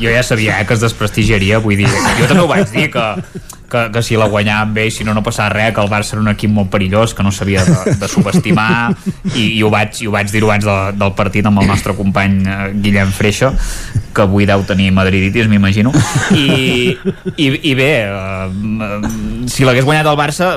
jo 0.00 0.14
ja 0.14 0.24
sabia 0.24 0.56
eh, 0.56 0.66
que 0.66 0.78
es 0.78 0.82
desprestigiaria, 0.86 1.60
vull 1.64 1.76
dir, 1.82 1.90
jo 2.18 2.30
també 2.30 2.46
ho 2.46 2.50
vaig 2.50 2.72
dir, 2.72 2.88
que 2.94 3.06
que, 3.68 3.90
que 3.92 4.02
si 4.02 4.16
la 4.16 4.26
guanyaven 4.28 4.72
bé 4.74 4.90
si 4.90 5.04
no 5.04 5.14
no 5.14 5.22
passava 5.22 5.52
res, 5.52 5.74
que 5.76 5.82
el 5.84 5.90
Barça 5.92 6.16
era 6.16 6.22
un 6.24 6.30
equip 6.32 6.50
molt 6.50 6.70
perillós, 6.72 7.14
que 7.14 7.22
no 7.22 7.32
s'havia 7.34 7.64
de, 7.66 7.96
de 8.00 8.08
subestimar 8.08 8.94
i, 9.34 9.58
i 9.58 9.62
ho 9.62 9.70
vaig, 9.72 10.00
i 10.02 10.08
ho 10.08 10.14
vaig 10.14 10.32
dir 10.32 10.42
abans 10.46 10.64
de, 10.64 10.76
del 10.98 11.12
partit 11.18 11.46
amb 11.46 11.62
el 11.62 11.68
nostre 11.68 11.94
company 11.98 12.40
eh, 12.48 12.60
Guillem 12.80 13.12
Freixa 13.12 13.52
que 14.18 14.24
avui 14.26 14.46
deu 14.50 14.64
tenir 14.66 14.90
madriditis, 14.96 15.46
m'imagino 15.50 15.92
i, 16.34 16.96
i, 17.38 17.46
i 17.70 17.74
bé 17.78 17.90
eh, 18.10 19.46
si 19.48 19.64
l'hagués 19.66 19.86
guanyat 19.86 20.06
el 20.10 20.18
Barça 20.18 20.50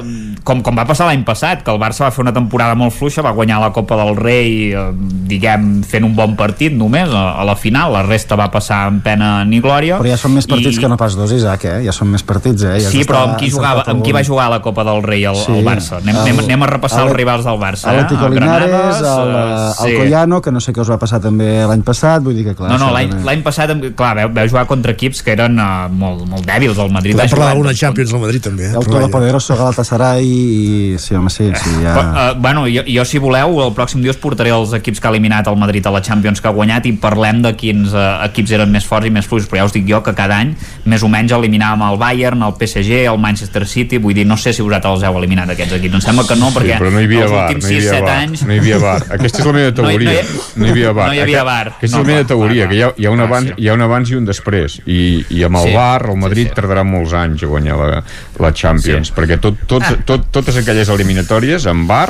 com, 0.44 0.62
com 0.66 0.78
va 0.78 0.86
passar 0.90 1.06
l'any 1.08 1.22
passat, 1.28 1.62
que 1.66 1.70
el 1.74 1.78
Barça 1.82 2.08
va 2.08 2.12
fer 2.14 2.24
una 2.26 2.34
temporada 2.34 2.74
molt 2.76 2.96
fluixa, 2.96 3.22
va 3.22 3.32
guanyar 3.38 3.60
la 3.62 3.70
Copa 3.76 3.98
del 4.00 4.16
Rei 4.18 4.72
eh, 4.74 4.88
diguem, 5.32 5.68
fent 5.88 6.06
un 6.08 6.16
bon 6.18 6.34
partit 6.40 6.74
només 6.76 7.12
a, 7.14 7.24
a 7.42 7.46
la 7.48 7.56
final, 7.60 7.94
la 7.94 8.02
resta 8.08 8.36
va 8.40 8.50
passar 8.54 8.82
en 8.90 9.00
pena 9.06 9.32
ni 9.46 9.62
glòria 9.64 10.00
Però 10.02 10.10
ja 10.10 10.18
són 10.20 10.34
més 10.36 10.48
partits 10.50 10.80
i... 10.80 10.82
que 10.82 10.90
no 10.92 10.98
pas 11.00 11.16
dos, 11.20 11.32
Isaac, 11.36 11.66
eh? 11.70 11.78
Ja 11.86 11.94
són 11.96 12.10
més 12.12 12.26
partits, 12.28 12.66
eh? 12.66 12.80
Ja 12.82 12.90
Sí, 12.92 13.04
però 13.08 13.22
amb 13.30 13.38
qui, 13.40 13.52
jugava, 13.54 13.86
amb 13.92 14.02
qui 14.04 14.16
va 14.16 14.24
jugar 14.26 14.50
a 14.50 14.56
la 14.58 14.62
Copa 14.66 14.84
del 14.88 15.04
Rei 15.06 15.24
el, 15.30 15.38
Sí. 15.42 15.54
el 15.54 15.64
Barça? 15.66 16.00
Anem, 16.02 16.16
El- 16.16 16.22
anem, 16.26 16.42
anem 16.48 16.66
a 16.66 16.72
repassar 16.74 17.04
els 17.06 17.12
el- 17.14 17.18
rivals 17.18 17.46
del 17.48 17.60
Barça. 17.62 17.94
Eh? 17.94 18.02
El 18.12 18.34
Linares, 18.36 18.70
Granades, 18.70 19.02
el, 19.02 19.32
eh, 19.36 19.92
el 19.92 19.98
Collano, 20.02 20.42
que 20.42 20.52
no 20.52 20.60
sé 20.64 20.74
què 20.74 20.82
us 20.84 20.90
va 20.92 20.98
passar 21.02 21.22
també 21.24 21.48
l'any 21.70 21.82
passat, 21.86 22.22
vull 22.26 22.36
dir 22.38 22.46
que 22.50 22.56
clar... 22.58 22.72
No, 22.74 22.78
no, 22.82 22.92
l'any 22.96 23.14
l'any 23.26 23.42
passat, 23.52 23.76
em- 23.76 23.92
clar, 23.94 24.14
veu, 24.24 24.32
veu 24.40 24.50
jugar 24.50 24.66
contra 24.72 24.96
equips 24.96 25.22
que 25.22 25.36
eren 25.36 25.60
uh, 25.60 25.86
molt, 25.92 26.26
molt 26.32 26.48
dèbils. 26.48 26.80
El 26.82 26.90
Madrid 26.96 27.14
va 27.14 27.26
Podem 27.28 27.36
parlar 27.36 27.52
jugar... 27.52 27.54
d'alguna 27.54 27.74
Champions 27.78 28.14
al 28.16 28.24
Madrid 28.26 28.42
també. 28.48 28.64
eh? 28.72 28.74
El 28.74 28.80
Però 28.88 28.96
vaja. 28.96 29.06
Todopoderoso 29.06 29.58
Galatasaray 29.60 30.26
i... 30.26 30.96
Sí, 30.98 31.16
home, 31.16 31.30
sí, 31.30 31.52
sí, 31.56 31.70
ja... 31.84 31.94
Uh, 31.94 32.02
uh, 32.02 32.42
bueno, 32.42 32.66
jo, 32.72 32.84
jo, 32.88 33.06
si 33.06 33.20
voleu, 33.22 33.60
el 33.66 33.74
pròxim 33.78 34.02
dia 34.02 34.12
us 34.16 34.20
portaré 34.22 34.52
els 34.56 34.74
equips 34.78 35.00
que 35.02 35.08
ha 35.08 35.12
eliminat 35.14 35.48
el 35.52 35.58
Madrid 35.60 35.86
a 35.86 35.92
la 35.94 36.02
Champions 36.02 36.42
que 36.42 36.48
ha 36.50 36.54
guanyat 36.56 36.86
i 36.90 36.94
parlem 37.02 37.42
de 37.44 37.54
quins 37.60 37.94
uh, 37.94 38.24
equips 38.28 38.52
eren 38.58 38.72
més 38.72 38.86
forts 38.88 39.08
i 39.08 39.12
més 39.14 39.28
fluix, 39.28 39.46
però 39.50 39.62
ja 39.62 39.66
us 39.70 39.76
dic 39.76 39.86
jo 39.90 40.02
que 40.06 40.14
cada 40.18 40.38
any 40.42 40.54
més 40.86 41.04
o 41.04 41.10
menys 41.12 41.34
eliminàvem 41.36 41.84
el 41.92 41.98
Bayern, 42.02 42.42
el 42.48 42.56
PSG, 42.60 43.04
el 43.12 43.20
Manchester 43.22 43.66
City, 43.68 44.00
vull 44.02 44.16
dir, 44.18 44.26
no 44.30 44.38
sé 44.38 44.54
si 44.56 44.64
vosaltres 44.64 44.98
els 45.02 45.04
heu 45.10 45.20
eliminat 45.20 45.50
aquests 45.54 45.78
equips, 45.80 46.00
em 46.00 46.06
sembla 46.08 46.26
que 46.30 46.38
no, 46.40 46.52
perquè 46.56 46.78
sí, 46.78 46.82
però 46.82 46.92
no 46.94 47.02
hi 47.02 47.10
havia 47.10 47.26
els 47.28 47.32
bar, 47.36 47.46
últims 47.50 47.66
no 47.66 47.72
hi 47.72 47.78
havia 47.82 47.92
6-7 47.92 48.06
bar, 48.08 48.16
anys... 48.22 48.46
no 48.48 48.54
hi 48.56 48.60
havia 48.64 48.80
bar. 48.82 48.98
Aquesta 49.18 49.42
és 49.42 49.46
la 49.50 49.54
meva 49.58 49.72
No 49.72 49.90
hi- 49.92 49.98
teoria. 49.98 50.16
no 50.22 50.22
hi- 50.22 50.60
No 50.62 50.66
hi 50.66 50.72
havia 50.72 50.92
bar. 50.94 51.08
no 51.08 51.14
hi 51.14 51.20
havia 51.26 51.44
bar. 51.44 51.68
Aquesta 51.78 51.98
No, 51.98 52.02
és 52.04 52.08
la 52.08 52.14
meva 52.14 52.28
teoria, 52.32 52.68
que 52.72 52.76
hi 52.78 52.82
ha, 52.86 52.92
hi 52.98 53.06
ha, 53.08 53.12
un 53.12 53.22
clar, 53.22 53.30
abans, 53.42 53.56
sí. 53.58 53.64
hi 53.64 53.68
ha 53.70 53.74
un 53.74 53.82
abans 53.86 54.12
i 54.12 54.16
un 54.16 54.26
després. 54.26 54.78
I, 54.86 55.00
i 55.30 55.44
amb 55.44 55.58
el 55.62 55.68
Sí, 55.70 55.74
bar, 55.76 56.06
el 56.10 56.18
Madrid 56.22 56.52
tardarà 56.56 56.84
molts 56.88 57.14
anys 57.18 57.44
a 57.44 57.50
guanyar 57.52 57.78
la, 57.82 58.04
la 58.40 58.52
Champions, 58.54 59.10
Sí. 59.12 59.14
perquè 59.18 59.40
tot, 59.42 59.58
tot, 59.68 59.84
tot, 60.06 60.28
totes 60.32 60.58
aquelles 60.62 60.90
eliminatòries 60.90 61.66
amb 61.68 61.88
bar 61.90 62.10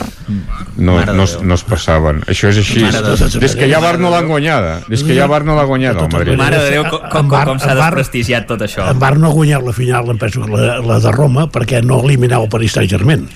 no, 0.77 0.95
Mare 0.95 1.13
no, 1.13 1.25
Déu. 1.25 1.43
no 1.43 1.53
es 1.55 1.63
passaven. 1.63 2.21
Això 2.27 2.49
és 2.51 2.57
així. 2.61 2.81
Mare 2.83 3.01
de 3.01 3.15
Déu. 3.17 3.39
Des 3.41 3.55
que 3.55 3.67
hi 3.67 3.73
ha 3.73 3.79
bar 3.83 3.97
no 3.99 4.09
l'han 4.13 4.27
guanyada. 4.27 4.81
Des 4.87 5.03
que 5.03 5.13
hi 5.15 5.19
ha 5.19 5.27
bar 5.27 5.43
no 5.45 5.55
l'ha 5.55 5.63
guanyada 5.65 6.05
el 6.05 6.11
Madrid. 6.11 6.37
Mare 6.37 6.59
de 6.63 6.71
Déu, 6.77 6.83
com, 6.89 6.99
com, 7.11 7.29
Bar- 7.31 7.45
com 7.47 7.59
s'ha 7.59 7.75
desprestigiat 7.75 8.47
tot 8.47 8.61
això. 8.61 8.89
En 8.91 8.99
Bar 8.99 9.17
no 9.17 9.29
ha 9.29 9.33
guanyat 9.33 9.63
la 9.63 9.73
final, 9.73 10.09
em 10.11 10.17
penso 10.21 10.45
la, 10.47 10.79
la 10.81 10.99
de 10.99 11.11
Roma, 11.11 11.47
perquè 11.51 11.81
no 11.83 11.99
eliminava 12.03 12.43
el 12.45 12.49
Paris 12.49 12.73
Saint-Germain. 12.77 13.27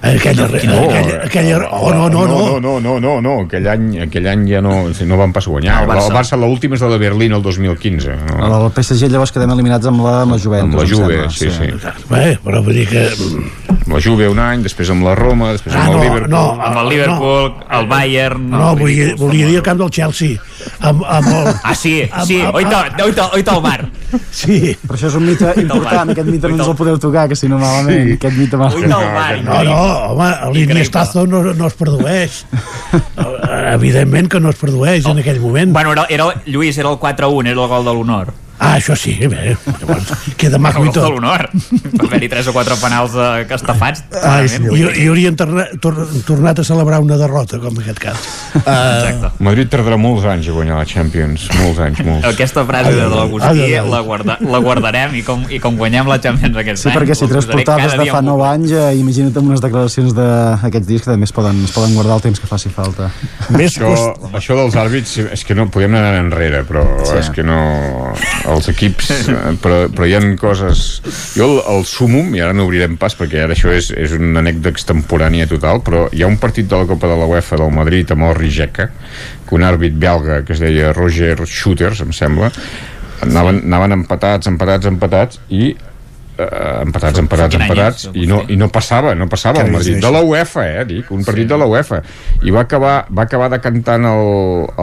Aquella, 0.00 0.46
No, 0.46 0.78
aquella, 0.84 1.16
aquella, 1.24 1.56
oh, 1.72 1.90
no, 1.92 2.08
no, 2.08 2.26
no, 2.26 2.60
no, 2.60 2.78
no, 2.80 2.98
no, 3.00 3.20
no, 3.20 3.32
aquell 3.42 3.66
any, 3.66 3.98
aquell 4.04 4.26
any 4.30 4.44
ja 4.52 4.60
no, 4.62 4.88
no 4.88 5.16
van 5.18 5.32
pas 5.34 5.46
guanyar. 5.50 5.82
El 5.82 5.88
El 5.90 5.96
Barça. 5.96 6.12
Barça, 6.14 6.36
l'última 6.38 6.76
és 6.78 6.82
la 6.84 6.90
de 6.92 6.98
Berlín 7.02 7.32
el 7.34 7.42
2015. 7.42 8.14
No? 8.14 8.38
El, 8.46 8.54
el 8.68 8.72
PSG 8.76 9.10
llavors 9.10 9.32
quedem 9.34 9.50
eliminats 9.56 9.86
amb 9.90 10.04
la, 10.06 10.22
amb 10.22 10.36
la 10.36 10.38
Juventus, 10.38 10.74
Amb 10.74 10.80
la 10.82 10.86
Juve, 10.86 11.18
sembla, 11.30 11.30
sí, 11.34 11.50
sí. 11.50 12.04
Bé, 12.12 12.38
però 12.44 12.62
vull 12.62 12.78
dir 12.78 12.86
que... 12.88 13.04
Amb 13.74 13.94
la 13.96 14.00
Juve 14.04 14.28
un 14.30 14.38
any, 14.44 14.62
després 14.66 14.90
amb 14.94 15.02
la 15.08 15.14
Roma, 15.18 15.52
després 15.56 15.74
Ah, 15.74 15.86
amb 15.86 15.94
el 15.94 15.96
no, 15.96 16.02
Liverpool. 16.04 16.30
no, 16.30 16.44
Amb 16.62 16.82
el 16.84 16.88
Liverpool, 16.94 17.52
el 17.80 17.86
Bayern... 17.90 18.50
No, 18.50 18.74
volia, 18.76 19.14
volia 19.18 19.46
dir 19.50 19.56
el 19.62 19.66
camp 19.66 19.80
del 19.82 19.90
Chelsea. 19.90 20.38
Amb, 20.80 21.02
amb 21.08 21.26
el, 21.32 21.54
Ah, 21.64 21.74
sí, 21.74 22.02
amb- 22.10 22.26
sí, 22.28 22.40
amb- 22.42 22.54
oita, 22.60 22.84
oita, 23.04 23.30
oita 23.34 23.54
al 23.58 23.62
bar. 23.64 23.80
Sí. 24.32 24.76
Però 24.86 24.96
això 24.96 25.08
és 25.10 25.14
un 25.18 25.26
mite 25.26 25.52
important, 25.60 26.10
aquest 26.14 26.28
mite 26.28 26.48
no 26.48 26.56
ens 26.56 26.68
el 26.70 26.76
podeu 26.78 26.98
tocar, 27.02 27.26
que 27.28 27.36
si 27.36 27.48
no 27.48 27.58
malament, 27.60 28.06
Sí. 28.06 28.12
aquest 28.16 28.36
mite 28.38 28.56
mal. 28.56 28.72
No, 28.88 29.00
no, 29.64 29.76
home, 30.14 30.28
l'iniestazo 30.54 31.26
no, 31.26 31.42
no 31.52 31.66
es 31.66 31.74
produeix. 31.74 32.44
Evidentment 33.74 34.28
que 34.32 34.40
no 34.40 34.50
es 34.50 34.56
produeix 34.56 35.06
en 35.06 35.18
aquell 35.18 35.40
moment. 35.40 35.72
Bueno, 35.72 35.92
era, 35.92 36.06
era, 36.08 36.28
Lluís, 36.46 36.78
era 36.78 36.90
el 36.90 36.96
4-1, 36.98 37.50
era 37.50 37.60
el 37.62 37.68
gol 37.68 37.84
de 37.84 37.94
l'honor. 37.94 38.32
Ah, 38.58 38.74
això 38.76 38.96
sí, 38.98 39.12
bé. 39.30 39.56
Llavors, 39.80 40.08
queda 40.36 40.58
maco 40.58 40.82
i 40.82 40.88
gol 40.88 40.94
de 40.94 41.00
tot. 41.00 41.12
l'honor. 41.14 41.48
Va 41.98 42.06
haver-hi 42.08 42.28
3 42.32 42.48
o 42.50 42.54
4 42.56 42.76
penals 42.82 43.12
eh, 43.14 43.44
que 43.48 43.54
estafats. 43.54 44.02
Ai, 44.18 44.48
clarament. 44.48 44.96
i, 44.98 45.04
i 45.04 45.06
haurien 45.08 45.36
torna, 45.38 45.66
tor, 45.80 45.94
tornat 46.26 46.58
a 46.58 46.64
celebrar 46.66 46.98
una 47.04 47.16
derrota, 47.20 47.60
com 47.62 47.76
en 47.76 47.82
aquest 47.84 48.00
cas. 48.02 48.24
Exacte. 48.58 49.30
Madrid 49.44 49.70
tardarà 49.70 49.96
molts 50.00 50.26
anys 50.28 50.48
a 50.50 50.56
guanyar 50.56 50.80
la 50.80 50.86
Champions, 50.90 51.46
molts 51.60 51.78
anys, 51.86 52.02
molts. 52.06 52.26
Aquesta 52.32 52.64
frase 52.68 52.94
de 52.96 53.06
l'Agustí 53.12 53.68
la, 53.88 54.00
guarda, 54.06 54.38
la 54.42 54.58
guardarem 54.64 55.14
i 55.18 55.22
com, 55.26 55.44
i 55.54 55.60
com 55.62 55.78
guanyem 55.78 56.08
la 56.10 56.18
Champions 56.22 56.56
aquest 56.58 56.82
Sí, 56.82 56.90
any 56.90 56.98
perquè 56.98 57.14
si 57.18 57.28
tres 57.30 57.46
portades 57.50 57.94
de 57.98 58.08
fa 58.10 58.20
9 58.24 58.46
anys, 58.48 58.74
eh, 58.74 58.90
imagina't 58.98 59.36
amb 59.38 59.52
unes 59.52 59.62
declaracions 59.64 60.14
d'aquests 60.18 60.88
dies 60.88 61.04
que 61.04 61.10
també 61.12 61.28
es 61.28 61.34
poden, 61.36 61.62
es 61.64 61.72
poden 61.74 61.94
guardar 61.94 62.18
el 62.18 62.24
temps 62.26 62.40
que 62.42 62.50
faci 62.50 62.70
falta. 62.74 63.10
això, 63.54 63.92
això 64.34 64.56
dels 64.58 64.76
àrbits 64.78 65.16
és 65.28 65.44
que 65.46 65.54
no 65.58 65.68
podem 65.70 65.94
anar 65.98 66.14
enrere 66.18 66.64
però 66.68 66.84
Sí. 66.98 67.12
sí. 67.12 67.18
és 67.20 67.30
que 67.30 67.42
no 67.46 67.58
els 68.54 68.70
equips 68.72 69.10
eh, 69.16 69.54
però, 69.62 69.80
però 69.92 70.08
hi 70.08 70.16
ha 70.16 70.22
coses 70.40 70.84
jo 71.36 71.46
el, 71.48 71.56
el 71.76 71.86
sumum, 71.88 72.34
i 72.36 72.42
ara 72.44 72.56
no 72.56 72.68
obrirem 72.68 72.98
pas 73.00 73.16
perquè 73.18 73.44
ara 73.44 73.56
això 73.56 73.72
és, 73.74 73.90
és 73.92 74.14
una 74.16 74.42
anècdota 74.42 74.74
extemporània 74.74 75.48
total 75.50 75.82
però 75.86 76.06
hi 76.12 76.24
ha 76.24 76.30
un 76.30 76.38
partit 76.40 76.68
de 76.68 76.80
la 76.80 76.88
Copa 76.88 77.10
de 77.10 77.18
la 77.18 77.28
UEFA 77.28 77.60
del 77.62 77.74
Madrid 77.74 78.14
amb 78.14 78.28
el 78.30 78.36
Rijeka 78.38 78.90
que 79.48 79.56
un 79.56 79.64
àrbit 79.64 79.96
belga 79.98 80.42
que 80.44 80.54
es 80.54 80.62
deia 80.62 80.92
Roger 80.92 81.36
Shooters 81.46 82.04
em 82.04 82.12
sembla. 82.12 82.52
Anaven, 83.24 83.62
anaven 83.66 83.96
empatats, 83.96 84.46
empatats, 84.50 84.86
empatats 84.86 85.40
i 85.48 85.72
eh, 85.72 86.82
empatats, 86.84 87.18
empatats, 87.18 87.58
empatats 87.58 88.06
i 88.12 88.28
no, 88.30 88.42
i 88.48 88.58
no 88.60 88.68
passava, 88.72 89.14
no 89.18 89.26
passava 89.30 89.64
el 89.64 89.72
Madrid. 89.74 89.98
de 90.04 90.12
la 90.14 90.22
UEFA, 90.22 90.68
eh, 90.68 90.86
dic, 90.88 91.10
un 91.14 91.24
partit 91.26 91.50
de 91.50 91.58
la 91.58 91.66
UEFA. 91.66 92.02
I 92.44 92.54
va 92.54 92.64
acabar, 92.66 93.00
va 93.10 93.26
acabar 93.26 93.50
decantant 93.56 94.06
el, 94.12 94.32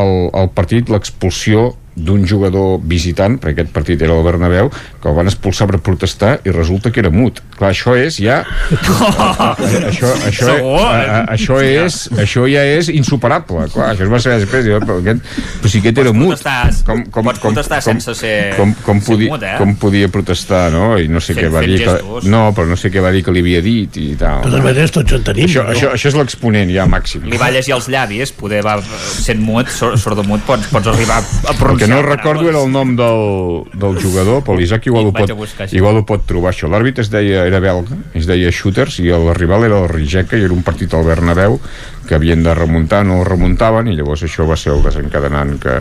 el, 0.04 0.14
el 0.42 0.52
partit 0.58 0.92
l'expulsió 0.92 1.70
d'un 1.96 2.26
jugador 2.28 2.80
visitant, 2.84 3.38
perquè 3.40 3.62
aquest 3.64 3.72
partit 3.76 4.02
era 4.04 4.14
el 4.18 4.24
Bernabéu, 4.26 4.68
que 5.02 5.08
el 5.10 5.16
van 5.16 5.30
expulsar 5.32 5.68
per 5.70 5.80
protestar 5.80 6.40
i 6.44 6.52
resulta 6.52 6.92
que 6.92 7.00
era 7.00 7.10
mut. 7.10 7.40
Clar, 7.56 7.70
això 7.72 7.96
és 7.96 8.18
ja... 8.20 8.42
això, 9.90 10.10
això, 10.28 10.50
eh? 10.56 11.06
a, 11.08 11.20
això, 11.36 11.60
és, 11.64 12.00
això 12.20 12.46
ja 12.52 12.64
és 12.76 12.90
insuperable. 12.94 13.68
Clar, 13.74 13.94
això 13.94 14.06
es 14.06 14.12
va 14.12 14.20
saber 14.22 14.42
després. 14.44 14.68
Però, 14.86 14.98
aquest, 15.00 15.24
però 15.62 15.72
si 15.72 15.82
aquest 15.82 16.02
era 16.04 16.14
mut. 16.16 16.44
Com, 16.86 17.04
com, 17.14 17.30
pots 17.30 17.42
protestar 17.44 17.80
sense 17.86 18.16
ser- 18.18 18.56
Com, 18.58 18.74
com, 18.86 19.00
podia, 19.06 19.32
mut, 19.32 19.44
eh? 19.48 19.56
com 19.62 19.76
podia 19.80 20.10
protestar, 20.12 20.68
no? 20.74 20.96
I 21.00 21.08
no 21.12 21.22
sé 21.24 21.34
Fent- 21.34 21.46
què 21.46 21.54
va 21.54 21.64
dir. 21.66 21.80
Que, 21.86 22.30
no, 22.32 22.44
però 22.58 22.68
no 22.70 22.78
sé 22.80 22.92
què 22.94 23.04
va 23.04 23.12
dir 23.16 23.24
que 23.26 23.34
li 23.36 23.44
havia 23.46 23.62
dit 23.66 23.98
i 24.02 24.08
tal. 24.20 24.44
De 24.44 24.50
totes 24.52 24.66
maneres, 24.68 24.94
tots 24.96 25.16
en 25.18 25.24
tenim. 25.32 25.48
Això, 25.48 25.66
això, 25.72 25.94
això 25.96 26.12
és 26.12 26.20
l'exponent 26.20 26.72
ja 26.76 26.88
màxim. 26.92 27.26
Li 27.32 27.40
va 27.42 27.52
llegir 27.56 27.76
els 27.78 27.88
llavis, 27.92 28.34
poder 28.36 28.62
va, 28.66 28.78
sent 29.16 29.42
mut, 29.44 29.72
sor- 29.72 29.98
sordomut, 30.02 30.44
pots, 30.48 30.68
pots 30.74 30.92
arribar 30.92 31.22
a 31.24 31.54
pronunciar. 31.56 31.85
Que 31.86 31.94
no 31.94 32.02
recordo 32.04 32.50
era 32.50 32.62
el 32.64 32.72
nom 32.72 32.96
del, 32.98 33.66
del 33.74 34.00
jugador, 34.02 34.42
però 34.46 34.58
l'Isaac 34.58 34.88
igual, 34.90 35.10
ho 35.10 35.14
pot, 35.16 35.34
igual 35.72 36.02
ho 36.02 36.06
pot 36.08 36.26
trobar 36.28 36.52
això. 36.52 36.70
L'àrbit 36.72 37.02
es 37.06 37.12
deia, 37.14 37.46
era 37.48 37.62
belga, 37.64 37.98
es 38.18 38.28
deia 38.30 38.52
Shooters, 38.52 39.00
i 39.06 39.12
el 39.16 39.30
rival 39.38 39.68
era 39.70 39.82
el 39.84 39.90
Rijeka, 39.92 40.40
i 40.40 40.48
era 40.48 40.56
un 40.56 40.66
partit 40.66 40.94
al 40.94 41.06
Bernabéu 41.08 41.60
que 42.06 42.18
havien 42.18 42.44
de 42.46 42.54
remuntar, 42.54 43.04
no 43.06 43.22
el 43.22 43.26
remuntaven, 43.28 43.90
i 43.90 43.96
llavors 43.98 44.26
això 44.28 44.46
va 44.50 44.58
ser 44.60 44.76
el 44.76 44.84
desencadenant 44.86 45.56
que, 45.62 45.76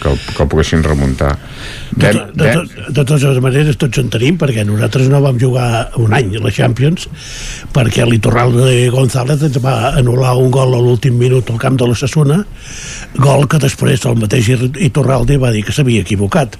que, 0.00 0.12
el, 0.12 0.18
que 0.20 0.42
el 0.44 0.50
poguessin 0.50 0.84
remuntar. 0.84 1.36
De, 1.90 2.06
de, 2.12 2.14
vam- 2.14 2.68
de, 2.70 2.84
de 2.94 3.02
totes 3.04 3.40
maneres, 3.42 3.76
tots 3.80 3.98
en 3.98 4.08
tenim, 4.14 4.36
perquè 4.38 4.62
nosaltres 4.64 5.08
no 5.10 5.18
vam 5.24 5.38
jugar 5.40 5.90
un 5.98 6.12
any 6.14 6.36
a 6.38 6.42
la 6.44 6.52
Champions, 6.54 7.08
perquè 7.74 8.04
l'Iturralde 8.06 8.88
González 8.94 9.42
ens 9.48 9.58
va 9.64 9.92
anul·lar 9.98 10.36
un 10.38 10.52
gol 10.54 10.76
a 10.76 10.80
l'últim 10.80 11.18
minut 11.18 11.50
al 11.50 11.58
camp 11.58 11.76
de 11.80 11.88
la 11.90 11.96
Sassuna, 11.98 12.40
gol 13.18 13.48
que 13.50 13.58
després 13.58 14.04
el 14.06 14.16
mateix 14.22 14.52
Iturralde 14.78 15.38
va 15.42 15.50
dir 15.50 15.64
que 15.66 15.74
s'havia 15.74 16.04
equivocat, 16.06 16.54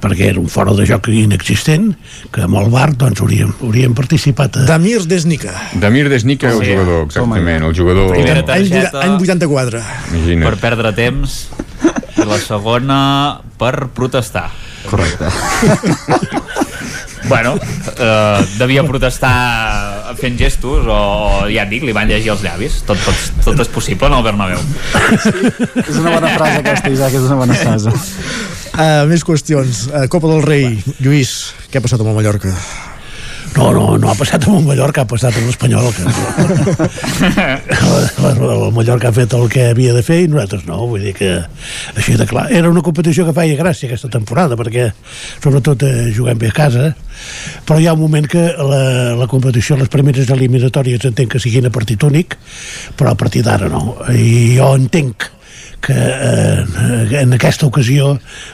perquè 0.00 0.30
era 0.32 0.40
un 0.40 0.48
fora 0.48 0.72
de 0.74 0.86
joc 0.88 1.08
inexistent, 1.12 1.92
que 2.32 2.46
amb 2.48 2.56
el 2.62 2.72
VAR 2.72 2.94
doncs, 2.96 3.20
hauríem, 3.20 3.52
hauríem 3.60 3.94
participat. 3.94 4.62
A... 4.62 4.66
Damir 4.72 5.04
Desnica. 5.10 5.52
Damir 5.78 6.08
Desnica, 6.08 6.54
el 6.56 6.64
Sí. 6.64 6.72
jugador, 6.72 7.04
exactament, 7.06 7.64
el 7.68 7.76
jugador... 7.76 8.16
Any, 8.16 8.72
any 9.04 9.20
84. 9.20 9.80
Imagina't. 10.14 10.48
per 10.48 10.56
perdre 10.60 10.92
temps 10.96 11.42
i 12.16 12.26
la 12.28 12.40
segona 12.42 13.00
per 13.60 13.88
protestar. 13.94 14.48
Correcte. 14.88 15.28
Bueno, 17.28 17.54
eh, 17.98 18.46
devia 18.58 18.82
protestar 18.82 20.16
fent 20.18 20.38
gestos 20.40 20.88
o, 20.88 20.96
o 20.96 21.46
ja 21.52 21.62
et 21.66 21.70
dic, 21.70 21.84
li 21.86 21.94
van 21.94 22.08
llegir 22.10 22.32
els 22.34 22.42
llavis. 22.42 22.80
Tot, 22.88 22.98
tot, 23.04 23.24
tot 23.44 23.62
és 23.62 23.70
possible 23.70 24.10
en 24.10 24.18
el 24.18 24.26
Bernabéu. 24.26 24.58
És 25.84 26.00
una 26.00 26.16
bona 26.16 26.34
frase 26.34 26.62
aquesta, 26.64 26.90
Isaac, 26.90 27.14
és 27.20 27.30
una 27.30 27.38
bona 27.44 27.58
frase. 27.60 27.94
Uh, 28.74 29.06
més 29.10 29.26
qüestions. 29.26 29.86
Uh, 29.92 30.06
Copa 30.10 30.30
del 30.32 30.46
Rei. 30.46 30.78
Lluís, 31.04 31.36
què 31.70 31.78
ha 31.78 31.84
passat 31.84 32.02
amb 32.02 32.14
el 32.14 32.18
Mallorca? 32.22 32.54
No, 33.56 33.70
no, 33.74 33.84
no 33.98 34.10
ha 34.10 34.14
passat 34.14 34.44
amb 34.46 34.60
el 34.60 34.66
Mallorca, 34.68 35.02
ha 35.02 35.10
passat 35.10 35.36
amb 35.36 35.48
l'Espanyol. 35.48 35.88
Que... 35.96 36.04
el 38.30 38.66
Mallorca 38.76 39.10
ha 39.10 39.16
fet 39.16 39.34
el 39.36 39.48
que 39.52 39.66
havia 39.72 39.94
de 39.96 40.04
fer 40.06 40.20
i 40.24 40.28
nosaltres 40.30 40.66
no, 40.68 40.78
vull 40.90 41.02
dir 41.04 41.14
que 41.18 41.32
així 41.96 42.14
de 42.20 42.28
clar. 42.30 42.46
Era 42.54 42.70
una 42.70 42.84
competició 42.86 43.26
que 43.26 43.34
feia 43.36 43.58
gràcia 43.58 43.90
aquesta 43.90 44.12
temporada, 44.12 44.58
perquè 44.60 44.90
sobretot 45.42 45.84
eh, 45.88 46.08
juguem 46.16 46.38
bé 46.40 46.52
a 46.52 46.56
casa, 46.60 46.86
però 47.66 47.80
hi 47.80 47.90
ha 47.90 47.96
un 47.96 48.04
moment 48.04 48.30
que 48.30 48.46
la, 48.54 48.84
la 49.18 49.28
competició, 49.30 49.78
les 49.80 49.90
primeres 49.92 50.30
eliminatòries 50.30 51.10
entenc 51.10 51.34
que 51.34 51.42
siguin 51.42 51.66
a 51.66 51.74
partit 51.74 52.06
únic, 52.06 52.38
però 52.96 53.14
a 53.14 53.18
partir 53.18 53.44
d'ara 53.46 53.68
no. 53.72 53.98
I 54.14 54.56
jo 54.60 54.72
entenc 54.78 55.30
que 55.80 55.94
eh, 55.96 57.20
en 57.22 57.32
aquesta 57.32 57.64
ocasió 57.66 58.10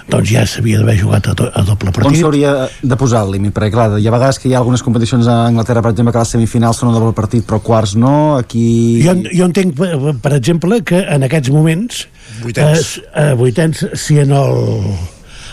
doncs 0.08 0.30
ja 0.30 0.44
s'havia 0.46 0.78
d'haver 0.78 0.94
jugat 1.00 1.26
a, 1.32 1.34
do, 1.34 1.48
a 1.50 1.62
doble 1.66 1.90
On 1.90 1.96
partit. 1.96 2.20
s'hauria 2.20 2.52
de 2.82 2.96
posar 3.00 3.24
el 3.26 3.32
límit? 3.34 3.54
Perquè, 3.56 3.72
clar, 3.74 3.88
hi 3.98 4.06
ha 4.06 4.14
vegades 4.14 4.38
que 4.38 4.48
hi 4.48 4.54
ha 4.54 4.60
algunes 4.62 4.84
competicions 4.86 5.26
a 5.26 5.40
Anglaterra, 5.48 5.82
per 5.82 5.90
exemple, 5.94 6.12
que 6.14 6.22
les 6.22 6.34
semifinals 6.36 6.78
són 6.82 6.92
a 6.92 6.94
doble 6.98 7.12
partit, 7.18 7.42
però 7.48 7.58
quarts 7.64 7.96
no, 7.98 8.36
aquí... 8.38 8.66
Jo, 9.02 9.16
jo 9.32 9.48
entenc, 9.50 9.74
per, 9.78 10.14
per 10.22 10.32
exemple, 10.38 10.80
que 10.86 11.02
en 11.02 11.26
aquests 11.26 11.50
moments... 11.54 12.06
Vuitens. 12.44 12.96
Eh, 13.10 13.26
eh, 13.30 13.34
vuitens, 13.38 13.84
si 13.98 14.18
en 14.22 14.30
el- 14.36 14.94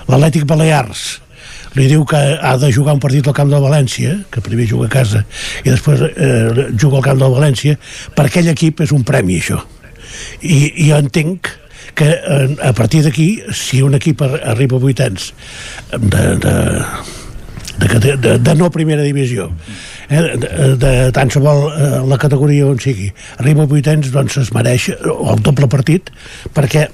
l'Atlètic 0.10 0.45
Balears 0.50 1.03
li 1.74 1.88
diu 1.90 2.03
que 2.06 2.19
ha 2.38 2.53
de 2.61 2.69
jugar 2.74 2.93
un 2.93 3.02
partit 3.02 3.26
al 3.27 3.34
camp 3.34 3.50
del 3.50 3.64
València, 3.64 4.19
que 4.30 4.42
primer 4.45 4.68
juga 4.69 4.85
a 4.85 4.93
casa 4.93 5.24
i 5.64 5.72
després 5.72 6.03
eh, 6.11 6.68
juga 6.77 7.00
al 7.00 7.06
camp 7.08 7.18
del 7.24 7.34
València, 7.34 7.80
per 8.14 8.27
aquell 8.30 8.52
equip 8.52 8.84
és 8.85 8.92
un 8.93 9.02
premi, 9.08 9.40
això. 9.42 9.58
I, 10.45 10.60
i 10.84 10.90
jo 10.92 11.00
entenc 11.02 11.50
que 11.95 12.09
eh, 12.09 12.55
a 12.61 12.73
partir 12.73 13.03
d'aquí, 13.05 13.43
si 13.53 13.81
un 13.85 13.93
equip 13.97 14.22
ar- 14.25 14.39
arriba 14.55 14.77
a 14.77 14.81
vuitens 14.81 15.31
de, 15.91 16.23
de, 16.41 16.53
de, 17.77 18.15
de, 18.17 18.38
de 18.39 18.55
no 18.55 18.69
primera 18.72 19.01
divisió 19.05 19.49
eh, 20.09 20.38
de, 20.38 20.49
de 20.81 20.91
tant 21.15 21.31
se 21.33 21.41
vol 21.43 21.67
eh, 21.73 22.01
la 22.09 22.17
categoria 22.22 22.67
on 22.69 22.80
sigui 22.81 23.11
arriba 23.38 23.63
a 23.65 23.69
vuitens 23.72 24.11
doncs 24.13 24.38
es 24.41 24.51
mereix 24.53 24.89
el 24.97 25.41
doble 25.45 25.69
partit 25.69 26.09
perquè 26.53 26.88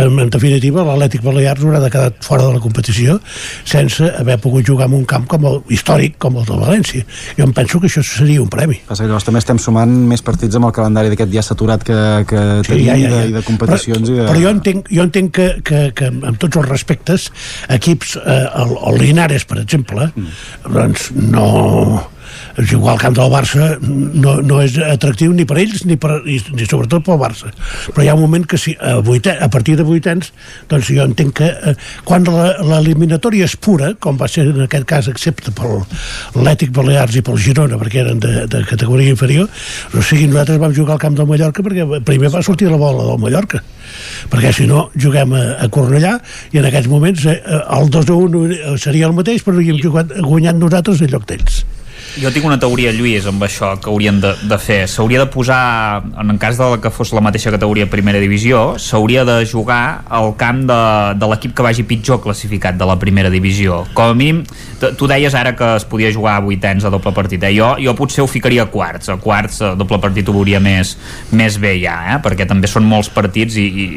em, 0.00 0.18
en 0.24 0.32
definitiva 0.32 0.84
l'Atlètic 0.86 1.24
Balears 1.24 1.64
haurà 1.64 1.80
de 1.82 1.90
quedar 1.92 2.12
fora 2.24 2.46
de 2.48 2.54
la 2.56 2.62
competició 2.62 3.18
sense 3.64 4.08
haver 4.18 4.38
pogut 4.42 4.66
jugar 4.66 4.88
en 4.90 4.98
un 5.00 5.04
camp 5.08 5.26
com 5.30 5.46
el 5.50 5.60
històric 5.74 6.18
com 6.22 6.38
el 6.40 6.48
de 6.48 6.58
València 6.60 7.04
jo 7.38 7.46
em 7.46 7.54
penso 7.56 7.80
que 7.80 7.90
això 7.90 8.04
seria 8.06 8.42
un 8.42 8.50
premi 8.52 8.80
Passa 8.88 9.04
que 9.04 9.10
llavors 9.10 9.26
també 9.26 9.42
estem 9.42 9.60
sumant 9.62 9.92
més 10.08 10.24
partits 10.24 10.56
amb 10.58 10.70
el 10.70 10.74
calendari 10.76 11.12
d'aquest 11.12 11.32
dia 11.32 11.44
saturat 11.44 11.84
que, 11.84 11.98
que 12.28 12.42
Sí, 12.64 12.72
tenim 12.72 12.86
ja, 12.86 12.96
ja, 12.96 13.10
ja. 13.10 13.20
De, 13.20 13.28
i 13.28 13.36
de 13.36 13.44
competicions 13.46 14.08
però, 14.08 14.14
i 14.14 14.20
de... 14.20 14.26
però 14.30 14.42
jo 14.44 14.54
entenc, 14.54 14.90
jo 14.92 15.06
entenc 15.08 15.34
que, 15.34 15.48
que, 15.66 15.84
que 15.96 16.10
amb 16.14 16.40
tots 16.40 16.60
els 16.60 16.68
respectes 16.70 17.28
equips, 17.72 18.16
eh, 18.20 18.40
el, 18.62 18.74
el 18.90 19.00
Linares 19.02 19.46
per 19.48 19.60
exemple 19.62 20.10
mm. 20.12 20.74
doncs 20.74 21.10
no 21.18 21.48
jugar 22.62 22.94
al 22.94 23.00
camp 23.02 23.16
del 23.16 23.30
Barça 23.32 23.70
no, 23.82 24.36
no 24.42 24.60
és 24.62 24.76
atractiu 24.78 25.32
ni 25.34 25.46
per 25.48 25.58
ells 25.62 25.84
ni, 25.88 25.96
per, 26.00 26.20
ni, 26.24 26.38
ni 26.54 26.68
sobretot 26.68 27.04
pel 27.06 27.18
Barça. 27.20 27.50
Però 27.90 28.04
hi 28.04 28.10
ha 28.10 28.16
un 28.16 28.24
moment 28.24 28.46
que 28.46 28.58
si, 28.60 28.76
a, 28.78 28.98
vuitè, 29.04 29.36
a 29.42 29.48
partir 29.52 29.76
de 29.80 29.86
vuitens 29.86 30.30
doncs 30.70 30.90
jo 30.90 31.04
entenc 31.04 31.34
que 31.40 31.50
eh, 31.50 31.74
quan 32.06 32.26
l'eliminatòria 32.26 33.48
és 33.48 33.56
pura 33.56 33.92
com 34.00 34.18
va 34.20 34.28
ser 34.30 34.46
en 34.50 34.64
aquest 34.66 34.86
cas 34.88 35.10
excepte 35.10 35.54
pel 35.56 35.82
l'Ètic 36.38 36.72
Balears 36.74 37.18
i 37.18 37.24
pel 37.26 37.40
Girona 37.42 37.78
perquè 37.80 38.02
eren 38.04 38.22
de, 38.22 38.46
de 38.50 38.62
categoria 38.68 39.14
inferior 39.14 39.48
o 39.94 40.02
sigui 40.02 40.28
nosaltres 40.30 40.60
vam 40.62 40.74
jugar 40.76 40.96
al 40.96 41.02
camp 41.02 41.18
del 41.18 41.28
Mallorca 41.30 41.64
perquè 41.66 42.02
primer 42.06 42.32
va 42.34 42.44
sortir 42.46 42.70
la 42.70 42.80
bola 42.80 43.08
del 43.10 43.22
Mallorca 43.22 43.62
perquè 44.32 44.52
si 44.54 44.68
no 44.70 44.88
juguem 44.94 45.34
a, 45.36 45.44
a 45.64 45.70
Cornellà 45.72 46.16
i 46.54 46.62
en 46.62 46.68
aquests 46.70 46.90
moments 46.90 47.26
eh, 47.30 47.38
el 47.78 47.90
2 47.94 48.10
a 48.10 48.18
1 48.28 48.76
seria 48.82 49.10
el 49.10 49.16
mateix 49.16 49.44
però 49.44 49.60
hi 49.60 49.72
hem 49.74 49.80
jugat, 49.82 50.14
guanyat 50.22 50.60
nosaltres 50.60 51.02
en 51.04 51.14
lloc 51.14 51.26
d'ells 51.30 51.64
Jo 52.14 52.30
tinc 52.30 52.44
una 52.46 52.60
teoria, 52.62 52.92
Lluís, 52.94 53.24
amb 53.26 53.42
això 53.42 53.72
que 53.82 53.88
haurien 53.90 54.20
de, 54.22 54.30
de 54.46 54.56
fer. 54.62 54.84
S'hauria 54.86 55.18
de 55.18 55.26
posar, 55.32 56.04
en 56.22 56.36
cas 56.38 56.54
de 56.60 56.68
la 56.70 56.78
que 56.78 56.92
fos 56.94 57.10
la 57.16 57.22
mateixa 57.24 57.50
categoria 57.50 57.88
primera 57.90 58.20
divisió, 58.22 58.76
s'hauria 58.78 59.24
de 59.26 59.40
jugar 59.50 60.04
al 60.06 60.30
camp 60.38 60.62
de, 60.68 60.78
de 61.18 61.30
l'equip 61.32 61.56
que 61.58 61.66
vagi 61.66 61.82
pitjor 61.82 62.20
classificat 62.22 62.78
de 62.78 62.86
la 62.86 62.94
primera 63.02 63.32
divisió. 63.34 63.80
Com 63.98 64.12
a 64.12 64.14
mínim, 64.14 64.44
tu 64.94 65.10
deies 65.10 65.34
ara 65.34 65.56
que 65.58 65.72
es 65.80 65.88
podia 65.90 66.12
jugar 66.14 66.36
a 66.38 66.44
vuitens 66.46 66.86
a 66.86 66.94
doble 66.94 67.10
partit. 67.16 67.42
Eh? 67.42 67.50
Jo, 67.58 67.74
jo 67.82 67.96
potser 67.98 68.22
ho 68.22 68.30
ficaria 68.30 68.62
a 68.62 68.70
quarts. 68.70 69.10
A 69.10 69.18
quarts 69.18 69.58
a 69.66 69.74
doble 69.74 69.98
partit 69.98 70.30
ho 70.30 70.38
veuria 70.38 70.62
més, 70.62 70.94
més 71.34 71.58
bé 71.58 71.74
ja, 71.82 71.98
eh? 72.14 72.20
perquè 72.22 72.46
també 72.46 72.70
són 72.70 72.86
molts 72.86 73.10
partits 73.10 73.58
i, 73.58 73.66
i, 73.66 73.88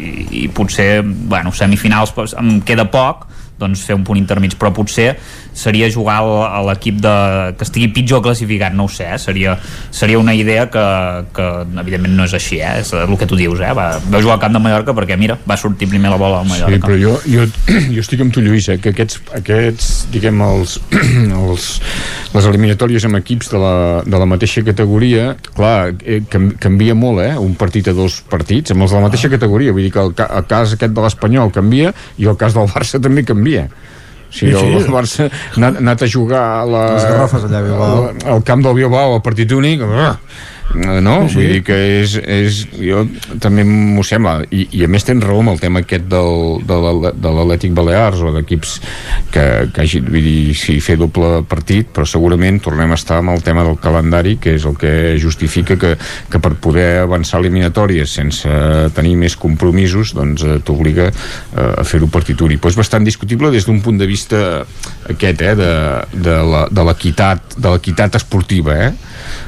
i 0.41 0.47
potser, 0.49 1.03
bueno, 1.05 1.53
semifinals 1.53 2.17
em 2.33 2.57
queda 2.65 2.89
poc, 2.89 3.27
doncs 3.57 3.83
fer 3.85 3.97
un 3.97 4.05
punt 4.05 4.19
intermig, 4.19 4.55
però 4.57 4.71
potser 4.73 5.15
seria 5.57 5.89
jugar 5.91 6.21
a 6.21 6.61
l'equip 6.69 7.01
de, 7.01 7.15
que 7.57 7.65
estigui 7.65 7.89
pitjor 7.95 8.21
classificat, 8.25 8.75
no 8.77 8.85
ho 8.85 8.91
sé, 8.91 9.07
eh? 9.15 9.17
seria, 9.21 9.57
seria 9.91 10.19
una 10.21 10.35
idea 10.37 10.67
que, 10.69 10.85
que 11.33 11.47
evidentment 11.81 12.13
no 12.19 12.27
és 12.29 12.35
així, 12.37 12.61
eh? 12.61 12.77
és 12.83 12.93
el 12.93 13.17
que 13.17 13.27
tu 13.29 13.39
dius, 13.39 13.59
eh? 13.65 13.73
va, 13.77 13.89
vau 14.05 14.21
jugar 14.21 14.37
al 14.37 14.43
camp 14.43 14.57
de 14.57 14.61
Mallorca 14.63 14.95
perquè 14.97 15.17
mira, 15.19 15.39
va 15.49 15.57
sortir 15.57 15.89
primer 15.89 16.13
la 16.13 16.19
bola 16.21 16.43
al 16.43 16.49
Mallorca. 16.49 16.77
Sí, 16.77 16.83
però 16.85 16.99
jo, 17.01 17.15
jo, 17.25 17.47
jo 17.95 18.05
estic 18.05 18.21
amb 18.23 18.35
tu, 18.35 18.45
Lluís, 18.45 18.69
eh, 18.69 18.77
que 18.83 18.93
aquests, 18.93 19.19
aquests 19.41 19.89
diguem, 20.13 20.43
els, 20.45 20.77
els, 21.41 21.69
les 22.35 22.49
eliminatòries 22.51 23.09
amb 23.09 23.19
equips 23.19 23.51
de 23.53 23.61
la, 23.61 23.75
de 24.05 24.21
la 24.21 24.29
mateixa 24.29 24.61
categoria, 24.67 25.31
clar, 25.57 25.95
eh, 26.05 26.21
canvia 26.29 26.95
molt, 26.97 27.23
eh? 27.25 27.33
Un 27.41 27.57
partit 27.57 27.89
a 27.89 27.95
dos 27.97 28.21
partits, 28.29 28.75
amb 28.75 28.85
els 28.85 28.93
de 28.93 28.99
la 28.99 29.07
mateixa 29.09 29.31
categoria, 29.33 29.73
vull 29.73 29.87
dir 29.87 29.93
que 29.95 30.03
el, 30.05 30.13
el 30.13 30.49
cas 30.49 30.77
aquest 30.77 30.93
de 30.93 31.05
l'Espanyol 31.05 31.53
canvia 31.55 31.93
i 32.21 32.29
el 32.29 32.37
cas 32.39 32.57
del 32.57 32.69
Barça 32.69 33.01
també 33.01 33.25
canvia. 33.27 33.67
Sigui, 34.29 34.53
Sí, 34.53 34.59
sí. 34.59 34.73
el 34.83 34.91
Barça 34.91 35.29
ha 35.29 35.71
anat, 35.71 36.01
a 36.03 36.07
jugar 36.11 36.41
a 36.61 36.65
la, 36.67 36.83
Les 36.97 37.05
Garrofes 37.07 37.43
allà 37.47 37.61
Bilbao. 37.63 38.11
al, 38.35 38.43
camp 38.43 38.63
del 38.65 38.75
Bilbao, 38.75 39.15
al 39.15 39.21
partit 39.23 39.51
únic, 39.55 39.81
ah, 39.87 40.17
no? 40.75 41.15
Sí. 41.29 41.37
Vull 41.39 41.51
dir 41.55 41.61
que 41.65 41.77
és, 42.01 42.15
és 42.19 42.59
jo 42.75 43.03
també 43.43 43.63
m'ho 43.67 44.03
sembla 44.05 44.41
I, 44.51 44.67
i 44.77 44.83
a 44.85 44.89
més 44.91 45.05
tens 45.07 45.23
raó 45.23 45.39
amb 45.41 45.53
el 45.53 45.61
tema 45.61 45.81
aquest 45.83 46.07
del, 46.11 46.59
de 46.67 47.31
l'Atlètic 47.31 47.73
Balears 47.77 48.21
o 48.21 48.33
d'equips 48.35 48.73
que, 49.33 49.45
que 49.73 49.83
hagi, 49.83 50.01
vull 50.05 50.25
dir, 50.25 50.55
sí, 50.59 50.77
fer 50.83 50.97
doble 50.99 51.43
partit 51.49 51.89
però 51.95 52.07
segurament 52.09 52.59
tornem 52.63 52.91
a 52.91 52.99
estar 52.99 53.21
amb 53.21 53.33
el 53.35 53.43
tema 53.45 53.65
del 53.67 53.79
calendari 53.81 54.37
que 54.43 54.57
és 54.57 54.67
el 54.67 54.77
que 54.79 55.15
justifica 55.21 55.77
que, 55.79 55.95
que 55.97 56.43
per 56.43 56.53
poder 56.61 57.03
avançar 57.05 57.41
eliminatòries 57.41 58.17
sense 58.19 58.51
tenir 58.97 59.15
més 59.19 59.37
compromisos 59.39 60.13
doncs 60.17 60.45
eh, 60.45 60.59
t'obliga 60.65 61.09
eh, 61.09 61.71
a 61.71 61.85
fer-ho 61.87 62.11
partit 62.11 62.41
únic 62.43 62.61
però 62.63 62.73
és 62.73 62.79
bastant 62.79 63.07
discutible 63.07 63.51
des 63.53 63.67
d'un 63.67 63.81
punt 63.83 63.99
de 63.99 64.09
vista 64.09 64.43
aquest, 65.09 65.41
eh, 65.41 65.55
de, 65.55 66.37
de 66.71 66.87
l'equitat 66.87 67.57
de 67.57 67.71
l'equitat 67.71 68.17
esportiva, 68.19 68.75
eh? 68.87 68.91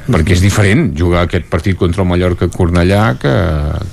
Perquè 0.10 0.36
és 0.38 0.44
diferent 0.44 0.90
jugar 0.98 1.26
aquest 1.26 1.50
partit 1.52 1.78
contra 1.78 2.04
el 2.04 2.10
Mallorca 2.10 2.50
Cornellà 2.52 3.04
que, 3.22 3.36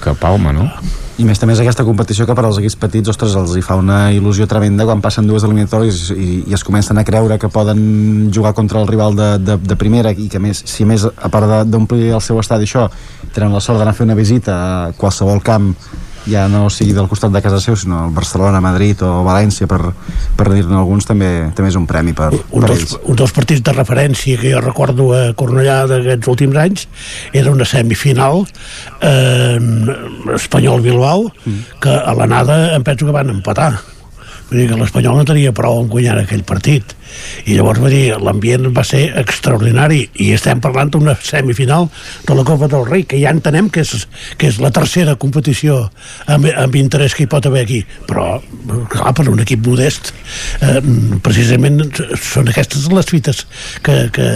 que 0.02 0.14
Palma, 0.20 0.54
no? 0.56 0.68
I 1.16 1.24
més 1.24 1.40
també 1.40 1.54
és 1.54 1.60
aquesta 1.62 1.84
competició 1.86 2.26
que 2.28 2.34
per 2.36 2.42
als 2.44 2.58
equips 2.60 2.76
petits, 2.76 3.08
ostres, 3.08 3.32
els 3.40 3.54
hi 3.56 3.62
fa 3.64 3.78
una 3.80 4.10
il·lusió 4.12 4.44
tremenda 4.48 4.84
quan 4.84 5.00
passen 5.00 5.24
dues 5.28 5.46
eliminatòries 5.48 6.10
i, 6.12 6.26
i 6.44 6.56
es 6.56 6.64
comencen 6.66 7.00
a 7.00 7.06
creure 7.08 7.38
que 7.40 7.48
poden 7.52 8.28
jugar 8.34 8.52
contra 8.56 8.82
el 8.82 8.90
rival 8.90 9.16
de, 9.16 9.30
de, 9.40 9.56
de 9.56 9.78
primera 9.80 10.12
i 10.12 10.28
que 10.32 10.40
més, 10.42 10.60
si 10.68 10.84
més, 10.84 11.06
a 11.08 11.30
part 11.32 11.64
d'omplir 11.70 12.10
el 12.10 12.20
seu 12.24 12.40
estadi 12.42 12.68
això, 12.68 12.84
tenen 13.32 13.56
la 13.56 13.64
sort 13.64 13.80
d'anar 13.80 13.94
a 13.94 13.96
fer 13.96 14.04
una 14.04 14.18
visita 14.18 14.58
a 14.58 14.92
qualsevol 14.98 15.40
camp 15.44 15.72
ja 16.30 16.46
no 16.50 16.66
sigui 16.72 16.94
del 16.96 17.08
costat 17.10 17.32
de 17.34 17.42
casa 17.42 17.60
seu, 17.62 17.76
sinó 17.78 18.06
Barcelona, 18.14 18.60
Madrid 18.64 19.02
o 19.06 19.22
València, 19.26 19.68
per, 19.70 19.92
per 20.36 20.48
dir-ne 20.52 20.78
alguns, 20.78 21.06
també, 21.08 21.30
també 21.56 21.70
és 21.72 21.78
un 21.78 21.86
premi 21.88 22.14
per, 22.16 22.32
un 22.34 22.64
per 22.64 22.70
dels, 22.70 22.82
ells. 22.82 22.96
un 23.06 23.18
dels 23.20 23.34
partits 23.36 23.64
de 23.66 23.74
referència 23.76 24.40
que 24.40 24.52
jo 24.52 24.62
recordo 24.64 25.10
a 25.16 25.22
Cornellà 25.38 25.82
d'aquests 25.90 26.32
últims 26.32 26.60
anys 26.62 26.86
era 27.32 27.52
una 27.54 27.66
semifinal 27.68 28.44
eh, 29.00 29.58
Espanyol-Bilbao 30.36 31.28
que 31.82 31.94
a 31.96 32.16
l'anada 32.18 32.76
em 32.76 32.86
penso 32.86 33.06
que 33.06 33.14
van 33.14 33.30
empatar. 33.32 33.74
Vull 34.46 34.62
dir 34.62 34.68
que 34.70 34.78
l'Espanyol 34.78 35.18
no 35.18 35.26
tenia 35.26 35.54
prou 35.54 35.80
en 35.82 35.88
guanyar 35.90 36.20
aquell 36.20 36.44
partit 36.46 36.94
i 37.46 37.56
llavors 37.56 37.80
vull 37.82 37.94
dir, 37.94 38.16
l'ambient 38.20 38.70
va 38.76 38.84
ser 38.86 39.08
extraordinari. 39.20 40.02
I 40.22 40.32
estem 40.36 40.60
parlant 40.64 40.90
d'una 40.94 41.16
semifinal 41.22 41.88
de 42.26 42.36
la 42.36 42.44
Copa 42.46 42.68
del 42.72 42.86
Rei 42.88 43.06
que 43.08 43.20
ja 43.20 43.32
entenem 43.34 43.70
que 43.72 43.84
és, 43.84 44.06
que 44.38 44.50
és 44.50 44.60
la 44.62 44.72
tercera 44.74 45.16
competició 45.20 45.78
amb, 46.26 46.48
amb 46.50 46.78
interès 46.78 47.14
que 47.16 47.26
hi 47.26 47.30
pot 47.30 47.46
haver 47.46 47.64
aquí. 47.66 47.82
Però 48.08 48.36
clar, 48.92 49.14
per 49.16 49.28
un 49.30 49.42
equip 49.44 49.64
modest 49.66 50.12
eh, 50.60 50.80
precisament 51.24 51.82
són 52.22 52.50
aquestes 52.52 52.88
les 52.92 53.08
fites 53.10 53.44
que, 53.84 53.96
que 54.14 54.26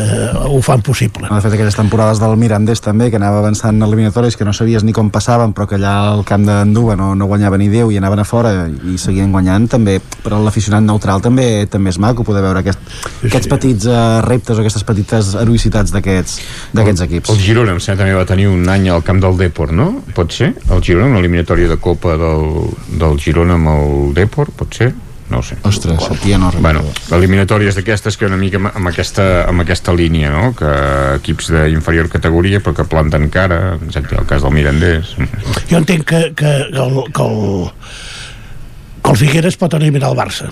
ho 0.47 0.61
fan 0.65 0.83
possible. 0.87 1.29
De 1.31 1.41
fet, 1.43 1.55
aquelles 1.57 1.79
temporades 1.79 2.21
del 2.23 2.37
Mirandés 2.41 2.83
també, 2.85 3.11
que 3.11 3.19
anava 3.21 3.41
avançant 3.43 3.77
en 3.77 3.87
eliminatoris 3.87 4.37
que 4.37 4.47
no 4.47 4.55
sabies 4.57 4.85
ni 4.87 4.95
com 4.97 5.11
passaven, 5.13 5.55
però 5.57 5.69
que 5.71 5.79
allà 5.79 5.95
al 6.13 6.25
camp 6.29 6.47
d'Anduva 6.49 6.97
no, 6.99 7.13
no 7.19 7.29
guanyava 7.31 7.59
ni 7.61 7.71
Déu 7.73 7.93
i 7.93 7.99
anaven 8.01 8.23
a 8.23 8.27
fora 8.29 8.53
i 8.69 8.97
seguien 9.01 9.33
guanyant, 9.33 9.69
també 9.71 9.99
per 10.01 10.35
a 10.37 10.41
l'aficionat 10.43 10.85
neutral 10.85 11.23
també 11.25 11.67
també 11.71 11.93
és 11.93 12.01
maco 12.03 12.25
poder 12.27 12.43
veure 12.45 12.60
aquest, 12.63 12.79
aquests 13.27 13.51
petits 13.51 13.89
uh, 13.91 14.21
reptes 14.27 14.57
o 14.57 14.65
aquestes 14.65 14.85
petites 14.89 15.35
heroïcitats 15.41 15.93
d'aquests 15.97 16.39
d'aquests 16.77 17.05
equips. 17.09 17.35
El 17.35 17.43
Girona, 17.43 17.75
em 17.77 17.83
sembla, 17.83 18.05
també 18.05 18.17
va 18.19 18.27
tenir 18.29 18.49
un 18.53 18.65
any 18.69 18.89
al 18.93 19.05
camp 19.07 19.21
del 19.23 19.37
Depor, 19.41 19.73
no? 19.77 19.91
Pot 20.17 20.33
ser? 20.37 20.55
El 20.71 20.83
Girona, 20.85 21.11
una 21.11 21.21
eliminatòria 21.23 21.69
de 21.69 21.79
Copa 21.83 22.17
del, 22.21 22.51
del 23.01 23.21
Girona 23.21 23.59
amb 23.61 23.75
el 23.77 24.13
Depor, 24.17 24.53
pot 24.57 24.75
ser? 24.83 24.93
no 25.31 25.39
ho 25.39 25.43
sé. 25.47 25.57
Ostres, 25.63 26.11
aquí 26.11 26.33
ja 26.33 26.39
no 26.43 26.51
Bueno, 26.59 26.83
l'eliminatòria 27.13 27.71
és 27.71 27.77
d'aquestes 27.79 28.17
que 28.19 28.27
una 28.27 28.37
mica 28.37 28.59
amb- 28.59 28.73
amb 28.75 28.91
aquesta, 28.91 29.45
amb 29.47 29.63
aquesta 29.63 29.95
línia, 29.95 30.33
no? 30.35 30.51
Que 30.59 30.71
equips 31.21 31.53
d'inferior 31.55 32.09
categoria 32.11 32.59
però 32.59 32.75
que 32.75 32.85
planten 32.91 33.29
cara, 33.31 33.77
exacte, 33.79 34.17
el 34.19 34.27
cas 34.27 34.43
del 34.43 34.51
Mirandés. 34.57 35.15
Jo 35.71 35.79
entenc 35.79 36.03
que, 36.05 36.23
que, 36.35 36.53
que, 36.75 36.83
el, 36.83 36.99
que, 37.15 37.23
el, 37.23 37.71
que 39.05 39.11
el 39.15 39.17
Figueres 39.23 39.57
pot 39.57 39.79
eliminar 39.79 40.11
el 40.11 40.19
Barça 40.19 40.51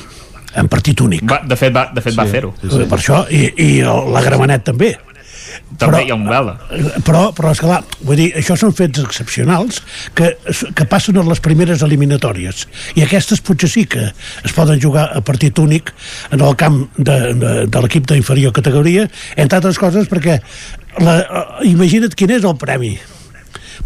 en 0.59 0.70
partit 0.70 1.01
únic. 1.05 1.27
Va, 1.28 1.43
de 1.47 1.59
fet, 1.59 1.75
va, 1.75 1.89
de 1.95 2.05
fet 2.05 2.15
sí, 2.15 2.19
va 2.19 2.27
fer-ho. 2.31 2.55
Per 2.62 2.99
això, 2.99 3.25
i, 3.31 3.45
i 3.57 3.69
el, 3.81 4.11
la 4.15 4.25
Gramenet 4.25 4.67
també. 4.69 4.95
També 5.78 6.03
hi 6.07 6.12
ha 6.12 6.17
un 6.17 6.25
vela. 6.28 6.55
Però, 7.07 7.28
però 7.37 7.53
esclar, 7.55 7.81
vull 8.05 8.19
dir, 8.20 8.28
això 8.41 8.57
són 8.59 8.75
fets 8.77 9.03
excepcionals 9.03 9.81
que, 10.17 10.33
que 10.77 10.87
passen 10.91 11.19
a 11.20 11.25
les 11.27 11.43
primeres 11.45 11.85
eliminatòries 11.87 12.65
i 12.99 13.05
aquestes 13.05 13.43
potser 13.45 13.70
sí 13.73 13.85
que 13.91 14.09
es 14.11 14.57
poden 14.57 14.81
jugar 14.83 15.09
a 15.17 15.23
partit 15.25 15.59
únic 15.62 15.93
en 16.33 16.45
el 16.45 16.57
camp 16.61 16.83
de, 16.97 17.19
de, 17.39 17.55
de 17.69 17.85
l'equip 17.85 18.09
d'inferior 18.11 18.55
categoria, 18.57 19.07
entre 19.37 19.61
altres 19.61 19.81
coses 19.81 20.11
perquè 20.11 20.41
la, 21.05 21.20
eh, 21.20 21.47
imagina't 21.70 22.17
quin 22.19 22.37
és 22.39 22.49
el 22.49 22.59
premi 22.61 22.97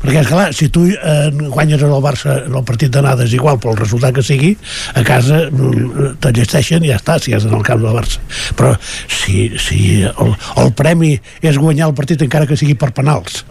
perquè 0.00 0.22
esclar, 0.22 0.48
si 0.56 0.68
tu 0.72 0.84
eh, 0.88 1.30
guanyes 1.52 1.82
en 1.82 1.92
el 1.92 2.02
Barça 2.04 2.38
en 2.46 2.54
el 2.58 2.64
partit 2.68 2.92
d'anada 2.94 3.26
és 3.26 3.34
igual 3.36 3.58
pel 3.62 3.76
resultat 3.78 4.14
que 4.16 4.22
sigui 4.24 4.54
a 4.94 5.02
casa 5.06 5.44
mm, 5.50 6.16
t'enllesteixen 6.22 6.84
i 6.86 6.90
ja 6.92 6.98
està, 7.00 7.18
si 7.22 7.34
és 7.36 7.44
en 7.48 7.54
el 7.58 7.62
camp 7.66 7.82
del 7.84 7.94
Barça. 7.96 8.22
Però 8.58 8.72
si, 9.08 9.50
si 9.60 10.02
el, 10.08 10.32
el 10.62 10.72
premi 10.78 11.12
és 11.42 11.58
guanyar 11.60 11.90
el 11.90 11.96
partit 11.98 12.22
encara 12.24 12.46
que 12.48 12.56
sigui 12.58 12.74
per 12.78 12.92
penals 12.96 13.42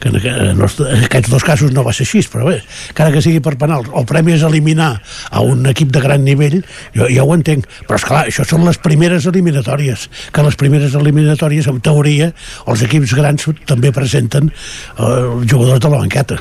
que 0.00 0.08
en, 0.08 0.16
en, 0.22 0.60
els- 0.64 0.78
en 0.80 1.04
aquests 1.08 1.28
dos 1.30 1.44
casos 1.44 1.72
no 1.76 1.82
va 1.84 1.92
ser 1.92 2.06
així 2.06 2.22
però 2.32 2.46
bé, 2.48 2.58
encara 2.90 3.12
que 3.14 3.20
sigui 3.24 3.40
per 3.44 3.54
penals 3.60 3.90
el 3.96 4.06
premi 4.08 4.32
és 4.34 4.42
eliminar 4.46 4.94
a 5.30 5.42
un 5.44 5.66
equip 5.70 5.90
de 5.94 6.00
gran 6.02 6.24
nivell 6.24 6.60
jo 6.96 7.06
ja 7.12 7.24
ho 7.24 7.34
entenc, 7.36 7.66
però 7.88 7.98
esclar, 8.00 8.24
això 8.30 8.44
són 8.48 8.64
les 8.66 8.78
primeres 8.82 9.26
eliminatòries 9.28 10.06
que 10.34 10.44
les 10.46 10.56
primeres 10.60 10.96
eliminatòries 10.98 11.68
en 11.70 11.80
teoria 11.84 12.30
els 12.66 12.82
equips 12.86 13.12
grans 13.18 13.46
també 13.68 13.92
presenten 13.94 14.48
eh, 14.50 15.04
els 15.04 15.46
jugadors 15.50 15.80
de 15.88 15.96
la 15.96 16.04
banqueta 16.04 16.38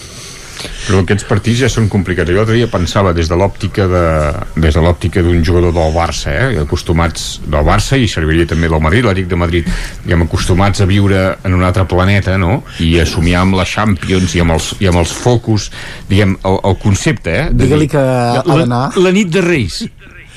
Però 0.88 1.02
aquests 1.04 1.26
partits 1.28 1.60
ja 1.62 1.70
són 1.72 1.90
complicats. 1.92 2.30
Jo 2.32 2.40
l'altre 2.40 2.58
dia 2.58 2.70
pensava 2.72 3.14
des 3.16 3.30
de 3.30 3.38
l'òptica 3.38 3.88
de, 3.92 4.04
des 4.64 4.78
de 4.78 4.84
l'òptica 4.84 5.24
d'un 5.26 5.44
jugador 5.46 5.74
del 5.76 5.94
Barça, 5.96 6.32
eh? 6.34 6.62
acostumats 6.64 7.28
del 7.46 7.66
Barça 7.68 8.00
i 8.00 8.08
serviria 8.12 8.48
també 8.50 8.70
del 8.72 8.84
Madrid, 8.84 9.06
l'Eric 9.08 9.28
de 9.30 9.40
Madrid, 9.40 9.68
diguem, 10.06 10.26
acostumats 10.28 10.82
a 10.82 10.88
viure 10.90 11.22
en 11.44 11.58
un 11.58 11.66
altre 11.68 11.86
planeta, 11.90 12.38
no? 12.42 12.62
I 12.84 12.96
a 13.04 13.06
somiar 13.10 13.44
amb 13.46 13.60
la 13.60 13.68
Champions 13.68 14.38
i 14.38 14.44
amb 14.44 14.56
els, 14.58 14.72
i 14.82 14.90
amb 14.90 15.02
els 15.04 15.14
focus, 15.14 15.70
diguem, 16.10 16.38
el, 16.48 16.60
el 16.72 16.80
concepte, 16.82 17.36
eh? 17.36 17.48
de 17.52 17.68
Digue-li 17.68 17.92
que 17.92 18.02
ha 18.02 18.42
la, 18.42 18.62
d'anar. 18.64 18.84
la 18.98 19.14
nit 19.16 19.32
de 19.34 19.44
Reis 19.46 19.84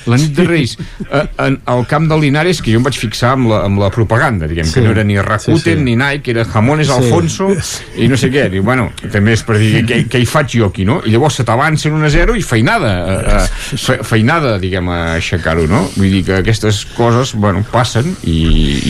la 0.07 0.17
nit 0.17 0.33
de 0.37 0.45
Reis 0.49 0.77
eh, 1.11 1.27
en, 1.45 1.59
al 1.67 1.87
camp 1.91 2.09
del 2.11 2.21
Linares 2.25 2.63
que 2.63 2.73
jo 2.73 2.81
em 2.81 2.87
vaig 2.87 2.97
fixar 2.99 3.35
amb 3.37 3.51
la, 3.51 3.63
amb 3.67 3.79
la 3.83 3.91
propaganda 3.91 4.47
diguem, 4.49 4.65
Sí. 4.67 4.75
que 4.79 4.85
no 4.87 4.91
era 4.95 5.05
ni 5.05 5.19
Rakuten 5.21 5.59
Sí, 5.61 5.75
sí. 5.77 5.85
ni 5.85 5.97
Nike 5.97 6.31
era 6.35 6.45
Jamones 6.45 6.87
Sí. 6.89 6.93
Alfonso 6.97 7.51
i 8.01 8.09
no 8.09 8.17
sé 8.17 8.31
què, 8.33 8.49
diu, 8.51 8.63
bueno, 8.65 8.91
també 9.13 9.33
és 9.37 9.43
per 9.47 9.59
dir 9.59 9.85
què, 9.87 10.03
què 10.11 10.21
hi 10.23 10.27
faig 10.27 10.55
jo 10.59 10.67
aquí, 10.71 10.85
no? 10.89 11.01
I 11.05 11.13
llavors 11.13 11.37
se 11.41 11.45
t'avancen 11.45 11.93
1 11.97 12.07
a 12.07 12.11
0 12.11 12.37
i 12.39 12.43
feinada 12.43 12.91
eh, 13.01 13.35
eh, 13.37 13.77
fe, 13.77 13.99
feinada, 14.07 14.57
diguem, 14.63 14.89
a 14.91 14.99
aixecar-ho, 15.19 15.67
no? 15.71 15.83
Vull 15.97 16.11
dir 16.11 16.23
que 16.27 16.39
aquestes 16.41 16.85
coses, 16.97 17.35
bueno, 17.35 17.65
passen 17.73 18.15
i, 18.25 18.39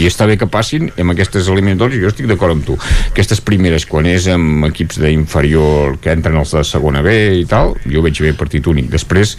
i 0.02 0.06
està 0.08 0.26
bé 0.28 0.36
que 0.40 0.46
passin 0.50 0.90
amb 1.00 1.14
aquestes 1.14 1.48
eliminatòries 1.50 2.00
jo 2.02 2.10
estic 2.12 2.28
d'acord 2.30 2.54
amb 2.54 2.64
tu 2.66 2.76
aquestes 3.10 3.40
primeres, 3.44 3.86
quan 3.90 4.06
és 4.10 4.28
amb 4.32 4.66
equips 4.70 5.00
d'inferior 5.02 5.98
que 6.02 6.12
entren 6.12 6.36
els 6.40 6.52
de 6.56 6.62
segona 6.68 7.02
B 7.02 7.14
i 7.40 7.46
tal, 7.48 7.74
jo 7.88 8.02
veig 8.04 8.20
bé 8.22 8.32
partit 8.38 8.66
únic 8.70 8.90
després 8.92 9.36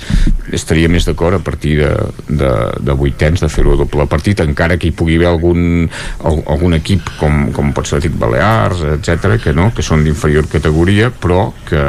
estaria 0.51 0.89
més 0.91 1.05
d'acord 1.07 1.37
a 1.37 1.43
partir 1.43 1.60
de, 1.63 1.89
de, 2.27 2.51
de 2.81 2.93
vuitens 2.97 3.39
de 3.43 3.49
fer-ho 3.49 3.73
a 3.73 3.79
doble 3.83 4.05
partit, 4.09 4.39
encara 4.41 4.77
que 4.81 4.87
hi 4.89 4.91
pugui 4.97 5.15
haver 5.19 5.27
algun, 5.29 5.89
al- 6.23 6.43
algun 6.47 6.73
equip 6.79 7.01
com, 7.19 7.51
com 7.53 7.71
pot 7.73 7.85
ser 7.85 7.99
l'Atlètic 7.99 8.17
Balears, 8.19 8.81
etc 8.97 9.37
que 9.43 9.53
no, 9.53 9.69
que 9.75 9.81
són 9.85 10.03
d'inferior 10.03 10.47
categoria 10.51 11.11
però 11.11 11.51
que 11.69 11.81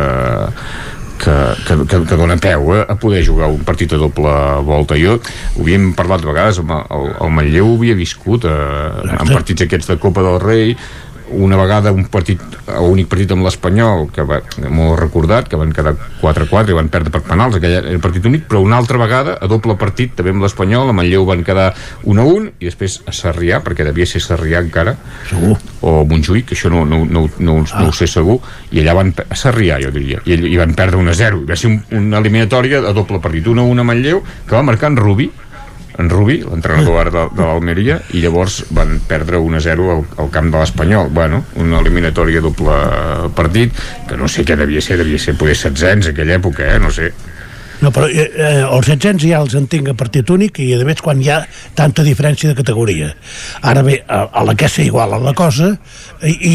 que, 1.22 1.30
que, 1.68 1.74
que, 1.86 1.98
que 2.08 2.16
dona 2.18 2.34
peu 2.42 2.72
eh, 2.74 2.80
a 2.90 2.96
poder 2.98 3.20
jugar 3.22 3.46
un 3.46 3.60
partit 3.62 3.92
a 3.94 3.98
doble 4.00 4.32
volta. 4.66 4.96
Jo 4.98 5.20
ho 5.20 5.60
havíem 5.62 5.92
parlat 5.94 6.24
de 6.24 6.26
vegades 6.26 6.58
amb 6.58 6.72
el, 6.74 7.12
el 7.22 7.30
Manlleu 7.30 7.68
ho 7.68 7.76
havia 7.76 7.94
viscut 7.94 8.42
eh, 8.50 9.12
en 9.20 9.30
partits 9.30 9.62
aquests 9.68 9.92
de 9.92 9.98
Copa 10.02 10.24
del 10.26 10.40
Rei 10.42 10.72
una 11.32 11.56
vegada 11.56 11.92
un 11.92 12.04
partit, 12.12 12.40
únic 12.84 13.08
partit 13.10 13.32
amb 13.34 13.46
l'Espanyol 13.46 14.08
que 14.12 14.24
va, 14.28 14.40
molt 14.72 14.98
recordat 15.00 15.48
que 15.50 15.58
van 15.60 15.72
quedar 15.74 15.94
4-4 16.20 16.72
i 16.72 16.76
van 16.76 16.90
perdre 16.92 17.12
per 17.14 17.22
penals 17.26 17.58
aquell 17.58 17.76
era 17.80 17.92
el 17.92 18.00
partit 18.04 18.26
únic, 18.28 18.46
però 18.50 18.62
una 18.64 18.78
altra 18.80 19.00
vegada 19.00 19.36
a 19.40 19.48
doble 19.50 19.76
partit 19.80 20.14
també 20.18 20.34
amb 20.34 20.44
l'Espanyol, 20.44 20.90
a 20.90 20.96
Manlleu 20.96 21.26
van 21.28 21.44
quedar 21.46 21.70
1-1 22.04 22.50
i 22.60 22.68
després 22.68 23.00
a 23.06 23.16
Sarrià 23.16 23.62
perquè 23.64 23.86
devia 23.88 24.08
ser 24.08 24.22
Sarrià 24.24 24.62
encara 24.62 24.96
segur. 25.30 25.56
o 25.80 26.02
Montjuïc, 26.08 26.50
que 26.50 26.58
això 26.58 26.72
no, 26.72 26.84
no, 26.88 27.04
no, 27.04 27.26
no, 27.38 27.58
no 27.62 27.86
ho 27.88 27.94
sé 27.96 28.08
segur 28.10 28.38
i 28.70 28.82
allà 28.82 28.96
van, 28.98 29.14
a 29.28 29.38
Sarrià 29.38 29.80
jo 29.82 29.92
diria 29.94 30.22
i, 30.26 30.36
i 30.52 30.56
van 30.60 30.76
perdre 30.78 31.00
1-0 31.00 31.44
i 31.44 31.48
va 31.48 31.58
ser 31.58 31.72
un, 31.72 31.80
una 31.98 32.20
eliminatòria 32.22 32.82
a 32.86 32.92
doble 32.96 33.22
partit 33.22 33.48
1-1 33.52 33.80
a 33.80 33.88
Manlleu 33.88 34.22
que 34.46 34.56
va 34.56 34.66
marcar 34.66 34.92
en 34.92 35.00
Rubi 35.00 35.30
en 35.98 36.08
Rubi, 36.10 36.38
l'entrenador 36.46 37.10
de, 37.12 37.26
de 37.36 37.42
l'Almeria 37.42 37.98
i 38.16 38.22
llavors 38.24 38.62
van 38.72 38.96
perdre 39.08 39.40
1-0 39.42 39.90
al, 39.92 40.04
al 40.24 40.30
camp 40.32 40.48
de 40.52 40.62
l'Espanyol 40.62 41.12
bueno, 41.12 41.42
una 41.60 41.82
eliminatòria 41.82 42.40
doble 42.44 42.78
partit 43.36 43.76
que 44.08 44.16
no 44.16 44.30
sé 44.30 44.46
què 44.48 44.56
devia 44.56 44.80
ser, 44.84 44.98
devia 45.00 45.20
ser 45.20 45.36
poder 45.38 45.56
700 45.58 46.08
en 46.08 46.14
aquella 46.14 46.38
època, 46.40 46.70
eh? 46.74 46.80
no 46.80 46.92
sé 46.94 47.12
No, 47.82 47.90
però 47.90 48.06
eh, 48.06 48.28
eh, 48.30 48.62
els 48.62 48.86
700 48.86 49.26
ja 49.26 49.40
els 49.42 49.56
entenc 49.58 49.90
a 49.90 49.96
partit 49.98 50.30
únic 50.30 50.60
i 50.62 50.70
a 50.76 50.80
més 50.86 51.02
quan 51.02 51.20
hi 51.22 51.28
ha 51.32 51.40
tanta 51.78 52.04
diferència 52.06 52.52
de 52.52 52.58
categoria. 52.58 53.10
Ara 53.66 53.82
bé, 53.86 53.98
a, 54.06 54.24
a 54.30 54.44
la 54.46 54.54
que 54.58 54.70
s'iguala 54.70 55.18
la 55.22 55.34
cosa 55.36 55.72
i, 56.22 56.32
i 56.32 56.54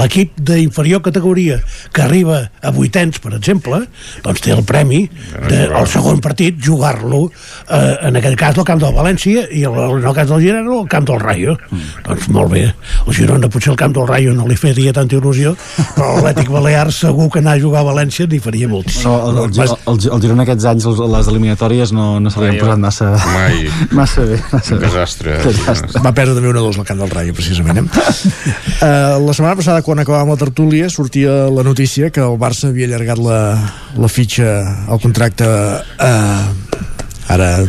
l'equip 0.00 0.38
d'inferior 0.40 1.02
categoria 1.04 1.58
que 1.92 2.04
arriba 2.06 2.40
a 2.62 2.72
vuitens, 2.72 3.20
per 3.20 3.34
exemple, 3.36 3.82
doncs 4.24 4.44
té 4.44 4.54
el 4.54 4.64
premi 4.66 5.04
de, 5.50 5.66
al 5.68 5.88
segon 5.90 6.22
partit 6.24 6.56
jugar-lo 6.64 7.26
eh, 7.28 8.08
en 8.08 8.16
aquell 8.16 8.38
cas 8.40 8.56
al 8.56 8.68
camp 8.68 8.80
del 8.82 8.96
València 8.96 9.46
i 9.52 9.66
el, 9.68 9.76
en 9.98 10.04
el 10.06 10.16
cas 10.16 10.30
del 10.32 10.42
Girona 10.46 10.80
al 10.80 10.88
camp 10.90 11.08
del 11.08 11.20
Rayo. 11.20 11.56
Mm. 11.70 11.92
Doncs 12.08 12.30
molt 12.32 12.54
bé. 12.54 12.64
El 13.04 13.18
Girona 13.20 13.50
potser 13.52 13.74
el 13.74 13.80
camp 13.80 13.94
del 13.96 14.08
Rayo 14.08 14.32
no 14.36 14.48
li 14.48 14.56
faria 14.56 14.94
tanta 14.96 15.18
il·lusió, 15.18 15.52
però 15.94 16.14
l'Atlètic 16.16 16.50
Balear 16.52 16.88
segur 16.94 17.28
que 17.32 17.42
anar 17.44 17.56
a 17.56 17.62
jugar 17.62 17.84
a 17.84 17.90
València 17.90 18.28
n'hi 18.30 18.40
faria 18.42 18.70
moltíssim. 18.70 19.10
No, 19.10 19.16
el, 19.30 19.42
el, 19.44 19.60
el, 19.60 19.76
el, 19.92 20.05
el 20.12 20.20
Girona 20.22 20.44
aquests 20.46 20.64
anys, 20.70 20.86
els- 20.90 21.00
les 21.12 21.28
eliminatòries, 21.32 21.92
no, 21.96 22.06
no 22.20 22.30
se 22.32 22.40
li 22.42 22.48
han 22.52 22.58
posat 22.60 22.78
massa, 22.82 23.10
mai. 23.34 23.66
massa 23.98 24.24
bé. 24.28 24.38
Massa 24.52 24.74
un 24.74 24.80
bé. 24.80 24.86
desastre, 24.86 25.36
Desastre. 25.44 26.02
Va 26.04 26.12
perdre 26.16 26.34
també 26.38 26.50
una 26.52 26.62
dos 26.64 26.78
al 26.78 26.86
camp 26.88 27.00
del 27.04 27.10
Rayo, 27.10 27.34
precisament. 27.36 27.78
Eh? 27.84 27.86
Uh, 27.86 29.18
la 29.26 29.34
setmana 29.36 29.56
passada, 29.58 29.82
quan 29.86 30.02
acabàvem 30.02 30.32
la 30.34 30.38
tertúlia, 30.40 30.90
sortia 30.92 31.46
la 31.52 31.64
notícia 31.66 32.10
que 32.10 32.20
el 32.24 32.38
Barça 32.40 32.70
havia 32.72 32.86
allargat 32.90 33.18
la, 33.22 33.40
la 33.96 34.08
fitxa, 34.12 34.50
el 34.90 35.00
contracte 35.02 35.46
uh, 35.46 36.65
ara 37.28 37.48
El 37.58 37.68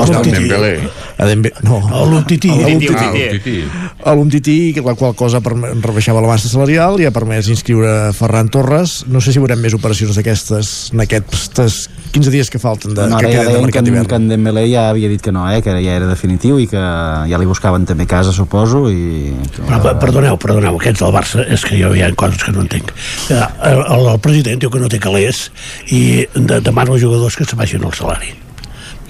el 0.00 0.30
Dembélé. 0.32 0.88
a 1.18 1.24
Dembe 1.26 1.52
no, 1.62 1.78
a 1.88 2.04
l'Umtiti 2.08 2.48
a 2.50 2.68
l'Umtiti 2.68 2.94
Ah, 2.96 3.10
l'Umtiti. 3.12 3.56
a 4.04 4.14
l'Umtiti, 4.14 4.56
la 4.84 4.94
qual 4.94 5.14
cosa 5.14 5.40
rebaixava 5.42 6.20
la 6.20 6.28
massa 6.28 6.48
salarial 6.48 7.00
i 7.00 7.06
ha 7.06 7.10
permès 7.12 7.48
inscriure 7.52 8.12
Ferran 8.16 8.48
Torres 8.48 9.04
no 9.08 9.20
sé 9.20 9.32
si 9.32 9.38
veurem 9.42 9.60
més 9.60 9.74
operacions 9.76 10.16
d'aquestes 10.16 10.90
en 10.94 11.00
aquests 11.04 11.88
15 12.12 12.30
dies 12.32 12.48
que 12.50 12.58
falten 12.58 12.94
de, 12.96 13.06
no, 13.10 13.18
que 13.20 13.28
ja 13.32 13.42
de 13.44 13.50
deien 13.50 13.58
que, 13.60 13.66
mercat 13.68 13.84
d'hivern 13.84 14.06
que 14.08 14.16
en 14.20 14.28
Dembélé 14.28 14.66
ja 14.72 14.88
havia 14.90 15.08
dit 15.12 15.20
que 15.20 15.32
no, 15.32 15.44
eh, 15.52 15.60
que 15.62 15.74
ja 15.84 15.96
era 15.98 16.06
definitiu 16.08 16.58
i 16.62 16.66
que 16.70 16.80
ja 16.80 17.36
li 17.40 17.46
buscaven 17.48 17.84
també 17.84 18.06
casa, 18.08 18.32
suposo, 18.32 18.86
i... 18.90 19.34
Però, 19.58 19.80
per- 19.82 19.96
perdoneu, 20.00 20.38
perdoneu, 20.40 20.78
aquests 20.80 21.02
del 21.04 21.12
Barça 21.12 21.44
és 21.44 21.64
que 21.66 21.76
jo 21.80 21.92
hi 21.94 22.00
ha 22.06 22.08
coses 22.16 22.40
que 22.46 22.52
no 22.56 22.64
entenc. 22.64 22.92
Eh, 23.28 23.42
El, 23.66 23.82
el, 23.84 24.08
el 24.14 24.18
president 24.24 24.60
diu 24.62 24.70
que 24.72 24.80
no 24.80 24.88
té 24.88 24.98
calés 25.02 25.50
i 25.92 26.24
de, 26.34 26.60
demana 26.64 26.92
als 26.96 27.02
jugadors 27.04 27.36
que 27.36 27.44
se 27.44 27.56
vagin 27.58 27.84
al 27.84 27.92
salari. 27.96 28.32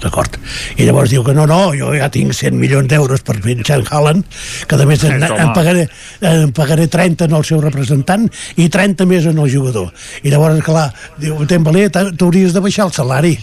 D'acord? 0.01 0.35
I 0.77 0.85
llavors 0.85 1.09
diu 1.09 1.23
que 1.25 1.33
no, 1.33 1.47
no, 1.49 1.71
jo 1.73 1.89
ja 1.97 2.09
tinc 2.13 2.35
100 2.37 2.53
milions 2.59 2.87
d'euros 2.91 3.23
per 3.25 3.37
en 3.81 3.85
Haaland, 3.89 4.25
que 4.69 4.77
a 4.77 4.85
més 4.85 5.03
en, 5.07 5.17
en, 5.23 5.53
pagaré, 5.55 5.87
en 6.21 6.51
pagaré 6.53 6.85
30 6.87 7.25
en 7.25 7.33
el 7.39 7.45
seu 7.47 7.61
representant 7.63 8.27
i 8.61 8.69
30 8.69 9.07
més 9.09 9.25
en 9.25 9.39
el 9.41 9.49
jugador. 9.51 9.89
I 10.21 10.29
llavors, 10.33 10.61
clar, 10.65 10.91
diu, 11.17 11.41
Dembélé, 11.49 11.87
t'ha- 11.89 12.11
t'hauries 12.13 12.53
de 12.53 12.61
baixar 12.61 12.85
el 12.89 12.93
salari. 12.93 13.37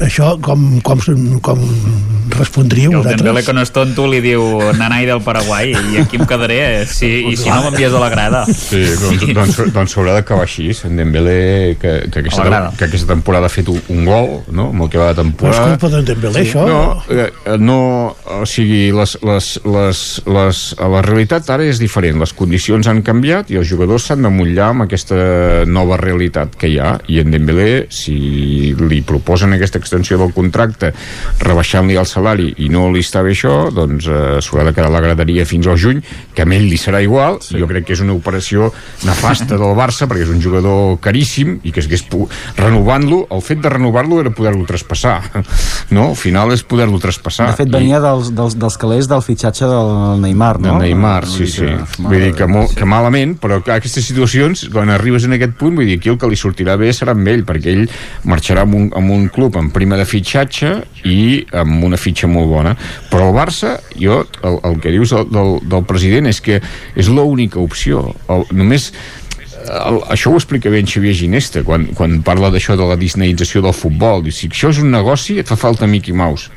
Això 0.00 0.36
com, 0.40 0.80
com, 0.86 1.00
com 1.42 1.60
respondríeu 2.30 2.92
I 2.92 2.94
el 2.94 3.00
vosaltres? 3.00 3.20
Dembélé 3.20 3.42
que 3.44 3.52
no 3.56 3.62
és 3.64 3.72
tonto 3.74 4.06
li 4.08 4.20
diu 4.22 4.44
nanai 4.78 5.06
del 5.08 5.18
Paraguai 5.24 5.72
i 5.74 5.98
aquí 6.00 6.20
em 6.20 6.26
quedaré 6.30 6.86
si, 6.88 7.08
i 7.32 7.36
si 7.36 7.50
no 7.50 7.58
m'envies 7.64 7.92
a 7.96 8.02
la 8.02 8.10
grada 8.12 8.44
Sí, 8.46 8.80
doncs, 9.00 9.24
doncs, 9.34 9.58
doncs 9.74 9.94
s'haurà 9.96 10.14
d'acabar 10.14 10.46
així. 10.46 10.70
En 10.86 10.96
Dembélé, 10.96 11.76
que, 11.80 11.96
que, 12.12 12.22
aquesta, 12.22 12.60
que 12.78 12.86
aquesta 12.86 13.10
temporada 13.10 13.50
ha 13.50 13.52
fet 13.52 13.68
un, 13.72 14.04
gol, 14.06 14.30
no?, 14.54 14.68
amb 14.70 14.86
el 14.86 14.92
que 14.92 15.00
va 15.00 15.10
de 15.10 15.24
No 15.24 15.26
és 15.26 15.32
temporada. 15.32 15.74
culpa 15.74 15.90
d'en 15.96 16.06
Dembélé, 16.12 16.44
això? 16.44 16.64
No, 16.68 16.80
eh, 17.10 17.56
no, 17.58 17.78
o 18.38 18.46
sigui, 18.48 18.92
les, 18.94 19.16
les, 19.26 19.50
les, 19.66 20.04
les, 20.38 20.62
la 20.94 21.02
realitat 21.04 21.50
ara 21.50 21.66
és 21.66 21.82
diferent. 21.82 22.20
Les 22.22 22.32
condicions 22.36 22.86
han 22.90 23.02
canviat 23.06 23.50
i 23.50 23.58
els 23.60 23.68
jugadors 23.68 24.06
s'han 24.06 24.22
de 24.22 24.32
mullar 24.32 24.70
amb 24.70 24.86
aquesta 24.86 25.66
nova 25.66 25.98
realitat 26.00 26.54
que 26.60 26.70
hi 26.70 26.78
ha 26.78 26.94
i 27.10 27.20
en 27.24 27.34
Dembélé, 27.34 27.88
si 27.90 28.16
li 28.78 29.02
proposen 29.06 29.56
aquesta 29.56 29.79
l'extensió 29.80 30.18
del 30.20 30.34
contracte 30.36 30.92
rebaixant-li 31.40 31.96
el 32.00 32.08
salari 32.08 32.52
i 32.62 32.70
no 32.72 32.88
li 32.92 33.02
està 33.04 33.24
bé 33.26 33.34
això, 33.34 33.70
doncs 33.74 34.06
eh, 34.06 34.38
s'haurà 34.44 34.68
de 34.68 34.74
quedar 34.76 34.90
a 34.90 34.94
la 34.94 35.02
graderia 35.04 35.46
fins 35.48 35.68
al 35.70 35.78
juny, 35.80 36.02
que 36.36 36.44
a 36.44 36.48
ell 36.50 36.68
li 36.70 36.78
serà 36.80 37.00
igual, 37.02 37.40
sí. 37.44 37.58
jo 37.60 37.68
crec 37.70 37.88
que 37.88 37.96
és 37.96 38.04
una 38.04 38.14
operació 38.16 38.70
nefasta 39.06 39.58
del 39.58 39.74
Barça, 39.78 40.08
perquè 40.10 40.26
és 40.26 40.32
un 40.32 40.42
jugador 40.42 40.98
caríssim 41.02 41.58
i 41.64 41.72
que 41.74 41.82
hagués 41.82 42.04
renovant-lo, 42.58 43.24
el 43.32 43.42
fet 43.44 43.62
de 43.62 43.72
renovar-lo 43.72 44.20
era 44.20 44.32
poder-lo 44.34 44.66
traspassar, 44.68 45.20
no? 45.96 46.10
Al 46.10 46.18
final 46.18 46.52
és 46.54 46.64
poder-lo 46.66 47.00
traspassar. 47.02 47.50
De 47.52 47.60
fet, 47.62 47.72
venia 47.72 47.98
I... 47.98 48.04
dels, 48.04 48.32
dels, 48.36 48.56
dels 48.60 48.78
calés 48.80 49.08
del 49.10 49.24
fitxatge 49.24 49.68
del 49.70 50.20
Neymar, 50.24 50.58
no? 50.60 50.74
Del 50.74 50.88
Neymar, 50.88 51.24
sí, 51.30 51.48
sí. 51.50 51.66
Que, 51.66 52.04
vull 52.04 52.26
dir 52.26 52.32
que, 52.38 52.48
molt, 52.50 52.74
que 52.76 52.88
malament, 52.88 53.36
però 53.40 53.60
que 53.64 53.74
aquestes 53.76 54.06
situacions, 54.10 54.66
quan 54.72 54.92
arribes 54.92 55.26
en 55.28 55.38
aquest 55.38 55.56
punt, 55.60 55.78
vull 55.78 55.88
dir, 55.88 56.00
aquí 56.00 56.12
el 56.12 56.18
que 56.20 56.30
li 56.30 56.38
sortirà 56.38 56.76
bé 56.80 56.92
serà 56.96 57.14
amb 57.16 57.30
ell, 57.30 57.44
perquè 57.48 57.74
ell 57.74 57.86
marxarà 58.28 58.66
amb 58.66 58.76
un, 58.76 58.90
amb 58.96 59.14
un 59.14 59.28
club 59.32 59.56
en 59.60 59.69
prima 59.74 59.98
de 60.00 60.06
fitxatge 60.08 60.72
i 61.08 61.46
amb 61.56 61.84
una 61.86 61.98
fitxa 62.00 62.28
molt 62.30 62.50
bona. 62.50 62.74
Però 63.10 63.30
el 63.30 63.36
Barça, 63.36 63.76
jo, 63.96 64.22
el, 64.42 64.60
el 64.70 64.78
que 64.82 64.92
dius 64.94 65.14
del, 65.16 65.26
del, 65.32 65.56
del 65.70 65.88
president 65.88 66.30
és 66.30 66.42
que 66.44 66.60
és 66.94 67.10
l'única 67.10 67.60
opció. 67.62 68.10
El, 68.30 68.46
només 68.56 68.90
el, 69.70 70.00
això 70.12 70.32
ho 70.32 70.38
explica 70.38 70.72
en 70.72 70.88
Xavier 70.88 71.14
Ginesta 71.16 71.62
quan, 71.66 71.88
quan 71.96 72.20
parla 72.26 72.50
d'això 72.52 72.76
de 72.78 72.86
la 72.88 72.98
disneyització 73.00 73.62
del 73.64 73.76
futbol 73.76 74.24
diu, 74.24 74.34
si 74.34 74.48
això 74.50 74.70
és 74.72 74.80
un 74.82 74.90
negoci 74.94 75.38
et 75.40 75.50
fa 75.50 75.58
falta 75.60 75.88
Mickey 75.90 76.16
Mouse 76.16 76.50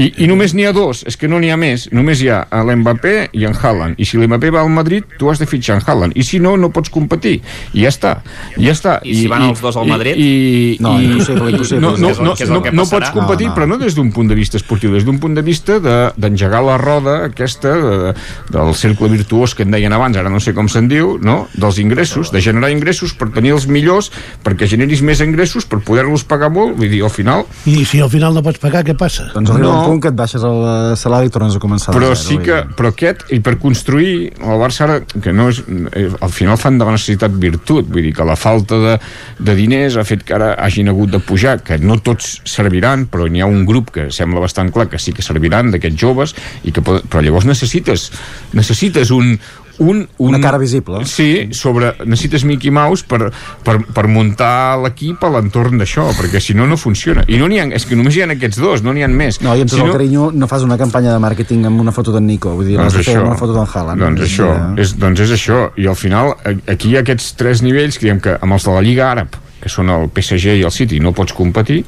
i, 0.00 0.10
i 0.24 0.28
només 0.30 0.54
n'hi 0.54 0.66
ha 0.68 0.72
dos, 0.74 1.02
és 1.08 1.16
que 1.18 1.28
no 1.30 1.40
n'hi 1.42 1.50
ha 1.52 1.58
més. 1.60 1.88
Només 1.94 2.22
hi 2.22 2.30
ha 2.32 2.42
l'Mbappé 2.64 3.14
i 3.36 3.46
en 3.48 3.54
Haaland. 3.54 3.98
I 3.98 4.06
si 4.08 4.18
l'Mbappé 4.20 4.52
va 4.54 4.62
al 4.64 4.72
Madrid, 4.72 5.06
tu 5.18 5.30
has 5.30 5.42
de 5.42 5.48
fitxar 5.50 5.78
en 5.78 5.84
Haaland. 5.84 6.16
I 6.18 6.24
si 6.26 6.40
no, 6.42 6.54
no 6.60 6.70
pots 6.74 6.92
competir. 6.94 7.36
I 7.74 7.84
ja 7.84 7.92
està, 7.92 8.14
ja 8.56 8.74
està. 8.74 8.98
I, 9.04 9.16
si 9.22 9.30
van 9.30 9.48
els 9.50 9.62
dos 9.62 9.78
al 9.80 9.88
Madrid? 9.90 10.18
I, 10.18 10.24
i, 10.24 10.76
no, 10.84 10.96
impossible, 11.00 11.50
impossible. 11.54 11.82
no, 11.82 11.94
no, 11.96 12.12
no, 12.14 12.34
no, 12.34 12.60
no, 12.60 12.74
no 12.80 12.86
pots 12.90 13.10
competir, 13.14 13.48
no, 13.48 13.52
no. 13.52 13.56
però 13.58 13.68
no 13.74 13.80
des 13.80 13.96
d'un 13.98 14.12
punt 14.14 14.30
de 14.30 14.38
vista 14.38 14.58
esportiu, 14.60 14.92
des 14.94 15.06
d'un 15.06 15.18
punt 15.22 15.36
de 15.36 15.44
vista 15.44 15.78
d'engegar 15.82 16.62
de, 16.62 16.68
la 16.70 16.78
roda 16.80 17.16
aquesta 17.28 17.74
de, 17.80 18.14
del 18.54 18.74
cercle 18.78 19.10
virtuós 19.12 19.54
que 19.54 19.66
en 19.66 19.74
deien 19.74 19.94
abans, 19.94 20.16
ara 20.20 20.32
no 20.32 20.40
sé 20.42 20.54
com 20.56 20.68
se'n 20.70 20.88
diu, 20.90 21.16
no? 21.22 21.44
dels 21.54 21.78
ingressos, 21.82 22.32
de 22.34 22.42
generar 22.44 22.72
ingressos 22.74 23.14
per 23.18 23.30
tenir 23.34 23.54
els 23.56 23.68
millors, 23.70 24.10
perquè 24.44 24.68
generis 24.70 25.02
més 25.04 25.22
ingressos 25.24 25.68
per 25.68 25.80
poder-los 25.84 26.26
pagar 26.28 26.52
molt, 26.54 26.76
vull 26.78 26.90
dir, 26.90 27.02
al 27.04 27.12
final... 27.14 27.46
I 27.70 27.84
si 27.88 28.02
al 28.04 28.12
final 28.12 28.36
no 28.36 28.44
pots 28.44 28.62
pagar, 28.62 28.84
què 28.86 28.96
passa? 28.98 29.23
Doncs 29.32 29.50
arriba 29.54 29.70
no. 29.70 29.78
un 29.80 29.92
punt 29.92 30.02
que 30.04 30.10
et 30.12 30.18
baixes 30.18 30.44
el 30.46 30.66
salari 31.00 31.30
i 31.30 31.32
tornes 31.34 31.56
a 31.56 31.62
començar 31.62 31.94
però 31.94 32.10
de 32.12 32.18
zero, 32.18 32.28
sí 32.28 32.38
que, 32.44 32.60
però 32.76 32.90
aquest, 32.92 33.24
i 33.34 33.40
per 33.44 33.56
construir 33.62 34.14
el 34.36 34.60
Barça 34.60 34.84
ara, 34.86 34.98
que 35.04 35.32
no 35.36 35.48
és 35.52 35.62
eh, 35.64 36.06
al 36.20 36.32
final 36.34 36.60
fan 36.60 36.78
de 36.80 36.88
la 36.88 36.94
necessitat 36.96 37.34
virtut 37.46 37.88
vull 37.88 38.08
dir 38.08 38.14
que 38.16 38.26
la 38.28 38.36
falta 38.38 38.80
de, 38.82 38.94
de 39.38 39.56
diners 39.58 39.98
ha 40.00 40.06
fet 40.06 40.24
que 40.26 40.36
ara 40.36 40.52
hagin 40.66 40.92
hagut 40.92 41.14
de 41.14 41.22
pujar 41.24 41.58
que 41.64 41.78
no 41.80 41.98
tots 42.04 42.38
serviran, 42.48 43.06
però 43.10 43.28
n'hi 43.30 43.44
ha 43.44 43.50
un 43.50 43.64
grup 43.68 43.94
que 43.94 44.08
sembla 44.14 44.42
bastant 44.44 44.72
clar 44.74 44.88
que 44.92 45.00
sí 45.00 45.14
que 45.16 45.24
serviran 45.24 45.72
d'aquests 45.74 46.00
joves, 46.00 46.34
i 46.64 46.74
que 46.74 46.84
però 46.84 47.22
llavors 47.24 47.48
necessites 47.48 48.10
necessites 48.54 49.10
un, 49.14 49.34
un, 49.78 49.96
un, 50.18 50.28
una 50.28 50.40
cara 50.40 50.58
visible. 50.58 51.04
Sí, 51.06 51.48
sobre, 51.52 51.92
necessites 52.04 52.44
Mickey 52.44 52.70
Mouse 52.74 53.04
per, 53.08 53.30
per, 53.64 53.78
per 53.94 54.06
muntar 54.10 54.78
l'equip 54.82 55.24
a 55.24 55.30
l'entorn 55.34 55.80
d'això, 55.80 56.06
perquè 56.18 56.42
si 56.42 56.56
no 56.56 56.68
no 56.70 56.78
funciona. 56.80 57.24
I 57.28 57.38
no 57.40 57.48
n'hi 57.50 57.60
ha, 57.62 57.68
és 57.78 57.86
que 57.88 57.98
només 57.98 58.16
hi 58.16 58.24
ha 58.24 58.30
aquests 58.34 58.60
dos 58.62 58.84
no 58.86 58.94
n'hi 58.94 59.04
ha 59.06 59.10
més. 59.10 59.40
No, 59.44 59.54
i 59.56 59.64
amb 59.64 59.70
tot 59.70 59.78
si 59.78 59.84
el 59.84 59.90
no... 59.90 59.96
carinyo 59.96 60.30
no 60.34 60.50
fas 60.50 60.66
una 60.66 60.78
campanya 60.80 61.14
de 61.14 61.22
màrqueting 61.22 61.66
amb 61.70 61.82
una 61.82 61.94
foto 61.94 62.14
d'en 62.14 62.26
Nico 62.28 62.54
vull 62.58 62.68
dir, 62.68 62.78
doncs 62.80 63.00
això, 63.02 63.18
una 63.22 63.38
foto 63.40 63.56
d'en 63.56 63.66
Haaland. 63.66 64.04
Doncs, 64.04 64.26
això, 64.28 64.50
és, 64.80 64.94
doncs 65.00 65.24
és 65.26 65.34
això. 65.38 65.64
I 65.80 65.88
al 65.90 65.98
final 65.98 66.34
aquí 66.70 66.92
hi 66.92 66.98
ha 66.98 67.04
aquests 67.04 67.34
tres 67.40 67.64
nivells 67.64 67.98
que 67.98 68.08
diem 68.08 68.22
que 68.22 68.38
amb 68.40 68.56
els 68.56 68.68
de 68.68 68.76
la 68.76 68.84
Lliga 68.84 69.10
Àrab 69.10 69.40
que 69.64 69.72
són 69.72 69.88
el 69.92 70.10
PSG 70.12 70.58
i 70.60 70.64
el 70.66 70.72
City 70.74 71.00
no 71.00 71.14
pots 71.16 71.32
competir 71.36 71.82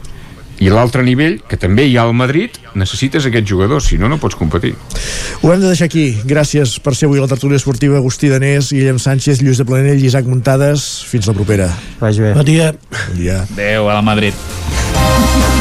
i 0.63 0.71
l'altre 0.73 1.05
nivell, 1.05 1.41
que 1.49 1.59
també 1.61 1.87
hi 1.87 1.97
ha 1.99 2.07
al 2.07 2.15
Madrid, 2.17 2.57
necessites 2.79 3.27
aquest 3.29 3.49
jugador, 3.49 3.83
si 3.85 3.99
no, 4.01 4.09
no 4.09 4.21
pots 4.23 4.39
competir. 4.39 4.75
Ho 5.43 5.53
hem 5.53 5.61
de 5.61 5.73
deixar 5.73 5.91
aquí. 5.91 6.07
Gràcies 6.29 6.79
per 6.83 6.95
ser 6.97 7.11
avui 7.11 7.21
a 7.21 7.27
la 7.27 7.33
tertúlia 7.33 7.61
esportiva 7.61 7.99
Agustí 8.01 8.31
Danés, 8.33 8.73
Guillem 8.73 9.01
Sánchez, 9.03 9.43
Lluís 9.43 9.61
de 9.61 9.69
Planell 9.69 10.01
i 10.01 10.09
Isaac 10.09 10.29
Muntades. 10.31 10.87
Fins 11.09 11.29
la 11.29 11.37
propera. 11.37 11.69
Vagi 12.01 12.25
bé. 12.25 12.33
Bon 12.39 12.47
dia. 12.47 12.73
Bon 12.97 13.21
dia. 13.21 13.43
Adéu, 13.51 13.91
a 13.91 14.01
la 14.01 14.03
Madrid. 14.03 15.56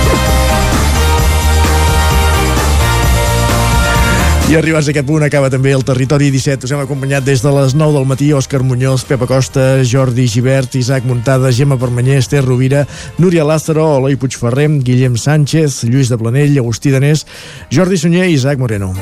Arribats 4.56 4.88
a 4.88 4.94
aquest 4.94 5.08
punt 5.08 5.24
acaba 5.26 5.50
també 5.52 5.74
el 5.76 5.84
Territori 5.84 6.30
17. 6.32 6.64
Us 6.64 6.72
hem 6.72 6.80
acompanyat 6.80 7.26
des 7.28 7.42
de 7.44 7.52
les 7.52 7.74
9 7.76 7.92
del 7.98 8.06
matí 8.08 8.30
Òscar 8.32 8.62
Muñoz, 8.64 9.04
Pepa 9.04 9.28
Costa, 9.28 9.84
Jordi 9.84 10.30
Givert, 10.32 10.78
Isaac 10.80 11.04
Muntada, 11.04 11.52
Gemma 11.52 11.76
Permanyer, 11.82 12.22
Esther 12.22 12.46
Rovira, 12.46 12.86
Núria 13.18 13.44
Lázaro, 13.44 13.98
Eloi 13.98 14.16
Puigferrer, 14.16 14.70
Guillem 14.80 15.18
Sánchez, 15.20 15.84
Lluís 15.84 16.08
de 16.08 16.18
Planell, 16.18 16.56
Agustí 16.62 16.94
Danés, 16.96 17.26
Jordi 17.70 18.00
Sunyer 18.00 18.30
i 18.30 18.40
Isaac 18.40 18.60
Moreno. 18.60 18.94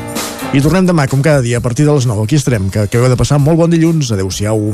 I 0.53 0.61
tornem 0.61 0.89
demà, 0.89 1.05
com 1.07 1.21
cada 1.21 1.45
dia, 1.45 1.61
a 1.61 1.65
partir 1.65 1.85
de 1.85 1.93
les 1.93 2.09
9. 2.09 2.25
Aquí 2.25 2.41
estarem, 2.41 2.71
que 2.73 2.87
acabeu 2.87 3.13
de 3.13 3.19
passar 3.19 3.37
molt 3.37 3.61
bon 3.61 3.69
dilluns. 3.69 4.09
Adéu-siau. 4.09 4.73